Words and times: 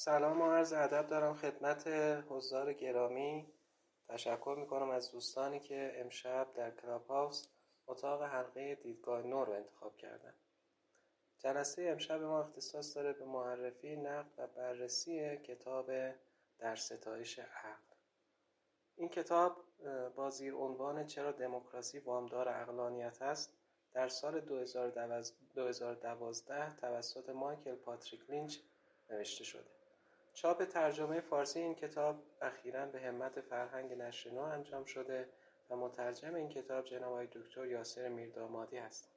سلام 0.00 0.40
و 0.40 0.52
عرض 0.52 0.72
ادب 0.72 1.06
دارم 1.06 1.34
خدمت 1.34 1.86
حضار 2.28 2.72
گرامی. 2.72 3.52
تشکر 4.08 4.56
می‌کنم 4.60 4.90
از 4.90 5.12
دوستانی 5.12 5.60
که 5.60 5.92
امشب 5.96 6.48
در 6.54 6.70
کلاب 6.70 7.06
هاوس 7.06 7.48
اتاق 7.86 8.22
حلقه 8.22 8.74
دیدگاه 8.74 9.22
نو 9.22 9.44
رو 9.44 9.52
انتخاب 9.52 9.96
کردن. 9.96 10.34
جلسه 11.38 11.82
امشب 11.82 12.22
ما 12.22 12.40
اختصاص 12.40 12.96
داره 12.96 13.12
به 13.12 13.24
معرفی 13.24 13.96
نقد 13.96 14.30
و 14.38 14.46
بررسی 14.46 15.36
کتاب 15.36 15.90
در 16.58 16.76
ستایش 16.76 17.38
عقل. 17.38 17.94
این 18.96 19.08
کتاب 19.08 19.64
با 20.16 20.30
زیر 20.30 20.54
عنوان 20.54 21.06
چرا 21.06 21.32
دموکراسی 21.32 21.98
وامدار 21.98 22.48
اقلانیت 22.48 23.22
است 23.22 23.58
در 23.92 24.08
سال 24.08 24.40
2012 25.54 26.76
توسط 26.76 27.28
مایکل 27.28 27.74
پاتریک 27.74 28.30
لینچ 28.30 28.58
نوشته 29.10 29.44
شده. 29.44 29.77
چاپ 30.42 30.64
ترجمه 30.64 31.20
فارسی 31.20 31.60
این 31.60 31.74
کتاب 31.74 32.16
اخیرا 32.42 32.86
به 32.86 33.00
همت 33.00 33.40
فرهنگ 33.40 33.92
نشر 33.92 34.30
نو 34.30 34.40
انجام 34.40 34.84
شده 34.84 35.28
و 35.70 35.76
مترجم 35.76 36.34
این 36.34 36.48
کتاب 36.48 36.84
جناب 36.84 37.24
دکتر 37.24 37.66
یاسر 37.66 38.08
میردامادی 38.08 38.76
هست. 38.76 39.08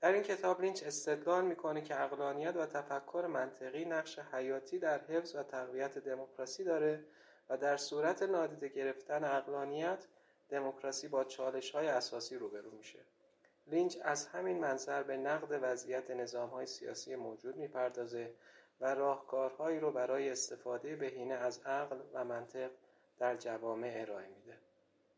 در 0.00 0.12
این 0.12 0.22
کتاب 0.22 0.60
لینچ 0.60 0.82
استدلال 0.82 1.44
می‌کنه 1.44 1.80
که 1.80 2.00
عقلانیت 2.00 2.56
و 2.56 2.66
تفکر 2.66 3.26
منطقی 3.26 3.84
نقش 3.84 4.18
حیاتی 4.18 4.78
در 4.78 5.00
حفظ 5.04 5.34
و 5.34 5.42
تقویت 5.42 5.98
دموکراسی 5.98 6.64
داره 6.64 7.04
و 7.48 7.56
در 7.56 7.76
صورت 7.76 8.22
نادیده 8.22 8.68
گرفتن 8.68 9.24
عقلانیت 9.24 10.06
دموکراسی 10.48 11.08
با 11.08 11.24
چالش 11.24 11.70
های 11.70 11.88
اساسی 11.88 12.36
روبرو 12.36 12.70
میشه. 12.70 12.98
لینچ 13.66 13.98
از 14.02 14.26
همین 14.26 14.58
منظر 14.58 15.02
به 15.02 15.16
نقد 15.16 15.58
وضعیت 15.62 16.10
نظام 16.10 16.48
های 16.48 16.66
سیاسی 16.66 17.16
موجود 17.16 17.56
می‌پردازه 17.56 18.34
و 18.82 18.94
راهکارهایی 18.94 19.80
رو 19.80 19.92
برای 19.92 20.30
استفاده 20.30 20.96
بهینه 20.96 21.34
از 21.34 21.58
عقل 21.58 21.96
و 22.12 22.24
منطق 22.24 22.70
در 23.18 23.36
جوامع 23.36 23.92
ارائه 23.96 24.28
میده. 24.28 24.58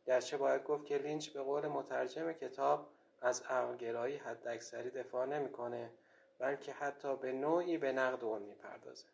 گرچه 0.06 0.36
باید 0.36 0.64
گفت 0.64 0.86
که 0.86 0.98
لینچ 0.98 1.28
به 1.28 1.42
قول 1.42 1.66
مترجم 1.68 2.32
کتاب 2.32 2.88
از 3.20 3.42
عقلگرایی 3.42 4.16
حداکثری 4.16 4.90
دفاع 4.90 5.26
نمی‌کنه 5.26 5.90
بلکه 6.38 6.72
حتی 6.72 7.16
به 7.16 7.32
نوعی 7.32 7.78
به 7.78 7.92
نقد 7.92 8.24
اون 8.24 8.42
می‌پردازه. 8.42 9.06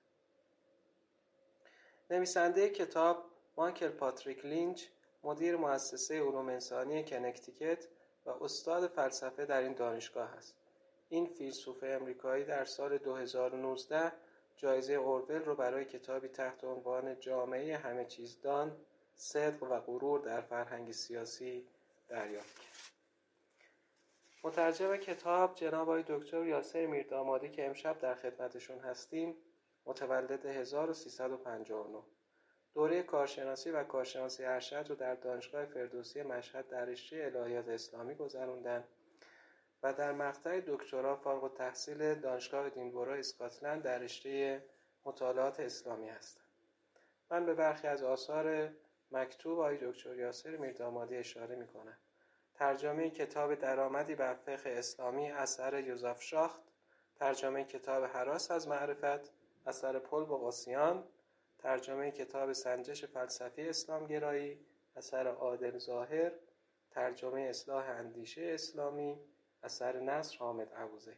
نویسنده 2.10 2.68
کتاب 2.68 3.24
مایکل 3.56 3.88
پاتریک 3.88 4.44
لینچ 4.44 4.84
مدیر 5.24 5.56
مؤسسه 5.56 6.20
علوم 6.22 6.48
انسانی 6.48 7.04
کنکتیکت 7.04 7.88
و 8.26 8.30
استاد 8.30 8.86
فلسفه 8.86 9.46
در 9.46 9.60
این 9.60 9.72
دانشگاه 9.72 10.30
است. 10.30 10.56
این 11.08 11.26
فیلسوف 11.26 11.82
امریکایی 11.82 12.44
در 12.44 12.64
سال 12.64 12.98
2019 12.98 14.12
جایزه 14.60 14.92
اورول 14.92 15.44
رو 15.44 15.54
برای 15.54 15.84
کتابی 15.84 16.28
تحت 16.28 16.64
عنوان 16.64 17.20
جامعه 17.20 17.76
همه 17.76 18.04
چیزدان 18.04 18.76
صدق 19.14 19.62
و 19.62 19.80
غرور 19.80 20.20
در 20.20 20.40
فرهنگ 20.40 20.92
سیاسی 20.92 21.66
دریافت 22.08 22.58
کرد. 22.58 22.70
مترجم 24.44 24.96
کتاب 24.96 25.54
جناب 25.54 25.88
آقای 25.88 26.04
دکتر 26.08 26.44
یاسر 26.44 26.86
میردامادی 26.86 27.48
که 27.48 27.66
امشب 27.66 27.98
در 27.98 28.14
خدمتشون 28.14 28.78
هستیم 28.78 29.36
متولد 29.86 30.46
1359 30.46 32.02
دوره 32.74 33.02
کارشناسی 33.02 33.70
و 33.70 33.84
کارشناسی 33.84 34.44
ارشد 34.44 34.86
رو 34.88 34.94
در 34.94 35.14
دانشگاه 35.14 35.64
فردوسی 35.64 36.22
مشهد 36.22 36.68
در 36.68 36.84
رشته 36.84 37.32
الهیات 37.34 37.68
اسلامی 37.68 38.14
گذروندن. 38.14 38.84
و 39.82 39.92
در 39.92 40.12
مقطع 40.12 40.60
دکترا 40.60 41.16
فارغ 41.16 41.44
التحصیل 41.44 42.14
دانشگاه 42.14 42.70
دینبورا 42.70 43.14
اسکاتلند 43.14 43.82
در 43.82 43.98
رشته 43.98 44.64
مطالعات 45.04 45.60
اسلامی 45.60 46.08
هستم. 46.08 46.44
من 47.30 47.46
به 47.46 47.54
برخی 47.54 47.86
از 47.86 48.02
آثار 48.02 48.72
مکتوب 49.12 49.58
آقای 49.58 49.78
دکتر 49.82 50.16
یاسر 50.16 50.56
میردامادی 50.56 51.16
اشاره 51.16 51.56
می‌کنم. 51.56 51.96
ترجمه 52.54 53.10
کتاب 53.10 53.54
درآمدی 53.54 54.14
بر 54.14 54.34
فقه 54.34 54.70
اسلامی 54.70 55.30
اثر 55.30 55.80
یوزف 55.80 56.22
شاخت 56.22 56.60
ترجمه 57.16 57.64
کتاب 57.64 58.04
حراس 58.04 58.50
از 58.50 58.68
معرفت 58.68 59.32
اثر 59.66 59.98
پل 59.98 60.24
بغاسیان 60.24 61.08
ترجمه 61.58 62.10
کتاب 62.10 62.52
سنجش 62.52 63.04
فلسفی 63.04 63.68
اسلامگرایی 63.68 64.66
اثر 64.96 65.26
عادل 65.26 65.78
ظاهر 65.78 66.32
ترجمه 66.90 67.40
اصلاح 67.40 67.88
اندیشه 67.88 68.42
اسلامی 68.42 69.20
اثر 69.62 70.00
نصر 70.00 70.38
حامد 70.38 70.74
عبوزه. 70.74 71.16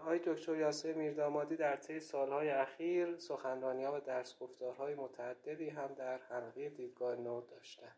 آقای 0.00 0.20
دکتر 0.24 0.56
یاسر 0.56 0.92
میردامادی 0.92 1.56
در 1.56 1.76
طی 1.76 2.00
سالهای 2.00 2.50
اخیر 2.50 3.18
سخنرانی 3.18 3.84
ها 3.84 3.96
و 3.96 4.00
درس 4.00 4.38
گفتارهای 4.38 4.94
متعددی 4.94 5.68
هم 5.68 5.94
در 5.94 6.18
حلقه 6.18 6.68
دیدگاه 6.68 7.16
نو 7.16 7.40
داشته. 7.40 7.92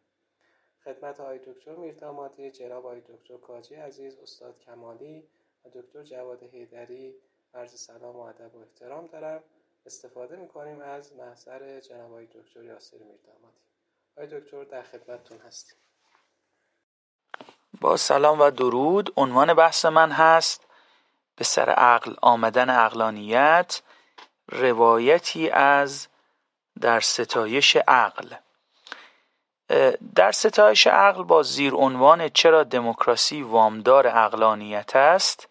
خدمت 0.84 1.20
آقای 1.20 1.38
دکتر 1.38 1.74
میردامادی 1.74 2.50
جناب 2.50 2.86
آقای 2.86 3.00
دکتر 3.00 3.36
کاجی 3.36 3.74
عزیز 3.74 4.18
استاد 4.18 4.58
کمالی 4.58 5.28
و 5.64 5.68
دکتر 5.68 6.02
جواد 6.02 6.42
هیدری 6.42 7.16
عرض 7.54 7.80
سلام 7.80 8.16
و 8.16 8.20
ادب 8.20 8.54
و 8.54 8.58
احترام 8.58 9.06
دارم. 9.06 9.44
استفاده 9.86 10.36
می‌کنیم 10.36 10.80
از 10.80 11.16
محضر 11.16 11.80
جناب 11.80 12.10
آقای 12.10 12.26
دکتر 12.26 12.64
یاسر 12.64 12.98
میردامادی. 12.98 13.60
آقای 14.16 14.40
دکتر 14.40 14.64
در 14.64 14.82
خدمتتون 14.82 15.38
هستیم. 15.38 15.78
با 17.80 17.96
سلام 17.96 18.40
و 18.40 18.50
درود. 18.50 19.12
عنوان 19.16 19.54
بحث 19.54 19.84
من 19.84 20.10
هست 20.10 20.66
به 21.36 21.44
سر 21.44 21.70
عقل 21.70 22.14
آمدن 22.22 22.70
اقلانیت 22.70 23.82
روایتی 24.48 25.50
از 25.50 26.08
در 26.80 27.00
ستایش 27.00 27.76
عقل. 27.76 28.34
در 30.14 30.32
ستایش 30.32 30.86
عقل 30.86 31.22
با 31.22 31.42
زیر 31.42 31.74
عنوان 31.74 32.28
چرا 32.28 32.64
دموکراسی 32.64 33.42
وامدار 33.42 34.06
اقلانیت 34.06 34.96
است 34.96 35.48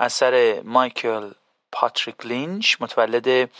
اثر 0.00 0.62
مایکل 0.64 1.30
پاتریک 1.72 2.26
لینچ 2.26 2.76
متولد 2.80 3.50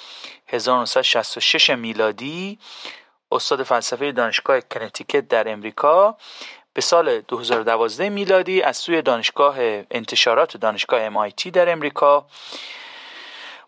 1966 0.47 1.71
میلادی 1.71 2.59
استاد 3.33 3.62
فلسفه 3.62 4.12
دانشگاه 4.12 4.60
کنتیکت 4.60 5.28
در 5.28 5.53
امریکا. 5.53 6.16
به 6.78 6.83
سال 6.83 7.21
2012 7.21 8.09
میلادی 8.09 8.62
از 8.62 8.77
سوی 8.77 9.03
دانشگاه 9.03 9.56
انتشارات 9.91 10.56
دانشگاه 10.56 11.11
MIT 11.11 11.50
در 11.50 11.72
امریکا 11.72 12.27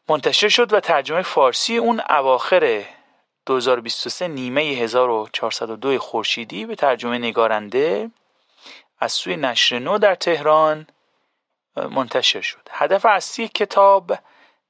منتشر 0.08 0.48
شد 0.48 0.72
و 0.72 0.80
ترجمه 0.80 1.22
فارسی 1.22 1.76
اون 1.76 2.02
اواخر 2.10 2.84
2023 3.46 4.28
نیمه 4.28 4.62
1402 4.62 5.98
خورشیدی 5.98 6.66
به 6.66 6.74
ترجمه 6.74 7.18
نگارنده 7.18 8.10
از 9.00 9.12
سوی 9.12 9.36
نشر 9.36 9.78
نو 9.78 9.98
در 9.98 10.14
تهران 10.14 10.86
منتشر 11.76 12.40
شد. 12.40 12.68
هدف 12.70 13.06
اصلی 13.06 13.48
کتاب 13.48 14.12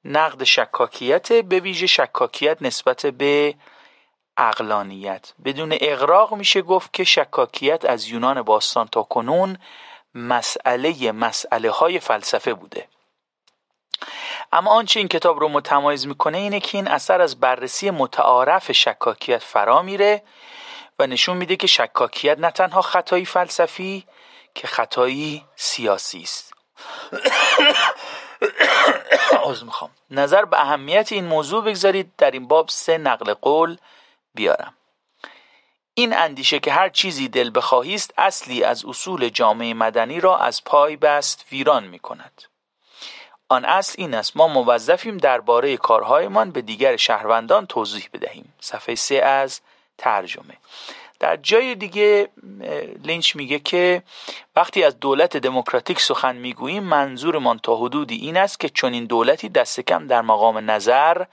نقد 0.04 0.44
شکاکیت 0.44 1.32
به 1.32 1.60
ویژه 1.60 1.86
شکاکیت 1.86 2.62
نسبت 2.62 3.06
به 3.06 3.54
اقلانیت 4.40 5.32
بدون 5.44 5.76
اقراق 5.80 6.34
میشه 6.34 6.62
گفت 6.62 6.92
که 6.92 7.04
شکاکیت 7.04 7.84
از 7.84 8.08
یونان 8.08 8.42
باستان 8.42 8.88
تا 8.88 9.02
کنون 9.02 9.58
مسئله 10.14 11.12
مسئله 11.12 11.70
های 11.70 12.00
فلسفه 12.00 12.54
بوده. 12.54 12.88
اما 14.52 14.70
آنچه 14.70 15.00
این 15.00 15.08
کتاب 15.08 15.40
رو 15.40 15.48
متمایز 15.48 16.06
می‌کنه 16.06 16.38
اینه 16.38 16.60
که 16.60 16.78
این 16.78 16.88
اثر 16.88 17.20
از 17.20 17.40
بررسی 17.40 17.90
متعارف 17.90 18.72
شکاکیت 18.72 19.42
فرا 19.42 19.82
میره 19.82 20.22
و 20.98 21.06
نشون 21.06 21.36
میده 21.36 21.56
که 21.56 21.66
شکاکیت 21.66 22.38
نه 22.38 22.50
تنها 22.50 22.82
خطایی 22.82 23.24
فلسفی 23.24 24.04
که 24.54 24.66
خطایی 24.66 25.44
سیاسی 25.56 26.22
است. 26.22 26.54
از 29.50 29.64
می‌خوام. 29.64 29.90
نظر 30.10 30.44
به 30.44 30.60
اهمیت 30.60 31.12
این 31.12 31.24
موضوع 31.24 31.64
بگذارید 31.64 32.12
در 32.18 32.30
این 32.30 32.48
باب 32.48 32.68
سه 32.68 32.98
نقل 32.98 33.34
قول 33.34 33.76
بیارم. 34.34 34.74
این 35.94 36.16
اندیشه 36.16 36.58
که 36.58 36.72
هر 36.72 36.88
چیزی 36.88 37.28
دل 37.28 37.50
بخواهی 37.54 37.94
است 37.94 38.14
اصلی 38.18 38.64
از 38.64 38.84
اصول 38.84 39.28
جامعه 39.28 39.74
مدنی 39.74 40.20
را 40.20 40.38
از 40.38 40.64
پای 40.64 40.96
بست 40.96 41.46
ویران 41.52 41.84
می 41.84 41.98
کند. 41.98 42.42
آن 43.48 43.64
اصل 43.64 43.94
این 43.98 44.14
است 44.14 44.36
ما 44.36 44.48
موظفیم 44.48 45.16
درباره 45.16 45.76
کارهایمان 45.76 46.50
به 46.50 46.62
دیگر 46.62 46.96
شهروندان 46.96 47.66
توضیح 47.66 48.08
بدهیم. 48.12 48.54
صفحه 48.60 48.94
سه 48.94 49.14
از 49.14 49.60
ترجمه. 49.98 50.56
در 51.20 51.36
جای 51.36 51.74
دیگه 51.74 52.28
لینچ 53.04 53.36
میگه 53.36 53.58
که 53.58 54.02
وقتی 54.56 54.84
از 54.84 55.00
دولت 55.00 55.36
دموکراتیک 55.36 56.00
سخن 56.00 56.36
می‌گوییم 56.36 56.82
منظورمان 56.82 57.58
تا 57.58 57.76
حدودی 57.76 58.16
این 58.16 58.36
است 58.36 58.60
که 58.60 58.68
چون 58.68 58.92
این 58.92 59.04
دولتی 59.04 59.48
دست 59.48 59.80
کم 59.80 60.06
در 60.06 60.22
مقام 60.22 60.70
نظر 60.70 61.24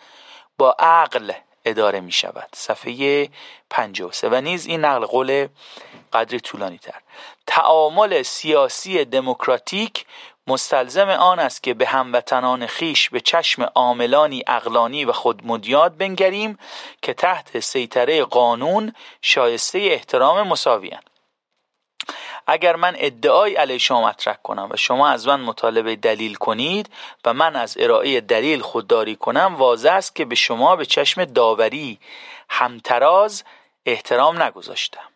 با 0.57 0.75
عقل 0.79 1.31
اداره 1.69 1.99
می 1.99 2.11
شود. 2.11 2.49
صفحه 2.53 3.29
53 3.69 4.29
و 4.29 4.41
نیز 4.41 4.65
این 4.65 4.85
نقل 4.85 5.05
قول 5.05 5.47
قدری 6.13 6.39
طولانی 6.39 6.77
تر 6.77 7.01
تعامل 7.47 8.21
سیاسی 8.21 9.05
دموکراتیک 9.05 10.05
مستلزم 10.47 11.09
آن 11.09 11.39
است 11.39 11.63
که 11.63 11.73
به 11.73 11.87
هموطنان 11.87 12.65
خیش 12.65 13.09
به 13.09 13.19
چشم 13.19 13.63
عاملانی 13.63 14.43
اقلانی 14.47 15.05
و 15.05 15.11
خودمدیاد 15.11 15.97
بنگریم 15.97 16.57
که 17.01 17.13
تحت 17.13 17.59
سیطره 17.59 18.23
قانون 18.23 18.93
شایسته 19.21 19.79
احترام 19.79 20.47
مساویان 20.47 21.01
اگر 22.47 22.75
من 22.75 22.95
ادعای 22.97 23.55
علیه 23.55 23.77
شما 23.77 24.07
مطرح 24.07 24.35
کنم 24.43 24.69
و 24.71 24.77
شما 24.77 25.09
از 25.09 25.27
من 25.27 25.39
مطالبه 25.39 25.95
دلیل 25.95 26.35
کنید 26.35 26.93
و 27.25 27.33
من 27.33 27.55
از 27.55 27.77
ارائه 27.79 28.21
دلیل 28.21 28.61
خودداری 28.61 29.15
کنم 29.15 29.55
واضح 29.55 29.93
است 29.93 30.15
که 30.15 30.25
به 30.25 30.35
شما 30.35 30.75
به 30.75 30.85
چشم 30.85 31.25
داوری 31.25 31.99
همتراز 32.49 33.43
احترام 33.85 34.41
نگذاشتم. 34.41 35.09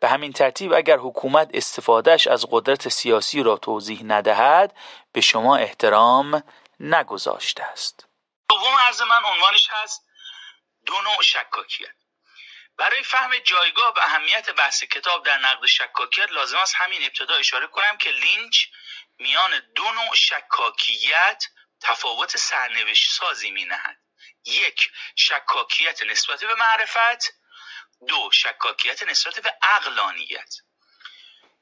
به 0.00 0.08
همین 0.08 0.32
ترتیب 0.32 0.72
اگر 0.72 0.96
حکومت 0.96 1.50
استفادهش 1.54 2.26
از 2.26 2.46
قدرت 2.50 2.88
سیاسی 2.88 3.42
را 3.42 3.56
توضیح 3.56 4.02
ندهد 4.04 4.76
به 5.12 5.20
شما 5.20 5.56
احترام 5.56 6.42
نگذاشته 6.80 7.62
است. 7.62 8.06
دوم 8.48 8.74
عرض 8.86 9.02
من 9.02 9.22
عنوانش 9.34 9.68
هست 9.70 10.04
دو 10.86 10.94
نوع 11.04 11.22
شکاکیت 11.22 11.99
برای 12.80 13.02
فهم 13.02 13.38
جایگاه 13.38 13.94
و 13.96 13.98
اهمیت 13.98 14.50
بحث 14.50 14.84
کتاب 14.84 15.26
در 15.26 15.38
نقد 15.38 15.66
شکاکیت 15.66 16.30
لازم 16.30 16.58
است 16.58 16.74
همین 16.76 17.04
ابتدا 17.04 17.34
اشاره 17.34 17.66
کنم 17.66 17.96
که 17.96 18.10
لینچ 18.10 18.66
میان 19.18 19.60
دو 19.74 19.90
نوع 19.90 20.14
شکاکیت 20.14 21.44
تفاوت 21.80 22.36
سرنوشت 22.36 23.10
سازی 23.10 23.50
می 23.50 23.64
نهد 23.64 23.98
یک 24.44 24.90
شکاکیت 25.16 26.02
نسبت 26.02 26.44
به 26.44 26.54
معرفت. 26.54 27.34
دو 28.08 28.30
شکاکیت 28.32 29.02
نسبت 29.02 29.40
به 29.40 29.54
اقلانیت 29.62 30.54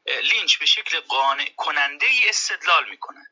لینچ 0.07 0.59
به 0.59 0.67
شکل 0.67 1.01
قانع 1.01 1.51
کننده 1.57 2.07
ای 2.07 2.29
استدلال 2.29 2.89
می 2.89 2.99
کند 2.99 3.27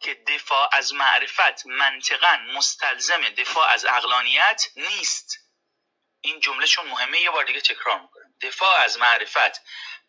که 0.00 0.14
دفاع 0.14 0.68
از 0.72 0.94
معرفت 0.94 1.66
منطقا 1.66 2.36
مستلزم 2.36 3.28
دفاع 3.28 3.68
از 3.68 3.84
اقلانیت 3.84 4.64
نیست. 4.76 5.49
این 6.20 6.40
جمله 6.40 6.66
چون 6.66 6.86
مهمه 6.86 7.20
یه 7.20 7.30
بار 7.30 7.44
دیگه 7.44 7.60
تکرار 7.60 8.00
می‌کنم. 8.00 8.34
دفاع 8.42 8.80
از 8.80 8.98
معرفت 8.98 9.60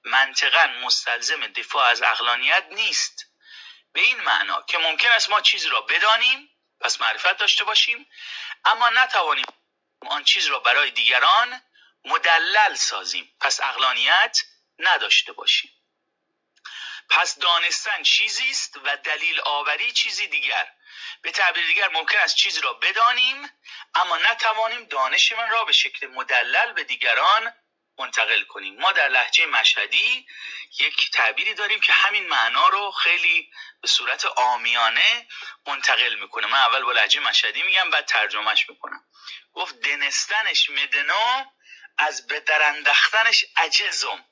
منطقا 0.04 0.68
مستلزم 0.68 1.48
دفاع 1.48 1.86
از 1.86 2.02
اقلانیت 2.02 2.66
نیست. 2.72 3.26
به 3.94 4.02
این 4.02 4.22
معنا 4.22 4.62
که 4.62 4.78
ممکن 4.78 5.10
است 5.10 5.30
ما 5.30 5.42
چیزی 5.42 5.70
را 5.70 5.82
بدانیم 5.82 6.50
پس 6.80 7.02
معرفت 7.02 7.38
داشته 7.38 7.64
باشیم 7.64 8.10
اما 8.66 8.90
نتوانیم 8.90 9.46
آن 10.02 10.24
چیز 10.24 10.46
را 10.46 10.60
برای 10.60 10.92
دیگران 10.92 11.62
مدلل 12.06 12.76
سازیم 12.76 13.36
پس 13.40 13.60
اقلانیت 13.60 14.38
نداشته 14.80 15.34
باشیم. 15.34 15.72
پس 17.10 17.40
دانستن 17.40 18.04
چیزی 18.04 18.50
است 18.50 18.78
و 18.84 18.98
دلیل 18.98 19.42
آوری 19.46 19.92
چیزی 19.92 20.28
دیگر. 20.28 20.72
به 21.22 21.32
تعبیر 21.32 21.68
دیگر 21.68 21.90
ممکن 21.90 22.18
است 22.18 22.36
چیزی 22.36 22.62
را 22.62 22.74
بدانیم 22.74 23.52
اما 23.96 24.18
نتوانیم 24.18 24.86
دانش 24.86 25.32
من 25.32 25.50
را 25.50 25.64
به 25.64 25.74
شکل 25.74 26.08
مدلل 26.08 26.74
به 26.74 26.84
دیگران 26.84 27.54
منتقل 27.98 28.44
کنیم. 28.44 28.80
ما 28.80 28.92
در 28.92 29.08
لحجه 29.08 29.46
مشهدی 29.46 30.28
یک 30.80 31.12
تعبیری 31.12 31.54
داریم 31.54 31.80
که 31.80 31.94
همین 31.94 32.28
معنا 32.28 32.68
رو 32.68 32.92
خیلی 32.92 33.52
به 33.82 33.88
صورت 33.88 34.26
آمیانه 34.26 35.28
منتقل 35.68 36.16
می‌کنه. 36.16 36.48
من 36.48 36.60
اول 36.60 36.84
با 36.84 36.92
لحجه 36.92 37.20
مشهدی 37.20 37.64
میگم 37.64 37.90
بعد 37.90 38.06
ترجمهش 38.06 38.70
می‌کنم. 38.70 39.04
گفت 39.54 39.76
دنستنش 39.80 40.70
مدنو 40.70 41.46
از 41.98 42.28
به 42.28 42.40
درندختنش 42.40 43.46
عجزم. 43.58 44.26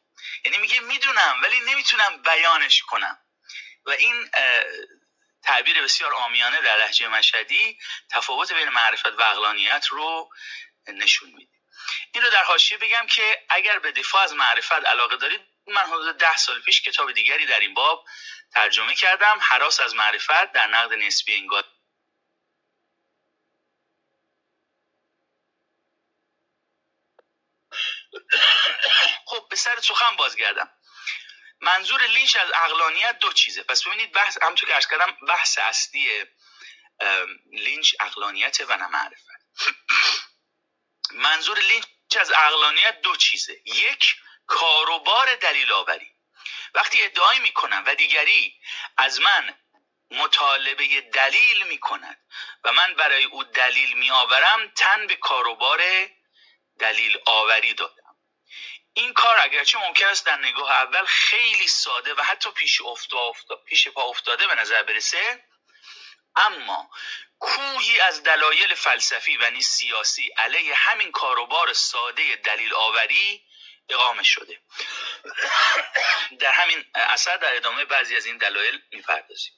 یعنی 0.45 0.57
میگه 0.57 0.79
می‌دونم 0.79 1.39
ولی 1.43 1.59
نمی‌تونم 1.59 2.21
بیانش 2.21 2.81
کنم. 2.81 3.19
و 3.85 3.91
این 3.91 4.29
تعبیر 5.43 5.81
بسیار 5.83 6.13
آمیانه 6.13 6.61
در 6.61 6.77
لحجه 6.77 7.07
مشهدی 7.07 7.79
تفاوت 8.09 8.53
بین 8.53 8.69
معرفت 8.69 9.19
و 9.19 9.21
اقلانیت 9.21 9.85
رو 9.87 10.29
نشون 10.87 11.29
میده. 11.29 11.51
این 12.13 12.23
رو 12.23 12.29
در 12.29 12.43
حاشیه 12.43 12.77
بگم 12.77 13.07
که 13.07 13.45
اگر 13.49 13.79
به 13.79 13.91
دفاع 13.91 14.21
از 14.21 14.33
معرفت 14.33 14.71
علاقه 14.85 15.17
دارید 15.17 15.41
من 15.67 15.81
حدود 15.81 16.17
ده 16.17 16.37
سال 16.37 16.61
پیش 16.61 16.81
کتاب 16.81 17.11
دیگری 17.11 17.45
در 17.45 17.59
این 17.59 17.73
باب 17.73 18.05
ترجمه 18.53 18.95
کردم 18.95 19.39
حراس 19.41 19.79
از 19.79 19.95
معرفت 19.95 20.51
در 20.51 20.67
نقد 20.67 20.93
نسبی 20.93 21.35
انگار. 21.35 21.63
خب 29.25 29.47
به 29.49 29.55
سر 29.55 29.79
سخن 29.79 30.15
بازگردم. 30.15 30.71
منظور 31.61 32.01
لینچ 32.01 32.35
از 32.35 32.51
عقلانیت 32.53 33.19
دو 33.19 33.33
چیزه. 33.33 33.63
پس 33.63 33.87
ببینید 33.87 34.11
بحث 34.11 34.37
همونطور 34.41 34.79
که 34.79 34.87
کردم 34.91 35.17
بحث 35.27 35.57
اصلی 35.57 36.25
لینچ 37.51 37.95
عقلانیت 37.99 38.57
و 38.69 38.77
نه 38.77 39.11
منظور 41.11 41.59
لینچ 41.59 41.85
از 42.19 42.31
عقلانیت 42.31 43.01
دو 43.01 43.15
چیزه. 43.15 43.61
یک 43.65 44.15
کاروبار 44.47 45.35
دلیل 45.35 45.71
آوری 45.71 46.11
وقتی 46.73 47.03
ادعای 47.03 47.39
می‌کنم 47.39 47.83
و 47.87 47.95
دیگری 47.95 48.61
از 48.97 49.19
من 49.19 49.59
مطالبه 50.11 51.01
دلیل 51.01 51.63
می‌کند 51.63 52.17
و 52.63 52.73
من 52.73 52.93
برای 52.93 53.23
او 53.23 53.43
دلیل 53.43 53.97
میآورم 53.97 54.71
تن 54.75 55.07
به 55.07 55.15
کاروبار 55.15 56.09
دلیل 56.79 57.19
آوری 57.25 57.73
دادم 57.73 57.98
این 58.93 59.13
کار 59.13 59.39
اگرچه 59.39 59.79
ممکن 59.79 60.05
است 60.05 60.25
در 60.25 60.37
نگاه 60.37 60.71
اول 60.71 61.05
خیلی 61.05 61.67
ساده 61.67 62.13
و 62.13 62.21
حتی 62.21 62.51
پیش, 62.51 62.81
افتا 62.81 63.55
پیش 63.55 63.87
پا 63.87 64.03
افتاده 64.03 64.47
به 64.47 64.55
نظر 64.55 64.83
برسه 64.83 65.43
اما 66.35 66.89
کوهی 67.39 67.99
از 67.99 68.23
دلایل 68.23 68.75
فلسفی 68.75 69.37
و 69.37 69.49
نیز 69.49 69.67
سیاسی 69.67 70.27
علیه 70.37 70.75
همین 70.75 71.11
کاروبار 71.11 71.73
ساده 71.73 72.35
دلیل 72.35 72.73
آوری 72.73 73.45
اقامه 73.89 74.23
شده. 74.23 74.61
در 76.39 76.51
همین 76.51 76.85
اثر 76.93 77.37
در 77.37 77.55
ادامه 77.55 77.85
بعضی 77.85 78.15
از 78.15 78.25
این 78.25 78.37
دلایل 78.37 78.81
می‌پردازیم. 78.91 79.53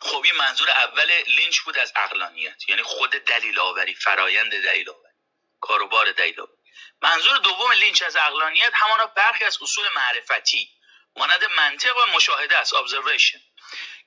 خب 0.00 0.22
این 0.24 0.34
منظور 0.34 0.70
اول 0.70 1.10
لینچ 1.26 1.60
بود 1.60 1.78
از 1.78 1.92
عقلانیت 1.96 2.68
یعنی 2.68 2.82
خود 2.82 3.10
دلیل 3.10 3.58
آوری 3.58 3.94
فرایند 3.94 4.52
دلیل 4.64 4.90
آوری 4.90 5.12
کاروبار 5.60 6.12
دلیل 6.12 6.40
آوری. 6.40 6.61
منظور 7.02 7.38
دوم 7.38 7.72
لینچ 7.72 8.02
از 8.02 8.16
عقلانیت 8.16 8.72
همانا 8.74 9.06
برخی 9.06 9.44
از 9.44 9.58
اصول 9.62 9.88
معرفتی 9.88 10.70
مانند 11.16 11.44
منطق 11.44 11.96
و 11.96 12.06
مشاهده 12.06 12.56
است 12.56 12.74
observation 12.74 13.40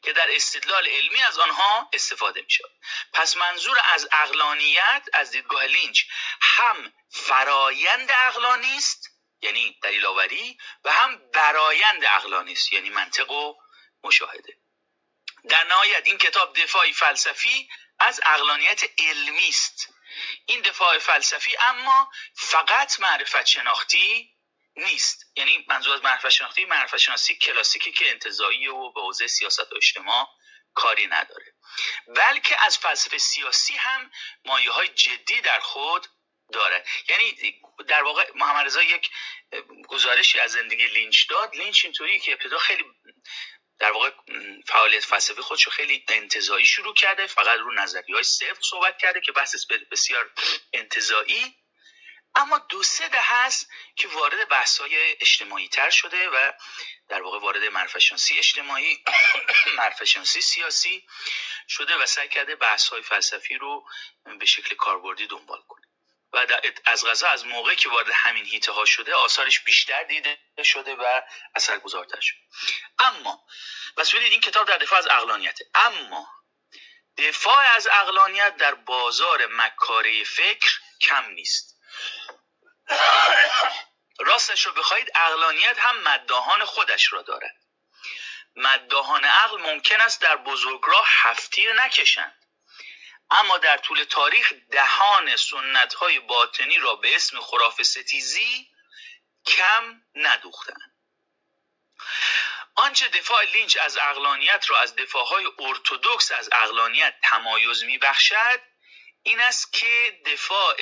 که 0.02 0.14
در 0.14 0.28
استدلال 0.36 0.88
علمی 0.88 1.22
از 1.22 1.40
آنها 1.40 1.90
استفاده 1.94 2.42
می 2.42 2.50
شود 2.50 2.72
پس 3.14 3.38
منظور 3.38 3.78
از 3.84 4.08
عقلانیت 4.12 5.04
از 5.14 5.32
دیدگاه 5.32 5.66
لینچ 5.66 6.04
هم 6.42 6.94
فرایند 7.10 8.12
عقلانی 8.12 8.78
است 8.78 9.10
یعنی 9.42 9.80
دلیل 9.84 10.06
آوری 10.06 10.58
و 10.84 10.92
هم 10.92 11.32
برایند 11.34 12.06
عقلانی 12.06 12.52
است 12.52 12.74
یعنی 12.74 12.90
منطق 12.90 13.32
و 13.32 13.56
مشاهده. 14.04 14.58
در 15.50 15.64
نهایت 15.64 16.02
این 16.06 16.18
کتاب 16.18 16.58
دفاعی 16.58 16.94
فلسفی 16.94 17.70
از 18.00 18.22
اقلانیت 18.26 18.84
علمی 19.00 19.50
است. 19.50 19.95
این 20.46 20.62
دفاع 20.62 20.98
فلسفی 20.98 21.58
اما 21.58 22.12
فقط 22.36 23.00
معرفت 23.00 23.46
شناختی 23.46 24.36
نیست. 24.78 25.26
یعنی 25.36 25.66
منظور 25.70 25.94
از 25.96 26.04
معرفت 26.04 26.30
شناختی 26.30 26.66
معرفت 26.66 26.98
شناسی 26.98 27.36
کلاسیکی 27.36 27.92
که 27.92 28.10
انتظایی 28.10 28.68
و 28.68 28.92
به 28.92 29.02
حوزه 29.02 29.28
سیاست 29.28 29.74
و 29.74 29.76
اجتماع 29.76 30.28
کاری 30.74 31.08
نداره. 31.08 31.54
بلکه 32.08 32.64
از 32.64 32.78
فلسفه 32.78 33.18
سیاسی 33.18 33.74
هم 33.74 34.12
مایه 34.46 34.72
های 34.72 34.88
جدی 34.88 35.42
در 35.42 35.60
خود 35.60 36.08
داره. 36.54 36.86
یعنی 37.10 37.62
در 37.88 38.04
واقع 38.04 38.32
محمد 38.36 38.66
رضا 38.66 38.84
یک 38.84 39.12
گزارشی 39.88 40.40
از 40.40 40.52
زندگی 40.52 40.88
لینچ 40.88 41.30
داد. 41.30 41.56
لینچ 41.56 41.86
اینطوری 41.86 42.20
که 42.20 42.32
ابتدا 42.32 42.60
خیلی 42.60 42.84
در 43.80 43.92
واقع 43.92 44.12
فعالیت 44.68 45.06
فلسفی 45.06 45.42
خودشو 45.42 45.72
خیلی 45.72 46.06
انتظایی 46.08 46.66
شروع 46.66 46.94
کرده 46.94 47.28
فقط 47.28 47.60
رو 47.60 47.74
نظری 47.74 48.14
های 48.14 48.24
صفر 48.24 48.62
صحبت 48.62 48.98
کرده 48.98 49.22
که 49.22 49.32
بحث 49.32 49.66
بسیار 49.92 50.32
انتظایی 50.74 51.56
اما 52.36 52.58
دو 52.58 52.84
سه 52.84 53.08
ده 53.08 53.22
هست 53.22 53.70
که 53.96 54.08
وارد 54.08 54.50
بحث 54.50 54.82
های 54.82 55.16
اجتماعی 55.22 55.68
تر 55.68 55.90
شده 55.90 56.30
و 56.30 56.52
در 57.08 57.22
واقع 57.22 57.40
وارد 57.40 57.64
مرفشانسی 57.64 58.38
اجتماعی 58.38 59.04
مرفشانسی 59.78 60.42
سیاسی 60.42 61.08
شده 61.68 61.96
و 61.96 62.06
سعی 62.06 62.30
کرده 62.30 62.56
بحث 62.56 62.88
های 62.88 63.02
فلسفی 63.02 63.56
رو 63.56 63.88
به 64.40 64.46
شکل 64.46 64.76
کاربردی 64.76 65.28
دنبال 65.28 65.62
کنه. 65.68 65.85
و 66.36 66.48
از 66.86 67.06
غذا 67.06 67.28
از 67.28 67.46
موقعی 67.46 67.76
که 67.76 67.90
وارد 67.90 68.10
همین 68.14 68.46
هیته 68.46 68.72
ها 68.72 68.86
شده 68.86 69.14
آثارش 69.14 69.60
بیشتر 69.60 70.04
دیده 70.04 70.38
شده 70.64 70.96
و 70.96 71.22
اثرگذارتر 71.56 72.20
شده. 72.22 72.40
اما 73.00 73.46
پس 73.98 74.16
این 74.16 74.42
کتاب 74.42 74.68
در 74.68 74.78
دفاع 74.78 75.00
از 75.00 75.08
اقلانیت 75.08 75.60
اما 75.76 76.28
دفاع 77.18 77.60
از 77.76 77.88
اقلانیت 77.88 78.58
در 78.58 78.74
بازار 78.74 79.46
مکاره 79.46 80.24
فکر 80.24 80.80
کم 81.02 81.26
نیست. 81.30 81.76
راستش 84.20 84.66
رو 84.66 84.74
بخواهید 84.74 85.12
اقلانیت 85.16 85.80
هم 85.80 85.98
مداهان 86.02 86.66
خودش 86.66 87.14
را 87.14 87.22
دارد. 87.22 87.56
مداهان 88.56 89.26
عقل 89.26 89.58
ممکن 89.58 90.02
است 90.02 90.22
در 90.22 90.36
بزرگراه 90.36 91.06
هفتیر 91.08 91.74
نکشند. 91.74 92.45
اما 93.32 93.58
در 93.58 93.78
طول 93.78 94.04
تاریخ 94.04 94.54
دهان 94.72 95.36
سنت 95.36 95.94
های 95.94 96.20
باطنی 96.20 96.78
را 96.78 96.96
به 96.96 97.16
اسم 97.16 97.42
خراف 97.42 97.84
ستیزی 97.84 98.72
کم 99.46 100.02
ندوختند. 100.16 100.96
آنچه 102.76 103.08
دفاع 103.08 103.46
لینچ 103.46 103.78
از 103.78 103.98
اقلانیت 103.98 104.70
را 104.70 104.80
از 104.80 104.96
دفاعهای 104.96 105.46
ارتودکس 105.60 106.32
از 106.32 106.50
اقلانیت 106.52 107.16
تمایز 107.24 107.84
میبخشد 107.84 108.62
این 109.24 109.42
است 109.42 109.74
که 109.74 110.22
دفاع 110.26 110.76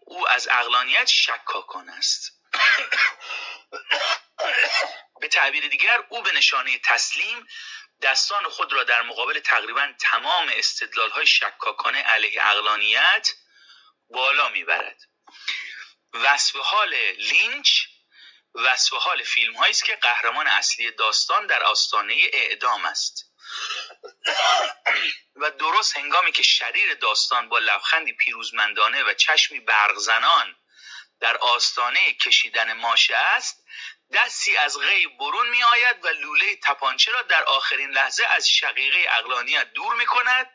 او 0.00 0.28
از 0.28 0.48
اقلانیت 0.48 1.06
شکاکان 1.06 1.88
است. 1.88 2.32
به 5.20 5.28
تعبیر 5.28 5.68
دیگر 5.68 6.04
او 6.08 6.22
به 6.22 6.32
نشانه 6.32 6.78
تسلیم 6.78 7.46
دستان 8.02 8.48
خود 8.48 8.72
را 8.72 8.84
در 8.84 9.02
مقابل 9.02 9.40
تقریبا 9.40 9.92
تمام 10.00 10.50
استدلال 10.54 11.10
های 11.10 11.26
شکاکانه 11.26 12.02
علیه 12.02 12.46
اقلانیت 12.46 13.28
بالا 14.10 14.48
می‌برد. 14.48 15.02
وصف 16.12 16.56
حال 16.56 16.94
لینچ 17.18 17.70
وصف 18.54 18.92
حال 18.92 19.22
فیلم 19.22 19.56
است 19.56 19.84
که 19.84 19.96
قهرمان 19.96 20.46
اصلی 20.46 20.90
داستان 20.90 21.46
در 21.46 21.62
آستانه 21.62 22.16
اعدام 22.32 22.84
است. 22.84 23.32
و 25.36 25.50
درست 25.50 25.96
هنگامی 25.96 26.32
که 26.32 26.42
شریر 26.42 26.94
داستان 26.94 27.48
با 27.48 27.58
لبخندی 27.58 28.12
پیروزمندانه 28.12 29.02
و 29.02 29.14
چشمی 29.14 29.60
برغزنان 29.60 30.56
در 31.20 31.36
آستانه 31.36 32.12
کشیدن 32.12 32.72
ماشه 32.72 33.16
است 33.16 33.64
دستی 34.12 34.56
از 34.56 34.78
غیب 34.78 35.18
برون 35.18 35.48
می 35.48 35.62
آید 35.62 36.04
و 36.04 36.08
لوله 36.08 36.56
تپانچه 36.56 37.12
را 37.12 37.22
در 37.22 37.44
آخرین 37.44 37.90
لحظه 37.90 38.26
از 38.26 38.50
شقیقه 38.50 39.06
اقلانیت 39.10 39.72
دور 39.72 39.94
می 39.94 40.06
کند 40.06 40.50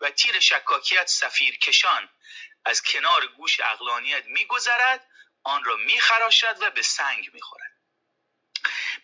و 0.00 0.10
تیر 0.10 0.40
شکاکیت 0.40 1.06
سفیر 1.06 1.58
کشان 1.58 2.08
از 2.64 2.82
کنار 2.82 3.26
گوش 3.26 3.60
اقلانیت 3.60 4.24
می 4.26 4.46
گذرد 4.46 5.08
آن 5.42 5.64
را 5.64 5.76
می 5.76 6.00
خراشد 6.00 6.56
و 6.60 6.70
به 6.70 6.82
سنگ 6.82 7.30
می 7.32 7.42
خورد 7.42 7.72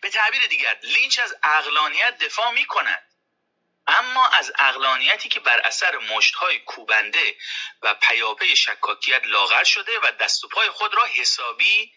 به 0.01 0.09
تعبیر 0.09 0.47
دیگر 0.47 0.79
لینچ 0.83 1.19
از 1.19 1.35
اقلانیت 1.43 2.17
دفاع 2.17 2.51
می 2.51 2.65
کند 2.65 3.09
اما 3.87 4.27
از 4.27 4.51
اقلانیتی 4.59 5.29
که 5.29 5.39
بر 5.39 5.59
اثر 5.59 5.97
مشتهای 5.97 6.59
کوبنده 6.59 7.37
و 7.81 7.93
پیاپی 7.93 8.55
شکاکیت 8.55 9.21
لاغر 9.25 9.63
شده 9.63 9.99
و 9.99 10.11
دست 10.11 10.43
و 10.43 10.47
پای 10.47 10.69
خود 10.69 10.93
را 10.93 11.05
حسابی 11.05 11.93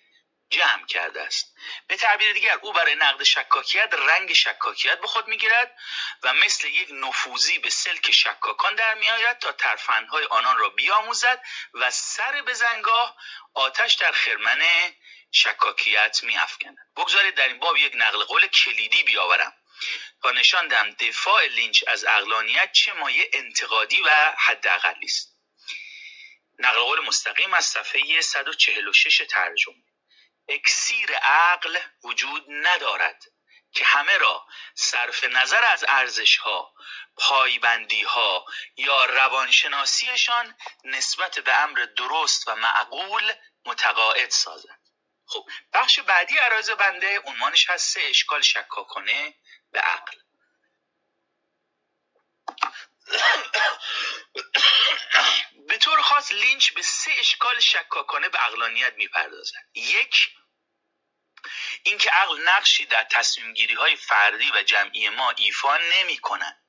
جمع 0.53 0.87
کرده 0.87 1.23
است. 1.23 1.55
به 1.87 1.97
تعبیر 1.97 2.33
دیگر 2.33 2.59
او 2.63 2.73
برای 2.73 2.95
نقد 2.95 3.23
شکاکیت 3.23 3.95
رنگ 3.95 4.33
شکاکیت 4.33 5.01
به 5.01 5.07
خود 5.07 5.29
می‌گیرد 5.29 5.77
و 6.23 6.35
مثل 6.35 6.69
یک 6.69 6.89
نفوذی 6.91 7.59
به 7.59 7.71
سلک 7.71 8.11
شکاکان 8.11 8.75
در 8.75 8.95
میآید 8.95 9.39
تا 9.39 9.53
ترفندهای 9.53 10.25
آنان 10.25 10.59
را 10.59 10.69
بیاموزد 10.69 11.43
و 11.75 11.91
سر 11.91 12.43
به 12.43 12.55
زنگاه 12.55 13.17
آتش 13.55 13.95
در 13.95 14.13
خرمن 14.13 14.63
شکاکیت 15.31 16.21
میافکند. 16.23 16.77
بگذارید 16.97 17.35
در 17.35 17.49
این 17.49 17.59
باب 17.59 17.77
یک 17.77 17.93
نقل 17.97 18.25
قول 18.25 18.47
کلیدی 18.47 19.03
بیاورم 19.03 19.55
تا 20.23 20.31
نشان 20.31 20.69
دهم 20.69 20.91
دفاع 20.91 21.47
لینچ 21.47 21.85
از 21.87 22.05
اقلانیت 22.05 22.73
چه 22.73 22.93
مایه 22.93 23.31
انتقادی 23.33 24.01
و 24.01 24.35
حداقلی 24.39 25.07
است. 25.07 25.33
نقل 26.59 26.81
قول 26.81 27.01
مستقیم 27.01 27.55
از 27.55 27.65
صفحه 27.65 28.21
146 28.21 29.23
ترجمه. 29.31 29.92
اکسیر 30.49 31.15
عقل 31.17 31.79
وجود 32.05 32.45
ندارد 32.49 33.25
که 33.73 33.85
همه 33.85 34.19
را 34.19 34.47
صرف 34.75 35.25
نظر 35.25 35.65
از 35.65 35.85
ارزش 35.89 36.37
ها 36.37 36.75
پایبندی 37.17 38.03
ها 38.03 38.47
یا 38.77 39.05
روانشناسیشان 39.05 40.57
نسبت 40.85 41.39
به 41.39 41.61
امر 41.61 41.87
درست 41.97 42.49
و 42.49 42.55
معقول 42.55 43.33
متقاعد 43.65 44.31
سازد 44.31 44.79
خب 45.27 45.49
بخش 45.73 46.01
بعدی 46.01 46.39
عرایز 46.39 46.71
بنده 46.71 47.21
عنوانش 47.21 47.71
هست 47.71 47.95
سه 47.95 48.01
اشکال 48.01 48.43
شکاکانه 48.43 49.35
به 49.73 49.81
عقل 49.81 50.17
به 55.69 55.79
طور 55.79 56.03
خاص 56.03 56.33
لینچ 56.33 56.73
به 56.73 56.83
سه 56.83 57.11
اشکال 57.19 57.61
شکاکانه 57.61 58.29
به 58.29 58.39
عقلانیت 58.39 58.95
می‌پردازد. 58.95 59.57
یک 59.75 60.29
اینکه 61.83 62.11
عقل 62.11 62.49
نقشی 62.49 62.87
در 62.87 63.05
تصمیم 63.05 63.55
گیری 63.55 63.75
های 63.75 63.97
فردی 63.97 64.51
و 64.55 64.63
جمعی 64.63 65.09
ما 65.09 65.31
ایفا 65.31 65.77
نمی 65.77 66.19
کند 66.19 66.63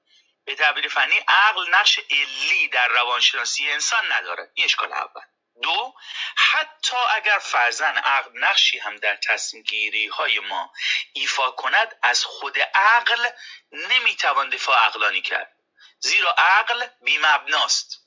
به 0.46 0.56
تعبیر 0.56 0.88
فنی 0.88 1.20
عقل 1.28 1.70
نقش 1.70 2.00
علی 2.12 2.68
در 2.68 2.88
روانشناسی 2.88 3.72
انسان 3.72 4.12
ندارد. 4.12 4.52
این 4.54 4.66
اشکال 4.66 4.94
اول. 4.94 5.22
دو 5.64 5.94
حتی 6.36 6.98
اگر 6.98 7.40
فرزن 7.40 7.98
عقل 7.98 8.32
نقشی 8.34 8.80
هم 8.80 8.96
در 8.96 9.16
تصمیم 9.16 9.64
گیری 9.64 10.08
های 10.08 10.40
ما 10.40 10.74
ایفا 11.14 11.52
کند 11.52 12.00
از 12.04 12.26
خود 12.26 12.60
عقل 12.60 13.30
نمی‌توان 13.72 14.50
دفاع 14.50 14.86
عقلانی 14.86 15.22
کرد. 15.22 15.56
زیرا 16.00 16.32
عقل 16.32 16.88
بیمبناست. 17.02 18.03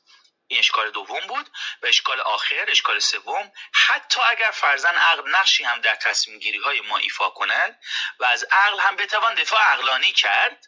این 0.49 0.59
اشکال 0.59 0.91
دوم 0.91 1.27
بود 1.27 1.51
و 1.83 1.87
اشکال 1.87 2.21
آخر 2.21 2.65
اشکال 2.69 2.99
سوم 2.99 3.53
حتی 3.73 4.21
اگر 4.21 4.51
فرزن 4.51 4.95
عقل 4.95 5.31
نقشی 5.31 5.65
هم 5.65 5.81
در 5.81 5.95
تصمیم 5.95 6.39
گیری 6.39 6.59
های 6.59 6.81
ما 6.81 6.97
ایفا 6.99 7.31
کند 7.31 7.81
و 8.19 8.25
از 8.25 8.45
عقل 8.45 8.81
هم 8.81 8.97
بتوان 8.97 9.35
دفاع 9.35 9.61
عقلانی 9.61 10.13
کرد 10.13 10.67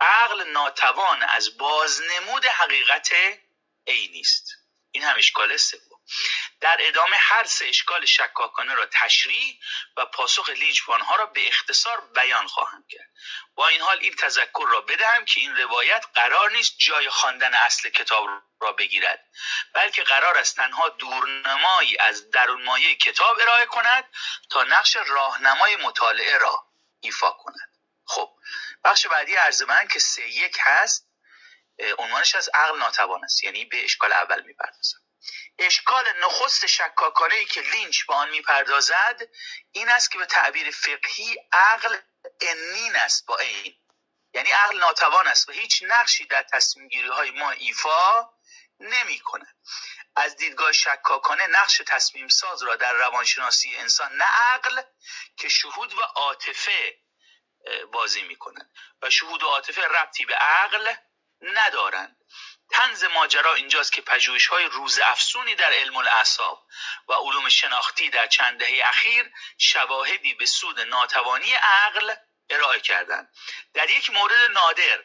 عقل 0.00 0.44
ناتوان 0.50 1.22
از 1.22 1.58
بازنمود 1.58 2.46
حقیقت 2.46 3.12
عینی 3.86 4.20
است. 4.20 4.50
این 4.90 5.04
هم 5.04 5.16
اشکال 5.16 5.56
سوم. 5.56 5.87
در 6.60 6.76
ادامه 6.80 7.16
هر 7.16 7.44
سه 7.44 7.66
اشکال 7.66 8.04
شکاکانه 8.04 8.74
را 8.74 8.86
تشریح 8.86 9.60
و 9.96 10.06
پاسخ 10.06 10.48
لینچ 10.48 10.80
ها 10.80 11.16
را 11.16 11.26
به 11.26 11.48
اختصار 11.48 12.00
بیان 12.00 12.46
خواهم 12.46 12.84
کرد. 12.88 13.10
با 13.54 13.68
این 13.68 13.80
حال 13.80 13.98
این 14.00 14.14
تذکر 14.14 14.66
را 14.68 14.80
بدهم 14.80 15.24
که 15.24 15.40
این 15.40 15.56
روایت 15.56 16.04
قرار 16.14 16.50
نیست 16.50 16.78
جای 16.78 17.08
خواندن 17.08 17.54
اصل 17.54 17.88
کتاب 17.88 18.28
را 18.60 18.72
بگیرد 18.72 19.24
بلکه 19.74 20.02
قرار 20.02 20.38
است 20.38 20.56
تنها 20.56 20.88
دورنمایی 20.88 21.98
از 21.98 22.30
درون 22.30 22.64
مایه 22.64 22.96
کتاب 22.96 23.38
ارائه 23.40 23.66
کند 23.66 24.04
تا 24.50 24.64
نقش 24.64 24.96
راهنمای 24.96 25.76
مطالعه 25.76 26.38
را 26.38 26.66
ایفا 27.00 27.30
کند. 27.30 27.72
خب 28.04 28.30
بخش 28.84 29.06
بعدی 29.06 29.36
عرض 29.36 29.62
من 29.62 29.88
که 29.88 29.98
سه 29.98 30.28
یک 30.28 30.56
هست 30.60 31.08
عنوانش 31.98 32.34
از 32.34 32.50
عقل 32.54 32.78
ناتوان 32.78 33.24
است 33.24 33.44
یعنی 33.44 33.64
به 33.64 33.84
اشکال 33.84 34.12
اول 34.12 34.42
می‌پردازم. 34.42 34.98
اشکال 35.58 36.04
نخست 36.20 36.66
شکاکانه 36.66 37.34
ای 37.34 37.44
که 37.44 37.60
لینچ 37.60 38.06
به 38.06 38.14
آن 38.14 38.30
می‌پردازد 38.30 39.28
این 39.72 39.88
است 39.88 40.10
که 40.10 40.18
به 40.18 40.26
تعبیر 40.26 40.70
فقهی 40.70 41.36
عقل 41.52 41.96
انین 42.40 42.96
است 42.96 43.26
با 43.26 43.38
این 43.38 43.74
یعنی 44.34 44.50
عقل 44.50 44.78
ناتوان 44.78 45.28
است 45.28 45.48
و 45.48 45.52
هیچ 45.52 45.82
نقشی 45.86 46.24
در 46.24 46.42
تصمیم 46.42 46.88
گیری 46.88 47.08
های 47.08 47.30
ما 47.30 47.50
ایفا 47.50 48.30
نمی 48.80 49.18
کند 49.18 49.56
از 50.16 50.36
دیدگاه 50.36 50.72
شکاکانه 50.72 51.46
نقش 51.46 51.82
تصمیم 51.86 52.28
ساز 52.28 52.62
را 52.62 52.76
در 52.76 52.92
روانشناسی 52.92 53.76
انسان 53.76 54.12
نه 54.16 54.24
عقل 54.24 54.82
که 55.36 55.48
شهود 55.48 55.94
و 55.94 56.00
عاطفه 56.00 56.98
بازی 57.92 58.22
می 58.22 58.36
کند 58.36 58.70
و 59.02 59.10
شهود 59.10 59.42
و 59.42 59.46
عاطفه 59.46 59.82
ربطی 59.82 60.24
به 60.24 60.34
عقل 60.34 60.94
ندارند. 61.40 62.16
تنز 62.70 63.04
ماجرا 63.04 63.54
اینجاست 63.54 63.92
که 63.92 64.02
پژوهش 64.02 64.46
های 64.46 64.64
روز 64.64 64.98
افسونی 64.98 65.54
در 65.54 65.72
علم 65.72 65.96
الاعصاب 65.96 66.66
و 67.08 67.12
علوم 67.12 67.48
شناختی 67.48 68.10
در 68.10 68.26
چند 68.26 68.58
دهه 68.58 68.88
اخیر 68.88 69.30
شواهدی 69.58 70.34
به 70.34 70.46
سود 70.46 70.80
ناتوانی 70.80 71.52
عقل 71.52 72.14
ارائه 72.50 72.80
کردند. 72.80 73.28
در 73.74 73.90
یک 73.90 74.10
مورد 74.10 74.50
نادر 74.50 75.04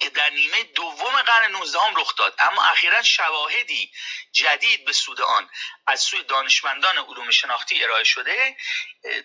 که 0.00 0.10
در 0.10 0.30
نیمه 0.30 0.62
دوم 0.62 1.22
قرن 1.22 1.50
19 1.50 1.78
هم 1.80 1.96
رخ 1.96 2.16
داد. 2.16 2.34
اما 2.38 2.64
اخیرا 2.64 3.02
شواهدی 3.02 3.92
جدید 4.32 4.84
به 4.84 4.92
سود 4.92 5.20
آن 5.20 5.50
از 5.86 6.00
سوی 6.00 6.22
دانشمندان 6.22 6.98
علوم 6.98 7.30
شناختی 7.30 7.84
ارائه 7.84 8.04
شده 8.04 8.56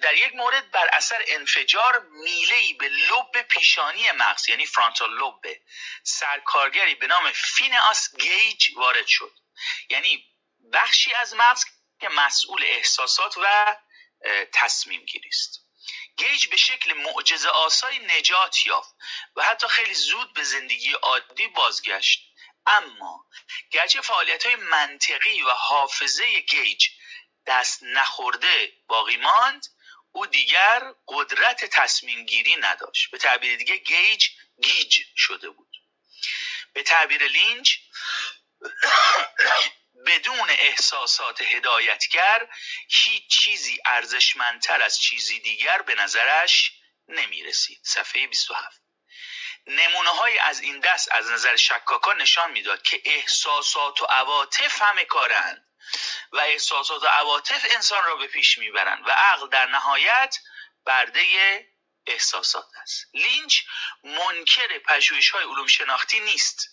در 0.01 0.13
یک 0.13 0.35
مورد 0.35 0.71
بر 0.71 0.89
اثر 0.93 1.23
انفجار 1.27 1.99
میلهی 1.99 2.73
به 2.73 2.87
لب 2.89 3.41
پیشانی 3.41 4.11
مغز 4.11 4.49
یعنی 4.49 4.65
فرانتال 4.65 5.13
لب 5.13 5.57
سرکارگری 6.03 6.95
به 6.95 7.07
نام 7.07 7.31
فیناس 7.31 8.15
گیج 8.15 8.69
وارد 8.75 9.07
شد. 9.07 9.33
یعنی 9.89 10.25
بخشی 10.73 11.13
از 11.13 11.35
مغز 11.35 11.65
که 11.99 12.09
مسئول 12.09 12.63
احساسات 12.63 13.37
و 13.37 13.75
تصمیم 14.53 15.05
گیری 15.05 15.29
است. 15.29 15.62
گیج 16.17 16.47
به 16.47 16.57
شکل 16.57 16.93
معجزه 16.93 17.49
آسای 17.49 17.99
نجات 17.99 18.65
یافت 18.65 18.95
و 19.35 19.43
حتی 19.43 19.67
خیلی 19.67 19.93
زود 19.93 20.33
به 20.33 20.43
زندگی 20.43 20.93
عادی 20.93 21.47
بازگشت. 21.47 22.29
اما 22.65 23.25
گرچه 23.71 24.01
فعالیت 24.01 24.45
های 24.45 24.55
منطقی 24.55 25.41
و 25.41 25.49
حافظه 25.49 26.39
گیج 26.39 26.87
دست 27.47 27.83
نخورده 27.83 28.73
باقی 28.87 29.17
ماند 29.17 29.67
او 30.11 30.25
دیگر 30.25 30.93
قدرت 31.07 31.65
تصمیم 31.65 32.25
گیری 32.25 32.55
نداشت. 32.55 33.11
به 33.11 33.17
تعبیر 33.17 33.57
دیگه 33.57 33.77
گیج 33.77 34.29
گیج 34.61 34.99
شده 35.15 35.49
بود. 35.49 35.77
به 36.73 36.83
تعبیر 36.83 37.23
لینچ 37.23 37.77
بدون 40.05 40.49
احساسات 40.49 41.41
هدایتگر 41.41 42.47
هیچ 42.89 43.27
چیزی 43.27 43.79
ارزشمندتر 43.85 44.81
از 44.81 44.99
چیزی 44.99 45.39
دیگر 45.39 45.81
به 45.81 45.95
نظرش 45.95 46.71
نمی 47.07 47.43
رسید 47.43 47.79
صفحه 47.83 48.27
27 48.27 48.81
نمونه 49.67 50.09
های 50.09 50.39
از 50.39 50.59
این 50.59 50.79
دست 50.79 51.11
از 51.11 51.31
نظر 51.31 51.55
شکاکا 51.55 52.13
نشان 52.13 52.51
می‌داد 52.51 52.81
که 52.81 53.01
احساسات 53.05 54.01
و 54.01 54.05
عواطف 54.05 54.81
همه 54.81 55.05
کارند 55.05 55.67
و 56.31 56.37
احساسات 56.39 57.03
و 57.03 57.07
عواطف 57.07 57.65
انسان 57.75 58.03
را 58.03 58.15
به 58.15 58.27
پیش 58.27 58.57
می‌برند 58.57 59.07
و 59.07 59.11
عقل 59.11 59.49
در 59.49 59.65
نهایت 59.65 60.37
برده 60.85 61.23
احساسات 62.05 62.67
است. 62.81 63.05
لینچ 63.13 63.61
منکر 64.03 64.79
پژوهش 64.79 65.29
های 65.29 65.43
علوم 65.43 65.67
شناختی 65.67 66.19
نیست. 66.19 66.69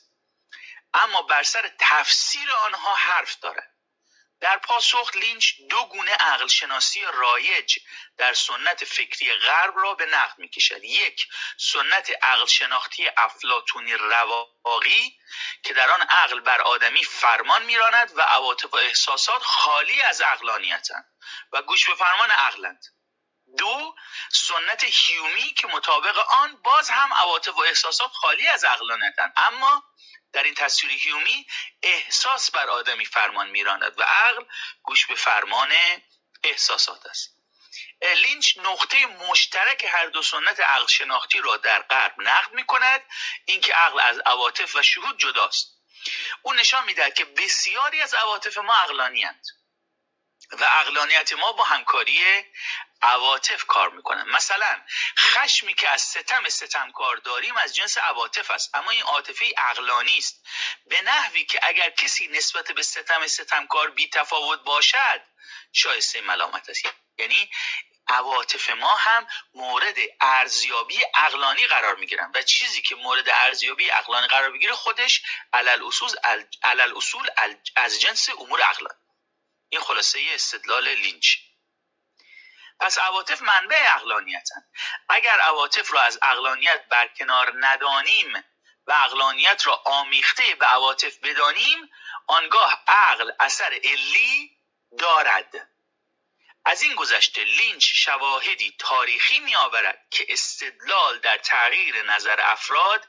اما 0.94 1.22
بر 1.22 1.42
سر 1.42 1.70
تفسیر 1.78 2.52
آنها 2.52 2.94
حرف 2.94 3.38
دارد. 3.38 3.70
در 4.40 4.58
پاسخ 4.58 5.10
لینچ 5.14 5.52
دو 5.70 5.84
گونه 5.84 6.12
عقل 6.12 6.46
شناسی 6.46 7.04
رایج 7.14 7.78
در 8.16 8.34
سنت 8.34 8.84
فکری 8.84 9.34
غرب 9.34 9.78
را 9.78 9.94
به 9.94 10.06
نقد 10.06 10.38
می 10.38 10.48
کشد 10.48 10.84
یک 10.84 11.28
سنت 11.58 12.10
عقل 12.22 12.46
شناختی 12.46 13.10
افلاتونی 13.16 13.94
رواقی 13.94 15.18
که 15.62 15.74
در 15.74 15.90
آن 15.90 16.02
عقل 16.02 16.40
بر 16.40 16.60
آدمی 16.60 17.04
فرمان 17.04 17.62
میراند 17.62 18.12
و 18.16 18.20
عواطف 18.20 18.74
و 18.74 18.76
احساسات 18.76 19.42
خالی 19.42 20.02
از 20.02 20.20
عقلانیتند 20.20 21.04
و 21.52 21.62
گوش 21.62 21.86
به 21.86 21.94
فرمان 21.94 22.30
عقلند. 22.30 22.84
دو 23.58 23.94
سنت 24.32 24.84
هیومی 24.84 25.54
که 25.54 25.66
مطابق 25.66 26.18
آن 26.18 26.56
باز 26.56 26.90
هم 26.90 27.14
عواطف 27.14 27.56
و 27.56 27.60
احساسات 27.60 28.10
خالی 28.10 28.48
از 28.48 28.64
عقلانیتند 28.64 29.32
اما 29.36 29.89
در 30.32 30.42
این 30.42 30.54
تصویر 30.54 30.92
هیومی 30.92 31.46
احساس 31.82 32.50
بر 32.50 32.68
آدمی 32.68 33.04
فرمان 33.04 33.50
میراند 33.50 33.98
و 33.98 34.02
عقل 34.02 34.44
گوش 34.82 35.06
به 35.06 35.14
فرمان 35.14 35.72
احساسات 36.42 37.06
است. 37.06 37.36
لینچ 38.16 38.56
نقطه 38.56 39.06
مشترک 39.06 39.84
هر 39.84 40.06
دو 40.06 40.22
سنت 40.22 40.60
عقل 40.60 40.86
شناختی 40.86 41.40
را 41.40 41.56
در 41.56 41.82
غرب 41.82 42.14
نقد 42.18 42.52
می 42.52 42.66
کند 42.66 43.02
اینکه 43.44 43.74
عقل 43.74 44.00
از 44.00 44.18
عواطف 44.18 44.76
و 44.76 44.82
شهود 44.82 45.18
جداست. 45.18 45.76
او 46.42 46.52
نشان 46.52 46.84
می‌دهد 46.84 47.14
که 47.14 47.24
بسیاری 47.24 48.02
از 48.02 48.14
عواطف 48.14 48.58
ما 48.58 48.74
عقلانی 48.74 49.24
و 50.52 50.64
اقلانیت 50.64 51.32
ما 51.32 51.52
با 51.52 51.64
همکاری 51.64 52.20
عواطف 53.02 53.64
کار 53.64 53.90
می‌کنن 53.90 54.30
مثلا 54.30 54.82
خشمی 55.18 55.74
که 55.74 55.88
از 55.88 56.02
ستم 56.02 56.48
ستمکار 56.48 57.16
داریم 57.16 57.56
از 57.56 57.74
جنس 57.74 57.98
عواطف 57.98 58.50
است 58.50 58.74
اما 58.74 58.90
این 58.90 59.02
عاطفه 59.02 59.52
عقلانی 59.56 60.18
است. 60.18 60.46
به 60.86 61.02
نحوی 61.02 61.44
که 61.44 61.60
اگر 61.62 61.90
کسی 61.90 62.28
نسبت 62.28 62.72
به 62.72 62.82
ستم 62.82 63.26
ستمکار 63.26 63.90
بی 63.90 64.08
تفاوت 64.08 64.62
باشد 64.62 65.22
شایسته 65.72 66.20
ملامت 66.20 66.68
است. 66.68 66.82
یعنی 67.18 67.50
عواطف 68.08 68.70
ما 68.70 68.96
هم 68.96 69.26
مورد 69.54 69.96
ارزیابی 70.20 70.98
اقلانی 71.14 71.66
قرار 71.66 71.96
می‌گیرن 71.96 72.32
و 72.34 72.42
چیزی 72.42 72.82
که 72.82 72.94
مورد 72.94 73.28
ارزیابی 73.28 73.90
اقلانی 73.90 74.26
قرار 74.26 74.52
بگیره 74.52 74.72
خودش 74.72 75.22
علل 75.52 75.84
اصول, 75.86 76.10
علل 76.62 76.96
اصول 76.96 77.28
از 77.76 78.00
جنس 78.00 78.28
امور 78.28 78.62
اقلانی 78.62 79.09
این 79.70 79.80
خلاصه 79.80 80.20
استدلال 80.32 80.88
لینچ. 80.88 81.36
پس 82.80 82.98
عواطف 82.98 83.42
منبع 83.42 83.94
اقلانیتن. 83.94 84.64
اگر 85.08 85.40
عواطف 85.40 85.92
را 85.92 86.02
از 86.02 86.18
اقلانیت 86.22 86.84
برکنار 86.88 87.52
ندانیم 87.60 88.44
و 88.86 88.92
اقلانیت 88.92 89.66
را 89.66 89.82
آمیخته 89.84 90.54
به 90.54 90.66
عواطف 90.66 91.16
بدانیم 91.22 91.90
آنگاه 92.26 92.84
عقل 92.88 93.32
اثر 93.40 93.80
علی 93.84 94.56
دارد. 94.98 95.68
از 96.64 96.82
این 96.82 96.94
گذشته 96.94 97.44
لینچ 97.44 97.92
شواهدی 97.94 98.74
تاریخی 98.78 99.40
می 99.40 99.56
آورد 99.56 100.06
که 100.10 100.26
استدلال 100.28 101.18
در 101.18 101.38
تغییر 101.38 102.02
نظر 102.02 102.40
افراد 102.40 103.08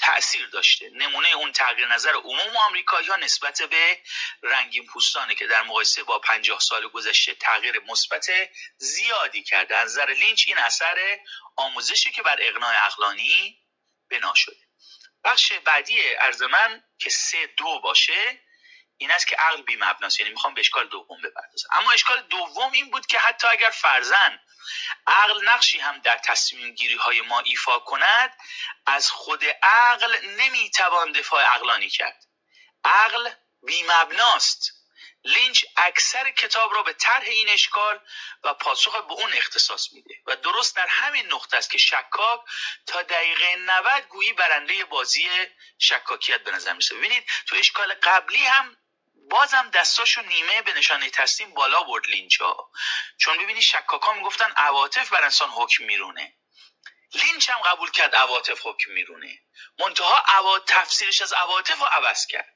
تأثیر 0.00 0.46
داشته. 0.46 0.90
نمونه 0.94 1.28
اون 1.28 1.52
تغییر 1.52 1.88
نظر 1.88 2.14
عموم 2.14 2.56
آمریکایی 2.56 3.08
ها 3.08 3.16
نسبت 3.16 3.62
به 3.62 3.98
رنگین 4.42 4.86
پوستانه 4.86 5.34
که 5.34 5.46
در 5.46 5.62
مقایسه 5.62 6.02
با 6.02 6.18
پنجاه 6.18 6.60
سال 6.60 6.88
گذشته 6.88 7.34
تغییر 7.34 7.80
مثبت 7.80 8.26
زیادی 8.76 9.42
کرده. 9.42 9.76
از 9.76 9.90
نظر 9.90 10.12
لینچ 10.12 10.44
این 10.46 10.58
اثر 10.58 11.18
آموزشی 11.56 12.10
که 12.10 12.22
بر 12.22 12.36
اقناع 12.40 12.86
اقلانی 12.86 13.62
بنا 14.10 14.34
شده. 14.36 14.68
بخش 15.24 15.52
بعدی 15.52 16.16
ارز 16.16 16.42
من 16.42 16.82
که 16.98 17.10
سه 17.10 17.46
دو 17.46 17.80
باشه 17.80 18.40
این 18.98 19.10
است 19.10 19.26
که 19.26 19.36
عقل 19.36 19.62
بی 19.62 19.76
مبناست 19.76 20.20
یعنی 20.20 20.32
می‌خوام 20.32 20.54
به 20.54 20.60
اشکال 20.60 20.88
دوم 20.88 21.20
بپردازم. 21.20 21.68
اما 21.72 21.92
اشکال 21.92 22.20
دوم 22.20 22.72
این 22.72 22.90
بود 22.90 23.06
که 23.06 23.18
حتی 23.18 23.48
اگر 23.48 23.70
فرزن 23.70 24.40
عقل 25.06 25.44
نقشی 25.44 25.78
هم 25.78 25.98
در 25.98 26.18
تصمیم 26.18 26.74
گیری 26.74 26.96
های 26.96 27.20
ما 27.20 27.40
ایفا 27.40 27.78
کند 27.78 28.36
از 28.86 29.10
خود 29.10 29.44
عقل 29.62 30.26
نمی‌توان 30.26 31.12
دفاع 31.12 31.44
عقلانی 31.44 31.90
کرد. 31.90 32.24
عقل 32.84 33.30
بی 33.62 33.82
مبناست 33.82 34.78
لینچ 35.24 35.64
اکثر 35.76 36.30
کتاب 36.30 36.74
را 36.74 36.82
به 36.82 36.92
طرح 36.92 37.24
این 37.24 37.48
اشکال 37.48 38.00
و 38.44 38.54
پاسخ 38.54 39.06
به 39.06 39.12
اون 39.12 39.32
اختصاص 39.32 39.92
میده 39.92 40.14
و 40.26 40.36
درست 40.36 40.76
در 40.76 40.86
همین 40.86 41.26
نقطه 41.26 41.56
است 41.56 41.70
که 41.70 41.78
شکاک 41.78 42.40
تا 42.86 43.02
دقیقه 43.02 43.56
90 43.56 44.02
گویی 44.08 44.32
برنده 44.32 44.84
بازی 44.84 45.28
شکاکیت 45.78 46.44
به 46.44 46.50
نظر 46.50 46.72
میسه 46.72 46.94
ببینید 46.94 47.24
تو 47.46 47.56
اشکال 47.56 47.94
قبلی 47.94 48.46
هم 48.46 48.76
بازم 49.28 49.70
دستاشو 49.70 50.22
نیمه 50.22 50.62
به 50.62 50.72
نشانه 50.72 51.10
تسلیم 51.10 51.54
بالا 51.54 51.82
برد 51.82 52.06
لینچا 52.06 52.70
چون 53.18 53.38
ببینی 53.38 53.62
شکاکا 53.62 54.12
می‌گفتن 54.12 54.52
عواطف 54.56 55.10
بر 55.10 55.24
انسان 55.24 55.50
حکم 55.50 55.84
میرونه. 55.84 56.36
لینچ 57.14 57.50
هم 57.50 57.60
قبول 57.60 57.90
کرد 57.90 58.14
عواطف 58.14 58.66
حکم 58.66 58.90
میرونه. 58.90 59.40
منتها 59.78 60.18
عوا... 60.18 60.58
تفسیرش 60.58 61.22
از 61.22 61.32
عواطف 61.32 61.78
رو 61.78 61.86
عوض 61.86 62.26
کرد. 62.26 62.54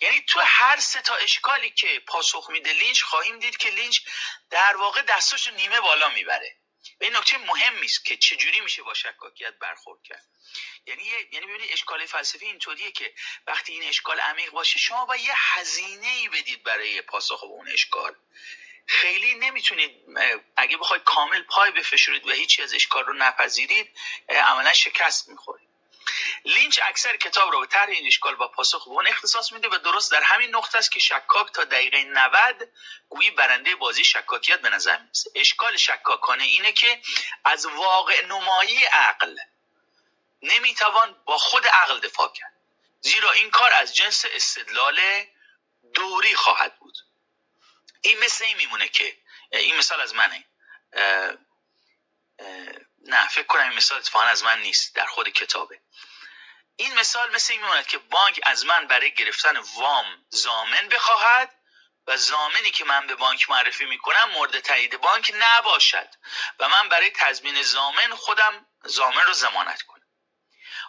یعنی 0.00 0.22
تو 0.22 0.40
هر 0.44 0.80
سه 0.80 1.02
تا 1.02 1.14
اشکالی 1.14 1.70
که 1.70 2.00
پاسخ 2.00 2.50
میده 2.50 2.72
لینچ 2.72 3.02
خواهیم 3.02 3.38
دید 3.38 3.56
که 3.56 3.70
لینچ 3.70 4.00
در 4.50 4.76
واقع 4.76 5.02
دستاشو 5.02 5.50
نیمه 5.50 5.80
بالا 5.80 6.08
می‌بره. 6.08 6.61
و 7.02 7.04
این 7.04 7.16
نکته 7.16 7.38
مهمی 7.38 7.86
است 7.86 8.04
که 8.04 8.16
چجوری 8.16 8.60
میشه 8.60 8.82
با 8.82 8.94
شکاکیت 8.94 9.54
برخورد 9.58 10.02
کرد. 10.02 10.24
یعنی 10.86 11.02
یعنی 11.32 11.46
ببینید 11.46 11.72
اشکال 11.72 12.06
فلسفی 12.06 12.46
اینطوریه 12.46 12.92
که 12.92 13.14
وقتی 13.46 13.72
این 13.72 13.82
اشکال 13.88 14.20
عمیق 14.20 14.50
باشه 14.50 14.78
شما 14.78 15.06
باید 15.06 15.16
یه 15.16 15.32
هزینه 15.36 16.06
ای 16.06 16.28
بدید 16.28 16.62
برای 16.62 17.02
پاسخ 17.02 17.40
به 17.40 17.46
اون 17.46 17.68
اشکال. 17.68 18.16
خیلی 18.86 19.34
نمی‌تونید 19.34 19.90
اگه 20.56 20.76
بخواید 20.76 21.02
کامل 21.04 21.42
پای 21.42 21.70
بفشورید 21.70 22.26
و 22.26 22.30
هیچی 22.30 22.62
از 22.62 22.74
اشکال 22.74 23.04
رو 23.04 23.12
نپذیرید 23.12 23.98
عملا 24.28 24.74
شکست 24.74 25.28
می‌خورید. 25.28 25.71
لینچ 26.44 26.80
اکثر 26.82 27.16
کتاب 27.16 27.52
رو 27.52 27.60
به 27.60 27.66
طرح 27.66 27.88
این 27.88 28.06
اشکال 28.06 28.34
با 28.34 28.48
پاسخ 28.48 28.84
به 28.84 28.90
اون 28.90 29.06
اختصاص 29.06 29.52
میده 29.52 29.68
و 29.68 29.78
درست 29.78 30.12
در 30.12 30.22
همین 30.22 30.56
نقطه 30.56 30.78
است 30.78 30.92
که 30.92 31.00
شکاک 31.00 31.52
تا 31.52 31.64
دقیقه 31.64 32.04
90 32.04 32.68
گویی 33.08 33.30
برنده 33.30 33.74
بازی 33.74 34.04
شکاکیت 34.04 34.60
به 34.60 34.68
نظر 34.68 34.98
می‌رسه. 34.98 35.30
اشکال 35.34 35.76
شکاکانه 35.76 36.44
اینه 36.44 36.72
که 36.72 37.02
از 37.44 37.66
واقع 37.66 38.26
نمایی 38.26 38.84
عقل 38.84 39.36
نمی‌توان 40.42 41.16
با 41.24 41.38
خود 41.38 41.66
عقل 41.66 42.00
دفاع 42.00 42.32
کرد. 42.32 42.52
زیرا 43.00 43.32
این 43.32 43.50
کار 43.50 43.72
از 43.72 43.96
جنس 43.96 44.24
استدلال 44.34 45.00
دوری 45.94 46.34
خواهد 46.34 46.78
بود. 46.78 46.98
این 48.00 48.18
مثل 48.18 48.44
این 48.44 48.56
میمونه 48.56 48.88
که 48.88 49.16
این 49.52 49.76
مثال 49.76 50.00
از 50.00 50.14
منه. 50.14 50.44
نه 53.06 53.28
فکر 53.28 53.46
کنم 53.46 53.62
این 53.62 53.72
مثال 53.72 53.98
اتفاقا 53.98 54.24
از 54.24 54.44
من 54.44 54.60
نیست 54.60 54.94
در 54.94 55.06
خود 55.06 55.28
کتابه. 55.28 55.80
این 56.76 56.94
مثال 56.94 57.34
مثل 57.34 57.52
این 57.52 57.62
میموند 57.62 57.86
که 57.86 57.98
بانک 57.98 58.40
از 58.42 58.64
من 58.64 58.86
برای 58.86 59.14
گرفتن 59.14 59.56
وام 59.56 60.26
زامن 60.30 60.88
بخواهد 60.88 61.54
و 62.06 62.16
زامنی 62.16 62.70
که 62.70 62.84
من 62.84 63.06
به 63.06 63.14
بانک 63.14 63.50
معرفی 63.50 63.84
می‌کنم 63.84 64.30
مورد 64.30 64.60
تایید 64.60 65.00
بانک 65.00 65.32
نباشد 65.34 66.08
و 66.58 66.68
من 66.68 66.88
برای 66.88 67.10
تضمین 67.10 67.62
زامن 67.62 68.14
خودم 68.14 68.66
زامن 68.84 69.22
رو 69.22 69.32
زمانت 69.32 69.82
کنم. 69.82 70.02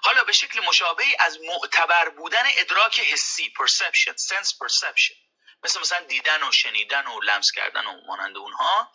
حالا 0.03 0.23
به 0.23 0.33
شکل 0.33 0.59
مشابهی 0.59 1.15
از 1.19 1.39
معتبر 1.41 2.09
بودن 2.09 2.43
ادراک 2.57 2.99
حسی 2.99 3.53
perception 3.59 4.13
sense 4.13 4.49
perception 4.49 5.15
مثل 5.63 5.79
مثلا 5.79 5.99
دیدن 5.99 6.43
و 6.43 6.51
شنیدن 6.51 7.07
و 7.07 7.21
لمس 7.21 7.51
کردن 7.51 7.85
و 7.85 8.01
مانند 8.07 8.37
اونها 8.37 8.91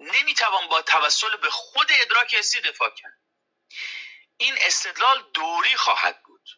نمی‌توان 0.00 0.68
با 0.68 0.82
توسل 0.82 1.36
به 1.36 1.50
خود 1.50 1.86
ادراک 2.00 2.34
حسی 2.34 2.60
دفاع 2.60 2.90
کرد. 2.90 3.20
این 4.36 4.54
استدلال 4.60 5.30
دوری 5.34 5.76
خواهد 5.76 6.22
بود. 6.22 6.48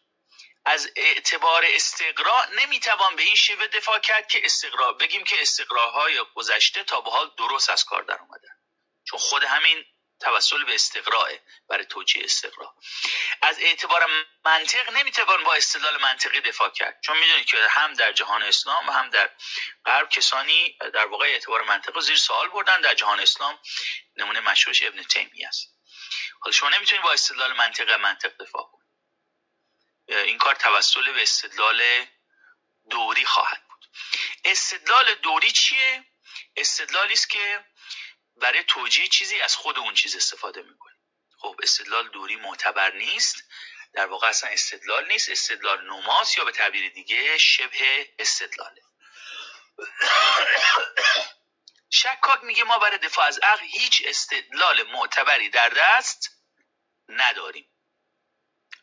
از 0.65 0.89
اعتبار 0.95 1.63
استقرا 1.65 2.45
نمی‌توان 2.45 3.15
به 3.15 3.23
این 3.23 3.35
شیوه 3.35 3.67
دفاع 3.67 3.99
کرد 3.99 4.27
که 4.27 4.45
استقرا 4.45 4.93
بگیم 4.93 5.23
که 5.23 5.41
استقراهای 5.41 6.25
گذشته 6.35 6.83
تا 6.83 7.01
به 7.01 7.11
حال 7.11 7.31
درست 7.37 7.69
از 7.69 7.83
کار 7.83 8.03
در 8.03 8.19
اومدن 8.19 8.55
چون 9.03 9.19
خود 9.19 9.43
همین 9.43 9.85
توسل 10.23 10.63
به 10.63 10.75
استقراه 10.75 11.29
برای 11.69 11.85
توجیه 11.85 12.23
استقرا 12.23 12.75
از 13.41 13.59
اعتبار 13.59 14.09
منطق 14.45 14.91
نمی‌توان 14.91 15.43
با 15.43 15.53
استدلال 15.53 16.01
منطقی 16.01 16.41
دفاع 16.41 16.69
کرد. 16.69 16.99
چون 17.01 17.17
می‌دونید 17.17 17.45
که 17.45 17.67
هم 17.69 17.93
در 17.93 18.11
جهان 18.11 18.43
اسلام 18.43 18.89
و 18.89 18.91
هم 18.91 19.09
در 19.09 19.29
غرب 19.85 20.09
کسانی 20.09 20.77
در 20.93 21.05
واقع 21.05 21.25
اعتبار 21.25 21.61
منطق 21.61 21.99
زیر 21.99 22.17
سوال 22.17 22.49
بردن. 22.49 22.81
در 22.81 22.93
جهان 22.93 23.19
اسلام 23.19 23.59
نمونه 24.17 24.39
مشهورش 24.39 24.83
ابن 24.83 25.03
تیمی 25.03 25.45
است. 25.45 25.69
حالا 26.39 26.51
شما 26.51 26.69
نمی‌تونید 26.69 27.03
با 27.03 27.11
استدلال 27.11 27.53
منطق 27.53 27.89
منطق 27.91 28.37
دفاع 28.43 28.63
کنید. 28.71 28.83
این 30.07 30.37
کار 30.37 30.55
توسل 30.55 31.13
به 31.13 31.21
استدلال 31.21 32.05
دوری 32.89 33.25
خواهد 33.25 33.63
بود. 33.67 33.85
استدلال 34.45 35.15
دوری 35.15 35.51
چیه؟ 35.51 36.05
استدلالی 36.55 37.13
است 37.13 37.29
که 37.29 37.65
برای 38.37 38.63
توجیه 38.63 39.07
چیزی 39.07 39.41
از 39.41 39.55
خود 39.55 39.79
اون 39.79 39.93
چیز 39.93 40.15
استفاده 40.15 40.61
می‌کنه 40.61 40.93
خب 41.37 41.59
استدلال 41.63 42.09
دوری 42.09 42.35
معتبر 42.35 42.91
نیست. 42.91 43.43
در 43.93 44.05
واقع 44.05 44.27
اصلا 44.27 44.49
استدلال 44.49 45.07
نیست. 45.07 45.29
استدلال 45.29 45.85
نوماس 45.85 46.37
یا 46.37 46.45
به 46.45 46.51
تعبیر 46.51 46.93
دیگه 46.93 47.37
شبه 47.37 48.09
استدلاله. 48.19 48.81
شکاک 51.89 52.43
میگه 52.43 52.63
ما 52.63 52.79
برای 52.79 52.97
دفاع 52.97 53.25
از 53.25 53.39
عقل 53.39 53.65
هیچ 53.65 54.01
استدلال 54.05 54.83
معتبری 54.83 55.49
در 55.49 55.69
دست 55.69 56.29
نداریم. 57.09 57.69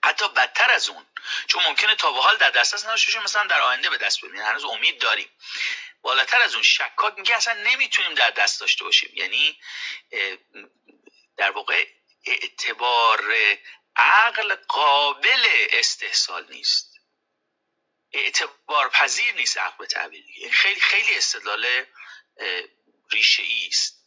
حتی 0.05 0.29
بدتر 0.29 0.71
از 0.71 0.89
اون 0.89 1.07
چون 1.47 1.65
ممکنه 1.65 1.95
تا 1.95 2.13
به 2.13 2.21
حال 2.21 2.37
در 2.37 2.51
دسترس 2.51 2.85
نداشته 2.85 3.21
مثلا 3.21 3.47
در 3.47 3.61
آینده 3.61 3.91
به 3.91 3.99
دست 3.99 4.21
بیاریم. 4.21 4.41
هنوز 4.41 4.65
امید 4.65 5.01
داریم. 5.01 5.31
بالاتر 6.03 6.43
از 6.43 6.55
اون 6.55 6.63
شکاک 6.63 7.19
میگه 7.19 7.37
اصلا 7.37 7.63
نمی‌تونیم 7.63 8.15
در 8.15 8.31
دست 8.31 8.61
داشته 8.61 8.85
باشیم. 8.85 9.11
یعنی 9.15 9.61
در 11.37 11.51
واقع 11.51 11.87
اعتبار 12.25 13.35
عقل 13.97 14.55
قابل 14.55 15.47
استحصال 15.71 16.47
نیست. 16.51 16.91
اعتبار 18.13 18.89
پذیر 18.89 19.35
نیست 19.35 19.59
عقل 19.59 19.77
به 19.79 19.87
تعبیر. 19.87 20.25
دیگه 20.25 20.51
خیلی 20.51 20.81
خیلی 20.81 21.15
استدلال 21.15 21.87
ریشه 23.13 23.43
ای 23.43 23.67
است. 23.67 24.01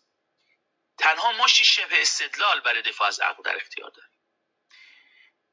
تنها 0.97 1.31
مشتی 1.31 1.65
شبه 1.65 2.01
استدلال 2.01 2.59
برای 2.59 2.81
دفاع 2.81 3.07
از 3.07 3.19
عقل 3.19 3.43
در 3.43 3.55
اختیار 3.55 3.89
داریم. 3.89 4.09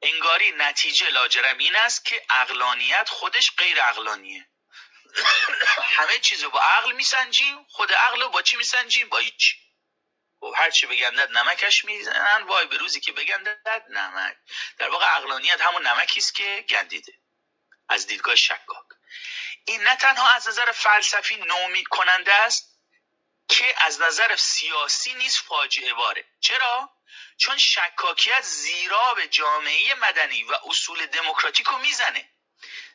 انگاری 0.03 0.53
نتیجه 0.53 1.09
لاجرم 1.09 1.59
این 1.59 1.77
است 1.77 2.05
که 2.05 2.27
اقلانیت 2.31 3.09
خودش 3.09 3.53
غیر 3.57 3.83
اقلانیه 3.83 4.50
همه 5.83 6.19
چیز 6.19 6.43
رو 6.43 6.51
با 6.51 6.61
عقل 6.61 6.93
میسنجیم 6.93 7.65
خود 7.69 7.93
عقل 7.93 8.27
با 8.29 8.43
چی 8.43 8.57
میسنجیم؟ 8.57 9.09
با 9.09 9.19
هیچ. 9.19 9.57
خب 10.41 10.55
هر 10.57 10.71
چی 10.71 10.87
بگندد 10.87 11.31
نمکش 11.31 11.85
می‌زنن 11.85 12.43
وای 12.43 12.67
به 12.67 12.77
روزی 12.77 13.01
که 13.01 13.13
بگندد 13.13 13.85
نمک. 13.89 14.37
در 14.79 14.89
واقع 14.89 15.07
عقلانیت 15.07 15.61
همون 15.61 15.87
نمکی 15.87 16.21
است 16.21 16.35
که 16.35 16.65
گندیده. 16.69 17.13
از 17.89 18.07
دیدگاه 18.07 18.37
شکاک. 18.37 18.87
این 19.65 19.83
نه 19.83 19.97
تنها 19.97 20.29
از 20.29 20.49
نظر 20.49 20.73
فلسفی 20.73 21.37
نومی 21.37 21.85
کننده 21.85 22.35
است 22.35 22.81
که 23.49 23.75
از 23.85 24.01
نظر 24.01 24.37
سیاسی 24.37 25.15
نیز 25.15 25.39
فاجعه 25.39 25.95
باره 25.95 26.25
چرا؟ 26.41 26.91
چون 27.37 27.59
شکاکیت 27.59 28.43
زیرا 28.43 29.15
به 29.15 29.29
جامعه 29.29 29.95
مدنی 29.95 30.45
و 30.45 30.59
اصول 30.65 31.07
دموکراتیک 31.07 31.67
رو 31.67 31.79
می‌زنه. 31.79 32.31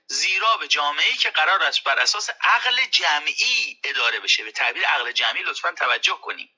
زیرا 0.08 0.58
به 0.58 0.68
جامعه 0.68 1.14
که 1.14 1.30
قرار 1.30 1.64
است 1.64 1.84
بر 1.84 2.00
اساس 2.00 2.30
عقل 2.42 2.86
جمعی 2.86 3.80
اداره 3.84 4.20
بشه. 4.20 4.44
به 4.44 4.52
تعبیر 4.52 4.86
عقل 4.86 5.12
جمعی 5.12 5.44
لطفا 5.44 5.72
توجه 5.72 6.20
کنیم. 6.22 6.50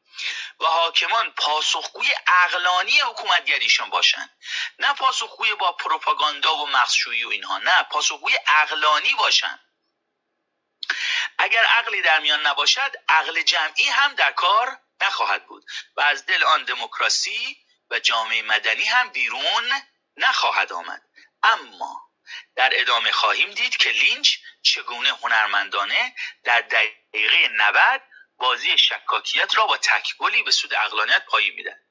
و 0.60 0.66
حاکمان 0.66 1.32
پاسخگوی 1.32 2.16
اقلانی 2.28 3.00
حکومتگریشان 3.00 3.90
باشند. 3.90 4.38
نه 4.80 4.94
پاسخگوی 4.94 5.56
با 5.56 5.72
پروپاگاندا 5.72 6.56
و 6.56 6.68
مغزشویی 6.68 7.24
و 7.24 7.30
اینها. 7.30 7.58
نه 7.58 7.84
پاسخگوی 7.84 8.38
اقلانی 8.48 9.14
باشند. 9.14 9.60
اگر 11.38 11.64
عقلی 11.64 12.02
در 12.02 12.20
میان 12.20 12.48
نباشد 12.48 12.92
عقل 13.10 13.42
جمعی 13.42 13.90
هم 13.90 14.14
در 14.14 14.32
کار 14.32 14.80
نخواهد 15.02 15.48
بود. 15.48 15.66
و 15.96 16.02
از 16.02 16.26
دل 16.26 16.44
آن 16.44 16.64
دموکراسی 16.64 17.58
و 17.90 18.00
جامعه 18.00 18.42
مدنی 18.42 18.84
هم 18.84 19.10
بیرون 19.10 19.72
نخواهد 20.18 20.74
آمد. 20.74 21.02
اما 21.44 22.07
در 22.56 22.70
ادامه 22.74 23.12
خواهیم 23.12 23.52
دید 23.52 23.78
که 23.78 23.90
لینچ 23.90 24.38
چگونه 24.62 25.10
هنرمندانه 25.10 26.16
در 26.44 26.62
دقیقه 26.62 27.48
90 27.48 28.02
بازی 28.38 28.78
شکاکیت 28.78 29.58
را 29.58 29.66
با 29.66 29.78
تکگلی 29.78 30.44
به 30.44 30.52
سود 30.52 30.74
اقلانیت 30.74 31.24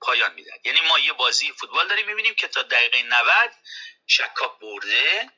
پایان 0.01 0.35
میدن 0.35 0.57
یعنی 0.64 0.81
ما 0.81 0.99
یه 0.99 1.12
بازی 1.12 1.53
فوتبال 1.53 1.88
داریم 1.88 2.07
می‌بینیم 2.07 2.35
که 2.35 2.49
تا 2.49 2.62
دقیقه 2.62 3.03
90 3.03 3.53
شکاک 4.07 4.59
برده 4.59 5.31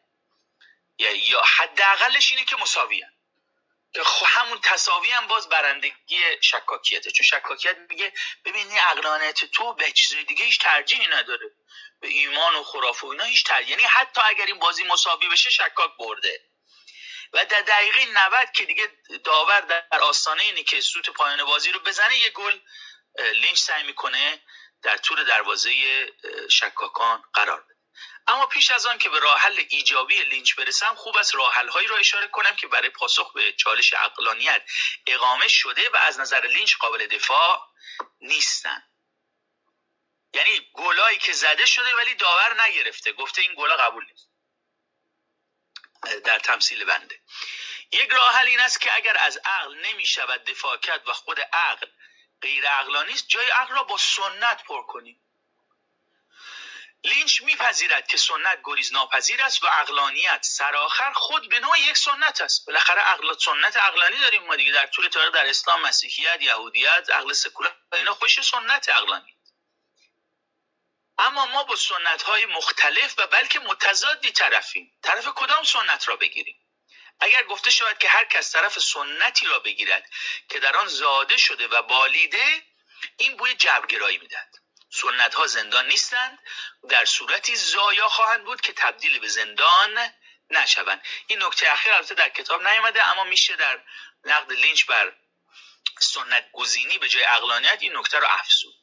یا 0.98 1.42
حداقلش 1.42 2.32
اینه 2.32 2.44
که 2.44 2.56
مساوی 2.56 2.98
که 2.98 3.17
همون 4.26 4.60
تصاوی 4.62 5.10
هم 5.10 5.26
باز 5.26 5.48
برندگی 5.48 6.20
شکاکیته. 6.40 7.10
چون 7.10 7.24
شکاکیت 7.24 7.76
میگه 7.90 8.12
ببینی 8.44 8.78
اقلانیت 8.78 9.44
تو 9.44 9.74
به 9.74 9.92
چیز 9.92 10.16
دیگه 10.16 10.44
هیچ 10.44 10.60
ترجیحی 10.60 11.06
نداره. 11.06 11.50
به 12.00 12.08
ایمان 12.08 12.54
و 12.54 12.64
خرافه 12.64 13.06
و 13.06 13.10
اینا 13.10 13.24
هیچ 13.24 13.44
تر 13.44 13.62
یعنی 13.62 13.82
حتی 13.82 14.20
اگر 14.24 14.46
این 14.46 14.58
بازی 14.58 14.84
مساوی 14.84 15.28
بشه 15.28 15.50
شکاک 15.50 15.90
برده. 15.98 16.40
و 17.32 17.44
در 17.44 17.60
دقیقه 17.60 18.06
90 18.06 18.52
که 18.52 18.64
دیگه 18.64 18.88
داور 19.24 19.60
در 19.60 20.00
آستانه 20.00 20.42
اینه 20.42 20.62
که 20.62 20.80
سوت 20.80 21.10
پایان 21.10 21.44
بازی 21.44 21.72
رو 21.72 21.80
بزنه 21.80 22.18
یه 22.18 22.30
گل 22.30 22.60
لینچ 23.18 23.58
سعی 23.58 23.82
می‌کنه 23.82 24.42
در 24.82 24.96
تور 24.96 25.22
دروازه 25.22 25.72
شکاکان 26.50 27.22
قرار 27.34 27.60
بده. 27.60 27.77
اما 28.26 28.46
پیش 28.46 28.70
از 28.70 28.86
آن 28.86 28.98
که 28.98 29.08
به 29.08 29.18
راه 29.18 29.38
حل 29.38 29.64
ایجابی 29.68 30.22
لینچ 30.22 30.54
برسم 30.54 30.94
خوب 30.94 31.16
است 31.16 31.34
راه 31.34 31.54
هایی 31.54 31.88
را 31.88 31.96
اشاره 31.96 32.28
کنم 32.28 32.56
که 32.56 32.66
برای 32.66 32.90
پاسخ 32.90 33.32
به 33.32 33.52
چالش 33.52 33.92
عقلانیت 33.92 34.62
اقامه 35.06 35.48
شده 35.48 35.90
و 35.90 35.96
از 35.96 36.20
نظر 36.20 36.46
لینچ 36.46 36.76
قابل 36.76 37.06
دفاع 37.06 37.68
نیستند 38.20 38.88
یعنی 40.34 40.70
گلایی 40.72 41.18
که 41.18 41.32
زده 41.32 41.66
شده 41.66 41.94
ولی 41.94 42.14
داور 42.14 42.62
نگرفته. 42.62 43.12
گفته 43.12 43.42
این 43.42 43.54
گلا 43.54 43.76
قبول 43.76 44.06
نیست. 44.06 44.28
در 46.24 46.38
تمثیل 46.38 46.84
بنده. 46.84 47.20
یک 47.92 48.10
راه 48.10 48.34
حل 48.34 48.46
این 48.46 48.60
است 48.60 48.80
که 48.80 48.96
اگر 48.96 49.16
از 49.18 49.36
عقل 49.44 49.74
نمی 49.74 50.06
شود 50.06 50.44
دفاع 50.44 50.76
کرد 50.76 51.08
و 51.08 51.12
خود 51.12 51.40
عقل 51.40 51.86
غیر 52.42 52.68
عقلانی 52.68 53.12
است 53.12 53.28
جای 53.28 53.50
عقل 53.50 53.74
را 53.74 53.82
با 53.82 53.96
سنت 53.98 54.64
پر 54.64 54.82
کنیم. 54.82 55.20
لینچ 57.04 57.40
میپذیرد 57.42 58.06
که 58.06 58.16
سنت 58.16 58.60
گریز 58.64 58.92
ناپذیر 58.92 59.42
است 59.42 59.64
و 59.64 59.66
عقلانیت 59.66 60.40
سرآخر 60.42 61.12
خود 61.12 61.48
به 61.48 61.60
نوع 61.60 61.80
یک 61.80 61.96
سنت 61.96 62.40
است. 62.40 62.66
بالاخره 62.66 63.00
عقل 63.00 63.34
سنت 63.38 63.76
عقلانی 63.76 64.18
داریم 64.18 64.42
ما 64.42 64.56
دیگه. 64.56 64.72
در 64.72 64.86
طول 64.86 65.08
تاریخ 65.08 65.32
در 65.32 65.46
اسلام 65.46 65.82
مسیحیت 65.82 66.42
یهودیت 66.42 67.10
عقل 67.10 67.32
سکولار 67.32 67.76
اینا 67.92 68.14
خوش 68.14 68.40
سنت 68.40 68.88
عقلانی. 68.88 69.38
اما 71.18 71.46
ما 71.46 71.64
با 71.64 71.76
سنت 71.76 72.22
های 72.22 72.46
مختلف 72.46 73.14
و 73.18 73.26
بلکه 73.26 73.58
متضادی 73.58 74.30
طرفیم. 74.30 74.92
طرف 75.02 75.28
کدام 75.28 75.64
سنت 75.64 76.08
را 76.08 76.16
بگیریم؟ 76.16 76.56
اگر 77.20 77.42
گفته 77.42 77.70
شود 77.70 77.98
که 77.98 78.08
هر 78.08 78.24
کس 78.24 78.52
طرف 78.52 78.78
سنتی 78.78 79.46
را 79.46 79.58
بگیرد 79.58 80.10
که 80.48 80.60
در 80.60 80.76
آن 80.76 80.86
زاده 80.86 81.36
شده 81.36 81.68
و 81.68 81.82
بالیده 81.82 82.62
این 83.16 83.36
بوی 83.36 83.54
جبرگرایی 83.54 84.18
می‌دهد. 84.18 84.54
سنت 84.90 85.34
ها 85.34 85.46
زندان 85.46 85.86
نیستند. 85.86 86.38
در 86.88 87.04
صورتی 87.04 87.56
زایا 87.56 88.08
خواهند 88.08 88.44
بود 88.44 88.60
که 88.60 88.72
تبدیل 88.72 89.18
به 89.18 89.28
زندان 89.28 90.12
نشوند. 90.50 91.02
این 91.26 91.42
نکته 91.42 91.72
اخیر 91.72 91.92
البته 91.92 92.14
در 92.14 92.28
کتاب 92.28 92.66
نیامده 92.66 93.08
اما 93.08 93.24
میشه 93.24 93.56
در 93.56 93.82
نقد 94.24 94.52
لینچ 94.52 94.84
بر 94.86 95.12
سنت 96.00 96.50
گزینی 96.52 96.98
به 96.98 97.08
جای 97.08 97.24
اقلانیت 97.24 97.78
این 97.80 97.96
نکته 97.96 98.18
را 98.18 98.28
افزود. 98.28 98.74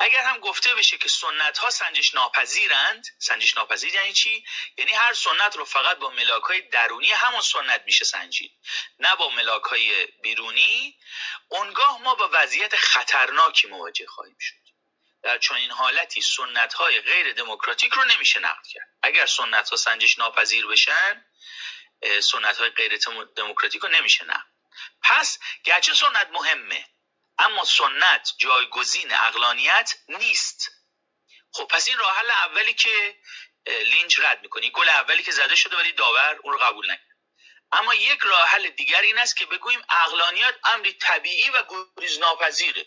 اگر 0.00 0.22
هم 0.22 0.38
گفته 0.38 0.74
بشه 0.74 0.98
که 0.98 1.08
سنت 1.08 1.58
ها 1.58 1.70
سنجش 1.70 2.14
ناپذیرند 2.14 3.06
سنجش 3.18 3.56
ناپذیر 3.56 3.94
یعنی 3.94 4.12
چی؟ 4.12 4.44
یعنی 4.76 4.92
هر 4.92 5.12
سنت 5.12 5.56
رو 5.56 5.64
فقط 5.64 5.96
با 5.96 6.10
ملاک 6.10 6.42
های 6.42 6.60
درونی 6.60 7.12
همون 7.12 7.40
سنت 7.40 7.82
میشه 7.86 8.04
سنجید. 8.04 8.52
نه 8.98 9.16
با 9.16 9.28
ملاک 9.28 9.62
های 9.62 10.06
بیرونی. 10.06 10.98
اونگاه 11.48 12.02
ما 12.02 12.14
با 12.14 12.30
وضعیت 12.32 12.76
خطرناکی 12.76 13.66
مواجه 13.66 14.06
خواهیم 14.06 14.36
شد. 14.40 14.67
در 15.28 15.38
چنین 15.38 15.70
حالتی 15.70 16.20
سنت 16.20 16.74
های 16.74 17.00
غیر 17.00 17.32
دموکراتیک 17.32 17.92
رو 17.92 18.04
نمیشه 18.04 18.40
نقد 18.40 18.66
کرد. 18.72 18.88
اگر 19.02 19.26
سنت 19.26 19.70
ها 19.70 19.76
سنجش 19.76 20.18
ناپذیر 20.18 20.66
بشن 20.66 21.24
سنت 22.22 22.58
های 22.58 22.70
غیر 22.70 22.98
دموکراتیک 23.36 23.82
رو 23.82 23.88
نمیشه 23.88 24.24
نقد. 24.24 24.46
پس 25.02 25.38
گرچه 25.64 25.94
سنت 25.94 26.28
مهمه 26.32 26.86
اما 27.38 27.64
سنت 27.64 28.32
جایگزین 28.38 29.14
اقلانیت 29.14 29.94
نیست. 30.08 30.70
خب 31.52 31.64
پس 31.64 31.88
این 31.88 31.98
راه 31.98 32.18
حل 32.18 32.30
اولی 32.30 32.74
که 32.74 33.18
لینچ 33.66 34.20
رد 34.20 34.42
می‌کنی 34.42 34.70
گل 34.70 34.88
اولی 34.88 35.22
که 35.22 35.32
زده 35.32 35.56
شده 35.56 35.76
ولی 35.76 35.92
داور 35.92 36.40
اون 36.42 36.52
رو 36.52 36.58
قبول 36.58 36.90
نکرد. 36.90 37.18
اما 37.72 37.94
یک 37.94 38.20
راه 38.22 38.48
حل 38.48 38.68
دیگر 38.68 39.00
این 39.00 39.18
است 39.18 39.36
که 39.36 39.46
بگوییم 39.46 39.82
اقلانیت 39.90 40.54
امری 40.64 40.92
طبیعی 40.92 41.50
و 41.50 41.62
گریز 41.96 42.18
ناپذیره 42.18 42.86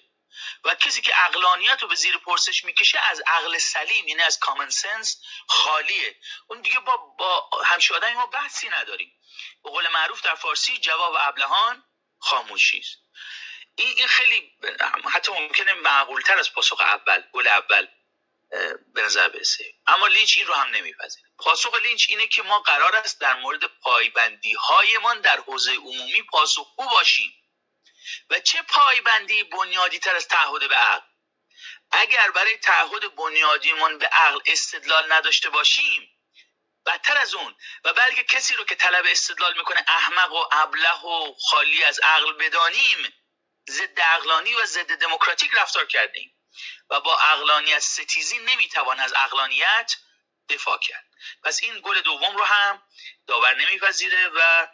و 0.64 0.76
کسی 0.76 1.02
که 1.02 1.26
اقلانیت 1.26 1.82
رو 1.82 1.88
به 1.88 1.96
زیر 1.96 2.18
پرسش 2.18 2.66
می‌کشه 2.66 3.00
از 3.00 3.22
عقل 3.28 3.58
سلیم 3.58 4.08
یعنی 4.08 4.22
از 4.22 4.40
کامن 4.40 4.70
سنس 4.70 5.22
خالیه. 5.48 6.16
اون 6.48 6.62
دیگه 6.62 6.80
با, 6.80 6.98
با 6.98 7.50
همشه 7.66 7.96
آدمی 7.96 8.14
ما 8.14 8.26
بحثی 8.26 8.70
نداریم. 8.70 9.14
به 9.64 9.70
قول 9.70 9.88
معروف 9.88 10.22
در 10.22 10.36
فارسی 10.36 10.78
جواب 10.78 11.16
ابلهان 11.20 11.84
خاموشی 12.20 12.80
است 12.80 12.98
این 13.76 13.94
این 13.98 14.08
خیلی 14.08 14.52
حتی 15.12 15.32
ممکنه 15.32 15.74
معقولتر 15.74 16.40
از 16.40 16.54
پاسخ 16.54 16.82
اول 16.82 17.24
گل 17.34 17.48
اول 17.48 17.88
به 18.94 19.02
نظر 19.02 19.30
برسه. 19.30 19.64
اما 19.88 20.08
لینچ 20.08 20.38
این 20.38 20.48
رو 20.48 20.54
هم 20.54 20.68
نمیپذیره. 20.68 21.30
پاسخ 21.38 21.76
لینچ 21.76 22.06
اینه 22.10 22.28
که 22.28 22.44
ما 22.44 22.60
قرار 22.60 22.96
است 22.96 23.22
در 23.22 23.40
مورد 23.40 23.66
پایبندی 23.66 24.54
هایمان 24.54 25.22
در 25.22 25.40
حوزه 25.40 25.76
عمومی 25.76 26.22
پاسخگو 26.22 26.90
باشیم. 26.90 27.34
و 28.30 28.40
چه 28.40 28.62
پایبندی 28.62 29.44
بنیادی 29.44 30.00
تر 30.00 30.16
از 30.16 30.28
تعهد 30.28 30.70
به 30.70 30.76
عقل؟ 30.76 31.06
اگر 31.92 32.32
برای 32.32 32.58
تعهد 32.58 33.16
بنیادیمون 33.16 33.98
به 33.98 34.08
عقل 34.08 34.40
استدلال 34.46 35.14
نداشته 35.14 35.50
باشیم 35.50 36.18
بدتر 36.86 37.18
از 37.18 37.34
اون 37.34 37.56
و 37.84 37.94
بلکه 37.94 38.24
کسی 38.24 38.56
رو 38.56 38.64
که 38.64 38.76
طلب 38.76 39.06
استدلال 39.08 39.58
می‌کنه 39.58 39.86
احمق 39.88 40.32
و 40.32 40.46
ابله 40.52 41.02
و 41.02 41.34
خالی 41.50 41.84
از 41.84 42.00
عقل 42.00 42.34
بدانیم 42.34 43.14
ضد 43.70 44.00
عقلانی 44.00 44.54
و 44.54 44.66
ضد 44.66 44.96
دموکراتیک 44.96 45.52
رفتار 45.54 45.86
کردیم 45.86 46.36
و 46.90 47.00
با 47.00 47.20
عقلانیت 47.20 47.80
ستیزی 47.80 48.40
نمی‌توان 48.40 49.00
از 49.00 49.14
عقلانیت 49.14 49.96
دفاع 50.50 50.78
کرد. 50.80 51.06
پس 51.44 51.60
این 51.64 51.82
گل 51.84 52.02
دوم 52.02 52.38
رو 52.38 52.44
هم 52.44 52.84
داور 53.28 53.56
نمیپذیره 53.56 54.28
و 54.28 54.68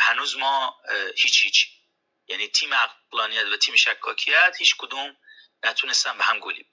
هنوز 0.00 0.36
ما 0.36 0.82
هیچ 1.16 1.44
هیچ. 1.44 1.68
یعنی 2.28 2.48
تیم 2.48 2.74
عقلانیت 2.74 3.46
و 3.46 3.56
تیم 3.56 3.76
شکاکیت 3.76 4.56
هیچ 4.58 4.76
کدوم 4.78 5.16
نتونستن 5.62 6.18
به 6.18 6.24
هم 6.24 6.38
گلی 6.38 6.66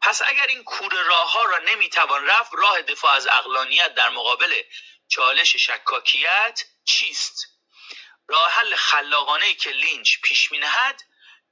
پس 0.00 0.22
اگر 0.26 0.46
این 0.46 0.64
کور 0.64 0.92
راه 0.92 1.32
ها 1.32 1.42
را 1.42 1.58
نمی‌توان 1.58 2.26
رفت 2.26 2.50
راه 2.54 2.82
دفاع 2.82 3.12
از 3.12 3.26
اقلانیت 3.26 3.94
در 3.94 4.08
مقابل 4.08 4.62
چالش 5.08 5.56
شکاکیت 5.56 6.62
چیست؟ 6.84 7.46
راه 8.28 8.50
حل 8.50 8.74
خلاقانه 8.74 9.54
که 9.54 9.70
لینچ 9.70 10.16
پیش 10.22 10.52
نهد 10.52 11.02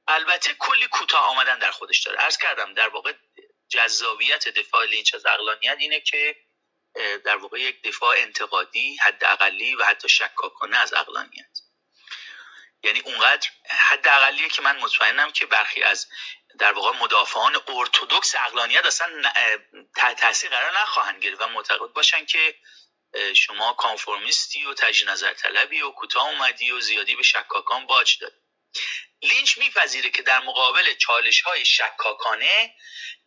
البته 0.06 0.54
کلی 0.54 0.86
کوتاه 0.86 1.26
آمدن 1.26 1.58
در 1.58 1.70
خودش 1.70 2.02
داره. 2.02 2.18
عرض 2.18 2.38
کردم 2.38 2.74
در 2.74 2.88
واقع 2.88 3.12
جذابیت 3.68 4.48
دفاع 4.48 4.84
لینچ 4.84 5.14
از 5.14 5.26
اقلانیت 5.26 5.76
اینه 5.78 6.00
که 6.00 6.36
در 7.24 7.36
واقع 7.36 7.60
یک 7.60 7.82
دفاع 7.82 8.16
انتقادی 8.18 8.96
حداقلی 8.96 9.74
و 9.74 9.84
حتی 9.84 10.08
شکاکانه 10.08 10.76
از 10.76 10.94
اقلانیت 10.94 11.58
یعنی 12.82 13.00
اونقدر 13.00 13.48
حداقلیه 13.68 14.48
که 14.48 14.62
من 14.62 14.76
مطمئنم 14.76 15.32
که 15.32 15.46
برخی 15.46 15.82
از 15.82 16.08
در 16.58 16.72
واقع 16.72 16.98
مدافعان 16.98 17.62
ارتودکس 17.68 18.34
اقلانیت 18.38 18.86
اصلا 18.86 19.32
تحت 19.96 20.20
تاثیر 20.20 20.50
قرار 20.50 20.80
نخواهند 20.82 21.22
گرفت 21.22 21.40
و 21.42 21.48
معتقد 21.48 21.92
باشن 21.92 22.24
که 22.24 22.54
شما 23.36 23.72
کانفورمیستی 23.72 24.64
و 24.64 24.74
تجی 24.74 25.04
نظر 25.04 25.32
طلبی 25.32 25.82
و 25.82 25.90
کوتاه 25.90 26.28
اومدی 26.28 26.70
و 26.70 26.80
زیادی 26.80 27.16
به 27.16 27.22
شکاکان 27.22 27.86
باج 27.86 28.18
داد 28.18 28.32
لینچ 29.22 29.58
میپذیره 29.58 30.10
که 30.10 30.22
در 30.22 30.40
مقابل 30.40 30.94
چالش 30.94 31.40
های 31.40 31.64
شکاکانه 31.64 32.74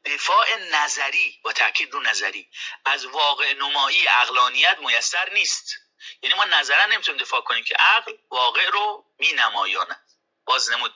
دفاع 0.05 0.55
نظری 0.55 1.39
با 1.43 1.53
تاکید 1.53 1.91
رو 1.91 1.99
نظری 1.99 2.49
از 2.85 3.05
واقع 3.05 3.53
نمایی 3.53 4.07
اقلانیت 4.07 4.77
میسر 4.79 5.29
نیست. 5.33 5.75
یعنی 6.21 6.35
ما 6.35 6.45
نظرا 6.45 6.85
نمی‌تونیم 6.85 7.21
دفاع 7.21 7.41
کنیم 7.41 7.63
که 7.63 7.75
عقل 7.75 8.13
واقع 8.29 8.69
رو 8.69 9.05
می 9.17 9.33
نمایاند 9.33 10.11
باز 10.45 10.71
نمود. 10.71 10.93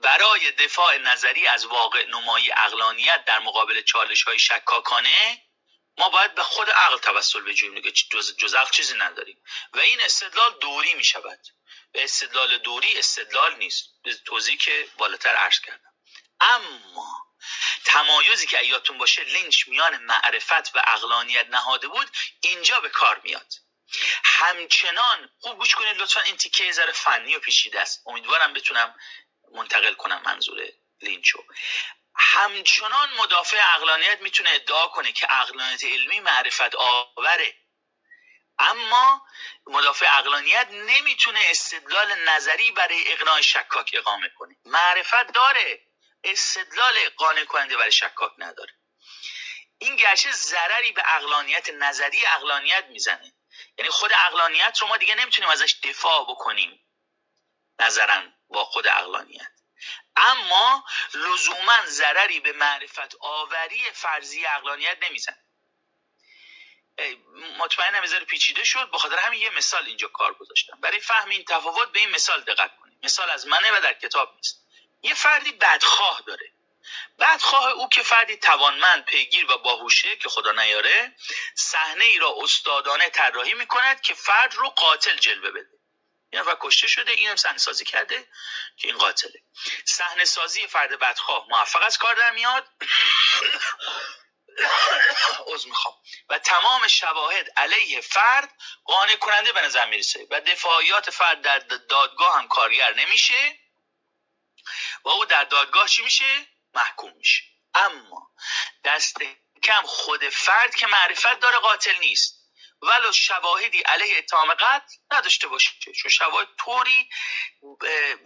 برای 0.00 0.50
دفاع 0.50 0.98
نظری 0.98 1.46
از 1.46 1.66
واقع 1.66 2.06
نمایی 2.06 2.52
اقلانیت 2.52 3.24
در 3.24 3.38
مقابل 3.38 3.82
چالش 3.82 4.22
های 4.22 4.38
شکاکانه 4.38 5.42
ما 5.98 6.08
باید 6.08 6.34
به 6.34 6.42
خود 6.42 6.70
عقل 6.70 6.98
توسل 6.98 7.40
بجوییم. 7.40 7.74
دیگه 7.74 7.90
جز, 7.90 8.36
جز 8.36 8.54
عقل 8.54 8.70
چیزی 8.70 8.94
نداریم. 8.94 9.42
و 9.72 9.78
این 9.78 10.00
استدلال 10.00 10.58
دوری 10.60 10.94
می 10.94 11.04
شود 11.04 11.40
به 11.92 12.04
استدلال 12.04 12.58
دوری 12.58 12.98
استدلال 12.98 13.56
نیست. 13.56 13.88
به 14.02 14.14
توضیح 14.14 14.56
که 14.56 14.88
بالاتر 14.98 15.34
عرض 15.34 15.60
کردم. 15.60 15.94
اما 16.40 17.26
تمایزی 17.84 18.46
که 18.46 18.58
ایاتون 18.58 18.98
باشه 18.98 19.24
لینچ 19.24 19.68
میان 19.68 19.96
معرفت 19.96 20.76
و 20.76 20.82
اقلانیت 20.86 21.46
نهاده 21.50 21.88
بود 21.88 22.10
اینجا 22.40 22.80
به 22.80 22.88
کار 22.88 23.20
میاد. 23.24 23.52
همچنان 24.24 25.30
خوب 25.40 25.58
گوش 25.58 25.74
کنید 25.74 25.96
لطفا 25.96 26.20
این 26.20 26.36
تیکه 26.36 26.72
ذره 26.72 26.92
فنی 26.92 27.36
و 27.36 27.40
پیچیده 27.40 27.80
است. 27.80 28.02
امیدوارم 28.06 28.52
بتونم 28.52 28.94
منتقل 29.52 29.94
کنم 29.94 30.22
منظور 30.24 30.68
لینچو. 31.00 31.44
همچنان 32.16 33.14
مدافع 33.14 33.74
اقلانیت 33.74 34.20
می‌تونه 34.20 34.50
ادعا 34.50 34.86
کنه 34.86 35.12
که 35.12 35.26
اقلانیت 35.30 35.84
علمی 35.84 36.20
معرفت 36.20 36.74
آوره. 36.74 37.54
اما 38.58 39.26
مدافع 39.66 40.18
اقلانیت 40.18 40.68
نمی‌تونه 40.70 41.40
استدلال 41.50 42.14
نظری 42.28 42.70
برای 42.70 43.12
اقناع 43.12 43.40
شکاک 43.40 43.90
اقامه 43.94 44.28
کنه. 44.28 44.56
معرفت 44.64 45.32
داره. 45.32 45.86
استدلال 46.24 47.08
قانع 47.16 47.44
کننده 47.44 47.76
برای 47.76 47.92
شکاک 47.92 48.32
نداره. 48.38 48.72
این 49.78 49.96
گرچه 49.96 50.32
ضرری 50.32 50.92
به 50.92 51.02
اقلانیت 51.06 51.70
نظری 51.70 52.26
اقلانیت 52.26 52.84
می‌زنه. 52.84 53.32
یعنی 53.78 53.90
خود 53.90 54.12
اقلانیت 54.12 54.78
رو 54.80 54.86
ما 54.86 54.96
دیگه 54.96 55.14
نمی‌تونیم 55.14 55.50
ازش 55.50 55.76
دفاع 55.82 56.24
بکنیم. 56.24 56.80
نظرا 57.78 58.22
با 58.48 58.64
خود 58.64 58.86
اقلانیت 58.86 59.50
اما 60.16 60.84
لزوما 61.14 61.86
ضرری 61.86 62.40
به 62.40 62.52
معرفت 62.52 63.14
آوری 63.20 63.90
فرضی 63.92 64.46
اقلانیت 64.46 64.98
نمیزن 65.02 65.36
مطمئنم 67.58 67.96
نمی‌ذاره 67.96 68.24
پیچیده 68.24 68.64
شد. 68.64 68.90
بخاطر 68.90 69.18
همین 69.18 69.40
یه 69.40 69.50
مثال 69.50 69.86
اینجا 69.86 70.08
کار 70.08 70.34
گذاشتم. 70.34 70.80
برای 70.80 71.00
فهم 71.00 71.28
این 71.28 71.44
تفاوت 71.44 71.92
به 71.92 71.98
این 71.98 72.10
مثال 72.10 72.40
دقت 72.40 72.76
کنید. 72.76 72.98
مثال 73.04 73.30
از 73.30 73.46
منه 73.46 73.78
و 73.78 73.80
در 73.80 73.92
کتاب 73.92 74.34
نیست. 74.36 74.63
یه 75.04 75.14
فردی 75.14 75.52
بدخواه 75.52 76.22
داره. 76.26 76.52
بدخواه 77.18 77.70
او 77.70 77.88
که 77.88 78.02
فردی 78.02 78.36
توانمند 78.36 79.04
پیگیر 79.04 79.52
و 79.52 79.58
باهوشه 79.58 80.16
که 80.16 80.28
خدا 80.28 80.52
نیاره 80.52 81.14
صحنه 81.54 82.04
ای 82.04 82.18
را 82.18 82.34
استادانه 82.42 83.10
طراحی 83.10 83.54
می‌کند 83.54 84.00
که 84.00 84.14
فرد 84.14 84.54
رو 84.54 84.68
قاتل 84.68 85.16
جلوه 85.16 85.50
بده. 85.50 85.68
این 86.30 86.42
نفر 86.42 86.56
کشته 86.60 86.88
شده 86.88 87.12
اینم 87.12 87.36
صحنه 87.36 87.58
سازی 87.58 87.84
کرده 87.84 88.28
که 88.76 88.88
این 88.88 88.98
قاتله. 88.98 89.42
صحنه 89.84 90.24
سازی 90.24 90.66
فرد 90.66 90.98
بدخواه 90.98 91.46
موفق 91.48 91.82
از 91.82 91.98
کار 91.98 92.14
در 92.14 92.30
میاد. 92.30 92.68
از 95.54 95.66
می‌خوام. 95.66 95.94
و 96.28 96.38
تمام 96.38 96.88
شواهد 96.88 97.46
علیه 97.56 98.00
فرد 98.00 98.54
قانع 98.84 99.16
کننده 99.16 99.52
به 99.52 99.62
نظر 99.62 99.86
می‌رسه 99.86 100.26
و 100.30 100.40
دفاعیات 100.40 101.10
فرد 101.10 101.42
در 101.42 101.58
دادگاه 101.58 102.38
هم 102.38 102.48
کارگر 102.48 102.94
نمیشه. 102.94 103.63
و 105.04 105.08
او 105.08 105.24
در 105.24 105.44
دادگاه 105.44 105.88
چی 105.88 106.02
میشه؟ 106.02 106.46
محکوم 106.74 107.12
میشه. 107.12 107.42
اما 107.74 108.30
دست 108.84 109.16
کم 109.62 109.82
خود 109.86 110.28
فرد 110.28 110.74
که 110.74 110.86
معرفت 110.86 111.40
داره 111.40 111.58
قاتل 111.58 111.98
نیست. 111.98 112.44
ولو 112.82 113.12
شواهدی 113.12 113.80
علیه 113.80 114.18
اتهام 114.18 114.54
قتل 114.54 114.96
نداشته 115.12 115.48
باشه. 115.48 115.70
چون 115.80 116.10
شواهد 116.10 116.48
طوری 116.58 117.10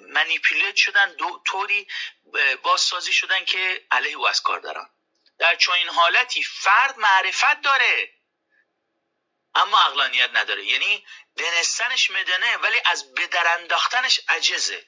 منیپولیت 0.01 0.77
شدن 0.77 1.17
طوری 1.47 1.89
بازسازی 2.63 3.13
شدن 3.13 3.45
که 3.45 3.87
علیه 3.91 4.17
او 4.17 4.29
از 4.29 4.43
کار 4.43 4.61
دارن. 4.61 4.91
در 5.39 5.55
چنین 5.55 5.89
حالتی 5.89 6.43
فرد 6.43 6.99
معرفت 6.99 7.61
داره 7.61 8.15
اما 9.55 9.79
اقلانیت 9.79 10.31
نداره. 10.33 10.65
یعنی 10.65 11.07
دنستنش 11.37 12.11
مدنه 12.11 12.57
ولی 12.57 12.81
از 12.85 13.15
بدرانداختنش 13.15 14.21
عجزه. 14.29 14.87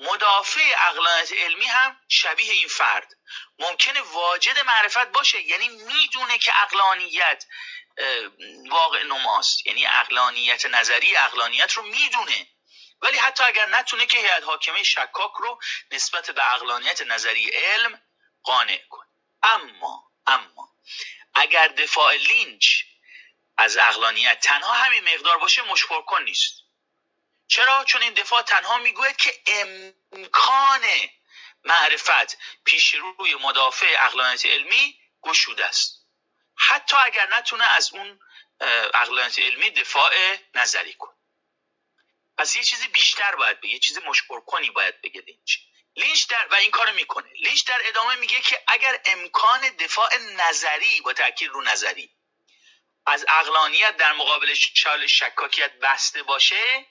مدافع 0.00 0.74
اقلانیت 0.78 1.32
علمی 1.32 1.66
هم 1.66 2.00
شبیه 2.08 2.52
این 2.52 2.68
فرد. 2.68 3.12
ممکنه 3.58 4.00
واجد 4.00 4.58
معرفت 4.58 5.06
باشه 5.06 5.42
یعنی 5.42 5.68
می‌دونه 5.68 6.38
که 6.38 6.62
اقلانیت 6.62 7.44
واقع 8.70 9.02
نماست. 9.02 9.66
یعنی 9.66 9.86
اقلانیت 9.86 10.66
نظری 10.66 11.16
اقلانیت 11.16 11.72
رو 11.72 11.82
می‌دونه. 11.82 12.48
ولی 13.00 13.18
حتی 13.18 13.44
اگر 13.44 13.66
نتونه 13.66 14.06
که 14.06 14.18
هیئت 14.18 14.44
حاکمه 14.44 14.82
شکاک 14.82 15.32
رو 15.38 15.60
نسبت 15.92 16.30
به 16.30 16.54
اقلانیت 16.54 17.02
نظری 17.02 17.50
علم 17.50 18.02
قانع 18.42 18.80
کن 18.90 19.04
اما 19.42 20.12
اما 20.26 20.68
اگر 21.34 21.68
دفاع 21.68 22.14
لینچ 22.16 22.82
از 23.56 23.76
اقلانیت 23.76 24.40
تنها 24.40 24.72
همین 24.72 25.14
مقدار 25.14 25.38
باشه 25.38 25.62
مشکل 25.62 26.00
کن 26.00 26.22
نیست. 26.22 26.57
چرا؟ 27.48 27.84
چون 27.84 28.02
این 28.02 28.14
دفاع 28.14 28.42
تنها 28.42 28.78
می‌گوید 28.78 29.16
که 29.16 29.42
امکان 30.12 30.86
معرفت 31.64 32.38
پیش 32.64 32.94
روی 32.94 33.34
مدافع 33.34 33.96
اقلانیت 34.00 34.46
علمی 34.46 35.00
گشوده 35.22 35.66
است. 35.66 36.06
حتی 36.56 36.96
اگر 36.96 37.28
نتونه 37.28 37.64
از 37.64 37.92
اون 37.92 38.20
عقلانیت 38.94 39.38
علمی 39.38 39.70
دفاع 39.70 40.36
نظری 40.54 40.94
کنه 40.94 41.14
پس 42.38 42.56
یه 42.56 42.62
چیزی 42.62 42.88
بیشتر 42.88 43.34
باید 43.34 43.60
بگه 43.60 43.70
یه 43.70 43.78
چیزی 43.78 44.00
مشکل 44.00 44.40
کنی 44.40 44.70
باید 44.70 45.00
بگه 45.00 45.20
لینچ. 45.20 45.56
لینچ 45.96 46.26
در 46.26 46.46
و 46.50 46.54
این 46.54 46.70
کارو 46.70 46.92
می‌کنه. 46.92 47.30
لینچ 47.32 47.64
در 47.64 47.80
ادامه 47.84 48.14
میگه 48.14 48.40
که 48.40 48.62
اگر 48.66 49.00
امکان 49.04 49.60
دفاع 49.60 50.16
نظری 50.18 51.00
با 51.00 51.12
تاکید 51.12 51.48
رو 51.48 51.62
نظری 51.62 52.10
از 53.06 53.26
عقلانیت 53.28 53.96
در 53.96 54.12
مقابل 54.12 54.54
چالش 54.54 55.06
شکاکیت 55.06 55.72
بسته 55.72 56.22
باشه 56.22 56.86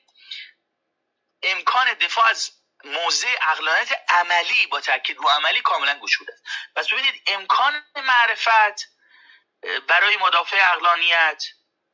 امکان 1.44 1.94
دفاع 1.94 2.26
از 2.26 2.52
موضع 2.84 3.36
عقلانیت 3.42 3.92
عملی 4.10 4.68
با 4.68 4.82
تاکید 4.82 5.18
رو 5.18 5.30
عملی 5.30 5.62
کاملا 5.62 6.00
گشوده 6.00 6.34
است. 6.34 6.44
پس 6.76 6.88
ببینید 6.88 7.24
امکان 7.28 7.86
معرفت 7.96 8.90
برای 9.88 10.18
مدافع 10.18 10.72
اقلانیت 10.72 11.44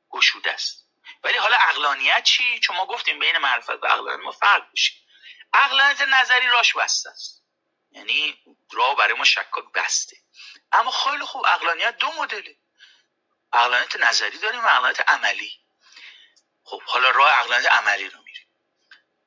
گشوده 0.10 0.52
است. 0.52 0.88
ولی 1.24 1.38
حالا 1.38 1.58
اقلانیت 1.58 2.24
چی؟ 2.24 2.60
چون 2.60 2.78
ما 2.78 2.86
گفتیم 2.86 3.20
بین 3.20 3.38
معرفت 3.38 3.70
و 3.70 3.86
اقلانیت 3.86 4.26
ما 4.26 4.32
فرق 4.32 4.64
میشه 4.72 4.94
اقلانیت 5.54 6.02
نظری 6.02 6.48
راش 6.48 6.74
بسته 6.74 7.10
است. 7.10 7.44
یعنی 7.92 8.44
راه 8.72 8.96
برای 8.96 9.14
ما 9.14 9.24
شکاک 9.24 9.66
بسته. 9.76 10.18
اما 10.72 10.92
خیلی 10.92 11.26
خوب 11.26 11.46
اقلانیت 11.46 11.98
دو 11.98 12.12
مدله. 12.12 12.56
اقلانیت 13.54 13.96
نظری 13.96 14.38
داریم 14.38 14.66
و 14.66 14.68
اقلانیت 14.68 15.10
عملی. 15.10 15.60
خب 16.64 16.82
حالا 16.84 17.10
راه 17.10 17.40
اقلانیت 17.40 17.72
عملی 17.72 18.10
رو. 18.10 18.23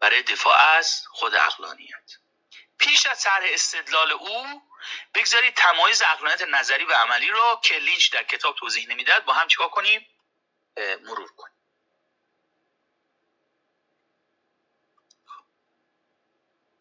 برای 0.01 0.23
دفاع 0.23 0.57
از 0.57 1.03
خود 1.11 1.35
اقلانیت 1.35 2.13
پیش 2.79 3.07
از 3.07 3.21
سر 3.21 3.41
استدلال 3.43 4.13
او 4.13 4.63
بگذارید 5.15 5.55
تمایز 5.55 6.03
اقلانیت 6.03 6.43
نظری 6.43 6.85
و 6.85 6.93
عملی 6.93 7.29
رو 7.29 7.61
که 7.65 7.75
لینچ 7.75 8.13
در 8.13 8.23
کتاب 8.23 8.57
توضیح 8.57 8.89
نمی‌داد 8.89 9.25
با 9.25 9.33
هم 9.33 9.49
چیکار 9.49 9.69
کنیم؟ 9.69 10.07
مرور 10.77 11.33
کنیم. 11.37 11.57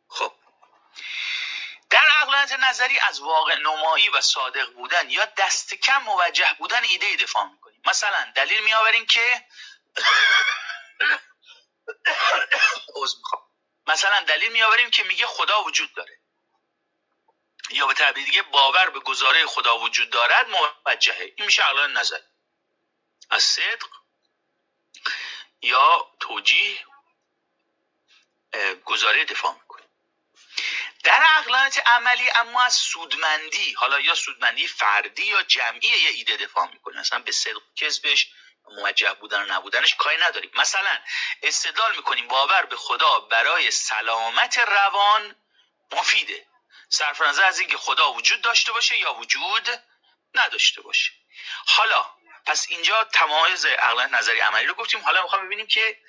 خب. 0.10 0.34
در 1.89 2.06
اقلانیت 2.21 2.51
نظری 2.51 2.99
از 2.99 3.19
واقع 3.19 3.56
نمایی 3.56 4.10
و 4.10 4.21
صادق 4.21 4.73
بودن 4.73 5.10
یا 5.10 5.25
دست 5.25 5.73
کم 5.73 6.01
موجه 6.01 6.56
بودن 6.60 6.84
ایده 6.84 7.15
دفاع 7.15 7.45
می‌کنیم. 7.51 7.82
مثلا 7.86 8.32
دلیل 8.36 8.63
میآوریم 8.63 9.06
که 9.06 9.45
مثلا 13.88 14.19
دلیل 14.19 14.52
میآوریم 14.52 14.89
که 14.89 15.04
میگه 15.04 15.26
خدا 15.26 15.63
وجود 15.63 15.93
داره. 15.93 16.19
یا 17.69 17.88
به 17.88 17.93
تعبیر 17.93 18.26
دیگه 18.26 18.41
باور 18.41 18.89
به 18.89 19.00
گزاره 19.00 19.45
خدا 19.45 19.78
وجود 19.78 20.10
دارد 20.10 20.48
موجهه. 20.86 21.34
این 21.38 21.45
میشه 21.45 21.65
اقلان 21.65 21.98
نظری 21.98 22.24
از 23.30 23.43
صدق 23.43 23.88
یا 25.62 26.12
توجیه 26.19 26.86
گزاره 28.86 29.26
دفاع 29.26 29.54
می‌کنیم 29.54 29.89
در 31.04 31.24
اقلانیت 31.38 31.88
عملی 31.88 32.30
اما 32.36 32.63
از 32.63 32.74
سودمندی 32.74 33.74
حالا 33.74 34.00
یا 34.00 34.15
سودمندی 34.15 34.67
فردی 34.67 35.26
یا 35.26 35.43
جمعی 35.43 35.88
یه 35.89 36.10
ایده 36.10 36.38
دفاع 36.38 36.71
می‌کنیم 36.71 37.00
مثلا 37.00 37.19
به 37.19 37.32
صدق 37.32 37.62
کذبش 37.76 38.32
موجه 38.67 39.13
بودن 39.13 39.41
و 39.41 39.45
نبودنش 39.45 39.95
کاری 39.95 40.17
نداریم. 40.17 40.51
مثلا 40.54 40.97
استدلال 41.43 41.95
می‌کنیم 41.95 42.28
باور 42.28 42.65
به 42.65 42.75
خدا 42.75 43.19
برای 43.19 43.71
سلامت 43.71 44.58
روان 44.58 45.36
مفیده. 45.91 46.47
صرف 46.89 47.21
نظر 47.21 47.43
از 47.43 47.60
اینکه 47.60 47.78
خدا 47.78 48.13
وجود 48.13 48.41
داشته 48.41 48.71
باشه 48.71 48.97
یا 48.97 49.13
وجود 49.13 49.84
نداشته 50.34 50.82
باشه. 50.82 51.12
حالا 51.67 52.06
پس 52.45 52.65
اینجا 52.69 53.04
تمایز 53.04 53.65
اقلانیت 53.65 54.13
نظری 54.13 54.39
عملی 54.39 54.65
رو 54.65 54.73
گفتیم. 54.73 55.01
حالا 55.01 55.23
می‌خوام 55.23 55.45
ببینیم 55.45 55.67
که 55.67 55.99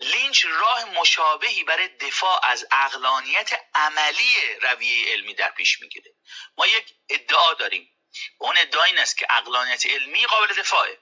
لینچ 0.00 0.44
راه 0.44 0.84
مشابهی 0.84 1.64
برای 1.64 1.88
دفاع 1.88 2.46
از 2.46 2.66
اقلانیت 2.72 3.50
عملی 3.74 4.54
رویه 4.62 5.12
علمی 5.12 5.34
در 5.34 5.50
پیش 5.50 5.80
می‌گیره. 5.80 6.14
ما 6.56 6.66
یک 6.66 6.94
ادعا 7.08 7.54
داریم. 7.54 7.90
اون 8.38 8.58
ادعا 8.58 8.84
این 8.84 8.98
است 8.98 9.18
که 9.18 9.26
اقلانیت 9.30 9.86
علمی 9.86 10.26
قابل 10.26 10.54
دفاعه. 10.54 10.98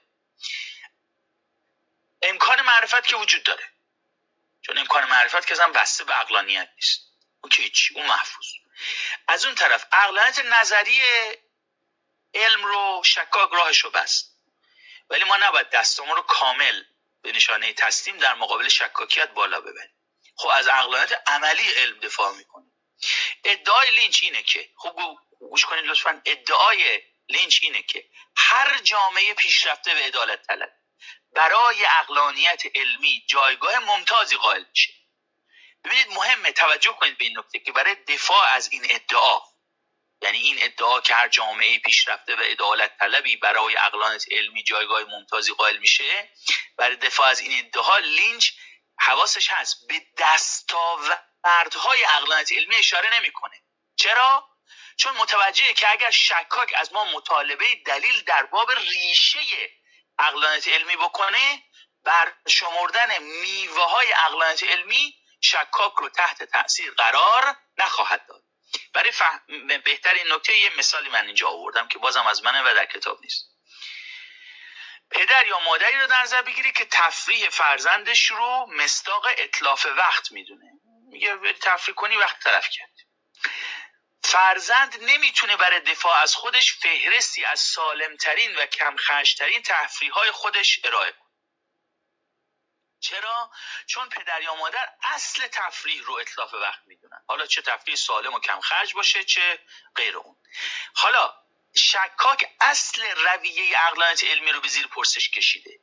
امکان 2.21 2.61
معرفت 2.61 3.07
که 3.07 3.15
وجود 3.15 3.43
داره. 3.43 3.63
چون 4.61 4.77
امکان 4.77 5.05
معرفت 5.05 5.47
که 5.47 5.53
اصلا 5.53 5.67
بسته 5.67 6.03
به 6.03 6.19
اقلانیت 6.19 6.69
نیست. 6.75 7.01
اون 7.41 7.49
که 7.49 7.63
هیچی 7.63 7.93
اون 7.95 8.05
محفوظ. 8.05 8.45
از 9.27 9.45
اون 9.45 9.55
طرف 9.55 9.85
اقلانیت 9.91 10.39
نظری 10.39 11.01
علم 12.33 12.65
رو 12.65 13.01
شکاک 13.05 13.49
راهش 13.53 13.79
رو 13.79 13.89
بست. 13.89 14.35
ولی 15.09 15.23
ما 15.23 15.37
نباید 15.37 15.69
دستمون 15.69 16.15
رو 16.15 16.21
کامل 16.21 16.83
به 17.21 17.31
نشانه 17.31 17.73
تسلیم 17.73 18.17
در 18.17 18.33
مقابل 18.33 18.67
شکاکیت 18.67 19.29
بالا 19.29 19.61
ببریم. 19.61 19.93
خب 20.35 20.47
از 20.47 20.67
اقلانیت 20.67 21.23
عملی 21.27 21.69
علم 21.71 21.99
دفاع 21.99 22.35
می‌کنیم. 22.35 22.71
ادعای 23.43 23.91
لینچ 23.91 24.23
اینه 24.23 24.43
که 24.43 24.69
خب 24.77 25.17
گوش 25.39 25.65
کنید 25.65 25.85
لطفا. 25.85 26.21
ادعای 26.25 27.01
لینچ 27.29 27.59
اینه 27.61 27.81
که 27.81 28.09
هر 28.35 28.77
جامعه 28.77 29.33
پیشرفته 29.33 29.93
به 29.93 29.99
عدالت 29.99 30.47
طلب. 30.47 30.78
برای 31.33 31.85
اقلانیت 31.85 32.63
علمی 32.75 33.23
جایگاه 33.27 33.79
ممتازی 33.79 34.35
قائل 34.35 34.63
میشه. 34.69 34.93
ببینید 35.83 36.07
مهمه 36.07 36.51
توجه 36.51 36.91
کنید 36.91 37.17
به 37.17 37.25
این 37.25 37.39
نکته 37.39 37.59
که 37.59 37.71
برای 37.71 37.95
دفاع 37.95 38.47
از 38.53 38.69
این 38.71 38.87
ادعا 38.89 39.41
یعنی 40.21 40.37
این 40.37 40.57
ادعا 40.61 41.01
که 41.01 41.15
هر 41.15 41.27
جامعه 41.27 41.79
پیشرفته 41.79 42.35
و 42.35 42.39
عدالت 42.39 42.97
طلبی 42.97 43.37
برای 43.37 43.77
اقلانیت 43.77 44.25
علمی 44.31 44.63
جایگاه 44.63 45.03
ممتازی 45.03 45.53
قائل 45.53 45.77
میشه 45.77 46.29
برای 46.77 46.95
دفاع 46.95 47.27
از 47.27 47.39
این 47.39 47.65
ادعا 47.65 47.97
لینچ 47.97 48.51
حواسش 48.99 49.49
هست 49.49 49.87
به 49.87 50.01
دستاوردهای 50.17 52.05
اقلانیت 52.05 52.51
علمی 52.51 52.75
اشاره 52.75 53.15
نمی‌کنه. 53.15 53.61
چرا؟ 53.95 54.49
چون 54.97 55.17
متوجهه 55.17 55.73
که 55.73 55.91
اگر 55.91 56.11
شکاک 56.11 56.73
از 56.77 56.93
ما 56.93 57.05
مطالبه 57.05 57.75
دلیل 57.75 58.21
در 58.21 58.43
باب 58.43 58.71
ریشه 58.71 59.39
اقلانیت 60.19 60.67
علمی 60.67 60.95
بکنه 60.95 61.63
بر 62.03 62.33
شمردن 62.47 63.19
میوه 63.19 63.83
های 63.83 64.13
اقلانیت 64.13 64.63
علمی 64.63 65.15
شکاک 65.41 65.93
رو 65.93 66.09
تحت 66.09 66.43
تاثیر 66.43 66.91
قرار 66.91 67.55
نخواهد 67.77 68.25
داد. 68.27 68.43
برای 68.93 69.11
فهم 69.11 69.41
بهتر 69.85 70.13
این 70.13 70.33
نکته 70.33 70.57
یه 70.57 70.69
مثالی 70.77 71.09
من 71.09 71.25
اینجا 71.25 71.49
آوردم 71.49 71.87
که 71.87 71.99
بازم 71.99 72.27
از 72.27 72.43
منه 72.43 72.61
و 72.61 72.75
در 72.75 72.85
کتاب 72.85 73.19
نیست. 73.21 73.49
پدر 75.11 75.47
یا 75.47 75.59
مادری 75.59 75.99
رو 75.99 76.07
در 76.07 76.21
نظر 76.21 76.41
بگیری 76.41 76.71
که 76.71 76.85
تفریح 76.85 77.49
فرزندش 77.49 78.31
رو 78.31 78.65
مستاق 78.77 79.27
اطلاف 79.37 79.85
وقت 79.85 80.31
می‌دونه. 80.31 80.71
میگه 81.11 81.53
تفریح 81.53 81.95
کنی 81.95 82.17
وقت 82.17 82.43
طرف 82.43 82.67
کرد 82.71 82.93
فرزند 84.23 85.03
نمی‌تونه 85.03 85.57
برای 85.57 85.79
دفاع 85.79 86.17
از 86.17 86.35
خودش 86.35 86.73
فهرستی 86.73 87.45
از 87.45 87.59
سالمترین 87.59 88.55
و 88.55 88.65
کمخشترین 88.65 89.61
تفریح 89.61 90.13
های 90.13 90.31
خودش 90.31 90.79
ارائه 90.83 91.11
کنه 91.11 91.29
چرا؟ 92.99 93.51
چون 93.87 94.09
پدر 94.09 94.41
یا 94.41 94.55
مادر 94.55 94.89
اصل 95.03 95.47
تفریح 95.47 96.03
رو 96.03 96.13
اطلاف 96.13 96.53
وقت 96.53 96.79
می‌دونن. 96.85 97.23
حالا 97.27 97.45
چه 97.45 97.61
تفریح 97.61 97.95
سالم 97.95 98.33
و 98.33 98.39
کم 98.39 98.59
خرج 98.59 98.93
باشه 98.93 99.23
چه 99.23 99.59
غیر 99.95 100.17
اون. 100.17 100.35
حالا 100.93 101.33
شکاک 101.75 102.55
اصل 102.61 103.01
رویه 103.01 103.77
اقلانیت 103.87 104.23
علمی 104.23 104.51
رو 104.51 104.61
به 104.61 104.67
زیر 104.67 104.87
پرسش 104.87 105.29
کشیده. 105.29 105.79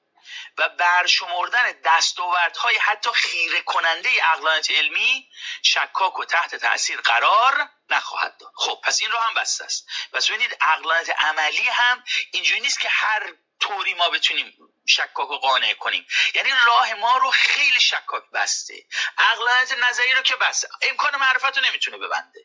و 0.59 0.69
برشمردن 0.69 1.73
دستاوردهای 1.85 2.77
حتی 2.77 3.11
خیره 3.13 3.63
کننده 3.63 4.11
اقلانیت 4.23 4.71
علمی 4.71 5.29
شکاک 5.63 6.19
و 6.19 6.25
تحت 6.25 6.55
تاثیر 6.55 7.01
قرار 7.01 7.71
نخواهد 7.91 8.37
داد. 8.41 8.53
خب 8.55 8.81
پس 8.85 9.01
این 9.01 9.11
رو 9.11 9.19
هم 9.19 9.35
بسته 9.35 9.65
است. 9.65 9.87
پس 10.13 10.27
ببینید 10.27 10.57
اقلانیت 10.61 11.11
عملی 11.11 11.69
هم 11.69 12.05
اینجوری 12.33 12.61
نیست 12.61 12.81
که 12.81 12.89
هر 12.89 13.33
طوری 13.61 13.95
ما 13.95 14.09
بتونیم 14.09 14.55
شکاک 14.87 15.31
و 15.31 15.37
قانع 15.37 15.75
کنیم. 15.75 16.07
یعنی 16.35 16.51
راه 16.67 16.95
ما 16.95 17.17
رو 17.17 17.31
خیلی 17.31 17.81
شکاک 17.81 18.23
بسته. 18.33 18.87
اقلانیت 19.19 19.73
نظری 19.73 20.15
رو 20.15 20.23
که 20.23 20.37
بسته. 20.37 20.69
امکان 20.83 21.17
معرفت 21.17 21.59
رو 21.59 21.65
نمی‌تونه 21.65 21.99
ببنده. 21.99 22.41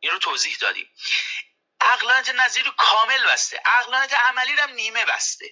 این 0.00 0.12
رو 0.12 0.18
توضیح 0.18 0.56
دادیم. 0.60 0.90
اقلانیت 1.80 2.28
نظری 2.28 2.62
رو 2.62 2.72
کامل 2.72 3.26
بسته. 3.26 3.62
اقلانیت 3.66 4.14
عملی 4.14 4.56
رو 4.56 4.62
هم 4.62 4.70
نیمه 4.70 5.04
بسته. 5.04 5.46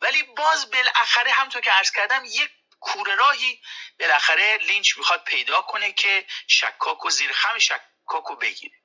ولی 0.00 0.22
باز 0.22 0.70
بالاخره 0.70 1.32
همطور 1.32 1.62
که 1.62 1.70
عرض 1.70 1.90
کردم 1.90 2.24
یک 2.24 2.50
کوره 2.80 3.14
راهی 3.14 3.60
بالاخره 3.98 4.56
لینچ 4.56 4.96
می‌خواد 4.98 5.24
پیدا 5.24 5.62
کنه 5.62 5.92
که 5.92 6.26
شکاک 6.48 7.04
و 7.04 7.10
زیر 7.10 7.32
خم 7.32 7.58
شکاک 7.58 8.24
رو 8.28 8.36
بگیره. 8.36 8.82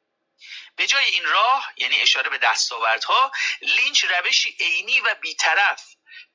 به 0.76 0.88
جای 0.88 1.06
این 1.06 1.24
راه 1.26 1.74
یعنی 1.78 1.96
اشاره 1.96 2.30
به 2.30 2.38
دستاوردها 2.38 3.32
لینچ 3.62 4.06
روشی 4.06 4.58
عینی 4.60 5.00
و 5.00 5.16
بیطرف 5.16 5.84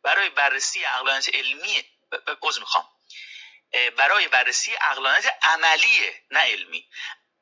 برای 0.03 0.31
بررسی 0.31 0.85
اقلانیت 0.85 1.35
علمی 1.35 1.85
عذر 2.43 2.61
می‌خوام 2.61 2.89
برای 3.97 4.29
بررسی 4.29 4.77
اقلانیت 4.81 5.39
عملی 5.43 6.13
نه 6.31 6.41
علمی 6.41 6.89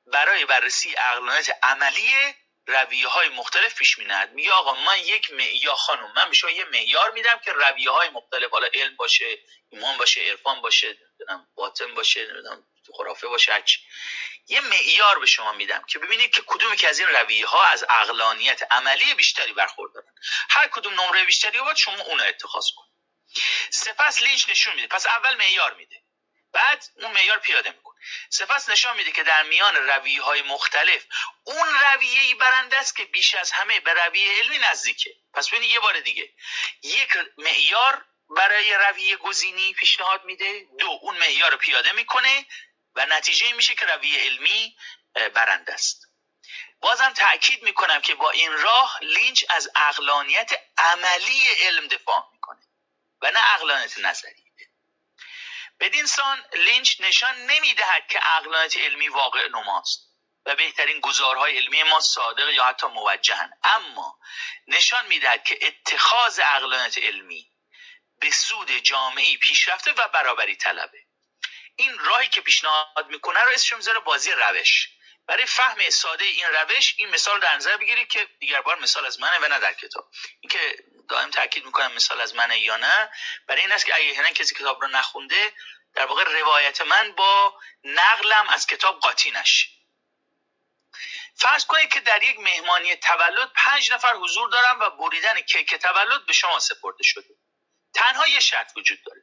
برای 0.06 0.44
بررسی 0.44 0.96
اقلانیت 0.96 1.58
عملی 1.62 2.34
رویه 2.70 3.08
های 3.08 3.28
مختلف 3.28 3.74
پیش 3.74 3.98
می 3.98 4.06
میگه 4.32 4.52
آقا 4.52 4.74
من 4.74 4.98
یک 4.98 5.32
معیار 5.32 5.76
خانم 5.76 6.12
من 6.16 6.28
به 6.28 6.34
شما 6.34 6.50
یه 6.50 6.64
معیار 6.64 7.10
میدم 7.10 7.38
که 7.44 7.52
رویه 7.52 7.90
های 7.90 8.08
مختلف 8.08 8.50
حالا 8.50 8.68
علم 8.74 8.96
باشه 8.96 9.38
ایمان 9.70 9.96
باشه 9.96 10.20
عرفان 10.20 10.60
باشه 10.60 10.98
باطن 11.54 11.94
باشه 11.94 12.28
خرافه 12.96 13.28
باشه 13.28 13.52
هرچی. 13.52 13.80
یه 14.48 14.60
معیار 14.60 15.18
به 15.18 15.26
شما 15.26 15.52
میدم 15.52 15.84
که 15.88 15.98
ببینید 15.98 16.34
که 16.34 16.42
کدومی 16.46 16.76
که 16.76 16.88
از 16.88 16.98
این 16.98 17.08
رویه 17.08 17.46
ها 17.46 17.66
از 17.66 17.84
اقلانیت 17.88 18.62
عملی 18.70 19.14
بیشتری 19.14 19.52
برخوردارن. 19.52 20.14
هر 20.50 20.68
کدوم 20.68 21.00
نمره 21.00 21.24
بیشتری 21.24 21.60
باید 21.60 21.76
شما 21.76 22.02
اون 22.02 22.20
اتخاذ 22.20 22.64
کن 22.76 22.84
سپس 23.70 24.22
لینچ 24.22 24.48
نشون 24.48 24.74
میده. 24.74 24.86
پس 24.86 25.06
اول 25.06 25.36
معیار 25.36 25.74
میده. 25.74 26.02
بعد 26.52 26.84
اون 26.96 27.12
معیار 27.12 27.38
پیاده 27.38 27.70
می‌کنه. 27.70 27.89
سپس 28.30 28.68
نشان 28.68 28.96
میده 28.96 29.12
که 29.12 29.22
در 29.22 29.42
میان 29.42 29.76
رویه 29.76 30.22
های 30.22 30.42
مختلف 30.42 31.04
اون 31.44 31.68
رویه 31.68 32.20
ای 32.20 32.34
برنده 32.34 32.78
است 32.78 32.96
که 32.96 33.04
بیش 33.04 33.34
از 33.34 33.50
همه 33.50 33.80
به 33.80 33.92
رویه 33.92 34.32
علمی 34.32 34.58
نزدیکه. 34.58 35.10
پس 35.34 35.48
ببینید 35.48 35.70
یه 35.70 35.80
بار 35.80 36.00
دیگه. 36.00 36.32
یک 36.82 37.16
معیار 37.38 38.04
برای 38.36 38.74
رویه 38.74 39.16
گزینی 39.16 39.72
پیشنهاد 39.72 40.24
میده. 40.24 40.66
دو 40.78 40.98
اون 41.02 41.18
معیار 41.18 41.50
رو 41.50 41.56
پیاده 41.56 41.92
می‌کنه 41.92 42.46
و 42.94 43.06
نتیجه 43.06 43.52
میشه 43.52 43.74
که 43.74 43.86
رویه 43.86 44.20
علمی 44.20 44.76
برنده 45.34 45.74
است. 45.74 46.06
بازم 46.80 47.12
تاکید 47.12 47.62
می‌کنم 47.62 48.00
که 48.00 48.14
با 48.14 48.30
این 48.30 48.52
راه 48.52 48.98
لینچ 49.02 49.44
از 49.48 49.70
اقلانیت 49.76 50.50
عملی 50.78 51.48
علم 51.60 51.88
دفاع 51.88 52.28
می‌کنه 52.32 52.60
و 53.22 53.30
نه 53.30 53.54
اقلانیت 53.54 53.98
نظری. 53.98 54.49
بدین 55.80 56.06
سان 56.06 56.44
لینچ 56.54 57.00
نشان 57.00 57.36
نمی‌دهد 57.36 58.06
که 58.08 58.20
اقلانیت 58.36 58.76
علمی 58.76 59.08
واقع 59.08 59.48
نماست 59.48 60.10
و 60.46 60.54
بهترین 60.54 61.00
گزارهای 61.00 61.56
علمی 61.56 61.82
ما 61.82 62.00
صادق 62.00 62.48
یا 62.48 62.64
حتی 62.64 62.86
موجهن 62.86 63.50
اما 63.64 64.18
نشان 64.66 65.06
می‌دهد 65.06 65.44
که 65.44 65.58
اتخاذ 65.62 66.40
اقلانیت 66.44 66.98
علمی 66.98 67.50
به 68.20 68.30
سود 68.30 68.70
جامعی 68.70 69.36
پیشرفته 69.36 69.92
و 69.92 70.08
برابری 70.08 70.56
طلبه. 70.56 70.98
این 71.76 71.98
راهی 71.98 72.28
که 72.28 72.40
پیشنهاد 72.40 73.06
می‌کنه 73.08 73.40
رو 73.40 73.50
اسمش 73.50 73.72
می‌ذاره 73.72 74.00
بازی 74.00 74.32
روش. 74.32 74.88
برای 75.26 75.46
فهم 75.46 75.90
ساده 75.90 76.24
این 76.24 76.46
روش 76.46 76.94
این 76.98 77.10
مثال 77.10 77.40
در 77.40 77.56
نظر 77.56 77.76
بگیرید 77.76 78.08
که 78.08 78.28
دیگر 78.40 78.60
بار 78.60 78.78
مثال 78.78 79.06
از 79.06 79.20
منه 79.20 79.38
و 79.38 79.48
نه 79.48 79.58
در 79.58 79.72
کتاب. 79.72 80.10
اینکه 80.40 80.76
دائم 81.10 81.30
تاکید 81.30 81.64
می‌کنم 81.64 81.92
مثال 81.92 82.20
از 82.20 82.34
منه 82.34 82.60
یا 82.60 82.76
نه. 82.76 83.10
برای 83.46 83.60
این 83.60 83.72
است 83.72 83.86
که 83.86 83.94
اگه 83.94 84.32
کسی 84.32 84.54
کتاب 84.54 84.82
رو 84.82 84.88
نخونده 84.88 85.52
در 85.94 86.06
واقع 86.06 86.24
روایت 86.24 86.80
من 86.80 87.12
با 87.12 87.60
نقلم 87.84 88.48
از 88.48 88.66
کتاب 88.66 89.00
قاطی 89.00 89.30
نشه. 89.30 89.68
فرض 91.34 91.64
کنید 91.66 91.92
که 91.92 92.00
در 92.00 92.22
یک 92.22 92.40
مهمانی 92.40 92.96
تولد 92.96 93.52
پنج 93.54 93.92
نفر 93.92 94.14
حضور 94.14 94.50
دارم 94.50 94.80
و 94.80 94.90
بریدن 94.90 95.40
کیک 95.40 95.74
تولد 95.74 96.26
به 96.26 96.32
شما 96.32 96.58
سپرده 96.58 97.02
شده. 97.02 97.34
تنها 97.94 98.26
یه 98.26 98.40
شرط 98.40 98.72
وجود 98.76 99.02
داره. 99.04 99.22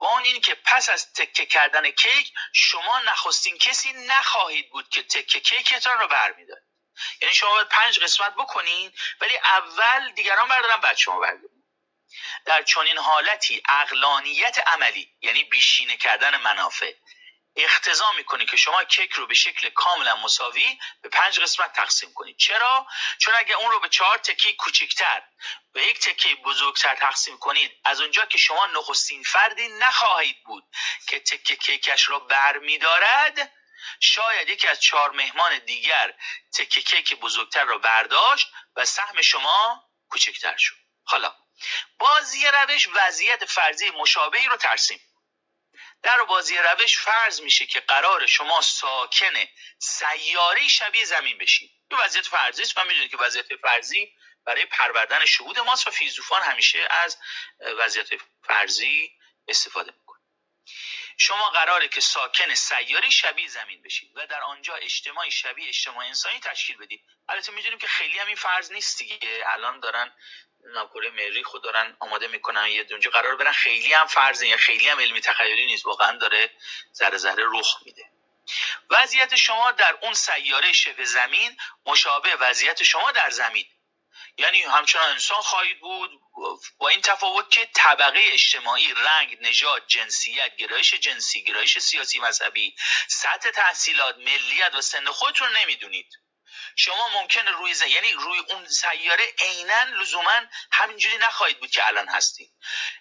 و 0.00 0.04
اون 0.04 0.22
این 0.24 0.40
که 0.40 0.54
پس 0.54 0.88
از 0.88 1.12
تکه 1.12 1.46
کردن 1.46 1.90
کیک 1.90 2.32
شما 2.52 3.00
نخستین 3.00 3.58
کسی 3.58 3.92
نخواهید 3.92 4.70
بود 4.70 4.88
که 4.88 5.02
تکه 5.02 5.40
کیکتان 5.40 5.98
رو 5.98 6.08
برمیدارید. 6.08 6.71
یعنی 7.20 7.34
شما 7.34 7.50
باید 7.50 7.68
پنج 7.68 7.98
قسمت 7.98 8.34
بکنین 8.34 8.92
ولی 9.20 9.36
اول 9.36 10.12
دیگران 10.12 10.48
بردارن 10.48 10.76
بعد 10.76 10.96
شما 10.96 11.20
بردارید 11.20 11.62
در 12.44 12.62
چنین 12.62 12.98
حالتی 12.98 13.62
اقلانیت 13.68 14.58
عملی 14.66 15.10
یعنی 15.22 15.44
بیشینه 15.44 15.96
کردن 15.96 16.36
منافع 16.36 16.92
اختضا 17.56 18.12
می‌کنه 18.12 18.46
که 18.46 18.56
شما 18.56 18.84
کیک 18.84 19.12
رو 19.12 19.26
به 19.26 19.34
شکل 19.34 19.70
کاملا 19.70 20.16
مساوی 20.16 20.78
به 21.02 21.08
پنج 21.08 21.40
قسمت 21.40 21.72
تقسیم 21.72 22.12
کنید. 22.14 22.36
چرا؟ 22.36 22.86
چون 23.18 23.34
اگه 23.34 23.54
اون 23.54 23.70
رو 23.70 23.80
به 23.80 23.88
چهار 23.88 24.18
تکی 24.18 24.54
کوچکتر 24.54 25.22
و 25.74 25.78
یک 25.78 26.00
تکه 26.00 26.34
بزرگتر 26.34 26.94
تقسیم 26.94 27.38
کنید 27.38 27.80
از 27.84 28.00
اونجا 28.00 28.24
که 28.24 28.38
شما 28.38 28.66
نخستین 28.66 29.22
فردی 29.22 29.68
نخواهید 29.68 30.44
بود 30.44 30.64
که 31.08 31.20
تکه 31.20 31.56
کیکش 31.56 32.08
را 32.08 32.18
بر 32.18 32.58
میدارد 32.58 33.52
شاید 34.00 34.48
یکی 34.48 34.68
از 34.68 34.80
چهار 34.80 35.10
مهمان 35.10 35.58
دیگر 35.58 36.14
تکه 36.54 36.82
کیک 36.82 37.14
بزرگتر 37.14 37.64
را 37.64 37.78
برداشت 37.78 38.48
و 38.76 38.84
سهم 38.84 39.22
شما 39.22 39.84
کوچکتر 40.08 40.56
شد. 40.56 40.76
حالا 41.04 41.36
بازی 41.98 42.46
روش 42.46 42.88
وضعیت 42.94 43.44
فرضی 43.44 43.90
مشابهی 43.90 44.46
رو 44.46 44.56
ترسیم. 44.56 45.00
در 46.02 46.22
بازی 46.22 46.58
روش 46.58 46.98
فرض 46.98 47.40
میشه 47.40 47.66
که 47.66 47.80
قرار 47.80 48.26
شما 48.26 48.60
ساکن 48.60 49.34
سیاره 49.78 50.68
شبیه 50.68 51.04
زمین 51.04 51.38
بشید 51.38 51.70
دو 51.90 51.96
وضعیت 51.96 52.26
فرضی 52.26 52.62
است. 52.62 52.78
و 52.78 52.84
می‌دونید 52.84 53.10
که 53.10 53.16
وضعیت 53.16 53.56
فرضی 53.62 54.12
برای 54.44 54.64
پروردن 54.64 55.26
شهود 55.26 55.58
ماست 55.58 55.88
و 55.88 55.90
فیلسوفان 55.90 56.42
همیشه 56.42 56.86
از 56.90 57.18
وضعیت 57.60 58.08
فرضی 58.46 59.12
استفاده 59.48 59.92
می‌کنه 59.92 60.20
شما 61.18 61.50
قراره 61.50 61.88
که 61.88 62.00
ساکن 62.00 62.54
سیاری 62.54 63.10
شبیه 63.10 63.48
زمین 63.48 63.82
بشید 63.82 64.12
و 64.16 64.26
در 64.26 64.40
آنجا 64.40 64.74
اجتماعی 64.74 65.30
شبیه 65.30 65.68
اجتماع 65.68 66.06
انسانی 66.06 66.40
تشکیل 66.40 66.76
بدید 66.76 67.00
البته 67.28 67.52
می‌دونیم 67.52 67.78
که 67.78 67.86
خیلی 67.86 68.18
هم 68.18 68.26
این 68.26 68.36
فرض 68.36 68.72
نیست 68.72 68.98
دیگه. 68.98 69.44
الان 69.46 69.80
دارن 69.80 70.12
ناکوره 70.74 71.10
مریخ 71.10 71.46
خود 71.46 71.62
دارن 71.62 71.96
آماده 72.00 72.28
می‌کنن 72.28 72.66
یه 72.66 72.84
دونجا 72.84 73.10
قرار 73.10 73.36
برن. 73.36 73.52
خیلی 73.52 73.92
هم 73.92 74.06
فرض 74.06 74.42
یا 74.42 74.56
خیلی 74.56 74.88
هم 74.88 75.00
علمی 75.00 75.20
تخیلی 75.20 75.66
نیست. 75.66 75.86
واقعا 75.86 76.16
داره 76.16 76.50
ذره 76.94 77.18
ذره 77.18 77.44
رخ 77.52 77.82
میده. 77.86 78.04
وضعیت 78.90 79.36
شما 79.36 79.72
در 79.72 79.98
اون 80.02 80.14
سیاره 80.14 80.72
شبه 80.72 81.04
زمین 81.04 81.56
مشابه 81.86 82.36
وضعیت 82.36 82.82
شما 82.82 83.12
در 83.12 83.30
زمین. 83.30 83.66
یعنی 84.38 84.62
همچنان 84.62 85.10
انسان 85.10 85.40
خواهید 85.40 85.80
بود 85.80 86.10
با 86.78 86.88
این 86.88 87.00
تفاوت 87.00 87.50
که 87.50 87.68
طبقه 87.74 88.20
اجتماعی 88.22 88.94
رنگ 88.94 89.38
نژاد 89.40 89.86
جنسیت 89.86 90.56
گرایش 90.56 90.94
جنسی 90.94 91.44
گرایش 91.44 91.78
سیاسی 91.78 92.18
مذهبی 92.18 92.76
سطح 93.08 93.50
تحصیلات 93.50 94.16
ملیت 94.16 94.74
و 94.74 94.80
سن 94.80 95.04
خودتون 95.10 95.56
نمی‌دونید. 95.56 96.08
شما 96.76 97.08
ممکنه 97.08 97.50
روی 97.50 97.74
زن... 97.74 97.88
یعنی 97.88 98.12
روی 98.12 98.38
اون 98.38 98.68
سیاره 98.68 99.24
عینا 99.38 99.82
لزوما 99.82 100.40
همینجوری 100.72 101.16
نخواهید 101.16 101.60
بود 101.60 101.70
که 101.70 101.86
الان 101.86 102.08
هستید. 102.08 102.52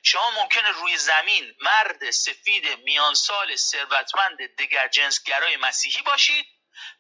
شما 0.04 0.32
ممکنه 0.32 0.70
روی 0.70 0.98
زمین 0.98 1.56
مرد 1.60 2.12
سفید 2.12 2.80
میانسال 2.80 3.56
ثروتمند 3.56 4.38
دگر 4.58 4.88
جنسگرای 4.88 5.58
مسیحی 5.58 6.02
باشید. 6.02 6.46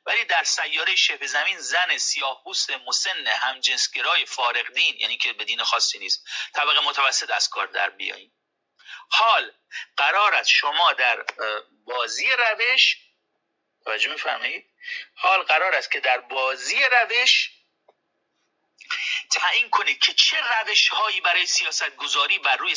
ولی 0.05 0.25
در 0.25 0.43
سیاره 0.43 0.95
شبه 0.95 1.27
زمین 1.27 1.59
زن 1.59 1.97
سیاه 1.97 2.43
پوست 2.43 2.69
مسن 2.69 3.27
هم 3.27 3.59
جنسگرای 3.59 4.25
فارغ 4.25 4.73
دین 4.73 4.95
یعنی 4.99 5.17
که 5.17 5.33
به 5.33 5.45
دین 5.45 5.63
خاصی 5.63 5.99
نیست 5.99 6.27
طبقه 6.53 6.79
متوسط 6.79 7.29
از 7.29 7.49
کار 7.49 7.67
در 7.67 7.89
بیایید 7.89 8.33
حال 9.09 9.53
قرار 9.97 10.35
است 10.35 10.49
شما 10.49 10.93
در 10.93 11.25
بازی 11.85 12.29
روش 12.31 12.97
توجه 13.85 14.09
میفرمایید؟ 14.11 14.65
حال 15.15 15.43
قرار 15.43 15.75
است 15.75 15.91
که 15.91 15.99
در 15.99 16.17
بازی 16.17 16.79
روش 16.91 17.51
تعیین 19.29 19.69
کنید 19.69 19.99
که 19.99 20.13
چه 20.13 20.37
روش 20.41 20.89
هایی 20.89 21.21
برای 21.21 21.45
سیاست 21.45 21.95
گذاری 21.95 22.39
بر 22.39 22.55
روی 22.55 22.75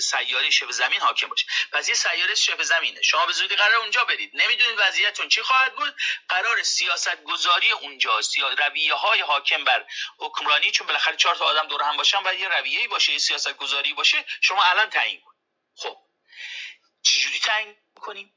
سیاره 0.00 0.50
شبه 0.50 0.72
زمین 0.72 1.00
حاکم 1.00 1.28
باشه. 1.28 1.46
پس 1.72 1.88
یه 1.88 1.94
سیاره 1.94 2.34
شبه 2.34 2.64
زمینه. 2.64 3.02
شما 3.02 3.26
به 3.26 3.32
زودی 3.32 3.56
قرار 3.56 3.74
اونجا 3.74 4.04
برید. 4.04 4.30
نمی‌دونید 4.34 4.78
وضعیتتون 4.78 5.28
چی 5.28 5.42
خواهد 5.42 5.74
بود. 5.74 5.94
قرار 6.28 6.62
سیاست 6.62 7.22
گذاری 7.22 7.70
اونجا 7.70 8.20
رویه 8.58 8.94
های 8.94 9.20
حاکم 9.20 9.64
بر 9.64 9.86
حکمرانی 10.18 10.70
چون 10.70 10.86
بالاخره 10.86 11.16
چهار 11.16 11.36
تا 11.36 11.44
آدم 11.44 11.68
دور 11.68 11.82
هم 11.82 11.96
باشن 11.96 12.22
و 12.24 12.34
یه 12.34 12.48
رویه‌ای 12.48 12.88
باشه 12.88 13.12
یه 13.12 13.18
سیاست 13.18 13.56
گذاری 13.56 13.94
باشه. 13.94 14.24
شما 14.40 14.62
الان 14.62 14.90
تعیین 14.90 15.20
کنید. 15.20 15.42
خب. 15.76 15.98
چجوری 17.02 17.38
تعیین 17.38 17.76
کنیم؟ 17.94 18.34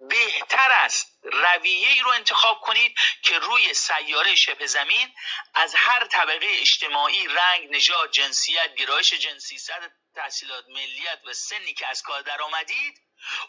بهتر 0.00 0.70
است 0.70 1.18
رویه 1.22 1.88
ای 1.88 2.00
رو 2.00 2.10
انتخاب 2.10 2.60
کنید 2.60 2.94
که 3.22 3.38
روی 3.38 3.74
سیاره 3.74 4.34
شبه 4.34 4.66
زمین 4.66 5.14
از 5.54 5.74
هر 5.74 6.06
طبقه 6.06 6.46
اجتماعی 6.50 7.28
رنگ 7.28 7.70
نژاد 7.70 8.10
جنسیت 8.10 8.74
گرایش 8.74 9.14
جنسی 9.14 9.58
صد 9.58 9.92
تحصیلات 10.14 10.64
ملیت 10.68 11.20
و 11.26 11.32
سنی 11.32 11.74
که 11.74 11.86
از 11.86 12.02
کار 12.02 12.22
در 12.22 12.42
آمدید 12.42 13.00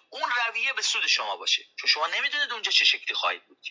اون 0.09 0.31
رویه 0.47 0.73
به 0.73 0.81
سود 0.81 1.07
شما 1.07 1.35
باشه. 1.37 1.65
چون 1.79 1.89
شما 1.89 2.07
نمی‌دونید 2.07 2.51
اونجا 2.51 2.71
چه 2.71 2.85
شکلی 2.85 3.13
خواهید 3.15 3.47
بود 3.47 3.65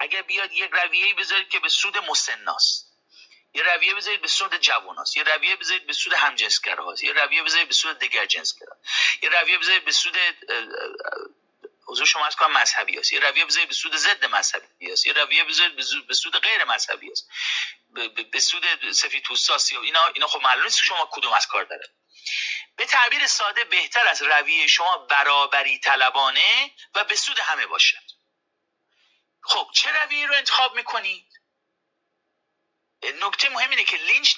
اگر 0.00 0.22
بیاد 0.22 0.52
یک 0.52 0.70
رویه 0.72 1.14
بذارید 1.14 1.48
که 1.48 1.58
به 1.58 1.68
سود 1.68 1.98
مسناست. 1.98 2.90
یه 3.54 3.62
رویه 3.62 3.94
بذارید 3.94 4.20
به 4.20 4.28
سود 4.28 4.56
جواناست. 4.56 5.16
یه 5.16 5.22
رویه 5.22 5.56
بذارید 5.56 5.86
به 5.86 5.92
سود 5.92 6.12
همجنسگراست. 6.12 7.04
یه 7.04 7.12
رویه 7.12 7.42
بذارید 7.42 7.68
به 7.68 7.74
سود 7.74 7.98
دیگر 7.98 8.26
جنسگرا 8.26 8.76
یه 9.22 9.28
رویه 9.28 9.58
بذارید 9.58 9.84
به 9.84 9.92
سود 9.92 10.16
حضور 11.90 12.06
شما 12.06 12.26
از 12.26 12.36
کنم 12.36 12.52
مذهبی 12.52 12.98
هست 12.98 13.12
یه 13.12 13.20
رویه 13.20 13.44
بذارید 13.44 13.68
به 13.68 13.74
سود 13.74 13.96
ضد 13.96 14.24
مذهبی 14.24 14.92
هست 14.92 15.06
یه 15.06 15.12
رویه 15.12 15.44
بذارید 15.44 15.76
به 16.06 16.14
سود 16.14 16.36
غیر 16.36 16.64
مذهبی 16.64 17.10
هست 17.10 17.28
به 18.32 18.40
سود 18.40 18.92
سفید 18.92 19.22
پوستاسی 19.22 19.76
اینا 19.76 20.06
اینا 20.06 20.26
خب 20.26 20.40
معلوم 20.40 20.64
نیست 20.64 20.78
شما 20.78 21.08
کدوم 21.12 21.32
از 21.32 21.46
کار 21.46 21.64
داره 21.64 21.88
به 22.76 22.86
تعبیر 22.86 23.26
ساده 23.26 23.64
بهتر 23.64 24.06
از 24.06 24.22
رویه 24.22 24.66
شما 24.66 24.96
برابری 24.96 25.78
طلبانه 25.78 26.70
و 26.94 27.04
به 27.04 27.16
سود 27.16 27.38
همه 27.38 27.66
باشد. 27.66 28.10
خب 29.42 29.70
چه 29.74 29.92
رویه 29.92 30.26
رو 30.26 30.34
انتخاب 30.34 30.74
می‌کنید؟ 30.76 31.26
نکته 33.02 33.48
مهم 33.48 33.70
اینه 33.70 33.84
که 33.84 33.96
لینچ 33.96 34.34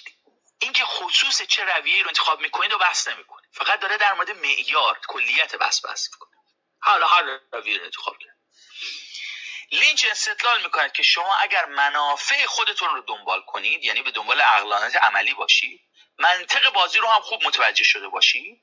اینکه 0.61 0.85
خصوص 0.85 1.43
چه 1.43 1.65
رویه 1.65 2.03
رو 2.03 2.09
انتخاب 2.09 2.41
می‌کنید 2.41 2.73
و 2.73 2.79
بحث 2.79 3.09
نمی‌کنه 3.09 3.49
فقط 3.53 3.81
داره 3.81 3.97
در 3.97 4.13
مورد 4.15 4.31
معیار 4.31 5.01
کلیت 5.09 5.57
بحث 5.57 5.85
بحث 5.85 6.09
می‌کنه. 6.13 6.32
حالا 6.83 7.07
هر 7.07 7.41
روی 7.53 7.79
رو 7.79 7.85
انتخاب 7.85 8.17
کرد. 8.19 8.37
لینچ 9.73 10.07
استدلال 10.11 10.63
می‌کند 10.63 10.93
که 10.93 11.03
شما 11.03 11.37
اگر 11.37 11.65
منافع 11.65 12.47
خودتون 12.47 12.89
رو 12.89 13.01
دنبال 13.01 13.43
کنید 13.47 13.85
یعنی 13.85 14.03
به 14.03 14.11
دنبال 14.11 14.41
اقلانت 14.41 14.97
عملی 14.97 15.35
باشید 15.35 15.81
منطق 16.19 16.73
بازی 16.73 16.99
رو 16.99 17.09
هم 17.09 17.21
خوب 17.21 17.47
متوجه 17.47 17.85
شده 17.85 18.09
باشید 18.09 18.63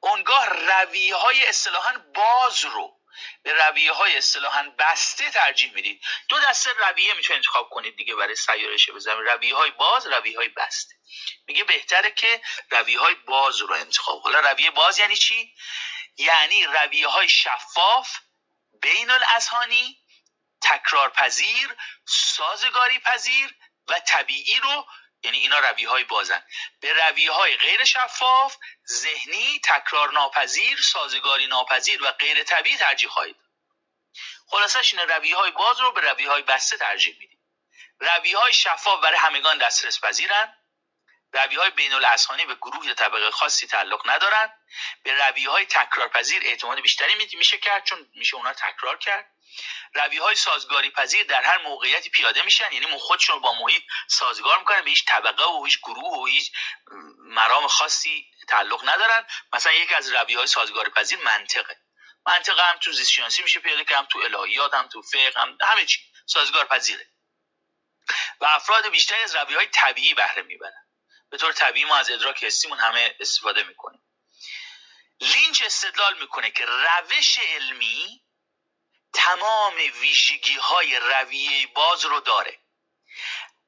اونگاه 0.00 0.48
رویه 0.48 1.14
های 1.14 1.46
اصطلاحا 1.46 1.98
باز 2.14 2.64
رو 2.64 2.98
به 3.42 3.52
رویه 3.52 3.92
های 3.92 4.16
اصطلاحا 4.16 4.72
بسته 4.78 5.30
ترجیح 5.30 5.72
می‌دید. 5.74 6.02
دو 6.28 6.40
دسته 6.40 6.70
رویه 6.78 7.14
می‌تونید 7.14 7.36
انتخاب 7.36 7.68
کنید 7.70 7.96
دیگه 7.96 8.14
برای 8.14 8.36
سیارش 8.36 8.90
بزنید 8.90 9.28
رویه 9.28 9.54
های 9.54 9.70
باز 9.70 10.06
رویه 10.06 10.36
های 10.36 10.48
بسته. 10.48 10.94
میگه 11.46 11.64
بهتره 11.64 12.10
که 12.10 12.40
رویه 12.70 13.00
های 13.00 13.14
باز 13.14 13.60
رو 13.60 13.74
انتخاب 13.74 14.22
حالا 14.22 14.40
رویه 14.40 14.70
باز 14.70 14.98
یعنی 14.98 15.16
چی؟ 15.16 15.54
یعنی 16.16 16.64
رویه 16.64 17.08
های 17.08 17.28
شفاف 17.28 18.18
بین 18.82 19.10
الاذهانی 19.10 19.98
تکرار 20.62 21.10
پذیر 21.10 21.76
سازگاری 22.06 22.98
پذیر 22.98 23.54
و 23.88 24.00
طبیعی 24.00 24.60
رو 24.60 24.86
یعنی 25.24 25.38
اینا 25.38 25.58
رویه 25.58 25.88
های 25.88 26.04
بازن. 26.04 26.44
به 26.80 26.92
رویه 26.92 27.32
های 27.32 27.56
غیر 27.56 27.84
شفاف 27.84 28.56
ذهنی 28.88 29.60
تکرار 29.64 30.12
ناپذیر 30.12 30.78
سازگاری 30.82 31.46
ناپذیر 31.46 32.02
و 32.02 32.12
غیر 32.12 32.44
طبیعی 32.44 32.76
ترجیح 32.76 33.10
خواهید 33.10 33.36
خلاصش 34.46 34.94
اینه 34.94 35.04
رویه 35.04 35.36
های 35.36 35.50
باز 35.50 35.80
رو 35.80 35.92
به 35.92 36.00
رویه 36.00 36.30
های 36.30 36.42
بسته 36.42 36.76
ترجیح 36.76 37.16
میدیم. 37.18 37.38
رویه 38.00 38.38
های 38.38 38.52
شفاف 38.52 39.00
برای 39.00 39.18
همگان 39.18 39.58
دسترس 39.58 40.00
پذیرن 40.00 40.54
رویه 41.32 41.60
های 41.60 41.70
بین 41.70 41.98
به 42.46 42.54
گروه 42.54 42.86
یا 42.86 42.94
طبقه 42.94 43.30
خاصی 43.30 43.66
تعلق 43.66 44.10
ندارن. 44.10 44.52
به 45.02 45.28
رویه 45.28 45.50
های 45.50 45.66
تکرار 45.66 46.08
پذیر 46.08 46.42
اعتماد 46.44 46.80
بیشتری 46.80 47.14
میشه 47.14 47.58
کرد 47.58 47.84
چون 47.84 48.10
میشه 48.14 48.36
اونا 48.36 48.52
تکرار 48.52 48.98
کرد. 48.98 49.32
روی 49.94 50.18
های 50.18 50.36
سازگاری 50.36 50.90
پذیر 50.90 51.26
در 51.26 51.42
هر 51.42 51.58
موقعیتی 51.58 52.10
پیاده 52.10 52.42
میشن 52.42 52.72
یعنی 52.72 52.86
خودشون 52.98 53.40
با 53.40 53.52
محیط 53.52 53.82
سازگار 54.08 54.58
می‌کنن 54.58 54.80
به 54.80 54.90
هیچ 54.90 55.04
طبقه 55.06 55.44
و 55.44 55.64
هیچ 55.64 55.78
گروه 55.78 56.18
و 56.18 56.26
هیچ 56.26 56.52
مرام 57.18 57.66
خاصی 57.66 58.26
تعلق 58.48 58.88
ندارن. 58.88 59.26
مثلا 59.52 59.72
یکی 59.72 59.94
از 59.94 60.08
روی 60.08 60.34
های 60.34 60.46
سازگاری 60.46 60.90
پذیر 60.90 61.18
منطقه. 61.18 61.76
منطقه 62.26 62.62
هم 62.62 62.78
تو 62.78 62.92
زیست 62.92 63.40
میشه 63.40 63.60
پیاده 63.60 63.84
که 63.84 63.96
هم 63.96 64.06
تو 64.06 64.18
الهیات 64.18 64.74
هم 64.74 64.88
تو 64.88 65.02
فقه 65.02 65.40
هم 65.40 65.58
همه 65.60 65.86
چی 65.86 66.00
سازگار 66.26 66.64
پذیره 66.64 67.06
و 68.40 68.44
افراد 68.44 68.88
بیشتری 68.88 69.22
از 69.22 69.34
روی 69.34 69.54
های 69.54 69.66
طبیعی 69.66 70.14
بهره 70.14 70.42
می‌برن. 70.42 70.86
به 71.32 71.38
طور 71.38 71.52
طبیعی 71.52 71.84
ما 71.84 71.96
از 71.96 72.10
ادراک 72.10 72.44
حسیمون 72.44 72.78
همه 72.78 73.16
استفاده 73.20 73.62
می‌کنیم. 73.62 74.02
لینچ 75.20 75.62
استدلال 75.62 76.18
می‌کنه 76.18 76.50
که 76.50 76.64
روش 76.64 77.38
علمی 77.38 78.22
تمام 79.12 79.74
ویژگی 80.00 80.54
های 80.54 80.98
رویه 80.98 81.66
باز 81.66 82.04
رو 82.04 82.20
داره. 82.20 82.58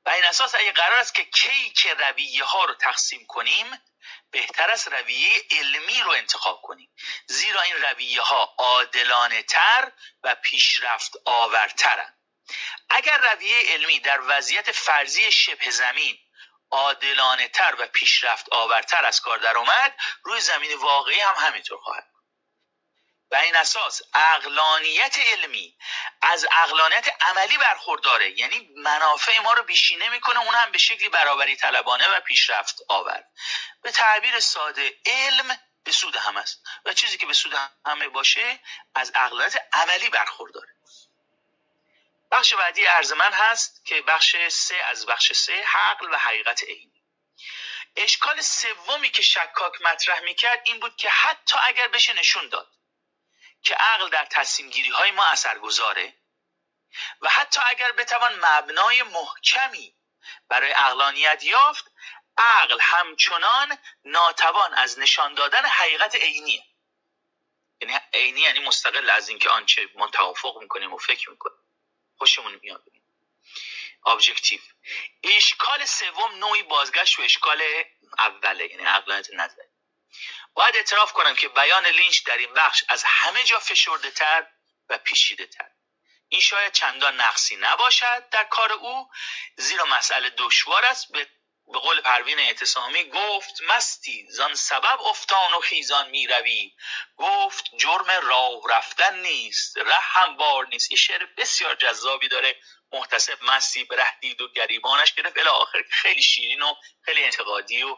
و 0.06 0.10
این 0.10 0.24
اساس 0.24 0.54
اگه 0.54 0.72
قرار 0.72 0.98
است 0.98 1.14
که 1.14 1.24
کیک 1.24 1.86
رویه 1.86 2.44
ها 2.44 2.64
رو 2.64 2.74
تقسیم 2.74 3.26
کنیم 3.26 3.82
بهتر 4.30 4.70
است 4.70 4.88
رویه 4.88 5.42
علمی 5.50 6.00
رو 6.00 6.10
انتخاب 6.10 6.62
کنیم. 6.62 6.90
زیرا 7.26 7.62
این 7.62 7.76
رویه 7.76 8.22
ها 8.22 8.54
عادلانه 8.58 9.42
تر 9.42 9.92
و 10.22 10.34
پیشرفت 10.34 11.12
آورترن. 11.24 12.18
اگر 12.88 13.18
رویه 13.18 13.72
علمی 13.72 14.00
در 14.00 14.20
وضعیت 14.26 14.72
فرضی 14.72 15.32
شبه 15.32 15.70
زمین 15.70 16.23
عادلانه 16.70 17.48
تر 17.48 17.74
و 17.78 17.86
پیشرفت 17.86 18.52
آورتر 18.52 19.04
از 19.04 19.20
کار 19.20 19.38
در 19.38 19.58
اومد 19.58 19.96
روی 20.22 20.40
زمین 20.40 20.74
واقعی 20.74 21.20
هم 21.20 21.34
همینطور 21.36 21.78
خواهد 21.78 22.14
و 23.30 23.36
این 23.36 23.56
اساس 23.56 24.02
اقلانیت 24.14 25.18
علمی 25.18 25.76
از 26.22 26.46
اقلانیت 26.52 27.08
عملی 27.20 27.58
برخورداره. 27.58 28.38
یعنی 28.38 28.68
منافع 28.76 29.38
ما 29.38 29.52
رو 29.52 29.62
بیشینه 29.62 30.08
می‌کنه 30.08 30.40
اون 30.40 30.54
هم 30.54 30.72
به 30.72 30.78
شکلی 30.78 31.08
برابری 31.08 31.56
طلبانه 31.56 32.08
و 32.08 32.20
پیشرفت 32.20 32.76
آور 32.88 33.24
به 33.82 33.90
تعبیر 33.90 34.40
ساده 34.40 34.92
علم 35.06 35.58
به 35.84 35.92
سود 35.92 36.16
هم 36.16 36.36
است 36.36 36.62
و 36.84 36.92
چیزی 36.92 37.18
که 37.18 37.26
به 37.26 37.32
سود 37.32 37.54
همه 37.86 38.08
باشه 38.08 38.60
از 38.94 39.12
اقلانیت 39.14 39.56
عملی 39.72 40.08
برخورداره. 40.08 40.73
بخش 42.34 42.54
بعدی 42.54 42.86
ارز 42.86 43.12
من 43.12 43.32
هست 43.32 43.84
که 43.84 44.02
بخش 44.02 44.36
سه 44.48 44.76
از 44.76 45.06
بخش 45.06 45.32
سه 45.32 45.62
حقل 45.66 46.14
و 46.14 46.16
حقیقت 46.16 46.62
عینی 46.62 47.04
اشکال 47.96 48.40
سومی 48.40 49.10
که 49.10 49.22
شکاک 49.22 49.82
مطرح 49.82 50.20
می‌کرد 50.20 50.62
این 50.64 50.80
بود 50.80 50.96
که 50.96 51.10
حتی 51.10 51.58
اگر 51.62 51.88
بشه 51.88 52.12
نشون 52.12 52.48
داد 52.48 52.70
که 53.62 53.74
عقل 53.74 54.08
در 54.08 54.24
تصمیم 54.24 54.70
گیری 54.70 54.90
های 54.90 55.10
ما 55.10 55.26
اثرگذاره 55.26 56.14
و 57.20 57.28
حتی 57.28 57.60
اگر 57.66 57.92
بتوان 57.92 58.34
مبنای 58.44 59.02
محکمی 59.02 59.94
برای 60.48 60.72
اقلانیت 60.72 61.44
یافت 61.44 61.84
عقل 62.38 62.80
همچنان 62.80 63.78
ناتوان 64.04 64.74
از 64.74 64.98
نشان 64.98 65.34
دادن 65.34 65.64
حقیقت 65.66 66.14
عینیه. 66.14 66.64
یعنی 67.80 68.00
عینی 68.12 68.40
یعنی 68.40 68.58
مستقل 68.58 69.10
از 69.10 69.28
اینکه 69.28 69.50
آنچه 69.50 69.88
ما 69.94 70.08
توافق 70.08 70.58
می‌کنیم 70.60 70.92
و 70.92 70.98
فکر 70.98 71.30
می‌کنیم. 71.30 71.63
خوشمون 72.18 72.60
میاد. 72.62 72.84
ابجکتیو 74.06 74.60
اشکال 75.22 75.84
سوم 75.84 76.34
نوعی 76.34 76.62
بازگشت 76.62 77.18
و 77.18 77.22
اشکال 77.22 77.62
اوله 78.18 78.66
یعنی 78.66 78.84
عقلانیت 78.84 79.30
نظری 79.32 79.68
باید 80.54 80.76
اعتراف 80.76 81.12
کنم 81.12 81.34
که 81.34 81.48
بیان 81.48 81.86
لینچ 81.86 82.24
در 82.24 82.36
این 82.36 82.54
بخش 82.54 82.84
از 82.88 83.04
همه 83.06 83.44
جا 83.44 83.58
فشرده 83.58 84.10
تر 84.10 84.46
و 84.88 84.98
پیشیده 84.98 85.46
تر 85.46 85.70
این 86.28 86.40
شاید 86.40 86.72
چندان 86.72 87.20
نقصی 87.20 87.56
نباشد 87.56 88.28
در 88.28 88.44
کار 88.44 88.72
او 88.72 89.10
زیرا 89.56 89.84
مسئله 89.84 90.30
دشوار 90.30 90.84
است. 90.84 91.12
به 91.12 91.28
به 91.72 91.78
قول 91.78 92.00
پروین 92.00 92.38
اعتصامی 92.38 93.04
گفت 93.04 93.62
مستی 93.62 94.26
زان 94.30 94.54
سبب 94.54 95.02
افتان 95.02 95.54
و 95.54 95.60
خیزان 95.60 96.10
می 96.10 96.26
روی. 96.26 96.72
گفت 97.16 97.64
جرم 97.78 98.10
راه 98.22 98.60
رفتن 98.70 99.18
نیست 99.18 99.78
ره 99.78 100.00
هم 100.00 100.36
بار 100.36 100.66
نیست. 100.66 100.90
این 100.90 100.98
شعر 100.98 101.26
بسیار 101.36 101.74
جذابی 101.74 102.28
داره. 102.28 102.56
محتسب 102.92 103.38
مستی 103.42 103.84
به 103.84 103.96
ره 103.96 104.18
دید 104.20 104.40
و 104.40 104.52
گریبانش 104.52 105.12
گرفت. 105.12 105.38
الی 105.38 105.48
آخر 105.48 105.82
خیلی 105.90 106.22
شیرین 106.22 106.62
و 106.62 106.74
خیلی 107.04 107.24
انتقادی 107.24 107.82
و 107.82 107.96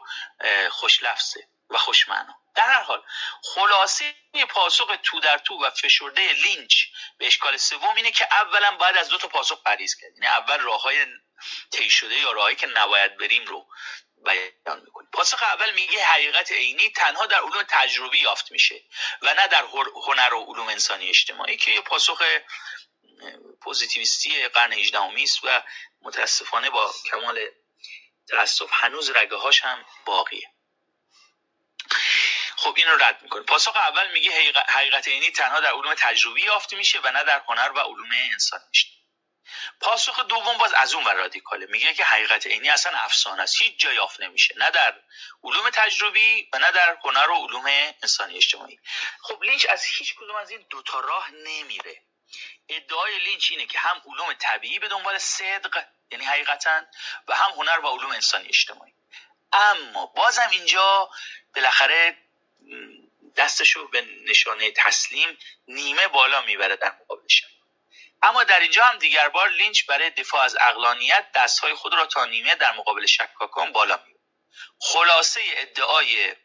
خوش 0.69 1.03
لفظه 1.03 1.47
و 1.69 1.77
خوشمعنا 1.77 2.35
در 2.55 2.67
هر 2.67 2.81
حال 2.81 3.03
خلاصه 3.43 4.15
پاسخ 4.49 4.91
تو 5.03 5.19
در 5.19 5.37
تو 5.37 5.63
و 5.63 5.69
فشرده 5.69 6.33
لینچ 6.33 6.75
به 7.17 7.27
اشکال 7.27 7.57
سوم 7.57 7.95
اینه 7.95 8.11
که 8.11 8.27
اولا 8.31 8.71
باید 8.71 8.97
از 8.97 9.09
دو 9.09 9.17
تا 9.17 9.27
پاسخ 9.27 9.63
پریز 9.63 9.95
کرد. 9.95 10.11
یعنی 10.13 10.27
اول 10.27 10.59
راه 10.59 10.81
های 10.81 11.05
طی 11.71 11.89
شده 11.89 12.15
یا 12.15 12.31
راهی 12.31 12.55
که 12.55 12.67
نباید 12.67 13.17
بریم 13.17 13.45
رو 13.45 13.67
بیان 14.25 14.81
می‌کنیم. 14.81 15.09
پاسخ 15.13 15.43
اول 15.43 15.73
میگه 15.73 16.03
حقیقت 16.03 16.51
عینی 16.51 16.89
تنها 16.89 17.25
در 17.25 17.41
علوم 17.41 17.63
تجربی 17.69 18.19
یافت 18.19 18.51
میشه 18.51 18.83
و 19.21 19.33
نه 19.33 19.47
در 19.47 19.65
هنر 20.07 20.33
و 20.33 20.43
علوم 20.43 20.67
انسانی 20.67 21.09
اجتماعی 21.09 21.57
که 21.57 21.71
یه 21.71 21.81
پاسخ 21.81 22.21
پوزیتیویستی 23.61 24.47
قرن 24.47 24.73
18 24.73 24.99
است 25.01 25.43
و 25.43 25.63
متاسفانه 26.01 26.69
با 26.69 26.93
کمال 27.11 27.39
تاسف 28.29 28.69
هنوز 28.71 29.09
رگه 29.09 29.35
هاش 29.35 29.61
هم 29.61 29.85
باقیه. 30.05 30.51
خب 32.55 32.73
این 32.77 32.87
رو 32.87 33.03
رد 33.03 33.21
می‌کنه 33.21 33.43
پاسخ 33.43 33.75
اول 33.75 34.11
میگه 34.11 34.31
حقیقت 34.67 35.07
عینی 35.07 35.31
تنها 35.31 35.59
در 35.59 35.71
علوم 35.71 35.93
تجربی 35.93 36.41
یافته 36.41 36.75
میشه 36.75 36.99
و 36.99 37.11
نه 37.11 37.23
در 37.23 37.41
هنر 37.47 37.71
و 37.75 37.79
علوم 37.79 38.09
انسانی 38.31 38.63
پاسخ 39.81 40.19
دوم 40.19 40.57
باز 40.57 40.73
از 40.73 40.93
اون 40.93 41.03
و 41.03 41.09
رادیکاله. 41.09 41.65
میگه 41.65 41.93
که 41.93 42.05
حقیقت 42.05 42.47
عینی 42.47 42.69
اصلا 42.69 42.97
افسانه 42.97 43.41
است. 43.41 43.61
هیچ 43.61 43.79
جا 43.79 43.93
یافت 43.93 44.21
نمیشه. 44.21 44.55
نه 44.57 44.71
در 44.71 45.01
علوم 45.43 45.69
تجربی 45.69 46.49
و 46.53 46.59
نه 46.59 46.71
در 46.71 46.97
هنر 47.03 47.29
و 47.29 47.35
علوم 47.35 47.65
انسانی 48.01 48.37
اجتماعی. 48.37 48.79
خب 49.21 49.43
لینچ 49.43 49.65
از 49.69 49.83
هیچ 49.83 50.15
کدوم 50.15 50.35
از 50.35 50.49
این 50.49 50.65
دوتا 50.69 50.99
راه 50.99 51.31
نمیره. 51.31 52.01
ادعای 52.69 53.19
لینچ 53.19 53.51
اینه 53.51 53.65
که 53.65 53.79
هم 53.79 54.01
علوم 54.05 54.33
طبیعی 54.33 54.79
به 54.79 54.87
دنبال 54.87 55.17
صدق 55.17 55.85
یعنی 56.11 56.25
حقیقتا 56.25 56.81
و 57.27 57.35
هم 57.35 57.51
هنر 57.51 57.79
و 57.79 57.87
علوم 57.87 58.11
انسانی 58.11 58.47
اجتماعی. 58.47 58.93
اما 59.53 60.05
بازم 60.05 60.49
اینجا 60.51 61.09
بالاخره 61.55 62.17
دستشو 63.35 63.87
به 63.87 64.01
نشانه 64.01 64.71
تسلیم 64.71 65.37
نیمه 65.67 66.07
بالا 66.07 66.41
می‌بره 66.41 66.75
در 66.75 66.91
مقابلش. 67.01 67.43
اما 68.21 68.43
در 68.43 68.59
اینجا 68.59 68.85
هم 68.85 68.97
دیگر 68.97 69.29
بار 69.29 69.49
لینچ 69.49 69.85
برای 69.85 70.09
دفاع 70.09 70.41
از 70.41 70.57
عقلانیت 70.61 71.31
دستهای 71.35 71.73
خود 71.73 71.93
را 71.93 72.05
تا 72.05 72.25
نیمه 72.25 72.55
در 72.55 72.73
مقابل 72.75 73.05
شکاکان 73.05 73.71
بالا 73.71 73.97
می‌بره 73.97 74.21
خلاصه 74.79 75.41
ادعای 75.45 76.35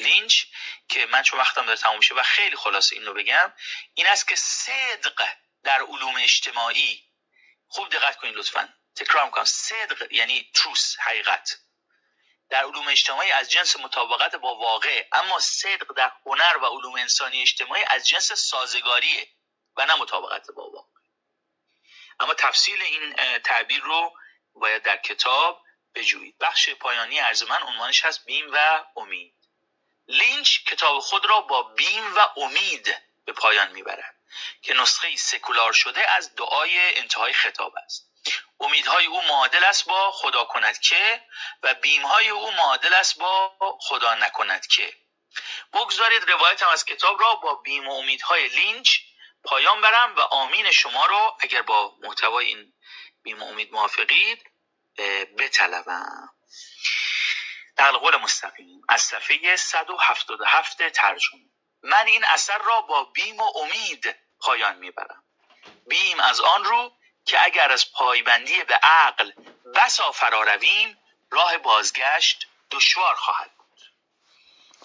لینچ 0.00 0.44
که 0.88 1.06
من 1.06 1.22
چون 1.22 1.40
وقتم 1.40 1.66
داره 1.66 1.78
تموم 1.78 2.00
و 2.16 2.22
خیلی 2.22 2.56
خلاصه 2.56 2.96
این 2.96 3.06
رو 3.06 3.14
بگم 3.14 3.52
این 3.94 4.06
است 4.06 4.28
که 4.28 4.36
صدق 4.36 5.28
در 5.62 5.82
علوم 5.82 6.16
اجتماعی 6.16 7.04
خوب 7.68 7.88
دقت 7.88 8.16
کنید 8.16 8.34
لطفا 8.34 8.74
تکرار 8.96 9.24
می‌کنم 9.24 9.44
صدق 9.44 10.12
یعنی 10.12 10.50
تروس 10.54 10.96
حقیقت. 10.98 11.58
در 12.50 12.64
علوم 12.64 12.88
اجتماعی 12.88 13.30
از 13.30 13.50
جنس 13.50 13.76
مطابقت 13.76 14.36
با 14.36 14.54
واقع 14.54 15.08
اما 15.12 15.40
صدق 15.40 15.92
در 15.96 16.12
هنر 16.26 16.58
و 16.62 16.66
علوم 16.66 16.94
انسانی 16.94 17.42
اجتماعی 17.42 17.84
از 17.90 18.08
جنس 18.08 18.32
سازگاریه 18.32 19.28
و 19.76 19.86
نه 19.86 19.94
مطابقت 19.94 20.50
با 20.50 20.70
واقع. 20.70 20.95
اما 22.20 22.34
تفصیل 22.34 22.82
این 22.82 23.38
تعبیر 23.38 23.82
رو 23.82 24.12
باید 24.54 24.82
در 24.82 24.96
کتاب 24.96 25.62
بجویید. 25.94 26.38
بخش 26.38 26.70
پایانی 26.70 27.18
عرض 27.18 27.42
من 27.42 27.62
عنوانش 27.62 28.04
هست 28.04 28.24
بیم 28.24 28.46
و 28.52 28.84
امید. 28.96 29.34
لینچ 30.08 30.64
کتاب 30.66 31.00
خود 31.00 31.26
را 31.26 31.40
با 31.40 31.62
بیم 31.62 32.16
و 32.16 32.28
امید 32.36 32.96
به 33.24 33.32
پایان 33.32 33.72
می‌برد 33.72 34.14
که 34.62 34.74
نسخه 34.74 35.16
سکولار 35.16 35.72
شده 35.72 36.10
از 36.10 36.34
دعای 36.34 36.98
انتهای 36.98 37.32
خطاب 37.32 37.72
است. 37.84 38.10
امیدهای 38.60 39.06
او 39.06 39.22
معادل 39.22 39.64
است 39.64 39.84
با 39.84 40.10
خدا 40.12 40.44
کند 40.44 40.78
که 40.78 41.22
و 41.62 41.74
بیمهای 41.74 42.28
او 42.28 42.50
معادل 42.50 42.94
است 42.94 43.18
با 43.18 43.56
خدا 43.80 44.14
نکند 44.14 44.66
که. 44.66 44.94
بگذارید 45.72 46.30
روایتم 46.30 46.68
از 46.68 46.84
کتاب 46.84 47.20
را 47.20 47.34
با 47.34 47.54
بیم 47.54 47.88
و 47.88 47.92
امیدهای 47.92 48.48
لینچ 48.48 48.98
پایان 49.46 49.80
برم 49.80 50.16
و 50.16 50.20
آمین 50.20 50.70
شما 50.70 51.06
را 51.06 51.36
اگر 51.40 51.62
با 51.62 51.94
محتوای 52.00 52.46
این 52.46 52.72
بیم 53.22 53.42
امید 53.42 53.72
موافقید 53.72 54.50
بطلبم. 55.38 56.30
نقل 57.78 57.98
قول 57.98 58.16
مستقیم 58.16 58.82
از 58.88 59.02
صفحه 59.02 59.56
177 59.56 60.88
ترجمه. 60.88 61.40
من 61.82 62.06
این 62.06 62.24
اثر 62.24 62.58
را 62.58 62.80
با 62.80 63.04
بیم 63.04 63.40
و 63.40 63.52
امید 63.58 64.16
پایان 64.40 64.76
می‌برم. 64.76 65.24
بیم 65.86 66.20
از 66.20 66.40
آن 66.40 66.64
رو 66.64 66.96
که 67.26 67.44
اگر 67.44 67.72
از 67.72 67.92
پایبندی 67.92 68.64
به 68.64 68.74
عقل 68.74 69.32
بسا 69.74 70.12
فرا 70.12 70.42
رویم 70.42 70.98
راه 71.30 71.58
بازگشت 71.58 72.46
دشوار 72.70 73.14
خواهد 73.14 73.50
بود. 73.56 73.80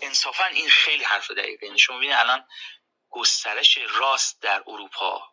انصافا 0.01 0.45
این 0.45 0.69
خیلی 0.69 1.03
حرف 1.03 1.31
دقیقه. 1.31 1.65
یعنی 1.65 1.79
شما 1.79 1.99
الان 1.99 2.47
گسترش 3.11 3.77
راست 3.77 4.41
در 4.41 4.63
اروپا 4.67 5.31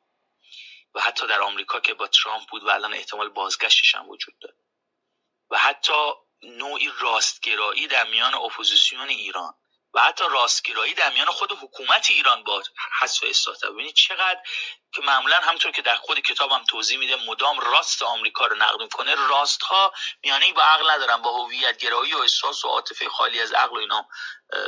و 0.95 1.01
حتی 1.01 1.27
در 1.27 1.41
آمریکا 1.41 1.81
که 1.81 1.95
با 1.95 2.07
ترامپ 2.07 2.49
بود 2.49 2.65
و 2.65 2.71
الان 2.71 2.95
احتمال 2.95 3.29
بازگشتش 3.29 3.95
هم 3.95 4.09
وجود 4.09 4.39
داره. 4.39 4.57
و 5.51 5.59
حتی 5.59 6.13
نوعی 6.43 6.91
راستگرایی 6.99 7.87
در 7.87 8.05
میان 8.05 8.35
اپوزیسیون 8.35 9.09
ایران 9.09 9.55
و 9.95 10.03
حتی 10.03 10.25
راستگرایی 10.31 10.95
در 10.95 11.13
میان 11.13 11.27
خود 11.27 11.53
حکومت 11.53 12.11
ایران 12.11 12.45
با 12.45 12.63
حذف 13.01 13.25
اصلاحات 13.25 13.65
ببینید 13.65 13.95
چقدر 13.95 14.41
که 14.93 15.03
معمولا 15.03 15.37
همونطور 15.37 15.73
که 15.73 15.83
در 15.83 15.97
خود 15.97 16.21
کتابم 16.21 16.65
توضیح 16.65 16.99
میده 16.99 17.17
مدام 17.17 17.61
راست 17.61 18.03
آمریکا 18.03 18.47
رو 18.47 18.57
نقد 18.57 18.83
می‌کنه 18.83 19.15
راست 19.15 19.63
ها 19.63 19.93
میانه 20.23 20.53
با 20.53 20.63
عقل 20.63 20.91
ندارن. 20.91 21.23
با 21.23 21.45
هویت 21.45 21.79
گرایی 21.79 22.15
و 22.15 22.19
احساس 22.19 22.65
و 22.65 22.69
عاطفه 22.69 23.09
خالی 23.09 23.41
از 23.41 23.53
عقل 23.53 23.77
و 23.77 23.81
اینا 23.81 24.09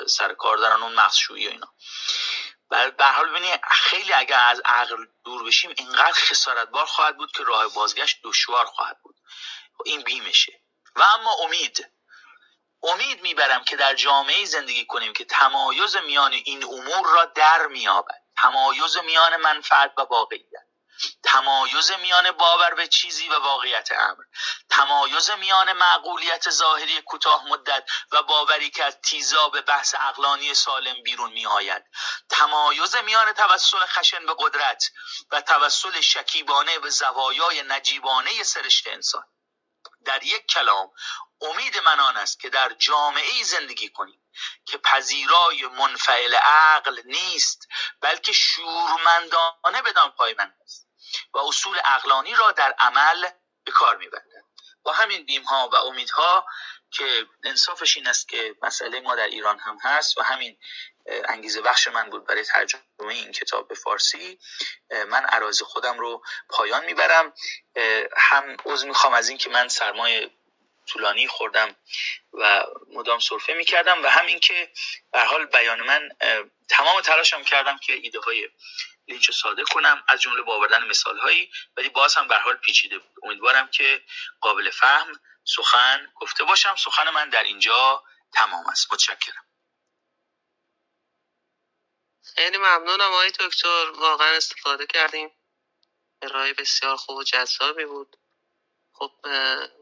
سر 0.06 0.34
کار 0.34 0.56
دارن 0.56 0.82
اون 0.82 0.92
مخشویی 0.92 1.46
و 1.46 1.50
اینا. 1.50 1.74
به 2.70 3.04
حال 3.04 3.30
ببینید 3.30 3.60
خیلی 3.70 4.12
اگر 4.12 4.40
از 4.46 4.62
عقل 4.64 5.06
دور 5.24 5.44
بشیم 5.44 5.74
اینقدر 5.78 6.12
خسارتبار 6.12 6.86
خواهد 6.86 7.16
بود 7.16 7.32
که 7.32 7.44
راه 7.44 7.74
بازگشت 7.74 8.20
دشوار 8.24 8.64
خواهد 8.64 8.98
بود. 9.02 9.16
این 9.84 10.02
بیمشه. 10.02 10.60
و 10.96 11.02
اما 11.02 11.32
امید. 11.44 11.92
امید 12.82 13.22
می‌برم 13.22 13.64
که 13.64 13.76
در 13.76 13.94
جامعه 13.94 14.44
زندگی 14.44 14.86
کنیم 14.86 15.12
که 15.12 15.24
تمایز 15.24 15.96
میان 15.96 16.32
این 16.32 16.64
امور 16.64 17.06
را 17.14 17.24
در 17.24 17.66
میابد 17.66 18.22
تمایز 18.36 18.96
میان 18.96 19.36
منفعت 19.36 19.92
و 19.96 20.00
واقعیت. 20.00 20.69
تمایز 21.22 21.90
میان 21.90 22.30
باور 22.30 22.74
به 22.74 22.88
چیزی 22.88 23.28
و 23.28 23.38
واقعیت 23.38 23.92
امر. 23.92 24.24
تمایز 24.70 25.30
میان 25.30 25.72
معقولیت 25.72 26.50
ظاهری 26.50 27.02
کوتاه 27.02 27.48
مدت 27.48 27.90
و 28.12 28.22
باوری 28.22 28.70
که 28.70 28.84
از 28.84 28.98
تیزا 29.02 29.48
به 29.48 29.60
بحث 29.60 29.94
اقلانی 29.98 30.54
سالم 30.54 31.02
بیرون 31.02 31.32
می 31.32 31.46
آید 31.46 31.84
تمایز 32.28 32.96
میان 32.96 33.32
توسل 33.32 33.86
خشن 33.86 34.26
به 34.26 34.34
قدرت 34.38 34.84
و 35.30 35.40
توسل 35.40 36.00
شکیبانه 36.00 36.78
به 36.78 36.90
زوایای 36.90 37.62
نجیبانه 37.62 38.42
سرشت 38.42 38.86
انسان. 38.86 39.24
در 40.04 40.22
یک 40.22 40.46
کلام 40.46 40.90
امید 41.40 41.78
من 41.78 42.00
آن 42.00 42.16
است 42.16 42.40
که 42.40 42.48
در 42.48 42.72
جامعه 42.78 43.42
زندگی 43.44 43.88
کنیم 43.88 44.22
که 44.64 44.78
پذیرای 44.78 45.66
منفعل 45.66 46.34
عقل 46.34 47.02
نیست 47.04 47.68
بلکه 48.00 48.32
شورمندانه 48.32 49.82
بدان 49.84 50.10
پایمند 50.10 50.56
است. 50.62 50.89
و 51.34 51.38
اصول 51.38 51.78
اقلانی 51.84 52.34
را 52.34 52.52
در 52.52 52.74
عمل 52.78 53.28
به 53.64 53.72
کار 53.72 53.96
میبندند 53.96 54.44
با 54.82 54.92
همین 54.92 55.26
بیم 55.26 55.42
ها 55.42 55.70
و 55.72 55.76
امیدها 55.76 56.46
که 56.90 57.26
انصافش 57.44 57.96
این 57.96 58.08
است 58.08 58.28
که 58.28 58.54
مسئله 58.62 59.00
ما 59.00 59.14
در 59.14 59.26
ایران 59.26 59.58
هم 59.58 59.78
هست 59.82 60.18
و 60.18 60.22
همین 60.22 60.58
انگیزه 61.28 61.60
بخش 61.60 61.88
من 61.88 62.10
بود 62.10 62.26
برای 62.26 62.44
ترجمه 62.44 62.82
این 63.08 63.32
کتاب 63.32 63.68
به 63.68 63.74
فارسی 63.74 64.38
من 64.90 65.24
عراض 65.24 65.62
خودم 65.62 65.98
رو 65.98 66.22
پایان 66.48 66.84
می‌برم. 66.84 67.32
هم 68.16 68.56
عضو 68.64 68.86
می‌خوام 68.86 69.12
از 69.12 69.28
اینکه 69.28 69.50
من 69.50 69.68
سرمایه 69.68 70.30
طولانی 70.86 71.28
خوردم 71.28 71.76
و 72.32 72.64
مدام 72.92 73.20
صرفه 73.20 73.52
می‌کردم 73.52 74.04
و 74.04 74.06
هم 74.06 74.26
اینکه 74.26 74.72
به 75.12 75.20
حال 75.20 75.46
بیان 75.46 75.80
من 75.80 76.08
تمام 76.68 77.00
تلاشم 77.00 77.42
کردم 77.42 77.78
که 77.78 77.92
ایده 77.92 78.20
های 78.20 78.48
لینچ 79.10 79.30
ساده 79.30 79.64
کنم. 79.64 80.04
از 80.08 80.20
جمله 80.20 80.42
با 80.42 80.54
آوردن 80.54 80.84
مثال 80.86 81.18
هایی 81.18 81.52
ولی 81.76 81.88
باز 81.88 82.14
هم 82.14 82.28
به 82.28 82.36
حال 82.36 82.56
پیچیده 82.56 82.98
بود. 82.98 83.16
امیدوارم 83.22 83.68
که 83.68 84.02
قابل 84.40 84.70
فهم 84.70 85.20
سخن 85.44 86.12
گفته 86.14 86.44
باشم. 86.44 86.76
سخن 86.76 87.10
من 87.10 87.28
در 87.28 87.42
اینجا 87.42 88.04
تمام 88.32 88.66
است. 88.66 88.92
متشکرم. 88.92 89.44
خیلی 92.34 92.58
ممنونم 92.58 93.12
آقای 93.12 93.30
دکتر. 93.30 93.90
واقعا 93.90 94.36
استفاده 94.36 94.86
کردیم. 94.86 95.30
ارائه 96.22 96.52
بسیار 96.52 96.96
خوب 96.96 97.16
و 97.16 97.24
جذابی 97.24 97.84
بود. 97.84 98.16
خب 98.92 99.12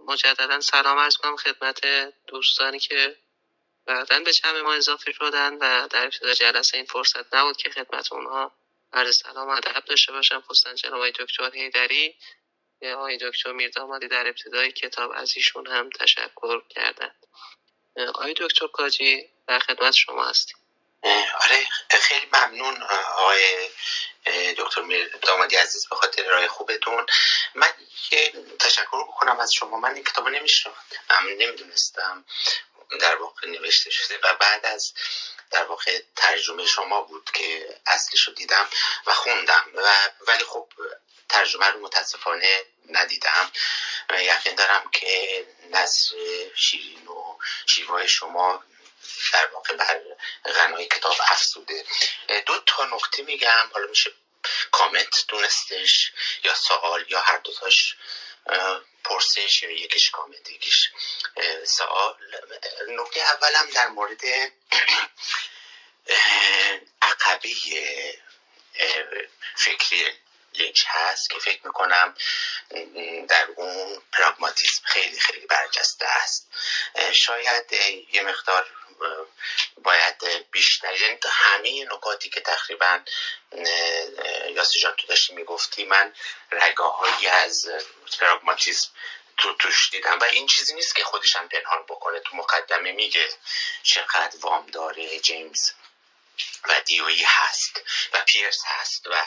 مجددا 0.06 0.60
سلام 0.60 0.98
ارز 0.98 1.16
کنم 1.16 1.36
خدمت 1.36 1.80
دوستانی 2.26 2.78
که 2.78 3.18
بعدا 3.86 4.20
به 4.20 4.32
جمع 4.32 4.60
ما 4.60 4.74
اضافه 4.74 5.12
شدن 5.12 5.54
و 5.54 5.88
در 5.88 6.04
ابتدا 6.04 6.34
جلسه 6.34 6.76
این 6.76 6.86
فرصت 6.86 7.34
نبود 7.34 7.56
که 7.56 7.70
خدمت 7.70 8.12
اونها 8.12 8.57
عرض 8.92 9.16
سلام 9.16 9.48
ادب 9.48 9.84
داشته 9.86 10.12
باشم 10.12 10.40
خصوصا 10.40 10.74
جناب 10.74 10.94
آقای 10.94 11.12
دکتر 11.12 11.50
هیدری 11.54 12.18
آقای 12.94 13.18
دکتر 13.22 13.52
میردامادی 13.52 14.08
در 14.08 14.26
ابتدای 14.26 14.72
کتاب 14.72 15.10
از 15.14 15.32
ایشون 15.36 15.66
هم 15.66 15.90
تشکر 15.90 16.62
کردند 16.68 17.26
آقای 18.08 18.34
دکتر 18.36 18.66
کاجی 18.66 19.28
در 19.46 19.58
خدمت 19.58 19.94
شما 19.94 20.24
هستیم. 20.24 20.56
آره 21.44 21.66
خیلی 21.90 22.26
ممنون 22.32 22.82
آقای 23.16 23.68
دکتر 24.58 25.08
دامادی 25.22 25.56
عزیز 25.56 25.88
به 25.88 25.96
خاطر 25.96 26.24
رای 26.28 26.48
خوبتون. 26.48 27.06
من 27.54 27.72
که 28.08 28.32
تشکر 28.58 29.04
بکنم 29.04 29.40
از 29.40 29.52
شما. 29.52 29.76
من 29.76 29.94
این 29.94 30.04
کتاب 30.04 30.28
نمیشناختم 30.28 31.26
نمی‌دونستم 31.38 32.24
در 33.00 33.16
واقع 33.16 33.48
نوشته 33.48 33.90
شده 33.90 34.18
و 34.24 34.34
بعد 34.40 34.66
از 34.66 34.94
در 35.50 35.64
واقع 35.64 36.02
ترجمه 36.16 36.66
شما 36.66 37.00
بود 37.00 37.30
که 37.34 37.76
اصلش 37.86 38.28
رو 38.28 38.34
دیدم 38.34 38.68
و 39.06 39.14
خوندم 39.14 39.64
و 39.74 39.92
ولی 40.28 40.44
خب 40.44 40.68
ترجمه 41.28 41.66
رو 41.66 41.80
متاسفانه 41.80 42.64
ندیدم. 42.90 43.52
یقین 44.18 44.54
دارم 44.54 44.90
که 44.90 45.46
نصر 45.70 46.16
شیرین 46.54 47.06
و 47.06 47.38
شیوای 47.66 48.08
شما 48.08 48.64
در 49.32 49.46
واقع 49.46 49.76
بر 49.76 50.00
غنای 50.44 50.86
کتاب 50.86 51.16
افسوده 51.20 51.84
دو 52.46 52.60
تا 52.66 52.84
نکته 52.84 53.22
میگم 53.22 53.70
حالا 53.72 53.86
میشه 53.86 54.12
کامنت 54.72 55.24
دونستش 55.28 56.12
یا 56.44 56.54
سوال 56.54 57.04
یا 57.08 57.20
هر 57.20 57.38
دوتاش 57.38 57.96
پرسش 59.04 59.62
یا 59.62 59.70
یکیش 59.70 60.10
کامنت 60.10 60.50
یکیش 60.50 60.90
سوال 61.64 62.14
نکته 62.88 63.20
اولم 63.20 63.70
در 63.74 63.88
مورد 63.88 64.22
عقبه 67.02 67.54
فکری 69.56 70.06
لینچ 70.54 70.84
هست 70.86 71.30
که 71.30 71.38
فکر 71.38 71.66
می‌کنم 71.66 72.14
در 73.28 73.48
اون 73.56 74.02
پراگماتیسم 74.12 74.82
خیلی 74.84 75.20
خیلی 75.20 75.46
برجسته 75.46 76.06
است. 76.06 76.46
شاید 77.12 77.72
یه 78.12 78.22
مقدار 78.22 78.70
باید 79.82 80.50
بیشتر 80.50 80.96
یعنی 80.96 81.18
همه 81.30 81.84
نکاتی 81.84 82.30
که 82.30 82.40
تقریبا 82.40 83.00
یاسی 84.50 84.80
جان 84.80 84.94
تو 84.96 85.06
داشتی 85.06 85.34
می‌گفتی 85.34 85.84
من 85.84 86.14
رگاهایی 86.52 87.26
از 87.26 87.66
پراگماتیسم 88.20 88.90
تو 89.36 89.54
توش 89.54 89.90
دیدم. 89.90 90.18
و 90.18 90.24
این 90.24 90.46
چیزی 90.46 90.74
نیست 90.74 90.96
که 90.96 91.04
خودشم 91.04 91.48
پنهان 91.48 91.82
بکنه. 91.82 92.20
تو 92.20 92.36
مقدمه 92.36 92.92
میگه 92.92 93.28
چقدر 93.82 94.38
وام 94.40 94.66
داره 94.66 95.18
جیمز 95.20 95.70
و 96.64 96.80
دیوی 96.80 97.24
هست 97.24 97.80
و 98.12 98.20
پیرس 98.26 98.62
هست 98.66 99.06
و 99.06 99.26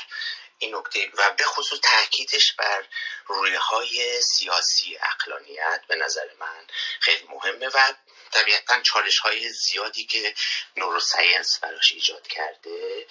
این 0.62 0.76
نکته. 0.76 1.10
و 1.14 1.34
به 1.38 1.44
خصوص 1.44 1.80
تاکیدش 1.84 2.54
بر 2.54 2.84
روی 3.26 3.56
های 3.56 4.22
سیاسی 4.22 4.98
اقلانیت 4.98 5.82
به 5.88 5.96
نظر 5.96 6.28
من 6.40 6.68
خیلی 7.00 7.28
مهمه 7.30 7.68
و 7.68 7.94
طبیعتا 8.32 8.82
چالش 8.82 9.18
های 9.18 9.50
زیادی 9.50 10.06
که 10.06 10.34
نوروساینس 10.78 11.60
براش 11.60 11.92
ایجاد 11.92 12.28
کرده 12.28 13.08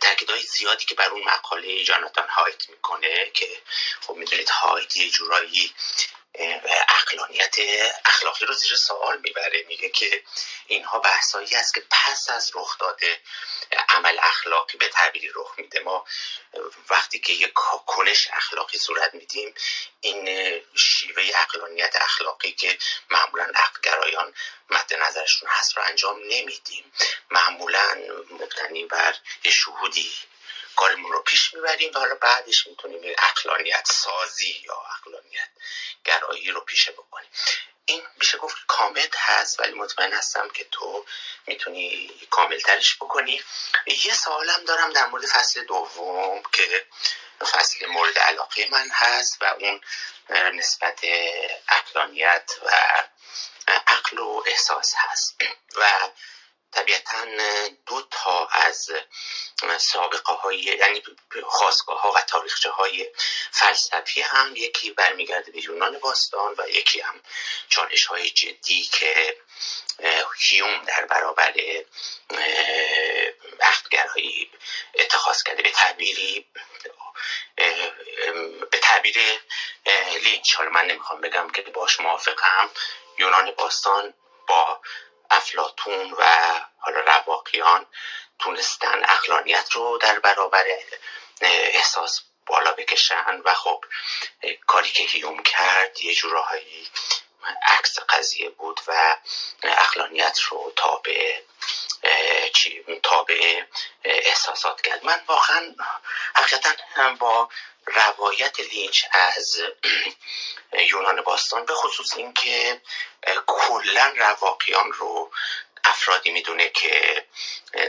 تاکید 0.00 0.30
های 0.30 0.42
زیادی 0.42 0.84
که 0.84 0.94
بر 0.94 1.10
اون 1.10 1.24
مقاله 1.24 1.84
جاناتان 1.84 2.28
هایت 2.28 2.70
می‌کنه 2.70 3.30
که 3.34 3.62
خب 4.00 4.14
می‌دونید 4.14 4.48
هایت 4.48 4.96
یه 4.96 5.10
جورایی 5.10 5.74
اقلانیت 7.02 7.56
اخلاقی 8.04 8.46
رو 8.46 8.54
زیر 8.54 8.76
سوال 8.76 9.18
می‌بره. 9.18 9.64
میگه 9.68 9.88
که 9.88 10.22
اینها 10.66 10.98
بحثایی 10.98 11.56
است 11.56 11.74
که 11.74 11.82
پس 11.90 12.30
از 12.30 12.50
رخ 12.54 12.78
داده 12.78 13.20
عمل 13.88 14.18
اخلاقی 14.22 14.78
به 14.78 14.88
تعبیری 14.88 15.30
رخ 15.34 15.54
میده. 15.58 15.80
ما 15.80 16.04
وقتی 16.90 17.18
که 17.18 17.32
یک 17.32 17.52
کنش 17.86 18.28
اخلاقی 18.32 18.78
صورت 18.78 19.14
میدیم 19.14 19.54
این 20.00 20.26
شیوه 20.74 21.30
اقلانیت 21.34 21.96
اخلاقی 21.96 22.52
که 22.52 22.78
معمولا 23.10 23.52
عقلگرایان 23.54 24.34
مد 24.70 24.94
نظرشون 24.94 25.48
هست 25.48 25.76
رو 25.76 25.82
انجام 25.82 26.20
نمیدیم. 26.28 26.92
معمولا 27.30 27.98
مبتنی 28.30 28.84
بر 28.84 29.14
شهودی 29.44 30.12
کارمون 30.76 31.12
رو 31.12 31.22
پیش 31.22 31.54
می‌بریم 31.54 31.90
و 31.94 31.98
حالا 31.98 32.14
بعدش 32.14 32.66
می‌تونیم 32.66 33.04
یه 33.04 33.16
اقلانیت 33.18 33.86
سازی 33.92 34.62
یا 34.64 34.74
اقلانیت 35.00 35.48
گرایی 36.04 36.50
رو 36.50 36.60
پیشه 36.60 36.92
بکنیم. 36.92 37.30
این 37.84 38.02
میشه 38.16 38.38
گفت 38.38 38.56
کامل 38.66 39.08
هست 39.16 39.60
ولی 39.60 39.72
مطمئن 39.72 40.12
هستم 40.12 40.48
که 40.48 40.64
تو 40.64 41.06
می‌تونی 41.46 42.10
کامل 42.30 42.60
ترش 42.60 42.96
بکنی. 42.96 43.42
یه 44.04 44.14
سوالم 44.14 44.64
دارم 44.64 44.92
در 44.92 45.06
مورد 45.06 45.26
فصل 45.26 45.64
دوم 45.64 46.42
که 46.52 46.86
فصل 47.40 47.86
مورد 47.86 48.18
علاقه 48.18 48.68
من 48.70 48.88
هست 48.90 49.42
و 49.42 49.44
اون 49.44 49.80
نسبت 50.30 51.00
اقلانیت 51.68 52.50
و 52.62 52.70
عقل 53.68 54.18
و 54.18 54.42
احساس 54.46 54.92
هست. 54.96 55.36
و 55.76 56.08
طبیعتا 56.72 57.24
دو 57.86 58.02
تا 58.10 58.46
از 58.46 58.90
سابقه 59.78 60.32
های 60.32 60.58
یعنی 60.58 61.02
خواستگاه 61.44 62.00
ها 62.00 62.12
و 62.12 62.20
تاریخچه 62.20 62.70
های 62.70 63.10
فلسفی 63.50 64.20
هم 64.20 64.56
یکی 64.56 64.90
برمیگرده 64.90 65.52
به 65.52 65.64
یونان 65.64 65.98
باستان 65.98 66.54
و 66.58 66.68
یکی 66.68 67.00
هم 67.00 67.20
چالش 67.68 68.04
های 68.04 68.30
جدی 68.30 68.82
که 68.82 69.36
هیوم 70.38 70.84
در 70.84 71.04
برابر 71.04 71.54
عقدگرایی 73.60 74.50
اتخاذ 74.94 75.42
کرده. 75.42 75.62
به 75.62 75.70
تعبیری 75.70 76.46
به 78.70 78.78
تعبیر 78.82 79.16
لینچ. 80.22 80.54
حالا 80.54 80.70
من 80.70 80.86
نمی‌خوام 80.86 81.20
بگم 81.20 81.50
که 81.50 81.62
باش 81.62 82.00
موافقم. 82.00 82.70
یونان 83.18 83.50
باستان 83.50 84.14
با 84.48 84.80
افلاتون 85.42 86.12
و 86.18 86.24
حالا 86.78 87.00
رواقیان 87.00 87.86
تونستن 88.38 89.02
اقلانیت 89.08 89.72
رو 89.72 89.98
در 89.98 90.18
برابر 90.18 90.64
احساس 91.40 92.22
بالا 92.46 92.72
بکشن 92.72 93.40
و 93.44 93.54
خب 93.54 93.84
کاری 94.66 94.90
که 94.90 95.02
هیوم 95.02 95.42
کرد 95.42 96.00
یه 96.00 96.14
جورایی 96.14 96.88
عکس 97.62 97.98
قضیه 98.08 98.48
بود 98.48 98.80
و 98.86 99.16
اقلانیت 99.62 100.38
رو 100.40 100.72
تابع 100.76 101.40
تابع 103.02 103.62
احساسات 104.04 104.80
کرد. 104.80 105.04
من 105.04 105.20
واقعا 105.26 105.74
حقیقتا 106.34 106.70
با 107.18 107.48
روایت 107.86 108.60
لینچ 108.60 109.04
از 109.12 109.60
یونان 110.90 111.20
باستان 111.22 111.64
به 111.64 111.74
خصوص 111.74 112.16
اینکه 112.16 112.80
کلا 113.46 114.12
رواقیان 114.16 114.92
رو 114.92 115.30
افرادی 115.84 116.30
می‌دونه 116.30 116.68
که 116.68 117.26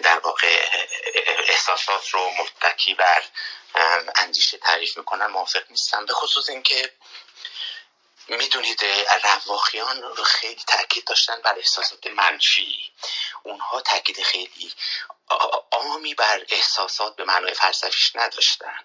در 0.04 0.20
واقع 0.20 0.66
احساسات 1.48 2.10
رو 2.10 2.30
متکی 2.30 2.94
بر 2.94 3.24
اندیشه 4.16 4.58
تعریف 4.58 4.98
می‌کنن 4.98 5.26
موافق 5.26 5.64
نیستم 5.70 6.06
به 6.06 6.14
خصوص 6.14 6.50
اینکه 6.50 6.94
می‌دونید 8.28 8.86
رواقیان 9.24 10.02
رو 10.02 10.24
خیلی 10.24 10.64
تاکید 10.68 11.06
داشتن 11.06 11.42
بر 11.42 11.56
احساسات 11.58 12.08
منفی. 12.08 12.92
اونها 13.44 13.82
تاکید 13.82 14.24
خیلی 14.24 14.74
عامی 15.72 16.14
بر 16.14 16.46
احساسات 16.50 17.16
به 17.16 17.24
معنای 17.24 17.54
فلسفیش 17.54 18.16
نداشتن. 18.16 18.80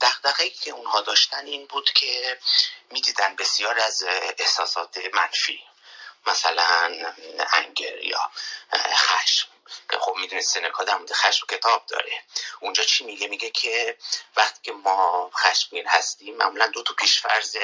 دقدقه 0.00 0.50
که 0.50 0.70
اونها 0.70 1.00
داشتن 1.00 1.46
این 1.46 1.66
بود 1.66 1.92
که 1.92 2.38
می‌دیدن 2.90 3.36
بسیار 3.36 3.80
از 3.80 4.02
احساسات 4.38 4.98
منفی 5.14 5.60
مثلا 6.26 6.94
انگر 7.52 8.04
یا 8.04 8.30
خشم. 8.94 9.48
که 9.90 9.98
خب 9.98 10.14
می‌دونید 10.16 10.44
سنکا 10.44 10.84
در 10.84 10.96
مورد 10.96 11.12
خشم 11.12 11.46
کتاب 11.46 11.86
داره. 11.86 12.24
اونجا 12.60 12.84
چی 12.84 13.04
میگه؟ 13.04 13.26
میگه 13.26 13.50
که 13.50 13.98
وقتی 14.36 14.60
که 14.62 14.72
ما 14.72 15.30
خشمگین 15.34 15.86
هستیم 15.88 16.36
معمولا 16.36 16.66
دو 16.66 16.82
تا 16.82 16.94
پیشفرز 16.94 17.56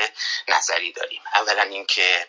نظری 0.48 0.92
داریم. 0.92 1.22
اولا 1.34 1.62
اینکه 1.62 2.28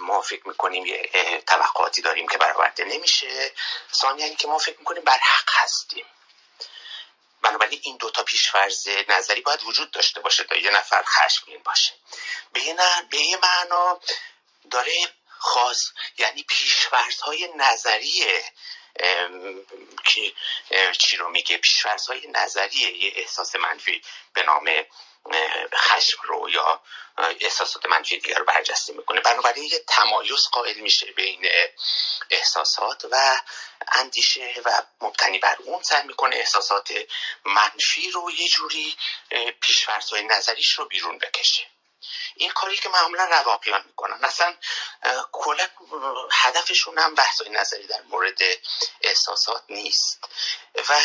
ما 0.00 0.20
فکر 0.22 0.48
می‌کنیم 0.48 0.86
یه 0.86 1.42
توقعاتی 1.46 2.02
داریم 2.02 2.28
که 2.28 2.38
برآورده 2.38 2.84
نمیشه. 2.84 3.52
ثانیا 3.92 4.34
که 4.34 4.48
ما 4.48 4.58
فکر 4.58 4.78
می‌کنیم 4.78 5.04
بر 5.04 5.18
حق 5.18 5.50
هستیم. 5.52 6.06
بنابراین 7.42 7.80
این 7.82 7.96
دوتا 7.96 8.22
پیشفرز 8.22 8.88
نظری 9.08 9.40
باید 9.40 9.62
وجود 9.62 9.90
داشته 9.90 10.20
باشه 10.20 10.44
تا 10.44 10.56
یه 10.56 10.70
نفر 10.70 11.02
خشمگین 11.02 11.62
باشه. 11.62 11.92
به 12.52 12.60
یه, 13.18 13.38
معنا 13.42 14.00
داره 14.70 14.92
خاص 15.38 15.84
یعنی 16.18 16.42
پیشفرز 16.42 17.20
های 17.20 17.48
نظری 17.56 18.24
که 20.04 20.32
چی 20.98 21.16
رو 21.16 21.28
میگه؟ 21.28 21.56
پیشفرز 21.56 22.06
های 22.06 22.26
نظری 22.28 22.78
یه 22.78 23.12
احساس 23.16 23.56
منفی 23.56 24.02
به 24.32 24.42
نام 24.42 24.70
خشم 25.74 26.18
رو 26.22 26.50
یا 26.50 26.82
احساسات 27.40 27.86
منفی 27.86 28.18
دیگر 28.18 28.38
رو 28.38 28.44
برجسته 28.44 28.92
می‌کنه. 28.92 29.20
بنابراین 29.20 29.64
یه 29.64 29.84
تمایز 29.88 30.48
قائل 30.52 30.78
میشه 30.78 31.06
بین 31.06 31.48
احساسات 32.30 33.04
و 33.10 33.40
اندیشه 33.92 34.54
و 34.64 34.82
مبتنی 35.00 35.38
بر 35.38 35.56
اون 35.58 35.82
سعی 35.82 36.06
می‌کنه. 36.06 36.36
احساسات 36.36 36.92
منفی 37.44 38.10
رو 38.10 38.30
یه 38.30 38.48
جوری 38.48 38.96
پیشفرزهای 39.60 40.22
نظریش 40.22 40.72
رو 40.72 40.84
بیرون 40.84 41.18
بکشه. 41.18 41.66
این 42.36 42.50
کاری 42.50 42.76
که 42.76 42.88
معمولا 42.88 43.24
رواقیان 43.24 43.84
می‌کنن. 43.86 44.24
اصلا 44.24 44.56
کلا 45.32 45.68
هدفشون 46.32 46.98
هم 46.98 47.14
بحث 47.14 47.42
نظری 47.50 47.86
در 47.86 48.02
مورد 48.02 48.38
احساسات 49.00 49.64
نیست. 49.68 50.24
و 50.88 51.00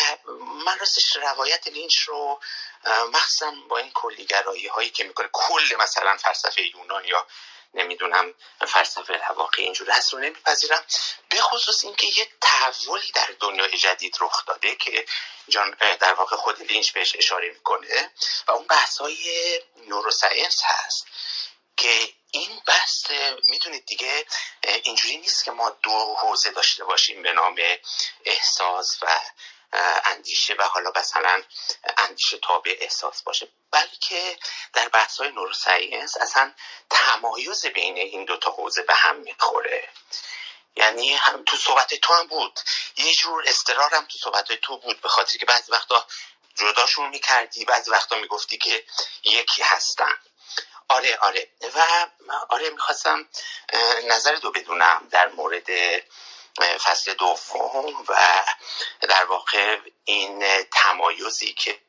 من 0.66 0.80
راستش 0.80 1.16
روایت 1.16 1.68
لینچ 1.68 2.00
رو 2.00 2.42
مخصوصا 2.86 3.54
با 3.70 3.78
این 3.78 3.92
کلیگرایی 3.92 4.68
هایی 4.68 4.90
که 4.90 5.04
می‌کنه. 5.04 5.30
کل 5.32 5.76
مثلا 5.80 6.18
فلسفه 6.18 6.62
یونان 6.62 7.06
یا 7.06 7.28
نمی‌دونم 7.74 8.34
فلسفه 8.68 9.14
رواقی 9.14 9.64
اینجور 9.64 9.90
هست 9.90 10.14
رو 10.14 10.20
نمیپذیرم. 10.20 10.86
به 11.30 11.38
خصوص 11.42 11.84
اینکه 11.84 12.08
یه 12.08 12.28
تحولی 12.42 13.12
در 13.12 13.30
دنیای 13.40 13.78
جدید 13.78 14.18
رخ 14.22 14.46
داده 14.46 14.76
که 14.76 15.06
جان 15.50 15.78
در 16.00 16.14
واقع 16.14 16.36
خود 16.36 16.62
لینچ 16.62 16.92
بهش 16.92 17.16
اشاره 17.16 17.50
می‌کنه 17.50 18.12
و 18.48 18.52
اون 18.52 18.68
بحث 18.68 18.98
های 18.98 19.62
نوروساینس 19.88 20.62
هست 20.64 21.08
که 21.78 22.14
این 22.32 22.62
بحث 22.68 23.12
می‌دونید 23.44 23.86
دیگه 23.86 24.26
اینجوری 24.64 25.18
نیست 25.18 25.44
که 25.46 25.52
ما 25.52 25.70
دو 25.70 26.16
حوزه 26.20 26.52
داشته 26.52 26.84
باشیم 26.84 27.24
به 27.24 27.34
نام 27.34 27.56
احساس 28.26 28.98
و 29.02 29.20
اندیشه 30.06 30.54
و 30.54 30.64
حالا 30.64 30.92
مثلا 30.96 31.44
اندیشه 31.98 32.38
تابع 32.38 32.76
احساس 32.80 33.24
باشه. 33.24 33.48
بلکه 33.72 34.40
در 34.74 34.90
بحث 34.90 35.18
های 35.18 35.32
نوروساینس 35.32 36.18
اصلا 36.18 36.54
تمایز 36.90 37.66
بین 37.66 37.98
این 37.98 38.26
دوتا 38.26 38.52
حوزه 38.52 38.82
به 38.82 38.94
هم 38.94 39.16
می‌خوره. 39.16 39.90
یعنی 40.76 41.14
هم 41.14 41.44
تو 41.44 41.58
صحبت 41.58 41.94
تو 41.94 42.14
هم 42.14 42.28
بود. 42.28 42.60
یه 42.98 43.14
جور 43.14 43.44
استرار 43.48 43.96
هم 43.96 44.06
تو 44.06 44.18
صحبت 44.18 44.54
تو 44.54 44.78
بود 44.78 45.02
به 45.02 45.10
خاطر 45.10 45.38
که 45.38 45.46
بعضی 45.46 45.72
وقتا 45.72 46.08
جداشون 46.56 47.10
می‌کردی 47.10 47.66
بعضی 47.66 47.92
وقتا 47.92 48.16
می‌گفتی 48.16 48.58
که 48.58 48.86
یکی 49.24 49.62
هستن. 49.64 50.18
آره 50.88 51.18
آره. 51.22 51.50
و 51.76 52.08
آره 52.50 52.70
می‌خواستم 52.70 53.30
نظر 54.04 54.36
دو 54.36 54.52
بدونم 54.52 55.08
در 55.12 55.28
مورد 55.28 55.70
فصل 56.60 57.14
دوم 57.14 58.06
و 58.08 58.44
در 59.02 59.26
واقع 59.26 59.80
این 60.06 60.64
تمایزی 60.64 61.54
که 61.54 61.80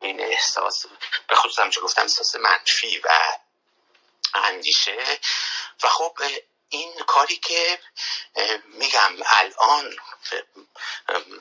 این 0.00 0.20
احساس 0.20 0.86
به 1.28 1.36
خصوص 1.36 1.74
چه 1.74 1.80
گفتم 1.80 2.02
احساس 2.02 2.36
منفی 2.36 2.98
و 2.98 3.08
اندیشه. 4.34 5.20
و 5.82 5.88
خب 5.88 6.18
این 6.68 6.98
کاری 7.06 7.36
که 7.36 7.80
میگم 8.64 9.12
الان 9.26 9.96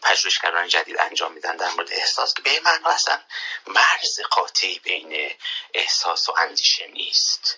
پژوهشگران 0.02 0.68
جدید 0.68 1.00
انجام 1.00 1.32
میدن 1.34 1.58
در 1.58 1.70
مورد 1.70 1.94
احساس 1.94 2.34
که 2.34 2.42
به 2.42 2.60
من 2.60 2.86
اصلا 2.86 3.22
مرز 3.68 4.20
قاطعی 4.32 4.80
بین 4.80 5.34
احساس 5.74 6.30
و 6.30 6.34
اندیشه 6.38 6.88
نیست. 6.88 7.58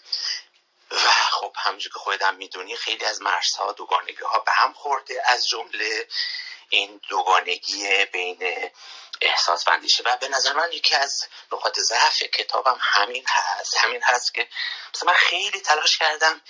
و 0.91 1.11
خب 1.31 1.53
همونجور 1.57 1.93
که 1.93 1.99
خودم 1.99 2.35
می‌دونی 2.35 2.75
خیلی 2.75 3.05
از 3.05 3.21
مرزها 3.21 3.71
دوگانگی 3.71 4.23
ها 4.23 4.39
به 4.39 4.51
هم 4.51 4.73
خورده 4.73 5.21
از 5.25 5.47
جمله 5.47 6.07
این 6.69 7.01
دوگانگی 7.09 8.05
بین 8.05 8.69
احساس 9.21 9.67
و 9.67 9.79
و 10.05 10.17
به 10.17 10.27
نظر 10.27 10.53
من 10.53 10.71
یکی 10.71 10.95
از 10.95 11.27
نقاط 11.51 11.79
ضعف 11.79 12.23
کتابم 12.23 12.77
همین 12.81 13.23
هست. 13.27 13.77
همین 13.77 14.01
هست 14.03 14.33
که 14.33 14.47
مثلا 14.95 15.11
من 15.11 15.17
خیلی 15.17 15.59
تلاش 15.59 15.97
کردم 15.97 16.41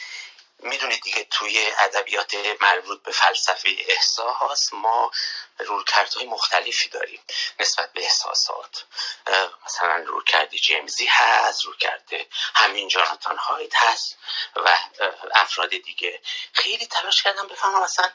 می‌دونید 0.59 1.01
دیگه 1.01 1.23
توی 1.23 1.71
ادبیات 1.79 2.35
مربوط 2.61 3.03
به 3.03 3.11
فلسفه 3.11 3.69
احساس 3.87 4.73
ما 4.73 5.11
رویکردهای 5.68 6.26
مختلفی 6.26 6.89
داریم 6.89 7.20
نسبت 7.59 7.93
به 7.93 8.03
احساسات. 8.03 8.86
مثلا 9.66 10.03
رویکرد 10.07 10.55
جیمزی 10.55 11.05
هست 11.05 11.66
رویکرد 11.66 12.09
همین 12.55 12.88
جاناتان 12.88 13.38
هایت 13.38 13.76
هست 13.76 14.18
و 14.55 14.78
افراد 15.36 15.70
دیگه. 15.70 16.22
خیلی 16.53 16.86
تلاش 16.86 17.24
کردم 17.24 17.47
بفهمم 17.47 17.84
مثلا 17.84 18.12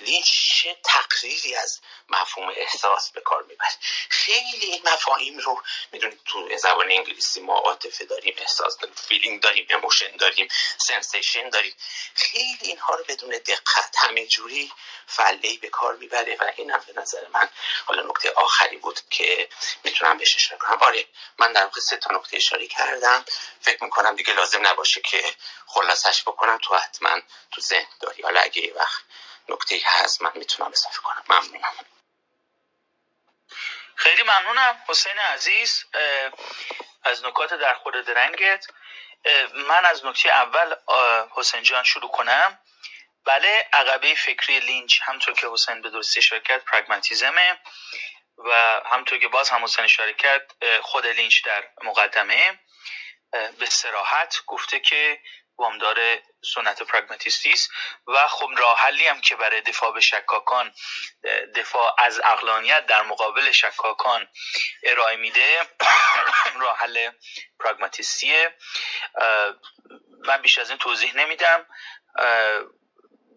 لینچ 0.00 0.26
چه 0.26 0.76
تقریری 0.84 1.54
از 1.54 1.80
مفهوم 2.08 2.52
احساس 2.56 3.10
به 3.10 3.20
کار 3.20 3.42
می‌بره. 3.42 3.70
خیلی 4.08 4.66
این 4.66 4.82
مفاهیم 4.84 5.38
رو 5.38 5.62
می‌دونید 5.92 6.20
تو 6.24 6.56
زبان 6.58 6.90
انگلیسی 6.90 7.40
ما 7.40 7.58
عاطفه 7.58 8.04
داریم 8.04 8.34
احساس 8.38 8.78
داریم 8.78 8.94
feeling 8.94 9.42
داریم 9.42 9.66
emotion 9.70 10.16
داریم 10.16 10.48
sensation 10.78 11.48
داریم. 11.48 11.74
خیلی 12.14 12.58
اینها 12.62 12.94
رو 12.94 13.04
بدون 13.08 13.30
دقت 13.30 13.94
همینجوری 13.98 14.72
فله 15.06 15.58
به 15.58 15.68
کار 15.68 15.96
می‌بره 15.96 16.36
و 16.40 16.45
این 16.56 16.70
هم 16.70 16.80
به 16.86 17.00
نظر 17.00 17.28
من 17.28 17.48
حالا 17.86 18.02
نکته 18.02 18.30
آخری 18.30 18.76
بود 18.76 19.00
که 19.10 19.48
می‌تونم 19.84 20.18
بهش 20.18 20.36
اشاره 20.36 20.58
کنم. 20.58 20.82
آره 20.82 21.06
من 21.38 21.52
در 21.52 21.64
واقع 21.64 21.80
سه 21.80 21.96
تا 21.96 22.14
نکته 22.14 22.36
اشاره 22.36 22.66
کردم. 22.66 23.24
فکر 23.60 23.84
می‌کنم 23.84 24.16
دیگه 24.16 24.34
لازم 24.34 24.66
نباشه 24.66 25.00
که 25.00 25.34
خلاصش 25.66 26.22
بکنم. 26.22 26.58
تو 26.58 26.76
حتما 26.76 27.20
تو 27.52 27.60
ذهن 27.60 27.88
داری. 28.00 28.22
حالا 28.22 28.40
اگه 28.40 28.62
یه 28.62 28.74
وقت 28.74 29.02
نکته 29.48 29.80
هست 29.84 30.22
من 30.22 30.32
می‌تونم 30.34 30.72
اضافه 30.72 30.98
کنم. 30.98 31.24
ممنونم. 31.28 31.74
خیلی 33.96 34.22
ممنونم. 34.22 34.82
حسین 34.88 35.18
عزیز 35.18 35.84
از 37.04 37.24
نکات 37.24 37.54
در 37.54 37.74
خود 37.74 37.94
درنگت 37.94 38.66
من 39.54 39.86
از 39.86 40.04
نکته 40.04 40.28
اول 40.28 40.74
حسین 41.36 41.62
جان 41.62 41.84
شروع 41.84 42.10
کنم. 42.10 42.58
بله 43.26 43.68
عقبه 43.72 44.14
فکری 44.14 44.60
لینچ 44.60 45.00
همطور 45.02 45.34
که 45.34 45.48
حسین 45.52 45.82
به 45.82 45.90
درستی 45.90 46.18
اشاره 46.18 46.42
کرد 46.42 46.62
و 48.38 48.80
همطور 48.86 49.18
که 49.18 49.28
باز 49.28 49.50
هم 49.50 49.64
حسین 49.64 49.86
کرد 50.18 50.52
خود 50.82 51.06
لینچ 51.06 51.44
در 51.44 51.64
مقدمه 51.82 52.60
به 53.30 53.66
سراحت 53.66 54.36
گفته 54.46 54.80
که 54.80 55.20
وامدار 55.58 56.18
سنت 56.54 56.82
پراگماتیستی 56.82 57.52
است 57.52 57.70
و 58.06 58.28
خب 58.28 58.48
راه 58.56 58.78
حلی 58.78 59.06
هم 59.06 59.20
که 59.20 59.36
برای 59.36 59.60
دفاع 59.60 59.92
به 59.92 60.00
شکاکان 60.00 60.74
دفاع 61.54 61.94
از 61.98 62.20
اقلانیت 62.24 62.86
در 62.86 63.02
مقابل 63.02 63.50
شکاکان 63.52 64.28
ارائه 64.82 65.16
میده 65.16 65.68
راه 66.60 66.78
حل 66.78 67.10
من 70.26 70.42
بیش 70.42 70.58
از 70.58 70.70
این 70.70 70.78
توضیح 70.78 71.16
نمیدم. 71.16 71.66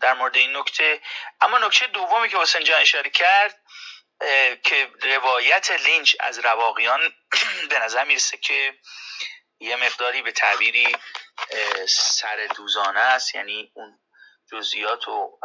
در 0.02 0.14
مورد 0.14 0.36
این 0.36 0.58
نکته. 0.58 1.02
اما 1.42 1.58
نکته 1.58 1.88
دومی 1.88 2.30
که 2.30 2.38
حسین 2.38 2.64
جان 2.64 2.82
اشاره 2.82 3.10
کرد 3.10 3.62
که 4.64 4.92
روایت 5.02 5.72
لینچ 5.72 6.16
از 6.20 6.40
رواقیان 6.40 7.00
به 7.70 7.80
نظر 7.80 8.04
می‌رسه 8.04 8.38
که 8.38 8.74
یه 9.60 9.76
مقداری 9.76 10.22
به 10.22 10.32
تعبیری 10.32 10.96
سر 11.88 12.48
دوزانه 12.56 13.00
است. 13.00 13.36
یعنی 13.36 13.72
اون 13.74 14.00
جزئیات 14.52 15.08
و 15.08 15.40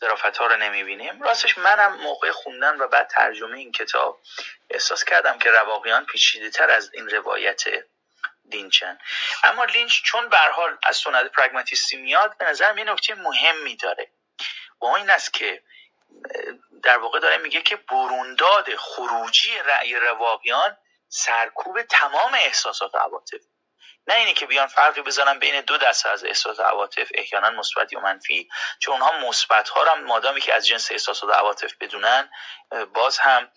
ظرافت 0.00 0.36
ها 0.36 0.46
رو 0.46 0.56
نمی‌بینیم. 0.56 1.22
راستش 1.22 1.58
منم 1.58 1.96
موقع 1.96 2.30
خوندن 2.30 2.80
و 2.80 2.88
بعد 2.88 3.08
ترجمه 3.08 3.58
این 3.58 3.72
کتاب 3.72 4.20
احساس 4.70 5.04
کردم 5.04 5.38
که 5.38 5.50
رواقیان 5.50 6.06
پیچیده 6.06 6.50
تر 6.50 6.70
از 6.70 6.90
این 6.94 7.08
روایت 7.08 7.62
لینچن. 8.52 8.98
اما 9.44 9.64
لینچ 9.64 10.02
چون 10.02 10.28
به 10.28 10.38
حال 10.38 10.78
از 10.82 10.96
سنت 10.96 11.32
پرگماتیستی 11.32 11.96
میاد 11.96 12.38
به 12.38 12.44
نظر 12.44 12.78
یه 12.78 12.84
نکته 12.84 13.14
مهمی 13.14 13.76
داره. 13.76 14.10
و 14.80 14.86
این 14.86 15.10
است 15.10 15.32
که 15.32 15.62
در 16.82 16.98
واقع 16.98 17.20
داره 17.20 17.36
میگه 17.38 17.62
که 17.62 17.76
برونداد 17.76 18.76
خروجی 18.76 19.58
رأی 19.58 19.94
رواقیان 19.94 20.76
سرکوب 21.08 21.82
تمام 21.82 22.34
احساسات 22.34 22.94
و 22.94 22.98
عواطف. 22.98 23.40
نه 24.06 24.14
اینی 24.14 24.34
که 24.34 24.46
بیان 24.46 24.66
فرقی 24.66 25.02
بزنن 25.02 25.38
بین 25.38 25.60
دو 25.60 25.76
دسته 25.76 26.08
از 26.08 26.24
احساسات 26.24 26.58
و 26.58 26.62
عواطف 26.62 27.08
احیانا 27.14 27.50
مثبت 27.50 27.92
یا 27.92 28.00
منفی 28.00 28.48
چون 28.78 28.94
اونها 28.94 29.28
مثبت 29.28 29.68
ها 29.68 29.92
هم 29.92 30.04
مادامی 30.04 30.40
که 30.40 30.54
از 30.54 30.66
جنس 30.66 30.92
احساسات 30.92 31.34
عواطف 31.34 31.74
بدونن 31.80 32.30
باز 32.94 33.18
هم 33.18 33.50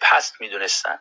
پست 0.00 0.40
می‌دونستن. 0.40 1.00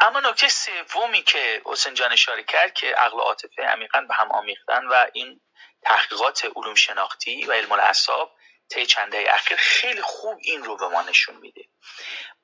اما 0.00 0.20
نکته 0.20 0.48
سومی 0.48 1.22
که 1.22 1.62
حسین 1.64 1.94
جان 1.94 2.12
اشاره 2.12 2.42
کرد 2.42 2.72
که 2.72 2.94
عقل 2.94 3.20
عاطفه 3.20 3.62
عمیقا 3.62 4.00
به 4.00 4.14
هم 4.14 4.32
آمیختن 4.32 4.86
و 4.86 5.06
این 5.12 5.40
تحقیقات 5.82 6.44
علوم 6.56 6.74
شناختی 6.74 7.44
و 7.44 7.52
علم 7.52 7.72
الاعصاب 7.72 8.36
طی 8.70 8.86
چنده 8.86 9.34
اخیر 9.34 9.56
خیلی 9.56 10.02
خوب 10.02 10.38
این 10.42 10.64
رو 10.64 10.76
به 10.76 10.88
ما 10.88 11.02
نشون 11.02 11.36
میده. 11.36 11.64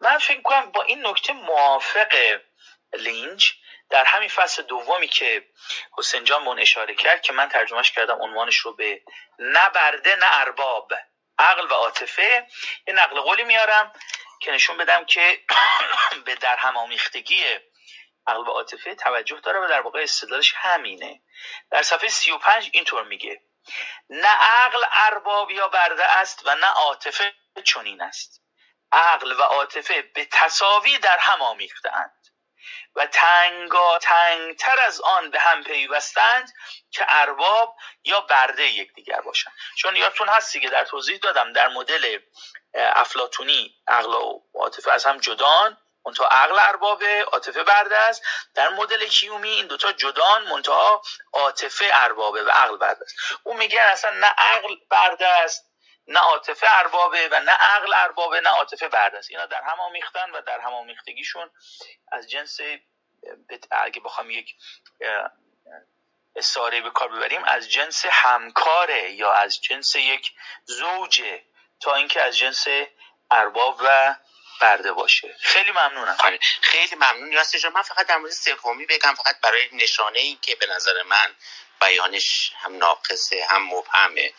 من 0.00 0.18
فکر 0.18 0.42
کنم 0.42 0.72
با 0.72 0.82
این 0.82 1.06
نکته 1.06 1.32
موافق 1.32 2.40
لینچ 2.92 3.50
در 3.90 4.04
همین 4.04 4.28
فصل 4.28 4.62
دومی 4.62 5.08
که 5.08 5.48
حسین 5.98 6.24
جان 6.24 6.46
اون 6.46 6.58
اشاره 6.58 6.94
کرد 6.94 7.22
که 7.22 7.32
من 7.32 7.48
ترجمهش 7.48 7.92
کردم 7.92 8.22
عنوانش 8.22 8.56
رو 8.56 8.72
به 8.72 9.02
نه 9.38 9.70
برده 9.70 10.16
نه 10.16 10.26
ارباب 10.40 10.92
عقل 11.38 11.64
و 11.64 11.74
عاطفه. 11.74 12.46
یه 12.88 12.94
نقل 12.94 13.20
قولی 13.20 13.44
میارم. 13.44 13.92
که 14.40 14.52
نشون 14.52 14.76
بدم 14.76 15.04
که 15.04 15.44
به 16.26 16.34
در 16.34 16.56
هم 16.56 16.76
آمیختگی 16.76 17.44
عقل 18.26 18.40
و 18.40 18.50
عاطفه 18.50 18.94
توجه 18.94 19.40
داره 19.40 19.60
و 19.60 19.68
در 19.68 19.80
واقع 19.80 20.02
استدلالش 20.02 20.54
همینه. 20.56 21.22
در 21.70 21.82
صفحه 21.82 22.08
35 22.08 22.70
اینطور 22.72 23.04
میگه. 23.04 23.40
نه 24.10 24.28
عقل 24.28 24.84
ارباب 24.92 25.50
یا 25.50 25.68
برده 25.68 26.04
است 26.04 26.46
و 26.46 26.54
نه 26.54 26.66
عاطفه 26.66 27.34
چنین 27.64 28.02
است. 28.02 28.42
عقل 28.92 29.32
و 29.32 29.42
عاطفه 29.42 30.02
به 30.02 30.24
تصاوی 30.24 30.98
در 30.98 31.18
هم 31.18 31.42
آمیختند 31.42 32.24
و 32.94 33.06
تنگا 33.06 33.98
تنگتر 33.98 34.80
از 34.80 35.00
آن 35.00 35.30
به 35.30 35.40
هم 35.40 35.64
پیوستند 35.64 36.52
که 36.90 37.04
ارباب 37.08 37.76
یا 38.04 38.20
برده 38.20 38.64
یکدیگر 38.64 39.20
باشند. 39.20 39.54
چون 39.76 39.96
یادتون 39.96 40.28
هستی 40.28 40.60
که 40.60 40.68
در 40.68 40.84
توضیح 40.84 41.16
دادم 41.18 41.52
در 41.52 41.68
مدل 41.68 42.18
افلاتونی 42.74 43.74
عقل 43.86 44.14
و 44.14 44.40
عاطفه 44.54 44.92
از 44.92 45.04
هم 45.04 45.18
جدان 45.18 45.78
منتها 46.06 46.26
عقل 46.26 46.58
اربابه 46.58 47.24
عاطفه 47.24 47.62
برده 47.62 47.96
است. 47.96 48.22
در 48.54 48.68
مدل 48.68 49.06
کیومی 49.06 49.50
این 49.50 49.66
دوتا 49.66 49.92
جدان 49.92 50.48
منتها 50.48 51.02
عاطفه 51.32 51.90
اربابه 51.92 52.44
و 52.44 52.48
عقل 52.48 52.76
برده 52.76 53.04
است. 53.04 53.14
اون 53.44 53.56
میگه 53.56 53.80
اصلا 53.80 54.10
نه 54.10 54.26
عقل 54.26 54.76
برده 54.90 55.26
است 55.26 55.70
نه 56.06 56.20
عاطفه 56.20 56.66
اربابه 56.70 57.28
و 57.32 57.40
نه 57.40 57.52
عقل 57.52 57.94
اربابه 57.94 58.40
نه 58.40 58.50
عاطفه 58.50 58.88
برده 58.88 59.18
است. 59.18 59.30
اینا 59.30 59.46
در 59.46 59.62
هم 59.62 59.80
آمیختن 59.80 60.30
و 60.30 60.40
در 60.40 60.60
هم 60.60 60.74
آمیختگیشون 60.74 61.50
از 62.12 62.30
جنس 62.30 62.60
اگه 63.70 64.00
بخوام 64.00 64.30
یک 64.30 64.56
استعاره 66.36 66.80
به 66.80 66.90
کار 66.90 67.08
ببریم 67.08 67.44
از 67.44 67.70
جنس 67.70 68.06
همکاره 68.06 69.10
یا 69.10 69.32
از 69.32 69.60
جنس 69.60 69.96
یک 69.96 70.32
زوجه 70.64 71.44
تا 71.80 71.94
اینکه 71.94 72.22
از 72.22 72.38
جنس 72.38 72.66
ارباب 73.30 73.80
و 73.84 74.14
برده 74.60 74.92
باشه. 74.92 75.36
خیلی 75.40 75.70
ممنونم. 75.70 76.16
آره 76.18 76.38
خیلی 76.60 76.94
ممنون. 76.96 77.32
راستش 77.32 77.64
من 77.64 77.82
فقط 77.82 78.06
در 78.06 78.16
مورد 78.16 78.32
سومی 78.32 78.86
بگم 78.86 79.14
فقط 79.14 79.40
برای 79.40 79.68
نشانه 79.72 80.18
این 80.18 80.38
که 80.42 80.54
به 80.54 80.66
نظر 80.66 81.02
من 81.02 81.34
بیانش 81.80 82.52
هم 82.56 82.76
ناقصه 82.76 83.46
هم 83.50 83.62
مبهمه. 83.62 84.34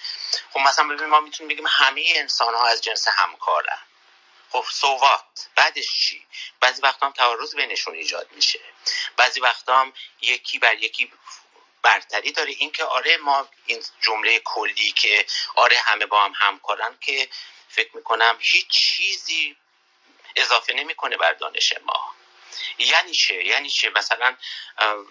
خب 0.53 0.59
مثلا 0.59 0.87
ببین 0.87 1.05
ما 1.05 1.19
می‌تونیم 1.19 1.53
بگیم 1.53 1.65
همه 1.69 2.03
انسان 2.15 2.55
ها 2.55 2.67
از 2.67 2.81
جنس 2.81 3.07
همکارن. 3.07 3.79
خب 4.51 4.65
سوات 4.71 5.47
بعدش 5.55 5.87
چی؟ 5.99 6.27
بعضی 6.59 6.81
وقتا 6.81 7.05
هم 7.05 7.11
تعارض 7.11 7.55
بینشون 7.55 7.95
ایجاد 7.95 8.31
میشه. 8.31 8.59
بعضی 9.17 9.39
وقتا 9.39 9.79
هم 9.79 9.93
یکی 10.21 10.59
بر 10.59 10.73
یکی 10.73 11.11
برتری 11.85 12.31
داره. 12.31 12.53
اینکه 12.57 12.83
آره 12.83 13.17
ما 13.17 13.47
این 13.65 13.83
جمله 14.01 14.39
کلی 14.39 14.91
که 14.91 15.25
آره 15.55 15.77
همه 15.77 16.05
با 16.05 16.25
هم 16.25 16.33
همکارن 16.35 16.97
که 17.01 17.29
فکر 17.69 17.97
می‌کنم 17.97 18.37
هیچ 18.39 18.67
چیزی 18.67 19.55
اضافه 20.35 20.73
نمی‌کنه 20.73 21.17
بر 21.17 21.33
دانش 21.33 21.73
ما. 21.85 22.15
یعنی 22.77 23.11
چه؟ 23.13 23.43
یعنی 23.45 23.69
چه؟ 23.69 23.89
مثلا 23.89 24.35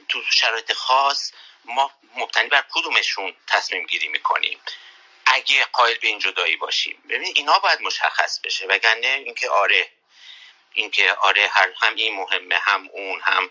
تو 0.08 0.22
شرایط 0.30 0.72
خاص 0.72 1.32
ما 1.64 1.90
مبتنی 2.16 2.48
بر 2.48 2.64
کدومشون 2.70 3.36
تصمیم 3.46 3.86
گیری 3.86 4.08
می‌کنیم؟ 4.08 4.60
اگه 5.26 5.64
قائل 5.64 5.94
به 5.98 6.08
این 6.08 6.18
جدایی 6.18 6.56
باشیم. 6.56 7.02
ببین 7.08 7.32
اینا 7.36 7.58
باید 7.58 7.80
مشخص 7.80 8.40
بشه. 8.44 8.66
وگرنه 8.66 9.06
اینکه 9.06 9.50
آره 9.50 9.90
اینکه 10.72 11.12
آره 11.12 11.48
هر 11.48 11.72
هم 11.80 11.94
این 11.94 12.14
مهمه 12.14 12.58
هم 12.58 12.88
اون 12.92 13.20
هم 13.20 13.50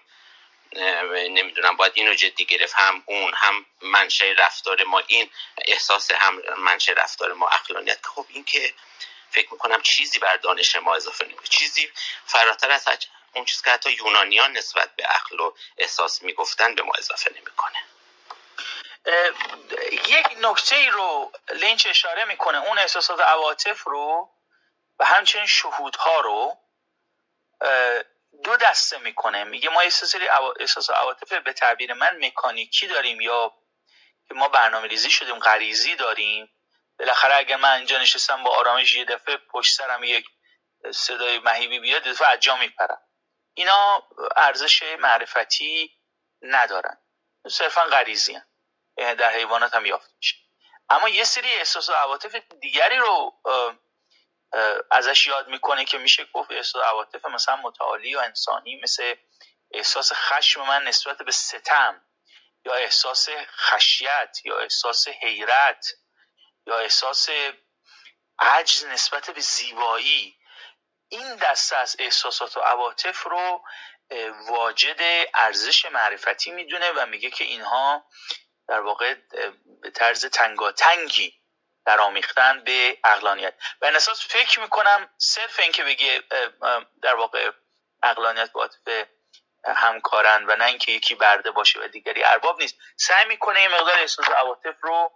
نمی‌دونم 1.30 1.76
باید 1.76 1.92
اینو 1.96 2.14
جدی 2.14 2.46
گرفت. 2.46 2.74
هم 2.78 3.04
اون 3.06 3.34
هم 3.36 3.66
منشه 3.82 4.36
رفتار 4.38 4.84
ما. 4.84 5.00
این 5.08 5.30
احساس 5.68 6.12
هم 6.12 6.42
منشه 6.58 6.92
رفتار 6.92 7.34
ما 7.34 7.48
اقلانیت. 7.48 8.06
خب 8.06 8.26
این 8.30 8.44
که 8.44 8.74
فکر 9.32 9.54
می‌کنم 9.54 9.82
چیزی 9.82 10.20
بر 10.20 10.36
دانش 10.38 10.76
ما 10.76 10.96
اضافه 10.96 11.26
نمی‌کنه. 11.26 11.48
چیزی 11.48 11.92
فراتر 12.26 12.72
از 12.72 12.88
اون 13.36 13.46
چیز 13.46 13.62
که 13.62 13.72
حتی 13.72 13.92
یونانیان 13.92 14.52
نسبت 14.52 14.96
به 14.96 15.04
عقل 15.04 15.40
و 15.40 15.54
احساس 15.78 16.22
می‌گفتن 16.22 16.76
به 16.76 16.84
ما 16.84 16.94
اضافه 16.98 17.32
نمی‌کنه. 17.36 17.84
یک 20.08 20.28
نکته 20.42 20.76
ای 20.76 20.90
رو 20.90 21.32
لینچ 21.54 21.88
اشاره 21.88 22.26
می‌کنه 22.26 22.58
اون 22.58 22.80
احساسات 22.80 23.20
عواطف 23.20 23.84
رو 23.84 24.30
و 25.00 25.06
همچنین 25.06 25.46
شهودها 25.46 26.20
رو. 26.20 26.58
دو 28.44 28.58
دسته 28.58 28.98
می‌کنه. 28.98 29.44
میگه 29.44 29.70
ما 29.70 29.82
احساس 29.82 30.16
احساس 30.60 30.90
عواطف 30.90 31.34
به 31.34 31.54
تعبیر 31.54 31.94
من 31.94 32.26
مکانیکی 32.26 32.88
داریم 32.88 33.22
یا 33.22 33.54
که 34.28 34.34
ما 34.34 34.48
برنامه 34.48 34.88
ریزی 34.88 35.12
شدیم 35.12 35.40
غریزی 35.40 35.96
داریم. 35.96 36.50
بالاخره 37.00 37.36
اگر 37.36 37.56
من 37.56 37.78
اینجا 37.78 37.98
نشستم 37.98 38.44
با 38.44 38.50
آرامش 38.50 38.96
یه 38.96 39.06
دفعه 39.06 39.38
پشت 39.38 39.78
سرم 39.78 40.04
یک 40.04 40.26
صدای 40.92 41.40
مهیبی 41.40 41.80
بیاد 41.80 42.04
دفعه 42.04 42.30
اجا 42.30 42.56
میپرم. 42.56 43.02
اینا 43.54 44.04
ارزش 44.36 44.84
معرفتی 44.84 45.98
ندارن. 46.42 46.98
صرفا 47.48 47.82
غریزی 47.82 48.34
هم. 48.34 48.44
در 49.14 49.30
حیوانات 49.30 49.76
هم 49.76 49.86
یافت 49.86 50.12
میشه. 50.18 50.36
اما 50.90 51.10
یه 51.10 51.24
سری 51.24 51.54
احساس 51.54 51.90
و 51.90 51.94
عواطف 51.94 52.36
دیگری 52.62 52.98
رو 52.98 53.34
ازش 54.92 55.28
یاد 55.28 55.48
می‌کنه 55.48 55.86
که 55.86 55.98
میشه 55.98 56.26
گفت 56.34 56.52
احساس 56.52 56.84
عواطف 56.84 57.26
مثلا 57.26 57.56
متعالی 57.56 58.16
و 58.16 58.20
انسانی 58.20 58.82
مثل 58.84 59.16
احساس 59.72 60.14
خشم 60.14 60.62
من 60.62 60.84
نسبت 60.84 61.18
به 61.18 61.32
ستم 61.32 62.06
یا 62.66 62.74
احساس 62.74 63.30
خشیت 63.58 64.38
یا 64.46 64.60
احساس 64.60 65.08
حیرت 65.08 65.88
یا 66.68 66.80
احساس 66.80 67.30
عجز 68.40 68.86
نسبت 68.86 69.30
به 69.30 69.42
زیبایی. 69.42 70.38
این 71.10 71.36
دسته 71.36 71.78
از 71.78 71.96
احساسات 72.00 72.58
و 72.58 72.60
عواطف 72.60 73.24
رو 73.24 73.64
واجد 74.48 75.28
ارزش 75.34 75.86
معرفتی 75.86 76.52
می‌دونه 76.52 76.92
و 76.92 77.06
میگه 77.06 77.30
که 77.30 77.44
اینها 77.44 78.06
در 78.68 78.80
واقع 78.80 79.16
به 79.82 79.92
طرز 79.92 80.26
تنگاتنگی 80.26 81.43
در 81.86 82.00
آمیختن 82.00 82.64
به 82.64 82.98
اقلانیت 83.04 83.54
و 83.82 83.86
این 83.86 83.96
اساس 83.96 84.28
فکر 84.28 84.60
می‌کنم 84.60 85.10
صرف 85.18 85.60
اینکه 85.60 85.84
بگه 85.84 86.24
در 87.02 87.16
واقع 87.16 87.52
اقلانیت 88.04 88.52
با 88.52 88.62
عاطفه 88.62 89.08
همکارن 89.66 90.46
و 90.48 90.56
نه 90.56 90.66
اینکه 90.66 90.92
یکی 90.92 91.16
برده 91.16 91.52
باشه 91.52 91.80
و 91.80 91.88
دیگری 91.88 92.24
ارباب 92.24 92.62
نیست 92.62 92.76
سعی 92.98 93.26
می‌کنه 93.26 93.60
این 93.60 93.70
مقدار 93.70 94.00
احساس 94.00 94.30
عواطف 94.30 94.76
رو 94.82 95.12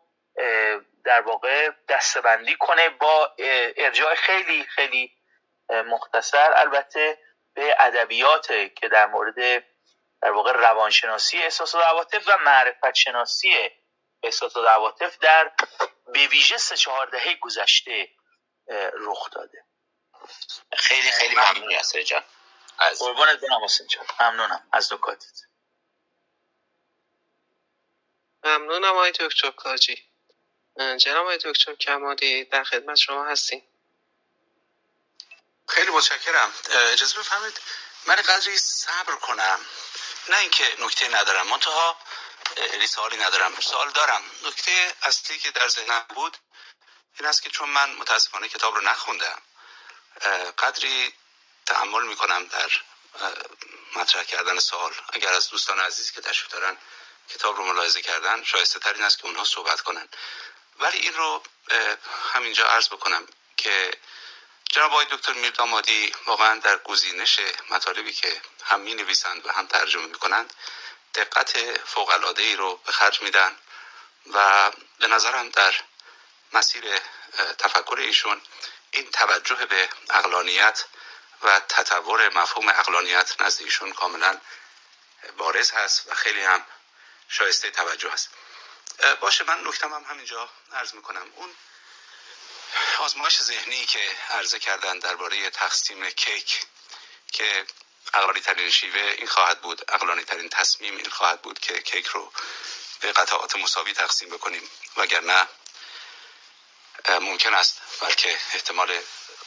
در 1.06 1.22
واقع 1.22 1.70
دستبندی 1.90 2.56
کنه 2.56 2.90
با 2.90 3.36
ارجاع 3.78 4.16
خیلی 4.16 4.64
خیلی 4.64 5.14
مختصر. 5.70 6.54
البته 6.56 7.18
به 7.54 7.76
ادبیات 7.80 8.48
که 8.76 8.88
در 8.88 9.06
مورد 9.06 9.64
در 10.22 10.32
واقع 10.32 10.52
روانشناسی 10.52 11.38
احساسات 11.38 11.84
عواطف 11.84 12.28
و 12.28 12.38
معرفت 12.38 12.94
شناسی 12.94 13.70
احساسات 14.24 14.68
عواطف 14.68 15.18
در 15.18 15.52
به 16.14 16.28
ویژه 16.28 16.58
سه 16.58 16.78
چهار 16.78 17.08
دهه 17.08 17.36
گذشته 17.36 18.10
رخ 18.94 19.30
داده. 19.30 19.66
خیلی 20.78 21.12
خیلی 21.12 21.36
ممنون. 21.36 21.72
یاسر 21.72 22.02
جان. 22.02 22.24
از 22.80 23.00
قربانت 23.00 23.40
برم 23.40 23.64
حسین 23.64 23.88
جان. 23.88 24.06
ممنونم. 24.22 24.68
از 24.72 24.94
نکاتت. 24.94 25.42
ممنونم 28.44 28.92
آقای 28.92 29.12
دکتر 29.12 29.52
کاجی. 29.52 30.04
جناب 30.98 31.24
آقای 31.24 31.38
دکتر 31.38 31.76
کمالی 31.76 32.44
در 32.44 32.64
خدمت 32.64 32.96
شما 32.96 33.26
هستیم. 33.26 33.68
خیلی 35.68 35.92
متشکرم. 35.92 36.54
اجازه 36.70 37.20
بفرمایید 37.20 37.62
من 38.06 38.16
قدری 38.16 38.58
صبر 38.58 39.16
کنم. 39.16 39.60
نه 40.30 40.38
اینکه 40.38 40.76
نکته 40.80 41.08
ندارم. 41.08 41.48
منتها 41.48 42.00
سوالی 42.90 43.18
ندارم. 43.18 43.60
سوال 43.60 43.92
دارم. 43.92 44.24
نکته 44.44 44.96
اصلی 45.02 45.38
که 45.38 45.52
در 45.52 45.68
ذهنم 45.68 46.06
بود 46.16 46.38
این 47.20 47.30
است 47.30 47.44
که 47.44 47.50
چون 47.50 47.70
من 47.70 47.92
متاسفانه 47.94 48.50
کتاب 48.50 48.76
رو 48.76 48.82
نخوندم 48.82 49.42
قدری 50.58 51.14
تعمل 51.66 52.04
می‌کنم 52.04 52.46
در 52.46 52.72
مطرح 53.96 54.24
کردن 54.24 54.60
سوال. 54.60 54.94
اگر 55.14 55.34
از 55.34 55.50
دوستان 55.50 55.80
عزیزی 55.80 56.14
که 56.14 56.22
تشریف 56.22 56.52
دارن 56.52 56.78
کتاب 57.30 57.58
رو 57.58 57.66
ملاحظه 57.66 58.02
کردن 58.02 58.44
شایسته 58.44 58.80
تر 58.80 58.94
این 58.94 59.04
است 59.04 59.18
که 59.18 59.26
اونها 59.26 59.44
صحبت 59.44 59.82
کنن. 59.82 60.10
ولی 60.80 60.98
این 60.98 61.14
رو 61.14 61.44
همینجا 62.34 62.68
عرض 62.68 62.88
بکنم 62.88 63.28
که 63.58 63.92
جناب 64.70 64.92
آقای 64.92 65.06
دکتر 65.12 65.34
میردامادی 65.34 66.14
واقعا 66.26 66.60
در 66.60 66.78
گزینش 66.78 67.40
مطالبی 67.70 68.14
که 68.14 68.42
هم 68.64 68.80
می 68.80 68.94
نویسند 68.94 69.46
و 69.46 69.52
هم 69.52 69.68
ترجمه 69.68 70.06
می 70.06 70.20
کنند 70.20 70.54
دقت 71.14 71.78
فوق 71.88 72.10
العاده 72.10 72.42
ای 72.42 72.56
رو 72.56 72.76
به 72.76 72.92
خرج 72.92 73.22
میدن 73.22 73.58
و 74.34 74.72
به 75.00 75.08
نظرم 75.08 75.50
در 75.50 75.76
مسیر 76.54 77.00
تفکر 77.58 77.98
ایشون 78.00 78.42
این 78.92 79.12
توجه 79.12 79.66
به 79.66 79.90
اقلانیت 80.10 80.84
و 81.42 81.60
تطور 81.60 82.30
مفهوم 82.30 82.70
اقلانیت 82.70 83.42
نزد 83.42 83.62
ایشون 83.62 83.94
کاملا 83.94 84.42
بارز 85.38 85.72
هست 85.72 86.08
و 86.08 86.16
خیلی 86.16 86.42
هم 86.42 86.66
شایسته 87.30 87.72
توجه 87.72 88.10
هست. 88.12 88.30
باشه 89.20 89.44
من 89.44 89.68
نکتم 89.68 89.94
هم 89.94 90.04
همینجا 90.04 90.50
عرض 90.74 90.94
می‌کنم. 90.94 91.32
اون 91.36 91.56
آزمایش 93.00 93.42
ذهنی 93.42 93.86
که 93.86 94.18
عرضه 94.30 94.60
کردن 94.60 95.00
درباره 95.00 95.50
تقسیم 95.50 96.10
کیک 96.10 96.66
که 97.32 97.66
اقلانی 98.14 98.40
ترین 98.40 98.70
شیوه 98.70 99.02
این 99.18 99.28
خواهد 99.28 99.62
بود. 99.62 99.92
اقلانی 99.92 100.24
ترین 100.24 100.50
تصمیم 100.50 100.98
این 100.98 101.10
خواهد 101.10 101.42
بود 101.42 101.60
که 101.60 101.82
کیک 101.82 102.06
رو 102.06 102.32
به 103.00 103.12
قطعات 103.12 103.56
مساوی 103.56 103.94
تقسیم 103.94 104.30
بکنیم. 104.30 104.70
وگرنه 104.98 105.48
ممکن 107.10 107.54
است 107.54 107.82
بلکه 108.02 108.38
احتمال 108.54 109.00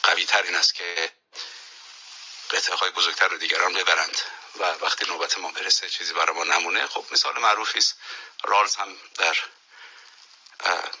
قوی 0.03 0.25
تر 0.25 0.41
این 0.41 0.55
است 0.55 0.75
که 0.75 1.11
قطعه 2.51 2.75
های 2.75 2.89
بزرگتر 2.89 3.27
رو 3.27 3.37
دیگران 3.37 3.73
ببرند 3.73 4.17
و 4.59 4.63
وقتی 4.63 5.05
نوبت 5.05 5.37
ما 5.37 5.51
برسه 5.51 5.89
چیزی 5.89 6.13
برای 6.13 6.35
ما 6.35 6.43
نمونه. 6.43 6.87
خب 6.87 7.05
مثال 7.11 7.39
معروفی 7.39 7.79
است. 7.79 7.97
رالز 8.43 8.75
هم 8.75 8.97
در 9.17 9.37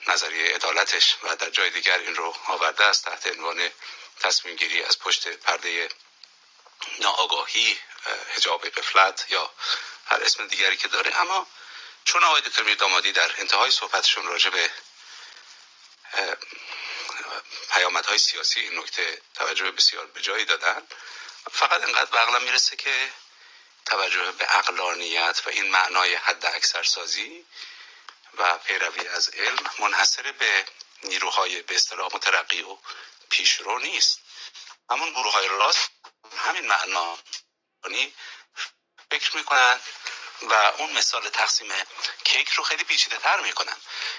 نظریه 0.07 0.55
عدالتش 0.55 1.15
و 1.23 1.35
در 1.35 1.49
جای 1.49 1.69
دیگر 1.69 1.97
این 1.97 2.15
رو 2.15 2.35
آورده 2.47 2.83
است 2.83 3.05
تحت 3.05 3.27
عنوان 3.27 3.69
تصمیم 4.19 4.55
گیری 4.55 4.83
از 4.83 4.99
پشت 4.99 5.27
پرده 5.27 5.89
ناآگاهی 6.99 7.79
هجاب 8.35 8.69
قفلت 8.69 9.25
یا 9.29 9.53
هر 10.05 10.23
اسم 10.23 10.47
دیگری 10.47 10.77
که 10.77 10.87
داره. 10.87 11.15
اما 11.15 11.47
چون 12.05 12.23
آقای 12.23 12.41
دکتر 12.41 12.63
میردامادی 12.63 13.11
در 13.11 13.31
انتهای 13.37 13.71
صحبتشون 13.71 14.27
راجع 14.27 14.49
به 14.49 14.71
پیامدهای 17.71 18.17
سیاسی 18.17 18.59
این 18.59 18.79
نکته 18.79 19.21
توجه 19.35 19.71
بسیار 19.71 20.05
به 20.05 20.21
جایی 20.21 20.45
دادن 20.45 20.87
فقط 21.51 21.83
انقدر 21.83 22.11
به 22.11 22.17
عقلم 22.17 22.43
می‌رسه 22.43 22.75
که 22.75 23.11
توجه 23.85 24.31
به 24.31 24.57
اقلانیت 24.57 25.41
و 25.45 25.49
این 25.49 25.71
معنای 25.71 26.15
حد 26.15 26.45
اکثر 26.45 26.83
سازی 26.83 27.45
و 28.37 28.57
پیروی 28.57 29.07
از 29.07 29.29
علم 29.29 29.69
منحصر 29.79 30.31
به 30.31 30.65
نیروهای 31.03 31.61
به 31.61 31.75
اصطلاح 31.75 32.15
مترقی 32.15 32.61
و 32.61 32.77
پیشرو 33.29 33.79
نیست. 33.79 34.19
همون 34.89 35.11
گروه 35.11 35.33
های 35.33 35.47
راست 35.47 35.89
همین 36.37 36.67
معنا. 36.67 37.17
یعنی 37.83 38.13
فکر 39.11 39.37
می‌کنن 39.37 39.79
و 40.41 40.53
اون 40.53 40.91
مثال 40.91 41.29
تقسیم 41.29 41.73
کیک 42.23 42.49
رو 42.49 42.63
خیلی 42.63 42.83
پیچیده 42.83 43.17
تر 43.17 43.39
می‌کنن. 43.39 43.77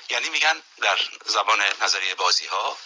یعنی 0.09 0.29
میگن 0.29 0.63
در 0.83 0.99
زبان 1.27 1.63
نظریه 1.81 2.15
بازی 2.15 2.47
ها 2.47 2.79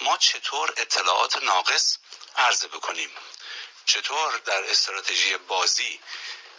ما 0.00 0.16
چطور 0.16 0.74
اطلاعات 0.76 1.42
ناقص 1.42 1.98
عرضه 2.36 2.68
بکنیم؟ 2.68 3.10
چطور 3.86 4.36
در 4.36 4.70
استراتژی 4.70 5.36
بازی 5.36 6.00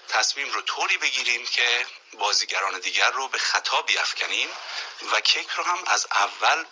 تصمیم 0.07 0.51
رو 0.51 0.61
طوری 0.61 0.97
بگیریم 0.97 1.45
که 1.45 1.87
بازیگران 2.13 2.79
دیگر 2.79 3.11
رو 3.11 3.27
به 3.27 3.37
خطا 3.37 3.81
بیافکنیم 3.81 4.49
و 5.11 5.21
کیک 5.21 5.49
رو 5.49 5.63
هم 5.63 5.83
از 5.87 6.07
اول 6.11 6.65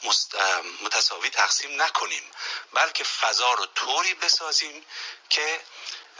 متساوی 0.81 1.29
تقسیم 1.29 1.81
نکنیم 1.81 2.31
بلکه 2.73 3.03
فضا 3.03 3.53
رو 3.53 3.65
طوری 3.65 4.13
بسازیم 4.13 4.86
که 5.29 5.61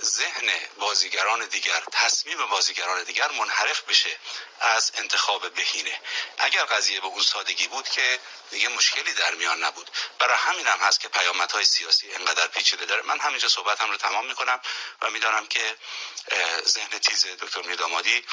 ذهن 0.02 0.52
بازیگران 0.78 1.46
دیگر 1.46 1.84
تصمیم 1.92 2.46
بازیگران 2.46 3.04
دیگر 3.04 3.32
منحرف 3.32 3.82
بشه 3.82 4.18
از 4.60 4.92
انتخاب 4.96 5.54
بهینه. 5.54 6.02
اگر 6.38 6.64
قضیه 6.64 7.00
به 7.00 7.08
اون 7.08 7.22
سادگی 7.22 7.68
بود 7.68 7.90
که 7.90 8.20
دیگه 8.52 8.68
مشکلی 8.68 9.14
در 9.14 9.34
میان 9.36 9.64
نبود. 9.64 9.92
برای 10.20 10.38
همین 10.38 10.68
هم 10.68 10.80
هست 10.80 11.00
که 11.00 11.08
پیامدهای 11.08 11.66
سیاسی 11.66 12.14
انقدر 12.14 12.48
پیچیده 12.48 12.86
داره. 12.86 13.02
من 13.02 13.20
همینجا 13.20 13.50
صحبتم 13.50 13.92
رو 13.92 13.98
تمام 13.98 14.26
می‌کنم 14.26 14.62
و 15.02 15.10
می‌دانم 15.10 15.48
که 15.48 15.78
ذهن 16.66 17.00
تیز 17.00 17.26
دکتر 17.26 17.62
میردامادی 17.62 18.26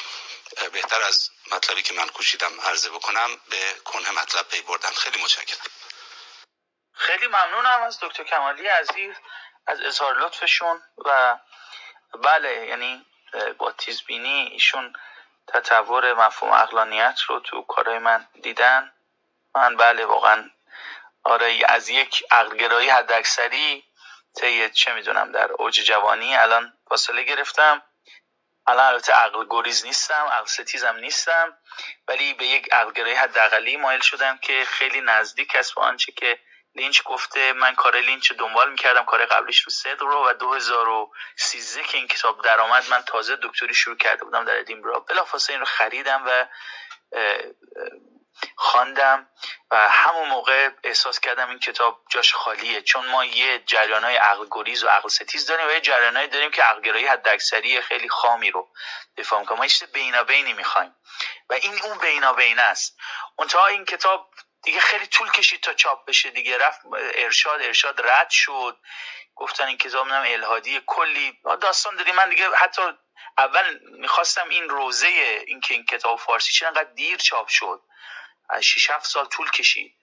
بهتر 0.73 1.01
از 1.01 1.29
مطلبی 1.51 1.81
که 1.81 1.93
من 1.93 2.07
کوشیدم 2.07 2.61
عرضه 2.61 2.89
بکنم 2.89 3.29
به 3.49 3.73
کنه 3.85 4.11
مطلب 4.11 4.47
پی 4.47 4.61
بردن. 4.61 4.89
خیلی 4.89 5.23
متشکرم. 5.23 5.57
خیلی 6.93 7.27
ممنونم 7.27 7.83
از 7.83 7.99
دکتر 8.01 8.23
کمالی 8.23 8.67
عزیز 8.67 9.15
از 9.67 9.81
اظهار 9.81 10.19
لطفشون 10.19 10.81
و 11.05 11.37
بله 12.23 12.65
یعنی 12.67 13.05
با 13.57 13.71
تیزبینی 13.71 14.49
ایشون 14.51 14.93
تطور 15.47 16.13
مفهوم 16.13 16.53
اقلانیت 16.53 17.19
رو 17.27 17.39
تو 17.39 17.61
کارهای 17.61 17.99
من 17.99 18.27
دیدن. 18.41 18.93
من 19.55 19.77
بله 19.77 20.05
واقعا 20.05 20.49
آره 21.23 21.61
از 21.67 21.89
یک 21.89 22.23
عقلگرایی 22.31 22.89
حداکثری 22.89 23.83
طی 24.35 24.69
چه 24.69 24.93
می‌دونم 24.93 25.31
در 25.31 25.51
اوج 25.51 25.81
جوانی 25.81 26.35
الان 26.35 26.73
فاصله 26.89 27.23
گرفتم. 27.23 27.83
الان 28.67 28.85
البته 28.85 29.13
عقل 29.13 29.45
گریز 29.49 29.85
نیستم 29.85 30.25
عقل 30.31 30.45
ستیزم 30.45 30.95
نیستم 30.95 31.57
ولی 32.07 32.33
به 32.33 32.45
یک 32.45 32.73
عقلگرایی 32.73 33.15
حداقلی 33.15 33.77
مایل 33.77 34.01
شدم 34.01 34.37
که 34.37 34.65
خیلی 34.65 35.01
نزدیک 35.01 35.55
است 35.55 35.75
به 35.75 35.81
آنچه 35.81 36.11
که 36.11 36.39
لینچ 36.75 37.03
گفته 37.03 37.53
من 37.53 37.75
کار 37.75 37.97
لینچ 37.97 38.31
دنبال 38.31 38.71
می‌کردم 38.71 39.05
کار 39.05 39.25
قبلیش 39.25 39.61
رو 39.61 39.71
صدق 39.71 40.03
رو 40.03 40.29
و 40.29 40.33
2013 40.33 41.83
که 41.83 41.97
این 41.97 42.07
کتاب 42.07 42.41
درآمد 42.41 42.89
من 42.89 43.01
تازه 43.01 43.35
دکتری 43.35 43.73
شروع 43.73 43.97
کرده 43.97 44.25
بودم 44.25 44.45
در 44.45 44.59
ادینبرا. 44.59 44.99
بلافاصله 44.99 45.53
این 45.53 45.59
رو 45.59 45.65
خریدم 45.65 46.23
و 46.25 46.45
خواندم 48.55 49.29
و 49.71 49.89
همون 49.89 50.29
موقع 50.29 50.69
احساس 50.83 51.19
کردم 51.19 51.49
این 51.49 51.59
کتاب 51.59 52.01
جاش 52.09 52.33
خالیه 52.33 52.81
چون 52.81 53.05
ما 53.05 53.25
یه 53.25 53.59
جریان 53.59 54.03
های 54.03 54.15
عقل 54.15 54.45
گریز 54.51 54.83
و 54.83 54.87
عقل 54.87 55.09
ستیز 55.09 55.45
داریم 55.45 55.67
و 55.67 55.71
یه 55.71 55.81
جریان 55.81 56.25
داریم 56.25 56.51
که 56.51 56.63
عقل 56.63 57.07
حد 57.07 57.27
اکثری 57.27 57.81
خیلی 57.81 58.09
خامی 58.09 58.51
رو 58.51 58.73
دفاع 59.17 59.39
می‌کنم 59.39 59.57
ما 59.57 59.67
چیز 59.67 59.91
بینابینی 59.91 60.53
می‌خوایم 60.53 60.95
و 61.49 61.53
این 61.53 61.81
اون 61.83 61.97
بینابین 61.97 62.59
است. 62.59 62.97
منتها 63.39 63.67
این 63.67 63.85
کتاب 63.85 64.31
دیگه 64.63 64.79
خیلی 64.79 65.07
طول 65.07 65.31
کشید 65.31 65.61
تا 65.61 65.73
چاپ 65.73 66.05
بشه 66.05 66.29
دیگه. 66.29 66.57
رفت 66.57 66.79
ارشاد 66.95 67.61
ارشاد 67.61 68.01
رد 68.07 68.29
شد. 68.29 68.77
گفتن 69.35 69.67
این 69.67 69.77
کتاب 69.77 70.07
نم 70.07 70.25
الهادی 70.27 70.81
کلی. 70.85 71.39
داستان 71.61 71.95
دادی 71.95 72.11
من 72.11 72.29
دیگه 72.29 72.55
حتی 72.55 72.81
اول 73.37 73.79
می‌خواستم 73.99 74.49
این 74.49 74.69
روزه 74.69 75.07
این 75.47 75.61
که 75.61 75.73
این 75.73 75.85
کتاب 75.85 76.19
فارسی 76.19 76.53
چه 76.53 76.67
انقدر 76.67 76.93
دیر 76.93 77.17
چاپ 77.17 77.47
شد. 77.47 77.81
6 78.61 78.89
7 78.89 79.05
سال 79.05 79.25
طول 79.25 79.51
کشید. 79.51 79.95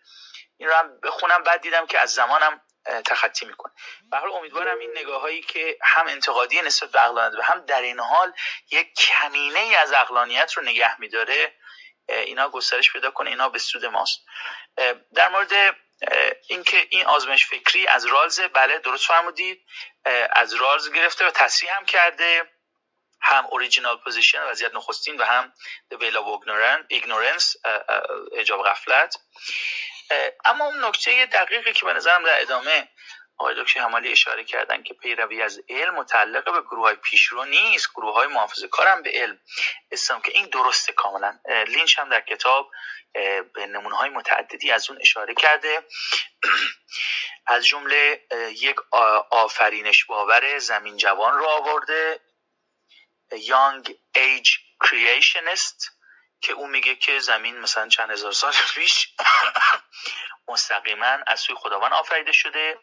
این 0.57 0.69
رو 0.69 0.75
هم 0.75 1.01
بخونم 1.01 1.43
بعد 1.43 1.61
دیدم 1.61 1.87
که 1.87 2.01
از 2.01 2.15
زمانم 2.15 2.63
تخطی 3.07 3.47
می‌کنه. 3.47 3.73
به 4.11 4.19
حال 4.19 4.33
امیدوارم 4.33 4.79
این 4.79 4.91
نگاه 4.97 5.21
هایی 5.21 5.43
که 5.43 5.79
هم 5.83 6.07
انتقادی 6.07 6.61
نسبت 6.61 6.91
به 6.91 7.05
اقلانیت 7.05 7.39
و 7.39 7.43
هم 7.43 7.67
در 7.67 7.83
این 7.83 8.01
حال 8.01 8.33
یک 8.71 8.95
کمینه 8.95 9.59
ای 9.59 9.75
از 9.75 9.93
عقلانیت 9.93 10.53
رو 10.53 10.63
نگه 10.63 11.01
میداره 11.01 11.55
اینا 12.09 12.49
گسترش 12.49 12.93
پیدا 12.93 13.11
کنه 13.11 13.31
اینا 13.31 13.49
به 13.49 13.59
سود 13.59 13.85
ماست. 13.85 14.21
در 15.15 15.29
مورد 15.29 15.77
اینکه 16.49 16.87
این 16.91 17.07
آزمایش 17.07 17.47
فکری 17.47 17.87
از 17.87 18.07
رالز 18.07 18.41
بله 18.41 18.79
درست 18.79 19.07
فرمودید. 19.07 19.67
از 20.33 20.55
رالز 20.55 20.93
گرفته 20.93 21.27
و 21.27 21.31
تصریح 21.31 21.77
هم 21.77 21.85
کرده. 21.85 22.53
هم 23.21 23.47
original 23.51 23.97
position 23.97 24.43
وضعیت 24.43 24.75
نخستین 24.75 25.17
و 25.17 25.25
هم 25.25 25.53
veil 25.95 26.15
of 26.15 26.95
ignorance 26.95 27.57
حجاب 28.33 28.65
غفلت. 28.65 29.17
اما 30.45 30.65
اون 30.65 30.85
نکته 30.85 31.27
دقیقی 31.27 31.73
که 31.73 31.87
به 31.87 31.93
نظرم 31.93 32.25
در 32.25 32.41
ادامه 32.41 32.89
آقای 33.41 33.55
دکتر 33.63 33.81
همالی 33.81 34.13
اشاره 34.13 34.45
کردن 34.45 34.83
که 34.83 34.95
پیروی 34.95 35.43
از 35.43 35.61
علم 35.69 35.95
متعلق 35.95 36.53
به 36.53 36.61
گروه 36.61 36.85
های 36.85 36.95
پیشرو 36.95 37.45
نیست 37.45 37.91
گروه 37.95 38.15
های 38.15 38.27
محافظه 38.27 38.69
کارم 38.69 39.03
به 39.03 39.11
علم 39.15 39.39
اسلام 39.91 40.21
که 40.21 40.33
این 40.35 40.47
درسته 40.47 40.93
کاملا. 40.93 41.39
لینچ 41.67 41.99
هم 41.99 42.09
در 42.09 42.21
کتاب 42.21 42.71
به 43.55 43.67
نمونه 43.67 43.97
های 43.97 44.11
متعددی 44.11 44.71
از 44.71 44.91
اون 44.91 44.99
اشاره 45.01 45.35
کرده. 45.35 45.87
از 47.47 47.67
جمله 47.67 48.23
یک 48.51 48.77
آفرینش 49.31 50.05
باور 50.05 50.59
زمین 50.59 50.97
جوان 50.97 51.39
رو 51.39 51.47
آورده. 51.47 52.21
Young 53.35 53.89
Age 54.17 54.51
Creationist 54.85 55.91
که 56.41 56.53
اون 56.53 56.71
میگه 56.71 56.95
که 56.95 57.19
زمین 57.19 57.61
مثلا 57.61 57.89
چند 57.89 58.11
هزار 58.11 58.33
سال 58.33 58.53
پیش 58.75 59.15
مستقیما 60.49 61.19
از 61.27 61.41
سوی 61.41 61.57
خداوند 61.57 61.93
آفریده 61.93 62.33
شده. 62.33 62.79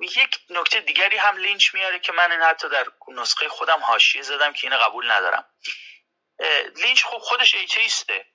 یک 0.00 0.38
نکته 0.50 0.80
دیگری 0.80 1.16
هم 1.16 1.36
لینچ 1.36 1.74
میاره 1.74 1.98
که 1.98 2.12
من 2.12 2.32
این 2.32 2.40
حتی 2.40 2.68
در 2.68 2.86
نسخه 3.08 3.48
خودم 3.48 3.80
حاشیه 3.80 4.22
زدم 4.22 4.52
که 4.52 4.66
اینو 4.66 4.78
قبول 4.78 5.10
ندارم. 5.10 5.44
لینچ 6.76 7.04
خب 7.04 7.18
خودش 7.18 7.54
atheist 7.54 8.10
ه. 8.10 8.26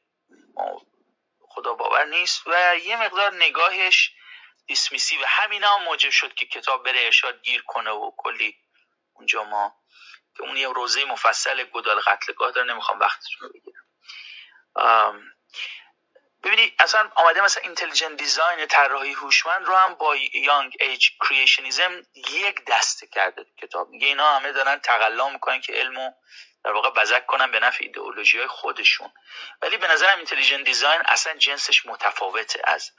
خدا 1.39 1.73
باور 1.73 2.05
نیست 2.05 2.47
و 2.47 2.75
یه 2.77 2.97
مقدار 2.97 3.33
نگاهش 3.33 4.11
dismissive 4.67 5.17
و 5.17 5.25
همینا 5.27 5.75
هم 5.75 5.83
موجب 5.83 6.09
شد 6.09 6.33
که 6.33 6.45
کتاب 6.45 6.85
بره 6.85 6.99
ارشاد 6.99 7.41
گیر 7.41 7.61
کنه 7.61 7.91
و 7.91 8.11
کلی 8.17 8.57
اونجا 9.13 9.43
ما 9.43 9.82
که 10.37 10.43
اون 10.43 10.57
یه 10.57 10.67
روزه 10.67 11.05
مفصل 11.05 11.63
گودال 11.63 11.99
قتلگاه 11.99 12.51
داره 12.51 12.73
نمی‌خوام 12.73 12.99
وقتتون 12.99 13.39
رو 13.39 13.49
بگیرم. 13.49 13.83
ببینید 16.43 16.73
اصلا 16.79 17.11
آمده 17.15 17.41
مثلا 17.41 17.63
intelligent 17.63 18.17
design 18.17 18.65
طراحی 18.65 19.13
هوشمند 19.13 19.65
رو 19.65 19.75
هم 19.75 19.95
با 19.95 20.15
young 20.33 20.73
age 20.79 21.09
creationism 21.21 22.01
یک 22.15 22.65
دسته 22.67 23.07
کرده 23.07 23.45
کتاب. 23.61 23.89
میگه 23.89 24.07
اینا 24.07 24.35
همه 24.35 24.51
دارن 24.51 24.79
تقلا 24.79 25.29
می‌کنن 25.29 25.61
که 25.61 25.73
علمو 25.73 26.11
در 26.63 26.71
واقع 26.71 26.89
بزک 26.89 27.25
کنن 27.25 27.51
به 27.51 27.59
نفع 27.59 27.83
ایدئولوژی 27.83 28.37
های 28.37 28.47
خودشون. 28.47 29.11
ولی 29.61 29.77
به 29.77 29.87
نظرم 29.87 30.17
intelligent 30.17 30.65
design 30.65 31.01
اصلا 31.05 31.33
جنسش 31.33 31.85
متفاوته 31.85 32.61
از 32.63 32.91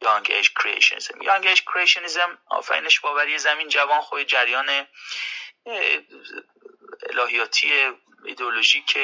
young 0.00 0.26
age 0.30 0.50
creationism 0.50 1.22
young 1.22 1.46
age 1.46 1.62
creationism 1.62 2.38
آفرینش 2.50 3.00
باوری 3.00 3.38
زمین 3.38 3.68
جوان 3.68 4.00
خود 4.00 4.22
جریان 4.22 4.86
الهیاتی 7.10 7.72
ایدئولوژیک 8.24 8.98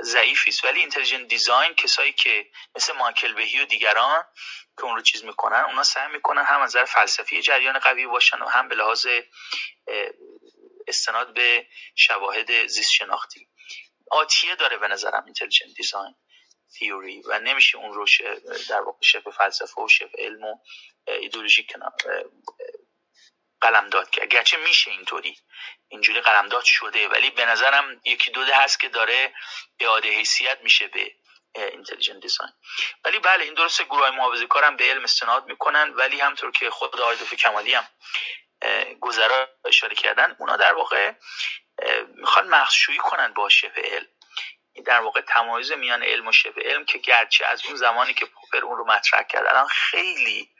ضعیفی 0.00 0.50
است. 0.50 0.64
ولی 0.64 0.80
intelligent 0.80 1.28
design 1.28 1.74
کسایی 1.74 2.12
که 2.12 2.50
مثل 2.76 2.92
مایکل 2.92 3.34
بهی 3.34 3.60
و 3.60 3.64
دیگران 3.64 4.24
که 4.76 4.84
اون 4.84 4.96
رو 4.96 5.02
چیز 5.02 5.24
می‌کنن 5.24 5.64
اونا 5.68 5.82
سعی 5.82 6.12
می‌کنن 6.12 6.44
هم 6.44 6.60
از 6.60 6.70
نظر 6.70 6.84
فلسفی 6.84 7.42
جریان 7.42 7.78
قوی 7.78 8.06
باشن 8.06 8.38
و 8.38 8.46
هم 8.46 8.68
به 8.68 8.74
لحاظ 8.74 9.06
استناد 10.88 11.34
به 11.34 11.66
شواهد 11.94 12.66
زیست 12.66 12.92
شناختی 12.92 13.48
آتیه 14.10 14.54
داره 14.54 14.76
به 14.76 14.88
نظرم 14.88 15.24
intelligent 15.24 15.74
design 15.76 16.14
theory 16.74 17.22
و 17.22 17.38
نمیشه 17.38 17.78
اون 17.78 17.94
رو 17.94 18.06
در 18.68 18.80
واقع 18.80 18.98
شبه 19.02 19.30
فلسفه 19.30 19.82
و 19.82 19.88
شبه 19.88 20.18
علم 20.18 20.44
و 20.44 20.58
ایدئولوژی 21.06 21.66
قلمداد 23.66 24.10
کرد 24.10 24.28
گرچه 24.28 24.56
میشه 24.56 24.90
اینطوری 24.90 25.38
اینجوری 25.88 26.20
قلمداد 26.20 26.64
شده 26.64 27.08
ولی 27.08 27.30
به 27.30 27.44
نظرم 27.44 28.00
یکی 28.04 28.30
دو 28.30 28.44
دهه 28.44 28.56
ست 28.56 28.80
که 28.80 28.88
داره 28.88 29.34
اعاده 29.80 30.08
حیثیت 30.08 30.58
میشه 30.62 30.86
به 30.86 31.12
intelligent 31.54 32.20
design 32.20 32.52
ولی 33.04 33.18
بله 33.18 33.44
این 33.44 33.54
درسته 33.54 33.84
گروه 33.84 34.08
های 34.08 34.46
کارم 34.46 34.76
به 34.76 34.84
علم 34.84 35.04
استناد 35.04 35.46
می‌کنن 35.46 35.94
ولی 35.94 36.20
همونطور 36.20 36.50
که 36.50 36.70
خود 36.70 37.00
آقای 37.00 37.16
دفعه 37.16 37.38
کمالی 37.38 37.74
هم 37.74 37.88
گذرا 39.00 39.48
اشاره 39.64 39.94
کردن 39.94 40.36
اونا 40.38 40.56
در 40.56 40.74
واقع 40.74 41.12
می‌خوان 42.14 42.48
مخشویی 42.48 42.98
کنن 42.98 43.34
با 43.34 43.48
شبه 43.48 43.82
علم. 43.82 44.06
در 44.86 45.00
واقع 45.00 45.20
تمایز 45.20 45.72
میان 45.72 46.02
علم 46.02 46.26
و 46.26 46.32
شبه 46.32 46.62
علم 46.62 46.84
که 46.84 46.98
گرچه 46.98 47.46
از 47.46 47.66
اون 47.66 47.76
زمانی 47.76 48.14
که 48.14 48.26
پوپر 48.26 48.64
اون 48.64 48.76
رو 48.78 48.86
مطرح 48.86 49.22
کرد 49.22 49.46
الان 49.46 49.68
خیلی 49.68 50.50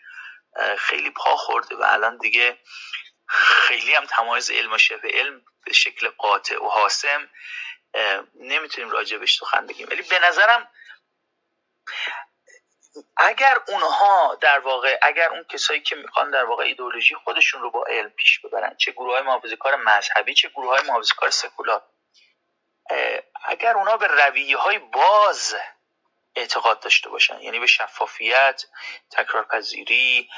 خیلی 0.78 1.10
پا 1.10 1.36
خورده 1.36 1.76
و 1.76 1.82
الان 1.82 2.16
دیگه 2.18 2.58
خیلی 3.28 3.94
هم 3.94 4.06
تمایز 4.06 4.50
علم 4.50 4.72
و 4.72 4.78
شبه 4.78 5.08
علم 5.08 5.44
به 5.64 5.72
شکل 5.72 6.08
قاطع 6.08 6.62
و 6.64 6.68
حاسم 6.68 7.30
نمی‌تونیم 8.34 8.90
راجبش 8.90 9.38
سخن 9.38 9.66
بگیم. 9.66 9.88
ولی 9.90 10.02
به 10.02 10.18
نظرم 10.18 10.68
اگر 13.16 13.60
اونها 13.68 14.38
در 14.40 14.58
واقع 14.58 14.98
اگر 15.02 15.30
اون 15.30 15.44
کسایی 15.44 15.80
که 15.80 15.96
می‌خوان 15.96 16.30
در 16.30 16.44
واقع 16.44 16.64
ایدولوژی 16.64 17.14
خودشون 17.14 17.62
رو 17.62 17.70
با 17.70 17.84
علم 17.84 18.10
پیش 18.10 18.40
ببرن 18.40 18.76
چه 18.76 18.92
گروه 18.92 19.12
های 19.12 19.22
محافظه 19.22 19.56
کار 19.56 19.76
مذهبی 19.76 20.34
چه 20.34 20.48
گروه 20.48 20.68
های 20.68 20.82
محافظه 20.86 21.14
کار 21.14 21.30
سکولار 21.30 21.82
اگر 23.44 23.76
اونا 23.76 23.96
به 23.96 24.06
رویه 24.06 24.56
های 24.56 24.78
باز 24.78 25.56
اعتقاد 26.36 26.80
داشته 26.80 27.08
باشن. 27.08 27.40
یعنی 27.40 27.58
به 27.58 27.66
شفافیت 27.66 28.62
تکرارپذیری 29.10 30.30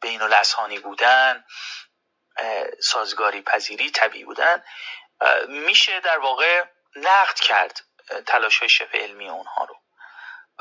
بین 0.00 0.22
الاسهانی 0.22 0.78
بودن 0.78 1.44
سازگاری 2.80 3.42
پذیری 3.42 3.90
طبیعی 3.90 4.24
بودن. 4.24 4.62
میشه 5.48 6.00
در 6.00 6.18
واقع 6.18 6.64
نقد 6.96 7.34
کرد 7.34 7.80
تلاش 8.26 8.58
های 8.58 8.68
شبه 8.68 8.98
علمی 8.98 9.28
اونها 9.28 9.64
رو. 9.64 9.80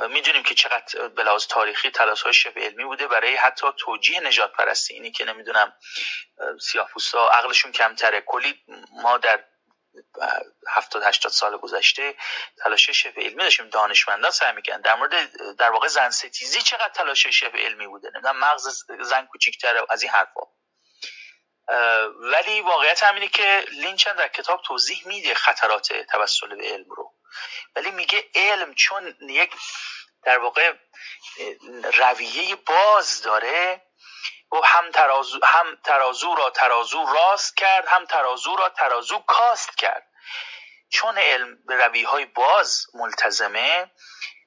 می‌دونیم 0.08 0.44
که 0.44 0.56
چقدر 0.56 1.08
به 1.08 1.24
لحاظ 1.24 1.48
تاریخی 1.48 1.90
تلاش 1.90 2.22
های 2.22 2.34
شبه 2.34 2.62
علمی 2.62 2.84
بوده. 2.86 3.08
برای 3.08 3.36
حتی 3.36 3.68
توجیه 3.78 4.20
نجات 4.20 4.52
پرستی 4.54 4.94
اینی 4.94 5.12
که 5.12 5.26
نمی‌دونم 5.26 5.74
سیاه‌پوستا 6.62 7.30
عقلشون 7.30 7.72
کمتره. 7.72 8.22
کلی 8.22 8.64
ما 8.92 9.18
در 9.18 9.44
هفتاد 10.68 11.04
هشتاد 11.04 11.32
سال 11.32 11.58
گذشته 11.58 12.16
تلاش 12.64 12.90
شبه 12.90 13.22
علمی 13.22 13.44
داشتیم 13.44 13.70
دانشمندان 13.70 14.32
سعی 14.32 14.54
می‌کنن 14.54 14.82
در 14.82 14.96
مورد 14.96 15.30
در 15.58 15.70
واقع 15.70 15.88
زن 15.88 16.10
ستیزی 16.10 16.62
چقدر 16.62 16.90
تلاش 16.90 17.28
شبه 17.28 17.60
علمی 17.60 17.88
بوده؟ 17.88 18.10
نمی‌دونم 18.14 18.40
مغز 18.40 18.84
زن 19.02 19.26
کوچیکتره 19.26 19.86
از 19.90 20.04
این 20.04 20.12
حرفا. 20.12 20.42
ولی 22.20 22.62
واقعیت 22.62 23.04
همینه 23.04 23.28
که 23.28 23.66
لینچن 23.72 24.16
در 24.16 24.28
کتاب 24.28 24.62
توضیح 24.62 25.08
میده 25.08 25.34
خطرات 25.34 25.94
توسل 25.94 26.56
به 26.56 26.68
علم 26.68 26.90
رو. 26.90 27.14
ولی 27.76 27.92
میگه 27.92 28.24
علم 28.36 28.74
چون 28.74 29.16
یک 29.22 29.52
در 30.24 30.38
واقع 30.38 30.74
رویه 31.98 32.56
باز 32.56 33.22
داره 33.22 33.82
و 34.54 34.66
هم 34.66 34.92
ترازو, 34.92 35.40
هم 35.44 35.78
ترازو 35.84 36.36
را 36.36 36.50
ترازو 36.50 37.06
راست 37.06 37.58
کرد 37.58 37.88
هم 37.88 38.06
ترازو 38.06 38.56
را 38.56 38.70
ترازو 38.70 39.20
کاست 39.20 39.78
کرد. 39.78 40.08
چون 40.90 41.18
علم 41.18 41.58
به 41.68 41.76
رویه 41.76 42.08
های 42.08 42.26
باز 42.26 42.86
ملتزمه 42.94 43.92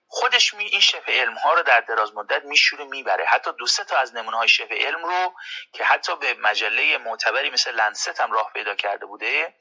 خودش 0.08 0.54
می 0.54 0.64
این 0.64 0.80
شبه 0.80 1.12
علم 1.12 1.34
ها 1.34 1.54
رو 1.54 1.62
در 1.62 1.80
دراز 1.80 2.14
مدت 2.14 2.44
میشوره 2.44 2.84
می‌بره. 2.84 3.24
حتی 3.24 3.50
دو 3.58 3.66
سه 3.66 3.84
تا 3.84 3.98
از 3.98 4.14
نمونه 4.14 4.36
های 4.36 4.48
شبه 4.48 4.74
علم 4.74 5.04
رو 5.04 5.34
که 5.72 5.84
حتی 5.84 6.16
به 6.16 6.34
مجله 6.34 6.98
معتبری 6.98 7.50
مثل 7.50 7.74
لنست 7.74 8.20
هم 8.20 8.32
راه 8.32 8.50
پیدا 8.52 8.74
کرده 8.74 9.06
بوده 9.06 9.54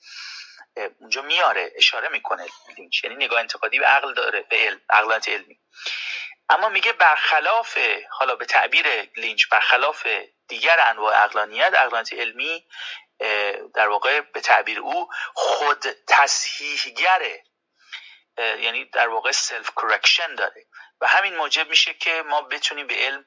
اونجا 0.99 1.22
میاره 1.22 1.72
اشاره 1.76 2.09
می‌کنه. 2.09 2.47
یعنی 3.03 3.15
نگاه 3.15 3.39
انتقادی 3.39 3.80
به 3.80 3.85
عقل 3.85 4.13
داره 4.13 4.41
به 4.41 4.57
علم 4.57 4.81
عقلانیت 4.89 5.30
علمی. 5.30 5.59
اما 6.49 6.69
میگه 6.69 6.93
برخلاف 6.93 7.77
حالا 8.11 8.35
به 8.35 8.45
تعبیر 8.45 8.85
لینچ 9.17 9.47
برخلاف 9.51 10.07
دیگر 10.47 10.80
انواع 10.80 11.23
عقلانیت 11.23 11.73
عقلانیت 11.76 12.14
علمی 12.13 12.67
در 13.73 13.88
واقع 13.88 14.22
به 14.22 14.41
تعبیر 14.41 14.80
او 14.80 15.09
خود 15.34 15.85
تصحیحگره 16.07 17.43
یعنی 18.38 18.85
در 18.85 19.07
واقع 19.07 19.31
self 19.31 19.72
correction 19.76 20.35
داره. 20.35 20.65
و 21.01 21.07
همین 21.07 21.35
موجب 21.35 21.69
میشه 21.69 21.93
که 21.93 22.23
ما 22.26 22.41
بتونیم 22.41 22.88
به 22.88 22.95
علم 22.95 23.26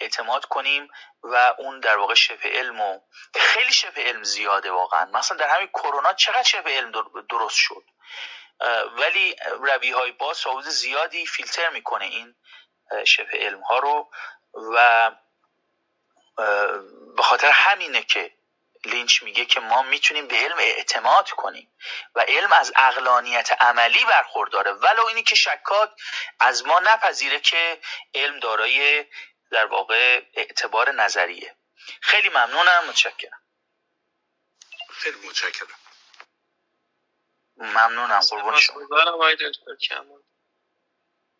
اعتماد 0.00 0.44
کنیم 0.44 0.88
و 1.22 1.54
اون 1.58 1.80
در 1.80 1.96
واقع 1.96 2.14
شبه 2.14 2.48
علم 2.48 2.80
و 2.80 3.00
خیلی 3.34 3.72
شبه 3.72 4.02
علم 4.02 4.22
زیاده 4.22 4.70
واقعا. 4.70 5.04
مثلا 5.04 5.36
در 5.36 5.48
همین 5.48 5.68
کرونا 5.68 6.12
چقدر 6.12 6.42
شبه 6.42 6.70
علم 6.70 6.92
درست 7.30 7.56
شد؟ 7.56 7.84
ولی 8.96 9.36
روی 9.50 9.90
های 9.90 10.12
باز 10.12 10.44
زیادی 10.64 11.26
فیلتر 11.26 11.70
می‌کنه 11.70 12.04
این 12.04 12.34
شبه 13.04 13.38
علم 13.38 13.60
ها 13.60 13.78
رو. 13.78 14.10
و 14.74 15.10
به 17.16 17.22
خاطر 17.22 17.50
همینه 17.50 18.02
که 18.02 18.34
لینچ 18.84 19.22
میگه 19.22 19.44
که 19.44 19.60
ما 19.60 19.82
می‌تونیم 19.82 20.26
به 20.28 20.36
علم 20.36 20.58
اعتماد 20.58 21.30
کنیم 21.30 21.72
و 22.14 22.20
علم 22.20 22.52
از 22.52 22.72
اقلانیت 22.76 23.52
عملی 23.62 24.04
برخورداره. 24.04 24.72
ولو 24.72 25.06
اینی 25.06 25.22
که 25.22 25.34
شکاک 25.34 25.90
از 26.40 26.66
ما 26.66 26.80
نپذیره 26.80 27.40
که 27.40 27.80
علم 28.14 28.40
دارای 28.40 29.06
در 29.50 29.66
واقع 29.66 30.22
اعتبار 30.34 30.92
نظریه. 30.92 31.56
خیلی 32.00 32.28
ممنونم 32.28 32.84
متشکرم. 32.88 33.42
خیلی 34.90 35.28
متشکرم. 35.28 35.78
ممنونم 37.56 38.20
قربون 38.20 38.60
شما. 38.60 38.80
آقای 39.06 39.36
دکتر 39.36 39.76
کمال. 39.88 40.22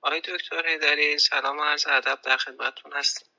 آقای 0.02 0.20
دکتر 0.20 0.66
هیدری 0.66 1.18
سلام 1.18 1.58
و 1.58 1.64
عرض 1.64 1.86
ادب 1.86 2.20
در 2.22 2.36
خدمتتون 2.36 2.92
هستیم 2.92 3.33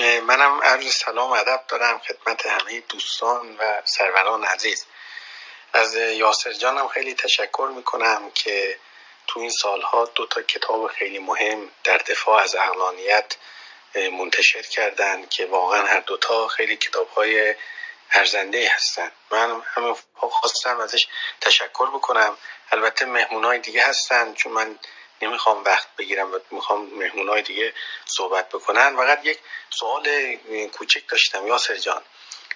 منم 0.00 0.62
عرض 0.62 0.94
سلام 0.94 1.32
ادب 1.32 1.64
دارم 1.68 1.98
خدمت 1.98 2.46
همه 2.46 2.80
دوستان 2.80 3.56
و 3.56 3.82
سروران 3.84 4.44
عزیز. 4.44 4.86
از 5.72 5.94
یاسر 5.94 6.52
جانم 6.52 6.88
خیلی 6.88 7.14
تشکر 7.14 7.70
می‌کنم 7.74 8.30
که 8.34 8.78
تو 9.26 9.40
این 9.40 9.50
سالها 9.50 10.04
دو 10.14 10.26
تا 10.26 10.42
کتاب 10.42 10.86
خیلی 10.86 11.18
مهم 11.18 11.70
در 11.84 11.98
دفاع 11.98 12.42
از 12.42 12.54
اقلانیت 12.54 13.36
منتشر 13.94 14.62
کردن 14.62 15.26
که 15.26 15.46
واقعا 15.46 15.86
هر 15.86 16.00
دوتا 16.00 16.48
خیلی 16.48 16.76
کتاب 16.76 17.08
های 17.08 17.54
ارزنده 18.12 18.68
هستن. 18.68 19.12
من 19.30 19.62
همه 19.74 19.94
خواستم 20.14 20.80
ازش 20.80 21.06
تشکر 21.40 21.86
بکنم. 21.86 22.38
البته 22.72 23.06
مهمون 23.06 23.58
دیگه 23.58 23.82
هستن 23.82 24.34
چون 24.34 24.52
من 24.52 24.78
نمی‌خوام 25.22 25.64
وقت 25.64 25.88
بگیرم 25.98 26.34
و 26.34 26.38
می‌خوام 26.50 26.86
مهمونای 26.94 27.42
دیگه 27.42 27.74
صحبت 28.06 28.48
بکنن. 28.48 28.96
فقط 28.96 29.26
یک 29.26 29.38
سوال 29.70 30.36
کوچک 30.66 31.08
داشتم 31.08 31.46
یاسر 31.46 31.76
جان. 31.76 32.02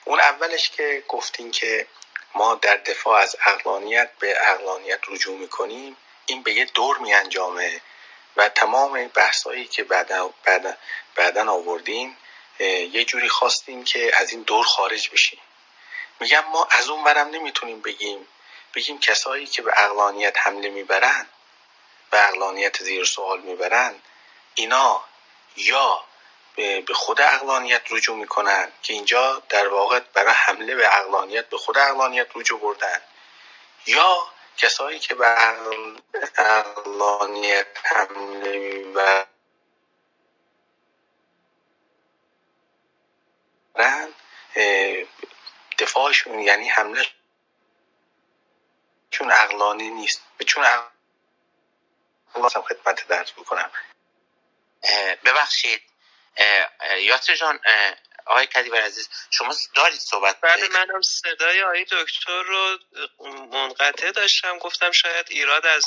اون 0.04 0.20
اولش 0.20 0.70
که 0.70 1.04
گفتین 1.08 1.50
که 1.50 1.86
ما 2.34 2.54
در 2.54 2.76
دفاع 2.76 3.20
از 3.20 3.36
اقلانیت 3.46 4.10
به 4.18 4.50
اقلانیت 4.50 5.00
رجوع 5.08 5.38
می‌کنیم 5.38 5.96
این 6.26 6.42
به 6.42 6.52
یه 6.52 6.64
دور 6.64 6.98
میانجامه 6.98 7.80
و 8.36 8.48
تمام 8.48 9.08
بحثایی 9.08 9.64
که 9.64 9.84
بعدا, 9.84 10.30
بعدا, 10.44 10.74
بعدا 11.16 11.52
آوردین 11.52 12.16
یه 12.60 13.04
جوری 13.04 13.28
خواستیم 13.28 13.84
که 13.84 14.12
از 14.16 14.30
این 14.30 14.42
دور 14.42 14.64
خارج 14.64 15.10
بشیم 15.10 15.40
میگم 16.20 16.44
ما 16.52 16.68
از 16.70 16.88
اون 16.88 17.04
برم 17.04 17.28
نمی‌تونیم 17.28 17.80
بگیم 17.80 18.28
بگیم 18.74 18.98
کسایی 18.98 19.46
که 19.46 19.62
به 19.62 19.72
اقلانیت 19.76 20.38
حمله 20.38 20.68
می‌برن 20.68 21.26
به 22.12 22.28
اقلانیت 22.28 22.82
زیر 22.82 23.04
سوال 23.04 23.40
می‌برن 23.40 23.94
اینا 24.54 25.04
یا 25.56 26.04
به 26.56 26.94
خود 26.94 27.20
اقلانیت 27.20 27.82
رجوع 27.90 28.16
می‌کنن 28.16 28.72
که 28.82 28.92
اینجا 28.92 29.42
در 29.48 29.68
واقع 29.68 30.00
برای 30.00 30.32
حمله 30.32 30.74
به 30.74 30.98
اقلانیت 30.98 31.48
به 31.48 31.58
خود 31.58 31.78
اقلانیت 31.78 32.26
رجوع 32.34 32.60
بردن 32.60 33.00
یا 33.86 34.32
کسایی 34.56 34.98
که 34.98 35.14
به 35.14 35.26
اقلانیت 36.38 37.66
حمله 37.84 38.58
می‌برن 38.58 39.26
دفاعشون 45.78 46.38
یعنی 46.38 46.68
حمله 46.68 47.06
چون 49.10 49.32
اقلانی 49.32 49.90
نیست. 49.90 50.22
چون 50.46 50.64
خواستم 52.32 52.62
خدمت 52.62 53.08
درس 53.08 53.32
بکنم. 53.32 53.70
ببخشید. 55.24 55.82
یاسر 56.98 57.34
جان 57.34 57.60
آقای 58.26 58.46
کدیبر 58.46 58.80
عزیز 58.80 59.08
شما 59.30 59.54
دارید 59.74 60.00
صحبت 60.00 60.40
بله 60.40 60.68
منم 60.68 61.02
صدای 61.02 61.62
آقای 61.62 61.84
دکتر 61.84 62.42
رو 62.42 62.78
منقطع 63.52 64.10
داشتم. 64.10 64.58
گفتم 64.58 64.90
شاید 64.92 65.26
ایراد 65.30 65.66
از 65.66 65.84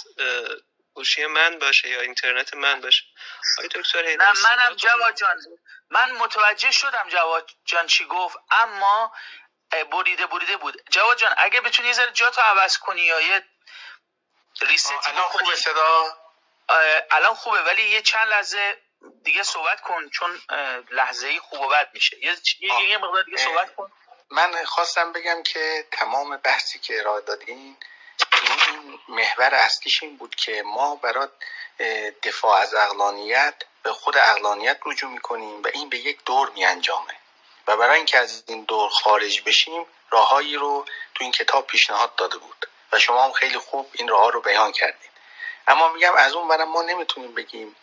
گوشی 0.94 1.26
من 1.26 1.60
باشه 1.60 1.90
یا 1.90 2.02
اینترنت 2.02 2.54
من 2.54 2.82
باشه. 2.82 3.04
آقای 3.58 3.68
دکتر 3.68 4.16
نه 4.16 4.32
منم 4.44 4.76
جواد 4.76 5.16
جان 5.16 5.38
من 5.90 6.12
متوجه 6.12 6.72
شدم 6.72 7.10
جواد 7.10 7.52
جان 7.66 7.88
چی 7.88 8.06
گفت 8.06 8.38
اما 8.52 9.14
بریده 9.92 10.26
بریده 10.28 10.58
بود. 10.58 10.84
جواد 10.90 11.18
جان 11.18 11.36
اگه 11.38 11.62
بتونی 11.62 11.88
یه 11.88 11.94
ذره 11.94 12.12
جاتو 12.12 12.42
عوض 12.42 12.78
کنی 12.78 13.02
یا 13.02 13.22
یه 13.22 13.44
ریستی 14.62 14.94
خوبه 15.30 15.56
صدا؟ 15.56 16.18
الان 17.12 17.34
خوبه 17.34 17.62
ولی 17.62 17.84
یه 17.84 18.02
چند 18.02 18.28
لحظه 18.28 18.78
دیگه 19.24 19.44
صحبت 19.44 19.82
کن 19.82 20.10
چون 20.10 20.42
لحظه 20.92 21.28
ای 21.28 21.40
خوب 21.40 21.62
و 21.62 21.68
بد 21.68 21.90
میشه. 21.94 22.18
یه, 22.26 22.36
یه 22.90 22.98
مقدار 22.98 23.24
دیگه 23.24 23.38
صحبت 23.38 23.76
کن. 23.76 23.92
من 24.30 24.64
خواستم 24.66 25.12
بگم 25.14 25.44
که 25.44 25.88
تمام 25.92 26.38
بحثی 26.38 26.80
که 26.80 27.00
ارائه 27.00 27.22
دادین 27.22 27.58
این 27.58 29.00
محور 29.08 29.56
اصلیش 29.56 30.04
این 30.04 30.18
بود 30.18 30.36
که 30.36 30.64
ما 30.66 30.96
برای 30.96 31.28
دفاع 32.24 32.58
از 32.58 32.74
اقلانیت 32.74 33.54
به 33.84 33.94
خود 33.94 34.18
اقلانیت 34.18 34.80
رجوع 34.86 35.12
می‌کنیم 35.12 35.64
و 35.64 35.68
این 35.74 35.90
به 35.90 35.98
یک 35.98 36.20
دور 36.26 36.50
میانجامه 36.50 37.14
و 37.68 37.78
برای 37.78 37.98
اینکه 37.98 38.18
از 38.18 38.44
این 38.48 38.64
دور 38.64 38.90
خارج 38.90 39.42
بشیم 39.42 39.86
راههایی 40.10 40.56
رو 40.56 40.86
تو 41.16 41.24
این 41.24 41.32
کتاب 41.32 41.68
پیشنهاد 41.68 42.16
داده 42.16 42.38
بود. 42.38 42.70
و 42.92 43.00
شما 43.00 43.24
هم 43.26 43.32
خیلی 43.32 43.58
خوب 43.58 43.90
این 43.94 44.08
راه 44.08 44.32
رو 44.32 44.42
بیان 44.42 44.72
کردید 44.72 45.12
اما 45.68 45.90
میگم 45.90 46.14
از 46.16 46.34
اون 46.34 46.48
برم 46.48 46.70
ما 46.70 46.82
نمی‌تونیم 46.82 47.34
بگیم 47.34 47.76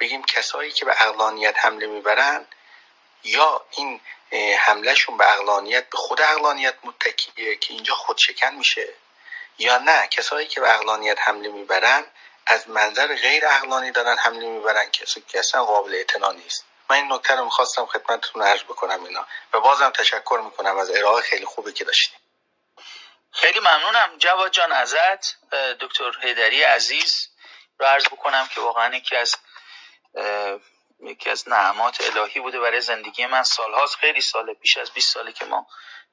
بگیم 0.00 0.22
کسایی 0.22 0.72
که 0.72 0.84
به 0.84 1.02
اقلانیت 1.02 1.54
حمله 1.58 1.86
می‌برن 1.86 2.46
یا 3.24 3.64
این 3.70 4.00
حملهشون 4.58 5.16
به 5.16 5.32
اقلانیت 5.32 5.90
به 5.90 5.96
خود 5.96 6.20
اقلانیت 6.20 6.74
متکیه 6.84 7.56
که 7.56 7.74
اینجا 7.74 7.94
خودشکن 7.94 8.54
میشه 8.54 8.88
یا 9.58 9.78
نه؟ 9.78 10.06
کسایی 10.06 10.46
که 10.46 10.60
به 10.60 10.74
اقلانیت 10.74 11.18
حمله 11.20 11.48
می‌برن 11.48 12.04
از 12.46 12.68
منظر 12.68 13.14
غیر 13.16 13.46
اقلانی 13.46 13.90
دارن 13.90 14.16
حمله 14.18 14.46
می‌برن 14.46 14.90
کسی 14.90 15.24
که 15.28 15.38
اصلا 15.38 15.64
قابل 15.64 15.94
اعتنا 15.94 16.32
نیست. 16.32 16.64
من 16.90 16.96
این 16.96 17.12
نکته 17.12 17.34
رو 17.34 17.44
می‌خواستم 17.44 17.86
خدمتتون 17.86 18.42
عرض 18.42 18.62
بکنم 18.62 19.04
اینا. 19.04 19.26
و 19.52 19.60
بازم 19.60 19.90
تشکر 19.90 20.40
می‌کنم 20.44 20.78
از 20.78 20.90
ارائه 20.90 21.22
خیلی 21.22 21.44
خوبی 21.44 21.72
که 21.72 21.84
داشتیم 21.84 22.18
خیلی 23.32 23.60
ممنونم. 23.60 24.18
جواد 24.18 24.52
جان 24.52 24.72
ازت 24.72 25.36
دکتر 25.80 26.18
هیدری 26.22 26.62
عزیز 26.62 27.28
رو 27.78 27.86
عرض 27.86 28.04
بکنم 28.04 28.48
که 28.48 28.60
واقعا 28.60 28.96
یکی 28.96 29.16
از 29.16 29.36
یکی 31.00 31.30
از 31.30 31.48
نعمات 31.48 32.00
الهی 32.00 32.40
بوده 32.40 32.60
برای 32.60 32.80
زندگی 32.80 33.26
من. 33.26 33.42
سالهاست 33.42 33.96
خیلی 33.96 34.20
ساله 34.20 34.54
بیش 34.54 34.76
از 34.76 34.90
20 34.90 35.14
ساله 35.14 35.32
که 35.32 35.44
ما 35.44 35.66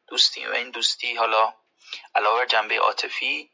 دوستیم 0.08 0.52
و 0.52 0.54
این 0.54 0.70
دوستی 0.70 1.16
حالا 1.16 1.54
علاوه 2.16 2.46
جنبه 2.46 2.80
عاطفی 2.80 3.52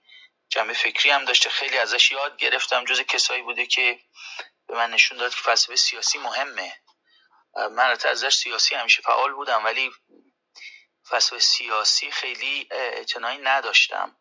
جنبه 0.50 0.74
فکری 0.74 1.12
هم 1.12 1.26
داشته. 1.26 1.50
خیلی 1.50 1.78
ازش 1.78 2.12
یاد 2.12 2.38
گرفتم. 2.38 2.86
جز 2.86 3.02
کسایی 3.02 3.42
بوده 3.42 3.66
که 3.66 4.00
به 4.68 4.76
من 4.76 4.92
نشون 4.92 5.18
داد 5.18 5.36
که 5.36 5.42
فلسفه 5.42 5.76
سیاسی 5.76 6.18
مهمه. 6.18 6.78
من 7.56 7.98
ازش 8.06 8.36
سیاسی 8.36 8.76
همیشه 8.76 9.02
فعال 9.02 9.34
بودم 9.34 9.66
ولی 9.66 9.92
فلسفه 11.12 11.40
سیاسی 11.40 12.12
خیلی 12.12 12.68
اعتنایی 12.72 13.38
نداشتم. 13.38 14.16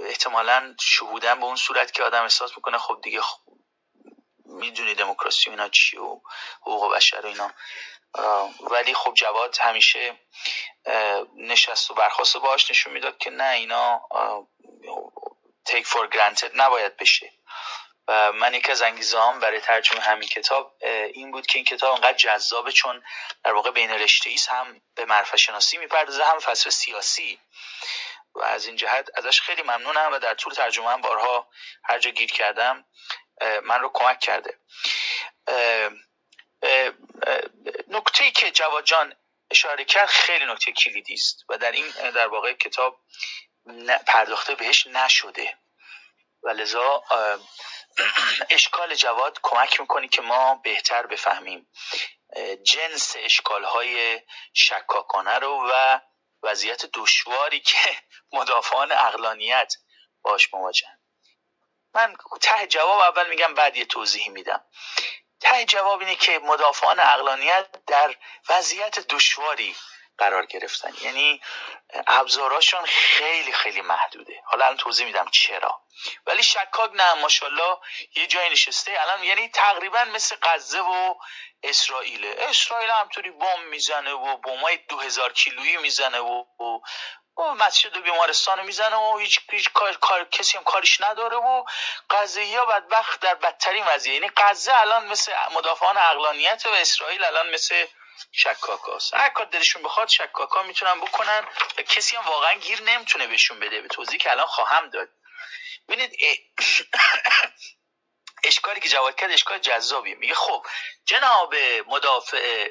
احتمالا 0.00 0.74
شهودن 0.80 1.40
به 1.40 1.44
اون 1.46 1.56
صورت 1.56 1.92
که 1.92 2.02
آدم 2.02 2.22
احساس 2.22 2.56
می‌کنه 2.56 2.78
خب 2.78 3.00
دیگه 3.02 3.20
می‌دونی 4.44 4.94
دموکراسی 4.94 5.50
اینا 5.50 5.68
چی 5.68 5.96
و 5.96 6.20
حقوق 6.60 6.94
بشر 6.94 7.20
و 7.20 7.26
اینا. 7.26 7.52
ولی 8.60 8.94
خب 8.94 9.14
جواد 9.14 9.58
همیشه 9.60 10.18
نشست 11.36 11.90
و 11.90 11.94
برخواست 11.94 12.36
باش 12.36 12.70
نشون 12.70 12.92
می‌داد 12.92 13.18
که 13.18 13.30
نه 13.30 13.50
اینا 13.50 14.08
take 15.68 15.84
for 15.84 16.08
granted 16.14 16.50
نباید 16.54 16.96
بشه. 16.96 17.32
و 18.08 18.32
من 18.32 18.54
یکی 18.54 18.72
از 18.72 18.82
انگیزه 18.82 19.18
برای 19.42 19.60
ترجمه 19.60 20.00
همین 20.00 20.28
کتاب 20.28 20.76
این 21.12 21.30
بود 21.30 21.46
که 21.46 21.58
این 21.58 21.64
کتاب 21.64 21.94
انقدر 21.94 22.12
جذابه 22.12 22.72
چون 22.72 23.02
در 23.44 23.52
واقع 23.52 23.70
بین 23.70 23.90
رشته 23.90 24.30
هم 24.48 24.80
به 24.94 25.04
معرفت 25.04 25.36
شناسی 25.36 25.78
می‌پردازه 25.78 26.24
هم 26.24 26.38
فلسفه 26.38 26.70
سیاسی. 26.70 27.40
و 28.34 28.42
از 28.42 28.66
این 28.66 28.76
جهت 28.76 29.08
ازش 29.14 29.40
خیلی 29.40 29.62
ممنونم 29.62 30.12
و 30.12 30.18
در 30.18 30.34
طول 30.34 30.54
ترجمه 30.54 30.88
هم 30.88 31.00
بارها 31.00 31.48
هر 31.84 31.98
جا 31.98 32.10
گیر 32.10 32.32
کردم 32.32 32.84
من 33.62 33.80
رو 33.80 33.90
کمک 33.94 34.20
کرده. 34.20 34.58
نکته 37.88 38.30
که 38.30 38.50
جواد 38.50 38.84
جان 38.84 39.14
اشاره 39.50 39.84
کرد 39.84 40.08
خیلی 40.08 40.44
نکته 40.44 40.72
کلیدی 40.72 41.14
است 41.14 41.44
و 41.48 41.58
در 41.58 41.72
این 41.72 41.90
در 41.90 42.26
واقع 42.26 42.52
کتاب 42.52 43.00
پرداخته 44.06 44.54
بهش 44.54 44.86
نشده. 44.86 45.58
و 46.42 46.48
لذا 46.48 47.04
اشکال 48.50 48.94
جواد 48.94 49.38
کمک 49.42 49.80
می‌کنی 49.80 50.08
که 50.08 50.22
ما 50.22 50.54
بهتر 50.54 51.06
بفهمیم. 51.06 51.70
جنس 52.62 53.16
اشکال 53.18 53.64
های 53.64 54.22
شکاکانه 54.52 55.38
رو 55.38 55.70
و 55.72 56.00
وضعیت 56.42 56.86
دشواری 56.86 57.60
که 57.60 57.96
مدافعان 58.32 58.92
اقلانیت 58.92 59.74
باش 60.22 60.54
مواجهن 60.54 60.98
من 61.94 62.16
ته 62.40 62.66
جواب 62.66 63.00
اول 63.00 63.28
میگم 63.28 63.54
بعد 63.54 63.76
یه 63.76 63.84
توضیح 63.84 64.30
میدم. 64.30 64.64
ته 65.40 65.64
جواب 65.64 66.00
اینه 66.00 66.14
که 66.16 66.38
مدافعان 66.38 67.00
اقلانیت 67.00 67.66
در 67.86 68.16
وضعیت 68.48 69.00
دشواری 69.08 69.76
قرار 70.18 70.46
گرفتن. 70.46 70.92
یعنی 71.00 71.40
ابزاراشون 72.06 72.86
خیلی 72.86 73.52
خیلی 73.52 73.80
محدوده. 73.80 74.42
حالا 74.44 74.64
الان 74.64 74.76
توضیح 74.76 75.06
میدم 75.06 75.28
چرا. 75.30 75.80
ولی 76.26 76.42
شکاک 76.42 76.90
نه 76.94 77.14
ماشاءالله 77.14 77.78
یه 78.16 78.26
جای 78.26 78.50
نشسته. 78.50 78.98
الان 79.00 79.24
یعنی 79.24 79.48
تقریبا 79.48 80.04
مثل 80.04 80.36
غزه 80.42 80.80
و 80.80 81.14
اسرائیل 81.62 82.34
اسرائیل 82.38 82.90
همطوری 82.90 83.30
بم 83.30 83.60
می‌زنه 83.70 84.12
و 84.12 84.36
دو 84.88 84.98
هزار 84.98 85.32
کیلویی 85.32 85.76
می‌زنه 85.76 86.18
و, 86.18 86.44
و 86.58 86.80
مسجد 87.54 87.96
و 87.96 88.00
بیمارستان 88.00 88.66
می‌زنه 88.66 88.96
و 88.96 89.18
هیچ, 89.18 89.40
هیچ 89.50 89.70
کار, 90.00 90.24
کسی 90.24 90.58
هم 90.58 90.64
کارش 90.64 91.00
نداره 91.00 91.36
و 91.36 91.64
قضیه 92.10 92.58
ها 92.58 92.64
بدبخت 92.64 93.20
در 93.20 93.34
بدترین 93.34 93.84
وضعیه. 93.84 94.14
یعنی 94.14 94.30
غزه 94.36 94.80
الان 94.80 95.06
مثل 95.06 95.32
مدافعان 95.52 95.98
اقلانیت 95.98 96.62
و 96.66 96.68
اسرائیل 96.68 97.24
الان 97.24 97.50
مثل 97.50 97.86
شکاکاست. 98.32 99.14
هر 99.14 99.28
کار 99.28 99.46
دلشون 99.46 99.82
بخواد 99.82 100.08
شکاکا 100.08 100.62
می‌تونن 100.62 101.00
بکنن 101.00 101.44
و 101.78 101.82
کسی 101.82 102.16
هم 102.16 102.22
واقعا 102.22 102.54
گیر 102.54 102.82
نمی‌تونه 102.82 103.26
بهشون 103.26 103.60
بده. 103.60 103.80
به 103.80 103.88
توضیح 103.88 104.18
که 104.18 104.30
الان 104.30 104.46
خواهم 104.46 104.90
داد. 104.90 105.08
ببینید 105.88 106.12
اشکالی 108.44 108.80
که 108.80 108.88
جواد 108.88 109.16
کرد 109.16 109.30
اشکال 109.30 109.58
جذابیه. 109.58 110.14
میگه 110.14 110.34
خب 110.34 110.66
جناب 111.04 111.54
مدافع 111.86 112.68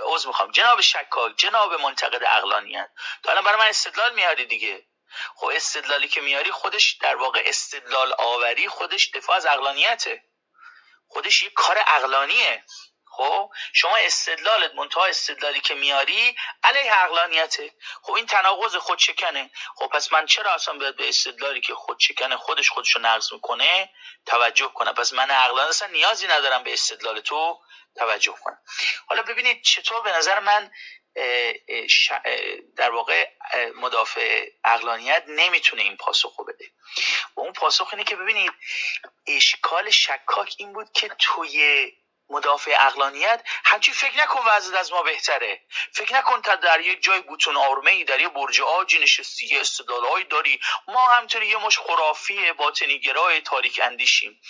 عوض 0.00 0.26
می‌خوام. 0.26 0.50
جناب 0.50 0.80
شکاک 0.80 1.36
جناب 1.36 1.80
منتقد 1.80 2.24
اقلانیت 2.24 2.90
تا 3.22 3.30
الان 3.30 3.44
برای 3.44 3.58
من 3.58 3.66
استدلال 3.68 4.14
میاری 4.14 4.46
دیگه. 4.46 4.86
خب 5.36 5.46
استدلالی 5.46 6.08
که 6.08 6.20
میاری 6.20 6.50
خودش 6.50 6.92
در 6.92 7.16
واقع 7.16 7.42
استدلال 7.46 8.14
آوری 8.18 8.68
خودش 8.68 9.10
دفاع 9.14 9.36
از 9.36 9.46
اقلانیته. 9.46 10.24
خودش 11.08 11.42
یه 11.42 11.50
کار 11.50 11.78
اقلانیه. 11.86 12.64
خب؟ 13.18 13.50
شما 13.72 13.96
استدلالت 13.96 14.74
منتها 14.74 15.04
استدلالی 15.04 15.60
که 15.60 15.74
میاری 15.74 16.36
علیه 16.64 16.92
عقلانیته. 16.92 17.72
خب 18.02 18.12
این 18.12 18.26
تناقض 18.26 18.76
خودشکنه. 18.76 19.50
خب 19.76 19.86
پس 19.86 20.12
من 20.12 20.26
چرا 20.26 20.54
اصلا 20.54 20.78
باید 20.78 20.96
به 20.96 21.08
استدلالی 21.08 21.60
که 21.60 21.74
خودشکنه 21.74 22.36
خودش 22.36 22.70
خودشو 22.70 22.98
نقض 22.98 23.32
می‌کنه 23.32 23.90
توجه 24.26 24.68
کنم؟ 24.74 24.94
پس 24.94 25.12
من 25.12 25.30
عقلان 25.30 25.68
اصلا 25.68 25.88
نیازی 25.88 26.26
ندارم 26.26 26.62
به 26.62 26.72
استدلال 26.72 27.20
تو 27.20 27.60
توجه 27.96 28.34
کنم. 28.44 28.58
حالا 29.06 29.22
ببینید 29.22 29.62
چطور 29.62 30.02
به 30.02 30.12
نظر 30.12 30.40
من 30.40 30.70
در 32.76 32.90
واقع 32.90 33.30
مدافع 33.74 34.46
اقلانیت 34.64 35.24
نمی‌تونه 35.28 35.82
این 35.82 35.96
پاسخ 35.96 36.40
بده. 36.48 36.70
و 37.36 37.40
اون 37.40 37.52
پاسخ 37.52 37.88
اینه 37.92 38.04
که 38.04 38.16
ببینید 38.16 38.52
اشکال 39.26 39.90
شکاک 39.90 40.54
این 40.58 40.72
بود 40.72 40.92
که 40.92 41.08
توی 41.18 41.92
مدافع 42.30 42.76
اقلانیت 42.86 43.42
همچی 43.64 43.92
فکر 43.92 44.16
نکن 44.22 44.40
وضعیت 44.46 44.76
از 44.80 44.92
ما 44.92 45.02
بهتره. 45.02 45.60
فکر 45.92 46.14
نکن 46.14 46.42
تا 46.42 46.54
در 46.54 46.80
یک 46.80 47.02
جای 47.02 47.20
بوتون 47.20 47.56
آرمه 47.56 47.90
ای 47.90 48.04
در 48.04 48.20
یه 48.20 48.28
برج 48.28 48.60
آجی 48.60 48.98
نشستی 48.98 49.58
استدلالهایی 49.58 50.24
داری. 50.24 50.60
ما 50.88 51.08
همطوری 51.08 51.46
یه 51.46 51.56
مش 51.56 51.78
خرافی 51.78 52.52
باطنی 52.52 53.00
گرای 53.00 53.40
تاریک 53.40 53.80
اندیشیم. 53.82 54.40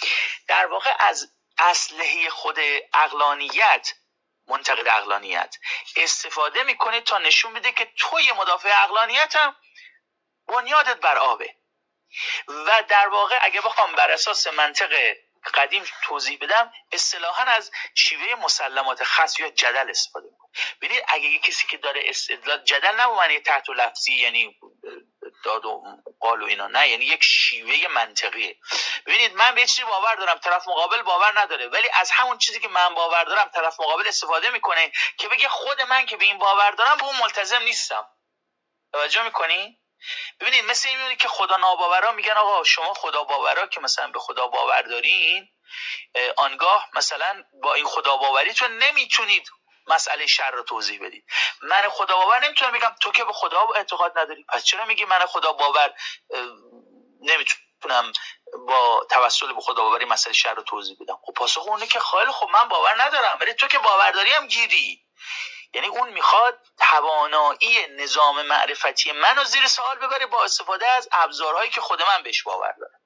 در 0.49 0.67
واقع 0.67 0.95
از 0.99 1.33
اسلحه 1.59 2.31
خود 2.31 2.59
اقلانیت 2.95 3.93
منتقد 4.49 4.89
اقلانیت 4.89 5.57
استفاده 5.97 6.63
می‌کنه 6.63 7.01
تا 7.01 7.19
نشون 7.19 7.55
بده 7.55 7.73
که 7.73 7.93
توی 7.99 8.33
مدافع 8.33 8.83
اقلانیت 8.83 9.37
هم 9.37 9.57
بنیادت 10.47 10.97
بر 10.97 11.19
آبه. 11.19 11.55
و 12.49 12.83
در 12.89 13.09
واقع 13.09 13.39
اگه 13.43 13.61
بخوام 13.61 13.93
بر 13.93 14.11
اساس 14.11 14.47
منطق 14.47 15.17
قدیم 15.55 15.85
توضیح 16.03 16.39
بدم 16.41 16.73
اصطلاحا 16.93 17.45
از 17.45 17.71
شیوه 17.95 18.35
مسلمات 18.35 19.05
خاص 19.05 19.41
یا 19.41 19.51
جدل 19.51 19.91
استفاده 19.91 20.27
می‌کنه. 20.31 20.51
ببینید 20.81 21.05
اگه 21.09 21.39
کسی 21.39 21.67
که 21.67 21.77
داره 21.77 22.03
استدلال 22.05 22.65
جدل 22.65 22.95
نه 22.97 23.07
معنی 23.07 23.41
تحت 23.41 23.69
و 23.69 23.75
لفظی 23.75 24.13
یعنی 24.13 24.61
داد 25.45 25.65
و 25.65 25.83
قال 26.21 26.43
و 26.43 26.47
اینا 26.47 26.67
نه 26.67 26.89
یعنی 26.89 27.05
یک 27.05 27.25
شیوه 27.25 27.89
منطقیه. 27.89 28.57
ببینید 29.07 29.35
من 29.35 29.55
به 29.55 29.67
چیزی 29.67 29.85
باور 29.85 30.15
دارم 30.15 30.39
طرف 30.39 30.69
مقابل 30.69 31.03
باور 31.03 31.41
نداره 31.41 31.69
ولی 31.69 31.89
از 31.95 32.11
همون 32.11 32.39
چیزی 32.39 32.61
که 32.61 32.69
من 32.69 32.95
باور 32.95 33.25
دارم 33.25 33.51
طرف 33.55 33.81
مقابل 33.81 34.09
استفاده 34.09 34.51
می‌کنه 34.51 34.93
که 35.19 35.29
بگه 35.29 35.49
خود 35.49 35.83
من 35.83 36.07
که 36.07 36.17
به 36.17 36.25
این 36.25 36.39
باور 36.39 36.71
دارم 36.71 36.97
به 36.97 37.05
اون 37.05 37.17
ملتزم 37.17 37.63
نیستم. 37.63 38.07
توجه 38.93 39.23
می‌کنی؟ 39.23 39.78
ببینید 40.41 40.65
مثل 40.65 40.89
این 40.89 41.17
که 41.17 41.29
خدا 41.29 41.57
ناباورا 41.57 42.13
میگن 42.13 42.33
آقا 42.33 42.65
شما 42.65 42.95
خدا 42.95 43.25
باورا 43.25 43.67
که 43.67 43.81
مثلا 43.81 44.09
به 44.09 44.19
خدا 44.19 44.47
باور 44.47 44.83
دارین 44.83 45.49
آنگاه 46.37 46.89
مثلا 46.93 47.45
با 47.63 47.75
این 47.75 47.87
خدا 47.87 48.17
باوریتون 48.17 48.79
نمی‌تونید 48.79 49.49
مسئله 49.87 50.27
شر 50.27 50.51
رو 50.51 50.63
توضیح 50.63 51.01
بدید. 51.07 51.25
من 51.63 51.89
خدا 51.89 52.17
باور 52.17 52.45
نمی‌تونم 52.45 52.73
بگم 52.73 52.95
تو 53.01 53.13
که 53.13 53.25
به 53.25 53.33
خدا 53.33 53.61
اعتقاد 53.77 54.19
نداری. 54.19 54.45
پس 54.49 54.65
چرا 54.65 54.85
میگی 54.85 55.05
من 55.05 55.27
خدا 55.27 55.53
باور 55.53 55.95
نمی‌تونم 57.21 58.13
با 58.69 59.07
توسل 59.11 59.53
به 59.53 59.61
خدا 59.61 59.83
باوری 59.83 60.05
مسئله 60.05 60.33
شر 60.33 60.55
رو 60.55 60.63
توضیح 60.63 60.97
بدم؟ 61.01 61.19
خب 61.23 61.33
پاسخ 61.33 61.67
اونه 61.69 61.87
که 61.87 62.01
خیلی 62.01 62.33
خب 62.33 62.49
من 62.53 62.69
باور 62.69 63.03
ندارم 63.03 63.39
ولی 63.41 63.55
تو 63.55 63.69
که 63.69 63.79
باور 63.79 64.11
داری 64.11 64.31
هم 64.31 64.47
گیری. 64.47 65.05
یعنی 65.75 65.87
اون 65.87 66.09
می‌خواد 66.09 66.67
توانایی 66.79 67.87
نظام 67.87 68.43
معرفتی 68.43 69.13
منو 69.13 69.45
زیر 69.45 69.67
سوال 69.67 69.99
ببره 69.99 70.27
با 70.27 70.45
استفاده 70.45 70.87
از 70.87 71.09
ابزارهایی 71.13 71.71
که 71.71 71.81
خود 71.81 72.03
من 72.03 72.23
بهش 72.23 72.43
باور 72.43 72.73
دارم. 72.73 73.01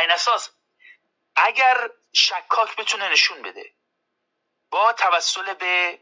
این 0.00 0.10
اساس 0.10 0.50
اگر 1.36 1.90
شکاک 2.14 2.76
بتونه 2.76 3.08
نشون 3.08 3.42
بده 3.42 3.74
با 4.70 4.92
توسل 4.92 5.54
به 5.54 5.98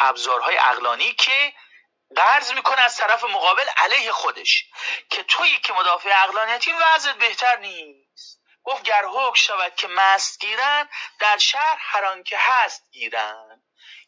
ابزارهای 0.00 0.58
اقلانی 0.58 1.12
که 1.12 1.54
قرض 2.16 2.52
می‌کنه 2.52 2.80
از 2.80 2.96
طرف 2.96 3.24
مقابل 3.24 3.68
علیه 3.76 4.12
خودش 4.12 4.64
که 5.10 5.22
تویی 5.22 5.60
که 5.60 5.72
مدافع 5.72 6.22
اقلانیتی 6.22 6.72
وضعت 6.72 7.16
بهتر 7.16 7.56
نیست. 7.56 8.40
گفت 8.64 8.82
گر 8.82 9.04
حکم 9.04 9.34
شود 9.34 9.74
که 9.74 9.88
مست 9.88 10.40
گیرن 10.40 10.88
در 11.18 11.38
شهر 11.38 11.78
هران 11.80 12.22
که 12.22 12.36
هست 12.38 12.90
گیرن. 12.90 13.49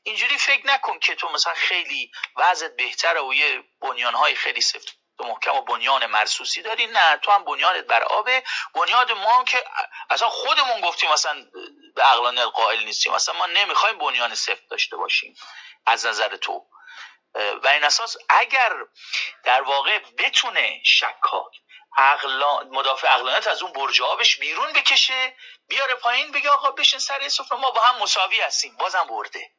اینجوری 0.03 0.39
فکر 0.39 0.66
نکن 0.66 0.99
که 0.99 1.15
تو 1.15 1.29
مثلا 1.29 1.55
خیلی 1.55 2.12
وضعت 2.37 2.77
بهتره 2.77 3.20
و 3.20 3.35
یه 3.35 3.65
بنیانهای 3.81 4.35
خیلی 4.35 4.61
سفت 4.61 4.97
و 5.19 5.24
محکم 5.24 5.55
و 5.55 5.62
بنیان 5.62 6.07
مرسوسی 6.07 6.62
داری. 6.62 6.87
نه 6.87 7.16
تو 7.16 7.33
هم 7.33 7.45
بنیانت 7.45 7.85
بر 7.85 8.03
آبه. 8.03 8.43
بنیاد 8.74 9.12
ما 9.12 9.45
که 9.45 9.65
اصلا 10.11 10.29
خودمون 10.29 10.81
گفتیم 10.81 11.11
مثلا 11.12 11.47
به 11.95 12.11
اقلانیت 12.11 12.45
قائل 12.45 12.85
نیستیم. 12.85 13.12
مثلا 13.12 13.35
ما 13.35 13.47
نمی‌خوایم 13.47 13.99
بنیان 13.99 14.35
سفت 14.35 14.69
داشته 14.70 14.97
باشیم 14.97 15.35
از 15.87 16.07
نظر 16.07 16.37
تو. 16.37 16.66
و 17.35 17.69
این 17.69 17.85
اساس 17.85 18.16
اگر 18.29 18.73
در 19.45 19.62
واقع 19.62 19.99
بتونه 19.99 20.81
شکاک 20.85 21.53
اقلان 21.99 22.69
مدافع 22.69 23.15
اقلانیت 23.15 23.47
از 23.47 23.62
اون 23.62 23.73
برج 23.73 24.03
آبش 24.03 24.37
بیرون 24.37 24.73
بکشه 24.73 25.37
بیاره 25.69 25.95
پایین 25.95 26.33
بگه 26.33 26.51
آقا 26.51 26.70
بشین 26.70 27.01
سر 27.01 27.29
سفره 27.29 27.59
ما 27.59 27.70
با 27.70 27.81
هم 27.81 28.03
مساوی 28.03 28.41
هستیم. 28.41 28.77
بازم 28.77 29.05
برده. 29.05 29.51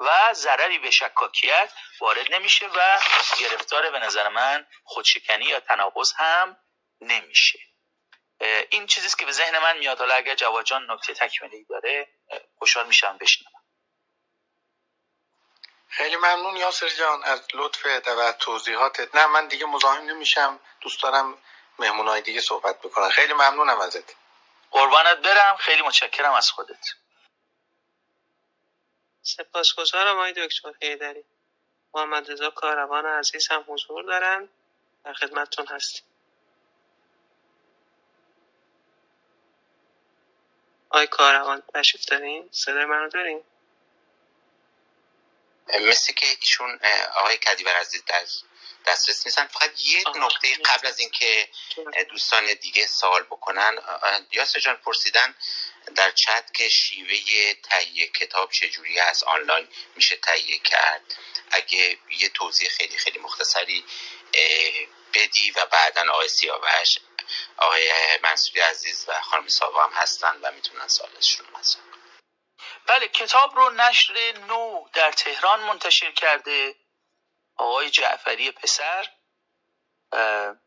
و 0.00 0.34
ضرری 0.34 0.78
به 0.78 0.90
شکاکیت 0.90 1.72
وارد 2.00 2.34
نمیشه 2.34 2.66
و 2.66 3.00
گرفتار 3.40 3.90
به 3.90 3.98
نظر 3.98 4.28
من 4.28 4.66
خودشکنی 4.84 5.44
یا 5.44 5.60
تناقض 5.60 6.12
هم 6.16 6.56
نمیشه. 7.00 7.58
این 8.70 8.86
چیزیست 8.86 9.18
که 9.18 9.26
به 9.26 9.32
ذهن 9.32 9.58
من 9.58 9.78
میاد. 9.78 9.98
حالا 9.98 10.14
اگر 10.14 10.34
جواد 10.34 10.64
جان 10.64 10.90
نکته 10.90 11.14
تکمیلی 11.14 11.64
داره 11.64 12.08
خوشحال 12.58 12.86
میشم 12.86 13.18
بشنوم. 13.18 13.60
خیلی 15.88 16.16
ممنون 16.16 16.56
یاسر 16.56 16.88
جان 16.88 17.24
از 17.24 17.46
لطف 17.54 17.86
و 18.06 18.32
توضیحاتت. 18.32 19.14
نه 19.14 19.26
من 19.26 19.48
دیگه 19.48 19.66
مزاحم 19.66 20.10
نمیشم. 20.10 20.60
دوست 20.80 21.02
دارم 21.02 21.38
مهمونای 21.78 22.20
دیگه 22.20 22.40
صحبت 22.40 22.78
بکنن. 22.78 23.08
خیلی 23.08 23.32
ممنونم 23.32 23.80
ازت. 23.80 24.16
قربانت 24.70 25.16
برم. 25.16 25.56
خیلی 25.56 25.82
متشکرم 25.82 26.32
از 26.32 26.50
خودت. 26.50 26.86
سپاسگزارم 29.24 30.16
آقای 30.16 30.32
دکتر 30.32 30.72
هیدری 30.82 31.24
محمد 31.94 32.30
رضا 32.30 32.50
کاروان 32.50 33.06
عزیز 33.06 33.48
هم 33.48 33.64
حضور 33.68 34.04
دارن. 34.04 34.48
در 35.04 35.12
خدمتتون 35.12 35.66
هستیم. 35.66 36.02
آقای 40.90 41.06
کاروان 41.06 41.62
تشریف 41.74 42.04
دارین؟ 42.04 42.48
صدای 42.52 42.84
منو 42.84 43.08
دارین؟ 43.08 43.44
مثل 45.80 46.12
که 46.12 46.26
ایشون 46.40 46.80
آقای 47.16 47.36
کدیبر 47.36 47.76
عزیز 47.76 48.04
در 48.04 48.24
دسترس 48.86 49.26
نیستن. 49.26 49.46
فقط 49.46 49.70
یک 49.80 50.08
نکته 50.16 50.54
قبل 50.64 50.86
از 50.86 51.00
اینکه 51.00 51.48
دوستان 52.10 52.54
دیگه 52.54 52.86
سوال 52.86 53.22
بکنن. 53.22 53.78
یاسر 54.32 54.60
جان 54.60 54.76
پرسیدن 54.76 55.34
در 55.96 56.10
چت 56.10 56.50
که 56.54 56.68
شیوه 56.68 57.54
تهیه 57.54 58.06
کتاب 58.06 58.50
چجوری 58.50 59.00
از 59.00 59.22
آنلاین 59.22 59.68
میشه 59.96 60.16
تهیه 60.16 60.58
کرد. 60.58 61.14
اگه 61.50 61.98
یه 62.10 62.28
توضیح 62.28 62.68
خیلی 62.68 62.98
خیلی 62.98 63.18
مختصری 63.18 63.84
بدی 65.14 65.50
و 65.50 65.66
بعدا 65.66 66.12
آقای 66.12 66.28
سیاوش 66.28 66.98
آقای 67.56 67.92
منصوری 68.22 68.60
عزیز 68.60 69.04
و 69.08 69.20
خانم 69.20 69.48
ساوا 69.48 69.84
هم 69.86 69.92
هستن 69.92 70.36
و 70.42 70.52
می‌تونن 70.52 70.88
سوالشون 70.88 71.46
رو 71.46 71.60
بله 72.86 73.08
کتاب 73.08 73.56
رو 73.56 73.70
نشر 73.70 74.32
نو 74.48 74.88
در 74.92 75.12
تهران 75.12 75.60
منتشر 75.60 76.10
کرده 76.10 76.74
آقای 77.56 77.90
جعفری 77.90 78.50
پسر 78.50 79.08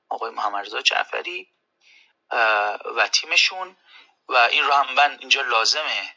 آقای 0.10 0.32
محمد 0.32 0.82
جعفری 0.82 1.54
و 2.96 3.10
تیمشون. 3.12 3.78
و 4.30 4.36
این 4.36 4.64
رو 4.64 4.74
هم 4.74 4.94
من 4.94 5.18
اینجا 5.20 5.42
لازمه. 5.42 6.14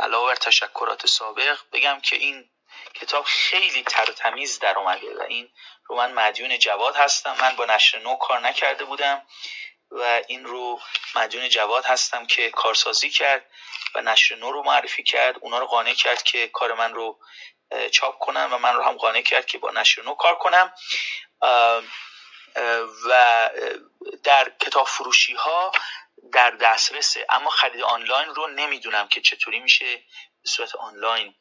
علاوه 0.00 0.28
بر 0.28 0.34
تشکرات 0.34 1.06
سابق 1.06 1.58
بگم 1.72 2.00
که 2.00 2.16
این 2.16 2.50
کتاب 2.94 3.24
خیلی 3.24 3.82
تر 3.82 4.10
و 4.10 4.12
تمیز 4.12 4.58
در 4.58 4.78
اومده 4.78 5.16
و 5.18 5.22
این 5.22 5.50
رو 5.84 5.96
من 5.96 6.12
مدیون 6.12 6.58
جواد 6.58 6.96
هستم. 6.96 7.36
من 7.40 7.56
با 7.56 7.64
نشر 7.64 7.98
نو 7.98 8.16
کار 8.16 8.40
نکرده 8.40 8.84
بودم 8.84 9.26
و 9.90 10.22
این 10.26 10.44
رو 10.44 10.80
مدیون 11.14 11.48
جواد 11.48 11.84
هستم 11.84 12.26
که 12.26 12.50
کارسازی 12.50 13.10
کرد 13.10 13.46
و 13.94 14.00
نشر 14.00 14.34
نو 14.34 14.52
رو 14.52 14.62
معرفی 14.62 15.02
کرد. 15.02 15.36
اونا 15.40 15.58
رو 15.58 15.66
قانع 15.66 15.94
کرد 15.94 16.22
که 16.22 16.48
کار 16.48 16.74
من 16.74 16.94
رو 16.94 17.18
چاپ 17.90 18.18
کنم 18.18 18.48
و 18.52 18.58
من 18.58 18.74
رو 18.74 18.82
هم 18.82 18.96
قانع 18.96 19.22
کرد 19.22 19.46
که 19.46 19.58
با 19.58 19.70
نشر 19.70 20.02
نو 20.02 20.14
کار 20.14 20.38
کنم. 20.38 20.74
و 23.08 23.50
در 24.24 24.52
کتاب 24.60 24.86
فروشی 24.86 25.34
ها 25.34 25.72
در 26.32 26.50
دسترسه. 26.50 27.26
اما 27.28 27.50
خرید 27.50 27.82
آنلاین 27.82 28.28
رو 28.28 28.46
نمی‌دونم 28.46 29.08
که 29.08 29.20
چطوری 29.20 29.60
میشه. 29.60 29.96
به 30.42 30.48
صورت 30.48 30.74
آنلاین 30.74 31.34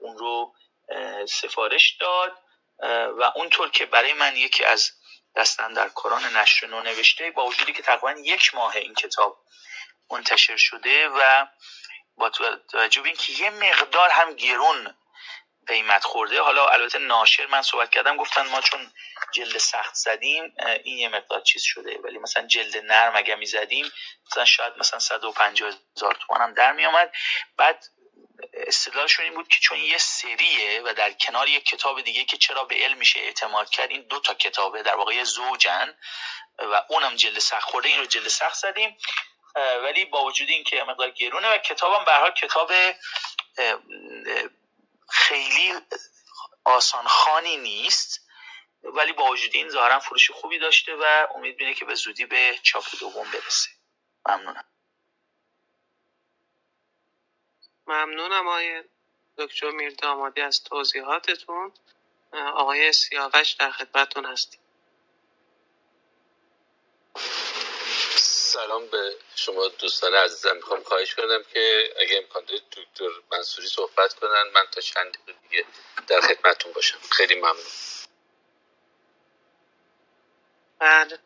اون 0.00 0.18
رو 0.18 0.54
سفارش 1.28 1.96
داد. 2.00 2.36
و 3.18 3.32
اونطور 3.34 3.70
که 3.70 3.86
برای 3.86 4.12
من 4.12 4.36
یکی 4.36 4.64
از 4.64 4.92
دستن 5.36 5.72
در 5.72 5.88
کاران 5.88 6.36
نشر 6.36 6.66
نو 6.66 6.80
نوشته 6.82 7.30
با 7.30 7.46
وجودی 7.46 7.72
که 7.72 7.82
تقریبا 7.82 8.20
یک 8.20 8.54
ماه 8.54 8.76
این 8.76 8.94
کتاب 8.94 9.44
منتشر 10.10 10.56
شده 10.56 11.08
و 11.08 11.46
با 12.16 12.30
توجه 12.70 13.00
به 13.00 13.08
اینکه 13.08 13.32
یه 13.32 13.50
مقدار 13.50 14.10
هم 14.10 14.34
گرون 14.34 14.94
قیمت 15.70 16.04
خورده. 16.04 16.40
حالا 16.40 16.68
البته 16.68 16.98
ناشر 16.98 17.46
من 17.46 17.62
صحبت 17.62 17.90
کردم 17.90 18.16
گفتن 18.16 18.46
ما 18.46 18.60
چون 18.60 18.92
جلد 19.32 19.58
سخت 19.58 19.94
زدیم 19.94 20.54
این 20.84 20.98
یه 20.98 21.08
مقدار 21.08 21.40
چیز 21.40 21.62
شده. 21.62 21.98
ولی 21.98 22.18
مثلا 22.18 22.46
جلد 22.46 22.76
نرم 22.76 23.16
اگه 23.16 23.34
می‌زدیم 23.34 23.92
مثلا 24.26 24.44
شاید 24.44 24.72
مثلا 24.78 24.98
150 24.98 25.72
هزار 25.96 26.18
تومان 26.26 26.42
هم 26.42 26.54
در 26.54 26.72
می 26.72 26.86
آمد. 26.86 27.12
بعد 27.56 27.84
استدلالشون 28.54 29.24
این 29.24 29.34
بود 29.34 29.48
که 29.48 29.60
چون 29.60 29.78
یه 29.78 29.98
سریه 29.98 30.82
و 30.84 30.94
در 30.94 31.12
کنار 31.12 31.48
یک 31.48 31.64
کتاب 31.64 32.00
دیگه 32.00 32.24
که 32.24 32.36
چرا 32.36 32.64
به 32.64 32.74
علم 32.74 32.98
میشه 32.98 33.20
اعتماد 33.20 33.70
کرد 33.70 33.90
این 33.90 34.02
دو 34.02 34.20
تا 34.20 34.34
کتابه 34.34 34.82
در 34.82 34.96
واقع 34.96 35.24
زوجن 35.24 35.94
و 36.58 36.82
اونم 36.88 37.16
جلد 37.16 37.38
سخت 37.38 37.62
خورده 37.62 37.88
این 37.88 37.98
رو 37.98 38.06
جلد 38.06 38.28
سخت 38.28 38.54
زدیم. 38.54 38.96
ولی 39.82 40.04
با 40.04 40.24
وجود 40.24 40.48
اینکه 40.48 40.84
مقدار 40.84 41.10
گرونه 41.10 41.54
و 41.54 41.58
کتابم 41.58 42.04
به 42.04 42.12
حال 42.12 42.30
کتاب 42.30 42.72
خیلی 45.10 45.74
آسان 46.64 47.06
خانی 47.06 47.56
نیست 47.56 48.26
ولی 48.82 49.12
با 49.12 49.24
وجود 49.24 49.50
این 49.54 49.68
ظاهرا 49.68 50.00
فروش 50.00 50.30
خوبی 50.30 50.58
داشته 50.58 50.94
و 50.94 51.26
امید 51.34 51.56
بینه 51.56 51.74
که 51.74 51.84
به 51.84 51.94
زودی 51.94 52.26
به 52.26 52.58
چاپ 52.62 52.84
دوم 53.00 53.30
برسه. 53.30 53.70
ممنونم. 54.28 54.64
ممنونم 57.86 58.48
آقای 58.48 58.84
دکتر 59.38 59.70
میردامادی 59.70 60.40
از 60.40 60.64
توضیحاتتون. 60.64 61.72
آقای 62.32 62.92
سیاوش 62.92 63.52
در 63.52 63.70
خدمتتون 63.70 64.26
هستیم. 64.26 64.59
سلام 68.50 68.86
به 68.86 69.16
شما 69.34 69.68
دوستان 69.68 70.14
عزیزم. 70.14 70.56
می‌خوام 70.56 70.82
خواهش 70.82 71.14
کنم 71.14 71.42
که 71.52 71.94
اگه 72.00 72.18
امکان 72.18 72.44
دارید 72.44 72.62
دکتر 72.70 73.08
منصوری 73.32 73.68
صحبت 73.68 74.14
کنن. 74.14 74.50
من 74.54 74.66
تا 74.72 74.80
چند 74.80 75.18
دیگه 75.26 75.64
در 76.06 76.20
خدمتتون 76.20 76.72
باشم. 76.72 76.98
خیلی 77.10 77.34
ممنون. 77.34 77.64
بله. 80.78 81.18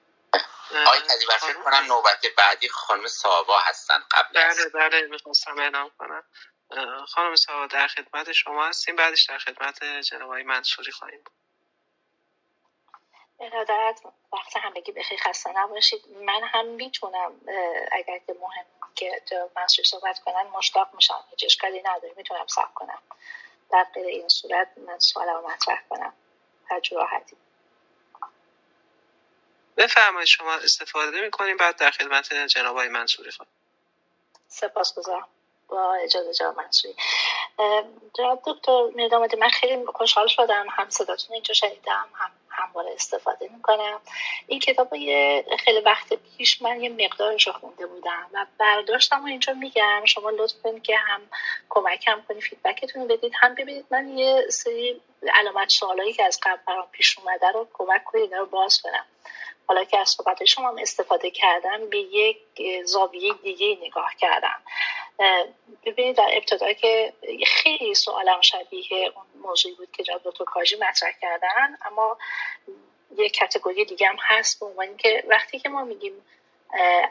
آقای 0.87 1.01
تجیبر 1.01 1.37
فکر 1.39 1.63
کنم 1.63 1.85
نوبت 1.89 2.27
بعدی 2.37 2.69
خانم 2.69 3.07
ساوا 3.07 3.59
هستن 3.59 4.05
قبل 4.11 4.33
بله 4.35 4.69
بله 4.69 5.03
می‌خواستم 5.03 5.59
اعلام 5.59 5.91
کنم. 5.99 6.25
خانم 7.07 7.37
ساوا 7.37 7.67
در 7.67 7.89
خدمت 7.89 8.33
شما 8.33 8.67
هستیم. 8.67 8.97
بعدش 8.97 9.25
در 9.25 9.39
خدمت 9.39 9.85
جناب 9.85 10.33
منصوری 10.33 10.93
خواهیم 10.93 11.23
بود. 11.25 11.44
ارادت 13.41 14.01
وقت 14.33 14.57
همگی 14.57 14.93
بخیر 14.93 15.21
خسته 15.21 15.53
نباشید. 15.53 16.05
من 16.09 16.41
هم 16.45 16.67
می‌تونم 16.67 17.41
اگر 17.93 18.19
که 18.19 18.37
مهم 18.41 18.65
که 18.95 19.23
منصوری 19.57 19.89
صحبت 19.89 20.19
کنن 20.19 20.43
مشتاق 20.43 20.95
میشم. 20.95 21.25
هیچ 21.31 21.45
اشکالی 21.45 21.83
نداره 21.83 22.15
می‌تونم 22.17 22.47
صبر 22.47 22.73
کنم. 22.75 23.03
در 23.71 23.87
غیر 23.95 24.07
این 24.07 24.29
صورت 24.29 24.69
من 24.77 24.99
سوالم 24.99 25.41
مطرح 25.41 25.83
کنم. 25.89 26.13
هر 26.71 26.81
راحتی. 26.93 27.37
بفرمایید. 29.77 30.29
شما 30.29 30.55
استفاده 30.55 31.21
می‌کنیم 31.21 31.57
بعد 31.57 31.77
در 31.77 31.91
خدمت 31.91 32.35
جناب 32.35 32.77
های 32.77 32.89
منصوری 32.89 33.31
سپاس 34.49 34.95
گذارم 34.95 35.29
با 35.69 35.95
اجازه 35.95 36.35
جناب 36.35 36.57
منصوری. 36.57 36.97
جناب 38.15 38.43
دکتر 38.47 38.83
میدامده 38.95 39.37
من 39.37 39.49
خیلی 39.49 39.87
خوشحال 39.87 40.27
شدم 40.27 40.67
هم 40.71 40.91
صداتون 40.91 41.35
اینجا 41.35 41.55
شنیدم 41.55 42.09
هم 42.15 42.31
همواره 42.49 42.93
استفاده 42.93 43.49
می‌کنم. 43.57 44.01
این 44.47 44.61
کتاب 44.61 44.95
یه 44.95 45.45
خیلی 45.65 45.81
وقت 45.81 46.15
پیش 46.15 46.63
من 46.63 46.83
یه 46.83 46.89
مقدارش 46.89 47.49
خونده 47.49 47.87
بودم 47.87 48.27
و 48.33 48.47
برداشتم 48.59 49.25
و 49.25 49.27
اینجا 49.27 49.53
میگم. 49.53 50.05
شما 50.05 50.31
لطف 50.31 50.55
کنید 50.63 50.83
که 50.83 50.97
هم 50.97 51.21
کمکم 51.69 52.23
کنید 52.29 52.43
فیدبکتون 52.43 53.03
رو 53.03 53.17
بدید. 53.17 53.33
هم 53.41 53.55
ببینید 53.55 53.87
من 53.91 54.19
یه 54.19 54.45
سری 54.49 55.01
علامت 55.35 55.69
سوالایی 55.69 56.13
که 56.13 56.25
از 56.25 56.41
قبل 56.43 56.61
برام 56.67 56.89
پیش 56.93 57.19
اومده 57.19 57.51
رو 57.51 57.69
کمک 57.73 58.05
کنید 58.05 58.35
رو 58.35 58.47
باز 58.47 58.83
کنم. 58.83 59.05
حالا 59.67 59.85
که 59.85 59.99
از 59.99 60.09
صحبت 60.09 60.45
شما 60.45 60.69
هم 60.69 60.79
استفاده 60.79 61.31
کردم 61.31 61.91
به 61.91 61.99
یک 61.99 62.39
زاویه 62.85 63.33
دیگه 63.43 63.79
نگاه 63.83 64.15
کردم. 64.19 64.63
ببینید 65.85 66.17
در 66.17 66.31
ابتدا 66.33 66.73
که 66.73 67.13
خیلی 67.47 67.95
سوالم 67.95 68.41
شبیه 68.41 69.13
اون 69.17 69.43
موضوعی 69.43 69.75
بود 69.75 69.91
که 69.93 70.03
جناب 70.03 70.21
دکتر 70.25 70.45
کاجی 70.45 70.77
مطرح 70.77 71.13
کردن 71.23 71.79
اما 71.87 72.19
یک 73.17 73.33
کتگوری 73.33 73.85
دیگه 73.85 74.09
هم 74.09 74.17
هست 74.21 74.61
به 74.61 74.67
عنوان 74.67 74.97
که 74.97 75.25
وقتی 75.29 75.59
که 75.59 75.69
ما 75.69 75.85
میگیم 75.85 76.25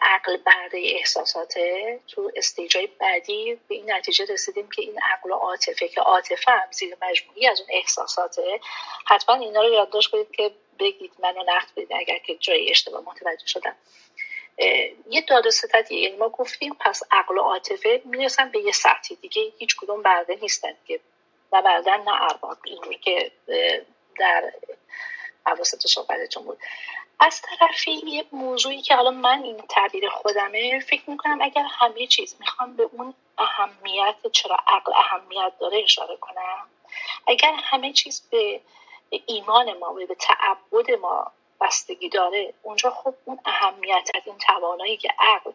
عقل 0.01 0.37
برده 0.37 0.77
احساساته 0.77 1.99
تو 2.07 2.31
استیجای 2.35 2.87
بعدی 2.87 3.59
به 3.67 3.75
این 3.75 3.91
نتیجه 3.91 4.25
رسیدیم 4.29 4.69
که 4.69 4.81
این 4.81 4.99
عقل 5.01 5.31
و 5.31 5.33
عاطفه 5.33 5.87
که 5.87 6.01
عاطفه 6.01 6.51
هم 6.51 6.71
زیر 6.71 6.97
مجموعی 7.01 7.47
از 7.47 7.59
اون 7.59 7.69
احساساته 7.71 8.59
حتما 9.05 9.35
اینا 9.35 9.61
رو 9.61 9.73
یادداشت 9.73 10.11
کنید 10.11 10.31
که 10.31 10.51
بگید 10.79 11.11
منو 11.19 11.43
نقد 11.47 11.71
بدید 11.71 11.93
اگر 11.93 12.17
که 12.17 12.35
جای 12.35 12.69
اشتباه 12.69 13.01
متوجه 13.01 13.47
شدم. 13.47 13.75
یه 15.09 15.21
داد 15.27 15.49
ستدیه 15.49 15.99
یعنی 15.99 16.15
ما 16.15 16.29
گفتیم 16.29 16.73
پس 16.79 17.03
عقل 17.11 17.37
و 17.37 17.41
عاطفه 17.41 18.01
می‌رسن 18.05 18.51
به 18.51 18.59
یه 18.59 18.71
سطحی 18.71 19.15
دیگه 19.15 19.53
هیچ 19.57 19.75
کدوم 19.75 20.01
برده 20.01 20.37
نیستن 20.41 20.73
که. 20.87 20.99
نه 21.53 21.61
بردن 21.61 22.01
نه 22.01 22.21
ارباب 22.21 22.57
اینجور 22.65 22.93
که 22.93 23.31
در 24.19 24.53
حواست 25.45 25.87
صحبتتون 25.87 26.43
بود. 26.43 26.57
از 27.19 27.41
طرفی 27.41 27.91
یه 27.91 28.25
موضوعی 28.31 28.81
که 28.81 28.95
حالا 28.95 29.11
من 29.11 29.43
این 29.43 29.57
تعبیر 29.69 30.09
خودمه 30.09 30.79
فکر 30.79 31.09
می‌کنم 31.09 31.41
اگر 31.41 31.65
همه 31.69 32.07
چیز 32.07 32.35
می‌خوام 32.39 32.75
به 32.75 32.89
اون 32.91 33.13
اهمیت 33.37 34.15
چرا 34.31 34.57
عقل 34.67 34.93
اهمیت 34.95 35.53
داره 35.59 35.83
اشاره 35.83 36.17
کنم. 36.17 36.69
اگر 37.27 37.53
همه 37.63 37.93
چیز 37.93 38.27
به 38.31 38.61
ایمان 39.25 39.77
ما 39.77 39.93
و 39.93 40.05
به 40.07 40.15
تعبد 40.15 40.91
ما 40.91 41.31
بستگی 41.61 42.09
داره. 42.09 42.53
اونجا 42.61 42.89
خب 42.89 43.15
اون 43.25 43.39
اهمیت 43.45 44.09
از 44.15 44.21
این 44.25 44.37
توانایی 44.37 44.97
که 44.97 45.09
عقل 45.19 45.51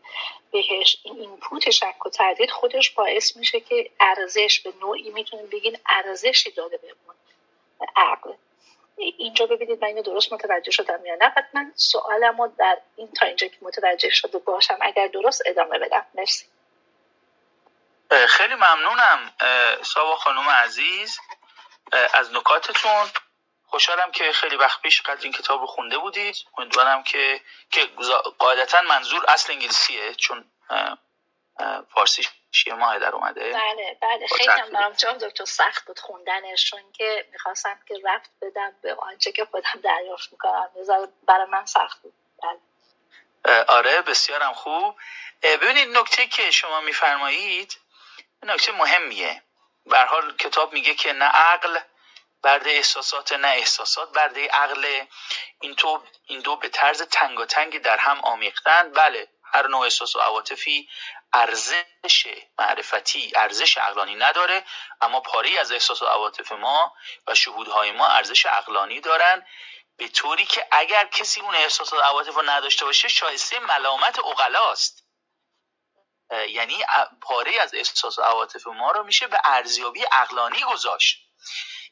بهش 0.52 0.97
این 1.02 1.20
اینپوت 1.20 1.70
شک 1.70 2.06
و 2.06 2.10
تردید 2.10 2.51
خودش 2.51 2.90
باعث 2.90 3.36
میشه 3.36 3.60
که 3.60 3.90
ارزش 4.01 4.60
به 4.60 4.72
نوعی 4.80 5.10
می‌تونیم 5.10 5.47
بگین 5.47 5.78
ارزشی 5.86 6.51
داده 6.51 6.76
به 6.76 6.94
اون 7.06 7.16
عقل. 7.97 8.32
اینجا 8.97 9.47
ببینید 9.47 9.82
من 9.82 9.89
اینو 9.89 10.02
درست 10.02 10.32
متوجه 10.32 10.70
شدم 10.70 11.06
یا 11.06 11.14
نه 11.14 11.35
من 11.52 11.72
سوالم 11.76 12.43
رو 12.43 12.52
در 12.59 12.78
این 12.97 13.12
تا 13.12 13.26
اینجا 13.26 13.47
که 13.47 13.56
متوجه 13.62 14.10
شده 14.10 14.39
باشم 14.39 14.78
اگر 14.80 15.06
درست 15.06 15.43
ادامه 15.47 15.78
بدم. 15.78 16.06
مرسی. 16.14 16.47
خیلی 18.28 18.55
ممنونم 18.55 19.32
ساوا 19.82 20.16
خانم 20.16 20.48
عزیز 20.48 21.18
از 22.14 22.35
نکاتتون. 22.35 23.06
خوشحالم 23.70 24.10
که 24.10 24.32
خیلی 24.32 24.56
وقت 24.56 24.82
پیش 24.82 25.02
قدر 25.02 25.22
این 25.22 25.32
کتاب 25.32 25.60
رو 25.60 25.66
خونده 25.66 25.98
بودید 25.98 26.36
امیدوارم 26.58 27.02
که 27.02 27.40
که 27.70 27.84
قاعدتا 28.38 28.82
منظور 28.82 29.24
اصل 29.28 29.52
انگلیسیه 29.52 30.14
چون 30.14 30.44
فارسی 31.94 32.28
شیه 32.52 32.74
ماه 32.74 32.98
در 32.98 33.14
اومده. 33.14 33.52
بله 33.52 33.98
بله. 34.02 34.26
خیلی 34.26 34.50
هم 34.50 34.70
برام 34.70 34.92
جان 34.92 35.18
دکتر 35.18 35.44
سخت 35.44 35.86
بود 35.86 35.98
خوندنش 35.98 36.70
چون 36.70 36.92
که 36.92 37.26
می‌خواستم 37.32 37.80
که 37.88 37.94
رفت 38.04 38.30
بدم 38.42 38.72
به 38.82 38.94
آنچه 38.94 39.32
که 39.32 39.44
خودم 39.44 39.80
دریافت 39.82 40.32
می‌کنم. 40.32 40.68
برای 41.26 41.46
من 41.46 41.66
سخت 41.66 42.02
بود. 42.02 42.14
بله. 42.42 43.64
آره 43.68 44.00
بسیارم 44.00 44.54
خوب. 44.54 44.96
ببینید 45.42 45.98
نکته 45.98 46.26
که 46.26 46.50
شما 46.50 46.80
میفرمایید 46.80 47.78
نکته 48.42 48.72
مهمیه. 48.72 49.42
به 49.86 49.98
حال 49.98 50.36
کتاب 50.36 50.72
میگه 50.72 50.94
که 50.94 51.12
نه 51.12 51.24
عقل 51.24 51.78
برده 52.43 52.70
احساسات 52.70 53.32
نه 53.32 53.48
احساسات 53.48 54.12
برده 54.12 54.48
عقل. 54.48 55.05
این 55.60 55.74
تو 55.74 56.02
این 56.27 56.40
دو 56.40 56.56
به 56.56 56.69
طرز 56.69 57.02
تنگاتنگی 57.02 57.78
در 57.78 57.97
هم 57.97 58.20
آمیختن. 58.20 58.93
بله 58.93 59.28
هر 59.52 59.66
نوع 59.66 59.81
احساس 59.81 60.16
و 60.16 60.20
عواطفی 60.20 60.89
ارزش 61.32 62.27
معرفتی 62.59 63.32
ارزش 63.36 63.78
عقلانی 63.78 64.15
نداره 64.15 64.65
اما 65.01 65.20
پاری 65.20 65.59
از 65.59 65.73
احساس 65.73 66.02
و 66.02 66.06
عواطف 66.06 66.52
ما 66.52 66.94
و 67.27 67.35
شهودهای 67.35 67.93
ما 67.93 68.06
ارزش 68.06 68.47
عقلانی 68.47 69.01
دارن. 69.01 69.47
به 69.97 70.09
طوری 70.09 70.47
که 70.47 70.66
اگر 70.70 71.06
کسی 71.06 71.40
اون 71.40 71.55
احساس 71.55 71.93
و 71.93 71.97
عواطف 71.97 72.35
رو 72.35 72.43
نداشته 72.43 72.85
باشه 72.85 73.09
شایسته 73.09 73.59
ملامت 73.59 74.19
اقلاست 74.19 75.05
یعنی 76.48 76.85
پاره 77.23 77.60
از 77.60 77.74
احساس 77.74 78.19
و 78.19 78.23
عواطف 78.23 78.66
ما 78.66 78.90
رو 78.90 79.05
میشه 79.05 79.27
به 79.27 79.40
ارزیابی 79.44 80.02
عقلانی 80.02 80.60
گذاشت. 80.60 81.28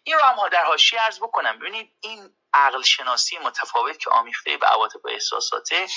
این 0.07 0.17
رو 0.17 0.23
هم 0.23 0.49
در 0.49 0.65
حاشیه 0.65 1.03
ارز 1.03 1.21
بکنم. 1.21 1.59
ببینید 1.59 1.93
این 2.01 2.37
عقل 2.55 2.83
شناسی 2.83 3.39
متفاوت 3.39 3.99
که 3.99 4.11
آمیخته 4.11 4.57
به 4.57 4.67
عواطف 4.67 5.05
و 5.05 5.09
احساساته 5.09 5.89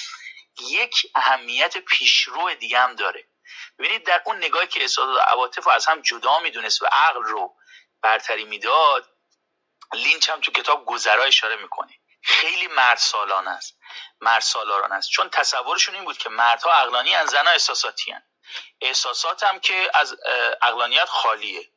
یک 0.59 1.11
اهمیت 1.15 1.77
پیشرو 1.77 2.53
دیگه 2.53 2.79
هم 2.79 2.95
داره. 2.95 3.27
ببینید 3.79 4.05
در 4.05 4.21
اون 4.25 4.37
نگاهی 4.37 4.67
که 4.67 4.81
احساسات 4.81 5.15
و 5.15 5.19
عواطف 5.19 5.63
رو 5.63 5.71
از 5.71 5.85
هم 5.85 6.01
جدا 6.01 6.39
می‌دونست 6.39 6.81
و 6.81 6.85
عقل 6.85 7.23
رو 7.23 7.55
برتری 8.01 8.43
می‌داد 8.43 9.09
لینچ 9.93 10.29
هم 10.29 10.41
تو 10.41 10.51
کتاب 10.51 10.85
گذرا 10.85 11.23
اشاره 11.23 11.55
می‌کنه. 11.55 11.99
خیلی 12.23 12.67
مرد 12.67 12.97
سالان 12.97 13.47
است. 13.47 13.77
مرد 14.21 14.41
سالاران 14.41 14.91
است. 14.91 15.09
چون 15.09 15.29
تصورشون 15.29 15.95
این 15.95 16.05
بود 16.05 16.17
که 16.17 16.29
مردها 16.29 16.73
عقلانی 16.73 17.15
ان 17.15 17.25
زنها 17.25 17.51
احساساتی 17.51 18.11
هن. 18.11 18.23
احساسات 18.81 19.43
هم 19.43 19.59
که 19.59 19.91
از 19.93 20.15
عقلانیت 20.61 21.05
خالیه. 21.05 21.71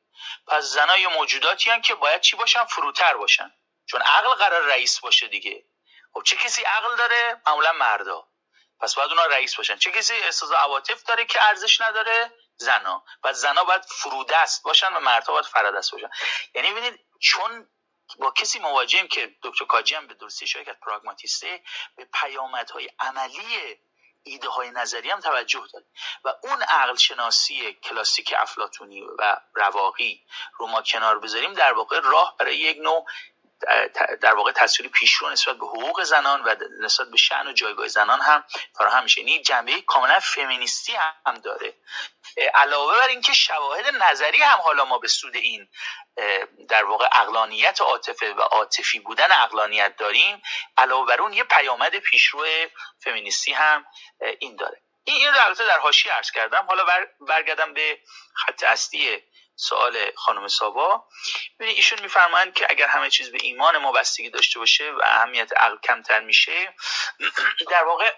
پس 0.46 0.64
زنای 0.64 1.06
موجوداتی 1.06 1.70
هن 1.70 1.80
که 1.80 1.94
باید 1.94 2.20
چی 2.20 2.36
باشن؟ 2.36 2.64
فروتر 2.64 3.16
باشن. 3.16 3.52
چون 3.86 4.02
عقل 4.02 4.34
قرار 4.34 4.62
رئیس 4.62 5.00
باشه 5.00 5.28
دیگه. 5.28 5.64
خب 6.14 6.22
چه 6.22 6.36
کسی 6.36 6.62
عقل 6.62 6.96
داره؟ 6.96 7.40
معمولا 7.46 7.72
مردا. 7.72 8.28
پس 8.80 8.94
باید 8.94 9.10
اونا 9.10 9.24
رئیس 9.24 9.56
باشن. 9.56 9.76
چه 9.76 9.92
کسی 9.92 10.14
احساس 10.14 10.52
عواطف 10.52 11.02
داره 11.02 11.24
که 11.24 11.48
ارزش 11.48 11.80
نداره؟ 11.80 12.32
زنا. 12.56 13.04
و 13.24 13.32
زنا 13.32 13.64
باید 13.64 13.84
فرودست 13.84 14.62
باشن 14.62 14.92
و 14.92 15.00
مردها 15.00 15.32
باید 15.32 15.44
فرادست 15.44 15.92
باشن. 15.92 16.10
یعنی 16.54 16.70
ببینید 16.70 17.00
چون 17.20 17.68
با 18.18 18.30
کسی 18.30 18.58
مواجهیم 18.58 19.08
که 19.08 19.36
دکتر 19.42 19.64
کاجی 19.64 19.94
هم 19.94 20.06
به 20.06 20.14
درستی 20.14 20.46
کرد 20.46 20.80
پراگماتیسته 20.80 21.62
به 21.96 22.04
پیامدهای 22.04 22.90
عملی 22.98 23.78
ایده 24.24 24.48
های 24.48 24.70
نظری 24.70 25.10
هم 25.10 25.20
توجه 25.20 25.62
داره. 25.72 25.86
و 26.24 26.34
اون 26.42 26.62
عقل 26.62 26.96
شناسی 26.96 27.72
کلاسیک 27.72 28.34
افلاتونی 28.38 29.02
و 29.18 29.36
رواقی 29.54 30.24
رو 30.58 30.66
ما 30.66 30.82
کنار 30.82 31.18
بذاریم 31.18 31.52
در 31.52 31.72
واقع 31.72 32.00
راه 32.00 32.36
برای 32.38 32.56
یک 32.56 32.78
نوع 32.78 33.04
در 34.20 34.34
واقع 34.34 34.52
تصویر 34.52 34.88
پیشرو 34.88 35.30
نسبت 35.30 35.56
به 35.56 35.66
حقوق 35.66 36.02
زنان 36.02 36.42
و 36.42 36.56
نسبت 36.80 37.10
به 37.10 37.16
شأن 37.16 37.48
و 37.48 37.52
جایگاه 37.52 37.88
زنان 37.88 38.20
هم 38.20 38.44
فراهم 38.78 39.02
میشه 39.02 39.20
این 39.20 39.42
جنبه 39.42 39.80
کاملا 39.80 40.20
فمینیستی 40.20 40.92
هم 41.26 41.34
داره. 41.34 41.74
علاوه 42.54 42.98
بر 42.98 43.08
اینکه 43.08 43.32
شواهد 43.32 43.94
نظری 44.02 44.42
هم 44.42 44.58
حالا 44.58 44.84
ما 44.84 44.98
به 44.98 45.08
سود 45.08 45.36
این 45.36 45.68
در 46.68 46.84
واقع 46.84 47.08
اقلانیت 47.12 47.80
عاطفه 47.80 48.32
و 48.32 48.40
عاطفی 48.40 48.98
بودن 48.98 49.32
اقلانیت 49.32 49.96
داریم 49.96 50.42
علاوه 50.78 51.06
بر 51.06 51.20
اون 51.20 51.32
یه 51.32 51.44
پیامد 51.44 51.98
پیشرو 51.98 52.46
فمینیستی 53.04 53.52
هم 53.52 53.86
این 54.38 54.56
داره. 54.56 54.82
این 55.04 55.16
این 55.16 55.34
رو 55.34 55.54
در 55.54 55.78
حاشیه 55.78 56.12
عرض 56.12 56.30
کردم. 56.30 56.66
حالا 56.68 56.84
برگردم 57.20 57.74
به 57.74 57.98
خط 58.34 58.62
اصلی 58.62 59.22
سوال 59.56 60.12
خانم 60.16 60.48
سابا. 60.48 61.04
ببینید 61.58 61.76
ایشون 61.76 62.00
میفرمایند 62.00 62.54
که 62.54 62.66
اگر 62.70 62.86
همه 62.86 63.10
چیز 63.10 63.32
به 63.32 63.38
ایمان 63.42 63.78
ما 63.78 63.92
بستگی 63.92 64.30
داشته 64.30 64.58
باشه 64.58 64.90
و 64.90 65.00
اهمیت 65.04 65.52
عقل 65.56 65.76
کمتر 65.78 66.20
میشه 66.20 66.74
در 67.70 67.84
واقع 67.84 68.14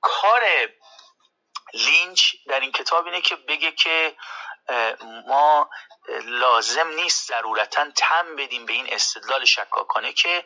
کار 0.00 0.68
لینچ 1.74 2.34
در 2.46 2.60
این 2.60 2.72
کتاب 2.72 3.06
اینه 3.06 3.20
که 3.20 3.36
بگه 3.36 3.72
که 3.72 4.16
ما 5.26 5.70
لازم 6.24 6.88
نیست 6.88 7.28
ضرورتا 7.28 7.90
تم 7.90 8.36
بدیم 8.36 8.66
به 8.66 8.72
این 8.72 8.92
استدلال 8.92 9.44
شکاکانه 9.44 10.12
که 10.12 10.44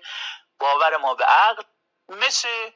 باور 0.58 0.96
ما 0.96 1.14
به 1.14 1.24
عقل 1.24 1.62
مثل 2.08 2.70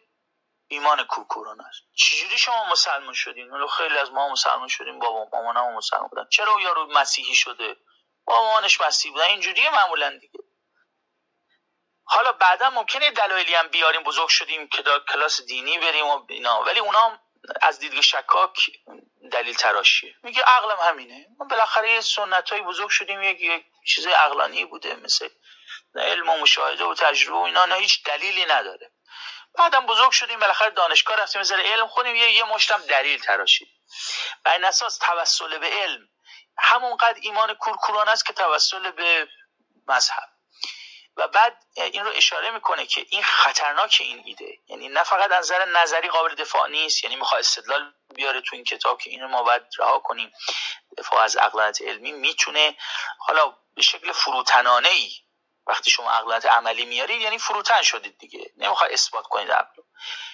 ایمان 0.74 1.04
کورکوران 1.04 1.60
است 1.60 1.82
چجوری 1.96 2.38
شما 2.38 2.64
مسلمان 2.72 3.14
شدین؟ 3.14 3.50
حالا 3.50 3.66
خیلی 3.66 3.98
از 3.98 4.10
ما 4.10 4.28
مسلمان 4.28 4.68
شدیم 4.68 4.98
بابا 4.98 5.28
مامانم 5.32 5.74
مسلمان 5.76 6.08
بودن. 6.08 6.28
چرا 6.30 6.60
یارو 6.60 6.86
مسیحی 6.86 7.34
شده؟ 7.34 7.76
مامانش 8.26 8.80
مسیحی 8.80 9.12
بودن. 9.14 9.24
اینجوریه 9.24 9.70
معمولا 9.70 10.18
دیگه. 10.18 10.38
حالا 12.04 12.32
بعدا 12.32 12.70
ممکنه 12.70 13.10
دلایلی 13.10 13.54
هم 13.54 13.68
بیاریم 13.68 14.02
بزرگ 14.02 14.28
شدیم 14.28 14.68
که 14.68 14.82
کلاس 15.12 15.42
دینی 15.42 15.78
بریم 15.78 16.06
و 16.06 16.26
اینا. 16.28 16.62
ولی 16.62 16.80
اونا 16.80 17.18
از 17.62 17.78
دیدگاه 17.78 18.02
شکاک 18.02 18.70
دلیل 19.32 19.54
تراشیه. 19.54 20.14
میگه 20.22 20.42
عقلم 20.42 20.76
همینه. 20.80 21.26
ما 21.38 21.46
بالاخره 21.46 21.90
یه 21.90 22.00
سنت 22.00 22.50
های 22.50 22.62
بزرگ 22.62 22.88
شدیم 22.88 23.22
یک, 23.22 23.40
یک 23.40 23.64
چیز 23.86 24.06
عقلانی 24.06 24.64
بوده 24.64 24.94
مثل 24.94 25.28
علم 25.94 26.28
و 26.28 26.38
مشاهده 26.38 26.84
و 26.84 26.94
تجربه 26.94 27.38
و 27.38 27.42
اینا 27.42 27.64
نه 27.64 27.74
هیچ 27.74 28.04
دلیلی 28.04 28.44
نداره. 28.44 28.93
بعدم 29.58 29.86
بزرگ 29.86 30.10
شدیم 30.10 30.40
بالاخره 30.40 30.70
دانشگاه 30.70 31.16
رفتیم 31.16 31.40
مثل 31.40 31.60
علم 31.60 31.86
خودیم 31.86 32.16
یه 32.16 32.32
یه 32.32 32.44
مشتم 32.44 32.82
دلیل 32.82 33.20
تراشید 33.20 33.68
و 34.44 34.48
این 34.48 34.64
اساس 34.64 34.98
توسل 34.98 35.58
به 35.58 35.66
علم. 35.66 36.08
همونقدر 36.58 37.18
ایمان 37.22 37.54
کورکوران 37.54 38.08
است 38.08 38.26
که 38.26 38.32
توسل 38.32 38.90
به 38.90 39.28
مذهب. 39.88 40.28
و 41.16 41.28
بعد 41.28 41.64
این 41.76 42.04
رو 42.04 42.10
اشاره 42.14 42.50
می‌کنه 42.50 42.86
که 42.86 43.06
این 43.10 43.22
خطرناک 43.22 43.96
این 44.00 44.22
ایده. 44.24 44.58
یعنی 44.68 44.88
نه 44.88 45.02
فقط 45.02 45.32
از 45.32 45.52
نظر 45.52 45.64
نظری 45.64 46.08
قابل 46.08 46.34
دفاع 46.34 46.68
نیست 46.68 47.04
یعنی 47.04 47.16
می‌خواد 47.16 47.40
استدلال 47.40 47.92
بیاره 48.14 48.40
تو 48.40 48.56
این 48.56 48.64
کتاب 48.64 49.00
که 49.00 49.10
اینو 49.10 49.28
ما 49.28 49.42
باید 49.42 49.62
رها 49.78 49.98
کنیم. 49.98 50.32
دفاع 50.98 51.20
از 51.20 51.36
اقلانیت 51.36 51.82
علمی 51.82 52.12
می‌تونه 52.12 52.76
حالا 53.18 53.56
به 53.74 53.82
شکل 53.82 54.12
فروتنانه 54.12 54.88
ای 54.88 55.10
وقتی 55.66 55.90
شما 55.90 56.10
عقلانیت 56.10 56.46
عملی 56.46 56.84
میارید 56.84 57.20
یعنی 57.20 57.38
فروتن 57.38 57.82
شدید 57.82 58.18
دیگه. 58.18 58.52
نمی‌خواد 58.56 58.92
اثبات 58.92 59.24
کنید 59.26 59.50
عقل. 59.50 59.82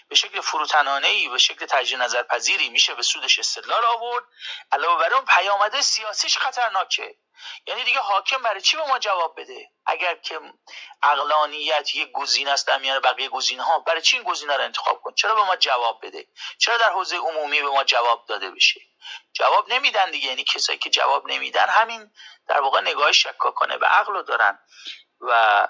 به 0.09 0.15
شکل 0.15 0.41
فروتنانه 0.41 1.09
ای 1.09 1.29
به 1.29 1.39
شکل 1.39 1.67
تجدید 1.67 1.99
نظر 1.99 2.23
پذیری 2.23 2.69
میشه 2.69 2.95
به 2.95 3.03
سودش 3.03 3.39
استدلال 3.39 3.85
آورد. 3.85 4.25
علاوه 4.73 5.01
بر 5.01 5.15
اون 5.15 5.25
پیامده 5.25 5.83
سیاسیش 5.83 6.39
خطرناکه. 6.39 7.17
یعنی 7.67 7.85
دیگه 7.85 8.01
حاکم 8.01 8.43
برای 8.43 8.61
چی 8.61 8.77
به 8.77 8.87
ما 8.87 8.99
جواب 8.99 9.41
بده؟ 9.41 9.71
اگر 9.87 10.15
که 10.15 10.41
اقلانیت 11.03 11.95
یک 11.95 12.13
گزینه 12.13 12.51
است 12.51 12.67
در 12.67 12.79
میان 12.79 13.01
بقیه 13.01 13.29
گزینه 13.29 13.63
ها 13.63 13.79
برای 13.79 14.03
چی 14.03 14.17
این 14.17 14.27
گزینه 14.27 14.57
رو 14.57 14.63
انتخاب 14.63 15.01
کن 15.03 15.15
چرا 15.15 15.35
به 15.35 15.43
ما 15.43 15.57
جواب 15.57 16.07
بده؟ 16.07 16.27
چرا 16.59 16.77
در 16.77 16.93
حوزه 16.93 17.17
عمومی 17.17 17.63
به 17.63 17.69
ما 17.69 17.85
جواب 17.85 18.27
داده 18.29 18.51
بشه؟ 18.51 18.81
جواب 19.33 19.73
نمیدن 19.73 20.11
دیگه. 20.11 20.29
یعنی 20.29 20.45
کسایی 20.45 20.79
که 20.79 20.91
جواب 20.91 21.27
نمیدن 21.27 21.69
همین 21.69 22.11
در 22.49 22.61
واقع 22.61 22.81
نگاه 22.81 23.13
شکاکانه 23.13 23.79
به 23.79 23.87
عقل 23.87 24.13
رو 24.13 24.23
دارن. 24.23 24.59
و 25.21 25.69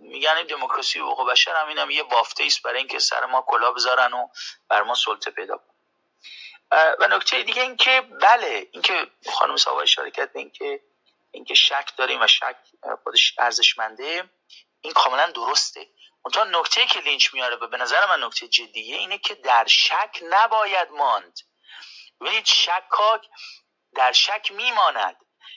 میگن 0.00 0.36
این 0.36 0.46
دموکراسی 0.46 1.00
و 1.00 1.06
حقوق 1.06 1.30
بشر 1.30 1.54
هم 1.56 1.68
اینم 1.68 1.90
یه 1.90 2.02
بافته 2.02 2.44
است 2.44 2.62
برای 2.62 2.78
اینکه 2.78 2.98
سر 2.98 3.26
ما 3.26 3.44
کلا 3.46 3.72
بذارن 3.72 4.12
و 4.12 4.28
بر 4.68 4.82
ما 4.82 4.94
سلطه 4.94 5.30
پیدا 5.30 5.56
کنن. 5.56 5.72
و 6.72 7.08
نکته 7.08 7.42
دیگه 7.42 7.62
این 7.62 7.76
که 7.76 8.00
بله 8.00 8.68
اینکه 8.72 9.06
خانم 9.32 9.56
ساوا 9.56 9.80
اشاره 9.80 10.10
کرد 10.10 10.30
اینکه 10.34 10.80
اینکه 11.30 11.54
شک 11.54 11.92
داریم 11.96 12.20
و 12.20 12.26
شک 12.26 12.56
خودش 13.04 13.34
ارزشمنده 13.38 14.30
این 14.80 14.92
کاملا 14.92 15.26
درسته. 15.26 15.88
اونجا 16.22 16.44
نکته 16.44 16.86
که 16.86 17.00
لینچ 17.00 17.34
میاره 17.34 17.56
به 17.56 17.76
نظر 17.76 18.06
من 18.06 18.24
نکته 18.24 18.48
جدیه 18.48 18.96
اینه 18.96 19.18
که 19.18 19.34
در 19.34 19.66
شک 19.66 20.22
نباید 20.30 20.90
ماند. 20.90 21.38
ببینید 22.20 22.46
شکاک 22.46 23.28
در 23.94 24.12
شک 24.12 24.52
میماند. 24.52 25.16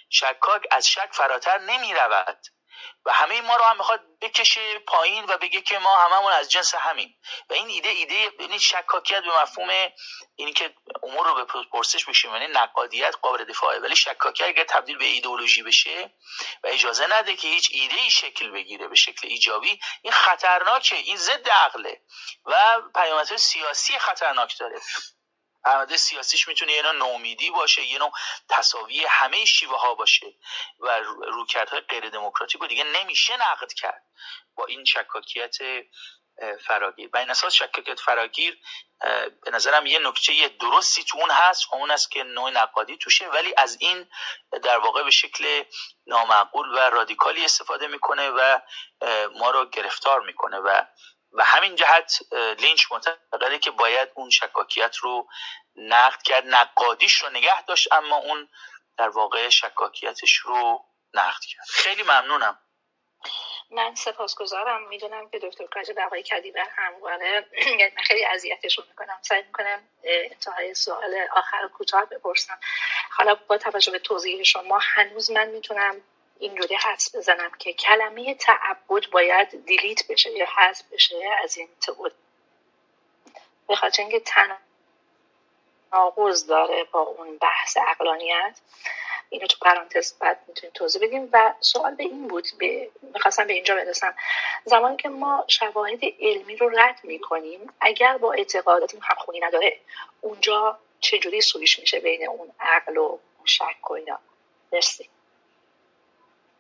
شکاک 0.10 0.68
از 0.72 0.90
شک 0.90 1.10
فراتر 1.12 1.58
نمی 1.58 1.94
رود 1.94 2.40
و 3.06 3.14
همه 3.14 3.42
ما 3.42 3.56
رو 3.56 3.64
هم 3.64 3.78
می‌خواد 3.78 4.02
بکشه 4.22 4.80
پایین 4.80 5.26
و 5.26 5.38
بگه 5.38 5.62
که 5.62 5.80
ما 5.80 5.98
هممون 5.98 6.32
از 6.32 6.52
جنس 6.52 6.76
همین 6.76 7.16
و 7.50 7.54
این 7.54 7.68
ایده 7.68 7.90
ایده 7.90 8.32
یعنی 8.40 8.60
شکاکیت 8.60 9.24
به 9.24 9.42
مفهوم 9.42 9.70
اینی 10.36 10.54
که 10.54 10.76
امور 11.04 11.28
رو 11.28 11.36
به 11.36 11.64
پرسش 11.72 12.06
بشیم 12.06 12.32
یعنی 12.32 12.48
نقادیت 12.48 13.16
قابل 13.22 13.44
دفاعه. 13.44 13.80
ولی 13.80 13.96
شکاکیت 13.96 14.48
اگر 14.48 14.64
تبدیل 14.64 14.98
به 14.98 15.06
ایدئولوژی 15.06 15.64
بشه 15.64 16.12
و 16.64 16.68
اجازه 16.68 17.08
نده 17.10 17.36
که 17.36 17.48
هیچ 17.48 17.70
ایده 17.74 17.96
ای 17.96 18.12
شکل 18.12 18.52
بگیره 18.52 18.88
به 18.88 18.96
شکل 18.96 19.28
ایجابی 19.28 19.80
این 20.02 20.14
خطرناکه 20.14 20.96
این 20.96 21.18
ضد 21.18 21.50
عقله. 21.50 22.02
و 22.46 22.82
پیامدهای 22.96 23.38
سیاسی 23.38 24.00
خطرناک 24.00 24.58
داره. 24.60 24.82
عمده 25.66 25.98
سیاسیش 25.98 26.48
می‌تونه 26.48 26.72
یه 26.72 26.82
نوع 26.82 26.92
نومیدی 26.92 27.50
باشه 27.50 27.86
یه 27.86 28.00
نوع 28.00 28.12
تصاوی 28.50 29.06
همه 29.06 29.46
شیوه 29.46 29.78
ها 29.78 29.96
باشه 29.96 30.34
و 30.80 31.00
روکردهای 31.28 31.82
غیر 31.82 32.10
دموکراتیک 32.10 32.62
رو 32.62 32.68
دیگه 32.68 32.84
نمیشه 32.84 33.38
نقد 33.38 33.74
کرد 33.74 34.04
با 34.56 34.66
این 34.66 34.86
شکاکیت 34.86 35.58
فراگیر. 36.68 37.10
و 37.14 37.18
این 37.18 37.30
اساس 37.30 37.54
شکاکیت 37.54 38.00
فراگیر 38.00 38.60
به 39.44 39.52
نظرم 39.52 39.86
یه 39.86 40.00
نکته 40.00 40.48
درستی 40.48 41.04
تو 41.04 41.18
اون 41.18 41.32
هست 41.32 41.74
اون 41.74 41.92
است 41.92 42.12
که 42.12 42.24
نوع 42.24 42.50
نقادی 42.50 42.98
توشه 42.98 43.28
ولی 43.28 43.54
از 43.58 43.78
این 43.80 44.10
در 44.64 44.78
واقع 44.78 45.04
به 45.04 45.12
شکل 45.12 45.64
نامعقول 46.08 46.70
و 46.70 46.78
رادیکالی 46.78 47.46
استفاده 47.46 47.88
می‌کنه 47.88 48.30
و 48.30 48.60
ما 49.36 49.52
رو 49.52 49.66
گرفتار 49.66 50.22
می‌کنه 50.22 50.58
و 50.58 50.82
و 51.36 51.44
همین 51.44 51.76
جهت 51.76 52.20
لینچ 52.60 52.92
معتقده 52.92 53.60
که 53.60 53.72
باید 53.72 54.10
اون 54.16 54.30
شکاکیت 54.30 54.96
رو 54.98 55.28
نقد 55.76 56.22
کرد 56.22 56.44
نقادیش 56.48 57.24
رو 57.24 57.30
نگه 57.30 57.66
داشت 57.66 57.94
اما 57.94 58.16
اون 58.16 58.50
در 58.98 59.10
واقع 59.10 59.50
شکاکیتش 59.50 60.36
رو 60.36 60.86
نقد 61.14 61.42
کرد. 61.42 61.66
خیلی 61.70 62.04
ممنونم. 62.04 62.60
من 63.72 63.96
سپاسگزارم. 63.96 64.88
می‌دونم 64.88 65.30
که 65.30 65.40
دکتر 65.40 65.66
کاج 65.66 65.92
بقای 65.98 66.24
کدیبر 66.24 66.68
همواره. 66.76 67.46
یعنی 67.80 67.94
من 67.98 68.04
خیلی 68.04 68.26
اذیتشون 68.26 68.86
می‌کنم. 68.90 69.20
سعی 69.22 69.42
می‌کنم 69.42 69.90
انتهای 70.04 70.74
سوال 70.74 71.16
آخر 71.36 71.68
کوتاه 71.68 72.06
بپرسم. 72.06 72.60
حالا 73.12 73.36
با 73.36 73.58
توجه 73.58 73.92
به 73.92 74.00
توضیح 74.00 74.44
شما 74.44 74.80
هنوز 74.82 75.32
من 75.32 75.48
می‌تونم 75.48 76.02
اینجوری 76.40 76.76
حدس 76.76 77.16
بزنم 77.16 77.52
که 77.60 77.74
کلمه 77.74 78.36
تعبد 78.36 79.10
باید 79.12 79.66
دیلیت 79.66 80.08
بشه 80.08 80.32
یا 80.32 80.46
حذف 80.58 80.84
بشه 80.92 81.16
از 81.44 81.58
این 81.58 81.68
تئوری. 81.82 82.16
به 83.68 83.76
خاطر 83.76 84.02
اینکه 84.02 84.24
تناقض 85.92 86.46
داره 86.48 86.84
با 86.84 87.00
اون 87.00 87.38
بحث 87.38 87.78
اقلانیت 87.88 88.60
اینو 89.30 89.48
تو 89.48 89.58
پرانتز 89.62 90.14
بعد 90.20 90.40
می‌تونیم 90.48 90.74
توضیح 90.74 91.02
بدیم. 91.08 91.30
و 91.32 91.54
سوال 91.60 91.96
به 91.96 92.04
این 92.04 92.28
بود 92.28 92.48
به 92.60 92.92
می‌خواستم 93.02 93.48
به 93.48 93.54
اینجا 93.54 93.76
برسم. 93.76 94.16
زمانی 94.66 94.98
که 94.98 95.10
ما 95.10 95.46
شواهد 95.48 96.00
علمی 96.20 96.56
رو 96.56 96.70
رد 96.70 97.00
می‌کنیم 97.04 97.74
اگر 97.82 98.18
با 98.18 98.34
اعتقاداتیم 98.34 99.00
همخونی 99.04 99.40
نداره 99.40 99.80
اونجا 100.22 100.80
چجوری 101.00 101.42
سویش 101.42 101.80
میشه 101.80 102.00
بین 102.00 102.28
اون 102.28 102.52
عقل 102.60 102.98
و 102.98 103.18
شک 103.46 103.92
و 103.92 103.94
اینا؟ 103.94 104.20
مرسی. 104.74 105.10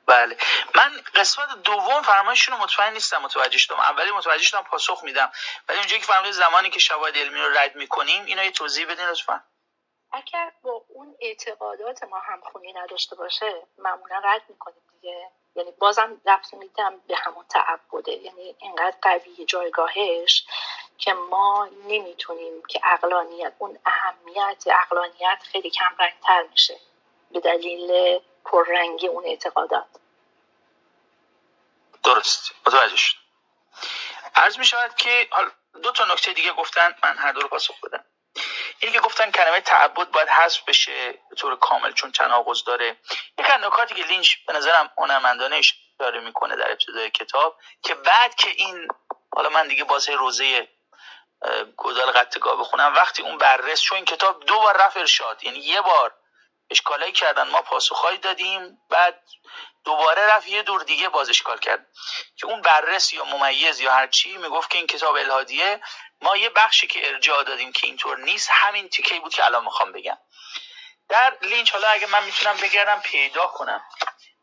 بله. 0.08 0.38
من 0.76 0.92
قسمت 1.16 1.64
دوم 1.64 2.02
فرمایشون 2.02 2.58
رو 2.58 2.64
مطمئن 2.64 2.94
نیستم 2.94 3.22
متوجه 3.22 3.58
شدم. 3.58 3.80
اولی 3.80 4.12
متوجه 4.12 4.44
شدم 4.44 4.62
پاسخ 4.62 5.04
میدم. 5.04 5.32
ولی 5.70 5.78
اونجایی 5.78 6.02
که 6.02 6.08
فرمایید 6.08 6.34
زمانی 6.34 6.70
که 6.70 6.80
شواهد 6.80 7.18
علمی 7.18 7.40
رو 7.40 7.58
رد 7.58 7.76
می‌کنیم 7.76 8.26
اینو 8.26 8.44
یه 8.44 8.52
توضیح 8.52 8.86
بدین 8.86 9.06
لطفا. 9.06 9.44
اگر 10.12 10.52
با 10.62 10.84
اون 10.88 11.16
اعتقادات 11.20 12.04
ما 12.04 12.20
همخونی 12.20 12.74
نداشته 12.74 13.16
باشه 13.16 13.62
معمولا 13.78 14.22
رد 14.24 14.42
می‌کنیم 14.50 14.82
دیگه. 14.92 15.30
یعنی 15.56 15.72
بازم 15.72 16.22
رفت 16.26 16.54
میدم 16.54 17.02
به 17.08 17.18
همون 17.18 17.46
تعبده. 17.50 18.12
یعنی 18.12 18.56
اینقدر 18.60 18.98
قوی 19.02 19.46
جایگاهش 19.46 20.46
که 20.98 21.14
ما 21.14 21.70
نمی‌تونیم 21.88 22.66
که 22.66 22.80
اقلانیت 22.84 23.54
اون 23.60 23.80
اهمیت 23.86 24.64
اقلانیت 24.68 25.40
خیلی 25.52 25.70
کم 25.70 25.96
رنگتر 26.00 26.44
میشه. 26.52 26.80
به 27.32 27.40
دلیل 27.40 28.20
پررنگی 28.46 29.08
اون 29.08 29.26
اعتقادات. 29.26 29.86
درست. 32.04 32.52
متوجه 32.68 32.96
شد. 32.96 33.16
عرض 34.36 34.58
می 34.58 34.66
شود 34.66 34.96
که 34.96 35.30
دو 35.84 35.92
تا 35.92 36.06
نکته 36.06 36.34
دیگه 36.34 36.54
گفتن 36.54 36.96
من 37.04 37.18
هر 37.18 37.32
دو 37.32 37.42
رو 37.42 37.48
پاسخ 37.48 37.82
بدم. 37.82 38.06
اینی 38.80 38.94
که 38.94 39.00
گفتن 39.00 39.32
کلمه 39.32 39.62
تعبد 39.62 40.12
باید 40.12 40.30
حذف 40.30 40.62
بشه 40.64 41.12
به 41.30 41.36
طور 41.36 41.56
کامل 41.56 41.92
چون 41.92 42.12
تناقض 42.12 42.64
داره. 42.64 42.98
یک 43.38 43.46
نکاتی 43.50 43.96
که 43.96 44.04
لینچ 44.04 44.36
به 44.48 44.54
نظرم 44.54 44.92
هنرمندانه 44.98 45.56
اشاره 45.56 46.20
می‌کنه 46.20 46.56
در 46.56 46.72
ابتدای 46.72 47.10
کتاب 47.10 47.60
که 47.84 47.96
بعد 47.96 48.36
که 48.36 48.50
این 48.50 48.88
حالا 49.36 49.50
من 49.50 49.68
دیگه 49.68 49.84
بازه 49.84 50.16
روزه 50.16 50.68
گودال 51.78 52.12
قطگاه 52.12 52.60
بخونم 52.60 52.94
وقتی 52.96 53.24
اون 53.24 53.38
بررس 53.38 53.82
چون 53.82 53.96
این 53.96 54.06
کتاب 54.06 54.46
دو 54.46 54.60
بار 54.60 54.78
رفت 54.78 54.98
ارشاد 54.98 55.44
یعنی 55.44 55.60
یه 55.60 55.82
بار 55.82 56.16
اشکالایی 56.70 57.12
کردن. 57.12 57.48
ما 57.48 57.62
پاسخهایی 57.62 58.18
دادیم 58.18 58.82
بعد 58.90 59.24
دوباره 59.84 60.22
رفت 60.22 60.48
یه 60.48 60.64
دور 60.64 60.84
دیگه 60.84 61.10
باز 61.10 61.30
اشکال 61.30 61.60
کرد. 61.60 61.88
که 62.38 62.46
اون 62.46 62.62
بررس 62.62 63.14
یا 63.14 63.26
ممیز 63.26 63.80
یا 63.80 63.94
هر 63.94 64.08
چی 64.08 64.38
می‌گفت 64.38 64.70
که 64.70 64.78
این 64.78 64.88
کتاب 64.88 65.16
الهادیه 65.16 65.82
ما 66.22 66.38
یه 66.38 66.50
بخشی 66.50 66.88
که 66.88 67.08
ارجاع 67.08 67.44
دادیم 67.44 67.72
که 67.72 67.88
اینطور 67.88 68.18
نیست 68.18 68.50
همین 68.52 68.90
تیکه 68.90 69.20
بود 69.20 69.34
که 69.34 69.46
الان 69.46 69.64
می‌خوام 69.64 69.92
بگم. 69.92 70.18
در 71.10 71.38
لینچ 71.42 71.72
حالا 71.72 71.88
اگه 71.88 72.08
من 72.08 72.24
می‌تونم 72.24 72.58
بگردم 72.58 73.00
پیدا 73.00 73.48
کنم. 73.48 73.86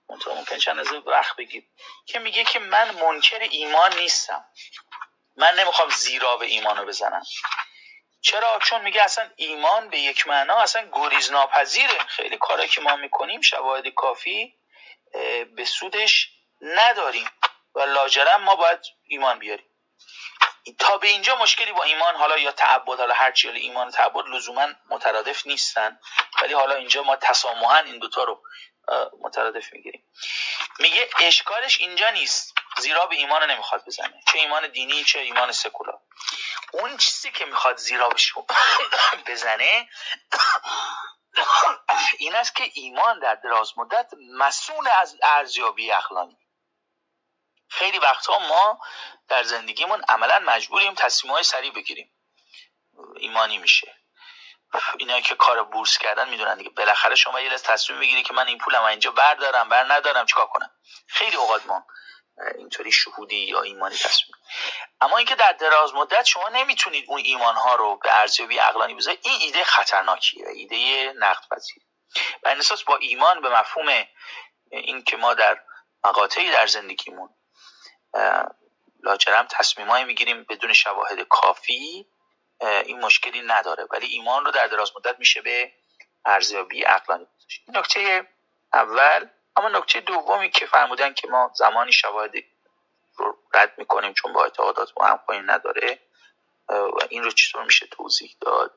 ممکن 0.08 0.58
چند 0.58 0.78
از 0.78 0.92
وقت 0.92 1.36
بگید 1.36 1.68
که 2.06 2.18
میگه 2.18 2.44
که 2.44 2.58
من 2.58 2.90
منکر 2.90 3.38
ایمان 3.38 3.94
نیستم. 3.94 4.44
من 5.36 5.54
نمی‌خوام 5.54 5.90
زیرا 5.90 6.36
به 6.36 6.46
ایمانو 6.46 6.84
بزنم. 6.84 7.22
چرا 8.22 8.58
چون 8.58 8.80
میگه 8.82 9.02
اصلا 9.02 9.30
ایمان 9.36 9.88
به 9.88 9.98
یک 9.98 10.28
معنا 10.28 10.56
اصلا 10.56 10.88
گریز 10.92 11.32
ناپذیره 11.32 11.98
خیلی 12.08 12.36
کارا 12.36 12.66
که 12.66 12.80
ما 12.80 12.96
می‌کنیم 12.96 13.40
شواهد 13.40 13.88
کافی 13.88 14.54
به 15.56 15.64
سودش 15.64 16.30
نداریم 16.60 17.30
و 17.74 17.80
لاجرم 17.80 18.40
ما 18.40 18.56
باید 18.56 18.78
ایمان 19.06 19.38
بیاریم. 19.38 19.66
تا 20.78 20.98
به 20.98 21.08
اینجا 21.08 21.36
مشکلی 21.36 21.72
با 21.72 21.82
ایمان 21.82 22.14
حالا 22.14 22.38
یا 22.38 22.52
تعبد 22.52 22.98
حالا 22.98 23.14
هر 23.14 23.32
چی 23.32 23.48
ایمان 23.48 23.88
و 23.88 23.90
تعبد 23.90 24.26
لزوما 24.26 24.68
مترادف 24.90 25.46
نیستن. 25.46 25.98
ولی 26.42 26.54
حالا 26.54 26.74
اینجا 26.74 27.02
ما 27.02 27.16
تسامحا 27.16 27.78
این 27.78 27.98
دوتا 27.98 28.24
رو 28.24 28.42
مترادف 29.20 29.72
می‌گیریم. 29.72 30.04
میگه 30.78 31.10
اشکالش 31.20 31.80
اینجا 31.80 32.10
نیست. 32.10 32.54
زیرا 32.78 33.06
به 33.06 33.16
ایمان 33.16 33.50
نمی‌خواد 33.50 33.84
بزنه. 33.86 34.20
چه 34.32 34.38
ایمان 34.38 34.68
دینی 34.68 35.04
چه 35.04 35.18
ایمان 35.18 35.52
سکولار. 35.52 36.00
اون 36.72 36.96
چیزی 36.96 37.30
که 37.30 37.44
می‌خواد 37.44 37.76
زیرا 37.76 38.08
بزنه 39.26 39.88
این 42.18 42.34
است 42.34 42.56
که 42.56 42.70
ایمان 42.74 43.18
در 43.18 43.34
دراز 43.34 43.78
مدت 43.78 44.10
مسئول 44.30 44.88
از 44.88 45.16
ارزیابی 45.22 45.92
اخلاقی. 45.92 46.36
خیلی 47.68 47.98
وقتها 47.98 48.38
ما 48.38 48.80
در 49.28 49.42
زندگیمون 49.42 50.04
عملا 50.08 50.38
مجبوریم 50.38 50.94
تصمیم 50.94 51.32
های 51.32 51.42
سریع 51.42 51.72
بگیریم. 51.72 52.12
ایمانی 53.16 53.58
میشه. 53.58 54.01
اینایی 54.98 55.22
که 55.22 55.34
کار 55.34 55.64
بورس 55.64 55.98
کردن 55.98 56.28
می‌دونن 56.28 56.58
دیگه. 56.58 56.70
بالاخره 56.70 57.14
شما 57.14 57.40
یه 57.40 57.58
تصمیم 57.58 57.98
می‌گیری 57.98 58.22
که 58.22 58.34
من 58.34 58.46
این 58.46 58.58
پولم 58.58 58.84
اینجا 58.84 59.10
بردارم 59.10 59.68
بر 59.68 59.92
ندارم 59.92 60.26
چیکار 60.26 60.46
کنم؟ 60.46 60.70
خیلی 61.06 61.36
اوقات 61.36 61.66
ما 61.66 61.86
اینطوری 62.58 62.92
شهودی 62.92 63.36
یا 63.36 63.62
ایمانی 63.62 63.94
تصمیم 63.94 64.36
اما 65.00 65.16
اینکه 65.16 65.34
در 65.34 65.52
دراز 65.52 65.94
مدت 65.94 66.24
شما 66.24 66.48
نمی‌تونید 66.48 67.04
اون 67.08 67.20
ایمان 67.24 67.54
ها 67.54 67.74
رو 67.74 67.96
به 67.96 68.20
ارزیابی 68.20 68.58
عقلانی 68.58 68.94
بذارید 68.94 69.20
این 69.22 69.40
ایده 69.40 69.64
خطرناکیه 69.64 70.48
ایده 70.48 71.12
نقد 71.18 71.42
پذیر 71.50 71.82
و 72.42 72.48
اساس 72.48 72.82
با 72.82 72.96
ایمان 72.96 73.40
به 73.40 73.48
مفهوم 73.48 74.04
این 74.70 75.04
که 75.04 75.16
ما 75.16 75.34
در 75.34 75.60
مقاطعی 76.04 76.50
در 76.50 76.66
زندگیمون 76.66 77.28
لاجرم 79.02 79.46
تصمیمایی 79.50 80.04
می‌گیریم 80.04 80.44
بدون 80.44 80.72
شواهد 80.72 81.20
کافی 81.20 82.06
این 82.60 83.00
مشکلی 83.00 83.42
نداره. 83.42 83.86
ولی 83.90 84.06
ایمان 84.06 84.44
رو 84.44 84.50
در 84.50 84.66
دراز 84.66 84.92
مدت 84.96 85.18
میشه 85.18 85.42
به 85.42 85.72
ارزیابی 86.24 86.82
عقلانی 86.82 87.26
گذاشت. 87.38 87.62
نکته 87.68 88.28
اول 88.72 89.28
اما 89.56 89.68
نکته 89.68 90.00
دومی 90.00 90.50
که 90.50 90.66
فرمودن 90.66 91.14
که 91.14 91.28
ما 91.28 91.50
زمانی 91.54 91.92
شواهد 91.92 92.32
رو 93.16 93.38
رد 93.54 93.74
می‌کنیم 93.78 94.14
چون 94.14 94.32
با 94.32 94.44
اعتقادات 94.44 94.92
ما 95.00 95.06
همخوانی 95.06 95.40
نداره 95.46 95.98
و 96.68 96.98
این 97.08 97.24
رو 97.24 97.30
چطور 97.30 97.64
میشه 97.64 97.86
توضیح 97.86 98.36
داد؟ 98.40 98.74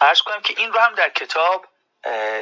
عرض 0.00 0.22
کنم 0.22 0.42
که 0.42 0.54
این 0.56 0.72
رو 0.72 0.80
هم 0.80 0.94
در 0.94 1.08
کتاب 1.08 1.66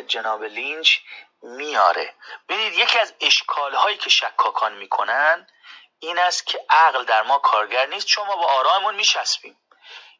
جناب 0.06 0.44
لینچ 0.44 0.98
میاره. 1.42 2.14
ببینید 2.48 2.72
یکی 2.72 2.98
از 2.98 3.14
اشکال 3.20 3.74
هایی 3.74 3.96
که 3.96 4.10
شکاکان 4.10 4.74
می‌کنن 4.74 5.46
این 6.00 6.18
است 6.18 6.46
که 6.46 6.66
عقل 6.70 7.04
در 7.04 7.22
ما 7.22 7.38
کارگر 7.38 7.86
نیست 7.86 8.06
چون 8.06 8.26
ما 8.26 8.36
با 8.36 8.46
آرامون 8.46 8.94
میچسبیم. 8.94 9.60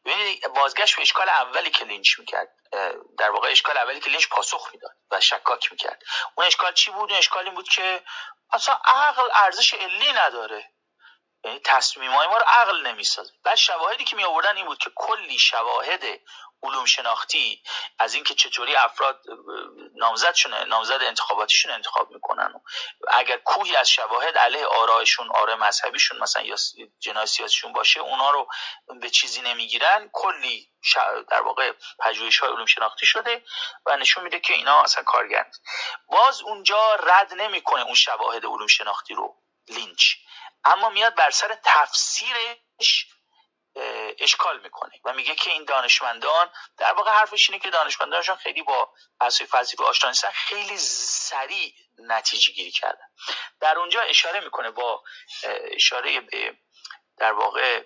ببینید 0.05 0.47
بازگشت 0.47 0.95
به 0.95 1.01
اشکال 1.01 1.29
اولی 1.29 1.71
که 1.71 1.85
لینچ 1.85 2.19
می‌کرد 2.19 2.49
در 3.17 3.29
واقع 3.29 3.51
اشکال 3.51 3.77
اولی 3.77 3.99
که 3.99 4.09
لینچ 4.09 4.27
پاسخ 4.27 4.69
می‌داد 4.73 4.95
و 5.11 5.21
شکاک 5.21 5.71
می‌کرد. 5.71 6.03
اون 6.35 6.47
اشکال 6.47 6.73
چی 6.73 6.91
بود؟ 6.91 7.09
اون 7.09 7.19
اشکال 7.19 7.45
این 7.45 7.55
بود 7.55 7.69
که 7.69 8.03
اصلا 8.51 8.79
عقل 8.85 9.29
ارزش 9.33 9.73
علّی 9.73 10.11
نداره. 10.11 10.71
یعنی 11.43 11.59
تصمیم 11.63 12.11
های 12.11 12.27
ما 12.27 12.37
رو 12.37 12.43
عقل 12.47 12.87
نمی‌سازه. 12.87 13.33
بعد 13.43 13.55
شواهدی 13.55 14.03
که 14.03 14.15
می 14.15 14.23
آوردن 14.23 14.55
این 14.55 14.65
بود 14.65 14.77
که 14.77 14.91
کلی 14.95 15.39
شواهد 15.39 16.03
علوم 16.63 16.85
شناختی 16.85 17.63
از 17.99 18.13
اینکه 18.13 18.35
چطوری 18.35 18.75
افراد 18.75 19.21
نامزدشون 19.95 20.53
نامزد 20.53 21.01
انتخاباتیشون 21.01 21.71
انتخاب 21.71 22.11
می‌کنن. 22.11 22.53
اگر 23.07 23.37
کوهی 23.37 23.75
از 23.75 23.89
شواهد 23.89 24.37
علیه 24.37 24.65
آرایشون 24.65 25.29
آرای 25.35 25.55
مذهبیشون 25.55 26.19
مثلا 26.19 26.43
یا 26.43 26.55
جنای 26.99 27.25
سیاسیشون 27.25 27.73
باشه 27.73 27.99
اونا 27.99 28.31
رو 28.31 28.47
به 29.01 29.09
چیزی 29.09 29.41
نمی‌گیرن. 29.41 30.09
کلی 30.13 30.69
در 31.29 31.41
واقع 31.41 31.73
پژوهش 31.99 32.39
های 32.39 32.49
علوم 32.49 32.65
شناختی 32.65 33.05
شده 33.05 33.43
و 33.85 33.97
نشون 33.97 34.23
میده 34.23 34.39
که 34.39 34.53
اینا 34.53 34.81
اصلا 34.81 35.03
کارگر 35.03 35.45
باز 36.07 36.41
اونجا 36.41 36.95
رد 36.95 37.33
نمی‌کنه 37.33 37.81
اون 37.81 37.95
شواهد 37.95 38.45
علوم 38.45 38.67
شناختی 38.67 39.13
رو 39.13 39.35
لینچ. 39.67 40.15
اما 40.63 40.89
میاد 40.89 41.15
بر 41.15 41.29
سر 41.29 41.57
تفسیرش 41.63 43.07
اشکال 44.19 44.59
می‌کنه 44.59 44.91
و 45.05 45.13
میگه 45.13 45.35
که 45.35 45.51
این 45.51 45.65
دانشمندان 45.65 46.49
در 46.77 46.93
واقع 46.93 47.11
حرفش 47.11 47.49
اینه 47.49 47.61
که 47.61 47.69
دانشمندانشون 47.69 48.35
خیلی 48.35 48.61
با 48.61 48.93
اصلی 49.21 49.47
فلسفه 49.47 49.83
آشنا 49.83 50.09
نیستن 50.09 50.29
خیلی 50.29 50.77
سریع 50.77 51.73
نتیجه 51.97 52.53
گیری 52.53 52.71
کردن. 52.71 53.07
در 53.59 53.77
اونجا 53.79 54.01
اشاره 54.01 54.39
می‌کنه 54.39 54.71
با 54.71 55.03
اشاره 55.71 56.21
به 56.21 56.57
در 57.17 57.31
واقع 57.31 57.83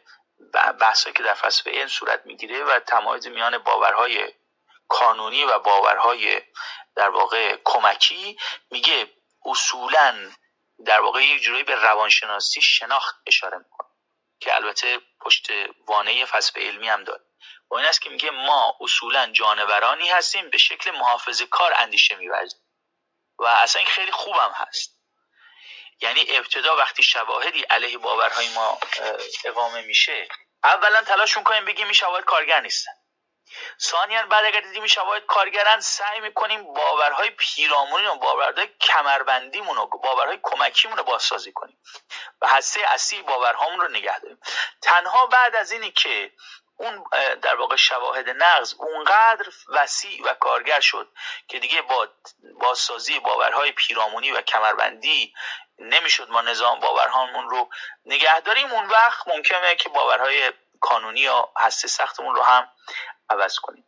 بحثایی 0.80 1.14
که 1.14 1.24
در 1.24 1.34
فلسفه 1.34 1.70
این 1.70 1.88
صورت 1.88 2.26
می‌گیره 2.26 2.64
و 2.64 2.80
تمایز 2.80 3.28
میان 3.28 3.58
باورهای 3.58 4.34
کانونی 4.88 5.44
و 5.44 5.60
باورهای 5.60 6.42
در 6.96 7.10
واقع 7.10 7.58
کمکی 7.64 8.38
میگه 8.72 9.14
اصولا 9.46 10.32
در 10.86 11.02
واقع 11.02 11.24
یک 11.24 11.42
جورایی 11.42 11.64
به 11.64 11.76
روانشناسی 11.76 12.62
شناخت 12.62 13.16
اشاره 13.28 13.58
می‌کنه. 13.58 13.90
که 14.44 14.56
البته 14.56 15.00
پشت 15.22 15.48
وانه 15.88 16.26
فلسفه 16.26 16.60
علمی 16.60 16.90
هم 16.90 17.04
داره. 17.04 17.24
و 17.72 17.76
این 17.76 17.86
است 17.86 18.02
که 18.02 18.10
میگه 18.10 18.32
ما 18.32 18.78
اصولا 18.82 19.32
جانورانی 19.32 20.10
هستیم 20.10 20.50
به 20.50 20.58
شکل 20.58 20.92
محافظ 20.92 21.42
کار 21.42 21.74
اندیشه 21.78 22.16
میورزیم. 22.16 22.60
و 23.40 23.46
اصلا 23.46 23.80
این 23.80 23.90
خیلی 23.90 24.12
خوبم 24.12 24.52
هست. 24.56 25.00
یعنی 26.02 26.26
ابتدا 26.30 26.76
وقتی 26.76 27.04
شواهدی 27.04 27.62
علیه 27.62 27.98
باورهای 27.98 28.50
ما 28.50 28.80
اقامه 29.46 29.82
میشه 29.82 30.28
اولا 30.64 31.02
تلاش 31.02 31.38
می‌کنیم 31.38 31.66
بگیم 31.66 31.86
این 31.86 31.94
شواهد 31.94 32.26
کارگر 32.26 32.62
نیستن. 32.62 32.92
ثانیا 33.82 34.24
بعد 34.24 34.46
اگر 34.46 34.60
دیدیم 34.60 34.88
شواهد 34.88 35.26
کارگرن 35.26 35.80
سعی 35.80 36.20
می‌کنیم 36.20 36.74
باورهای 36.74 37.30
پیرامونی 37.30 38.08
و 38.08 38.16
باورهای 38.16 38.68
کمربندیمون 38.82 39.78
و 39.78 39.86
باورهای 39.86 40.40
کمکیمون 40.44 40.98
رو 40.98 41.04
بازسازی 41.04 41.52
کنیم 41.52 41.78
و 42.42 42.48
هسته 42.48 42.82
اصلی 42.88 43.22
باورهامون 43.22 43.80
رو 43.80 43.88
نگه 43.88 44.20
داریم. 44.20 44.40
تنها 44.82 45.26
بعد 45.26 45.56
از 45.56 45.72
اینی 45.72 45.92
که 45.92 46.32
اون 46.78 47.04
در 47.42 47.56
واقع 47.56 47.76
شواهد 47.76 48.30
نقض 48.30 48.74
اونقدر 48.78 49.46
وسیع 49.68 50.24
و 50.26 50.34
کارگر 50.34 50.80
شد 50.80 51.12
که 51.48 51.60
دیگه 51.60 51.82
با 51.82 52.08
بازسازی 52.62 53.20
باورهای 53.20 53.72
پیرامونی 53.72 54.32
و 54.32 54.42
کمربندی 54.42 55.34
نمی‌شد 55.80 56.30
ما 56.30 56.42
نظام 56.42 56.80
باورهامون 56.80 57.50
رو 57.50 57.70
نگه 58.06 58.40
داریم. 58.40 58.72
اون 58.72 58.86
وقت 58.86 59.28
ممکنه 59.28 59.76
که 59.76 59.90
باورهای 59.90 60.54
کانونی 60.82 61.20
یا 61.20 61.54
هسته 61.58 61.88
سختمون 61.88 62.36
رو 62.36 62.44
هم 62.44 62.70
عوض 63.30 63.60
کنیم. 63.60 63.88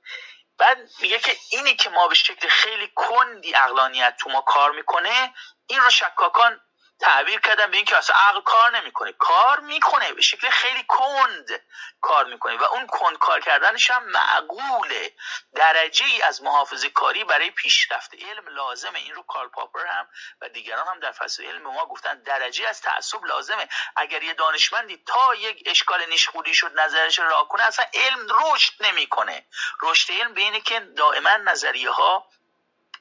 بعد 0.57 0.77
میگه 1.01 1.19
که 1.19 1.37
اینی 1.51 1.75
که 1.75 1.89
ما 1.89 2.07
به 2.07 2.15
شکل 2.15 2.47
خیلی 2.47 2.91
کندی 2.95 3.55
اقلانیت 3.55 4.15
تو 4.19 4.29
ما 4.29 4.41
کار 4.41 4.71
می‌کنه 4.71 5.33
این 5.67 5.79
رو 5.79 5.89
شکاکان 5.89 6.61
تعبیر 6.99 7.39
کردن 7.39 7.71
به 7.71 7.77
اینکه 7.77 7.97
اصلا 7.97 8.15
عقل 8.15 8.41
کار 8.41 8.77
نمی‌کنه. 8.77 9.11
کار 9.11 9.59
می‌کنه. 9.59 10.13
به 10.13 10.21
شکل 10.21 10.49
خیلی 10.49 10.83
کند 10.87 11.61
کار 12.01 12.25
می‌کنه. 12.25 12.57
و 12.57 12.63
اون 12.63 12.87
کند 12.87 13.17
کار 13.17 13.39
کردنش 13.39 13.91
هم 13.91 14.03
معقوله. 14.03 15.13
درجه 15.55 16.05
ای 16.05 16.21
از 16.21 16.43
محافظه 16.43 16.89
کاری 16.89 17.23
برای 17.23 17.51
پیشرفت. 17.51 18.13
علم 18.13 18.47
لازمه. 18.47 18.99
این 18.99 19.15
رو 19.15 19.23
کارل 19.23 19.47
پاپر 19.47 19.85
هم 19.85 20.07
و 20.41 20.49
دیگران 20.49 20.87
هم 20.87 20.99
در 20.99 21.11
فلسفه 21.11 21.47
علم 21.47 21.61
ما 21.61 21.85
گفتن. 21.85 22.23
درجه 22.23 22.67
از 22.67 22.81
تعصب 22.81 23.25
لازمه. 23.25 23.69
اگر 23.95 24.23
یه 24.23 24.33
دانشمندی 24.33 25.03
تا 25.07 25.35
یک 25.35 25.63
اشکال 25.65 26.05
نیشخوری 26.05 26.53
شد 26.53 26.79
نظرش 26.79 27.19
را 27.19 27.43
کنه 27.43 27.63
اصلا 27.63 27.85
علم 27.93 28.27
رشد 28.29 28.73
نمی‌کنه. 28.79 29.45
رشد 29.81 30.11
علم 30.11 30.33
به 30.33 30.41
اینه 30.41 30.61
که 30.61 30.79
دائما 30.79 31.29
نظریه 31.29 31.89
ها 31.89 32.27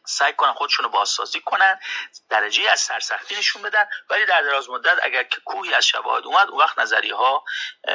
سعی 0.05 0.33
کنن 0.33 0.53
خودشون 0.53 0.85
رو 0.85 0.91
بازسازی 0.91 1.41
کنن 1.41 1.81
درجه 2.29 2.71
از 2.71 2.81
سرسختی 2.81 3.37
نشون 3.37 3.63
بدن. 3.63 3.89
ولی 4.11 4.27
در 4.27 4.43
دراز 4.43 4.71
مدت 4.71 4.99
اگر 5.03 5.23
که 5.23 5.41
کوهی 5.41 5.75
از 5.75 5.87
شواهد 5.87 6.25
اومد 6.25 6.49
اون 6.49 6.61
وقت 6.61 6.79
نظریه 6.79 7.15
ها 7.15 7.45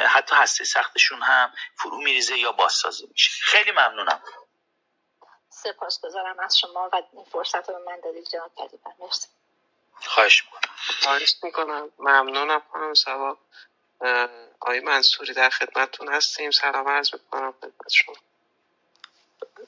حتی 0.08 0.36
هسته 0.36 0.64
سختشون 0.64 1.22
هم 1.22 1.52
فرو 1.76 1.96
میریزه 1.96 2.38
یا 2.38 2.52
بازسازی 2.52 3.06
میشه. 3.06 3.30
خیلی 3.42 3.70
ممنونم. 3.70 4.22
سپاسگزارم 5.50 6.40
از 6.40 6.58
شما 6.58 6.90
و 6.92 7.02
این 7.12 7.24
فرصت 7.24 7.68
رو 7.68 7.74
به 7.74 7.84
من 7.86 8.00
دادید 8.04 8.28
جناب 8.28 8.52
مرسی. 9.00 9.28
خواهش 10.06 10.44
می‌کنم. 10.44 10.74
خواهش 11.02 11.36
می‌کنم. 11.42 11.92
ممنونم 11.98 12.62
خانم 12.72 12.94
سوا 12.94 13.38
آقای 14.60 14.80
منصوری 14.80 15.34
در 15.34 15.50
خدمتتون 15.50 16.12
هستیم. 16.14 16.50
سلام 16.50 16.88
عرض 16.88 17.14
می‌کنم 17.14 17.52
خدمت 17.52 17.92
شما. 17.92 18.14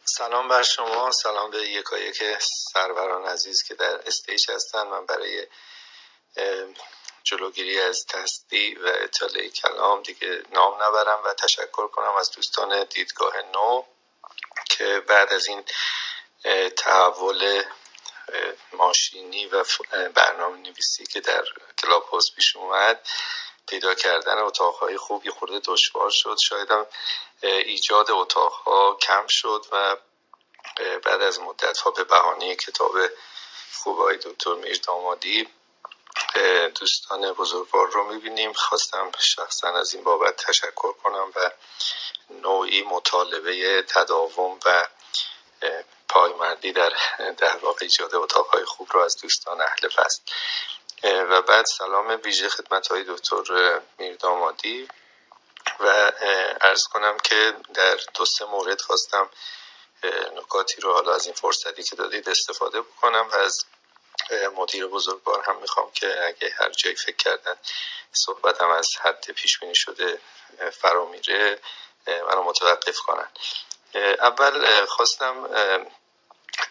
سلام 0.04 0.48
بر 0.48 0.62
شما. 0.62 1.10
سلام 1.10 1.50
به 1.50 1.68
یکایی 1.68 2.12
که 2.12 2.38
سروران 2.72 3.24
عزیز 3.24 3.62
که 3.62 3.74
در 3.74 4.00
استیج 4.06 4.50
هستن. 4.50 4.86
من 4.86 5.06
برای 5.06 5.46
جلوگیری 7.24 7.80
از 7.80 8.06
تصدی 8.06 8.74
و 8.74 8.86
اطلاع 8.86 9.48
کلام 9.48 10.02
دیگه 10.02 10.42
نام 10.52 10.82
نبرم 10.82 11.20
و 11.24 11.34
تشکر 11.34 11.88
کنم 11.88 12.16
از 12.16 12.30
دوستان 12.30 12.84
دیدگاه 12.84 13.32
نو 13.54 13.84
که 14.70 15.00
بعد 15.00 15.32
از 15.32 15.46
این 15.46 15.64
تحول 16.76 17.62
ماشینی 18.72 19.46
و 19.46 19.64
برنامه 20.14 20.58
نویسی 20.58 21.06
که 21.06 21.20
در 21.20 21.44
کلاب 21.78 22.10
پیش 22.36 22.56
اومد 22.56 23.08
پیدا 23.68 23.94
کردن 23.94 24.38
اتاقهای 24.38 24.96
خوب 24.96 25.26
یه 25.26 25.32
خورده 25.32 25.60
دشوار 25.64 26.10
شد. 26.10 26.36
شاید 26.38 26.70
هم 26.70 26.86
ایجاد 27.42 28.10
اتاقها 28.10 28.94
کم 28.94 29.26
شد 29.28 29.66
و 29.72 29.96
بعد 31.04 31.22
از 31.22 31.40
مدت 31.40 31.78
ها 31.78 31.90
به 31.90 32.04
بهانه 32.04 32.56
کتاب 32.56 32.92
خوب 33.72 33.98
های 33.98 34.16
دکتر 34.16 34.54
میر 34.54 34.80
دامادی 34.86 35.48
دوستان 36.80 37.32
بزرگوار 37.32 37.90
رو 37.90 38.12
می‌بینیم. 38.12 38.52
خواستم 38.52 39.10
شخصا 39.18 39.68
از 39.68 39.94
این 39.94 40.04
بابت 40.04 40.36
تشکر 40.36 40.92
کنم 40.92 41.32
و 41.36 41.50
نوعی 42.30 42.82
مطالبه 42.82 43.82
تداوم 43.88 44.58
و 44.66 44.88
پایمردی 46.08 46.72
در 46.72 46.92
در 47.38 47.56
واقع 47.56 47.78
ایجاد 47.82 48.14
اتاقهای 48.14 48.64
خوب 48.64 48.88
رو 48.92 49.00
از 49.00 49.16
دوستان 49.16 49.60
اهل 49.60 49.88
فصل 49.88 50.20
و 51.02 51.42
بعد 51.42 51.64
سلام 51.64 52.20
ویژه 52.24 52.48
خدمت 52.48 52.88
های 52.88 53.04
دکتر 53.04 53.80
میردامادی 53.98 54.88
و 55.80 56.12
ارز 56.60 56.84
کنم 56.86 57.18
که 57.18 57.54
در 57.74 57.98
دو 58.14 58.24
سه 58.24 58.44
مورد 58.44 58.80
خواستم 58.80 59.30
نکاتی 60.36 60.80
رو 60.80 60.92
حالا 60.92 61.14
از 61.14 61.26
این 61.26 61.34
فرصتی 61.34 61.82
که 61.82 61.96
دادید 61.96 62.28
استفاده 62.28 62.80
بکنم 62.80 63.28
و 63.32 63.34
از 63.34 63.64
مدیر 64.56 64.86
بزرگوار 64.86 65.42
هم 65.46 65.56
می‌خوام 65.56 65.90
که 65.92 66.26
اگه 66.26 66.54
هر 66.58 66.70
جایی 66.70 66.96
فکر 66.96 67.16
کردن 67.16 67.54
صحبتم 68.12 68.68
از 68.70 68.88
حد 69.00 69.30
پیش 69.30 69.58
بینی 69.58 69.74
شده 69.74 70.20
فرا 70.72 71.04
میره 71.04 71.58
منو 72.06 72.42
متوقف 72.42 72.98
کنن. 72.98 73.28
اول 74.20 74.84
خواستم 74.84 75.48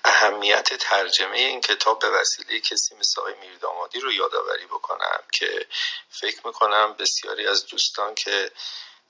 اهمیت 0.06 0.74
ترجمه 0.74 1.38
این 1.38 1.62
کتاب 1.62 2.00
به 2.00 2.10
وسیله 2.10 2.60
کسی 2.60 2.96
مثل 2.96 3.22
آقای 3.22 3.34
میردامادی 3.34 4.00
رو 4.00 4.12
یادآوری 4.12 4.66
بکنم 4.66 5.24
که 5.32 5.68
فکر 6.10 6.48
می‌کنم 6.48 6.94
بسیاری 6.94 7.48
از 7.48 7.66
دوستان 7.66 8.16
که 8.16 8.52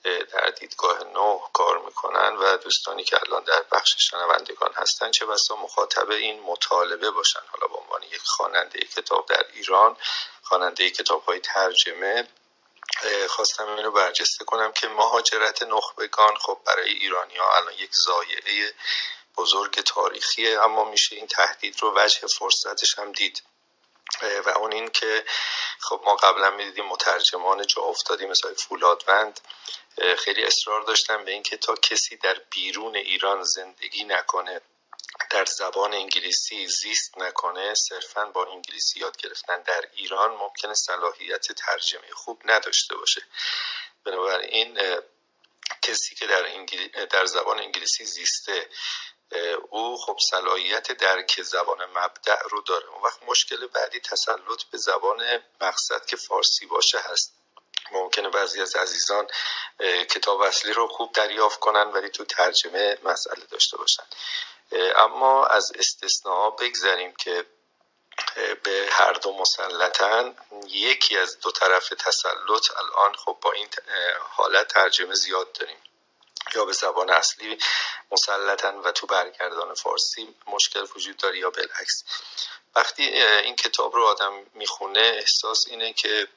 در 0.04 0.50
دیدگاه 0.50 1.04
نو 1.04 1.40
کار 1.52 1.78
می‌کنن 1.78 2.36
و 2.36 2.56
دوستانی 2.56 3.04
که 3.04 3.18
الان 3.26 3.44
در 3.44 3.64
بخش 3.72 3.96
شنوندگان 3.98 4.72
هستن 4.74 5.10
چه 5.10 5.26
بسا 5.26 5.56
مخاطب 5.56 6.10
این 6.10 6.40
مطالبه 6.40 7.10
باشن. 7.10 7.40
حالا 7.52 7.66
به 7.66 7.78
عنوان 7.78 8.02
یک 8.02 8.22
خواننده 8.24 8.80
کتاب 8.80 9.26
در 9.26 9.46
ایران 9.52 9.96
خواننده 10.42 10.90
کتاب 10.90 11.24
های 11.24 11.40
ترجمه 11.40 12.28
خواستم 13.28 13.76
اینو 13.76 13.90
برجسته 13.90 14.44
کنم 14.44 14.72
که 14.72 14.88
مهاجرت 14.88 15.62
نخبگان 15.62 16.36
خب 16.36 16.58
برای 16.66 16.90
ایرانی 16.90 17.36
ها 17.36 17.56
الان 17.56 17.72
یک 17.72 17.90
زایعه 17.92 18.74
بزرگ 19.36 19.80
تاریخیه 19.80 20.60
اما 20.60 20.84
میشه 20.84 21.16
این 21.16 21.26
تهدید 21.26 21.82
رو 21.82 21.92
وجه 21.96 22.26
فرصتش 22.26 22.98
هم 22.98 23.12
دید. 23.12 23.42
و 24.44 24.48
اون 24.48 24.72
این 24.72 24.90
که 24.90 25.24
خب 25.80 26.02
ما 26.04 26.16
قبلا 26.16 26.50
می‌دیدیم 26.50 26.86
مترجمان 26.86 27.66
جا 27.66 27.82
افتادی 27.82 28.26
مثل 28.26 28.54
فولادوند 28.54 29.40
خیلی 30.18 30.44
اصرار 30.44 30.82
داشتن 30.82 31.24
به 31.24 31.30
اینکه 31.30 31.56
تا 31.56 31.74
کسی 31.74 32.16
در 32.16 32.40
بیرون 32.50 32.96
ایران 32.96 33.42
زندگی 33.42 34.04
نکنه 34.04 34.60
در 35.30 35.44
زبان 35.44 35.94
انگلیسی 35.94 36.66
زیست 36.66 37.18
نکنه 37.18 37.74
صرفا 37.74 38.24
با 38.24 38.44
انگلیسی 38.44 39.00
یاد 39.00 39.16
گرفتن. 39.16 39.62
در 39.62 39.88
ایران 39.94 40.30
ممکنه 40.30 40.74
صلاحیت 40.74 41.52
ترجمه 41.52 42.10
خوب 42.12 42.42
نداشته 42.44 42.96
باشه. 42.96 43.22
بنابراین 44.04 44.78
کسی 45.82 46.14
که 46.14 46.26
در, 46.26 46.42
در 47.04 47.26
زبان 47.26 47.58
انگلیسی 47.58 48.04
زیسته 48.04 48.68
او 49.70 49.96
خب 49.96 50.16
صلاحیت 50.30 50.92
درک 50.92 51.42
زبان 51.42 51.84
مبدع 51.84 52.42
رو 52.50 52.60
داره. 52.60 52.88
اون 52.88 53.02
وقت 53.02 53.22
مشکل 53.22 53.66
بعدی 53.66 54.00
تسلط 54.00 54.62
به 54.70 54.78
زبان 54.78 55.42
مقصد 55.60 56.06
که 56.06 56.16
فارسی 56.16 56.66
باشه 56.66 56.98
هست. 56.98 57.32
ممکنه 57.92 58.28
بعضی 58.28 58.62
از 58.62 58.76
عزیزان 58.76 59.26
کتاب 60.10 60.40
اصلی 60.40 60.72
رو 60.72 60.88
خوب 60.88 61.12
دریافت 61.12 61.60
کنن 61.60 61.90
ولی 61.90 62.08
تو 62.08 62.24
ترجمه 62.24 62.98
مسئله 63.02 63.44
داشته 63.44 63.76
باشن. 63.76 64.04
اما 64.96 65.46
از 65.46 65.72
استثناء 65.74 66.50
بگذاریم 66.50 67.14
که 67.14 67.46
به 68.62 68.88
هر 68.90 69.12
دو 69.12 69.32
مسلطن 69.32 70.36
یکی 70.68 71.18
از 71.18 71.40
دو 71.40 71.50
طرف 71.50 71.88
تسلط 71.88 72.70
الان 72.76 73.14
خب 73.14 73.38
با 73.42 73.52
این 73.52 73.68
حالت 74.20 74.68
ترجمه 74.68 75.14
زیاد 75.14 75.52
داریم. 75.52 75.76
یا 76.54 76.64
به 76.64 76.72
زبان 76.72 77.10
اصلی 77.10 77.58
مسلطن 78.10 78.74
و 78.74 78.92
تو 78.92 79.06
برگردان 79.06 79.74
فارسی 79.74 80.34
مشکل 80.46 80.86
وجود 80.96 81.16
داره 81.16 81.38
یا 81.38 81.50
بالعکس. 81.50 82.04
وقتی 82.74 83.02
این 83.22 83.56
کتاب 83.56 83.94
رو 83.96 84.04
آدم 84.04 84.46
می‌خونه 84.54 85.00
احساس 85.00 85.66
اینه 85.68 85.92
که 85.92 86.28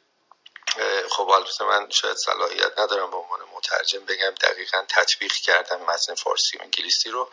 خب 1.10 1.30
البته 1.30 1.66
من 1.66 1.90
شاید 1.90 2.18
صلاحیت 2.18 2.80
ندارم 2.80 3.12
به 3.12 3.18
عنوان 3.18 3.40
مترجم 3.56 4.06
بگم 4.06 4.32
دقیقا 4.42 4.86
تطبیق 4.88 5.34
کردم 5.34 5.82
متن 5.82 6.16
فارسی 6.16 6.58
و 6.58 6.62
انگلیسی 6.62 7.10
رو 7.10 7.30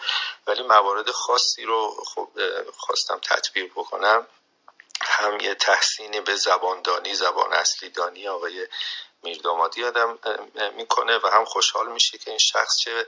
ولی 0.47 0.62
موارد 0.62 1.11
خاصی 1.11 1.65
رو 1.65 2.05
خب 2.07 2.28
خواستم 2.77 3.19
تطبیق 3.19 3.73
بکنم. 3.73 4.27
هم 5.01 5.40
یه 5.40 5.55
تحسینی 5.55 6.20
به 6.20 6.36
زباندانی 6.36 7.15
زبان 7.15 7.53
اصلی 7.53 7.89
دانی 7.89 8.28
آقای 8.28 8.69
میردامادی 9.23 9.85
آدم 9.85 10.19
می‌کنه 10.74 11.19
و 11.19 11.27
هم 11.27 11.44
خوشحال 11.44 11.93
میشه 11.93 12.19
که 12.19 12.31
این 12.31 12.39
شخص 12.39 12.77
چه 12.78 13.07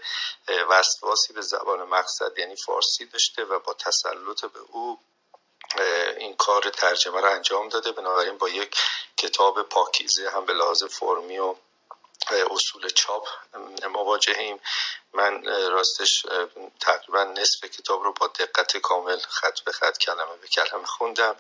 وسواسی 0.69 1.33
به 1.33 1.41
زبان 1.41 1.83
مقصد 1.83 2.39
یعنی 2.39 2.57
فارسی 2.57 3.07
داشته 3.07 3.45
و 3.45 3.59
با 3.59 3.75
تسلط 3.75 4.45
به 4.45 4.59
او 4.73 5.01
این 6.17 6.37
کار 6.37 6.63
ترجمه 6.63 7.21
رو 7.21 7.31
انجام 7.31 7.69
داده. 7.69 7.93
بنابراین 7.93 8.39
با 8.39 8.49
یک 8.49 8.77
کتاب 9.17 9.63
پاکیزه 9.63 10.31
هم 10.31 10.45
به 10.45 10.53
لحاظ 10.53 10.85
فرمی 10.85 11.39
و 11.39 11.55
اصول 12.51 12.89
چاپ 12.89 13.29
مواجهیم. 13.91 14.61
من 15.13 15.45
راستش 15.71 16.27
تقریبا 16.81 17.25
نصف 17.25 17.65
کتاب 17.65 18.03
رو 18.03 18.13
با 18.13 18.27
دقت 18.27 18.77
کامل 18.77 19.19
خط 19.19 19.61
به 19.61 19.73
خط 19.73 19.99
کلمه 19.99 20.37
به 20.41 20.49
کلمه 20.49 20.87
خوندم 20.87 21.37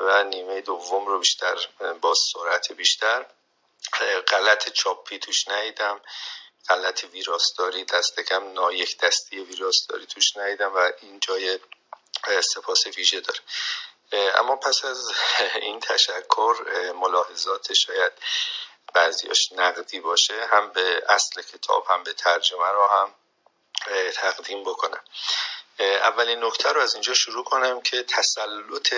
و 0.00 0.24
نیمه 0.24 0.60
دوم 0.60 1.06
رو 1.06 1.18
بیشتر 1.18 1.68
با 2.00 2.14
سرعت 2.14 2.72
بیشتر. 2.72 3.26
غلط 4.28 4.68
چاپی 4.68 5.18
توش 5.18 5.48
ندیدم 5.48 6.00
غلط 6.68 7.04
ویراستاری 7.04 7.84
دست 7.84 8.20
کم 8.20 8.52
نایک 8.52 8.98
دستی 8.98 9.38
ویراستاری 9.40 10.06
توش 10.06 10.36
ندیدم 10.36 10.74
و 10.74 10.92
این 11.02 11.20
جای 11.20 11.58
سپاس 12.40 12.86
ویژه 12.86 13.20
داره. 13.20 13.40
اما 14.12 14.56
پس 14.56 14.84
از 14.84 15.12
این 15.54 15.80
تشکر 15.80 16.56
ملاحظات 16.94 17.72
شاید 17.72 18.12
بعضیاش 18.94 19.52
نقدی 19.52 20.00
باشه 20.00 20.46
هم 20.46 20.70
به 20.70 21.02
اصل 21.08 21.42
کتاب 21.42 21.86
هم 21.90 22.02
به 22.02 22.12
ترجمه 22.12 22.68
رو 22.68 22.86
هم 22.86 23.14
تقدیم 24.14 24.64
بکنم. 24.64 25.04
اولین 25.78 26.44
نکته 26.44 26.72
رو 26.72 26.80
از 26.80 26.94
اینجا 26.94 27.14
شروع 27.14 27.44
کنم 27.44 27.80
که 27.80 28.02
تسلط 28.02 28.94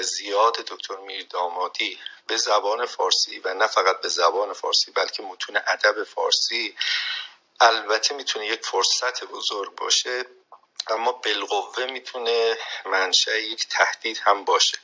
زیاد 0.00 0.56
دکتر 0.56 0.96
میر 0.96 1.26
دامادی 1.30 1.98
به 2.26 2.36
زبان 2.36 2.86
فارسی 2.86 3.38
و 3.38 3.54
نه 3.54 3.66
فقط 3.66 4.00
به 4.00 4.08
زبان 4.08 4.52
فارسی 4.52 4.90
بلکه 4.90 5.22
متون 5.22 5.56
ادب 5.66 6.04
فارسی 6.04 6.76
البته 7.60 8.14
می‌تونه 8.14 8.46
یک 8.46 8.66
فرصت 8.66 9.24
بزرگ 9.24 9.74
باشه 9.74 10.24
اما 10.88 11.12
بالقوه 11.12 11.84
می‌تونه 11.84 12.58
منشأ 12.86 13.38
یک 13.38 13.68
تهدید 13.68 14.20
هم 14.24 14.44
باشه. 14.44 14.78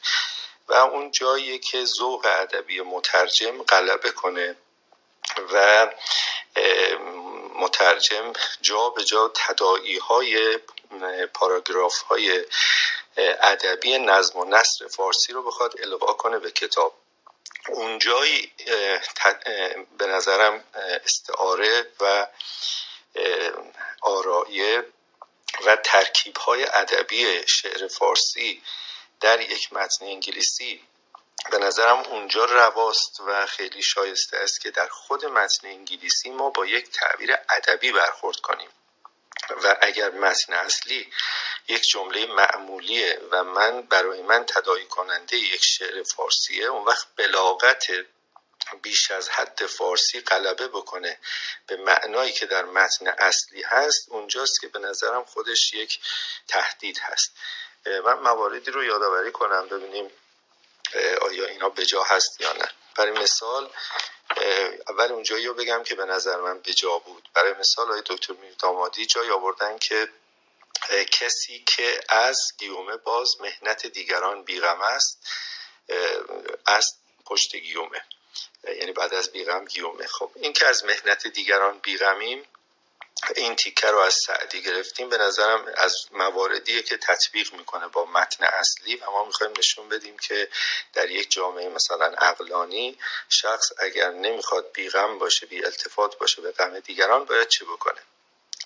و 0.69 0.75
اون 0.75 1.11
جایی 1.11 1.59
که 1.59 1.85
ذوق 1.85 2.27
ادبی 2.41 2.81
مترجم 2.81 3.63
غلبه 3.63 4.11
کنه 4.11 4.57
و 5.53 5.87
مترجم 7.55 8.33
جا 8.61 8.91
به 8.91 9.05
جا 9.05 9.33
تدائی 9.35 9.99
های 9.99 10.59
پاراگراف 11.35 12.03
های 12.03 12.45
ادبی 13.19 13.99
نظم 13.99 14.39
و 14.39 14.45
نصر 14.45 14.89
فارسی 14.89 15.33
رو 15.33 15.43
بخواد 15.43 15.75
القا 15.83 16.13
کنه 16.13 16.39
به 16.39 16.51
کتاب. 16.51 16.95
اونجایی 17.69 18.53
به 19.99 20.07
نظرم 20.07 20.65
استعاره 21.05 21.87
و 22.01 22.27
آرایه 24.03 24.85
و 25.67 25.77
ترکیب 25.77 26.37
های 26.37 26.65
ادبی 26.65 27.47
شعر 27.47 27.89
فارسی 27.89 28.63
در 29.21 29.41
یک 29.41 29.73
متن 29.73 30.05
انگلیسی 30.05 30.89
به 31.51 31.59
نظرم 31.59 31.99
اونجا 31.99 32.45
رواست 32.45 33.21
و 33.21 33.47
خیلی 33.47 33.83
شایسته 33.83 34.37
است 34.37 34.61
که 34.61 34.71
در 34.71 34.89
خود 34.89 35.25
متن 35.25 35.67
انگلیسی 35.69 36.31
ما 36.31 36.51
با 36.51 36.67
یک 36.67 36.91
تعبیر 36.91 37.37
ادبی 37.51 37.93
برخورد 37.93 38.37
کنیم. 38.37 38.69
و 39.65 39.77
اگر 39.81 40.11
متن 40.11 40.53
اصلی 40.53 41.13
یک 41.69 41.89
جمله 41.89 42.27
معمولیه 42.27 43.21
و 43.31 43.45
من 43.45 43.83
برای 43.83 44.23
من 44.23 44.45
تدایی 44.45 44.87
کننده 44.87 45.37
یک 45.37 45.65
شعر 45.65 46.03
فارسیه 46.03 46.67
اون 46.67 46.85
وقت 46.85 47.07
بلاغت 47.17 47.87
بیش 48.83 49.11
از 49.11 49.29
حد 49.29 49.67
فارسی 49.67 50.21
غلبه 50.21 50.69
بکنه 50.69 51.19
به 51.67 51.77
معنایی 51.77 52.33
که 52.33 52.47
در 52.47 52.65
متن 52.65 53.09
اصلی 53.09 53.63
هست 53.63 54.09
اونجاست 54.09 54.61
که 54.61 54.69
به 54.69 54.79
نظرم 54.79 55.25
خودش 55.25 55.75
یک 55.75 56.01
تهدید 56.49 56.99
هست. 56.99 57.33
من 57.87 58.15
مواردی 58.15 58.71
رو 58.71 58.85
یادآوری 58.85 59.33
کنم 59.33 59.69
ببینیم 59.69 60.11
آیا 61.21 61.47
اینا 61.47 61.69
به 61.69 61.87
جا 61.87 62.03
هست 62.03 62.41
یا 62.41 62.53
نه. 62.53 62.69
برای 62.97 63.13
مثال 63.13 63.71
اول 64.89 65.13
اونجایی 65.13 65.47
رو 65.47 65.55
بگم 65.55 65.83
که 65.83 65.95
به 65.95 66.05
نظر 66.05 66.37
من 66.37 66.61
به 66.61 66.73
بود. 67.05 67.29
برای 67.35 67.53
مثال 67.53 67.89
های 67.89 68.03
دکتر 68.07 68.33
میر 68.33 68.55
دامادی 68.59 69.07
جای 69.07 69.31
آوردن 69.31 69.79
که 69.79 70.09
کسی 71.11 71.65
که 71.67 72.01
از 72.09 72.53
گیومه 72.59 72.97
باز 72.97 73.41
مهنت 73.41 73.87
دیگران 73.87 74.43
بیغم 74.43 74.81
است 74.81 75.29
از 76.67 76.95
پشت 77.25 77.57
گیومه. 77.57 78.03
یعنی 78.65 78.93
بعد 78.93 79.15
از 79.15 79.33
بیغم 79.33 79.65
گیومه. 79.65 80.07
خب 80.07 80.31
این 80.35 80.53
که 80.53 80.67
از 80.67 80.85
مهنت 80.85 81.27
دیگران 81.27 81.79
بیغمیم 81.79 82.45
این 83.37 83.57
تیکه 83.57 83.87
رو 83.87 83.99
از 83.99 84.15
سعدی 84.15 84.63
گرفتیم. 84.63 85.09
به 85.09 85.19
نظرم 85.19 85.73
از 85.77 86.07
مواردیه 86.11 86.83
که 86.83 86.97
تطبیق 86.97 87.53
می‌کنه 87.53 87.89
با 87.89 88.05
متن 88.05 88.45
اصلی 88.45 88.97
و 88.97 89.11
ما 89.11 89.25
می‌خوایم 89.25 89.53
نشون 89.59 89.89
بدیم 89.89 90.19
که 90.19 90.49
در 90.95 91.11
یک 91.11 91.31
جامعه 91.31 91.69
مثلا 91.69 92.15
اقلانی 92.19 92.99
شخص 93.29 93.73
اگر 93.79 94.11
نمی‌خواد 94.11 94.73
بیغم 94.73 95.19
باشه 95.19 95.47
بی 95.47 95.65
التفات 95.65 96.19
باشه 96.19 96.43
به 96.43 96.53
غم 96.53 96.81
دیگران 96.81 97.25
باید 97.25 97.49
چه 97.49 97.65
بکنه؟ 97.65 98.01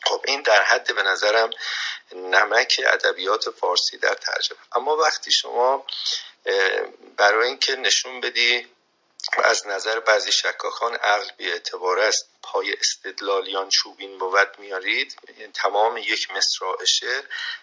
خب 0.05 0.24
این 0.24 0.43
در 0.43 0.62
حد 0.62 0.95
به 0.95 1.03
نظرم 1.03 1.51
نمک 2.12 2.81
ادبیات 2.87 3.51
فارسی 3.51 3.99
در 3.99 4.15
ترجمه. 4.15 4.59
اما 4.73 4.97
وقتی 4.97 5.33
شما 5.33 5.87
برای 7.16 7.49
اینکه 7.49 7.77
نشون 7.77 8.20
بدی 8.20 8.66
از 9.44 9.66
نظر 9.66 10.01
بعضی 10.01 10.32
شکاکان 10.32 10.94
عقل 10.94 11.31
بی 11.36 11.53
اعتبار 11.53 11.99
است. 11.99 12.28
پای 12.43 12.73
استدلالیان 12.73 13.69
چوبین 13.69 14.19
بود 14.19 14.59
میارید. 14.59 15.16
یعنی 15.39 15.53
تمام 15.53 15.97
یک 15.97 16.31
مصرع 16.31 16.85
شعر 16.85 17.23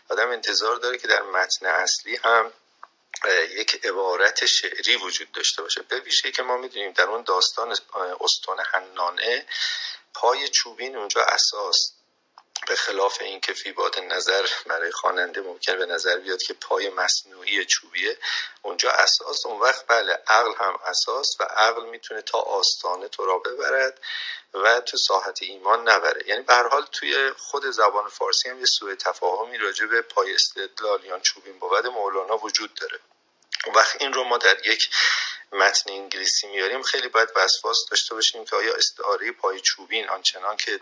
آدم 0.09 0.29
انتظار 0.29 0.75
داره 0.75 0.97
که 0.97 1.07
در 1.07 1.21
متن 1.21 1.65
اصلی 1.65 2.15
هم 2.15 2.53
یک 3.49 3.85
عبارت 3.85 4.45
شعری 4.45 4.95
وجود 4.95 5.31
داشته 5.31 5.61
باشه. 5.61 5.81
به 5.81 5.99
ویژه 5.99 6.31
که 6.31 6.43
ما 6.43 6.57
می‌دونیم 6.57 6.91
در 6.91 7.03
اون 7.03 7.23
داستان 7.23 7.75
استون 8.21 8.59
حنانه 8.59 9.45
پای 10.13 10.49
چوبین 10.49 10.95
اونجا 10.95 11.21
اساس 11.21 11.91
به 12.67 12.75
خلاف 12.75 13.21
اینکه 13.21 13.53
فی 13.53 13.71
باد 13.71 13.99
نظر 13.99 14.47
برای 14.65 14.91
خواننده 14.91 15.41
ممکن 15.41 15.77
به 15.77 15.85
نظر 15.85 16.17
بیاد 16.17 16.41
که 16.41 16.53
پای 16.53 16.89
مصنوعی 16.89 17.65
چوبیه 17.65 18.17
اونجا 18.61 18.91
اساس 18.91 19.45
اون 19.45 19.59
وقت 19.59 19.87
بله 19.87 20.19
عقل 20.27 20.53
هم 20.59 20.79
اساس 20.85 21.37
و 21.39 21.43
عقل 21.43 21.85
می‌تونه 21.85 22.21
تا 22.21 22.39
آستانه 22.39 23.07
تو 23.07 23.25
را 23.25 23.37
ببرد 23.37 23.99
و 24.53 24.79
تو 24.79 24.97
ساحت 24.97 25.41
ایمان 25.41 25.89
نبره. 25.89 26.27
یعنی 26.27 26.41
به 26.41 26.53
حال 26.53 26.85
توی 26.91 27.31
خود 27.31 27.71
زبان 27.71 28.09
فارسی 28.09 28.49
هم 28.49 28.59
یه 28.59 28.65
سوء 28.65 28.95
تفاهمی 28.95 29.57
راجع 29.57 29.85
به 29.85 30.01
پای 30.01 30.35
استدلال 30.35 31.05
یا 31.05 31.19
چوبین 31.19 31.59
بود 31.59 31.87
مولانا 31.87 32.37
وجود 32.37 32.73
داره. 32.73 32.99
اون 33.65 33.75
وقت 33.75 34.01
این 34.01 34.13
رو 34.13 34.23
ما 34.23 34.37
در 34.37 34.67
یک 34.67 34.89
متن 35.51 35.91
انگلیسی 35.91 36.47
میاریم. 36.47 36.83
خیلی 36.83 37.07
باید 37.07 37.29
وسواس 37.35 37.85
داشته 37.89 38.15
باشیم 38.15 38.45
که 38.45 38.55
آیا 38.55 38.75
استعاره 38.75 39.31
پای 39.31 39.59
چوبین 39.59 40.09
آنچنان 40.09 40.57
که 40.57 40.79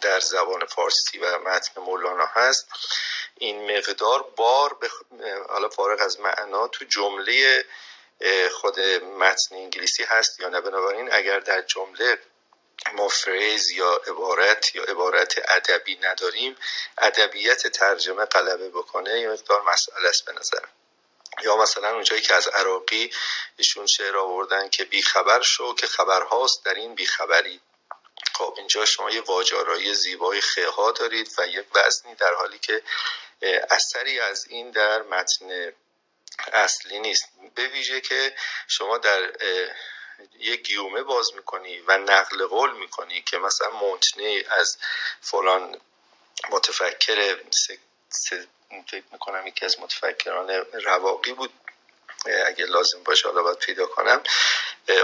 در 0.00 0.20
زبان 0.20 0.66
فارسی 0.66 1.18
و 1.18 1.38
متن 1.38 1.80
مولانا 1.80 2.26
هست. 2.26 2.68
این 3.34 3.76
مقدار 3.76 4.22
بار 4.22 4.74
بخ... 4.74 5.02
حالا 5.48 5.68
فارغ 5.68 6.00
از 6.00 6.20
معنا 6.20 6.68
تو 6.68 6.84
جمله 6.84 7.64
خود 8.52 8.80
متن 9.18 9.54
انگلیسی 9.56 10.04
هست 10.04 10.40
یا 10.40 10.48
نه. 10.48 10.60
بنابراین 10.60 11.12
اگر 11.12 11.40
در 11.40 11.62
جمله 11.62 12.18
ما 12.92 13.08
فریز 13.08 13.70
یا 13.70 14.00
عبارت 14.06 14.74
یا 14.74 14.82
عبارت 14.82 15.34
ادبی 15.48 15.98
نداریم 16.02 16.56
ادبیت 16.98 17.66
ترجمه 17.66 18.24
غلبه 18.24 18.68
بکنه 18.68 19.20
یه 19.20 19.28
مقدار 19.28 19.62
مسئله 19.62 20.08
است 20.08 20.24
به 20.24 20.32
نظرم 20.32 20.68
یا 21.42 21.56
مثلا 21.56 21.94
اونجایی 21.94 22.22
که 22.22 22.34
از 22.34 22.48
عراقی 22.48 23.10
ایشون 23.56 23.86
شعر 23.86 24.16
آوردن 24.16 24.68
که 24.68 24.84
بیخبر 24.84 25.42
شو 25.42 25.74
که 25.74 25.86
خبرهاست 25.86 26.64
در 26.64 26.74
این 26.74 26.94
بیخبری. 26.94 27.60
خب 28.34 28.54
اینجا 28.58 28.84
شما 28.84 29.10
یه 29.10 29.20
واجارایی 29.20 29.94
زیبای 29.94 30.40
خیها 30.40 30.90
دارید 30.90 31.34
و 31.38 31.46
یک 31.46 31.66
وزنی 31.74 32.14
در 32.14 32.34
حالی 32.34 32.58
که 32.58 32.82
اثری 33.70 34.20
از 34.20 34.46
این 34.48 34.70
در 34.70 35.02
متن 35.02 35.72
اصلی 36.52 36.98
نیست. 36.98 37.28
به 37.54 37.66
ویژه 37.66 38.00
که 38.00 38.34
شما 38.68 38.98
در 38.98 39.32
یک 40.38 40.62
گیومه 40.62 41.02
باز 41.02 41.34
می‌کنی 41.34 41.80
و 41.80 41.98
نقل 41.98 42.46
قول 42.46 42.72
می‌کنی 42.72 43.22
که 43.22 43.38
مثلا 43.38 43.70
مونتنی 43.70 44.44
از 44.44 44.78
فلان 45.20 45.80
متفکر 46.50 47.38
فکر 48.90 49.04
می‌کنم 49.12 49.46
یکی 49.46 49.64
از 49.64 49.80
متفکران 49.80 50.50
رواقی 50.72 51.32
بود. 51.32 51.52
اگه 52.26 52.64
لازم 52.64 53.02
باشه 53.02 53.28
حالا 53.28 53.42
باید 53.42 53.58
پیدا 53.58 53.86
کنم. 53.86 54.22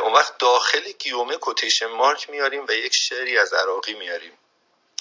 اون 0.02 0.12
وقت 0.12 0.38
داخل 0.38 0.92
گیومه 0.92 1.36
کوتیشن 1.36 1.86
مارک 1.86 2.30
میاریم 2.30 2.66
و 2.68 2.72
یک 2.72 2.94
شعری 2.94 3.38
از 3.38 3.52
عراقی 3.52 3.94
میاریم. 3.94 4.38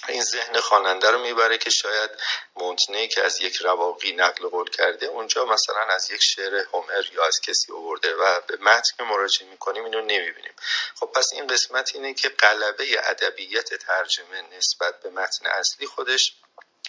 این 0.08 0.24
ذهن 0.24 0.60
خواننده 0.60 1.12
رو 1.12 1.20
می‌بره 1.20 1.58
که 1.58 1.70
شاید 1.70 2.12
مونتنه 2.56 3.08
که 3.08 3.24
از 3.24 3.42
یک 3.42 3.56
رواقی 3.56 4.12
نقل 4.12 4.48
قول 4.48 4.70
کرده 4.70 5.06
اونجا 5.06 5.46
مثلا 5.46 5.82
از 5.82 6.12
یک 6.12 6.24
شعر 6.24 6.56
هومر 6.56 7.04
یا 7.14 7.26
از 7.26 7.42
کسی 7.42 7.74
آورده 7.74 8.16
و 8.16 8.42
به 8.48 8.58
متن 8.58 9.04
مراجعه 9.04 9.50
می‌کنیم 9.50 9.84
اینو 9.84 10.02
نمی‌بینیم. 10.02 10.54
خب 11.00 11.06
پس 11.06 11.34
این 11.34 11.48
قسمت 11.48 11.92
اینه 11.96 12.14
که 12.14 12.30
قلبه 12.30 12.86
ادبیت 13.10 13.74
ترجمه 13.74 14.42
نسبت 14.58 15.00
به 15.02 15.10
متن 15.10 15.48
اصلی 15.48 15.88
خودش 15.88 16.34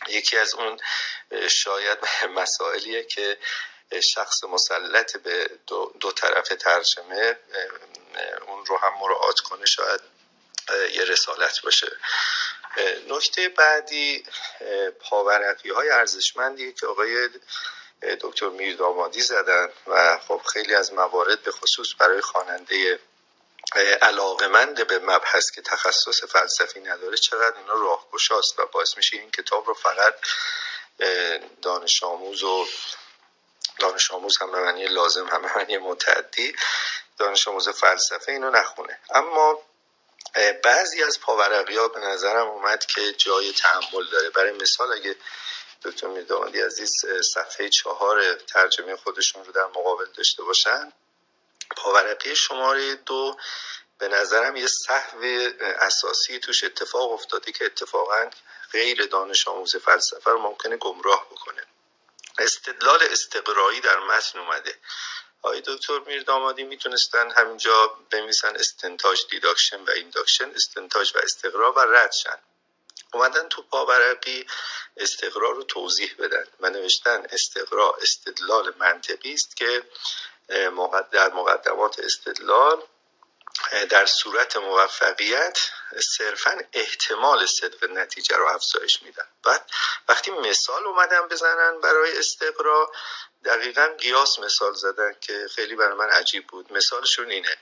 یکی 0.09 0.39
از 0.39 0.55
اون 0.55 0.79
شاید 1.49 1.99
مسائلیه 2.39 3.05
که 3.05 3.39
شخص 4.01 4.44
مسلط 4.44 5.16
به 5.16 5.51
دو, 5.66 5.93
دو 6.01 6.12
طرف 6.12 6.48
ترجمه 6.48 7.39
اون 8.47 8.66
رو 8.66 8.77
هم 8.77 8.93
مراعات 9.01 9.40
کنه 9.40 9.66
شاید 9.66 10.01
یه 10.93 11.05
رسالت 11.05 11.60
باشه. 11.62 11.97
نکته 13.09 13.48
بعدی 13.48 14.24
پاورقی 15.01 15.70
های 15.70 15.90
ارزشمندی 15.90 16.73
که 16.73 16.86
آقای 16.86 17.28
دکتر 18.20 18.48
میردامادی 18.48 19.20
زدن 19.20 19.69
و 19.86 20.19
خب 20.19 20.43
خیلی 20.52 20.74
از 20.74 20.93
موارد 20.93 21.43
به 21.43 21.51
خصوص 21.51 21.89
برای 21.98 22.20
خواننده 22.20 22.98
علاقمند 24.02 24.86
به 24.86 24.98
مبحث 24.98 25.51
که 25.51 25.62
تخصص 25.62 26.24
فلسفی 26.24 26.81
نداره 26.81 27.16
چقدر 27.16 27.56
اینا 27.59 27.73
راهگشاست 27.73 28.59
و 28.59 28.66
باعث 28.66 28.97
میشه 28.97 29.16
این 29.16 29.31
کتاب 29.31 29.66
رو 29.66 29.74
فقط 29.74 30.15
دانش 31.62 32.02
آموز 32.02 32.43
و 32.43 32.66
دانش 33.79 34.11
آموز 34.11 34.39
هم 34.39 34.53
به 34.53 34.61
معنی 34.61 34.87
لازم 34.87 35.27
هم 35.27 35.43
به 35.43 35.57
معنی 35.57 35.79
متعدی. 35.79 36.57
دانش 37.19 37.49
آموز 37.49 37.69
فلسفه 37.69 38.33
اینو 38.33 38.51
نخونه. 38.51 38.99
اما 39.11 39.63
بعضی 40.65 41.03
از 41.03 41.21
پاورقی 41.21 41.77
ها 41.77 41.89
به 41.89 42.01
نظرم 42.01 42.47
اومد 42.47 42.87
که 42.87 43.13
جای 43.13 43.53
تحمل 43.53 44.11
داره. 44.13 44.31
برای 44.31 44.53
مثال 44.53 44.93
اگه 44.93 45.17
دکتر 45.83 46.07
میردامادی 46.07 46.61
عزیز 46.61 46.93
صفحه 47.35 47.69
چهار 47.69 48.35
ترجمه 48.35 48.97
خودشون 48.97 49.45
رو 49.45 49.53
در 49.53 49.67
مقابل 49.67 50.07
داشته 50.17 50.43
باشن 50.43 50.93
پاورقی 51.77 52.37
شماره 52.37 52.95
دو 52.95 53.37
به 53.99 54.09
نظرم 54.09 54.57
یه 54.57 54.67
صحو 54.67 55.51
اساسی 55.81 56.39
توش 56.39 56.65
اتفاق 56.65 57.13
افتاده 57.13 57.53
که 57.53 57.65
اتفاقا 57.65 58.31
غیر 58.73 59.07
دانش 59.07 59.49
آموز 59.49 59.77
فلسفه 59.77 60.31
رو 60.31 60.39
ممکنه 60.39 60.77
گمراه 60.77 61.27
بکنه. 61.31 61.63
استدلال 62.39 63.02
استقرایی 63.02 63.81
در 63.81 63.98
متن 63.98 64.39
اومده. 64.39 64.74
آقای 65.43 65.62
دکتر 65.66 65.98
میردامادی 65.98 66.62
می‌تونستن 66.62 67.31
همینجا 67.31 67.86
بنویسن 68.10 68.56
استنتاج 68.56 69.27
deduction 69.31 69.81
و 69.81 69.90
induction 69.90 70.51
استنتاج 70.51 71.12
و 71.16 71.19
استقرا 71.19 71.73
و 71.73 71.78
ردشن 71.78 72.39
اومدن 73.12 73.48
تو 73.48 73.62
پاورقی 73.62 74.47
استقرا 74.97 75.55
رو 75.55 75.62
توضیح 75.62 76.15
بدن 76.19 76.44
و 76.60 76.70
نوشتن 76.70 77.27
استقرا 77.31 77.97
استدلال 78.02 78.73
منطقی 78.78 79.35
است 79.35 79.56
که 79.56 79.82
در 81.12 81.32
مقدمات 81.32 81.98
استدلال 81.98 82.82
در 83.90 84.06
صورت 84.06 84.56
موفقیت 84.56 85.59
صرفا 86.16 86.59
احتمال 86.73 87.47
صدق 87.47 87.85
نتیجه 87.90 88.36
رو 88.36 88.47
افزایش 88.47 89.02
میدن. 89.02 89.27
بعد 89.44 89.70
وقتی 90.09 90.31
مثال 90.31 90.86
اومدن 90.86 91.28
بزنن 91.28 91.81
برای 91.81 92.19
استقرا 92.19 92.93
دقیقا 93.44 93.89
قیاس 93.98 94.39
مثال 94.39 94.74
زدن 94.74 95.16
که 95.20 95.47
خیلی 95.55 95.74
برای 95.74 95.94
من 95.94 96.10
عجیب 96.10 96.47
بود. 96.47 96.73
مثالشون 96.73 97.31
اینه. 97.31 97.56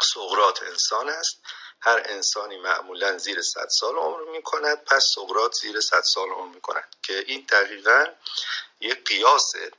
سقرات 0.00 0.62
انسان 0.62 1.08
است. 1.08 1.40
هر 1.80 2.02
انسانی 2.04 2.56
معمولا 2.56 3.18
زیر 3.18 3.42
100 3.42 3.68
سال 3.68 3.96
عمر 3.96 4.30
می 4.30 4.42
کند 4.42 4.84
پس 4.84 5.12
سقرات 5.14 5.54
زیر 5.54 5.80
100 5.80 6.00
سال 6.00 6.28
عمر 6.28 6.54
می 6.54 6.60
کند 6.60 6.96
که 7.02 7.24
این 7.26 7.46
دقیقا 7.48 8.06
یک 8.80 9.04
قیاسه 9.04 9.70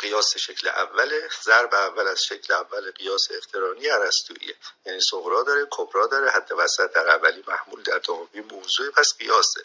قیاس 0.00 0.36
شکل 0.36 0.68
اوله 0.68 1.28
ضرب 1.42 1.74
اول 1.74 2.06
از 2.06 2.24
شکل 2.24 2.52
اول 2.54 2.90
قیاس 2.90 3.28
اخترانی 3.30 3.86
عرستویه 3.88 4.56
یعنی 4.86 5.00
صغرا 5.00 5.42
داره 5.42 5.66
کبرا 5.70 6.06
داره 6.06 6.30
حد 6.30 6.52
وسط 6.52 6.92
در 6.92 7.08
اولی 7.08 7.44
محمول 7.48 7.82
در 7.82 7.98
دومی 7.98 8.40
موضوع 8.40 8.90
پس 8.90 9.14
قیاسه. 9.18 9.64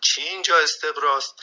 چی 0.00 0.22
اینجا 0.22 0.58
استقراست؟ 0.58 1.34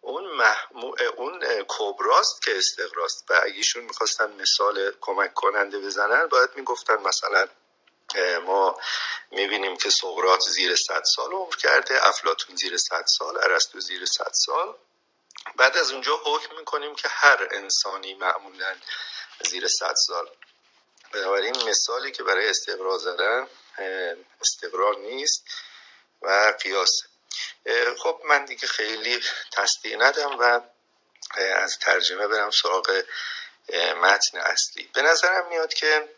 اون 0.00 0.24
محمو... 0.24 0.94
اون 1.16 1.64
کبراست 1.68 2.42
که 2.42 2.58
استقراست. 2.58 3.24
و 3.30 3.32
ایشون 3.32 3.84
می‌خواستن 3.84 4.32
مثال 4.32 4.92
کمک 5.00 5.34
کننده 5.34 5.78
بزنن 5.78 6.26
باید 6.26 6.50
می‌گفتن 6.56 6.96
مثلا 6.96 7.48
ما 8.46 8.80
می‌بینیم 9.30 9.76
که 9.76 9.90
سقرات 9.90 10.40
زیر 10.40 10.76
صد 10.76 11.02
سال 11.04 11.32
عمر 11.32 11.56
کرده 11.56 12.08
افلاتون 12.08 12.56
زیر 12.56 12.76
صد 12.76 13.04
سال 13.06 13.38
ارسطو 13.38 13.80
زیر 13.80 14.04
صد 14.06 14.32
سال. 14.32 14.74
بعد 15.56 15.76
از 15.76 15.92
اونجا 15.92 16.20
حکم 16.24 16.56
می‌کنیم 16.56 16.94
که 16.94 17.08
هر 17.08 17.48
انسانی 17.50 18.14
معمولا 18.14 18.76
زیر 19.40 19.68
صد 19.68 19.94
سال. 19.94 20.30
بنابراین 21.12 21.68
مثالی 21.68 22.12
که 22.12 22.22
برای 22.22 22.48
استقرار 22.48 22.98
زدن 22.98 23.48
استقرار 24.40 24.96
نیست 24.96 25.44
و 26.22 26.54
قیاس 26.62 27.02
خب 27.98 28.20
من 28.24 28.44
دیگه 28.44 28.66
خیلی 28.66 29.22
تصدیق 29.52 30.02
ندم 30.02 30.38
و 30.38 30.60
از 31.36 31.78
ترجمه 31.78 32.26
برم 32.26 32.50
سراغ 32.50 33.04
متن 33.96 34.38
اصلی. 34.38 34.90
به 34.94 35.02
نظرم 35.02 35.48
میاد 35.48 35.74
که 35.74 36.08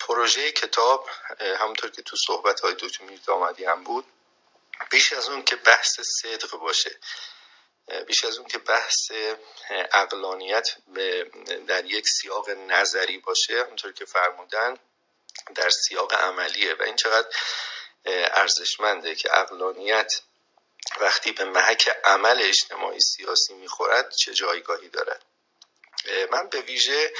پروژه 0.00 0.52
کتاب 0.52 1.08
همونطور 1.40 1.90
که 1.90 2.02
تو 2.02 2.16
صحبت 2.26 2.60
های 2.60 2.74
دکتر 2.78 3.04
میردامادی 3.04 3.64
هم 3.64 3.84
بود 3.84 4.06
بیش 4.90 5.12
از 5.12 5.28
اون 5.28 5.42
که 5.42 5.56
بحث 5.56 6.00
صدق 6.00 6.50
باشه. 6.50 6.96
بیش 8.06 8.24
از 8.24 8.38
اون 8.38 8.48
که 8.48 8.58
بحث 8.58 9.12
اقلانیت 9.92 10.76
در 11.66 11.84
یک 11.84 12.08
سیاق 12.08 12.50
نظری 12.50 13.18
باشه 13.18 13.62
همونطور 13.64 13.92
که 13.92 14.04
فرمودن 14.04 14.78
در 15.54 15.70
سیاق 15.70 16.14
عملیه 16.14 16.74
و 16.74 16.82
این 16.82 16.96
چقدر 16.96 17.28
ارزشمنده 18.06 19.14
که 19.14 19.38
اقلانیت 19.38 20.20
وقتی 21.00 21.32
به 21.32 21.44
محک 21.44 21.88
عمل 22.04 22.42
اجتماعی 22.42 23.00
سیاسی 23.00 23.54
می‌خورد 23.54 24.10
چه 24.10 24.34
جایگاهی 24.34 24.88
دارد؟ 24.88 25.22
من 26.30 26.48
به 26.48 26.60
ویژه 26.60 27.12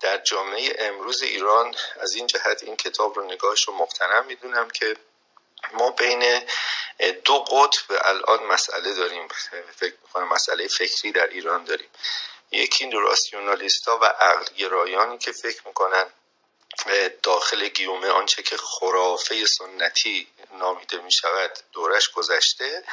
در 0.00 0.18
جامعه 0.18 0.76
امروز 0.78 1.22
ایران 1.22 1.74
از 2.00 2.14
این 2.14 2.26
جهت 2.26 2.62
این 2.62 2.76
کتاب 2.76 3.18
رو 3.18 3.24
نگاهش 3.24 3.68
رو 3.68 3.74
مختنم 3.74 4.26
می‌دونم 4.26 4.70
که 4.70 4.96
ما 5.72 5.90
بین 5.90 6.48
دو 7.24 7.38
قطب 7.38 8.00
الان 8.04 8.42
مسئله 8.42 8.94
داریم. 8.94 9.28
فکر 9.76 9.94
می‌کنم 10.02 10.28
مسئله 10.28 10.68
فکری 10.68 11.12
در 11.12 11.26
ایران 11.26 11.64
داریم. 11.64 11.88
یکی 12.50 12.90
راسیونالیست 12.90 13.88
ها 13.88 13.98
و 13.98 14.04
عقل 14.04 14.54
گرایانی 14.54 15.18
که 15.18 15.32
فکر 15.32 15.66
می‌کنن 15.66 16.06
داخل 17.22 17.68
گیومه 17.68 18.08
آنچه 18.08 18.42
که 18.42 18.56
خرافه 18.56 19.46
سنتی 19.46 20.28
نامیده 20.52 20.98
می 20.98 21.12
شود 21.12 21.58
دورش 21.72 22.10
گذشته 22.10 22.84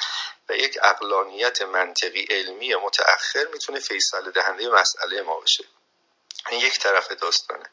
و 0.49 0.53
یک 0.53 0.77
اقلانیت 0.83 1.61
منطقی 1.61 2.27
علمی 2.29 2.75
متأخر 2.75 3.45
می‌تونه 3.53 3.79
فیصل 3.79 4.31
دهنده 4.31 4.69
مسئله 4.69 5.21
ما 5.21 5.39
باشه 5.39 5.63
این 6.49 6.59
یک 6.59 6.79
طرف 6.79 7.11
داستانه. 7.11 7.69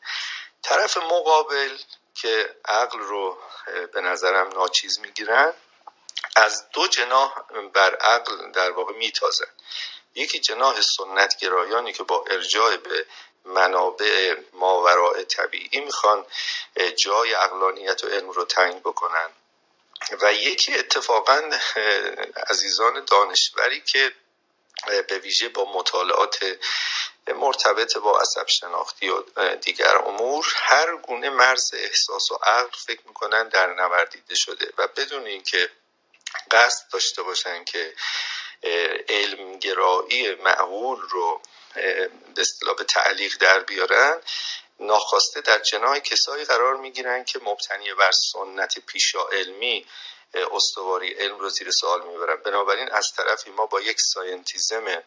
طرف 0.62 0.97
مقابل 0.97 1.78
که 2.16 2.56
عقل 2.64 2.98
رو 2.98 3.38
به 3.93 4.01
نظرم 4.01 4.48
ناچیز 4.48 4.98
می‌گیرن 4.98 5.52
از 6.36 6.70
دو 6.70 6.86
جناح 6.86 7.34
بر 7.74 7.94
عقل 7.94 8.51
در 8.52 8.70
واقع 8.70 8.93
میتازن 8.93 9.47
یکی 10.14 10.40
جناح 10.40 10.80
سنت 10.80 11.36
گرایانی 11.36 11.93
که 11.93 12.02
با 12.02 12.24
ارجاع 12.30 12.76
به 12.76 13.06
منابع 13.44 14.36
ماوراء 14.52 15.22
طبیعی 15.22 15.80
می‌خوان 15.80 16.26
جای 16.97 17.34
اقلانیت 17.34 18.05
و 18.05 18.09
علم 18.09 18.30
رو 18.30 18.44
تعیین 18.44 18.78
بکنن. 18.78 19.30
و 20.20 20.32
یکی 20.32 20.74
اتفاقا 20.74 21.51
عزیزان 22.51 23.05
دانشوری 23.05 23.80
که 23.80 24.12
به 25.09 25.18
ویژه 25.18 25.48
با 25.48 25.72
مطالعات 25.72 26.59
مرتبط 27.35 27.97
با 27.97 28.20
عصب 28.20 28.47
شناختی 28.47 29.09
و 29.09 29.23
دیگر 29.57 29.97
امور 29.97 30.47
هر 30.57 30.97
گونه 30.97 31.31
مرز 31.31 31.74
احساس 31.74 32.31
و 32.31 32.35
عقل 32.35 32.77
فکر 32.86 33.01
می‌کنن 33.07 33.48
در 33.48 33.74
نوردیده 33.74 34.35
شده 34.35 34.73
و 34.78 34.86
بدون 34.86 35.27
اینکه 35.27 35.70
قصد 36.51 36.85
داشته 36.93 37.23
باشن 37.23 37.65
که 37.65 37.94
علمگرایی 39.09 40.35
معقول 40.35 41.01
رو 41.01 41.40
به 41.74 42.11
اصطلاح 42.40 42.77
به 42.77 42.85
تعلیق 42.85 43.36
در 43.40 43.61
بیارن 43.61 44.20
ناخواسته 44.81 45.40
در 45.40 45.59
جناه 45.59 46.01
کسایی 46.01 46.44
قرار 46.44 46.77
می‌گیرن 46.77 47.24
که 47.24 47.39
مبتنی 47.39 47.94
بر 47.94 48.11
سنت 48.12 48.78
پیشا 48.78 49.28
علمی 49.28 49.86
استواری 50.35 51.15
علم 51.15 51.39
رو 51.39 51.48
زیر 51.48 51.70
سوال 51.70 52.07
می‌برن. 52.07 52.36
بنابراین 52.36 52.89
از 52.93 53.12
طرفی 53.12 53.51
ما 53.51 53.66
با 53.66 53.81
یک 53.81 54.01
ساینتیزم 54.01 55.03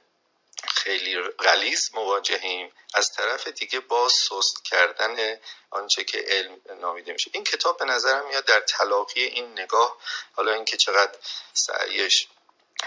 خیلی 0.68 1.22
غلیز 1.22 1.90
مواجهیم. 1.94 2.72
از 2.94 3.12
طرف 3.12 3.48
دیگه 3.48 3.80
با 3.80 4.10
سست 4.10 4.64
کردن 4.66 5.40
آنچه 5.70 6.04
که 6.04 6.26
علم 6.28 6.62
نامیده 6.82 7.14
میشه. 7.14 7.32
این 7.34 7.44
کتاب 7.44 7.78
به 7.78 7.86
نظرم 7.86 8.28
میاد 8.28 8.46
در 8.46 8.60
تلاقی 8.60 9.24
این 9.24 9.52
نگاه 9.52 9.98
حالا 10.34 10.54
اینکه 10.54 10.78
چقدر 10.78 11.18
سعیش 11.54 12.28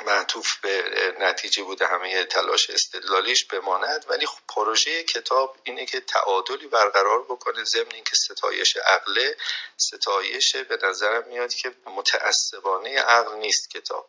معطوف 0.01 0.57
به 0.57 0.85
نتیجه 1.19 1.63
بوده 1.63 1.87
همه 1.87 2.25
تلاش 2.25 2.71
استدلالیش 2.71 3.45
بماند. 3.45 4.05
ولی 4.09 4.27
خب 4.27 4.41
پروژه 4.49 5.05
کتاب 5.05 5.57
اینه 5.63 5.87
که 5.87 6.01
تعادلی 6.01 6.67
برقرار 6.67 7.23
بکنه 7.23 7.65
ضمن 7.65 7.93
اینکه 7.95 8.17
ستایش 8.17 8.77
عقله 8.77 9.37
ستایش 9.77 10.57
به 10.57 10.79
نظرم 10.83 11.29
میاد 11.29 11.55
که 11.55 11.75
متعصبانه 11.87 13.01
عقل 13.01 13.37
نیست 13.37 13.71
کتاب. 13.71 14.09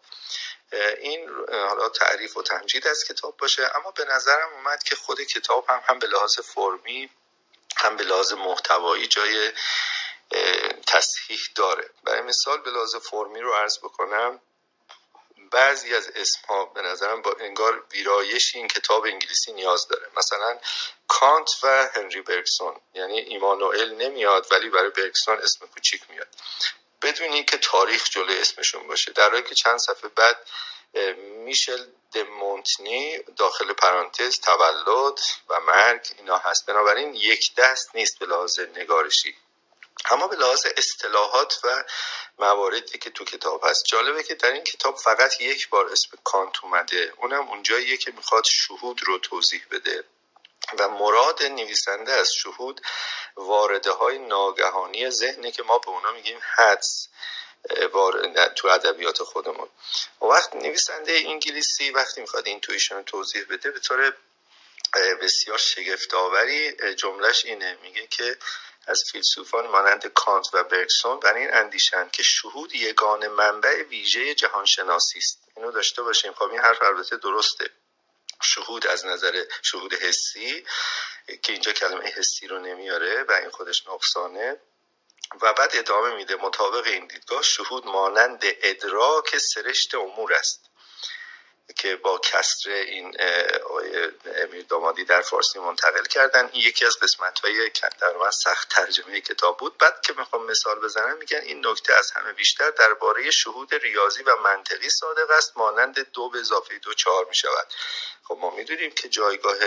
این 0.97 1.29
حالا 1.49 1.89
تعریف 1.89 2.37
و 2.37 2.43
تمجید 2.43 2.87
از 2.87 3.03
کتاب 3.03 3.37
باشه. 3.37 3.71
اما 3.75 3.91
به 3.91 4.05
نظرم 4.05 4.53
اومد 4.53 4.83
که 4.83 4.95
خود 4.95 5.21
کتاب 5.21 5.65
هم 5.69 5.81
هم 5.85 5.99
به 5.99 6.07
لحاظ 6.07 6.39
فرمی 6.39 7.09
هم 7.77 7.97
به 7.97 8.03
لحاظ 8.03 8.33
محتوایی 8.33 9.07
جای 9.07 9.51
تصحیح 10.87 11.39
داره. 11.55 11.89
برای 12.03 12.21
مثال 12.21 12.61
به 12.61 12.71
لحاظ 12.71 12.95
فرمی 12.95 13.39
رو 13.39 13.53
عرض 13.53 13.77
بکنم. 13.77 14.41
بعضی 15.53 15.95
از 15.95 16.11
اسمها 16.15 16.65
به 16.65 16.81
نظرم 16.81 17.21
با 17.21 17.35
انگار 17.39 17.85
ویرایش 17.91 18.55
این 18.55 18.67
کتاب 18.67 19.05
انگلیسی 19.05 19.53
نیاز 19.53 19.87
داره. 19.87 20.07
مثلا 20.17 20.59
کانت 21.07 21.49
و 21.63 21.89
هنری 21.95 22.21
برگسون 22.21 22.75
یعنی 22.93 23.19
ایمانوئل 23.19 23.93
نمیاد 23.95 24.47
ولی 24.51 24.69
برای 24.69 24.89
برگسون 24.89 25.37
اسم 25.37 25.65
کوچیک 25.65 26.01
میاد. 26.09 26.27
بدونی 27.01 27.43
که 27.43 27.57
تاریخ 27.57 28.09
جلوی 28.09 28.41
اسمشون 28.41 28.87
باشه. 28.87 29.11
در 29.11 29.29
حالی 29.29 29.43
که 29.43 29.55
چند 29.55 29.77
صفحه 29.77 30.09
بعد 30.09 30.37
میشل 31.45 31.85
دمونتنی 32.13 33.17
داخل 33.37 33.73
پرانتز 33.73 34.39
تولد 34.39 35.19
و 35.49 35.59
مرگ 35.59 36.07
اینا 36.17 36.37
هست. 36.37 36.65
بنابراین 36.65 37.13
یک 37.13 37.55
دست 37.55 37.95
نیست 37.95 38.19
به 38.19 38.25
لحاظ 38.25 38.59
نگارشی. 38.59 39.35
اما 40.11 40.27
به 40.27 40.35
لحاظ 40.35 40.65
اصطلاحات 40.77 41.59
و 41.63 41.83
مواردی 42.39 42.97
که 42.97 43.09
تو 43.09 43.25
کتاب 43.25 43.65
هست 43.65 43.85
جالبه 43.85 44.23
که 44.23 44.35
در 44.35 44.51
این 44.51 44.63
کتاب 44.63 44.97
فقط 44.97 45.41
یک 45.41 45.69
بار 45.69 45.89
اسم 45.89 46.09
کانت 46.23 46.63
اومده. 46.63 47.13
اونم 47.17 47.49
اونجاییه 47.49 47.97
که 47.97 48.11
می‌خواد 48.11 48.43
شهود 48.43 49.01
رو 49.03 49.19
توضیح 49.19 49.61
بده. 49.71 50.03
و 50.79 50.89
مراد 50.89 51.43
نویسنده 51.43 52.13
از 52.13 52.33
شهود 52.33 52.81
وارده 53.35 53.91
های 53.91 54.17
ناگهانی 54.17 55.09
ذهنه 55.09 55.51
که 55.51 55.63
ما 55.63 55.77
به 55.77 55.89
اونا 55.89 56.11
میگیم 56.11 56.39
حدس 56.55 57.07
تو 58.55 58.67
ادبیات 58.67 59.23
خودمون. 59.23 59.69
و 60.21 60.25
وقت 60.25 60.55
نویسنده 60.55 61.13
انگلیسی 61.13 61.91
وقتی 61.91 62.21
می‌خواد 62.21 62.47
این 62.47 62.59
تویشن 62.59 63.03
توضیح 63.03 63.45
بده 63.49 63.71
به 63.71 63.79
طور 63.79 64.13
بسیار 65.21 65.57
شگفتآوری 65.57 66.95
جملهش 66.95 67.45
اینه. 67.45 67.77
میگه 67.81 68.07
که 68.07 68.37
از 68.87 69.03
فیلسوفان 69.11 69.67
مانند 69.67 70.07
کانت 70.07 70.49
و 70.53 70.63
برگسون 70.63 71.19
بر 71.19 71.33
این 71.33 71.53
اندیشند 71.53 72.11
که 72.11 72.23
شهود 72.23 72.75
یگان 72.75 73.27
منبع 73.27 73.83
ویژه 73.83 74.35
جهانشناسی 74.35 75.19
است. 75.19 75.39
اینو 75.57 75.71
داشته 75.71 76.01
باشیم. 76.01 76.33
خب 76.33 76.43
این 76.43 76.59
حرف 76.59 76.81
البته 76.81 77.17
درسته. 77.17 77.69
شهود 78.41 78.87
از 78.87 79.05
نظر 79.05 79.43
شهود 79.61 79.93
حسی 79.93 80.65
که 81.43 81.53
اینجا 81.53 81.71
کلمه 81.71 82.05
حسی 82.05 82.47
رو 82.47 82.59
نمیاره 82.59 83.23
و 83.23 83.31
این 83.31 83.49
خودش 83.49 83.87
نقصانه. 83.87 84.59
و 85.41 85.53
بعد 85.53 85.71
ادامه 85.73 86.15
میده. 86.15 86.35
مطابق 86.35 86.87
این 86.87 87.07
دیدگاه 87.07 87.41
شهود 87.41 87.85
مانند 87.85 88.41
ادراک 88.43 89.37
سرشت 89.37 89.95
امور 89.95 90.33
است. 90.33 90.69
که 91.75 91.95
با 91.95 92.17
کسر 92.17 92.69
این 92.69 93.17
آیه 93.69 94.11
امیر 94.35 94.65
دامادی 94.65 95.05
در 95.05 95.21
فارسی 95.21 95.59
منتقل 95.59 96.03
کردن. 96.03 96.49
این 96.53 96.61
یکی 96.67 96.85
از 96.85 96.99
قسمت 96.99 97.39
های 97.39 97.71
در 98.01 98.31
سخت 98.31 98.69
ترجمه 98.69 99.21
کتاب 99.21 99.57
بود. 99.57 99.77
بعد 99.77 100.01
که 100.01 100.13
می‌خوام 100.17 100.45
مثال 100.45 100.79
بزنم 100.79 101.17
میگن 101.17 101.37
این 101.37 101.67
نکته 101.67 101.93
از 101.93 102.11
همه 102.11 102.33
بیشتر 102.33 102.69
درباره 102.71 103.31
شهود 103.31 103.75
ریاضی 103.75 104.23
و 104.23 104.35
منطقی 104.35 104.89
صادق 104.89 105.31
است. 105.31 105.57
مانند 105.57 106.11
دو 106.11 106.29
به 106.29 106.39
اضافه 106.39 106.77
دو 106.77 106.93
چهار 106.93 107.25
می‌شود. 107.25 107.67
خب 108.23 108.37
ما 108.41 108.49
می‌دونیم 108.49 108.91
که 108.91 109.09
جایگاه 109.09 109.57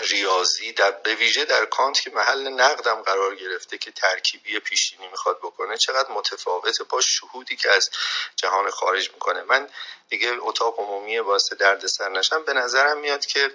ریاضی 0.00 0.72
در 0.72 0.90
به 0.90 1.14
ویژه 1.14 1.44
در 1.44 1.64
کانت 1.64 2.00
که 2.00 2.10
محل 2.10 2.48
نقدم 2.48 3.02
قرار 3.02 3.36
گرفته 3.36 3.78
که 3.78 3.90
ترکیبی 3.90 4.58
پیشینی 4.58 5.08
می‌خواد 5.08 5.38
بکنه 5.38 5.76
چقدر 5.76 6.10
متفاوته. 6.10 6.84
با 6.84 7.00
شهودی 7.00 7.56
که 7.56 7.70
از 7.70 7.90
جهان 8.36 8.70
خارج 8.70 9.10
می‌کنه. 9.10 9.42
من 9.42 9.68
دیگه 10.08 10.36
اتاق 10.40 10.80
عمومی 10.80 11.18
واسه 11.18 11.56
دردسر 11.56 12.08
نشم. 12.08 12.44
به 12.44 12.52
نظرم 12.52 12.98
میاد 12.98 13.26
که 13.26 13.54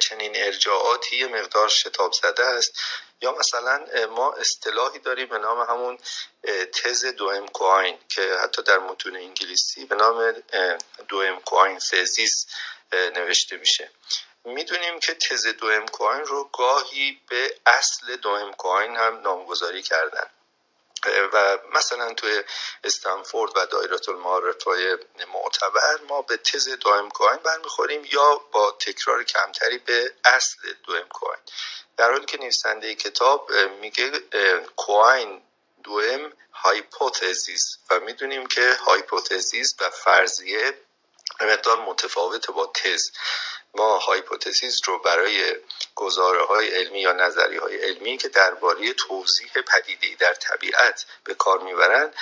چنین 0.00 0.32
ارجاعاتی 0.36 1.16
یه 1.16 1.26
مقدار 1.26 1.68
شتاب 1.68 2.12
زده 2.12 2.44
است. 2.44 2.72
یا 3.22 3.32
مثلا 3.32 3.86
ما 4.10 4.32
اصطلاحی 4.32 4.98
داریم 4.98 5.28
به 5.28 5.38
نام 5.38 5.60
همون 5.70 5.98
تز 6.82 7.04
دوم 7.04 7.46
کوین 7.48 7.98
که 8.08 8.36
حتی 8.42 8.62
در 8.62 8.78
متون 8.78 9.16
انگلیسی 9.16 9.84
به 9.84 9.94
نام 9.94 10.32
دوم 11.08 11.40
کوین 11.40 11.78
فزیس 11.78 12.46
نوشته 12.92 13.56
میشه. 13.56 13.90
می‌دونیم 14.44 15.00
که 15.00 15.14
تز 15.14 15.46
دوئم 15.46 15.86
کواین 15.86 16.20
رو 16.20 16.50
گاهی 16.52 17.20
به 17.28 17.56
اصل 17.66 18.16
دوئم 18.16 18.52
کواین 18.52 18.96
هم 18.96 19.20
نامگذاری 19.20 19.82
کردن. 19.82 20.30
و 21.32 21.58
مثلا 21.72 22.14
توی 22.14 22.42
استنفورد 22.84 23.56
و 23.56 23.66
دایره 23.66 23.96
المعارف 24.08 24.62
های 24.62 24.98
معتبر 25.32 26.00
ما 26.08 26.22
به 26.22 26.36
تز 26.36 26.68
دوئم 26.68 27.08
کواین 27.10 27.36
برمیخوریم 27.36 28.04
یا 28.12 28.40
با 28.52 28.76
تکرار 28.80 29.24
کمتری 29.24 29.78
به 29.78 30.14
اصل 30.24 30.72
دوئم 30.84 31.08
کواین. 31.08 31.38
در 31.96 32.10
حالی 32.10 32.26
که 32.26 32.38
نویسنده 32.38 32.94
کتاب 32.94 33.52
میگه 33.80 34.10
کواین 34.76 35.42
دوئم 35.84 36.32
hypothesis 36.52 37.78
و 37.90 38.00
می‌دونیم 38.00 38.46
که 38.46 38.76
hypothesis 38.86 39.74
و 39.80 39.90
فرضیه 39.90 40.74
مقدار 41.40 41.80
متفاوت 41.80 42.50
با 42.50 42.72
تز. 42.74 43.10
ما 43.74 43.98
hypothesis 43.98 44.80
رو 44.84 44.98
برای 44.98 45.56
گزاره 45.94 46.44
های 46.44 46.68
علمی 46.68 47.00
یا 47.00 47.12
نظری 47.12 47.56
های 47.56 47.76
علمی 47.76 48.16
که 48.16 48.28
درباره 48.28 48.92
توضیح 48.92 49.52
پدیده 49.66 50.16
در 50.18 50.34
طبیعت 50.34 51.06
به 51.24 51.34
کار 51.34 51.58
می‌برند 51.62 52.14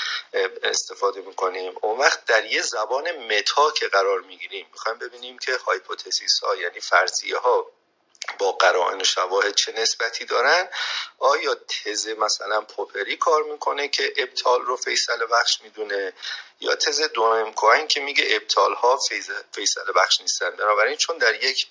استفاده 0.63 1.21
می‌کنیم. 1.21 1.73
اون 1.83 1.99
وقت 1.99 2.25
در 2.25 2.45
یه 2.45 2.63
زبان 2.63 3.11
meta 3.13 3.71
که 3.71 3.89
قرار 3.89 4.21
می‌گیریم 4.21 4.67
می‌خوایم 4.73 4.99
ببینیم 4.99 5.39
که 5.39 5.57
hypothesis 5.57 6.41
ها 6.41 6.57
یعنی 6.57 6.81
فرضیه 6.81 7.39
ها 7.39 7.67
با 8.39 8.53
قرائن 8.53 9.03
شواهد 9.03 9.55
چه 9.55 9.73
نسبتی 9.73 10.25
دارن؟ 10.25 10.69
آیا 11.19 11.55
تز 11.55 12.09
مثلا 12.09 12.61
پوپری 12.61 13.17
کار 13.17 13.43
می‌کنه 13.43 13.89
که 13.89 14.13
ابطال 14.17 14.63
رو 14.63 14.77
فیصل 14.77 15.27
بخش 15.27 15.61
می‌دونه؟ 15.61 16.13
یا 16.61 16.75
تز 16.75 17.01
دوم 17.01 17.53
کوین 17.53 17.89
که 17.89 18.01
میگه 18.01 18.25
ابطال 18.31 18.75
ها 18.75 18.97
فیصل 19.53 19.93
بخش 19.97 20.21
نیستن؟ 20.21 20.51
بنابراین 20.51 20.97
چون 20.97 21.19
در 21.19 21.45
یک 21.45 21.67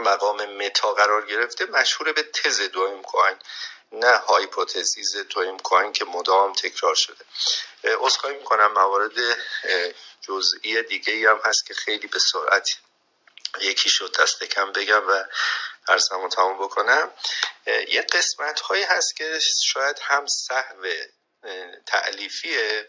مقام 0.00 0.44
متا 0.44 0.94
قرار 0.94 1.26
گرفته 1.26 1.64
مشهور 1.66 2.12
به 2.12 2.22
تز 2.22 2.60
دوم 2.60 3.02
کوین 3.02 3.36
نه 3.92 4.16
هایپوتزیز 4.16 5.16
دوم 5.16 5.58
کوین 5.58 5.92
که 5.92 6.04
مدام 6.04 6.52
تکرار 6.52 6.94
شده. 6.94 7.24
اصخایی 7.84 8.36
می‌کنم 8.36 8.72
موارد 8.72 9.12
جزئی 10.20 10.82
دیگه 10.82 11.30
هم 11.30 11.40
هست 11.44 11.66
که 11.66 11.74
خیلی 11.74 12.06
به 12.06 12.18
سرعت 12.18 12.76
یکی 13.60 13.88
شد 13.88 14.16
دست 14.20 14.44
کم 14.44 14.72
بگم 14.72 15.08
و 15.08 15.24
ارزمو 15.88 16.28
تمام 16.28 16.58
بکنم. 16.58 17.12
یه 17.66 18.02
قسمت 18.02 18.60
هایی 18.60 18.82
هست 18.82 19.16
که 19.16 19.38
شاید 19.64 19.98
هم 20.02 20.26
سهو 20.26 20.86
تألیفیه 21.86 22.88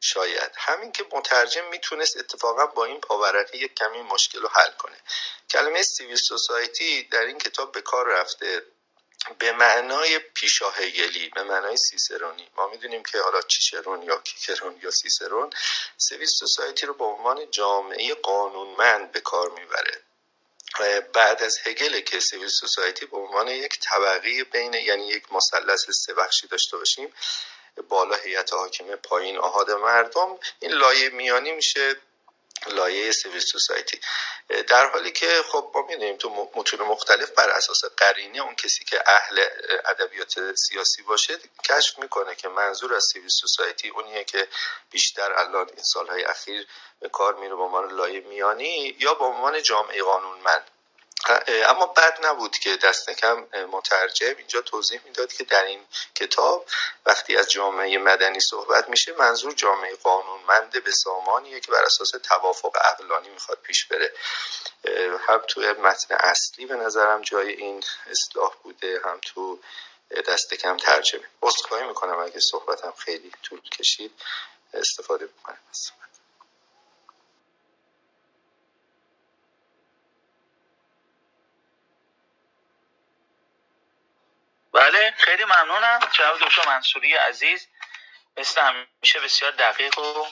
شاید. 0.00 0.52
همین 0.56 0.92
که 0.92 1.04
مترجم 1.12 1.64
می‌تونست 1.64 2.16
اتفاقا 2.16 2.66
با 2.66 2.84
این 2.84 3.00
پاورقی 3.00 3.58
یک 3.58 3.74
کمی 3.74 4.02
مشکل 4.02 4.40
رو 4.40 4.48
حل 4.48 4.70
کنه. 4.70 4.96
کلمه 5.50 5.82
civil 5.82 6.16
society 6.16 7.02
در 7.02 7.20
این 7.20 7.38
کتاب 7.38 7.72
به 7.72 7.80
کار 7.80 8.06
رفته. 8.08 8.62
به 9.38 9.52
معنای 9.52 10.18
پیشاهگلی 10.18 11.28
به 11.28 11.42
معنای 11.42 11.76
سیسرونی. 11.76 12.50
ما 12.56 12.68
می‌دونیم 12.68 13.02
که 13.02 13.20
حالا 13.20 13.42
چیچرون 13.42 14.02
یا 14.02 14.18
کیکرون 14.18 14.80
یا 14.82 14.90
سیسرون 14.90 15.50
civil 15.96 16.28
society 16.28 16.86
رو 16.86 16.94
به 16.94 17.04
عنوان 17.04 17.50
جامعه 17.50 18.14
قانونمند 18.14 19.12
به 19.12 19.20
کار 19.20 19.50
می‌بره. 19.50 20.02
بعد 21.14 21.42
از 21.42 21.58
هگل 21.64 22.00
که 22.00 22.20
civil 22.20 22.48
society 22.48 23.06
به 23.06 23.16
عنوان 23.16 23.48
یک 23.48 23.78
طبقه 23.80 24.44
بین 24.44 24.74
یعنی 24.74 25.06
یک 25.06 25.32
مثلث 25.32 25.90
سه 25.90 26.14
بخشی 26.14 26.46
داشته 26.46 26.76
باشیم 26.76 27.12
بالا 27.88 28.16
هیئت 28.16 28.52
حاکمه 28.52 28.96
پایین 28.96 29.38
آهاد 29.38 29.70
مردم 29.70 30.38
این 30.60 30.72
لایه 30.72 31.08
میانی 31.08 31.52
میشه 31.52 31.96
لایه 32.66 33.12
سیویل 33.12 33.40
سوسایتی. 33.40 34.00
در 34.68 34.86
حالی 34.86 35.12
که 35.12 35.42
خب 35.48 35.70
ما 35.74 35.82
می‌دونیم 35.82 36.16
تو 36.16 36.50
متون 36.54 36.80
مختلف 36.80 37.30
بر 37.30 37.50
اساس 37.50 37.84
قرینه 37.96 38.42
اون 38.42 38.54
کسی 38.54 38.84
که 38.84 39.02
اهل 39.06 39.44
ادبیات 39.84 40.54
سیاسی 40.54 41.02
باشه 41.02 41.38
کشف 41.64 41.98
می‌کنه 41.98 42.34
که 42.34 42.48
منظور 42.48 42.94
از 42.94 43.04
سیویل 43.12 43.28
سوسایتی 43.28 43.88
اونیه 43.88 44.24
که 44.24 44.48
بیشتر 44.90 45.32
الان 45.32 45.68
این 45.68 45.82
سالهای 45.82 46.24
اخیر 46.24 46.66
به 47.00 47.08
کار 47.08 47.34
میره 47.34 47.54
به 47.54 47.62
عنوان 47.62 47.96
لایه 47.96 48.20
میانی 48.20 48.96
یا 48.98 49.14
به 49.14 49.24
عنوان 49.24 49.62
جامعه 49.62 50.02
قانونمند. 50.02 50.70
اما 51.46 51.86
بد 51.86 52.26
نبود 52.26 52.58
که 52.58 52.76
دست 52.76 53.10
کم 53.10 53.46
مترجم 53.72 54.34
اینجا 54.38 54.60
توضیح 54.60 55.00
می‌داد 55.04 55.32
که 55.32 55.44
در 55.44 55.64
این 55.64 55.80
کتاب 56.14 56.66
وقتی 57.06 57.36
از 57.36 57.50
جامعه 57.50 57.98
مدنی 57.98 58.40
صحبت 58.40 58.88
میشه 58.88 59.12
منظور 59.12 59.54
جامعه 59.54 59.96
قانونمند 59.96 60.84
به 60.84 60.90
سامانیه 60.90 61.60
که 61.60 61.72
بر 61.72 61.82
اساس 61.82 62.10
توافق 62.10 62.76
عقلانی 62.76 63.28
می‌خواد 63.28 63.58
پیش 63.58 63.86
بره. 63.86 64.12
هم 65.28 65.42
توی 65.48 65.72
متن 65.72 66.14
اصلی 66.14 66.66
به 66.66 66.74
نظرم 66.74 67.22
جای 67.22 67.52
این 67.52 67.84
اصلاح 68.10 68.54
بوده 68.62 69.00
هم 69.04 69.20
تو 69.22 69.60
دست 70.28 70.54
کم 70.54 70.76
ترجمه. 70.76 71.28
عذرخواهی 71.42 71.84
می‌کنم 71.84 72.18
اگه 72.18 72.40
صحبتم 72.40 72.94
خیلی 72.98 73.32
طول 73.42 73.60
کشید. 73.60 74.12
استفاده 74.74 75.26
بکنم 75.26 75.58
بله 84.72 85.07
خیلی 85.18 85.44
ممنونم. 85.44 86.00
جناب 86.12 86.38
دکتر 86.38 86.66
منصوری 86.66 87.14
عزیز 87.14 87.66
مثل 88.36 88.60
همیشه 88.60 89.20
بسیار 89.20 89.50
دقیق 89.50 89.98
و 89.98 90.26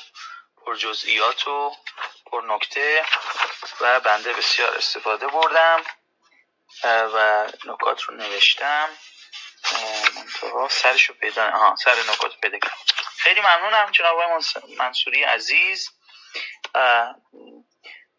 پر 0.56 0.76
جزئیات 0.76 1.48
و 1.48 1.76
پر 2.26 2.42
نکته 2.46 3.04
و 3.80 4.00
بنده 4.00 4.32
بسیار 4.32 4.76
استفاده 4.76 5.26
بردم 5.26 5.82
و 6.84 7.46
نکات 7.64 8.02
رو 8.02 8.14
نوشتم. 8.14 8.88
سرش 10.70 11.08
رو 11.08 11.14
پیدا 11.14 11.50
آها 11.50 11.76
سر 11.76 11.96
نکات 12.12 12.40
پیدا 12.40 12.58
کردم. 12.58 12.76
خیلی 13.18 13.40
ممنونم 13.40 13.90
جناب 13.90 14.16
منصوری 14.78 15.22
عزیز. 15.22 15.90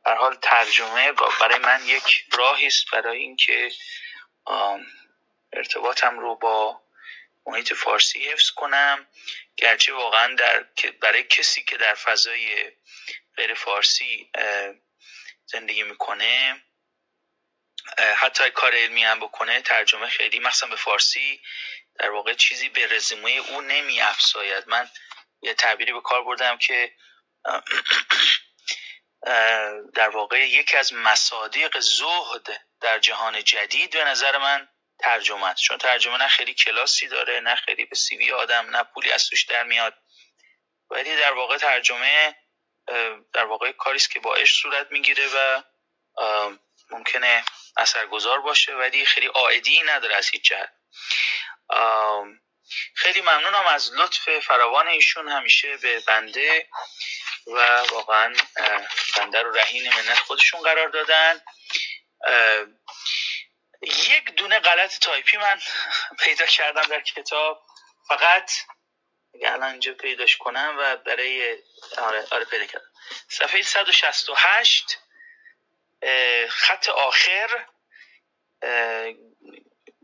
در 0.05 0.15
حال 0.15 0.35
ترجمه 0.35 1.11
برای 1.11 1.59
من 1.59 1.85
یک 1.85 2.25
راهی 2.31 2.67
است 2.67 2.91
برای 2.91 3.19
اینکه 3.19 3.71
ارتباطم 5.53 6.19
رو 6.19 6.35
با 6.35 6.81
محیط 7.45 7.73
فارسی 7.73 8.29
حفظ 8.29 8.49
کنم. 8.49 9.07
گرچه 9.57 9.93
واقعا 9.93 10.35
در 10.35 10.65
برای 11.01 11.23
کسی 11.23 11.63
که 11.63 11.77
در 11.77 11.93
فضای 11.93 12.71
غیر 13.35 13.53
فارسی 13.53 14.31
زندگی 15.45 15.83
می‌کنه 15.83 16.61
حتی 18.15 18.49
کار 18.49 18.75
علمی 18.75 19.03
هم 19.03 19.19
بکنه 19.19 19.61
ترجمه 19.61 20.07
خیلی 20.07 20.39
مخصوصا 20.39 20.67
به 20.67 20.75
فارسی 20.75 21.41
در 21.99 22.09
واقع 22.09 22.33
چیزی 22.33 22.69
به 22.69 22.87
رزومه 22.87 23.31
او 23.31 23.61
نمی 23.61 24.01
افزاید 24.01 24.67
من 24.67 24.89
یه 25.41 25.53
تعبیری 25.53 25.93
به 25.93 26.01
کار 26.01 26.23
بردم 26.23 26.57
که 26.57 26.91
در 29.93 30.09
واقع 30.09 30.49
یکی 30.49 30.77
از 30.77 30.93
مصادیق 30.93 31.79
زهد 31.79 32.61
در 32.81 32.99
جهان 32.99 33.43
جدید 33.43 33.91
به 33.91 34.03
نظر 34.03 34.37
من 34.37 34.67
ترجمه 34.99 35.47
است. 35.47 35.63
چون 35.63 35.77
ترجمه 35.77 36.17
نه 36.17 36.27
خیلی 36.27 36.53
کلاسی 36.53 37.07
داره 37.07 37.39
نه 37.39 37.55
خیلی 37.55 37.85
به 37.85 37.95
سیوی 37.95 38.31
آدم 38.31 38.75
نه 38.75 38.83
پولی 38.83 39.11
از 39.11 39.29
توش 39.29 39.45
در 39.45 39.63
میاد. 39.63 39.93
ولی 40.89 41.15
در 41.15 41.33
واقع 41.33 41.57
ترجمه 41.57 42.35
در 43.33 43.45
واقع 43.45 43.71
کاری 43.71 43.95
است 43.95 44.11
که 44.11 44.19
با 44.19 44.35
عشق 44.35 44.61
صورت 44.61 44.91
می‌گیره 44.91 45.27
و 45.27 45.61
ممکنه 46.89 47.45
اثرگذار 47.77 48.41
باشه 48.41 48.75
ولی 48.75 49.05
خیلی 49.05 49.27
عائدی 49.27 49.81
نداره 49.81 50.15
از 50.15 50.29
هیچ 50.29 50.43
جهت. 50.43 50.73
خیلی 52.95 53.21
ممنونم 53.21 53.65
از 53.65 53.91
لطف 53.93 54.39
فراوان 54.39 54.87
ایشون 54.87 55.29
همیشه 55.29 55.77
به 55.77 55.99
بنده 55.99 56.69
و 57.47 57.59
واقعا 57.91 58.35
بنده 59.17 59.41
رو 59.41 59.51
رهین 59.51 59.93
منت 59.93 60.19
خودشون 60.19 60.61
قرار 60.61 60.89
دادن. 60.89 61.41
یک 63.81 64.35
دونه 64.35 64.59
غلط 64.59 64.99
تایپی 64.99 65.37
من 65.37 65.59
پیدا 66.19 66.45
کردم 66.45 66.81
در 66.81 67.01
کتاب. 67.01 67.65
فقط 68.07 68.51
اگر 69.33 69.53
الان 69.53 69.71
اینجا 69.71 69.93
پیداش 69.93 70.37
کنم 70.37 70.75
و 70.79 70.97
برای 70.97 71.57
آره, 71.97 72.27
آره 72.31 72.45
پیدا 72.45 72.65
کردم. 72.65 72.91
صفحه 73.29 73.61
168 73.61 74.97
خط 76.49 76.89
آخر 76.89 77.65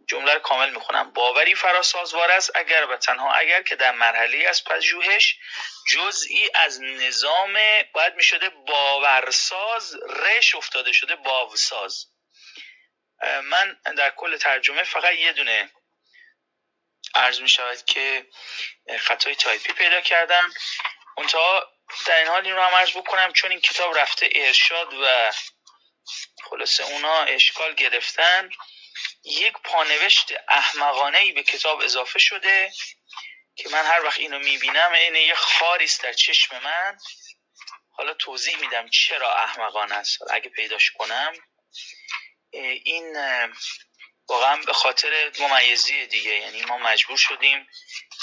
جمله 0.08 0.40
کامل 0.40 0.70
می‌خونم. 0.70 1.14
باوری 1.14 1.56
فراسازوار 1.56 2.32
است 2.32 2.52
اگر 2.56 2.86
و 2.86 2.98
تنها 2.98 3.32
اگر 3.34 3.62
که 3.62 3.76
در 3.76 3.92
مرحله 3.92 4.46
از 4.50 4.64
پژوهش 4.64 5.38
جزئی 5.92 6.50
از 6.56 6.82
نظام 6.82 7.54
باید 7.94 8.16
می‌شده 8.16 8.50
باورساز 8.50 9.96
رش 10.10 10.56
افتاده 10.56 10.92
شده 10.92 11.16
باوساز. 11.16 12.13
من 13.44 13.78
در 13.98 14.10
کل 14.10 14.38
ترجمه 14.38 14.84
فقط 14.84 15.14
یه 15.14 15.34
دونه 15.34 15.70
عرض 17.16 17.42
می 17.42 17.50
شود 17.50 17.86
که 17.86 18.28
خطای 19.00 19.36
تایپی 19.36 19.74
پیدا 19.74 20.02
کردم. 20.02 20.54
منتها 21.18 21.72
در 22.06 22.18
این 22.18 22.28
حال 22.28 22.46
این 22.46 22.56
رو 22.56 22.62
هم 22.62 22.76
عرض 22.76 22.92
بکنم 22.92 23.34
چون 23.34 23.52
این 23.52 23.62
کتاب 23.62 23.98
رفته 23.98 24.30
ارشاد 24.36 24.94
و 24.94 25.32
خلاصه 26.44 26.84
اونا 26.84 27.24
اشکال 27.24 27.74
گرفتن 27.74 28.50
یک 29.24 29.54
پانوشت 29.54 30.34
احمقانه 30.48 31.18
ای 31.18 31.32
به 31.32 31.44
کتاب 31.44 31.82
اضافه 31.82 32.20
شده 32.20 32.72
که 33.56 33.70
من 33.70 33.86
هر 33.86 34.06
وقت 34.06 34.20
اینو 34.20 34.40
می‌بینم 34.40 34.92
این 34.92 35.16
یه 35.16 35.36
خاری 35.36 35.86
است 35.86 36.04
در 36.04 36.14
چشم 36.14 36.60
من. 36.60 36.98
حالا 37.92 38.14
توضیح 38.14 38.58
میدم 38.58 38.90
چرا 38.90 39.36
احمقانه 39.36 39.96
است. 39.96 40.18
اگه 40.32 40.50
پیداش 40.50 40.92
کنم. 40.92 41.34
این 42.54 43.18
واقعا 44.30 44.56
به 44.56 44.74
خاطر 44.74 45.32
ممیزی 45.40 46.08
دیگه. 46.08 46.32
یعنی 46.32 46.66
ما 46.66 46.78
مجبور 46.78 47.18
شدیم 47.18 47.70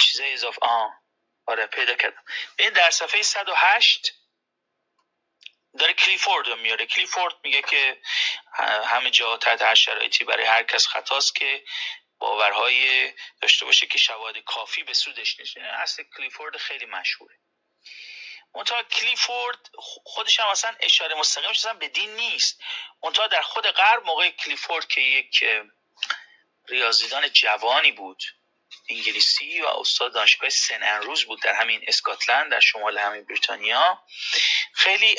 چیزای 0.01 0.33
اضافه 0.33 0.59
آه 0.63 1.01
آره 1.47 1.67
پیدا 1.67 1.95
کردم. 1.95 2.23
این 2.59 2.71
در 2.71 2.91
صفحه 2.91 3.23
108 3.23 4.15
داره 5.79 5.93
کلیفورد 5.93 6.49
رو 6.49 6.57
میاره. 6.57 6.87
کلیفورد 6.87 7.35
میگه 7.45 7.63
که 7.63 8.01
همه 8.85 9.11
جا 9.11 9.37
تحت 9.37 9.63
هر 9.63 9.75
شرایطی 9.75 10.25
برای 10.25 10.47
هر 10.47 10.63
کس 10.63 10.87
خطاست 10.87 11.35
که 11.35 11.65
باورهای 12.19 13.13
داشته 13.41 13.67
باشه 13.67 13.87
که 13.87 13.99
شواهد 13.99 14.39
کافی 14.39 14.83
به 14.83 14.95
سودش 14.95 15.41
نیست. 15.41 15.57
اصل 15.57 16.03
کلیفورد 16.17 16.57
خیلی 16.57 16.87
مشهوره. 16.87 17.39
منتها 18.55 18.83
کلیفورد 18.83 19.59
خودش 20.05 20.41
هم 20.41 20.49
اصلا 20.49 20.77
اشاره 20.81 21.15
مستقیمش 21.15 21.67
به 21.67 21.89
دین 21.89 22.15
نیست. 22.15 22.61
منتها 23.03 23.27
در 23.27 23.43
خود 23.43 23.67
غرب 23.67 24.05
موقع 24.05 24.31
کلیفورد 24.31 24.89
که 24.89 25.01
یک 25.01 25.45
ریاضیدان 26.69 27.29
جوانی 27.29 27.93
بود 27.93 28.23
انگلیسی 28.89 29.61
و 29.61 29.67
استاد 29.67 30.15
دانشگاه 30.15 30.51
سن 30.51 30.83
انروز 30.83 31.25
بود 31.25 31.43
در 31.43 31.55
همین 31.55 31.85
اسکاتلند 31.87 32.51
در 32.51 32.61
شمال 32.61 32.99
همین 32.99 33.25
بریتانیا. 33.25 34.03
خیلی 34.73 35.17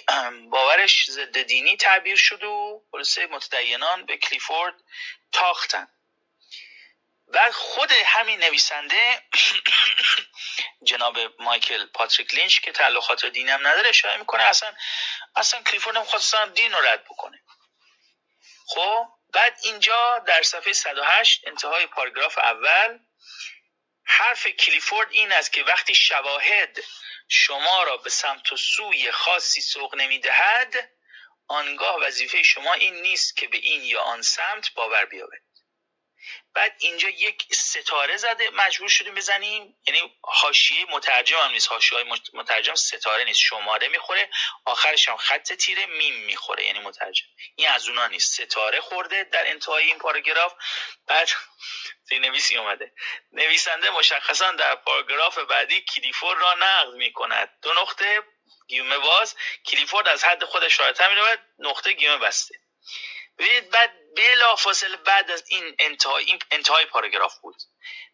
باورش 0.50 1.06
ضد 1.10 1.42
دینی 1.42 1.78
تعبیر 1.78 2.16
شد 2.16 2.44
و 2.44 2.84
خلاصه 2.92 3.28
متدینان 3.28 4.06
به 4.06 4.18
کلیفورد 4.18 4.74
تاختن. 5.32 5.88
بعد 7.34 7.52
خود 7.52 7.92
همین 7.92 8.40
نویسنده 8.40 9.24
جناب 10.90 11.18
مایکل 11.40 11.86
پاتریک 11.86 12.36
لینچ 12.36 12.60
که 12.60 12.72
تعلقات 12.72 13.26
دینی 13.26 13.52
هم 13.52 13.68
نداره 13.68 13.90
اشاره 13.90 14.18
می‌کنه 14.18 14.44
اصلا 14.44 14.74
اصلا 15.36 15.64
کلیفورد 15.64 15.98
هم 16.34 16.50
دین 16.50 16.72
رو 16.72 16.82
رد 16.82 17.04
بکنه. 17.04 17.44
خب؟ 18.68 19.08
بعد 19.34 19.58
اینجا 19.64 20.20
در 20.28 20.44
صفحه 20.44 20.74
108 20.74 21.48
انتهای 21.48 21.86
پاراگراف 21.86 22.38
اول 22.38 23.00
حرف 24.04 24.48
کلیفورد 24.48 25.08
این 25.12 25.32
است 25.32 25.54
که 25.54 25.64
وقتی 25.64 25.96
شواهد 25.96 26.80
شما 27.28 27.84
را 27.84 27.98
به 27.98 28.10
سمت 28.10 28.54
و 28.54 28.58
سوی 28.58 29.12
خاصی 29.12 29.62
سوق 29.62 29.96
نمی‌دهد 29.96 30.90
آنگاه 31.48 32.00
وظیفه 32.02 32.44
شما 32.44 32.74
این 32.74 33.02
نیست 33.02 33.38
که 33.38 33.48
به 33.48 33.58
این 33.58 33.84
یا 33.84 34.02
آن 34.02 34.22
سمت 34.22 34.74
باور 34.74 35.06
بیاورید 35.06 35.51
بعد 36.54 36.76
اینجا 36.80 37.10
یک 37.10 37.44
ستاره 37.54 38.18
زده 38.18 38.50
مجبور 38.50 38.90
شدیم 38.90 39.16
بزنیم. 39.16 39.76
یعنی 39.88 40.14
حاشیه 40.22 40.86
مترجم 40.86 41.38
هم 41.38 41.52
نیست. 41.52 41.68
حاشیه 41.68 42.04
مترجم 42.34 42.76
ستاره 42.76 43.24
نیست. 43.24 43.40
شماره 43.40 43.88
می‌خوره 43.88 44.30
آخرش 44.66 45.10
هم 45.10 45.18
خط 45.18 45.54
تیره 45.54 45.86
میم 45.86 46.16
می‌خوره. 46.16 46.66
یعنی 46.66 46.80
مترجم. 46.80 47.26
این 47.56 47.68
از 47.68 47.88
اونا 47.90 48.08
نیست. 48.08 48.42
ستاره 48.42 48.82
خورده 48.82 49.24
در 49.24 49.48
انتهای 49.50 49.84
این 49.84 49.98
پاراگراف. 49.98 50.54
بعد 51.08 51.30
نویسی 52.12 52.58
اومده. 52.58 52.92
نویسنده 53.32 53.90
مشخصا 53.90 54.52
در 54.52 54.76
پاراگراف 54.76 55.38
بعدی 55.38 55.82
کلیفورد 55.82 56.42
را 56.42 56.54
نقد 56.54 56.94
می‌کند. 56.94 57.50
دو 57.62 57.74
نقطه 57.74 58.24
گیومه 58.68 58.98
باز. 58.98 59.36
کلیفورد 59.66 60.08
از 60.08 60.24
حد 60.24 60.44
خودش 60.44 60.80
رایت 60.80 61.02
می 61.02 61.22
نقطه 61.60 61.94
گیومه 61.94 62.18
بسته. 62.18 62.56
ببینید 63.38 63.70
بعد 63.70 63.94
بلا 64.16 64.56
فاصله 64.56 64.98
بعد 64.98 65.32
از 65.32 65.44
این 65.48 65.76
انتهای 65.80 66.24
این 66.24 66.40
انتهای 66.52 66.86
پاراگراف 66.86 67.38
بود. 67.38 67.56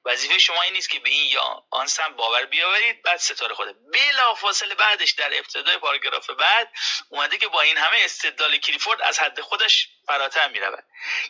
وظیفه 0.06 0.40
شما 0.40 0.62
این 0.62 0.74
نیست 0.74 0.90
که 0.90 1.00
به 1.00 1.10
این 1.10 1.32
یا 1.32 1.64
آن 1.72 1.88
سم 1.88 2.16
باور 2.16 2.46
بیاورید 2.46 3.02
بعد 3.02 3.18
ستاره 3.18 3.56
خوده 3.56 3.74
بلا 3.74 4.34
فاصله 4.34 4.76
بعدش 4.76 5.12
در 5.12 5.38
ابتدای 5.38 5.78
پاراگراف 5.78 6.30
بعد 6.30 6.72
اومده 7.10 7.38
که 7.38 7.48
با 7.48 7.62
این 7.62 7.78
همه 7.78 7.98
استدلال 8.02 8.58
کلیفورد 8.58 9.02
از 9.02 9.20
حد 9.20 9.42
خودش 9.42 9.90
فراتر 10.08 10.48
می‌رود. 10.48 10.84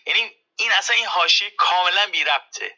یعنی 0.05 0.31
این 0.57 0.72
اصلا 0.72 0.95
این 0.95 1.05
حاشیه 1.05 1.49
کاملا 1.49 2.07
بی 2.07 2.23
ربطه. 2.23 2.77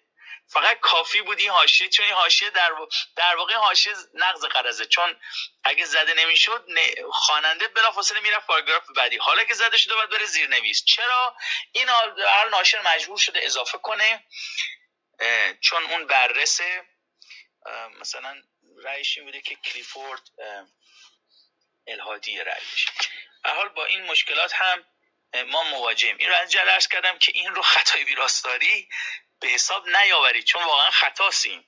فقط 0.53 0.79
کافی 0.79 1.21
بود 1.21 1.39
این 1.39 1.49
حاشیه 1.49 1.89
چون 1.89 2.05
این 2.05 2.15
حاشیه 2.15 2.49
در, 2.49 2.71
در 3.15 3.35
واقع 3.35 3.53
حاشیه 3.53 3.93
نقض 4.13 4.45
قرضه. 4.45 4.85
چون 4.85 5.19
اگه 5.63 5.85
زده 5.85 6.13
نمی‌شد 6.13 6.67
خواننده 7.11 7.67
بلافاصله 7.67 8.19
می‌رفت 8.19 8.47
پاراگراف 8.47 8.83
بعدی. 8.95 9.17
حالا 9.17 9.43
که 9.43 9.53
زده 9.53 9.77
شده 9.77 9.95
باید 9.95 10.09
بره 10.09 10.25
زیرنویس. 10.25 10.83
چرا؟ 10.85 11.37
این 11.71 11.89
هر 12.27 12.49
ناشر 12.49 12.81
مجبور 12.81 13.17
شده 13.17 13.39
اضافه 13.43 13.77
کنه 13.77 14.25
چون 15.61 15.83
اون 15.83 16.07
بررسه 16.07 16.85
مثلا 17.99 18.43
رأیش 18.83 19.17
این 19.17 19.25
بوده 19.25 19.41
که 19.41 19.55
کلیفورد 19.55 20.21
الهادی 21.87 22.39
رأیش. 22.39 22.85
حال 23.45 23.69
با 23.69 23.85
این 23.85 24.03
مشکلات 24.05 24.53
هم 24.53 24.85
ما 25.45 25.63
مواجهیم. 25.63 26.17
این 26.17 26.29
رو 26.29 26.35
از 26.75 26.87
کردم 26.87 27.17
که 27.17 27.31
این 27.35 27.55
رو 27.55 27.61
خطای 27.61 28.03
ویراستاری 28.03 28.89
به 29.39 29.47
حساب 29.47 29.89
نیاورید 29.89 30.43
چون 30.43 30.63
واقعا 30.63 30.91
خطاسیم 30.91 31.65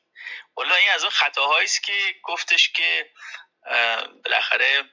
والا 0.55 0.75
این 0.75 0.89
از 0.91 1.03
اون 1.03 1.11
خطاهایی 1.11 1.65
است 1.65 1.83
که 1.83 2.15
گفتش 2.23 2.71
که 2.71 3.11
بالاخره 4.25 4.89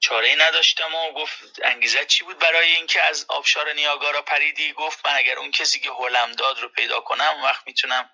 چاره 0.00 0.28
ای 0.28 0.36
نداشتم 0.36 0.94
و 0.94 1.12
گفت 1.12 1.60
انگیزت 1.64 2.06
چی 2.06 2.24
بود 2.24 2.38
برای 2.38 2.74
اینکه 2.74 3.02
از 3.02 3.26
آبشار 3.28 3.72
نیاگارا 3.72 4.22
پریدی؟ 4.22 4.72
گفت 4.72 5.06
من 5.06 5.14
اگر 5.14 5.38
اون 5.38 5.50
کسی 5.50 5.80
که 5.80 5.90
هلم 5.90 6.32
داد 6.32 6.60
رو 6.60 6.68
پیدا 6.68 7.00
کنم 7.00 7.42
وقت 7.42 7.66
می‌تونم 7.66 8.10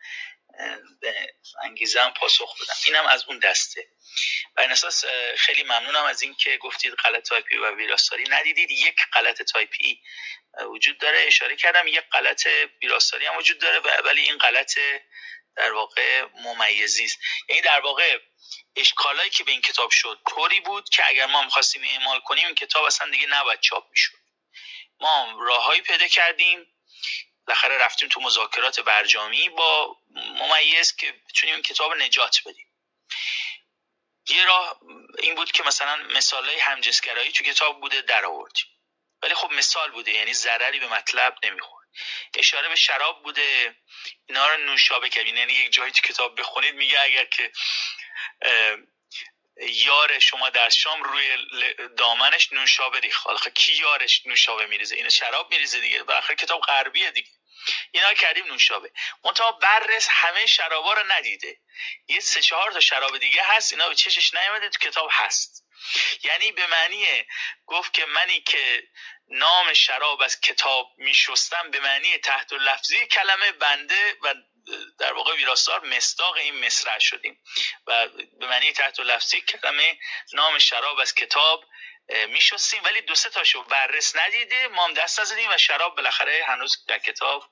به 1.01 1.35
انگیزم 1.62 2.15
پاسخ 2.20 2.62
بدم. 2.62 2.74
اینم 2.87 3.07
از 3.07 3.24
اون 3.28 3.39
دسته. 3.39 3.89
بر 4.57 4.61
این 4.61 4.70
اساس 4.70 5.05
خیلی 5.37 5.62
ممنونم 5.62 6.05
از 6.05 6.23
اینکه 6.23 6.57
گفتید 6.57 6.95
غلط 6.95 7.28
تایپی 7.28 7.57
و 7.57 7.70
ویراستاری. 7.70 8.24
ندیدید 8.28 8.70
یک 8.70 8.97
غلط 9.12 9.43
تایپی 9.43 10.03
وجود 10.70 10.99
داره. 10.99 11.19
اشاره 11.27 11.57
کردم 11.57 11.87
یک 11.87 12.05
غلط 12.12 12.47
ویراستاری 12.83 13.27
هم 13.27 13.37
وجود 13.37 13.59
داره 13.59 14.01
ولی 14.01 14.20
این 14.20 14.39
غلط 14.39 14.78
در 15.57 15.73
واقع 15.73 16.27
ممیزی 16.35 17.05
است. 17.05 17.19
یعنی 17.49 17.62
در 17.62 17.81
واقع 17.81 18.19
اشکالایی 18.77 19.31
که 19.31 19.45
به 19.45 19.53
این 19.53 19.61
کتاب 19.61 19.91
شد 19.91 20.20
طوری 20.28 20.61
بود 20.61 20.89
که 20.89 21.09
اگر 21.09 21.27
ما 21.27 21.43
می‌خواستیم 21.43 21.83
اعمال 21.91 22.20
کنیم 22.20 22.47
این 22.47 22.55
کتاب 22.55 22.85
اصلا 22.85 23.11
دیگه 23.11 23.27
نباید 23.27 23.61
چاپ 23.61 23.91
می‌شد. 23.91 24.19
ما 25.01 25.37
راههایی 25.41 25.81
پیدا 25.81 26.09
کردیم 26.09 26.66
بالاخره 27.47 27.78
رفتیم 27.78 28.09
تو 28.09 28.20
مذاکرات 28.20 28.81
برجامی 28.81 29.48
با 29.48 29.97
ممیز 30.14 30.97
که 30.97 31.12
بتونیم 31.28 31.62
کتاب 31.62 31.94
نجات 31.94 32.40
بدیم. 32.47 32.66
یه 34.28 34.44
راه 34.44 34.81
این 35.18 35.35
بود 35.35 35.52
که 35.52 35.62
مثلا 35.62 35.97
مثالای 35.97 36.60
همجنسگرایی 36.60 37.32
تو 37.32 37.44
کتاب 37.44 37.81
بوده 37.81 38.01
در 38.01 38.24
آوردیم. 38.24 38.66
ولی 39.23 39.35
خب 39.35 39.51
مثال 39.51 39.90
بوده 39.90 40.12
یعنی 40.12 40.35
ضرری 40.35 40.81
به 40.81 40.89
مطلب 40.89 41.39
نمی‌خورد. 41.43 41.89
اشاره 42.35 42.68
به 42.68 42.77
شراب 42.77 43.23
بوده 43.23 43.77
اینا 44.27 44.48
رو 44.48 44.56
نوشابه 44.56 45.09
کردیم 45.09 45.36
یعنی 45.36 45.52
یک 45.52 45.73
جایی 45.73 45.93
تو 45.93 46.09
کتاب 46.09 46.40
بخونید 46.40 46.74
میگه 46.74 47.01
اگر 47.01 47.24
که 47.24 47.52
یار 49.61 50.19
شما 50.19 50.51
در 50.51 50.69
شام 50.69 51.03
روی 51.03 51.37
دامنش 51.97 52.53
نوشابه 52.53 53.01
ریخ 53.01 53.16
حالا 53.16 53.39
کی 53.39 53.73
یارش 53.73 54.27
نوشابه 54.27 54.66
میریزه؟ 54.66 54.97
این 54.97 55.09
شراب 55.09 55.51
میریزه 55.51 55.81
دیگه. 55.81 56.03
بالاخره 56.03 56.37
کتاب 56.37 56.61
غربیه 56.61 57.11
دیگه. 57.11 57.31
اینا 57.93 58.15
کردیم 58.15 58.47
نوشابه. 58.47 58.93
منتها 59.24 59.53
بررس 59.53 60.09
همه 60.11 60.47
شرابا 60.47 60.93
رو 60.93 61.03
ندیده. 61.12 61.61
یه 62.09 62.20
سه 62.20 62.43
چهار 62.43 62.73
تا 62.73 62.81
شراب 62.81 63.19
دیگه 63.19 63.43
هست. 63.45 63.73
اینا 63.73 63.89
به 63.89 63.95
چشش 63.95 64.35
نیومده 64.35 64.69
تو 64.69 64.78
کتاب 64.78 65.09
هست. 65.12 65.66
یعنی 66.23 66.53
به 66.53 66.66
معنی 66.66 67.07
گفت 67.66 67.95
که 67.95 68.07
منی 68.07 68.41
که 68.41 68.89
نام 69.28 69.73
شراب 69.73 70.23
از 70.23 70.41
کتاب 70.41 70.93
میشستم 70.97 71.70
به 71.70 71.81
معنی 71.81 72.19
تحت 72.19 72.53
لفظی 72.53 73.07
کلمه 73.07 73.53
بنده 73.53 74.16
و 74.23 74.35
در 74.98 75.12
واقع 75.12 75.34
ویراستار 75.34 75.84
مستاق 75.84 76.36
این 76.36 76.66
مصرع 76.66 76.98
شدیم. 76.98 77.40
و 77.86 78.09
به 78.40 78.47
معنی 78.47 78.72
تحت 78.72 79.01
لفظی 79.01 79.40
کلمه 79.40 79.98
نام 80.32 80.59
شراب 80.59 80.98
از 81.01 81.14
کتاب 81.14 81.64
میشستیم 82.09 82.85
ولی 82.85 83.01
دو 83.01 83.15
سه 83.15 83.31
تاشو 83.31 83.62
بررس 83.62 84.16
ندیده 84.16 84.69
ما 84.69 84.85
هم 84.85 84.95
دست 84.95 85.20
نزدیم 85.20 85.51
و 85.51 85.59
شراب 85.59 85.97
بالاخره 85.97 86.45
هنوز 86.47 86.85
در 86.89 86.99
کتاب 86.99 87.45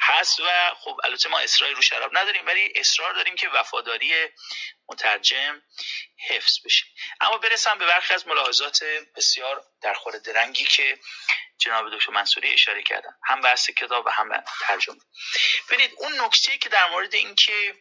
هست 0.00 0.40
و 0.40 0.74
خب 0.74 1.00
البته 1.04 1.28
ما 1.28 1.38
اصراری 1.38 1.74
رو 1.74 1.82
شراب 1.82 2.18
نداریم 2.18 2.46
ولی 2.46 2.72
اصرار 2.76 3.14
داریم 3.14 3.36
که 3.36 3.48
وفاداری 3.48 4.14
مترجم 4.88 5.62
حفظ 6.28 6.58
بشه. 6.64 6.84
اما 7.20 7.38
برسم 7.38 7.78
به 7.78 7.86
برخی 7.86 8.14
از 8.14 8.26
ملاحظات 8.26 8.84
بسیار 9.16 9.64
در 9.82 9.94
خور 9.94 10.18
درنگی 10.18 10.64
که 10.64 10.98
جناب 11.58 11.96
دکتر 11.96 12.12
منصوری 12.12 12.52
اشاره 12.52 12.82
کردن. 12.82 13.12
هم 13.24 13.40
بحث 13.40 13.70
کتاب 13.70 14.06
و 14.06 14.08
هم 14.08 14.44
ترجمه. 14.60 15.00
ببینید 15.68 15.92
اون 15.98 16.20
نکته 16.20 16.58
که 16.58 16.68
در 16.68 16.90
مورد 16.90 17.14
اینکه 17.14 17.74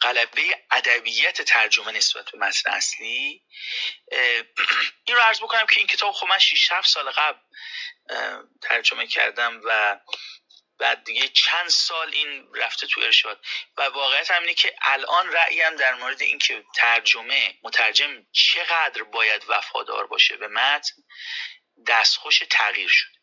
قلبه 0.00 0.64
ادبیت 0.70 1.42
ترجمه 1.42 1.92
نسبت 1.92 2.30
به 2.30 2.38
متن 2.38 2.70
اصلی. 2.70 3.42
این 5.06 5.16
رو 5.16 5.22
عرض 5.22 5.40
بکنم 5.40 5.66
که 5.66 5.78
این 5.78 5.86
کتاب 5.86 6.14
خب 6.14 6.26
من 6.26 6.38
6 6.38 6.72
7 6.72 6.88
سال 6.88 7.10
قبل 7.10 7.38
ترجمه 8.62 9.06
کردم 9.06 9.60
و 9.64 10.00
بعد 10.78 11.04
دیگه 11.04 11.28
چند 11.28 11.68
سال 11.68 12.10
این 12.12 12.48
رفته 12.54 12.86
تو 12.86 13.00
ارشاد. 13.00 13.44
و 13.76 13.82
واقعیت 13.82 14.30
هم 14.30 14.42
اینه 14.42 14.54
که 14.54 14.74
الان 14.82 15.32
رأیم 15.32 15.76
در 15.76 15.94
مورد 15.94 16.22
اینکه 16.22 16.64
ترجمه 16.74 17.58
مترجم 17.62 18.26
چقدر 18.32 19.02
باید 19.02 19.44
وفادار 19.48 20.06
باشه 20.06 20.36
به 20.36 20.48
متن 20.48 20.94
دستخوش 21.86 22.42
تغییر 22.50 22.88
شد 22.88 23.21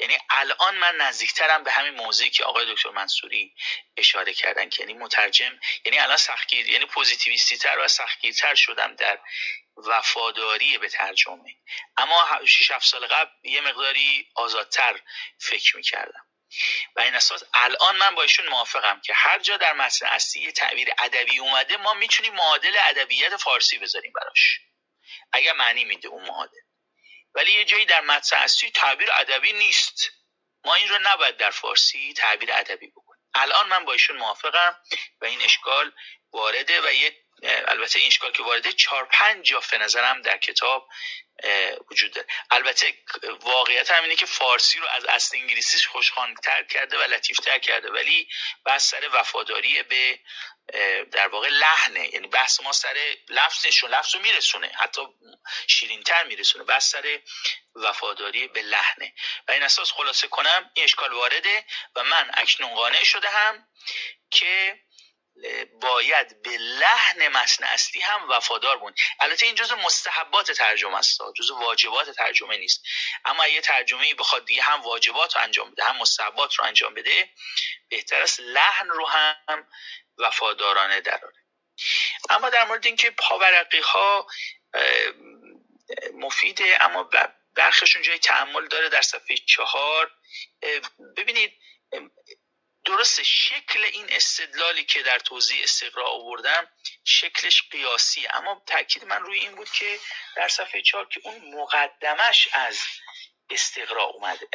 یعنی 0.00 0.16
الان 0.30 0.74
من 0.74 0.96
نزدیکترم 0.96 1.64
به 1.64 1.72
همین 1.72 1.94
موضوعی 1.94 2.30
که 2.30 2.44
آقای 2.44 2.74
دکتر 2.74 2.90
منصوری 2.90 3.54
اشاره 3.96 4.34
کردن 4.34 4.68
که 4.68 4.82
یعنی 4.82 4.94
مترجم 4.94 5.60
یعنی 5.84 5.98
الان 5.98 6.16
سختگیر 6.16 6.68
یعنی 6.68 6.86
پوزیتیویستی 6.86 7.58
تر 7.58 7.78
و 7.78 7.88
سختگیرتر 7.88 8.54
شدم 8.54 8.94
در 8.94 9.18
وفاداری 9.76 10.78
به 10.78 10.88
ترجمه. 10.88 11.56
اما 11.96 12.40
6 12.46 12.70
7 12.70 12.86
سال 12.86 13.06
قبل 13.06 13.30
یه 13.42 13.60
مقداری 13.60 14.28
آزادتر 14.34 15.00
فکر 15.38 15.76
می‌کردم. 15.76 16.26
و 16.96 17.00
این 17.00 17.14
اساس 17.14 17.42
الان 17.54 17.96
من 17.96 18.14
با 18.14 18.22
ایشون 18.22 18.48
موافقم 18.48 19.00
که 19.00 19.14
هر 19.14 19.38
جا 19.38 19.56
در 19.56 19.72
متن 19.72 20.06
اصلی 20.06 20.42
یه 20.42 20.52
تعبیر 20.52 20.88
ادبی 20.98 21.38
اومده 21.38 21.76
ما 21.76 21.94
می‌تونیم 21.94 22.34
معادل 22.34 22.76
ادبیات 22.80 23.36
فارسی 23.36 23.78
بذاریم 23.78 24.12
براش. 24.12 24.60
اگر 25.32 25.52
معنی 25.52 25.84
میده 25.84 26.08
اون 26.08 26.24
معادل. 26.28 26.67
ولی 27.38 27.52
یه 27.52 27.64
جایی 27.64 27.84
در 27.84 28.00
متن 28.00 28.36
اصلی 28.36 28.70
تعبیر 28.70 29.08
ادبی 29.12 29.52
نیست. 29.52 30.10
ما 30.64 30.74
این 30.74 30.88
رو 30.88 30.98
نباید 31.02 31.36
در 31.36 31.50
فارسی 31.50 32.12
تعبیر 32.12 32.52
ادبی 32.52 32.90
بکنیم. 32.90 33.22
الان 33.34 33.68
من 33.68 33.84
با 33.84 33.92
ایشون 33.92 34.16
موافقم 34.16 34.76
و 35.20 35.24
این 35.24 35.42
اشکال 35.42 35.92
وارده 36.32 36.80
و 36.80 36.92
یه 36.92 37.16
البته 37.42 37.98
این 37.98 38.08
اشکال 38.08 38.32
که 38.32 38.42
وارده 38.42 38.72
چهار 38.72 39.04
پنج 39.04 39.46
جا 39.46 39.62
به 39.70 39.78
نظرم 39.78 40.22
در 40.22 40.38
کتاب 40.38 40.88
وجود 41.90 42.12
داره. 42.12 42.26
البته 42.50 42.94
واقعیت 43.40 43.90
هم 43.90 44.02
اینه 44.02 44.16
که 44.16 44.26
فارسی 44.26 44.78
رو 44.78 44.86
از 44.86 45.04
اصل 45.04 45.36
انگلیسیش 45.36 45.86
خوشخوانتر 45.86 46.62
کرده 46.62 46.98
و 46.98 47.02
لطیفتر 47.02 47.58
کرده 47.58 47.90
ولی 47.90 48.28
بحث 48.64 48.90
سر 48.90 49.08
وفاداری 49.12 49.82
به 49.82 50.20
در 51.12 51.28
واقع 51.28 51.48
لحنه. 51.48 52.14
یعنی 52.14 52.26
بحث 52.26 52.60
ما 52.60 52.72
سر 52.72 53.16
لفظ 53.28 53.66
نشون 53.66 53.90
لفظ 53.90 54.14
رو 54.14 54.20
میرسونه. 54.20 54.72
حتی 54.74 55.02
شیرینتر 55.66 56.24
میرسونه. 56.24 56.64
بحث 56.64 56.90
سر 56.90 57.20
وفاداری 57.74 58.48
به 58.48 58.62
لحنه. 58.62 59.14
و 59.48 59.52
این 59.52 59.62
اساس 59.62 59.92
خلاصه 59.92 60.28
کنم 60.28 60.70
این 60.74 60.84
اشکال 60.84 61.12
وارده 61.12 61.64
و 61.96 62.04
من 62.04 62.30
اکنون 62.34 62.74
قانع 62.74 63.04
شده 63.04 63.30
هم 63.30 63.68
که 64.30 64.80
باید 65.80 66.42
به 66.42 66.58
لحن 66.58 67.28
متن 67.28 67.64
اصلی 67.64 68.00
هم 68.00 68.30
وفادار 68.30 68.78
بود 68.78 68.94
البته 69.20 69.46
این 69.46 69.54
جزء 69.54 69.76
مستحبات 69.76 70.52
ترجمه 70.52 70.98
است. 70.98 71.20
جزء 71.36 71.54
واجبات 71.54 72.10
ترجمه 72.10 72.56
نیست. 72.56 72.82
اما 73.24 73.42
اگه 73.42 73.60
ترجمه 73.60 74.14
بخواد 74.14 74.44
دیگه 74.44 74.62
هم 74.62 74.82
واجبات 74.82 75.36
رو 75.36 75.42
انجام 75.42 75.70
بده 75.70 75.84
هم 75.84 75.96
مستحبات 75.96 76.54
رو 76.54 76.64
انجام 76.64 76.94
بده 76.94 77.30
بهتر 77.88 78.22
است 78.22 78.40
لحن 78.40 78.88
رو 78.88 79.06
هم 79.08 79.68
وفادارانه 80.18 81.00
دراره 81.00 81.36
اما 82.30 82.50
در 82.50 82.64
مورد 82.64 82.86
اینکه 82.86 83.10
پاورقی 83.10 83.80
ها 83.80 84.26
مفیده 86.14 86.78
اما 86.80 87.10
برخشون 87.54 88.02
جای 88.02 88.18
تعمل 88.18 88.68
داره 88.68 88.88
در 88.88 89.02
صفحه 89.02 89.36
چهار 89.36 90.10
ببینید 91.16 91.52
درست 92.84 93.22
شکل 93.22 93.84
این 93.92 94.06
استدلالی 94.08 94.84
که 94.84 95.02
در 95.02 95.18
توضیح 95.18 95.62
استقرا 95.62 96.08
آوردم 96.08 96.68
شکلش 97.04 97.68
قیاسی 97.70 98.26
اما 98.26 98.62
تاکید 98.66 99.04
من 99.04 99.20
روی 99.20 99.38
این 99.38 99.54
بود 99.54 99.70
که 99.70 100.00
در 100.36 100.48
صفحه 100.48 100.82
چهار 100.82 101.08
که 101.08 101.20
اون 101.24 101.54
مقدمش 101.54 102.48
از 102.52 102.80
استقرا 103.50 104.04
اومده 104.04 104.48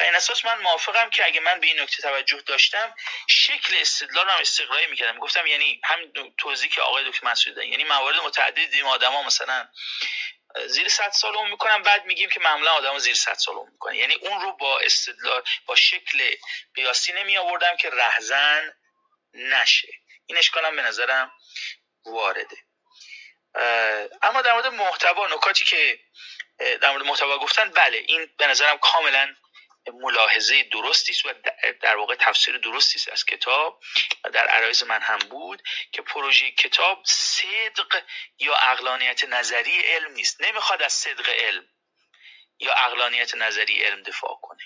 و 0.00 0.02
این 0.02 0.16
اساس 0.16 0.44
من 0.44 0.58
موافقم 0.58 1.10
که 1.10 1.24
اگه 1.24 1.40
من 1.40 1.60
به 1.60 1.66
این 1.66 1.80
نکته 1.80 2.02
توجه 2.02 2.40
داشتم 2.40 2.94
شکل 3.28 3.76
استدلال 3.76 4.28
هم 4.28 4.40
استقرایی 4.40 4.86
می‌کردم. 4.86 5.18
گفتم 5.18 5.46
یعنی 5.46 5.80
همین 5.84 6.34
توضیح 6.38 6.70
که 6.70 6.80
آقای 6.80 7.10
دکتر 7.10 7.26
مسعود 7.26 7.58
یعنی 7.58 7.84
موارد 7.84 8.16
متعددی 8.16 8.66
دیم 8.66 8.86
آدما 8.86 9.22
مثلا 9.22 9.68
زیر 10.66 10.88
100 10.88 11.10
سال 11.10 11.36
اون 11.36 11.50
می‌کنن. 11.50 11.82
بعد 11.82 12.04
میگیم 12.04 12.30
که 12.30 12.40
معمولا 12.40 12.72
آدم 12.72 12.98
زیر 12.98 13.14
100 13.14 13.34
سال 13.34 13.54
اون 13.54 13.70
می‌کنن. 13.72 13.94
یعنی 13.94 14.14
اون 14.14 14.40
رو 14.40 14.52
با 14.52 14.78
استدلال 14.78 15.42
با 15.66 15.76
شکل 15.76 16.34
قیاسی 16.74 17.12
نمی 17.12 17.38
آوردم 17.38 17.76
که 17.76 17.90
رهزن 17.90 18.72
نشه. 19.34 19.88
این 20.26 20.38
اشکالم 20.38 20.76
به 20.76 20.82
نظرم 20.82 21.32
وارده. 22.06 22.56
اما 24.22 24.42
در 24.42 24.52
مورد 24.52 24.66
محتوا 24.66 25.26
نکاتی 25.26 25.64
که 25.64 26.00
در 26.58 26.90
مورد 26.90 27.02
محتوا 27.02 27.38
گفتن 27.38 27.70
بله 27.70 27.98
این 27.98 28.34
به 28.38 28.46
نظرم 28.46 28.78
کاملا 28.78 29.34
ملاحظه 29.86 30.62
درستی 30.62 31.12
است 31.12 31.26
و 31.26 31.32
در 31.82 31.96
واقع 31.96 32.14
تفسیر 32.14 32.58
درستی 32.58 32.98
است 32.98 33.08
از 33.08 33.24
کتاب 33.24 33.82
در 34.32 34.46
عرایز 34.46 34.82
من 34.82 35.02
هم 35.02 35.18
بود 35.18 35.62
که 35.92 36.02
پروژه 36.02 36.50
کتاب 36.50 37.02
صدق 37.06 38.02
یا 38.38 38.54
اقلانیت 38.54 39.24
نظری 39.24 39.80
علم 39.80 40.12
نیست. 40.12 40.42
نمی‌خواد 40.42 40.82
از 40.82 40.92
صدق 40.92 41.28
علم 41.28 41.68
یا 42.58 42.74
اقلانیت 42.74 43.34
نظری 43.34 43.82
علم 43.82 44.02
دفاع 44.02 44.38
کنه. 44.42 44.62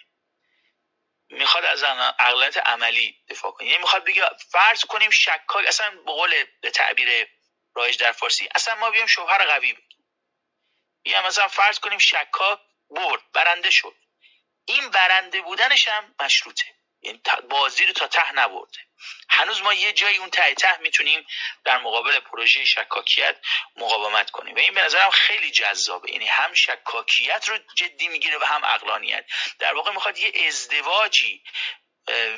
می‌خواد 1.28 1.64
از 1.64 1.82
اقلانیت 2.18 2.56
عملی 2.56 3.24
دفاع 3.28 3.52
کنه. 3.52 3.66
یعنی 3.66 3.78
می‌خواد 3.78 4.04
بگه 4.04 4.22
فرض 4.50 4.84
کنیم 4.84 5.10
شکاک 5.10 5.66
اصلا 5.66 5.90
به 5.90 6.12
قول 6.12 6.44
به 6.60 6.70
تعبیر 6.70 7.28
رایج 7.74 7.98
در 7.98 8.12
فارسی 8.12 8.48
اصلا 8.54 8.74
ما 8.74 8.90
بیام 8.90 9.06
شوهر 9.06 9.46
قوی 9.46 9.72
بگیم 9.72 11.22
مثلا 11.26 11.48
فرض 11.48 11.78
کنیم 11.78 11.98
شکاک 11.98 12.58
برد 12.90 13.32
برنده 13.32 13.70
شد. 13.70 13.96
این 14.64 14.90
برنده 14.90 15.40
بودنش 15.40 15.88
هم 15.88 16.14
مشروطه. 16.20 16.64
یعنی 17.02 17.20
بازی 17.50 17.86
رو 17.86 17.92
تا 17.92 18.06
ته 18.06 18.32
نبرده. 18.32 18.78
هنوز 19.28 19.62
ما 19.62 19.74
یه 19.74 19.92
جایی 19.92 20.16
اون 20.16 20.30
ته 20.30 20.54
ته 20.54 20.80
می‌تونیم 20.80 21.26
در 21.64 21.78
مقابل 21.78 22.20
پروژه 22.20 22.64
شکاکیت 22.64 23.36
مقاومت 23.76 24.30
کنیم. 24.30 24.54
و 24.54 24.58
این 24.58 24.74
به 24.74 24.82
نظرم 24.82 25.10
خیلی 25.10 25.50
جذابه. 25.50 26.10
یعنی 26.10 26.26
هم 26.26 26.54
شکاکیت 26.54 27.48
رو 27.48 27.58
جدی 27.76 28.08
می‌گیره 28.08 28.38
و 28.38 28.44
هم 28.44 28.64
اقلانیت 28.64 29.24
در 29.58 29.74
واقع 29.74 29.92
می‌خواد 29.92 30.18
یه 30.18 30.46
ازدواجی 30.46 31.42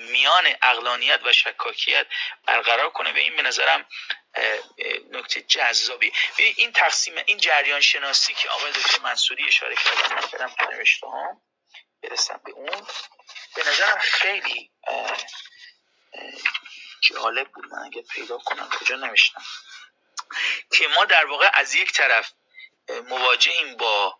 میان 0.00 0.56
اقلانیت 0.62 1.20
و 1.24 1.32
شکاکیت 1.32 2.06
برقرار 2.46 2.90
کنه. 2.90 3.12
و 3.12 3.16
این 3.16 3.36
به 3.36 3.42
نظرم 3.42 3.88
نکته 5.10 5.42
جذابی 5.42 6.12
این 6.36 6.72
تقسیم 6.72 7.14
این 7.26 7.38
جریان 7.38 7.80
شناسی 7.80 8.34
که 8.34 8.48
آقای 8.48 8.72
دکتر 8.72 9.02
منصوری 9.02 9.46
اشاره 9.46 9.74
کردن 9.74 10.14
من 10.14 10.28
کردم 10.28 10.54
نوشته 10.72 11.06
برسم 12.08 12.40
به 12.44 12.52
اون. 12.52 12.86
به 13.56 13.68
نظرم 13.68 13.98
خیلی 13.98 14.70
جالب 17.00 17.48
بود 17.52 17.64
من 17.72 17.78
اگه 17.78 18.02
پیدا 18.02 18.38
کنم. 18.38 18.68
کجا 18.68 18.96
نمیشنم 18.96 19.44
که 20.72 20.88
ما 20.88 21.04
در 21.04 21.26
واقع 21.26 21.50
از 21.52 21.74
یک 21.74 21.92
طرف 21.92 22.32
مواجهیم 22.88 23.76
با 23.76 24.18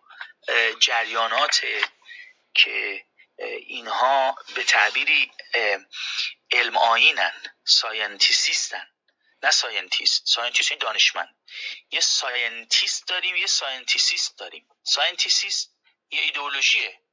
جریانات 0.79 1.65
که 2.53 3.05
اینها 3.37 4.35
به 4.55 4.63
تعبیری 4.63 5.31
علم‌آیینن 6.51 7.55
scientisist 7.65 8.77
ن 8.77 8.87
نه 9.43 9.51
scientist 9.51 10.27
scientist 10.27 10.71
این 10.71 10.79
دانشمند. 10.79 11.35
یه 11.91 11.99
scientist 11.99 13.07
داریم 13.07 13.35
یه 13.35 13.47
scientisist 13.47 14.37
داریم. 14.37 14.69
scientisist 14.83 15.75
یه 16.09 16.21
ایدئولوژیه. 16.21 16.81
یعنی 16.83 17.06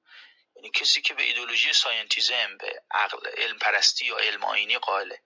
کسی 0.71 1.03
که 1.03 1.15
به 1.15 1.23
ایدولوژی 1.23 1.73
ساینتیزم 1.73 2.57
به 2.57 2.83
قول 2.91 3.29
علم 3.29 3.59
پرستی 3.59 4.07
یا 4.07 4.19
علم 4.19 4.45
آینی 4.45 4.79
قائله. 4.79 5.23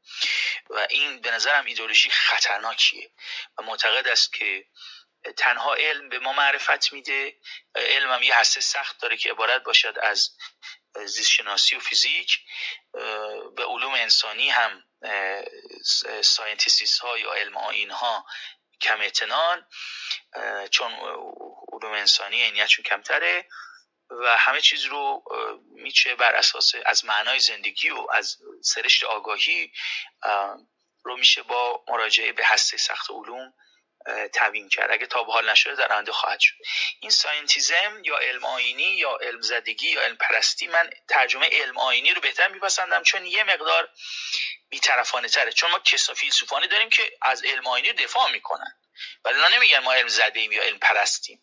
و 0.71 0.87
این 0.91 1.21
به 1.21 1.31
نظرم 1.31 1.65
ایدولوژی 1.65 2.11
خطرناکیه. 2.11 3.11
و 3.59 3.63
معتقد 3.63 4.09
است 4.09 4.33
که 4.33 4.67
تنها 5.37 5.75
علم 5.75 6.09
به 6.09 6.19
ما 6.19 6.33
معرفت 6.33 6.93
میده. 6.93 7.37
علم 7.75 8.13
هم 8.13 8.23
یه 8.23 8.39
هسته 8.39 8.61
سخت 8.61 9.01
داره 9.01 9.17
که 9.17 9.31
عبارت 9.31 9.63
باشد 9.63 9.99
از 10.03 10.31
زیستشناسی 11.05 11.77
و 11.77 11.81
فیزیک. 11.81 12.39
به 13.57 13.65
علوم 13.65 13.95
انسانی 13.95 14.51
هم 14.51 14.85
scientist 16.23 16.99
ها 16.99 17.19
یا 17.19 17.33
علم 17.33 17.57
آین 17.57 17.91
ها 17.91 18.27
کم 18.81 19.01
اعتنان. 19.01 19.67
چون 20.71 20.93
علوم 21.73 21.93
انسانی 21.93 22.43
عینیتشون 22.43 22.85
کمتره. 22.85 23.49
و 24.11 24.37
همه 24.37 24.61
چیز 24.61 24.85
رو 24.85 25.25
میشه 25.71 26.15
بر 26.15 26.35
اساس 26.35 26.73
از 26.87 27.05
معنای 27.05 27.41
زندگی 27.41 27.91
و 27.91 28.07
از 28.13 28.37
سرشت 28.63 29.05
آگاهی 29.05 29.73
رو 31.05 31.17
میشه 31.17 31.43
با 31.43 31.85
مراجعه 31.89 32.33
به 32.33 32.47
هسته 32.47 32.77
سخت 32.77 33.11
علوم 33.11 33.55
تبیین 34.35 34.69
کرد. 34.69 34.91
اگه 34.91 35.07
تا 35.07 35.25
به 35.25 35.33
حال 35.33 35.51
نشده 35.51 35.75
در 35.75 35.93
آینده 35.93 36.13
خواهد 36.13 36.41
شد. 36.41 36.55
این 37.01 37.11
ساینتیزم 37.11 38.03
یا 38.05 38.19
علم 38.19 38.45
آینی 38.45 38.83
یا 38.83 39.17
علم 39.17 39.41
زدگی 39.41 39.91
یا 39.91 40.03
علم 40.03 40.17
پرستی 40.17 40.67
من 40.67 40.91
ترجمه 41.09 41.49
علم 41.53 41.79
آینی 41.79 42.11
رو 42.15 42.21
بهتر 42.21 42.49
میپسندم 42.49 43.03
چون 43.03 43.27
یه 43.27 43.45
مقدار 43.45 43.89
بیطرفانه 44.69 45.29
تره. 45.29 45.53
چون 45.53 45.71
ما 45.71 45.79
کسا 45.79 46.15
فیلسوفانی 46.15 46.69
داریم 46.69 46.91
که 46.91 47.13
از 47.23 47.45
علم 47.45 47.67
آینی 47.67 47.93
دفاع 47.93 48.31
می‌کنن. 48.31 48.81
ولی 49.25 49.57
نمیگن 49.57 49.79
ما 49.79 49.93
علم 49.93 50.09
زده 50.09 50.41
یا 50.41 50.63
علم 50.63 50.79
پرستیم. 50.79 51.43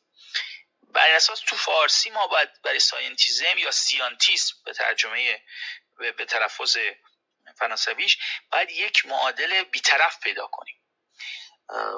بر 0.95 1.11
اساس 1.11 1.39
تو 1.39 1.55
فارسی 1.55 2.09
ما 2.09 2.27
باید 2.27 2.61
برای 2.61 2.80
scientism 2.80 3.57
یا 3.57 3.72
fr: 3.72 3.91
scientisme 3.91 4.56
به 4.65 4.73
ترجمه 4.73 5.41
به 5.97 6.26
تلفظ 6.26 6.77
فرانسویش 7.57 8.17
باید 8.51 8.72
یک 8.72 9.05
معادل 9.05 9.63
بیطرف 9.63 10.19
پیدا 10.19 10.47
کنیم. 10.47 10.81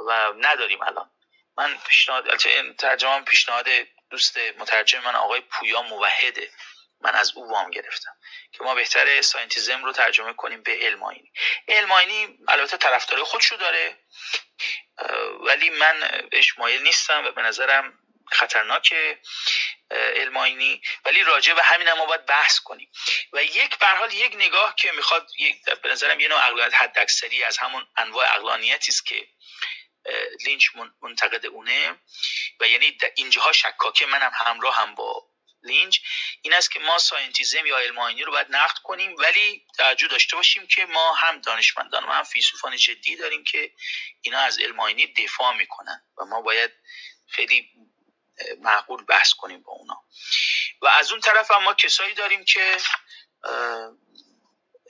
و 0.08 0.34
نداریم 0.38 0.82
الان. 0.82 1.12
من 1.58 1.78
پیشنهاد 1.78 2.38
ترجمه 2.78 3.22
پیشنهاد 3.22 3.66
دوست 4.10 4.38
مترجم 4.38 5.00
من 5.00 5.16
آقای 5.16 5.42
پویا 5.42 5.82
موحده. 5.82 6.52
من 7.02 7.16
از 7.16 7.32
او 7.36 7.50
وام 7.50 7.72
گرفتم 7.72 8.18
که 8.52 8.64
ما 8.64 8.76
بهتره 8.76 9.22
scientism 9.22 9.86
رو 9.86 9.92
ترجمه 9.94 10.34
کنیم 10.34 10.64
به 10.64 10.80
علم 10.82 11.04
آینی 11.04 11.32
علم 11.68 11.92
آینی 11.92 12.40
البته 12.48 12.78
طرفدار 12.78 13.24
خودشو 13.24 13.56
داره 13.56 13.98
ولی 15.40 15.70
من 15.70 16.28
بهش 16.32 16.58
مایل 16.58 16.84
نیستم 16.84 17.26
و 17.26 17.32
به 17.32 17.42
نظرم 17.42 18.00
خطرناک 18.32 18.94
علم 19.92 20.38
آینی. 20.38 20.82
ولی 21.06 21.24
راجع 21.24 21.54
به 21.54 21.64
همین 21.64 21.88
هم 21.88 22.06
باید 22.06 22.26
بحث 22.26 22.60
کنیم. 22.60 22.92
و 23.34 23.44
یک 23.44 23.78
به 23.78 23.88
حال 23.88 24.14
یک 24.14 24.36
نگاه 24.36 24.76
که 24.76 24.92
می‌خواد 24.92 25.28
به 25.84 25.90
نظرم 25.90 26.20
یه 26.20 26.28
نوع 26.28 26.40
حد 26.40 26.74
حداکثری 26.74 27.44
از 27.44 27.58
همون 27.58 27.88
انواع 27.98 28.36
عقلانیتی 28.36 28.92
است 28.92 29.06
که 29.06 29.28
لینچ 30.46 30.66
منتقد 31.02 31.46
اونه. 31.46 31.96
و 32.60 32.68
یعنی 32.68 32.98
اینجاها 33.16 33.52
شکاکه 33.52 34.06
منم 34.06 34.32
همراه 34.34 34.76
هم 34.76 34.96
با 34.96 35.28
لینچ. 35.64 36.00
این 36.42 36.54
است 36.54 36.72
که 36.72 36.80
ما 36.80 36.98
scientism 37.00 37.66
یا 37.66 37.78
علم 37.78 38.00
رو 38.26 38.32
باید 38.32 38.48
نقد 38.50 38.78
کنیم. 38.84 39.16
ولی 39.18 39.66
توجه 39.78 40.08
داشته 40.08 40.36
باشیم 40.36 40.68
که 40.68 40.86
ما 40.86 41.14
هم 41.14 41.42
دانشمندان 41.42 42.04
و 42.04 42.12
هم 42.12 42.24
فیلسوفان 42.24 42.78
جدی 42.78 43.16
داریم 43.16 43.44
که 43.44 43.72
اینا 44.22 44.40
از 44.40 44.60
علم 44.60 44.96
دفاع 45.18 45.54
می‌کنن. 45.54 46.04
و 46.18 46.26
ما 46.26 46.42
باید 46.42 46.72
خیلی 47.30 47.70
معقول 48.62 49.04
بحث 49.04 49.34
کنیم 49.34 49.62
با 49.62 49.72
اونا. 49.72 50.04
و 50.82 50.88
از 50.88 51.12
اون 51.12 51.22
طرف 51.22 51.52
هم 51.52 51.64
ما 51.64 51.74
کسایی 51.74 52.14
داریم 52.14 52.46
که 52.46 52.78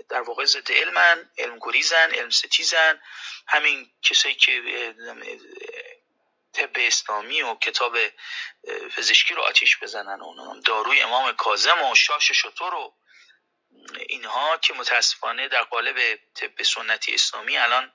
در 0.10 0.22
واقع 0.22 0.46
ضد 0.46 0.72
علمن 0.72 1.30
علم 1.38 1.60
گریزن 1.62 2.12
علم 2.12 2.30
ستیزن 2.30 3.02
همین 3.48 3.92
کسایی 4.02 4.36
که 4.36 4.62
طب 6.54 6.70
اسلامی 6.76 7.42
و 7.42 7.56
کتاب 7.56 7.98
پزشکی 8.98 9.34
رو 9.34 9.42
آتیش 9.42 9.78
بزنن 9.78 10.22
و 10.22 10.62
داروی 10.62 11.02
امام 11.02 11.32
کازم 11.36 11.84
و 11.84 11.96
شاش 11.96 12.32
شطور 12.32 12.74
و 12.74 12.94
اینها 14.08 14.58
که 14.58 14.74
متاسفانه 14.74 15.48
در 15.48 15.64
قالب 15.64 16.20
طب 16.36 16.64
سنتی 16.64 17.14
اسلامی 17.14 17.58
الان 17.58 17.94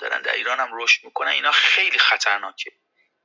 دارن 0.00 0.22
در 0.22 0.32
ایران 0.32 0.60
هم 0.60 0.68
رشد 0.72 1.04
می‌کنن. 1.04 1.28
اینا 1.28 1.52
خیلی 1.52 1.98
خطرناکه. 1.98 2.72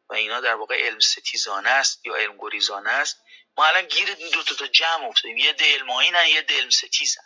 و 0.10 0.14
اینا 0.14 0.42
در 0.42 0.56
واقع 0.56 0.86
علم 0.88 1.00
ستیزانه 1.00 1.70
است 1.70 2.06
یا 2.06 2.16
علم 2.16 2.38
گریزانه 2.38 2.90
است. 2.90 3.24
ما 3.58 3.66
الان 3.66 3.86
گیر 3.86 4.14
دو 4.14 4.44
تا 4.44 4.68
جمع 4.68 5.06
افتادیم. 5.06 5.38
یه 5.38 5.56
علم 5.60 5.90
آینن 5.90 6.28
یه 6.28 6.46
علم 6.50 6.70
ستیزن 6.70 7.24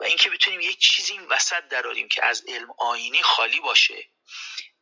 و 0.00 0.04
اینکه 0.04 0.30
بتونیم 0.30 0.60
یک 0.60 0.78
چیزی 0.78 1.12
این 1.12 1.26
وسط 1.26 1.68
دراریم 1.68 2.08
که 2.08 2.24
از 2.24 2.44
علم 2.48 2.70
آینی 2.78 3.22
خالی 3.22 3.60
باشه 3.60 4.08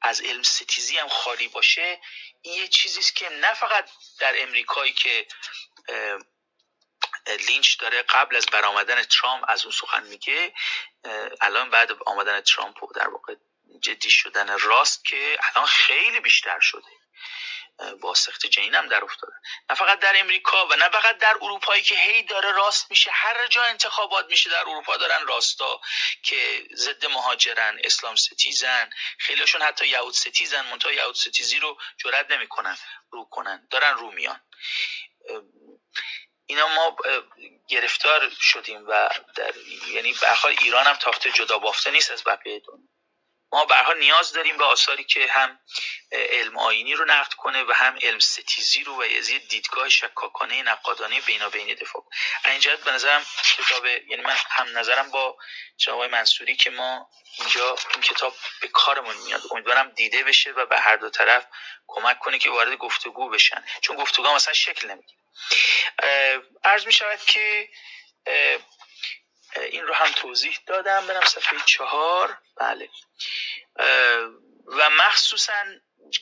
از 0.01 0.21
علم 0.21 0.43
ستیزی 0.43 0.97
هم 0.97 1.09
خالی 1.09 1.49
باشه 1.49 2.01
این 2.43 2.55
یه 2.55 2.69
چیزی 2.69 3.01
است 3.01 3.17
که 3.17 3.29
نه 3.29 3.55
فقط 3.55 3.91
در 4.19 4.43
امریکایی 4.43 4.93
که 4.93 5.27
لینچ 7.49 7.79
داره 7.79 8.03
قبل 8.03 8.37
از 8.37 8.47
برآمدن 8.47 9.03
ترامپ 9.03 9.45
از 9.49 9.65
اون 9.65 9.73
سخن 9.73 10.07
میگه 10.07 10.55
الان 11.41 11.71
بعد 11.71 11.93
آمدن 12.07 12.41
ترامپ 12.41 12.77
در 12.95 13.09
واقع 13.09 13.35
جدی 13.81 14.11
شدن 14.11 14.59
راست 14.59 15.05
که 15.05 15.39
الان 15.43 15.67
خیلی 15.67 16.21
بیشتر 16.21 16.61
شده. 16.61 17.02
با 18.01 18.15
سخت 18.15 18.59
هم 18.59 18.89
در 18.89 19.05
افتاده. 19.05 19.33
نه 19.71 19.77
فقط 19.77 19.99
در 20.01 20.21
امریکا 20.21 20.67
و 20.67 20.77
نه 20.77 20.89
فقط 20.89 21.19
در 21.19 21.37
اروپایی 21.43 21.83
که 21.83 21.95
هی 21.95 22.23
داره 22.23 22.53
راست 22.53 22.91
میشه 22.91 23.11
هر 23.15 23.47
جا 23.47 23.63
انتخابات 23.63 24.27
میشه 24.31 24.51
در 24.51 24.61
اروپا 24.61 24.97
دارن 24.97 25.27
راستا 25.27 25.81
که 26.23 26.67
ضد 26.75 27.07
مهاجرن 27.07 27.79
اسلام 27.85 28.17
ستیزن 28.17 28.91
خیلیشون 29.19 29.63
حتی 29.63 29.87
یهود 29.87 30.15
ستیزن 30.15 30.67
منتها 30.67 30.93
یهود 30.93 31.15
ستیزی 31.15 31.59
رو 31.59 31.79
جرئت 31.97 32.31
نمی‌کنن 32.31 32.77
رو 33.11 33.25
کنن 33.25 33.69
دارن 33.71 33.97
رو 33.97 34.13
میان. 34.13 34.41
اینا 36.47 36.69
ما 36.69 36.97
گرفتار 37.69 38.31
شدیم 38.41 38.85
و 38.89 39.09
در 39.37 39.55
یعنی 39.89 40.13
به 40.13 40.47
ایران 40.63 40.87
هم 40.87 40.97
تافته 40.97 41.31
جدا 41.31 41.59
بافته 41.59 41.91
نیست 41.91 42.11
از 42.11 42.25
بقیه 42.25 42.61
دنیا. 42.61 42.89
ما 43.53 43.65
بارها 43.65 43.93
نیاز 43.93 44.33
داریم 44.33 44.57
به 44.57 44.65
آثاری 44.65 45.05
که 45.05 45.27
هم 45.31 45.61
علم 46.13 46.59
آینی 46.59 46.95
رو 46.95 47.05
نقد 47.05 47.33
کنه 47.33 47.63
و 47.63 47.73
هم 47.73 47.99
علم 48.03 48.19
ستیزی 48.19 48.85
رو 48.85 48.95
و 48.95 49.05
از 49.19 49.27
دیدگاه 49.27 49.89
شکاکانه 49.89 50.63
نقادانه 50.63 51.21
بینابینی 51.21 51.75
دفاع 51.75 52.05
اینجا 52.45 52.77
به 52.77 52.93
نظرم 52.93 53.27
کتاب 53.59 53.87
یعنی 53.87 54.23
من 54.23 54.37
هم 54.51 54.79
نظرم 54.79 55.11
با 55.11 55.37
جناب 55.77 56.05
منصوری 56.05 56.57
که 56.57 56.71
ما 56.71 57.11
اینجا 57.39 57.77
این 57.93 58.03
کتاب 58.03 58.35
به 58.61 58.69
کارمون 58.69 59.17
میاد. 59.17 59.43
امیدوارم 59.51 59.91
دیده 59.91 60.23
بشه 60.23 60.51
و 60.51 60.67
به 60.67 60.81
هر 60.81 60.97
دو 60.97 61.11
طرف 61.11 61.47
کمک 61.87 62.19
کنه 62.19 62.39
که 62.39 62.51
وارد 62.51 62.75
گفتگو 62.79 63.31
بشن. 63.31 63.65
چون 63.81 63.97
گفتگو 63.97 64.35
مثلا 64.35 64.55
شکل 64.55 64.91
نمی‌گیره. 64.91 65.21
عرض 66.65 66.87
می 66.87 66.93
شود 66.93 67.21
که 67.21 67.69
این 69.57 69.87
رو 69.87 69.95
هم 69.95 70.13
توضیح 70.13 70.59
دادم 70.67 71.07
برم 71.07 71.25
صفحه 71.25 71.59
چهار. 71.65 72.39
بله. 72.57 72.91
و 74.67 74.91
مخصوصا 74.91 75.65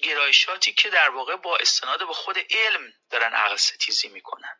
گرایشاتی 0.02 0.72
که 0.72 0.90
در 0.90 1.08
واقع 1.08 1.36
با 1.36 1.56
استناد 1.56 2.06
به 2.06 2.12
خود 2.12 2.38
علم 2.50 2.92
دارن 3.10 3.32
عقل 3.32 3.56
ستیزی 3.56 4.08
می‌کنن. 4.08 4.56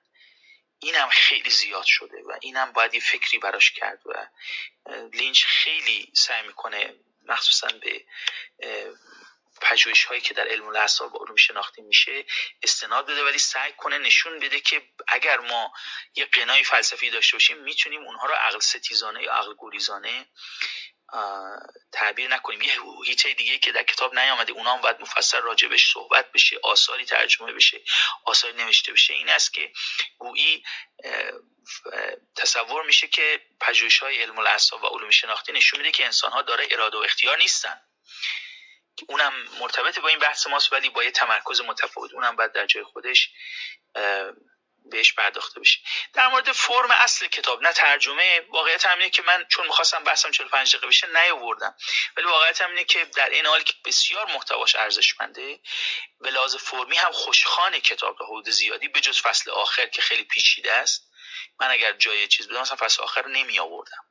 این 0.78 0.94
هم 0.94 1.08
خیلی 1.08 1.50
زیاد 1.50 1.84
شده 1.84 2.22
و 2.22 2.38
این 2.40 2.56
هم 2.56 2.72
باید 2.72 2.94
یه 2.94 3.00
فکری 3.00 3.38
براش 3.38 3.70
کرد 3.70 4.02
و 4.06 4.26
لینچ 5.12 5.44
خیلی 5.44 6.12
سعی 6.14 6.46
می‌کنه 6.46 6.94
مخصوصا 7.26 7.68
به 7.68 8.04
پژوهش 9.60 10.04
هایی 10.04 10.20
که 10.20 10.34
در 10.34 10.48
علم 10.48 10.68
الاعصاب 10.68 11.16
علوم 11.16 11.36
شناختی 11.36 11.82
میشه 11.82 12.24
استناد 12.62 13.06
بده 13.06 13.24
ولی 13.24 13.38
سعی 13.38 13.72
کنه 13.72 13.98
نشون 13.98 14.38
بده 14.38 14.60
که 14.60 14.82
اگر 15.08 15.38
ما 15.38 15.72
یه 16.14 16.24
قنای 16.24 16.64
فلسفی 16.64 17.10
داشته 17.10 17.36
باشیم 17.36 17.58
می‌تونیم 17.58 18.02
اونها 18.02 18.26
رو 18.26 18.34
عقل 18.34 18.60
ستیزانه 18.60 19.22
یا 19.22 19.32
عقل 19.32 19.54
گریزانه 19.58 20.26
تعبیر 21.92 22.28
نکنیم. 22.28 22.62
یه 22.62 22.72
هیچه 23.06 23.34
دیگه 23.34 23.58
که 23.58 23.72
در 23.72 23.82
کتاب 23.82 24.14
نیامده 24.14 24.52
اونا 24.52 24.74
هم 24.74 24.80
باید 24.80 25.00
مفصل 25.00 25.40
راجبش 25.40 25.92
صحبت 25.92 26.32
بشه 26.32 26.58
آثاری 26.62 27.04
ترجمه 27.04 27.52
بشه 27.52 27.80
آثاری 28.24 28.52
نوشته 28.52 28.92
بشه. 28.92 29.14
این 29.14 29.28
است 29.28 29.52
که 29.52 29.72
گویی 30.18 30.64
تصور 32.36 32.86
میشه 32.86 33.08
که 33.08 33.40
پژوهش 33.60 33.98
های 33.98 34.22
علم 34.22 34.38
الاعصاب 34.38 34.84
و 34.84 34.86
علوم 34.86 35.10
شناختی 35.10 35.52
نشون 35.52 35.80
میده 35.80 35.92
که 35.92 36.04
انسان 36.04 36.32
ها 36.32 36.42
داره 36.42 36.68
اراده 36.70 36.98
و 36.98 37.00
اختیار 37.00 37.38
نیستن. 37.38 37.80
اونم 39.08 39.32
مرتبط 39.60 39.98
با 39.98 40.08
این 40.08 40.18
بحث 40.18 40.46
ماست 40.46 40.72
ولی 40.72 40.88
با 40.88 41.04
یه 41.04 41.10
تمرکز 41.10 41.60
متفاوت. 41.60 42.12
اونم 42.14 42.36
باید 42.36 42.52
در 42.52 42.66
جای 42.66 42.84
خودش 42.84 43.30
بهش 44.84 45.12
پرداخته 45.12 45.60
بشه. 45.60 45.78
در 46.12 46.28
مورد 46.28 46.52
فرم 46.52 46.90
اصل 46.90 47.26
کتاب 47.26 47.62
نه 47.62 47.72
ترجمه. 47.72 48.40
واقعیت 48.48 48.86
هم 48.86 48.98
اینه 48.98 49.10
که 49.10 49.22
من 49.22 49.46
چون 49.48 49.66
می‌خواستم 49.66 50.04
بحثم 50.04 50.30
45 50.30 50.70
دقیقه 50.70 50.86
بشه 50.86 51.06
نیاوردم. 51.06 51.76
ولی 52.16 52.26
واقعیت 52.26 52.62
هم 52.62 52.70
اینه 52.70 52.84
که 52.84 53.04
در 53.04 53.28
این 53.30 53.46
حال 53.46 53.62
که 53.62 53.74
بسیار 53.84 54.26
محتواش 54.26 54.74
ارزشمنده 54.74 55.60
به 56.20 56.30
لحاظ 56.30 56.56
فرمی 56.56 56.96
هم 56.96 57.12
خوشخانه 57.12 57.80
کتاب 57.80 58.18
تا 58.18 58.24
حدود 58.24 58.50
زیادی 58.50 58.88
به 58.88 59.00
جز 59.00 59.20
فصل 59.20 59.50
آخر 59.50 59.86
که 59.86 60.02
خیلی 60.02 60.24
پیچیده 60.24 60.72
است. 60.72 61.10
من 61.60 61.70
اگر 61.70 61.92
جای 61.92 62.28
چیز 62.28 62.48
بدم 62.48 62.60
مثلا 62.60 62.76
فصل 62.76 63.02
آخر 63.02 63.26
نمی 63.26 63.58
آوردم 63.58 64.04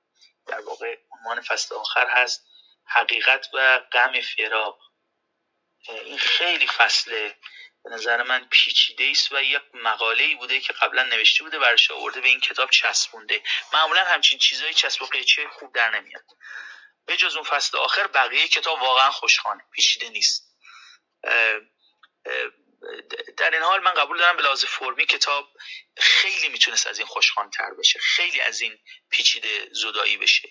در 0.48 0.60
واقع 0.62 0.98
عنوان 1.12 1.42
فصل 1.42 1.76
آخر 1.76 2.08
هست. 2.10 2.49
حقیقت 2.90 3.50
و 3.54 3.80
غم 3.80 4.22
فراق. 4.22 4.80
این 5.88 6.18
خیلی 6.18 6.68
فصل 6.68 7.30
به 7.84 7.90
نظر 7.90 8.24
من 8.24 8.48
پیچیده 8.52 9.10
است 9.12 9.32
و 9.32 9.44
یک 9.44 9.62
مقاله 9.74 10.24
ای 10.24 10.36
بوده 10.36 10.60
که 10.60 10.74
قبلا 10.74 11.04
نوشته 11.04 11.44
بوده 11.44 11.60
برش 11.60 11.92
آورده 11.92 12.22
به 12.22 12.28
این 12.28 12.40
کتاب 12.40 12.70
چسبونده. 12.70 13.44
معمولا 13.74 14.06
همچین 14.06 14.40
چیزایی 14.40 14.74
چسب 14.74 15.02
و 15.02 15.06
قیچه 15.06 15.48
خوب 15.48 15.76
در 15.76 15.90
نمیاد. 16.00 16.26
به 17.06 17.18
جز 17.18 17.36
اون 17.36 17.46
فصل 17.46 17.78
آخر 17.78 18.08
بقیه 18.08 18.48
کتاب 18.48 18.82
واقعا 18.82 19.12
خوشخانه 19.12 19.64
پیچیده 19.72 20.10
نیست. 20.10 20.56
حال 23.64 23.82
من 23.82 23.94
قبول 23.94 24.18
دارم 24.18 24.38
به 24.38 24.44
لحاظ 24.44 24.66
فرمی 24.66 25.06
کتاب 25.06 25.50
خیلی 25.98 26.48
می‌تونست 26.48 26.88
از 26.88 26.98
این 26.98 27.08
خوشخوانتر 27.08 27.74
بشه 27.80 28.00
خیلی 28.00 28.42
از 28.42 28.62
این 28.62 28.78
پیچیده 29.10 29.70
زدایی 29.72 30.18
بشه. 30.18 30.50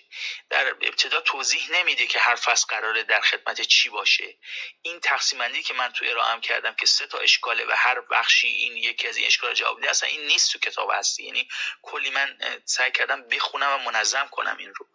در 0.49 0.67
ابتدا 0.67 1.21
توضیح 1.21 1.71
نمیده 1.71 2.07
که 2.07 2.19
هر 2.19 2.35
فصل 2.35 2.65
قراره 2.69 3.03
در 3.03 3.21
خدمت 3.21 3.61
چی 3.61 3.89
باشه. 3.89 4.37
این 4.81 4.99
تقسیمندی 4.99 5.63
که 5.63 5.73
من 5.73 5.91
تو 5.91 6.05
ارائه 6.05 6.39
کردم 6.39 6.73
که 6.73 6.85
سه 6.85 7.07
تا 7.07 7.17
اشکاله 7.17 7.65
و 7.65 7.71
هر 7.75 8.01
بخشی 8.01 8.47
این 8.47 8.77
یکی 8.77 9.07
از 9.07 9.17
این 9.17 9.27
اشکال 9.27 9.53
جواب 9.53 9.77
میده 9.77 9.89
اصلا 9.89 10.09
این 10.09 10.27
نیست 10.27 10.51
تو 10.51 10.59
کتاب 10.59 10.91
هستی. 10.93 11.23
یعنی 11.23 11.47
کلی 11.81 12.09
من 12.09 12.37
سعی 12.65 12.91
کردم 12.91 13.27
بخونم 13.27 13.71
و 13.71 13.77
منظم 13.77 14.27
کنم 14.31 14.57
این 14.59 14.73
رو. 14.75 14.87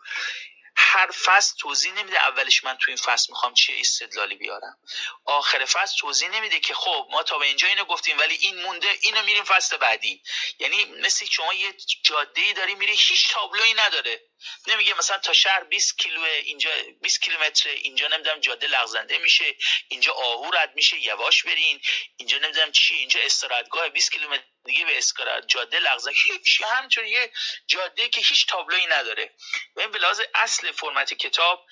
هر 0.77 1.11
فصل 1.11 1.57
توضیح 1.59 1.93
نمیده 1.93 2.19
اولش 2.19 2.65
من 2.65 2.77
تو 2.77 2.85
این 2.89 2.97
فصل 2.97 3.27
می‌خوام 3.33 3.55
چه 3.55 3.73
استدلالی 3.81 4.35
بیارم. 4.35 4.79
آخر 5.25 5.65
فصل 5.65 5.97
توضیح 5.99 6.29
نمیده 6.29 6.61
که 6.61 6.75
خب 6.75 7.07
ما 7.11 7.23
تا 7.23 7.39
به 7.39 7.47
اینجا 7.47 7.69
اینو 7.69 7.85
گفتیم 7.85 8.19
ولی 8.19 8.35
این 8.35 8.63
مونده 8.63 8.89
اینو 9.03 9.23
میریم 9.23 9.45
فصل 9.45 9.77
بعدی. 9.77 10.23
یعنی 10.59 10.85
مثل 10.85 11.27
شما 11.27 11.55
یه 11.55 11.75
جاده 12.03 12.41
ای 12.41 12.53
داری 12.53 12.75
میری 12.75 12.93
هیچ 12.93 13.33
تابلویی 13.33 13.75
نداره. 13.75 14.23
نمیگه 14.67 14.95
مثلا 14.95 15.19
تا 15.19 15.33
شهر 15.33 15.65
20 15.65 15.99
کیلو 15.99 16.21
اینجا 16.23 16.71
20 17.03 17.23
کیلومتر 17.23 17.71
اینجا 17.71 18.09
نمی‌دونم 18.09 18.41
جاده 18.41 18.67
لغزنده 18.67 19.19
میشه 19.19 19.57
اینجا 19.89 20.13
آهو 20.13 20.51
رد 20.51 20.75
میشه 20.75 20.99
یواش 20.99 21.43
برین 21.43 21.81
اینجا 22.17 22.39
نمی‌دونم 22.39 22.73
چی 22.73 22.95
اینجا 22.95 23.21
استراحتگاه 23.21 23.89
20 23.89 24.13
کیلومتر 24.13 24.45
دیگه 24.65 24.85
به 24.85 24.99
اسکارات 24.99 25.47
جاده 25.47 25.79
لغزن 25.79 26.13
هیچ 26.25 26.63
همچون 26.63 27.07
یه 27.07 27.33
جاده 27.67 28.09
که 28.09 28.21
هیچ 28.21 28.47
تابلویی 28.47 28.87
نداره. 28.87 29.35
و 29.77 29.81
این 29.81 29.91
به 29.91 29.99
اصل 30.35 30.73
فرمت 30.73 31.15
کتاب 31.15 31.67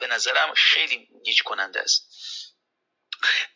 به 0.00 0.06
نظرم 0.06 0.54
خیلی 0.54 1.08
گیج 1.24 1.42
کننده 1.42 1.80
است. 1.80 2.08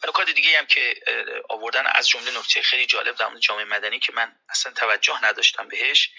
نکات 0.08 0.30
دیگه 0.30 0.58
هم 0.58 0.66
که 0.66 1.00
آوردن 1.48 1.86
از 1.86 2.08
جمله 2.08 2.38
نکته 2.38 2.62
خیلی 2.62 2.86
جالب 2.86 3.16
در 3.16 3.38
جامعه 3.38 3.64
مدنی 3.64 3.98
که 3.98 4.12
من 4.12 4.38
اصلا 4.48 4.72
توجه 4.72 5.24
نداشتم 5.24 5.68
بهش. 5.68 6.10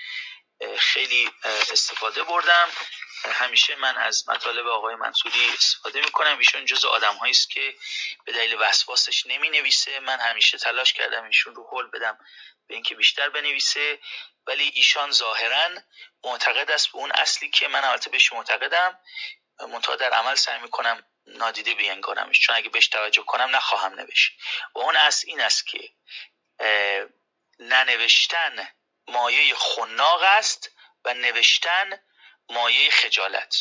خیلی 0.80 1.32
استفاده 1.44 2.24
بردم. 2.24 2.70
همیشه 3.24 3.76
من 3.76 3.98
از 3.98 4.30
مطالب 4.30 4.68
آقای 4.68 4.96
منصوری 4.96 5.50
استفاده 5.54 6.02
می‌کنم. 6.02 6.38
ایشون 6.38 6.66
جز 6.66 6.86
آدم 6.86 7.20
است 7.30 7.50
که 7.50 7.76
به 8.26 8.32
دلیل 8.32 8.56
وسواسش 8.60 9.26
نمی 9.26 9.50
نویسه 9.50 10.00
من 10.00 10.20
همیشه 10.20 10.58
تلاش 10.58 10.94
کردم 10.94 11.24
ایشون 11.24 11.56
رو 11.56 11.70
حل 11.72 11.88
بدم 11.88 12.18
به 12.68 12.74
اینکه 12.74 12.96
بیشتر 12.96 13.30
بنویسه. 13.30 14.00
ولی 14.48 14.72
ایشان 14.76 15.12
ظاهرا 15.12 15.70
معتقد 16.24 16.72
است 16.72 16.92
به 16.92 16.98
اون 16.98 17.12
اصلی 17.12 17.50
که 17.50 17.68
من 17.68 17.84
البته 17.84 18.10
بهش 18.10 18.34
معتقدم. 18.34 19.00
منتها 19.60 19.96
در 19.96 20.14
عمل 20.14 20.36
سعی 20.36 20.60
می‌کنم 20.60 21.04
نادیده 21.26 21.74
بینگارمش. 21.74 22.40
چون 22.40 22.56
اگه 22.56 22.70
بهش 22.70 22.88
توجه 22.88 23.24
کنم 23.24 23.56
نخواهم 23.56 23.94
نوشت. 23.94 24.32
و 24.76 24.80
اون 24.80 24.96
اصل 24.96 25.24
این 25.28 25.42
است 25.42 25.68
که 25.68 25.90
ننوشتن 27.60 28.70
مایه 29.08 29.56
خناق 29.56 30.22
است 30.22 30.70
و 31.06 31.14
نوشتن 31.14 32.00
مایه 32.50 32.92
خجالت. 32.92 33.56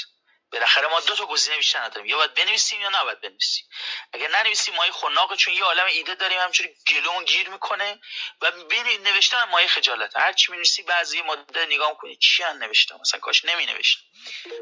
بالاخره 0.53 0.87
ما 0.87 1.01
دو 1.01 1.17
تا 1.17 1.27
گزینه 1.27 1.57
بیشتر 1.57 1.81
نداریم. 1.81 2.07
یا 2.07 2.17
باید 2.17 2.35
بنویسیم 2.35 2.81
یا 2.81 2.89
نباید 2.89 3.21
بنویسیم. 3.21 3.69
اگر 4.13 4.29
ننویسیم 4.29 4.75
مایه 4.75 4.93
خناق 4.93 5.37
چون 5.37 5.55
یه 5.55 5.65
عالم 5.65 5.87
ایده 5.87 6.15
داریم 6.15 6.41
همچون 6.41 6.67
گلون 6.89 7.25
گیر 7.25 7.49
می‌کنه 7.49 8.01
و 8.41 8.51
بین 8.51 8.87
نوشتن 8.87 9.45
مایه 9.45 9.69
خجالت. 9.69 10.17
هر 10.17 10.33
چی 10.33 10.51
می‌نویسی 10.53 10.83
بعضی 10.83 11.23
مدت 11.23 11.57
نگاه 11.57 11.99
کنی 11.99 12.17
چی 12.17 12.43
ان 12.43 12.59
نوشتم؟ 12.59 12.99
مثلا 13.01 13.21
کاش 13.21 13.45
نمی 13.45 13.67
نوشتم 13.67 14.03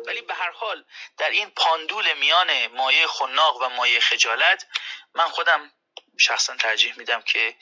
ولی 0.06 0.20
به 0.20 0.34
هر 0.34 0.50
حال 0.50 0.84
در 1.18 1.30
این 1.30 1.50
پاندول 1.50 2.14
میان 2.14 2.66
مایه 2.66 3.06
خناق 3.06 3.62
و 3.62 3.68
مایه 3.68 4.00
خجالت 4.00 4.66
من 5.14 5.28
خودم 5.28 5.72
شخصا 6.20 6.56
ترجیح 6.56 6.98
میدم 6.98 7.22
که 7.22 7.56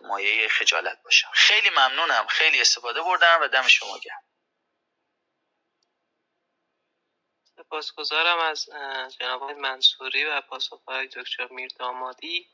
مایه 0.00 0.48
خجالت 0.48 1.02
باشم. 1.02 1.28
خیلی 1.32 1.70
ممنونم. 1.70 2.26
خیلی 2.26 2.60
استفاده 2.60 3.02
بردم 3.02 3.38
و 3.42 3.48
دم 3.48 3.66
شما 3.68 3.98
گرم. 3.98 4.22
سپاسگزارم 7.56 8.38
از 8.38 8.66
جناب 9.20 9.50
منصوری 9.50 10.24
و 10.24 10.40
پاسخهای 10.40 11.06
دکتر 11.06 11.46
میردامادی 11.50 12.48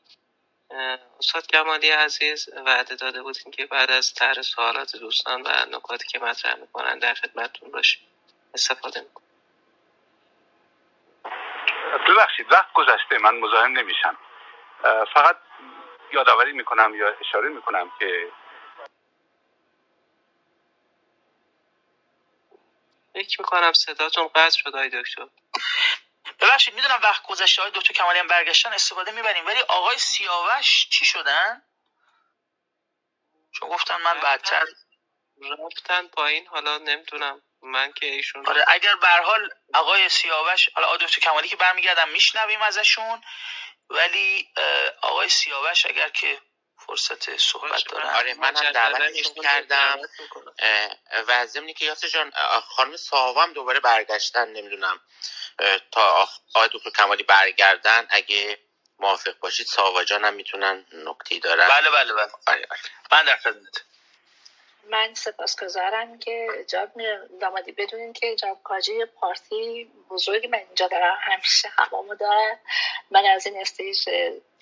استاد 1.19 1.47
کمالی 1.47 1.89
عزیز 1.89 2.49
وعده 2.65 2.95
داده 2.95 3.21
بودیم 3.21 3.51
که 3.51 3.65
بعد 3.65 3.91
از 3.91 4.13
طرح 4.13 4.41
سوالات 4.41 4.95
دوستان 4.95 5.41
و 5.41 5.65
نکاتی 5.65 6.07
که 6.07 6.19
مطرح 6.19 6.55
می‌کنن 6.55 6.99
در 6.99 7.13
خدمتتون 7.13 7.71
باشیم. 7.71 8.07
استفاده 8.53 9.01
می‌کنم. 9.01 9.27
ببخشید 12.07 12.51
وقت 12.51 12.73
گذشته. 12.73 13.17
من 13.17 13.35
مزاحم 13.35 13.79
نمیشم. 13.79 14.17
فقط 15.13 15.37
یادآوری 16.13 16.51
می‌کنم 16.51 16.95
یا 16.95 17.15
اشاره 17.21 17.49
می‌کنم 17.49 17.91
که 17.99 18.31
فکر 23.13 23.41
می‌کنم 23.41 23.73
صداتون 23.73 24.27
قطع 24.27 24.57
شد 24.57 24.67
آقای 24.67 24.89
دکتر. 24.89 25.27
ببخشید 26.39 26.73
می‌دونم 26.73 26.99
وقت 27.03 27.23
گذشته 27.27 27.61
های 27.61 27.71
دکتر 27.71 27.93
کمالی 27.93 28.19
هم 28.19 28.27
برگشتن 28.27 28.73
استفاده 28.73 29.11
می‌بریم. 29.11 29.45
ولی 29.45 29.61
آقای 29.61 29.97
سیاوش 29.97 30.89
چی 30.89 31.05
شدن؟ 31.05 31.63
چون 33.51 33.69
گفتن 33.69 34.01
من 34.01 34.19
بعدتر 34.19 34.65
رفتن 35.59 36.07
پایین 36.07 36.47
حالا 36.47 36.77
نمی‌دونم 36.77 37.41
من 37.61 37.93
که 37.93 38.05
ایشون 38.05 38.47
آره 38.47 38.65
اگر 38.67 38.95
به 38.95 39.07
حال 39.07 39.49
آقای 39.73 40.09
سیاوش 40.09 40.69
حالا 40.75 40.97
دکتر 40.97 41.21
کمالی 41.21 41.47
که 41.47 41.55
برمیگردم 41.55 42.09
میشنویم 42.09 42.61
ازشون. 42.61 43.21
ولی 43.91 44.49
آقای 45.01 45.29
سیاوش 45.29 45.85
اگر 45.85 46.09
که 46.09 46.41
فرصت 46.87 47.37
صحبت 47.37 47.83
دارن. 47.89 48.09
آره 48.09 48.33
من 48.33 48.55
هم 48.57 48.71
دعوتشون 48.71 49.33
کردم. 49.43 49.99
و 51.27 51.45
ضمنی 51.45 51.73
که 51.73 51.85
یاسر 51.85 52.07
جان 52.07 52.31
خانم 52.67 52.97
صاحب 52.97 53.37
هم 53.37 53.53
دوباره 53.53 53.79
برگشتن 53.79 54.47
نمی‌دونم. 54.47 54.99
تا 55.91 56.27
آقای 56.55 56.69
دکتر 56.73 56.89
کمالی 56.89 57.23
برگردن 57.23 58.07
اگه 58.09 58.59
موافق 58.99 59.39
باشید 59.39 59.67
صاحب 59.67 60.03
جان 60.03 60.25
هم 60.25 60.33
می‌تونن 60.33 60.85
نکتی 60.93 61.39
دارن. 61.39 61.67
بله 61.67 61.89
بله 61.89 62.13
بله. 62.13 62.31
آره 62.47 62.67
آره. 62.71 62.79
من 63.11 63.25
در 63.25 63.37
خدمت 63.37 63.81
من 64.89 65.13
سپاسگزارم 65.13 66.19
که 66.19 66.47
جاب 66.67 66.89
دامادی 67.41 67.71
بدونین 67.71 68.13
که 68.13 68.35
جاب 68.35 68.63
کاجی 68.63 69.05
پارتی 69.05 69.91
بزرگی 70.09 70.47
من 70.47 70.57
اینجا 70.57 70.87
دارم 70.87 71.17
همیشه 71.21 71.69
هوامو 71.77 72.15
دارم. 72.15 72.59
من 73.11 73.25
از 73.25 73.45
این 73.47 73.61
استیج 73.61 74.09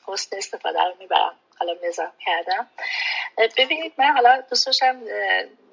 حسن 0.08 0.38
استفاده 0.38 0.84
رو 0.84 0.94
می‌برم. 1.00 1.36
حالا 1.60 1.76
نظام 1.84 2.12
کردم. 2.26 2.70
ببینید 3.58 3.94
من 3.98 4.14
حالا 4.14 4.42
دوست 4.42 4.66
داشتم 4.66 5.02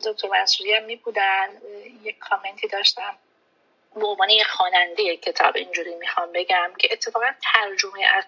دکتر 0.05 0.29
منصوری 0.29 0.75
هم 0.75 0.85
می 0.85 0.97
بودن 0.97 1.49
یک 2.03 2.19
کامنتی 2.19 2.69
داشتم. 2.69 3.19
به 3.95 4.07
عنوان 4.07 4.31
یک 4.31 4.47
خواننده 4.47 5.17
کتاب 5.17 5.57
اینجوری 5.57 5.95
می‌خوام 5.95 6.33
بگم 6.33 6.73
که 6.79 6.89
اتفاقا 6.93 7.27
ترجمه 7.43 8.07
از 8.15 8.25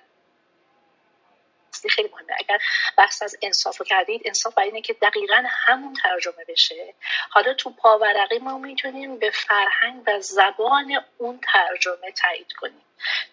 خیلی 1.86 2.08
مهمه. 2.08 2.32
اگر 2.38 2.58
بحث 2.96 3.22
از 3.22 3.36
انصاف 3.42 3.78
رو 3.78 3.84
کردید 3.86 4.22
انصاف 4.24 4.54
برای 4.54 4.68
اینه 4.68 4.80
که 4.80 4.92
دقیقا 4.92 5.42
همون 5.46 5.94
ترجمه 5.94 6.44
بشه. 6.48 6.94
حالا 7.30 7.54
تو 7.54 7.70
پاورقی 7.70 8.38
ما 8.38 8.58
می‌تونیم 8.58 9.18
به 9.18 9.30
فرهنگ 9.30 10.02
و 10.06 10.20
زبان 10.20 11.04
اون 11.18 11.40
ترجمه 11.52 12.12
تایید 12.12 12.52
کنیم. 12.52 12.87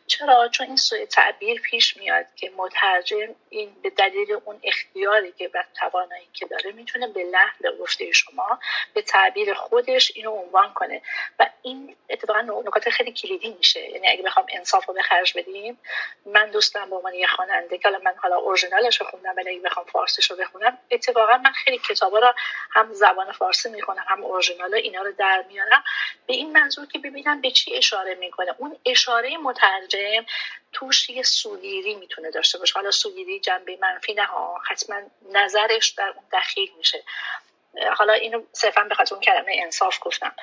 چرا؟ 0.07 0.47
چون 0.47 0.67
این 0.67 0.75
سوء 0.75 1.05
تعبیر 1.05 1.61
پیش 1.61 1.97
میاد 1.97 2.25
که 2.35 2.51
مترجم 2.57 3.35
این 3.49 3.75
به 3.83 3.89
دلیل 3.89 4.31
اون 4.45 4.59
اختیاری 4.63 5.31
که 5.31 5.51
و 5.53 5.63
توانایی 5.79 6.27
که 6.33 6.45
داره 6.45 6.71
می‌تونه 6.71 7.07
به 7.07 7.23
لحن 7.23 7.77
گفته 7.79 8.11
شما 8.11 8.59
به 8.93 9.01
تعبیر 9.01 9.53
خودش 9.53 10.11
اینو 10.15 10.31
عنوان 10.31 10.73
کنه. 10.73 11.01
و 11.39 11.49
این 11.61 11.95
اتفاقا 12.09 12.41
نکات 12.41 12.89
خیلی 12.89 13.11
کلیدی 13.11 13.49
میشه. 13.49 13.89
یعنی 13.89 14.07
اگه 14.07 14.23
بخوام 14.23 14.45
انصاف 14.49 14.89
به 14.89 15.01
خرج 15.01 15.37
بدیم 15.37 15.79
من 16.25 16.51
دوستم 16.51 16.89
به 16.89 16.95
عنوان 16.95 17.13
یه 17.13 17.27
خواننده 17.27 17.77
که 17.77 17.89
من 17.89 18.13
حالا 18.17 18.35
اورجینالش 18.35 19.01
رو 19.01 19.07
خوندم 19.07 19.33
ولی 19.37 19.49
اگه 19.49 19.59
بخوام 19.59 19.85
فارسیش 19.85 20.31
بخونم 20.31 20.77
اتفاقا 20.91 21.37
من 21.37 21.51
خیلی 21.51 21.77
کتابا 21.89 22.19
رو 22.19 22.33
هم 22.71 22.93
زبان 22.93 23.31
فارسی 23.31 23.69
می‌خونم 23.69 24.05
هم 24.07 24.23
اورجینال 24.23 24.75
اینا 24.75 25.01
رو 25.01 25.11
در 25.11 25.45
میارم. 25.49 25.83
به 26.27 26.33
این 26.33 26.51
منظور 26.51 26.85
که 26.85 26.99
ببینم 26.99 27.41
به 27.41 27.51
چی 27.51 27.75
اشاره 27.75 28.15
می‌کنه. 28.15 28.55
اون 28.57 28.77
اشاره 28.85 29.37
مترجم 29.55 30.25
توش 30.71 31.09
یه 31.09 31.23
سوگیری 31.23 31.95
می‌تونه 31.95 32.31
داشته 32.31 32.57
باشه. 32.57 32.73
حالا 32.73 32.91
سوگیری 32.91 33.39
جنبه 33.39 33.77
منفی 33.81 34.13
نه 34.13 34.25
ها 34.25 34.61
حتما 34.69 34.95
نظرش 35.31 35.89
در 35.89 36.13
اون 36.15 36.25
دخیل 36.33 36.71
میشه. 36.77 37.03
حالا 37.97 38.13
اینو 38.13 38.41
صرفا 38.51 38.83
به 38.83 38.95
خاطر 38.95 39.15
اون 39.15 39.23
کلمه 39.23 39.59
انصاف 39.63 39.97
گفتم. 40.01 40.35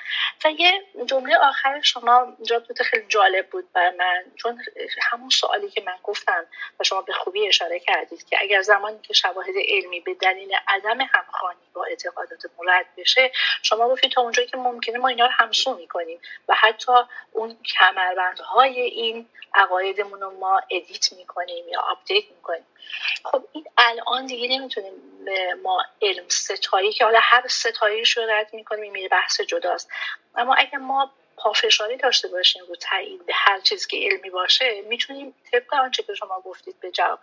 و 0.45 0.51
یه 0.51 0.83
جمله 1.07 1.37
آخر 1.37 1.81
شما 1.81 2.37
چقدر 2.47 2.63
خیلی 2.85 3.07
جالب 3.09 3.47
بود 3.47 3.73
بر 3.73 3.91
من 3.91 4.25
چون 4.37 4.63
همون 5.03 5.31
سوالی 5.31 5.71
که 5.71 5.83
من 5.87 5.97
گفتم 6.03 6.47
و 6.81 6.85
شما 6.85 7.03
به 7.03 7.13
خوبی 7.13 7.49
اشاره 7.49 7.81
کردید 7.81 8.29
که 8.29 8.37
اگر 8.41 8.63
زمانی 8.63 8.99
که 9.03 9.15
شواهد 9.15 9.55
علمی 9.69 10.01
به 10.01 10.15
دلیل 10.15 10.57
عدم 10.69 11.01
همخوانی 11.01 11.61
با 11.75 11.85
اعتقادات 11.85 12.43
رد 12.67 12.87
بشه 12.97 13.31
شما 13.63 13.89
گفتید 13.89 14.13
تا 14.13 14.21
اونجایی 14.21 14.49
که 14.49 14.57
ممکنه 14.57 14.99
ما 14.99 15.09
اینا 15.09 15.27
رو 15.27 15.33
همسو 15.33 15.77
می‌کنیم 15.77 16.21
و 16.49 16.55
حتی 16.55 16.93
اون 17.33 17.57
کمربندهای 17.79 18.81
این 18.81 19.29
عقایدمون 19.55 20.21
رو 20.21 20.31
ما 20.31 20.61
edit 20.71 21.13
می‌کنیم 21.13 21.69
یا 21.69 21.81
update 21.81 22.25
می‌کنیم. 22.37 22.67
خب 23.25 23.45
این 23.53 23.65
الان 23.79 24.27
دیگه 24.27 24.49
نمی‌تونیم 24.49 24.93
ما 25.63 25.85
علم 26.03 26.29
ستایی 26.29 26.93
که 26.93 27.05
حالا 27.05 27.21
هر 27.23 27.49
ستایی 27.49 28.05
رو 28.17 28.23
رد 28.31 28.55
می‌کنیم 28.55 28.93
این 28.93 29.09
بحث 29.09 29.41
جداست. 29.41 29.91
اما 30.35 30.55
اگر 30.55 30.79
ما 30.79 31.13
پافشاری 31.37 31.97
داشته 31.97 32.29
باشیم 32.29 32.63
رو 32.69 32.77
تایید 32.77 33.21
هر 33.33 33.61
چیزی 33.61 33.89
که 33.89 33.97
علمی 33.97 34.31
باشه 34.31 34.83
می‌تونیم 34.89 35.35
طبق 35.53 35.75
آنچه 35.75 36.03
که 36.03 36.15
شما 36.15 36.41
گفتید 36.41 36.81
به 36.81 36.91
جواب 36.91 37.21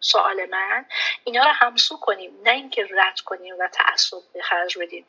سوال 0.00 0.46
من 0.50 0.84
اینا 1.24 1.44
رو 1.44 1.50
همسو 1.50 1.96
کنیم 1.96 2.30
نه 2.44 2.50
اینکه 2.50 2.88
رد 2.90 3.20
کنیم 3.20 3.54
و 3.60 3.68
تعصب 3.72 4.16
به 4.34 4.42
خرج 4.42 4.78
بدیم. 4.78 5.06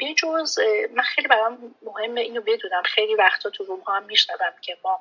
بجز 0.00 0.58
من 0.94 1.02
خیلی 1.02 1.28
برام 1.28 1.74
مهمه 1.82 2.20
اینو 2.20 2.40
بدونم. 2.40 2.82
خیلی 2.82 3.14
وقتا 3.14 3.50
تو 3.50 3.64
روم 3.64 3.80
ها 3.80 3.96
هم 3.96 4.02
میشنوم 4.02 4.52
که 4.62 4.76
ما 4.84 5.00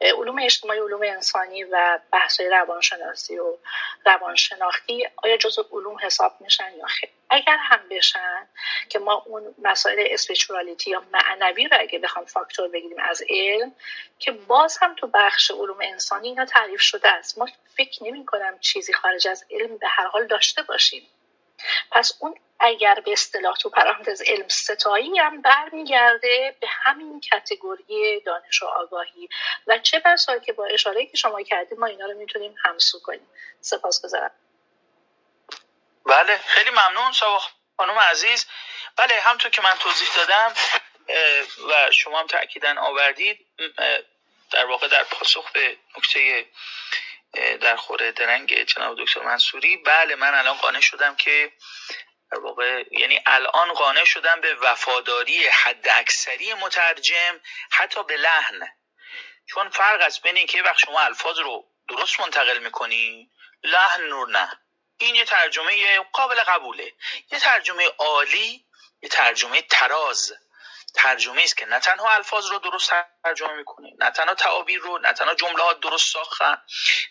علوم 0.00 0.38
اجتماعی 0.42 0.80
علوم 0.80 1.02
انسانی 1.02 1.64
و 1.64 2.00
بحث 2.12 2.40
روانشناسی 2.40 3.38
و 3.38 3.56
روانشناختی 4.06 5.08
آیا 5.16 5.36
جزو 5.36 5.64
علوم 5.72 5.96
حساب 6.02 6.32
میشن 6.40 6.72
یا 6.78 6.86
خیر؟ 6.86 7.10
اگر 7.30 7.56
هم 7.56 7.80
بشن 7.90 8.48
که 8.88 8.98
ما 8.98 9.22
اون 9.26 9.54
مسائل 9.58 10.06
اسپیچوالیتی 10.10 10.90
یا 10.90 11.02
معنوی 11.12 11.68
رو 11.68 11.76
اگه 11.80 11.98
بخوام 11.98 12.24
فاکتور 12.24 12.68
بگیریم 12.68 12.98
از 13.00 13.22
علم 13.30 13.72
که 14.18 14.32
باز 14.32 14.78
هم 14.82 14.94
تو 14.94 15.06
بخش 15.06 15.50
علوم 15.50 15.78
انسانی 15.82 16.28
اینا 16.28 16.44
تعریف 16.44 16.80
شده 16.80 17.08
است. 17.08 17.38
ما 17.38 17.48
فکر 17.76 18.04
نمی 18.04 18.26
کنم 18.26 18.58
چیزی 18.60 18.92
خارج 18.92 19.28
از 19.28 19.44
علم 19.50 19.76
به 19.76 19.86
هر 19.88 20.06
حال 20.06 20.26
داشته 20.26 20.62
باشیم. 20.62 21.02
پس 21.90 22.12
اون 22.20 22.40
اگر 22.60 22.94
به 23.04 23.12
اصطلاح 23.12 23.56
تو 23.56 23.70
پرانتز 23.70 24.22
علم 24.26 24.48
ستایی 24.48 25.18
هم 25.18 25.42
برمیگرده 25.42 26.56
به 26.60 26.66
همین 26.70 27.20
کتگوری 27.20 28.20
دانش 28.20 28.62
و 28.62 28.66
آگاهی. 28.66 29.28
و 29.66 29.78
چه 29.78 30.02
بسا 30.04 30.38
که 30.38 30.52
با 30.52 30.64
اشاره 30.66 31.06
که 31.06 31.16
شما 31.16 31.42
کردیم 31.42 31.78
ما 31.78 31.86
اینا 31.86 32.06
رو 32.06 32.18
می‌تونیم 32.18 32.54
همسو 32.64 33.00
کنیم. 33.00 33.28
سپاس 33.60 34.04
گذارم. 34.04 34.30
بله 36.06 36.38
خیلی 36.38 36.70
ممنون 36.70 37.12
سوا 37.12 37.42
خانم 37.76 37.98
عزیز. 37.98 38.46
بله 38.96 39.14
همطور 39.20 39.50
که 39.50 39.62
من 39.62 39.74
توضیح 39.80 40.08
دادم 40.16 40.54
و 41.70 41.90
شما 41.90 42.20
هم 42.20 42.26
تاکیدا 42.26 42.74
آوردید 42.80 43.46
در 44.50 44.66
واقع 44.66 44.88
در 44.88 45.04
پاسخ 45.04 45.52
به 45.52 45.76
نکته 45.98 46.46
در 47.60 47.76
خوره 47.76 48.12
درنگ 48.12 48.64
جناب 48.64 48.98
دکتر 48.98 49.22
منصوری. 49.22 49.76
بله 49.76 50.14
من 50.14 50.34
الان 50.34 50.56
قانع 50.56 50.80
شدم 50.80 51.16
که 51.16 51.52
واقع 52.32 52.84
یعنی 52.90 53.20
الان 53.26 53.72
قانع 53.72 54.04
شدم 54.04 54.40
به 54.40 54.54
وفاداری 54.54 55.46
حد 55.46 55.88
اکثری 55.88 56.54
مترجم 56.54 57.40
حتی 57.70 58.04
به 58.04 58.16
لحن. 58.16 58.68
چون 59.46 59.70
فرق 59.70 60.00
است 60.00 60.22
بین 60.22 60.36
اینکه 60.36 60.62
وقت 60.62 60.78
شما 60.78 61.00
الفاظ 61.00 61.38
رو 61.38 61.64
درست 61.88 62.20
منتقل 62.20 62.58
می‌کنی 62.58 63.30
لحن 63.62 64.02
نور 64.02 64.28
نه. 64.28 64.60
این 64.98 65.14
یه 65.14 65.24
ترجمه 65.24 65.98
قابل 65.98 66.40
قبوله. 66.40 66.92
یه 67.32 67.38
ترجمه 67.38 67.88
عالی 67.98 68.64
یه 69.02 69.08
ترجمه 69.08 69.62
تراز. 69.62 70.32
ترجمه 70.94 71.42
است 71.42 71.56
که 71.56 71.66
نه 71.66 71.80
تنها 71.80 72.14
الفاظ 72.14 72.50
رو 72.50 72.58
درست 72.58 72.92
ترجمه 73.24 73.52
می‌کنه 73.52 73.88
نه 73.98 74.10
تنها 74.10 74.34
تعابیر 74.34 74.80
رو 74.80 74.98
نه 74.98 75.12
تنها 75.12 75.34
جملات 75.34 75.80
درست 75.80 76.12
ساختن 76.12 76.62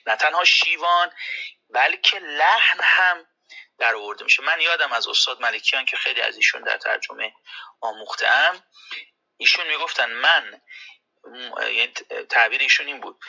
نه 0.06 0.16
تنها 0.16 0.44
شیوان 0.44 1.12
بلکه 1.70 2.20
لحن 2.20 2.80
هم 2.82 3.28
در 3.78 3.96
آورده 3.96 4.24
میشه. 4.24 4.44
من 4.44 4.62
یادم 4.62 4.94
از 4.94 5.08
استاد 5.08 5.42
ملکیان 5.42 5.86
که 5.86 5.98
خیلی 5.98 6.22
از 6.22 6.36
ایشون 6.36 6.62
در 6.62 6.78
ترجمه 6.78 7.34
آموختم 7.82 8.64
ایشون 9.38 9.68
می‌گفتن 9.68 10.12
من 10.12 10.62
یعنی 11.58 11.94
تعبیر 12.30 12.62
ایشون 12.62 12.88
این 12.88 13.02
بود 13.02 13.20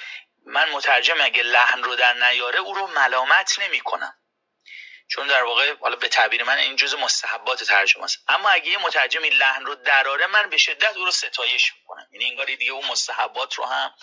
من 0.47 0.70
مترجم 0.70 1.20
اگه 1.20 1.42
لحن 1.42 1.83
رو 1.83 1.97
در 1.97 2.15
نیاره 2.15 2.58
او 2.58 2.74
رو 2.74 2.86
ملامت 2.86 3.58
نمی‌کنم. 3.58 4.18
چون 5.08 5.26
در 5.26 5.42
واقع 5.42 5.76
حالا 5.81 5.97
به 5.97 6.08
تعبیر 6.08 6.44
من 6.44 6.58
این 6.58 6.76
جز 6.76 6.94
مستحبات 6.94 7.65
ترجمه 7.65 8.05
است. 8.05 8.18
اما 8.28 8.49
اگه 8.49 8.66
یه 8.66 8.78
مترجمی 8.78 9.31
لحن 9.31 9.65
رو 9.65 9.74
دراره 9.74 10.26
من 10.26 10.50
به 10.50 10.57
شدت 10.57 10.97
او 10.97 11.05
رو 11.05 11.10
ستایش 11.10 11.73
می‌کنم. 11.78 12.08
یعنی 12.12 12.24
انگار 12.24 12.47
دیگه 12.47 12.73
اون 12.73 12.86
مستحبات 12.86 13.55
رو 13.55 13.65
هم 13.65 13.94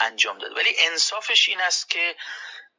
انجام 0.00 0.38
داد 0.38 0.56
ولی 0.56 0.74
انصافش 0.78 1.48
این 1.48 1.60
است 1.60 1.90
که 1.90 2.16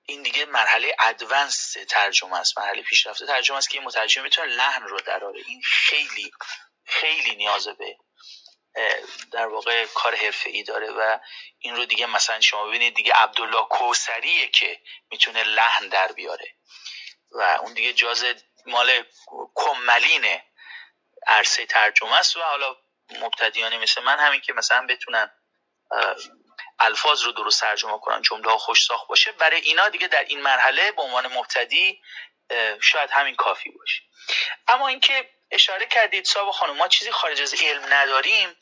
این 0.05 0.23
دیگه 0.23 0.45
مرحله 0.45 0.95
ادوانس 0.99 1.77
ترجمه 1.89 2.39
است 2.39 2.57
مرحله 2.57 2.81
پیشرفته 2.81 3.25
ترجمه 3.25 3.57
است 3.57 3.69
که 3.69 3.77
این 3.77 3.87
مترجم 3.87 4.23
می‌تونه 4.23 4.47
لحن 4.47 4.83
رو 4.83 4.99
دراره 4.99 5.41
این 5.47 5.61
خیلی 5.65 6.31
خیلی 6.85 7.35
نیاز 7.35 7.67
به 7.67 7.97
در 9.31 9.47
واقع 9.47 9.85
کار 9.85 10.15
حرفه 10.15 10.49
ای 10.49 10.63
داره 10.63 10.91
و 10.91 11.19
این 11.59 11.75
رو 11.75 11.85
دیگه 11.85 12.05
مثلا 12.05 12.41
شما 12.41 12.67
ببینید 12.67 12.95
دیگه 12.95 13.13
عبدالله 13.13 13.63
کوسریه 13.63 14.47
که 14.47 14.81
می‌تونه 15.11 15.43
لحن 15.43 15.87
در 15.87 16.11
بیاره. 16.11 16.55
و 17.31 17.41
اون 17.41 17.73
دیگه 17.73 17.93
جاز 17.93 18.25
مال 18.65 19.03
کملین 19.55 20.41
عرصه 21.27 21.65
ترجمه 21.65 22.19
است 22.19 22.37
و 22.37 22.41
حالا 22.41 22.75
مبتدیانی 23.09 23.77
مثل 23.77 24.03
من 24.03 24.19
همین 24.19 24.41
که 24.41 24.53
مثلا 24.53 24.85
بتونن 24.89 25.31
الفاظ 26.79 27.23
رو 27.23 27.31
درست 27.31 27.61
ترجمه 27.61 27.99
کنن 27.99 28.21
جمله 28.21 28.51
ها 28.51 28.57
خوش 28.57 28.85
ساخت 28.85 29.07
باشه. 29.07 29.31
برای 29.31 29.61
اینا 29.61 29.89
دیگه 29.89 30.07
در 30.07 30.23
این 30.23 30.41
مرحله 30.41 30.91
به 30.91 31.01
عنوان 31.01 31.27
مبتدی 31.27 32.01
شاید 32.81 33.09
همین 33.11 33.35
کافی 33.35 33.69
باشه. 33.69 34.01
اما 34.67 34.87
اینکه 34.87 35.29
اشاره 35.51 35.85
کردید 35.85 36.25
صاحب 36.25 36.51
خانم 36.51 36.75
ما 36.75 36.87
چیزی 36.87 37.11
خارج 37.11 37.41
از 37.41 37.53
علم 37.53 37.93
نداریم. 37.93 38.55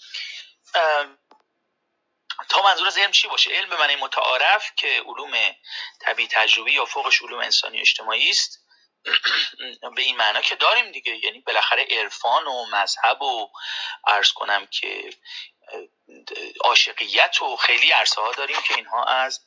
تا 2.50 2.62
منظور 2.64 2.88
از 2.88 2.98
علم 2.98 3.12
چی 3.12 3.28
باشه؟ 3.28 3.52
علم 3.52 3.70
به 3.70 3.78
معنی 3.78 3.96
متعارف 3.96 4.72
که 4.76 5.04
علوم 5.06 5.56
طبیعی 6.02 6.30
تجربی 6.32 6.74
یا 6.74 6.86
فوقش 6.86 7.22
علوم 7.22 7.40
انسانی 7.40 7.82
اجتماعی 7.82 8.30
است. 8.30 8.68
به 9.96 10.02
این 10.02 10.18
معنا 10.18 10.42
که 10.42 10.56
داریم 10.56 10.92
دیگه. 10.92 11.26
یعنی 11.26 11.40
بالاخره 11.40 11.88
عرفان 11.92 12.48
و 12.48 12.66
مذهب 12.66 13.22
و 13.22 13.50
عرض 14.08 14.32
کنم 14.32 14.68
که 14.68 15.10
عاشقیت 16.62 17.42
و 17.42 17.56
خیلی 17.56 17.92
عرصه 17.92 18.22
ها 18.22 18.32
داریم 18.32 18.62
که 18.62 18.76
اینها 18.76 19.04
از 19.04 19.40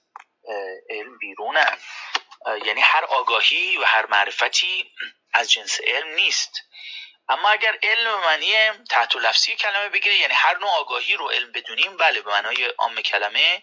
علم 0.91 1.19
بیرونن. 1.19 1.79
یعنی 2.65 2.81
هر 2.81 3.05
آگاهی 3.05 3.77
و 3.77 3.85
هر 3.85 4.07
معرفتی 4.07 4.93
از 5.33 5.51
جنس 5.51 5.81
علم 5.81 6.15
نیست. 6.15 6.53
اما 7.31 7.49
اگر 7.49 7.79
علم 7.83 8.21
معنی 8.21 8.71
تحت 8.71 9.17
لفظی 9.17 9.57
کلمه 9.57 9.89
بگیره 9.89 10.17
یعنی 10.17 10.35
هر 10.35 10.59
نوع 10.59 10.71
آگاهی 10.71 11.17
رو 11.17 11.31
علم 11.31 11.53
بدونیم 11.53 11.97
بله 11.97 12.21
به 12.21 12.31
معنای 12.31 12.65
عام 12.65 13.03
کلمه 13.03 13.63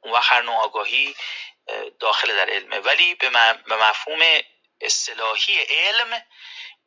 اون 0.00 0.12
وقت 0.12 0.32
هر 0.32 0.42
نوع 0.42 0.54
آگاهی 0.54 1.16
داخل 2.00 2.36
در 2.36 2.50
علمه. 2.50 2.78
ولی 2.78 3.14
به 3.14 3.30
مفهوم 3.76 4.20
اصطلاحی 4.80 5.58
علم 5.58 6.24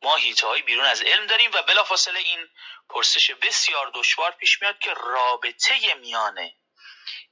ما 0.02 0.16
هیته 0.16 0.62
بیرون 0.62 0.84
از 0.84 1.02
علم 1.02 1.26
داریم 1.26 1.50
و 1.54 1.62
بلافاصله 1.62 2.18
این 2.18 2.48
پرسش 2.88 3.30
بسیار 3.30 3.90
دشوار 3.94 4.30
پیش 4.30 4.62
میاد 4.62 4.78
که 4.78 4.94
رابطه 4.94 5.94
میان 5.94 6.50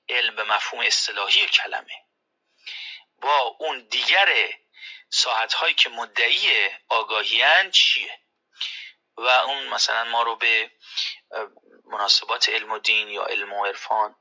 علم 0.08 0.36
به 0.36 0.44
مفهوم 0.44 0.82
اصطلاحی 0.82 1.46
کلمه 1.46 2.04
با 3.22 3.56
اون 3.58 3.88
دیگر 3.88 4.48
ساعت 5.10 5.54
هایی 5.54 5.74
که 5.74 5.88
مدعی 5.88 6.70
آگاهیان 6.88 7.70
چیه؟ 7.70 8.20
و 9.16 9.26
اون 9.26 9.68
مثلا 9.68 10.04
ما 10.04 10.22
رو 10.22 10.36
به 10.36 10.70
مناسبات 11.84 12.48
علم 12.48 12.72
و 12.72 12.78
دین 12.78 13.08
یا 13.08 13.24
علم 13.24 13.52
و 13.52 13.66
عرفان 13.66 14.16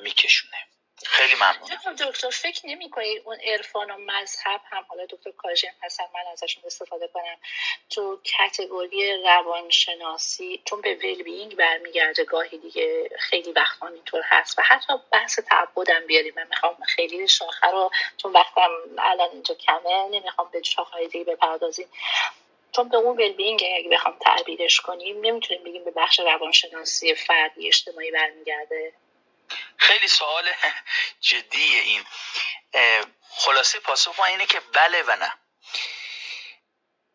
میکشونه. 0.00 0.56
خیلی 1.04 1.34
ممنون. 1.34 1.94
دکتر 2.10 2.30
فکر 2.30 2.66
نمی 2.66 2.90
کنید 2.90 3.22
اون 3.24 3.36
عرفان 3.40 3.90
و 3.90 3.96
مذهب 3.98 4.60
هم 4.64 4.84
حالا 4.88 5.06
دکتر 5.06 5.30
کاژم 5.30 5.74
هستن 5.82 6.04
من 6.14 6.32
ازشون 6.32 6.62
استفاده 6.66 7.08
کنم 7.08 7.36
تو 7.90 8.20
کتگوری 8.24 9.22
روانشناسی 9.22 10.62
چون 10.64 10.80
به 10.80 10.94
ویل 10.94 11.54
برمیگرده 11.54 12.24
گاهی 12.24 12.58
دیگه 12.58 13.10
خیلی 13.18 13.52
وقتا 13.52 13.86
اینطور 13.86 14.22
هست 14.24 14.58
و 14.58 14.62
حتی 14.62 14.94
بحث 15.12 15.38
تعبدم 15.38 16.06
بیاریم 16.06 16.32
من 16.36 16.46
می‌خوام 16.50 16.76
خیلی 16.86 17.28
شاخه 17.28 17.66
رو 17.66 17.90
چون 18.16 18.32
وقتم 18.32 18.70
الان 18.98 19.30
اینجا 19.30 19.54
کمه 19.54 20.08
نمی‌خوام 20.10 20.50
به 20.52 20.62
شاخه 20.62 21.06
دیگه 21.06 21.24
بپردازیم. 21.24 21.88
چون 22.72 22.88
به 22.88 22.96
اون 22.96 23.16
ویل 23.16 23.58
اگه 23.78 23.88
بخوام 23.88 24.18
تعبیرش 24.20 24.80
کنیم 24.80 25.20
نمی‌تونیم 25.20 25.64
بگیم 25.64 25.84
به 25.84 25.90
بخش 25.90 26.20
روانشناسی 26.20 27.14
فردی 27.14 27.66
اجتماعی 27.66 28.10
برمیگرده. 28.10 28.92
خیلی 29.76 30.08
سوال 30.08 30.52
جدیه 31.20 31.80
این. 31.80 32.06
خلاصه 33.36 33.80
پاسخ 33.80 34.18
ما 34.18 34.24
اینه 34.24 34.46
که 34.46 34.60
بله 34.60 35.02
و 35.02 35.16
نه. 35.16 35.32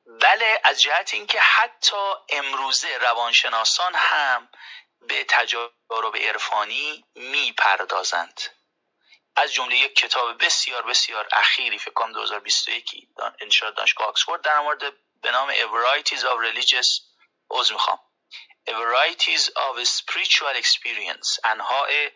بله 0.05 0.61
از 0.63 0.81
جهت 0.81 1.13
اینکه 1.13 1.39
حتی 1.39 2.13
امروزه 2.29 2.97
روانشناسان 2.97 3.95
هم 3.95 4.49
به 5.01 5.23
تجارب 5.23 6.15
عرفانی 6.15 7.05
می‌پردازند. 7.15 8.41
از 9.35 9.53
جمله 9.53 9.77
یک 9.77 9.95
کتاب 9.95 10.45
بسیار 10.45 10.81
بسیار 10.81 11.27
اخیری 11.31 11.79
فکر 11.79 11.93
کنم 11.93 12.11
2021 12.11 13.07
انشاء 13.41 13.71
دانشگاه 13.71 14.07
آکسفورد 14.07 14.41
در 14.41 14.59
مورد 14.59 14.93
به 15.21 15.31
نام 15.31 15.53
A 15.53 15.63
Varieties 15.63 16.21
of 16.21 16.37
Religious 16.45 17.01
عوض 17.51 17.71
می‌خوام. 17.71 17.99
A 18.67 18.73
varieties 18.73 19.49
of 19.65 19.87
spiritual 19.87 20.55
experience. 20.55 21.39
انواع 21.43 22.09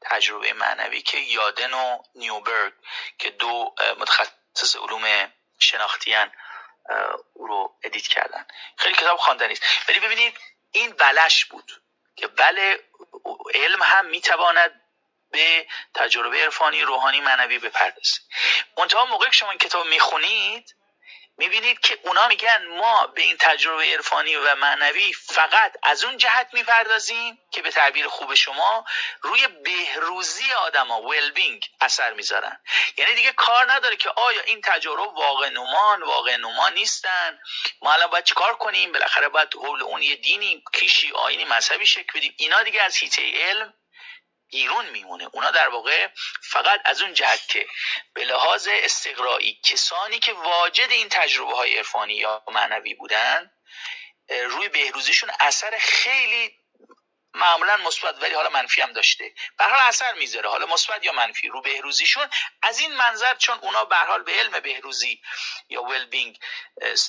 تجربه 0.00 0.52
معنوی 0.52 1.02
که 1.02 1.18
یادن 1.18 1.74
و 1.74 2.02
نیوبرگ 2.14 2.72
که 3.18 3.30
دو 3.30 3.74
متخصص 3.98 4.76
علوم 4.76 5.32
شناختیان 5.58 6.32
او 7.34 7.46
رو 7.46 7.78
ادیت 7.82 8.06
کردن. 8.06 8.46
خیلی 8.76 8.94
کتاب 8.94 9.18
خواندنی 9.18 9.52
است 9.52 9.62
ولی 9.88 10.00
ببینید 10.00 10.38
این 10.72 10.90
بلش 10.90 11.44
بود 11.44 11.82
که 12.16 12.26
بله 12.26 12.84
علم 13.54 13.82
هم 13.82 14.06
می‌تواند 14.06 14.80
به 15.30 15.66
تجربه 15.94 16.42
عرفانی 16.42 16.82
روحانی 16.82 17.20
معنوی 17.20 17.58
بپردازه. 17.58 18.20
منتها 18.78 19.04
موقع 19.04 19.26
که 19.26 19.32
شما 19.32 19.50
این 19.50 19.58
کتاب 19.58 19.86
می‌خونید 19.86 20.74
می‌بینید 21.40 21.80
که 21.80 21.98
اونا 22.02 22.28
میگن 22.28 22.66
ما 22.66 23.06
به 23.06 23.22
این 23.22 23.36
تجربه 23.40 23.84
عرفانی 23.84 24.36
و 24.36 24.54
معنوی 24.54 25.12
فقط 25.12 25.76
از 25.82 26.04
اون 26.04 26.16
جهت 26.16 26.48
می‌پردازیم 26.52 27.38
که 27.50 27.62
به 27.62 27.70
تعبیر 27.70 28.08
خوب 28.08 28.34
شما 28.34 28.84
روی 29.20 29.46
بهروزی 29.46 30.52
آدما 30.52 31.02
ویلبینگ 31.02 31.70
اثر 31.80 32.12
می‌ذارن. 32.12 32.60
یعنی 32.96 33.14
دیگه 33.14 33.32
کار 33.32 33.72
نداره 33.72 33.96
که 33.96 34.10
آیا 34.10 34.40
این 34.40 34.60
تجربه 34.60 35.02
واقع 35.02 35.48
نمان 35.48 36.02
واقع 36.02 36.36
نمان 36.36 36.74
نیستن. 36.74 37.40
ما 37.82 37.92
الان 37.92 38.10
باید 38.10 38.24
چیکار 38.24 38.56
کنیم؟ 38.56 38.92
بالاخره 38.92 39.28
باید 39.28 39.54
حول 39.54 39.82
اون 39.82 40.02
یه 40.02 40.16
دینی 40.16 40.64
کیشی 40.72 41.12
آینی 41.12 41.44
مذهبی 41.44 41.86
شکل 41.86 42.18
بدیم. 42.18 42.34
اینا 42.36 42.62
دیگه 42.62 42.82
از 42.82 42.96
هیته 42.96 43.22
علم 43.34 43.74
بیرون 44.50 44.90
میمونه. 44.90 45.28
اونا 45.32 45.50
در 45.50 45.68
واقع 45.68 46.08
فقط 46.42 46.80
از 46.84 47.02
اون 47.02 47.14
جهت 47.14 47.48
که 47.48 47.66
به 48.14 48.24
لحاظ 48.24 48.68
استقرایی 48.70 49.60
کسانی 49.62 50.18
که 50.18 50.32
واجد 50.32 50.90
این 50.90 51.08
تجربه 51.08 51.56
های 51.56 51.76
عرفانی 51.76 52.14
یا 52.14 52.42
معنوی 52.48 52.94
بودن 52.94 53.50
روی 54.28 54.68
بهروزیشون 54.68 55.30
اثر 55.40 55.78
خیلی 55.78 56.59
معمولا 57.34 57.76
مثبت 57.76 58.22
ولی 58.22 58.34
حالا 58.34 58.48
منفی 58.48 58.80
هم 58.80 58.92
داشته. 58.92 59.34
به 59.58 59.64
حال 59.64 59.80
اثر 59.80 60.12
می‌ذاره. 60.12 60.48
حالا 60.48 60.66
مثبت 60.66 61.04
یا 61.04 61.12
منفی؟ 61.12 61.48
رو 61.48 61.62
بهروزیشون. 61.62 62.28
از 62.62 62.80
این 62.80 62.94
منظر 62.96 63.34
چون 63.34 63.58
اونا 63.58 63.84
به 63.84 63.96
حال 63.96 64.22
به 64.22 64.32
علم 64.32 64.60
بهروزی 64.60 65.22
یا 65.68 65.82
ویل 65.82 66.04
بینگ 66.04 66.38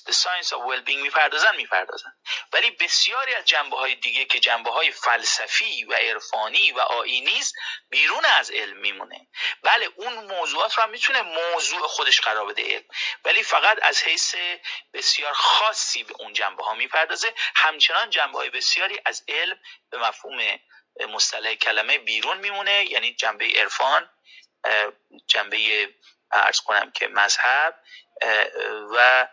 the 0.08 0.14
science 0.14 0.48
of 0.48 0.60
well 0.70 0.90
being 0.90 1.02
می‌پردازن 1.02 1.56
می‌پردازن. 1.56 2.14
ولی 2.54 2.72
بسیاری 2.72 3.34
از 3.34 3.46
جنبه 3.46 3.78
های 3.78 3.96
دیگه 3.96 4.26
که 4.26 4.40
جنبه 4.40 4.72
های 4.72 4.92
فلسفی 4.92 5.84
و 5.84 5.94
عرفانی 5.94 6.72
و 6.72 6.80
آینی 6.80 7.40
است 7.40 7.56
بیرون 7.90 8.26
از 8.26 8.52
علم 8.52 8.78
میمونه. 8.78 9.28
بله 9.64 9.90
اون 9.96 10.14
موضوعات 10.14 10.78
رو 10.78 10.84
هم 10.84 10.90
می‌تونه 10.90 11.22
موضوع 11.22 11.88
خودش 11.88 12.22
قرار 12.22 12.46
بده 12.46 12.64
علم. 12.64 12.86
ولی 13.26 13.44
فقط 13.44 13.78
از 13.82 14.04
حیث 14.04 14.36
بسیار 14.94 15.34
خاصی 15.34 16.04
به 16.04 16.14
اون 16.20 16.34
جنبه 16.34 16.64
ها 16.64 16.74
می‌پردازه. 16.74 17.34
همچنان 17.56 18.10
جنبه 18.10 18.38
های 18.38 18.50
بسیاری 18.50 19.02
از 19.06 19.24
علم 19.28 19.60
به 19.92 19.98
مفهوم 20.12 20.60
مصطلح 21.10 21.54
کلمه 21.54 21.98
بیرون 21.98 22.38
میمونه 22.38 22.86
یعنی 22.92 23.14
جنبه 23.14 23.46
عرفان 23.56 24.10
جنبه 25.28 25.90
ارز 26.32 26.60
کنم 26.60 26.92
که 26.92 27.08
مذهب 27.08 27.76
و 28.92 29.28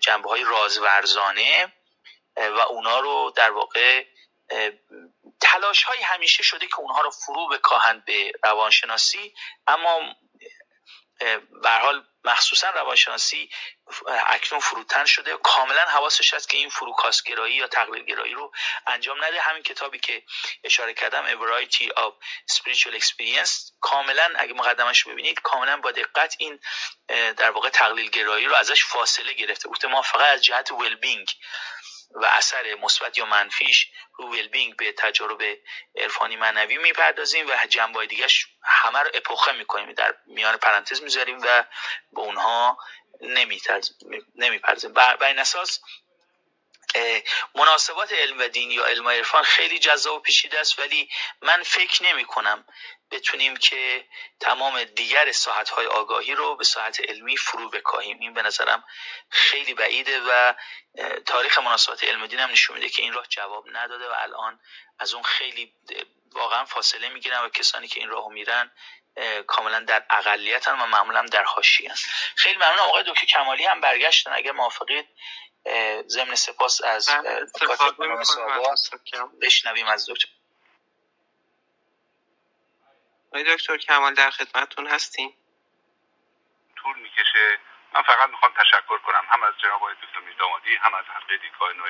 جنبه 0.00 0.28
های 0.28 0.44
رازورزانه 0.44 1.72
و 2.36 2.60
اونا 2.60 3.00
رو 3.00 3.32
در 3.36 3.50
واقع 3.50 4.04
تلاش 5.40 5.82
های 5.82 6.02
همیشه 6.02 6.42
شده 6.42 6.66
که 6.66 6.80
اونها 6.80 7.00
رو 7.00 7.10
فرو 7.10 7.48
بکاهند 7.48 8.04
به 8.04 8.32
روانشناسی 8.44 9.34
اما 9.66 10.16
به 11.62 11.70
حال 11.70 12.04
مخصوصا 12.26 12.70
روانشناسی 12.70 13.50
اکنون 14.06 14.60
فروتن 14.60 15.04
شده. 15.04 15.34
و 15.34 15.38
کاملا 15.38 15.84
حواسش 15.84 16.34
هست 16.34 16.48
که 16.48 16.56
این 16.56 16.70
فروکاسگرایی 16.70 17.54
یا 17.54 17.66
تقلیلگرایی 17.66 18.34
رو 18.34 18.52
انجام 18.86 19.24
نده. 19.24 19.40
همین 19.40 19.62
کتابی 19.62 19.98
که 19.98 20.22
اشاره 20.64 20.94
کردم 20.94 21.26
A 21.26 21.34
Variety 21.34 21.88
of 21.88 22.12
Spiritual 22.52 23.00
Experience. 23.00 23.72
کاملا 23.80 24.28
اگه 24.36 24.52
مقدمش 24.52 25.00
رو 25.00 25.12
ببینید 25.12 25.40
کاملا 25.40 25.76
با 25.76 25.92
دقت 25.92 26.34
این 26.38 26.60
در 27.36 27.50
واقع 27.50 27.68
تقلیلگرایی 27.68 28.46
رو 28.46 28.54
ازش 28.54 28.84
فاصله 28.84 29.32
گرفته. 29.32 29.68
گفته 29.68 29.88
ما 29.88 30.02
فقط 30.02 30.34
از 30.34 30.44
جهت 30.44 30.70
ویلبینگ 30.70 31.28
و 32.14 32.24
اثر 32.24 32.74
مثبت 32.74 33.18
یا 33.18 33.24
منفیش 33.26 33.90
رو 34.14 34.32
ویلبینگ 34.32 34.76
به 34.76 34.92
تجارب 34.92 35.42
عرفانی 35.96 36.36
معنوی 36.36 36.76
می‌پردازیم 36.78 37.46
و 37.48 37.66
جنبه 37.68 38.06
دیگهش 38.06 38.46
همه 38.62 38.98
رو 38.98 39.10
اپوخه 39.14 39.52
می‌کنیم. 39.52 39.92
در 39.92 40.14
میان 40.26 40.56
پرانتز 40.56 41.02
می‌ذاریم 41.02 41.38
و 41.42 41.64
به 42.12 42.20
اونها 42.20 42.78
نمی‌پردازیم. 44.34 44.92
بر 44.92 45.24
این 45.24 45.38
اساس 45.38 45.80
مناسبات 47.54 48.12
علم 48.12 48.38
و 48.38 48.48
دین 48.48 48.70
یا 48.70 48.84
علم 48.84 49.06
و 49.06 49.10
عرفان 49.10 49.42
خیلی 49.42 49.78
جذاب 49.78 50.16
و 50.16 50.20
پیچیده 50.20 50.60
است 50.60 50.78
ولی 50.78 51.08
من 51.42 51.62
فکر 51.62 52.04
نمی 52.04 52.24
کنم 52.24 52.64
بتونیم 53.10 53.56
که 53.56 54.06
تمام 54.40 54.84
دیگر 54.84 55.32
ساعت 55.32 55.70
های 55.70 55.86
آگاهی 55.86 56.34
رو 56.34 56.56
به 56.56 56.64
ساعت 56.64 57.00
علمی 57.00 57.36
فرو 57.36 57.70
بکاهیم. 57.70 58.18
این 58.20 58.34
به 58.34 58.42
نظرم 58.42 58.84
خیلی 59.30 59.74
بعیده 59.74 60.20
و 60.20 60.54
تاریخ 61.26 61.58
مناسبات 61.58 62.04
علم 62.04 62.26
دین 62.26 62.40
هم 62.40 62.50
نشون 62.50 62.76
میده 62.76 62.88
که 62.88 63.02
این 63.02 63.12
راه 63.12 63.26
جواب 63.26 63.64
نداده 63.72 64.08
و 64.08 64.12
الان 64.16 64.60
از 64.98 65.14
اون 65.14 65.22
خیلی 65.22 65.72
واقعا 66.32 66.64
فاصله 66.64 67.08
می‌گیرن 67.08 67.40
و 67.40 67.48
کسانی 67.48 67.88
که 67.88 68.00
این 68.00 68.08
راهو 68.08 68.30
میرن 68.30 68.70
کاملا 69.46 69.80
در 69.80 70.04
اقلیت 70.10 70.68
هم 70.68 70.82
و 70.82 70.86
معمولا 70.86 71.22
در 71.22 71.44
حاشیه 71.44 71.92
خیلی 72.36 72.56
ممنون 72.56 72.78
آقای 72.78 73.04
دکتر 73.06 73.26
کمالی 73.26 73.64
هم 73.64 73.80
برگشتن. 73.80 74.32
اگر 74.32 74.52
موافقید 74.52 75.08
ضمن 76.08 76.34
سپاس 76.34 76.82
از 76.84 77.10
بشنویم 79.42 79.86
از 79.86 80.10
دکتر. 80.10 80.28
دکتر 83.54 83.76
کمال 83.76 84.14
در 84.14 84.30
خدمتتون 84.30 84.86
هستیم. 84.86 85.34
طول 86.76 86.98
می‌کشه. 86.98 87.58
من 87.94 88.02
فقط 88.02 88.28
می‌خوام 88.30 88.52
تشکر 88.52 88.98
کنم 88.98 89.24
هم 89.28 89.42
از 89.42 89.54
جناب 89.58 89.74
آقای 89.74 89.94
دکتر 89.94 90.20
میردامادی 90.20 90.74
هم 90.76 90.94
از 90.94 91.04
حلقه 91.04 91.36
دیدگاه 91.36 91.72
نوع 91.72 91.88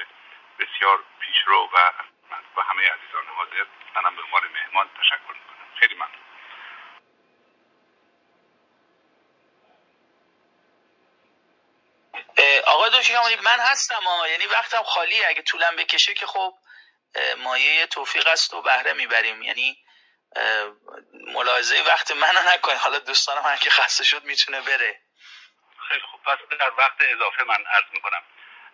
بسیار 0.58 1.04
پیشرو 1.20 1.70
و 1.72 1.92
و 2.56 2.62
همه 2.62 2.82
عزیزان 2.82 3.26
حاضر. 3.36 3.66
منم 3.96 4.16
به 4.16 4.22
عنوان 4.22 4.42
مهمان 4.52 4.88
تشکر 5.00 5.32
می‌کنم. 5.32 5.68
خیلی 5.80 5.94
ممنون. 5.94 6.25
آقای 12.66 12.90
دکتر 12.90 13.40
من 13.40 13.60
هستم 13.60 14.02
ها 14.02 14.28
یعنی 14.28 14.46
وقتم 14.46 14.82
خالی 14.82 15.24
اگه 15.24 15.42
طولم 15.42 15.76
بکشه 15.76 16.14
که 16.14 16.26
خب 16.26 16.54
مایه 17.36 17.86
توفیق 17.86 18.26
است 18.26 18.54
و 18.54 18.62
بهره 18.62 18.92
می‌بریم. 18.92 19.42
یعنی 19.42 19.84
ملاحظه 21.12 21.82
وقت 21.86 22.10
منو 22.10 22.40
نکنید. 22.54 22.78
حالا 22.78 22.98
دوستان 22.98 23.44
من 23.44 23.56
که 23.56 23.70
خسته 23.70 24.04
شد 24.04 24.24
می‌تونه 24.24 24.60
بره. 24.60 25.00
خیلی 25.88 26.00
خوب. 26.00 26.22
پس 26.22 26.38
در 26.60 26.72
وقت 26.78 26.96
اضافه 27.00 27.44
من 27.44 27.64
عرض 27.66 27.84
می‌کنم. 27.92 28.22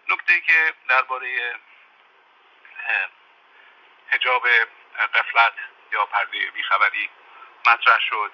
نکته 0.09 0.41
که 0.41 0.75
درباره 0.89 1.61
حجاب 4.11 4.49
قفلت 5.15 5.55
یا 5.93 6.07
پرده 6.07 6.51
بیخبری 6.51 7.11
مطرح 7.67 7.99
شد. 8.11 8.33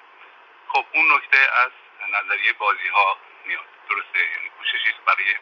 خب 0.73 0.87
اون 0.93 1.15
نکته 1.15 1.39
از 1.39 1.71
نظریه 2.09 2.53
بازی 2.53 2.89
ها 2.89 3.19
میاد. 3.45 3.78
درسته 3.89 4.19
یعنی 4.19 4.49
کوششی 4.59 4.95
برای 5.07 5.37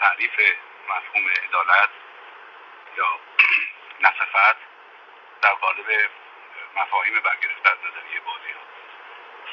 تعریف 0.00 0.40
مفهوم 0.88 1.28
عدالت 1.28 1.90
یا 2.96 3.20
نصفت 4.04 4.56
در 5.42 5.54
قالب 5.54 6.10
مفاهیم 6.76 7.20
برگرفته 7.20 7.68
از 7.70 7.78
نظریه 7.78 8.20
بازی 8.20 8.52
ها. 8.52 8.60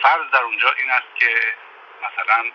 فرض 0.02 0.32
در 0.32 0.44
اونجا 0.44 0.72
این 0.72 0.92
است 0.92 1.16
که 1.16 1.56
مثلا 2.02 2.52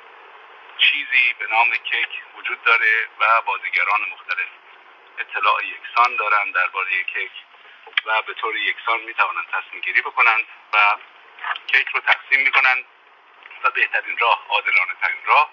چیزی 0.79 1.35
به 1.39 1.47
نام 1.47 1.71
کیک 1.71 2.09
وجود 2.37 2.63
داره 2.63 3.09
و 3.21 3.43
بازیگران 3.43 4.01
مختلف 4.13 4.49
اطلاع 5.19 5.65
یکسان 5.65 6.17
دارند 6.17 6.55
درباره 6.55 7.03
کیک 7.03 7.33
و 8.07 8.23
به 8.23 8.35
طور 8.35 8.57
یکسان 8.57 9.01
می 9.01 9.15
توانند 9.15 9.47
تصمیم 9.53 9.81
گیری 9.83 10.03
بکنند 10.03 10.47
و 10.73 10.97
کیک 11.67 11.89
رو 11.89 12.01
تقسیم 12.01 12.41
می 12.41 12.51
کنند 12.51 12.85
و 13.65 13.71
بهترین 13.71 14.19
راه 14.19 14.47
عادلانه 14.49 14.95
ترین 15.03 15.25
راه 15.25 15.51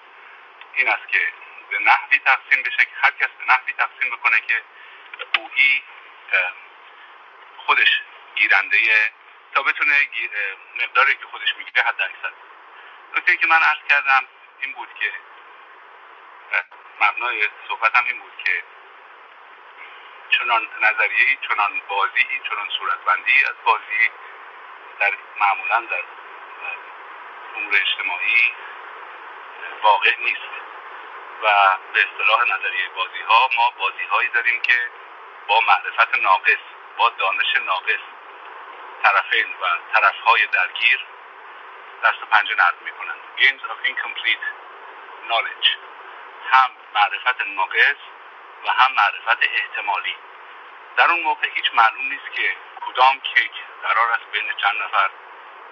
این 0.74 0.90
است 0.90 1.08
که 1.08 1.34
به 1.70 1.80
نحوی 1.80 2.20
تقسیم 2.20 2.64
بشه 2.64 2.86
که 2.86 2.92
هر 3.02 3.12
کس 3.12 3.30
به 3.40 3.46
نحوی 3.48 3.74
تقسیم 3.74 4.12
بکنه 4.12 4.40
که 4.42 4.62
گویی 5.36 5.84
خودش 7.58 8.02
گیرنده 8.36 8.78
تا 9.54 9.64
بتونه 9.64 10.10
مقداری 10.82 11.16
که 11.16 11.26
خودش 11.32 11.56
می‌گیره 11.58 11.84
حد 11.84 12.02
اکثر 12.02 12.34
نکته 13.16 13.38
که 13.38 13.48
من 13.48 13.62
عرض 13.64 13.80
کردم 13.90 14.28
این 14.60 14.74
بود 14.74 14.90
که 15.00 15.12
مبنای 17.02 17.50
صحبتم 17.68 18.06
این 18.06 18.20
بود 18.22 18.34
که 18.46 18.64
چنان 20.30 20.68
نظریه 20.82 21.38
چنان 21.48 21.82
بازی 21.88 22.42
چنان 22.50 22.70
صورتبندی 22.70 23.46
از 23.46 23.56
بازی 23.66 24.10
در 25.00 25.12
معمولا 25.40 25.80
در 25.80 26.04
امور 27.56 27.76
اجتماعی 27.76 28.54
واقع 29.82 30.16
نیست. 30.20 30.50
و 31.44 31.78
به 31.94 32.00
اصطلاح 32.00 32.44
نظریه 32.44 32.90
بازی 32.90 33.22
ها 33.22 33.50
ما 33.58 33.70
بازی 33.70 34.04
هایی 34.04 34.30
داریم 34.30 34.62
که 34.62 34.90
با 35.48 35.60
معرفت 35.62 36.16
ناقص 36.18 36.64
با 36.98 37.10
دانش 37.10 37.56
ناقص 37.66 38.00
طرفین 39.04 39.48
و 39.62 39.66
طرفهای 39.94 40.48
درگیر 40.48 41.06
دست 42.04 42.24
و 42.24 42.26
پنجه 42.26 42.56
نرم 42.56 42.76
می‌کنند. 42.82 43.22
Gains 43.38 43.64
of 43.64 43.88
incomplete 43.90 44.46
knowledge. 45.30 45.68
هم 46.52 46.72
معرفت 46.96 47.42
ناقص 47.48 48.02
و 48.66 48.72
هم 48.72 48.92
معرفت 48.94 49.44
احتمالی. 49.44 50.16
در 50.98 51.12
اون 51.12 51.22
موقع 51.22 51.48
هیچ 51.54 51.72
معلوم 51.74 52.08
نیست 52.08 52.32
که 52.32 52.56
کدام 52.82 53.20
کیک 53.20 53.52
قرار 53.84 54.12
است 54.12 54.26
بین 54.32 54.54
چند 54.58 54.84
نفر 54.84 55.10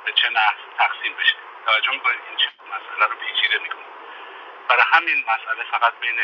به 0.05 0.11
چه 0.11 0.29
نحو 0.29 0.57
تقسیم 0.77 1.13
بشه. 1.13 1.35
توجه 1.65 1.91
می‌کنید 1.91 2.19
این 2.29 2.37
چه 2.37 2.49
مسئله 2.65 3.05
رو 3.05 3.15
پیچیده 3.15 3.57
می‌کنه. 3.59 3.85
برای 4.69 4.83
همین 4.91 5.25
مسئله 5.27 5.63
فقط 5.71 5.93
بین 5.99 6.19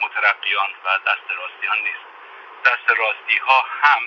مترقیان 0.00 0.70
و 0.84 0.98
دست 0.98 1.30
راستیان 1.30 1.78
نیست. 1.78 2.04
دست 2.64 2.98
راستی 2.98 3.38
ها 3.38 3.64
هم 3.82 4.02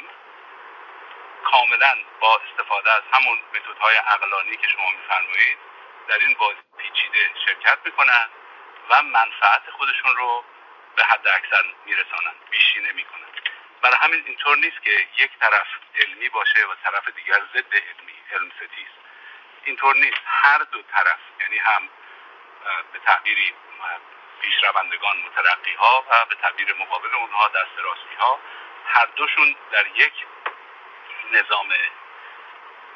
کاملا 1.44 1.98
با 2.20 2.42
استفاده 2.46 2.92
از 2.92 3.04
همون 3.14 3.38
های 3.82 3.96
عقلانی 3.96 4.58
که 4.58 4.68
شما 4.68 4.90
میفرمایید 4.90 5.58
در 6.08 6.18
این 6.18 6.34
بازی 6.34 6.58
پیچیده 6.78 7.32
شرکت 7.46 7.78
می‌کنن 7.86 8.30
و 8.90 9.04
منفعت 9.04 9.70
خودشون 9.72 10.16
رو 10.16 10.44
به 10.96 11.04
حد 11.04 11.28
اکثر 11.28 11.64
میرسانند 11.86 12.50
بیشی 12.50 12.80
نمی‌کنن 12.80 13.28
برای 13.82 13.98
همین 14.02 14.24
اینطور 14.26 14.58
نیست 14.58 14.84
که 14.84 15.08
یک 15.18 15.32
طرف 15.40 15.68
علمی 15.96 16.30
باشه 16.30 16.66
و 16.66 16.76
طرف 16.84 17.10
دیگر 17.16 17.40
ضد 17.54 17.76
علمی 17.76 18.14
علم 18.32 18.52
ستیز. 18.52 19.07
اینطور 19.68 19.96
نیست. 19.96 20.22
هر 20.26 20.58
دو 20.58 20.82
طرف 20.82 21.20
یعنی 21.40 21.58
هم 21.58 21.90
به 22.94 23.00
تعبیری 23.00 23.54
پیشروندگان 24.42 25.18
مترقی 25.18 25.74
ها 25.74 26.06
و 26.10 26.26
به 26.26 26.36
تعبیر 26.36 26.74
مقابل 26.74 27.16
اونها 27.16 27.48
دست 27.48 27.80
راستی 27.84 28.16
ها 28.20 28.40
هر 28.86 29.06
دوشون 29.06 29.56
در 29.72 29.88
یک 29.88 30.14
نظام 31.32 31.74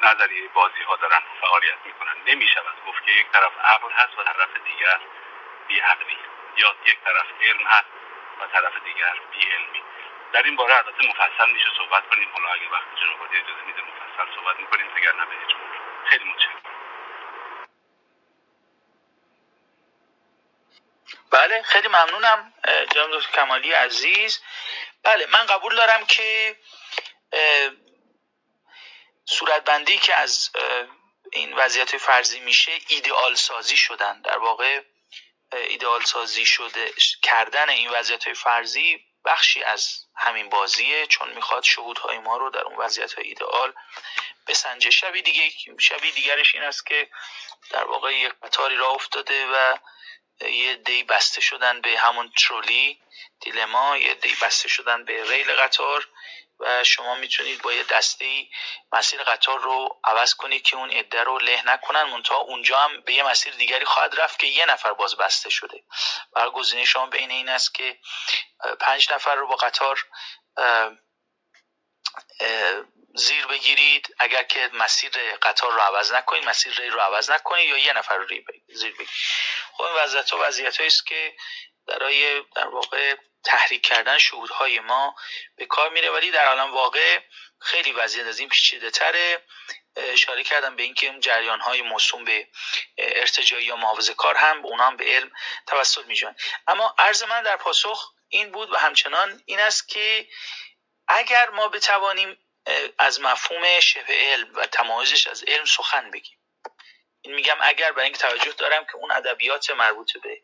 نظریه 0.02 0.48
بازی 0.48 0.82
ها 0.82 0.96
دارن 0.96 1.22
فعالیت 1.40 1.78
می‌کنن. 1.84 2.14
نمی‌شود 2.26 2.84
گفت 2.86 3.06
که 3.06 3.12
یک 3.12 3.30
طرف 3.30 3.52
عقل 3.64 3.90
هست 3.90 4.18
و 4.18 4.22
طرف 4.22 4.56
دیگر 4.64 5.00
بی 5.68 5.80
عقلی 5.80 6.18
یا 6.56 6.76
یک 6.86 6.98
طرف 7.04 7.26
علم 7.40 7.66
هست 7.66 7.86
و 8.40 8.46
طرف 8.46 8.72
دیگر 8.84 9.14
بی 9.32 9.52
علمی 9.52 9.82
در 10.32 10.42
این 10.42 10.56
باره 10.56 10.74
البته 10.74 11.08
مفصل 11.08 11.50
میشه 11.52 11.68
صحبت 11.76 12.08
کنیم. 12.08 12.30
حالا 12.32 12.52
اگه 12.52 12.68
وقت 12.68 12.96
جناب 12.96 13.22
اجازه 13.22 13.62
میده 13.66 13.82
مفصل 13.82 14.34
صحبت 14.34 14.60
می‌کنیم. 14.60 14.86
اگر 14.96 15.12
نه 15.12 15.26
به 15.26 15.34
خیلی 16.10 16.24
متشکرم. 16.24 16.62
بله 21.30 21.62
خیلی 21.62 21.88
ممنونم 21.88 22.54
جناب 22.94 23.18
دکتر 23.18 23.32
کمالی 23.32 23.72
عزیز. 23.72 24.40
بله 25.02 25.26
من 25.26 25.46
قبول 25.46 25.76
دارم 25.76 26.06
که 26.06 26.56
صورتبندی 29.24 29.98
که 29.98 30.14
از 30.14 30.50
این 31.32 31.54
وضعیت 31.54 31.96
فرضی 31.96 32.40
میشه 32.40 32.72
ایدئال 32.88 33.34
سازی 33.34 33.76
شدن. 33.76 34.20
در 34.20 34.38
واقع 34.38 34.82
ایدئال 35.52 36.04
سازی 36.04 36.46
شده 36.46 36.92
کردن 37.22 37.68
این 37.68 37.90
وضعیت 37.90 38.32
فرضی 38.32 39.11
بخشی 39.24 39.62
از 39.62 40.06
همین 40.16 40.48
بازیه 40.48 41.06
چون 41.06 41.32
می‌خواد 41.32 41.62
شهودهای 41.62 42.18
ما 42.18 42.36
رو 42.36 42.50
در 42.50 42.60
اون 42.60 42.76
وضعیت 42.76 43.12
های 43.12 43.28
ایدئال 43.28 43.72
بسنجه. 44.46 44.90
شبی 44.90 45.22
دیگه 45.22 45.50
شبی 45.80 46.10
دیگرش 46.10 46.54
این 46.54 46.64
است 46.64 46.86
که 46.86 47.10
در 47.70 47.84
واقع 47.84 48.14
یک 48.14 48.32
قطاری 48.42 48.76
را 48.76 48.88
افتاده 48.90 49.46
و 49.46 49.76
یه 50.40 50.74
دی 50.74 51.02
بسته 51.02 51.40
شدن 51.40 51.80
به 51.80 51.98
همون 51.98 52.32
ترولی 52.38 53.00
دیلما 53.40 53.96
یه 53.96 54.14
دی 54.14 54.36
بسته 54.42 54.68
شدن 54.68 55.04
به 55.04 55.30
ریل 55.30 55.52
قطار. 55.52 56.08
و 56.60 56.84
شما 56.84 57.14
می‌تونید 57.14 57.62
با 57.62 57.72
یه 57.72 57.84
دسته 57.84 58.24
ای 58.24 58.50
مسیر 58.92 59.22
قطار 59.22 59.60
رو 59.60 60.00
عوض 60.04 60.34
کنید 60.34 60.62
که 60.62 60.76
اون 60.76 60.90
عده 60.90 61.22
رو 61.22 61.38
له 61.38 61.62
نکنن 61.66 62.02
منتها 62.02 62.36
اونجا 62.36 62.78
هم 62.78 63.00
به 63.00 63.12
یه 63.14 63.22
مسیر 63.22 63.54
دیگری 63.54 63.84
خواهد 63.84 64.20
رفت 64.20 64.38
که 64.38 64.46
یه 64.46 64.66
نفر 64.66 64.92
باز 64.92 65.16
بسته 65.16 65.50
شده. 65.50 65.84
و 66.32 66.50
گزینه 66.50 66.84
شما 66.84 67.06
بین 67.06 67.30
این 67.30 67.48
است 67.48 67.74
که 67.74 67.98
پنج 68.80 69.12
نفر 69.12 69.34
رو 69.34 69.46
با 69.46 69.56
قطار 69.56 70.06
زیر 73.14 73.46
بگیرید. 73.46 74.14
اگر 74.18 74.42
که 74.42 74.70
مسیر 74.72 75.36
قطار 75.42 75.72
رو 75.72 75.80
عوض 75.80 76.12
نکنید 76.12 76.48
مسیر 76.48 76.74
ری 76.74 76.90
رو 76.90 77.00
عوض 77.00 77.30
نکنید 77.30 77.68
یا 77.68 77.78
یه 77.78 77.92
نفر 77.92 78.16
رو 78.16 78.26
زیر 78.68 78.92
بگیرید. 78.92 79.08
خب 79.72 79.82
این 79.82 79.94
وضعیت 79.94 80.30
ها 80.30 80.38
وضعیت 80.40 80.80
است 80.80 81.06
که 81.06 81.36
برای 81.86 82.42
در 82.56 82.68
واقع 82.68 83.16
تحریک 83.44 83.82
کردن 83.82 84.18
شهودهای 84.18 84.80
ما 84.80 85.16
به 85.56 85.66
کار 85.66 85.90
میره 85.90 86.10
ولی 86.10 86.30
در 86.30 86.46
عالم 86.46 86.74
واقع 86.74 87.20
خیلی 87.58 87.92
وضعیت 87.92 88.26
از 88.26 88.38
این 88.38 88.48
پیچیده 88.48 88.90
تره. 88.90 89.42
اشاره 89.96 90.44
کردم 90.44 90.76
به 90.76 90.82
اینکه 90.82 91.18
جریان 91.20 91.60
های 91.60 91.82
موسوم 91.82 92.24
به 92.24 92.48
ارتجایی 92.98 93.66
یا 93.66 93.76
محافظه 93.76 94.14
کار 94.14 94.36
هم 94.36 94.62
به 94.62 94.68
اونها 94.68 94.86
هم 94.86 94.96
به 94.96 95.04
علم 95.04 95.30
توسل 95.66 96.04
میشن 96.04 96.36
اما 96.66 96.94
عرض 96.98 97.22
من 97.22 97.42
در 97.42 97.56
پاسخ 97.56 98.12
این 98.28 98.52
بود 98.52 98.72
و 98.72 98.76
همچنان 98.76 99.42
این 99.46 99.60
است 99.60 99.88
که 99.88 100.28
اگر 101.08 101.50
ما 101.50 101.68
بتوانیم 101.68 102.38
از 102.98 103.20
مفهوم 103.20 103.80
شبه 103.80 104.14
علم 104.14 104.54
و 104.54 104.66
تمایزش 104.66 105.26
از 105.26 105.42
علم 105.42 105.64
سخن 105.64 106.10
بگیم 106.10 106.38
میگم 107.24 107.56
اگر 107.60 107.92
برای 107.92 108.04
اینکه 108.04 108.18
توجه 108.18 108.52
دارم 108.52 108.84
که 108.84 108.96
اون 108.96 109.12
ادبیات 109.12 109.70
مربوط 109.70 110.12
به 110.22 110.42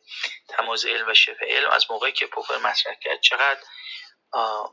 تمایز 0.48 0.86
علم 0.86 1.08
و 1.08 1.14
شبه 1.14 1.46
علم 1.46 1.70
از 1.70 1.90
موقعی 1.90 2.12
که 2.12 2.26
پوپر 2.26 2.56
مطرح 2.56 2.94
کرد 2.94 3.20
چقدر 3.20 3.60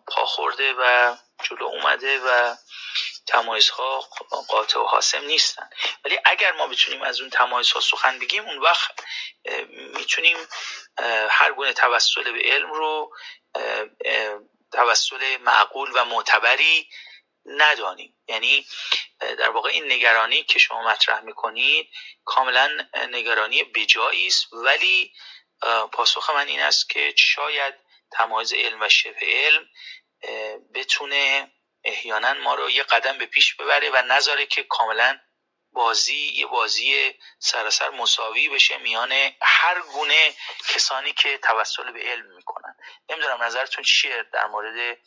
پا 0.07 0.25
خورده 0.25 0.73
و 0.73 1.15
جلو 1.43 1.65
اومده 1.65 2.19
و 2.19 2.55
تمایزها 3.27 3.99
قاطع 4.47 4.79
و 4.79 4.83
حاسم 4.83 5.25
نیستن. 5.25 5.69
ولی 6.05 6.19
اگر 6.25 6.51
ما 6.51 6.67
بتونیم 6.67 7.01
از 7.01 7.21
اون 7.21 7.29
تمایزها 7.29 7.79
سخن 7.79 8.19
بگیم 8.19 8.45
اون 8.45 8.57
وقت 8.57 9.03
می‌تونیم 9.69 10.37
هر 11.29 11.51
گونه 11.51 11.73
توسل 11.73 12.31
به 12.31 12.41
علم 12.43 12.73
رو 12.73 13.15
توسل 14.71 15.37
معقول 15.37 15.91
و 15.93 16.05
معتبری 16.05 16.89
ندانیم. 17.45 18.17
یعنی 18.27 18.65
در 19.19 19.49
واقع 19.49 19.69
این 19.69 19.91
نگرانی 19.91 20.43
که 20.43 20.59
شما 20.59 20.83
مطرح 20.83 21.21
می‌کنید 21.21 21.89
کاملا 22.25 22.87
نگرانی 23.09 23.63
بجایی 23.63 24.27
است. 24.27 24.53
ولی 24.53 25.13
پاسخ 25.91 26.29
من 26.29 26.47
این 26.47 26.59
است 26.59 26.89
که 26.89 27.13
شاید 27.17 27.73
تمایز 28.11 28.53
علم 28.53 28.81
و 28.81 28.89
شبه 28.89 29.17
علم 29.21 29.69
بتونه 30.73 31.51
احیانا 31.83 32.33
ما 32.33 32.55
رو 32.55 32.69
یه 32.69 32.83
قدم 32.83 33.17
به 33.17 33.25
پیش 33.25 33.55
ببره 33.55 33.89
و 33.89 34.01
نذاره 34.01 34.45
که 34.45 34.63
کاملا 34.63 35.19
بازی 35.71 36.31
یه 36.33 36.45
بازی 36.45 37.19
سراسر 37.39 37.89
مساوی 37.89 38.49
بشه 38.49 38.77
میان 38.77 39.11
هر 39.41 39.81
گونه 39.81 40.33
کسانی 40.69 41.13
که 41.13 41.37
توسل 41.37 41.91
به 41.91 41.99
علم 41.99 42.35
می‌کنن. 42.35 42.75
نمی‌دونم 43.09 43.43
نظرتون 43.43 43.83
چیه 43.83 44.25
در 44.33 44.47
مورد 44.47 44.97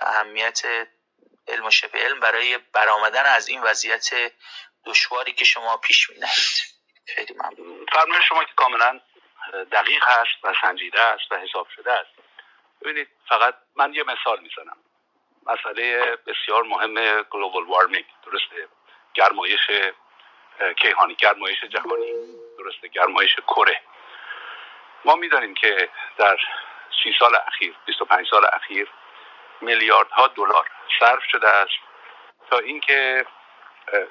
اهمیت 0.00 0.62
علم 1.48 1.66
و 1.66 1.70
شبه 1.70 1.98
علم 1.98 2.20
برای 2.20 2.58
برآمدن 2.58 3.26
از 3.26 3.48
این 3.48 3.62
وضعیت 3.62 4.32
دشواری 4.86 5.32
که 5.32 5.44
شما 5.44 5.76
پیش 5.76 6.10
می 6.10 6.16
نهید 6.18 6.74
خیلی 7.06 7.34
ممنون. 7.34 7.86
شما 8.28 8.44
که 8.44 8.52
کاملا 8.56 9.00
دقیق 9.72 10.04
هست 10.04 10.44
و 10.44 10.54
سنجیده 10.62 11.00
است 11.00 11.32
و 11.32 11.36
حساب 11.36 11.68
شده 11.76 11.92
است. 11.92 12.10
ببینید 12.82 13.08
فقط 13.28 13.54
من 13.76 13.94
یه 13.94 14.02
مثال 14.02 14.40
می‌زنم. 14.40 14.76
مسئله 15.46 16.16
بسیار 16.16 16.62
مهم 16.62 17.22
گلوبال 17.22 17.64
وارمینگ 17.64 18.04
درسته؟ 18.26 18.68
گرمایش 19.14 19.70
کیهانی 20.76 21.14
گرمایش 21.14 21.64
جهانی 21.64 22.12
درسته؟ 22.58 22.88
گرمایش 22.88 23.36
کره. 23.46 23.82
ما 25.04 25.14
می‌دانیم 25.14 25.54
که 25.54 25.90
در 26.18 26.36
سی 27.02 27.14
سال 27.18 27.36
اخیر 27.46 27.74
25 27.86 28.26
سال 28.30 28.46
اخیر 28.52 28.88
میلیاردها 29.64 30.26
دلار 30.28 30.70
صرف 31.00 31.22
شده 31.30 31.48
است 31.48 31.78
تا 32.50 32.58
اینکه 32.58 33.26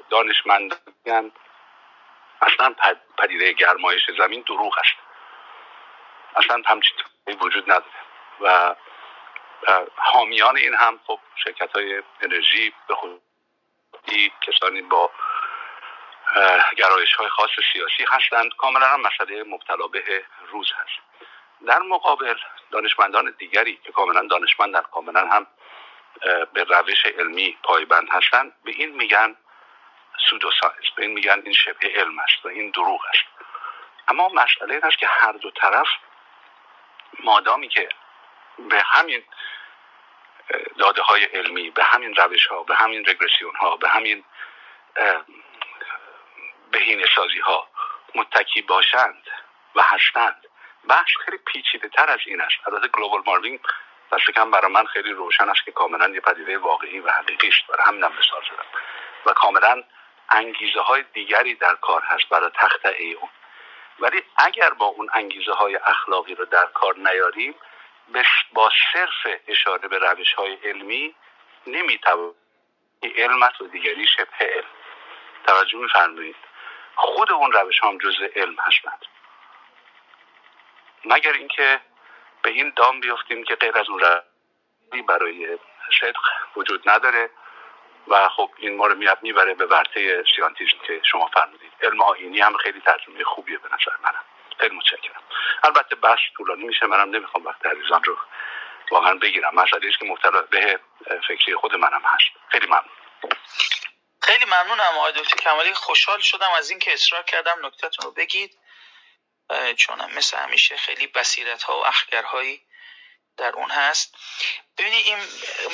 دانشمندان 0.09 1.31
اصلا 2.41 2.75
پدیده 3.17 3.53
گرمایش 3.53 4.01
زمین 4.17 4.41
دروغ 4.41 4.77
است. 4.79 4.97
اصلا 6.35 6.61
همچین 6.65 6.97
وجود 7.41 7.71
نداره 7.71 8.03
و 8.41 8.75
حامیان 9.95 10.57
این 10.57 10.75
هم 10.75 10.99
خب 11.07 11.19
شرکت 11.43 11.75
های 11.75 12.03
انرژی 12.21 12.73
به 12.87 12.95
خود 12.95 13.21
کسانی 14.41 14.81
با 14.81 15.11
گرایش 16.77 17.13
های 17.13 17.29
خاص 17.29 17.49
سیاسی 17.73 18.05
هستند. 18.09 18.51
کاملا 18.57 18.85
هم 18.85 19.01
مسئله 19.01 19.43
مبتلا 19.43 19.87
به 19.87 20.25
روز 20.47 20.71
هست. 20.71 21.12
در 21.67 21.79
مقابل 21.79 22.35
دانشمندان 22.71 23.35
دیگری 23.37 23.79
که 23.83 23.91
کاملا 23.91 24.27
دانشمندن 24.27 24.81
کاملا 24.81 25.27
هم 25.27 25.47
به 26.53 26.63
روش 26.63 27.05
علمی 27.05 27.57
پایبند 27.63 28.09
هستند 28.11 28.53
به 28.63 28.71
این 28.71 28.95
میگن 28.95 29.35
سودو 30.29 30.51
ساینس 30.61 30.91
به 30.95 31.03
این 31.03 31.11
میگن 31.11 31.41
این 31.43 31.53
شبه 31.53 31.87
علم 31.95 32.19
است 32.19 32.45
و 32.45 32.47
این 32.47 32.69
دروغ 32.69 33.01
است. 33.05 33.23
اما 34.07 34.29
مسئله 34.29 34.73
این 34.73 34.85
است 34.85 34.97
که 34.97 35.07
هر 35.07 35.31
دو 35.31 35.51
طرف 35.51 35.87
مادامی 37.23 37.67
که 37.67 37.89
به 38.57 38.81
همین 38.85 39.23
داده 40.79 41.01
های 41.01 41.23
علمی 41.23 41.69
به 41.69 41.83
همین 41.83 42.15
روش 42.15 42.47
ها 42.47 42.63
به 42.63 42.75
همین 42.75 43.05
رگرسیون 43.05 43.55
ها 43.55 43.77
به 43.77 43.89
همین 43.89 44.23
بهینه 46.71 47.05
سازی 47.15 47.39
ها 47.39 47.67
متکی 48.15 48.61
باشند 48.61 49.27
و 49.75 49.81
هستند 49.81 50.42
بحث 50.87 51.07
خیلی 51.25 51.37
پیچیده 51.37 51.89
تر 51.89 52.09
از 52.09 52.19
این 52.25 52.41
است. 52.41 52.67
البته 52.67 52.87
گلوبال 52.87 53.21
مارمینگ 53.25 53.59
دست 54.11 54.31
کم 54.31 54.51
برای 54.51 54.71
من 54.71 54.85
خیلی 54.85 55.11
روشن 55.11 55.49
است 55.49 55.65
که 55.65 55.71
کاملا 55.71 56.09
یه 56.09 56.19
پدیده 56.19 56.57
واقعی 56.57 56.99
و 56.99 57.09
حقیقی 57.09 57.47
است 57.47 57.67
برای 57.67 57.83
همینم 57.87 58.11
مثال 58.11 58.41
زدم. 58.51 58.65
و 59.25 59.33
کاملا 59.33 59.83
انگیزه 60.29 60.81
های 60.81 61.03
دیگری 61.13 61.55
در 61.55 61.75
کار 61.75 62.01
هست 62.01 62.29
برای 62.29 62.51
ای 62.97 63.13
اون. 63.13 63.29
ولی 63.99 64.23
اگر 64.37 64.69
با 64.69 64.85
اون 64.85 65.09
انگیزه 65.13 65.53
های 65.53 65.75
اخلاقی 65.75 66.35
رو 66.35 66.45
در 66.45 66.65
کار 66.65 66.97
نیاریم 66.97 67.55
با 68.53 68.71
صرف 68.93 69.39
اشاره 69.47 69.87
به 69.87 69.97
روش 69.97 70.33
های 70.33 70.53
علمی 70.63 71.15
نمی‌توان 71.67 72.33
علمت 73.15 73.61
و 73.61 73.67
دیگری 73.67 74.07
شبه 74.07 74.45
علم. 74.45 74.69
توجه 75.47 75.77
میفرمایید. 75.77 76.35
خود 76.95 77.31
اون 77.31 77.51
روش 77.51 77.83
هم 77.83 77.97
جز 77.97 78.15
علم 78.35 78.55
هستند. 78.59 79.05
مگر 81.05 81.33
اینکه 81.33 81.81
به 82.41 82.49
این 82.49 82.73
دام 82.75 82.99
بیفتیم 82.99 83.43
که 83.43 83.55
غیر 83.55 83.77
از 83.77 83.89
اون 83.89 83.99
روشی 83.99 85.01
برای 85.01 85.57
صدق 86.01 86.21
وجود 86.55 86.89
نداره 86.89 87.29
و 88.07 88.29
خب 88.29 88.49
این 88.57 88.75
ما 88.75 88.87
رو 88.87 89.15
می‌بره 89.21 89.53
به 89.53 89.65
ورطه 89.65 90.23
سیانتیزم 90.35 90.77
که 90.87 91.01
شما 91.11 91.27
فرمودید. 91.27 91.71
علم 91.81 92.01
آینی 92.01 92.41
هم 92.41 92.57
خیلی 92.57 92.81
ترجمه 92.81 93.23
خوبیه 93.23 93.57
به 93.57 93.67
نظر 93.67 93.91
منم. 94.03 94.23
خیلی 94.59 94.75
متشکرم. 94.75 95.23
البته 95.63 95.95
بحث 95.95 96.19
طولانی 96.37 96.63
میشه. 96.63 96.85
منم 96.85 97.09
نمی‌خوام 97.15 97.45
وقت 97.45 97.65
عزیزان 97.65 98.03
رو 98.03 98.17
واقعا 98.91 99.15
بگیرم. 99.15 99.55
مسئله 99.55 99.91
که 99.99 100.05
مبتلا 100.05 100.41
به 100.41 100.79
فکری 101.27 101.55
خود 101.55 101.75
منم 101.75 102.01
هست. 102.05 102.25
خیلی 102.49 102.65
ممنون. 102.65 102.83
خیلی 104.21 104.45
ممنونم 104.45 104.97
آقای 104.97 105.11
دکتر 105.11 105.37
کمالی. 105.37 105.73
خوشحال 105.73 106.19
شدم 106.19 106.49
از 106.57 106.69
اینکه 106.69 106.93
اصرار 106.93 107.23
کردم. 107.23 107.65
نکتهتون 107.65 108.05
رو 108.05 108.11
بگید. 108.11 108.57
چون 109.77 110.13
مثل 110.13 110.37
همیشه 110.37 110.77
خیلی 110.77 111.07
بصیرت 111.07 111.63
ها 111.63 111.79
و 111.79 111.87
اخگرهایی 111.87 112.65
در 113.37 113.49
اون 113.49 113.71
هست. 113.71 114.15
ببینید 114.77 115.05
این 115.05 115.17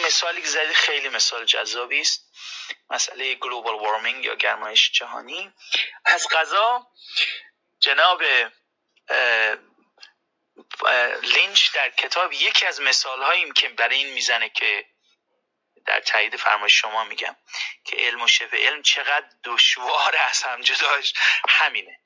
مثالی 0.06 0.42
که 0.42 0.48
زدی 0.48 0.74
خیلی 0.74 1.10
مثال 1.10 1.46
جذابی 1.46 2.02
است. 2.02 2.30
مسئله 2.90 3.36
گلوبال 3.36 3.76
وارمینگ 3.76 4.26
یا 4.26 4.36
گرمایش 4.36 4.92
جهانی. 4.92 5.54
از 6.06 6.28
غذا 6.30 6.88
جناب 7.80 8.24
لینچ 11.22 11.72
در 11.72 11.90
کتاب 11.90 12.34
یکی 12.34 12.66
از 12.66 12.82
مثال 12.82 13.24
هاییم 13.24 13.52
که 13.54 13.70
برای 13.70 13.98
این 13.98 14.14
می‌زنه 14.14 14.50
که 14.50 14.86
در 15.86 16.00
تایید 16.00 16.36
فرمایش 16.36 16.82
شما 16.82 17.04
میگم 17.04 17.36
که 17.86 17.96
علم 17.98 18.22
و 18.22 18.28
شبه 18.28 18.58
علم 18.58 18.82
چقدر 18.82 19.30
دشوار 19.44 20.16
از 20.18 20.44
هم 20.44 20.62
جداش 20.62 21.14
همینه. 21.50 22.00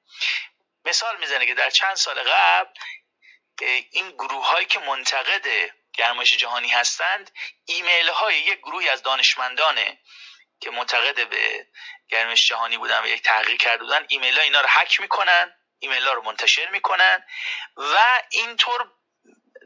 مثال 0.85 1.17
می‌زنه 1.17 1.45
که 1.45 1.53
در 1.53 1.69
چند 1.69 1.95
سال 1.95 2.23
قبل 2.23 2.73
این 3.91 4.11
گروه 4.11 4.47
هایی 4.47 4.65
که 4.65 4.79
منتقد 4.79 5.73
گرمایش 5.93 6.37
جهانی 6.37 6.67
هستند 6.67 7.31
ایمیل 7.65 8.09
های 8.09 8.39
یک 8.39 8.59
گروهی 8.59 8.89
از 8.89 9.03
دانشمندانه 9.03 9.99
که 10.59 10.71
منتقد 10.71 11.29
به 11.29 11.67
گرمایش 12.09 12.47
جهانی 12.47 12.77
بودن 12.77 13.03
و 13.03 13.07
یک 13.07 13.21
تحقیق 13.21 13.57
کرده 13.57 13.83
بودن 13.83 14.05
ایمیل 14.09 14.37
ها 14.37 14.41
اینا 14.41 14.61
رو 14.61 14.67
هک 14.67 15.01
می‌کنن 15.01 15.55
ایمیل 15.79 16.07
ها 16.07 16.13
رو 16.13 16.21
منتشر 16.21 16.69
می‌کنن 16.69 17.25
و 17.77 18.21
اینطور 18.31 18.91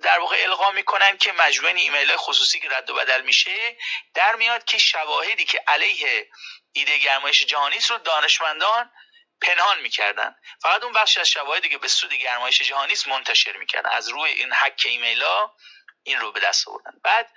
در 0.04 0.20
واقع 0.20 0.44
القا 0.44 0.72
می‌کنن 0.72 1.18
که 1.18 1.32
مجموعه 1.32 1.76
ایمیل 1.76 2.16
خصوصی 2.16 2.60
که 2.60 2.70
رد 2.70 2.90
و 2.90 2.96
بدل 2.96 3.22
میشه 3.22 3.78
در 4.14 4.36
میاد 4.36 4.64
که 4.64 4.78
شواهدی 4.78 5.46
که 5.46 5.64
علیه 5.68 6.30
ایده 6.72 6.98
گرمایش 6.98 7.44
جهانی 7.44 7.80
رو 7.90 7.98
دانشمندان 7.98 8.92
پنهان 9.42 9.80
می‌کردن. 9.80 10.36
فقط 10.62 10.84
اون 10.84 10.94
بخش 10.94 11.18
از 11.18 11.30
شواهدی 11.30 11.70
که 11.70 11.78
به 11.78 11.88
سود 11.88 12.14
گرمایش 12.14 12.62
جهانی 12.62 12.94
است 12.94 13.08
منتشر 13.08 13.58
می‌کردن. 13.58 13.90
از 13.90 14.10
روی 14.10 14.32
این 14.32 14.54
هک 14.54 14.84
ایمیل 14.86 15.24
ها 15.24 15.56
این 16.04 16.20
رو 16.20 16.32
به 16.32 16.40
دست 16.40 16.68
آوردن. 16.68 16.92
بعد 17.04 17.34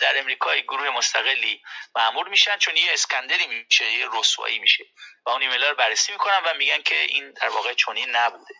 در 0.00 0.18
امریکا 0.18 0.56
گروه 0.56 0.90
مستقلی 0.90 1.62
معمول 1.96 2.28
میشن 2.28 2.58
چون 2.58 2.76
یه 2.76 2.92
اسکندری 2.92 3.46
میشه 3.46 3.92
یه 3.92 4.08
رسوایی 4.12 4.58
میشه. 4.58 4.84
و 5.26 5.30
اون 5.30 5.42
ایمیل 5.42 5.64
رو 5.64 5.74
بررسی 5.74 6.12
می‌کنن 6.12 6.40
و 6.44 6.54
میگن 6.54 6.82
که 6.82 7.00
این 7.00 7.32
در 7.32 7.48
واقع 7.48 7.74
چنین 7.74 8.16
نبوده. 8.16 8.54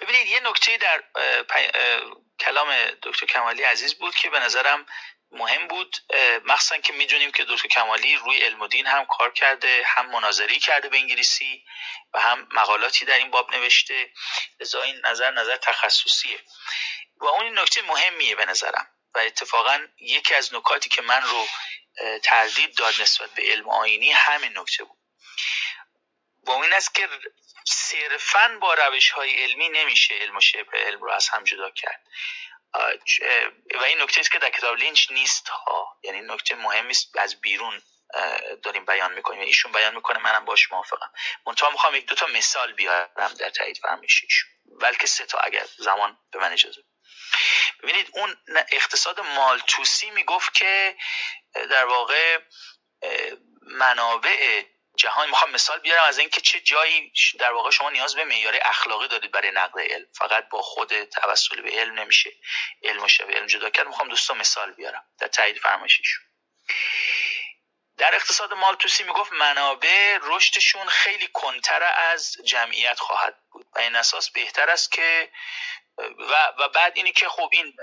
ببینید 0.00 0.26
یه 0.26 0.40
نکته 0.40 0.76
در 0.76 1.04
کلام 2.40 2.86
دکتر 3.02 3.26
کمالی 3.26 3.62
عزیز 3.62 3.98
بود 3.98 4.14
که 4.14 4.30
به 4.30 4.38
نظرم 4.38 4.86
مهم 5.32 5.68
بود 5.68 5.96
مخصوصا 6.44 6.78
که 6.78 6.92
می‌دونیم 6.92 7.32
که 7.32 7.44
دکتر 7.44 7.68
کمالی 7.68 8.16
روی 8.16 8.40
علم 8.40 8.60
و 8.60 8.66
دین 8.66 8.86
هم 8.86 9.06
کار 9.06 9.32
کرده 9.32 9.82
هم 9.86 10.10
مناظری 10.10 10.58
کرده 10.58 10.88
به 10.88 10.96
انگلیسی 10.96 11.64
و 12.14 12.20
هم 12.20 12.48
مقالاتی 12.52 13.04
در 13.04 13.18
این 13.18 13.30
باب 13.30 13.54
نوشته. 13.54 14.12
لذا 14.60 14.82
این 14.82 15.00
نظر 15.06 15.30
نظر 15.30 15.56
تخصصیه. 15.56 16.40
و 17.16 17.26
اون 17.26 17.58
نکته 17.58 17.82
مهمیه 17.82 18.34
به 18.34 18.44
نظرم 18.44 18.86
و 19.14 19.18
اتفاقا 19.18 19.86
یکی 19.98 20.34
از 20.34 20.54
نکاتی 20.54 20.88
که 20.88 21.02
من 21.02 21.22
رو 21.22 21.46
تردید 22.22 22.74
داد 22.74 23.00
نسبت 23.00 23.30
به 23.30 23.42
علم 23.42 23.68
آینی 23.68 24.12
همین 24.12 24.58
نکته 24.58 24.84
بود. 24.84 24.98
و 26.42 26.50
این 26.50 26.72
است 26.72 26.94
که 26.94 27.08
صرفا 27.66 28.58
با 28.60 28.74
روش 28.74 29.10
های 29.10 29.42
علمی 29.42 29.68
نمیشه 29.68 30.14
علم 30.14 30.36
و 30.36 30.40
شبه 30.40 30.78
علم 30.78 31.00
رو 31.00 31.10
از 31.10 31.28
هم 31.28 31.44
جدا 31.44 31.70
کرد. 31.70 32.06
و 33.74 33.82
این 33.84 34.02
نکته 34.02 34.20
است 34.20 34.30
که 34.30 34.38
در 34.38 34.50
کتاب 34.50 34.76
لینچ 34.76 35.10
نیست 35.10 35.48
ها 35.48 35.98
یعنی 36.02 36.20
نکته 36.20 36.54
مهمی 36.54 36.90
است 36.90 37.16
از 37.18 37.40
بیرون 37.40 37.82
داریم 38.62 38.84
بیان 38.84 39.12
می‌کنیم. 39.12 39.40
ایشون 39.40 39.72
بیان 39.72 39.94
می‌کنه 39.94 40.18
منم 40.18 40.44
باش 40.44 40.72
موافقم. 40.72 41.12
منتها 41.46 41.70
می‌خوام 41.70 41.94
یک 41.94 42.06
دو 42.06 42.14
تا 42.14 42.26
مثال 42.26 42.72
بیارم 42.72 43.34
در 43.38 43.50
تایید 43.50 43.78
فرمایش 43.82 44.24
بلکه 44.80 45.06
سه 45.06 45.26
تا 45.26 45.38
اگر 45.38 45.66
زمان 45.76 46.18
به 46.32 46.38
من 46.38 46.52
اجازه 46.52 46.82
ببینید 47.82 48.10
اون 48.12 48.36
اقتصاد 48.72 49.20
مالتوسی 49.20 50.10
می‌گفت 50.10 50.54
که 50.54 50.96
در 51.54 51.84
واقع 51.84 52.38
منابع 53.62 54.62
جهان. 55.02 55.28
می‌خوام 55.28 55.50
مثال 55.50 55.78
بیارم 55.78 56.04
از 56.04 56.18
اینکه 56.18 56.40
چه 56.40 56.60
جایی 56.60 57.12
در 57.38 57.52
واقع 57.52 57.70
شما 57.70 57.90
نیاز 57.90 58.14
به 58.14 58.24
معیار 58.24 58.58
اخلاقی 58.62 59.08
دارید 59.08 59.30
برای 59.30 59.50
نقد 59.50 59.78
علم. 59.78 60.06
فقط 60.18 60.48
با 60.48 60.62
خود 60.62 61.04
توسل 61.04 61.60
به 61.60 61.70
علم 61.70 62.00
نمیشه. 62.00 62.30
علم 62.82 63.02
و 63.02 63.08
شبه 63.08 63.32
علم 63.32 63.46
جدا 63.46 63.70
کرد. 63.70 63.86
می‌خوام 63.86 64.08
دوستا 64.08 64.34
مثال 64.34 64.72
بیارم 64.72 65.04
در 65.18 65.28
تایید 65.28 65.58
فرمایششون. 65.58 66.24
در 67.98 68.14
اقتصاد 68.14 68.52
مالتوسی 68.54 69.02
می‌گفت 69.04 69.32
منابع 69.32 70.18
رشدشون 70.22 70.88
خیلی 70.88 71.28
کنتر 71.32 71.82
از 71.82 72.36
جمعیت 72.44 72.98
خواهد 72.98 73.36
بود 73.50 73.66
و 73.74 73.78
این 73.78 73.96
اساس 73.96 74.30
بهتر 74.30 74.70
است 74.70 74.92
که 74.92 75.32
و, 75.98 76.52
و 76.58 76.68
بعد 76.68 76.92
اینی 76.96 77.12
که 77.12 77.28
خب 77.28 77.48
این 77.52 77.76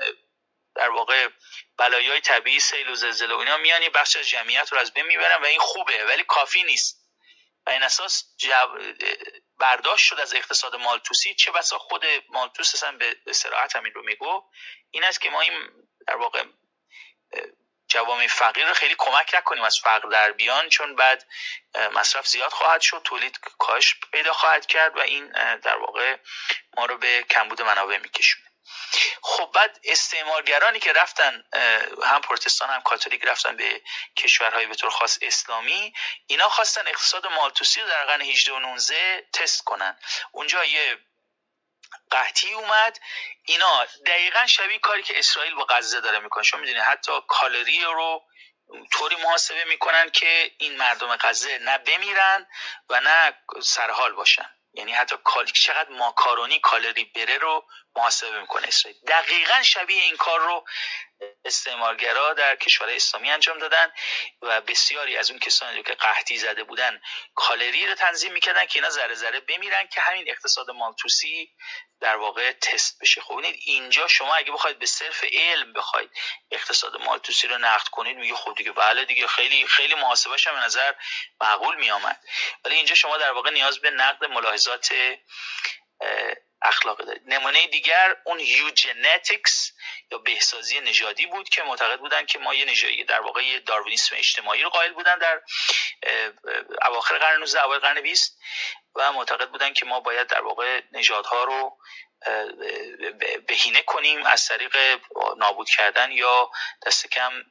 در 0.76 0.90
واقع 0.90 1.28
بلایای 1.78 2.22
طبیعی 2.22 2.60
سیل 2.60 2.90
و 2.90 2.96
زلزله 2.96 3.36
و 3.36 3.38
اینا 3.38 3.58
میانی 3.58 3.90
بخش 3.90 4.16
از 4.16 4.30
جمعیت 4.30 4.72
رو 4.72 4.80
از 4.80 4.94
بین 4.94 5.06
می‌برن 5.06 5.42
و 5.42 5.46
این 5.46 5.60
خوبه 5.60 6.06
ولی 6.06 6.24
کافی 6.24 6.64
نیست. 6.64 6.99
و 7.66 7.70
این 7.70 7.84
اساس 7.84 8.24
برداشت 9.60 10.06
شد 10.06 10.20
از 10.20 10.34
اقتصاد 10.34 10.76
مالتوسی 10.76 11.36
چه 11.36 11.52
بسا 11.52 11.78
خود 11.78 12.06
مالتوس 12.30 12.74
اصلا 12.74 12.92
به 12.92 13.34
سراحت 13.34 13.76
همین 13.76 13.94
رو 13.94 14.04
میگو. 14.04 14.44
این 14.92 15.04
است 15.04 15.22
که 15.22 15.30
ما 15.30 15.42
این 15.42 15.70
در 16.08 16.16
واقع 16.16 16.44
جوامع 17.88 18.28
فقیر 18.28 18.68
رو 18.68 18.74
خیلی 18.74 18.96
کمک 18.98 19.32
نکنیم 19.34 19.64
از 19.64 19.80
فقر 19.80 20.10
در 20.10 20.32
بیان 20.32 20.70
چون 20.70 20.96
بعد 20.96 21.28
مصرف 21.94 22.28
زیاد 22.28 22.52
خواهد 22.52 22.82
شد 22.82 23.02
تولید 23.04 23.40
کاهش 23.40 23.96
پیدا 24.12 24.34
خواهد 24.34 24.66
کرد 24.66 24.98
و 24.98 25.00
این 25.00 25.32
در 25.58 25.78
واقع 25.78 26.18
ما 26.78 26.86
رو 26.86 26.98
به 26.98 27.24
کمبود 27.24 27.62
منابع 27.62 27.98
میکشونه. 27.98 28.49
خب 29.22 29.52
بعد 29.54 29.80
استعمارگرانی 29.84 30.80
که 30.80 30.94
رفتن 30.94 31.44
هم 32.04 32.22
پروتستان 32.22 32.70
هم 32.70 32.82
کاتولیک 32.82 33.26
رفتن 33.26 33.58
به 33.58 33.82
کشورهای 34.18 34.66
به 34.66 34.76
طور 34.76 34.90
خاص 34.90 35.18
اسلامی 35.22 35.94
اینا 36.28 36.50
خواستن 36.50 36.88
اقتصاد 36.88 37.28
مالتوسی 37.28 37.82
رو 37.82 37.88
در 37.88 38.06
قرن 38.06 38.22
18 38.22 38.54
و 38.54 38.60
19 38.60 39.28
تست 39.34 39.64
کنن. 39.64 40.00
اونجا 40.32 40.66
یه 40.66 40.98
قحطی 42.12 42.54
اومد. 42.54 43.00
اینا 43.46 43.86
دقیقا 44.06 44.48
شبیه 44.48 44.80
کاری 44.80 45.04
که 45.04 45.20
اسرائیل 45.20 45.56
با 45.56 45.66
غزه 45.70 46.02
داره 46.02 46.20
می‌کنه. 46.20 46.44
شما 46.44 46.60
می‌دونید 46.60 46.82
حتی 46.82 47.12
کالری 47.28 47.82
رو 47.84 48.26
طوری 48.92 49.16
محاسبه 49.16 49.64
می‌کنن 49.64 50.10
که 50.10 50.52
این 50.58 50.78
مردم 50.78 51.16
غزه 51.16 51.58
نه 51.58 51.78
بمیرن 51.78 52.48
و 52.90 53.02
نه 53.02 53.34
سرحال 53.64 54.14
باشن. 54.14 54.50
یعنی 54.74 54.94
حتی 54.94 55.16
چقدر 55.54 55.90
ماکارونی 55.90 56.60
کالری 56.60 57.06
بره 57.06 57.38
رو 57.38 57.68
محاسبه 57.96 58.42
می‌کنه. 58.42 58.68
اسرائیل 58.68 59.00
دقیقا 59.08 59.64
شبیه 59.64 60.04
این 60.04 60.18
کار 60.18 60.40
رو 60.40 60.66
استعمارگرا 61.46 62.34
در 62.34 62.56
کشور 62.56 62.90
اسلامی 62.90 63.32
انجام 63.32 63.58
دادن 63.58 63.92
و 64.42 64.62
بسیاری 64.62 65.18
از 65.18 65.30
اون 65.30 65.40
کسانی 65.40 65.84
که 65.84 65.94
قحطی 65.94 66.38
زده 66.38 66.64
بودن 66.64 67.02
کالری 67.36 67.88
رو 67.88 67.96
تنظیم 67.96 68.34
می‌کردن 68.34 68.66
که 68.66 68.80
اینا 68.80 68.90
ذره 68.90 69.16
ذره 69.16 69.40
بمیرن 69.40 69.88
که 69.88 70.02
همین 70.02 70.30
اقتصاد 70.30 70.70
مالتوسی 70.70 71.56
در 72.02 72.16
واقع 72.16 72.52
تست 72.52 73.02
بشه. 73.02 73.22
خب 73.22 73.42
اینجا 73.66 74.08
شما 74.08 74.36
اگه 74.36 74.52
بخواید 74.52 74.80
به 74.80 74.86
صرف 74.86 75.24
علم 75.34 75.74
بخواید 75.74 76.12
اقتصاد 76.52 76.96
مالتوسی 76.96 77.48
رو 77.48 77.58
نقد 77.58 77.88
کنید 77.88 78.18
میگه 78.18 78.36
خب 78.36 78.54
دیگه 78.58 78.72
بله 78.72 79.06
دیگه 79.06 79.28
خیلی 79.28 79.68
خیلی 79.68 79.96
محاسبش 79.96 80.48
هم 80.48 80.54
به 80.54 80.60
نظر 80.60 80.94
معقول 81.42 81.76
میآمد. 81.76 82.20
ولی 82.66 82.76
اینجا 82.76 82.96
شما 82.96 83.18
در 83.18 83.32
واقع 83.32 83.50
نیاز 83.50 83.80
به 83.80 83.90
نقد 83.90 84.26
ملاحظات 84.26 84.94
اخلاقی 86.62 87.06
دارید. 87.06 87.22
نمونه 87.26 87.68
دیگر 87.68 88.18
اون 88.24 88.40
یوجنتیکس 88.40 89.72
یا 90.12 90.18
بهسازی 90.18 90.80
نژادی 90.80 91.26
بود 91.26 91.50
که 91.50 91.64
معتقد 91.64 92.00
بودن 92.00 92.26
که 92.26 92.40
ما 92.40 92.54
یه 92.54 92.66
نژادی 92.66 93.04
در 93.04 93.22
واقع 93.22 93.46
یه 93.46 93.60
داروینیسم 93.60 94.16
اجتماعی 94.16 94.64
رو 94.64 94.70
قائل 94.70 94.94
بودن 94.94 95.18
در 95.18 95.42
اواخر 96.86 97.18
قرن 97.18 97.40
19 97.40 97.64
اوایل 97.64 97.82
قرن 97.82 98.02
20 98.02 98.40
و 98.96 99.12
معتقد 99.12 99.50
بودن 99.50 99.74
که 99.74 99.86
ما 99.86 100.00
باید 100.00 100.28
در 100.28 100.42
واقع 100.42 100.82
نژادها 100.92 101.44
رو 101.44 101.78
بهینه 103.48 103.82
کنیم 103.82 104.26
از 104.26 104.48
طریق 104.48 105.00
نابود 105.38 105.70
کردن 105.70 106.12
یا 106.12 106.52
دست 106.86 107.08
کم 107.08 107.44